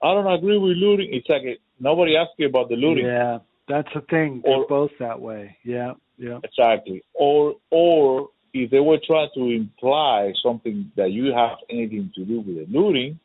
I 0.02 0.14
don't 0.14 0.32
agree 0.32 0.58
with 0.58 0.78
looting. 0.78 1.10
It's 1.12 1.28
like 1.30 1.44
it, 1.44 1.60
nobody 1.80 2.16
asked 2.16 2.34
you 2.38 2.48
about 2.48 2.70
the 2.70 2.76
looting. 2.76 3.06
Yeah, 3.06 3.40
that's 3.68 3.88
the 3.96 4.02
thing. 4.02 4.42
They're 4.44 4.58
Or- 4.58 4.68
both 4.68 4.92
that 5.00 5.20
way. 5.20 5.58
Yeah, 5.64 5.94
yeah. 6.18 6.40
Exactly. 6.44 7.04
Or 7.14 7.56
or 7.72 8.30
if 8.54 8.70
they 8.70 8.80
were 8.82 9.00
trying 9.06 9.30
to 9.36 9.50
imply 9.50 10.34
something 10.44 10.92
that 10.96 11.12
you 11.12 11.34
have 11.34 11.58
anything 11.70 12.12
to 12.16 12.26
do 12.26 12.42
with 12.42 12.56
the 12.58 12.68
looting, 12.78 13.20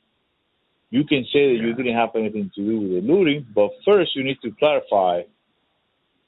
you 0.91 1.05
can 1.05 1.25
say 1.33 1.53
that 1.57 1.63
you 1.63 1.75
didn't 1.75 1.95
have 1.95 2.11
anything 2.15 2.51
to 2.55 2.65
do 2.65 2.81
with 2.81 2.91
the 2.91 3.13
looting, 3.13 3.47
but 3.55 3.71
first 3.85 4.17
you 4.17 4.25
need 4.25 4.39
to 4.43 4.51
clarify 4.59 5.23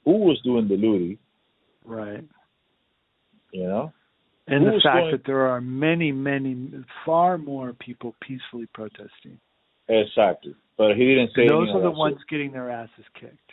who 0.05 0.13
was 0.19 0.41
doing 0.43 0.69
the 0.69 0.77
looting, 0.77 1.19
Right. 1.85 2.25
you 3.53 3.65
know? 3.65 3.93
And 4.47 4.67
the 4.67 4.81
fact 4.83 4.85
going- 4.85 5.11
that 5.13 5.25
there 5.25 5.47
are 5.47 5.61
many, 5.61 6.11
many, 6.13 6.85
far 7.05 7.39
more 7.39 7.73
people 7.75 8.15
peacefully 8.21 8.67
protesting. 8.75 9.39
Exactly. 9.89 10.55
But 10.77 10.97
he 10.97 11.07
didn't 11.07 11.33
say 11.35 11.47
those 11.47 11.69
are 11.71 11.81
the 11.81 11.91
ones 11.91 12.23
getting 12.25 12.53
their 12.53 12.71
asses 12.71 13.05
kicked. 13.15 13.53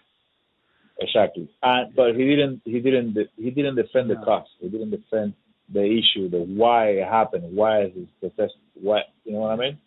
Exactly. 0.99 1.47
And 1.61 1.93
but 1.95 2.15
he 2.15 2.25
didn't 2.25 2.61
he 2.65 2.79
didn't 2.79 3.17
he 3.37 3.51
didn't 3.51 3.75
defend 3.75 4.09
the 4.09 4.15
No. 4.15 4.23
cause. 4.23 4.47
He 4.59 4.69
didn't 4.69 4.91
defend 4.91 5.33
the 5.69 5.83
issue, 5.83 6.29
the 6.29 6.39
why 6.39 6.89
it 6.89 7.07
happened, 7.07 7.55
why 7.55 7.83
is 7.83 7.93
this 7.93 8.09
protest 8.19 8.55
what 8.73 9.09
you 9.25 9.33
know 9.33 9.39
what 9.39 9.51
I 9.51 9.55
mean? 9.57 9.77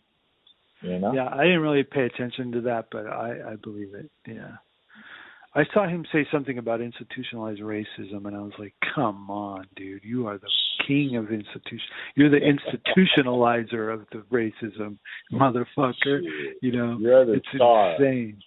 You 0.82 0.98
know? 0.98 1.12
Yeah, 1.12 1.28
I 1.32 1.44
didn't 1.44 1.60
really 1.60 1.82
pay 1.82 2.04
attention 2.06 2.52
to 2.52 2.60
that, 2.62 2.86
but 2.90 3.06
I, 3.06 3.52
I 3.52 3.56
believe 3.62 3.94
it. 3.94 4.10
Yeah. 4.26 4.52
I 5.54 5.64
saw 5.74 5.86
him 5.88 6.04
say 6.12 6.26
something 6.32 6.58
about 6.58 6.80
institutionalized 6.80 7.60
racism, 7.60 8.24
and 8.26 8.36
I 8.36 8.40
was 8.40 8.52
like, 8.58 8.72
"Come 8.94 9.28
on, 9.30 9.66
dude! 9.74 10.04
You 10.04 10.28
are 10.28 10.38
the 10.38 10.48
king 10.86 11.16
of 11.16 11.32
institution. 11.32 11.88
You're 12.14 12.30
the 12.30 12.38
institutionalizer 13.26 13.92
of 13.92 14.06
the 14.12 14.18
racism, 14.32 14.96
motherfucker. 15.32 16.20
You 16.62 16.72
know, 16.72 16.98
You're 17.00 17.26
the 17.26 17.32
it's 17.34 17.46
star. 17.56 17.94
insane. 17.94 18.38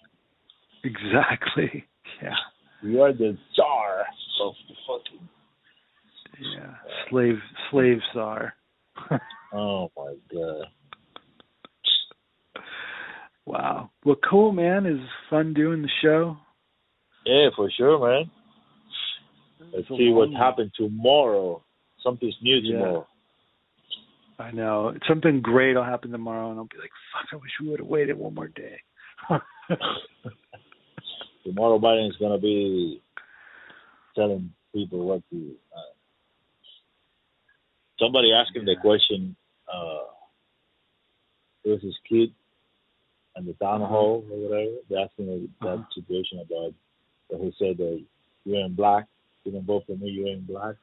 Exactly. 0.83 1.85
Yeah. 2.21 2.35
You 2.83 3.01
are 3.01 3.11
the 3.11 3.37
czar 3.55 4.05
of 4.43 4.53
the 4.69 4.75
fucking. 4.87 5.27
Yeah. 6.39 6.75
Slave, 7.09 7.39
slave 7.71 7.97
czar. 8.13 8.53
Oh 9.53 9.91
my 9.97 10.13
god. 10.33 10.67
Wow. 13.45 13.89
Well, 14.05 14.15
cool, 14.29 14.51
man. 14.51 14.85
Is 14.85 14.99
fun 15.29 15.53
doing 15.53 15.81
the 15.81 15.89
show. 16.01 16.37
Yeah, 17.25 17.49
for 17.55 17.69
sure, 17.75 17.99
man. 17.99 18.29
Let's 19.73 19.87
see 19.87 20.09
what 20.09 20.29
happens 20.37 20.71
tomorrow. 20.75 21.63
Something's 22.03 22.35
new 22.41 22.57
Yeah. 22.57 22.77
tomorrow. 22.77 23.07
I 24.39 24.51
know 24.51 24.93
something 25.07 25.41
great 25.41 25.75
will 25.75 25.83
happen 25.83 26.11
tomorrow, 26.11 26.49
and 26.49 26.59
I'll 26.59 26.65
be 26.65 26.77
like, 26.79 26.91
"Fuck! 27.13 27.29
I 27.31 27.35
wish 27.37 27.51
we 27.61 27.69
would 27.69 27.79
have 27.79 27.87
waited 27.87 28.17
one 28.17 28.33
more 28.33 28.47
day." 28.49 28.81
tomorrow 31.43 31.79
Biden 31.79 32.09
is 32.09 32.17
gonna 32.17 32.39
be 32.39 33.01
telling 34.15 34.53
people 34.73 35.05
what 35.05 35.21
to. 35.29 35.55
Uh, 35.75 35.93
somebody 37.99 38.33
asked 38.33 38.55
him 38.55 38.65
the 38.65 38.75
question. 38.81 39.35
Uh, 39.71 40.07
it 41.63 41.69
was 41.69 41.81
his 41.81 41.97
kid 42.09 42.33
and 43.35 43.47
the 43.47 43.53
town 43.53 43.81
hall 43.81 44.23
or 44.31 44.37
whatever. 44.37 44.71
They 44.89 44.95
asked 44.97 45.17
that 45.17 45.49
Uh-huh. 45.61 45.77
situation 45.93 46.39
about. 46.39 46.73
So 47.29 47.37
he 47.37 47.51
said 47.57 47.77
that 47.77 48.03
you're 48.45 48.65
in 48.65 48.73
black. 48.75 49.05
You 49.43 49.51
didn't 49.51 49.65
vote 49.65 49.83
for 49.87 49.95
me. 49.95 50.09
You're 50.09 50.27
in 50.27 50.41
black. 50.45 50.75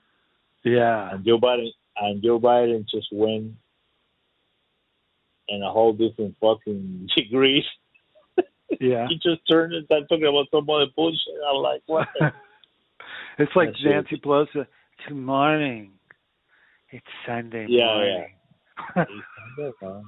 yeah, 0.64 1.12
And 1.14 1.24
Joe 1.24 1.38
Biden 1.38 1.68
and 1.96 2.22
Joe 2.22 2.38
Biden 2.40 2.86
just 2.88 3.08
went 3.12 3.52
in 5.48 5.62
a 5.62 5.70
whole 5.70 5.92
different 5.92 6.36
fucking 6.40 7.08
degrees. 7.16 7.64
yeah. 8.80 9.06
He 9.08 9.16
just 9.16 9.40
turned 9.50 9.74
and 9.74 9.84
started 9.86 10.08
talking 10.08 10.26
about 10.26 10.46
some 10.50 10.68
other 10.68 10.86
bullshit. 10.94 11.34
I'm 11.48 11.56
like, 11.62 11.82
what? 11.86 12.08
it's 13.38 13.52
like 13.56 13.68
That 13.70 13.76
shit. 13.78 13.86
Nancy 13.86 14.16
Pelosi. 14.16 14.66
Good 15.08 15.16
morning. 15.16 15.92
It's 16.90 17.06
Sunday 17.26 17.66
Yeah, 17.68 17.84
morning. 17.84 18.26
It's 18.96 19.10
Sunday 19.56 19.72
morning. 19.80 20.04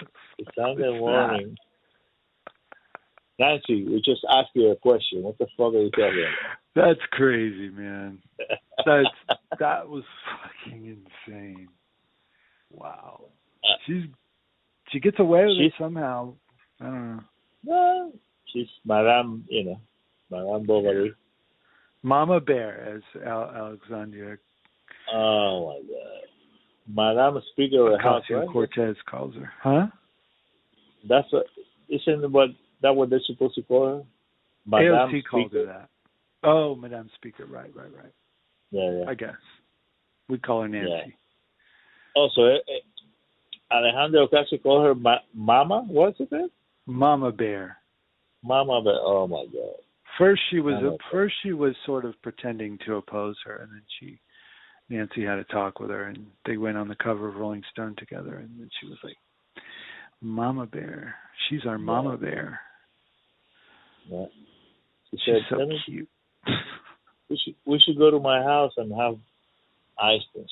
It's 0.38 0.50
Sunday 0.54 0.98
morning. 0.98 1.56
Nancy, 3.40 3.84
we 3.88 4.02
just 4.04 4.20
asked 4.30 4.50
you 4.54 4.70
a 4.70 4.76
question. 4.76 5.22
What 5.22 5.38
the 5.38 5.46
fuck 5.56 5.72
are 5.72 5.80
you 5.80 5.90
talking 5.90 6.26
That's 6.76 7.00
crazy, 7.12 7.70
man. 7.70 8.18
about? 8.38 8.58
That's 8.86 9.58
that 9.58 9.88
was 9.88 10.04
fucking 10.64 10.98
insane. 11.26 11.68
Wow. 12.70 13.24
She's 13.86 14.04
she 14.92 15.00
gets 15.00 15.18
away 15.18 15.46
with 15.46 15.56
it 15.58 15.72
somehow. 15.78 16.34
I 16.80 16.84
don't 16.84 17.16
know. 17.16 17.22
well, 17.64 18.12
she's 18.52 18.66
Madame, 18.84 19.46
you 19.48 19.64
know, 19.64 19.80
Madame 20.30 20.66
Bovary. 20.66 21.14
Mama 22.02 22.40
Bear, 22.40 22.96
as 22.96 23.22
Al- 23.26 23.50
Alexandria 23.54 24.36
Oh 25.14 25.66
my 25.68 26.94
God, 26.94 27.14
Madame 27.16 27.42
Speaker 27.52 27.86
of 27.86 27.98
the 27.98 28.02
House, 28.02 28.22
right? 28.30 28.48
Cortez 28.48 28.96
calls 29.10 29.34
her. 29.34 29.50
Huh? 29.62 29.86
That's 31.08 31.30
what 31.32 31.46
isn't 31.88 32.30
what 32.32 32.50
that 32.82 32.94
what 32.94 33.10
they're 33.10 33.20
supposed 33.26 33.54
to 33.56 33.62
call 33.62 33.86
her? 33.86 34.02
Madame 34.66 35.10
AOC 35.10 35.22
called 35.30 35.52
her 35.52 35.62
Speaker. 35.62 35.66
that. 35.66 35.88
Oh, 36.42 36.74
Madame 36.74 37.10
Speaker. 37.16 37.46
Right, 37.46 37.74
right, 37.74 37.94
right. 37.94 38.12
Yeah, 38.70 38.90
yeah. 38.90 39.04
I 39.08 39.14
guess. 39.14 39.36
We 40.28 40.38
call 40.38 40.62
her 40.62 40.68
Nancy. 40.68 41.14
Also, 42.14 42.42
eh, 42.44 42.54
eh, 42.54 43.74
Alejandro 43.74 44.26
Ocasio 44.26 44.62
called 44.62 44.84
her 44.84 44.94
ma- 44.94 45.18
Mama. 45.34 45.84
What's 45.88 46.20
it? 46.20 46.30
called? 46.30 46.50
Mama 46.86 47.32
Bear. 47.32 47.76
Mama, 48.42 48.80
but 48.82 48.94
oh 49.00 49.26
my 49.26 49.44
God. 49.52 49.74
First 50.18 50.42
she 50.50 50.60
was 50.60 50.74
Mama 50.74 50.96
first 51.10 51.34
she 51.42 51.52
was 51.52 51.74
sort 51.86 52.04
of 52.04 52.20
pretending 52.22 52.78
to 52.86 52.96
oppose 52.96 53.36
her 53.44 53.56
and 53.62 53.70
then 53.72 53.82
she 53.98 54.18
Nancy 54.88 55.24
had 55.24 55.38
a 55.38 55.44
talk 55.44 55.78
with 55.78 55.90
her 55.90 56.04
and 56.04 56.26
they 56.46 56.56
went 56.56 56.76
on 56.76 56.88
the 56.88 56.96
cover 56.96 57.28
of 57.28 57.36
Rolling 57.36 57.62
Stone 57.70 57.96
together 57.96 58.36
and 58.36 58.48
then 58.58 58.68
she 58.80 58.88
was 58.88 58.98
like 59.04 59.16
Mama 60.20 60.66
Bear. 60.66 61.14
She's 61.48 61.64
our 61.66 61.78
Mama 61.78 62.16
Bear. 62.16 62.60
Yeah. 64.10 64.26
She 65.10 65.16
She's 65.18 65.20
said, 65.26 65.42
so 65.50 65.56
"Let 65.56 65.68
me- 65.68 65.80
cute. 65.86 66.08
we 67.30 67.38
should 67.44 67.54
we 67.64 67.78
should 67.84 67.98
go 67.98 68.10
to 68.10 68.18
my 68.20 68.42
house 68.42 68.72
and 68.76 68.92
have 68.92 69.14
ice 69.98 70.20
cream. 70.32 70.46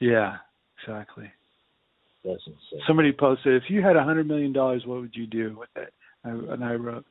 Yeah, 0.00 0.36
exactly. 0.82 1.30
That's 2.24 2.40
insane. 2.46 2.80
Somebody 2.86 3.12
posted, 3.12 3.62
if 3.62 3.68
you 3.70 3.82
had 3.82 3.96
a 3.96 4.02
hundred 4.04 4.26
million 4.26 4.52
dollars, 4.52 4.82
what 4.86 5.00
would 5.00 5.14
you 5.14 5.26
do 5.26 5.56
with 5.58 5.68
it? 5.76 5.92
I, 6.24 6.30
and 6.30 6.64
I 6.64 6.74
wrote, 6.74 7.04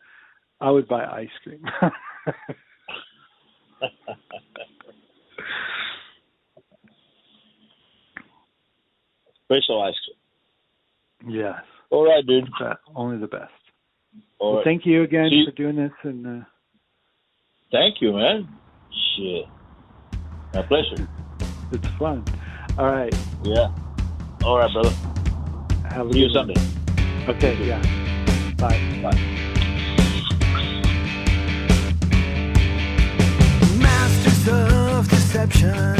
I 0.62 0.72
would 0.72 0.88
buy 0.88 1.04
ice 1.06 1.30
cream. 1.44 1.64
Special 9.46 9.82
ice 9.84 9.96
cream. 10.06 11.36
yes, 11.36 11.56
All 11.90 12.06
right, 12.06 12.26
dude. 12.26 12.50
only 12.96 13.18
the 13.18 13.28
best. 13.28 13.52
All 14.42 14.48
Well, 14.48 14.56
right. 14.58 14.64
thank 14.66 14.86
you 14.88 15.04
again 15.04 15.30
See- 15.30 15.46
for 15.46 15.52
doing 15.52 15.76
this, 15.76 15.92
and 16.04 16.26
uh, 16.42 16.46
Thank 17.72 18.02
you, 18.02 18.12
man. 18.14 18.50
Shit. 19.16 19.46
My 20.54 20.62
pleasure. 20.64 21.08
it's 21.72 21.88
fun. 22.00 22.26
All 22.78 22.88
right, 22.92 23.14
Yeah. 23.44 23.70
All 24.44 24.58
right, 24.58 24.74
brother. 24.74 24.90
have 25.90 26.08
a 26.08 26.14
See 26.14 26.20
you 26.22 26.28
good 26.30 26.48
one. 26.48 26.56
Sunday. 26.56 27.28
Okay, 27.30 27.66
yeah. 27.68 27.82
Bye. 28.58 29.00
Bye. 29.04 30.32
Masters 33.78 34.48
of 34.48 35.08
deception 35.10 35.96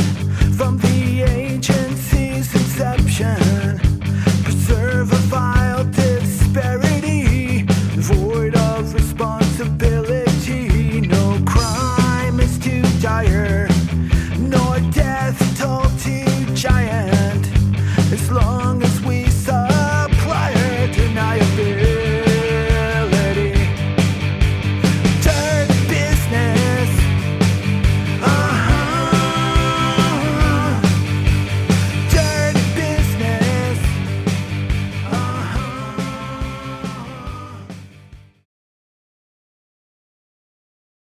from 0.58 0.78
the 0.80 1.24
agency's 1.24 2.54
inception. 2.56 3.91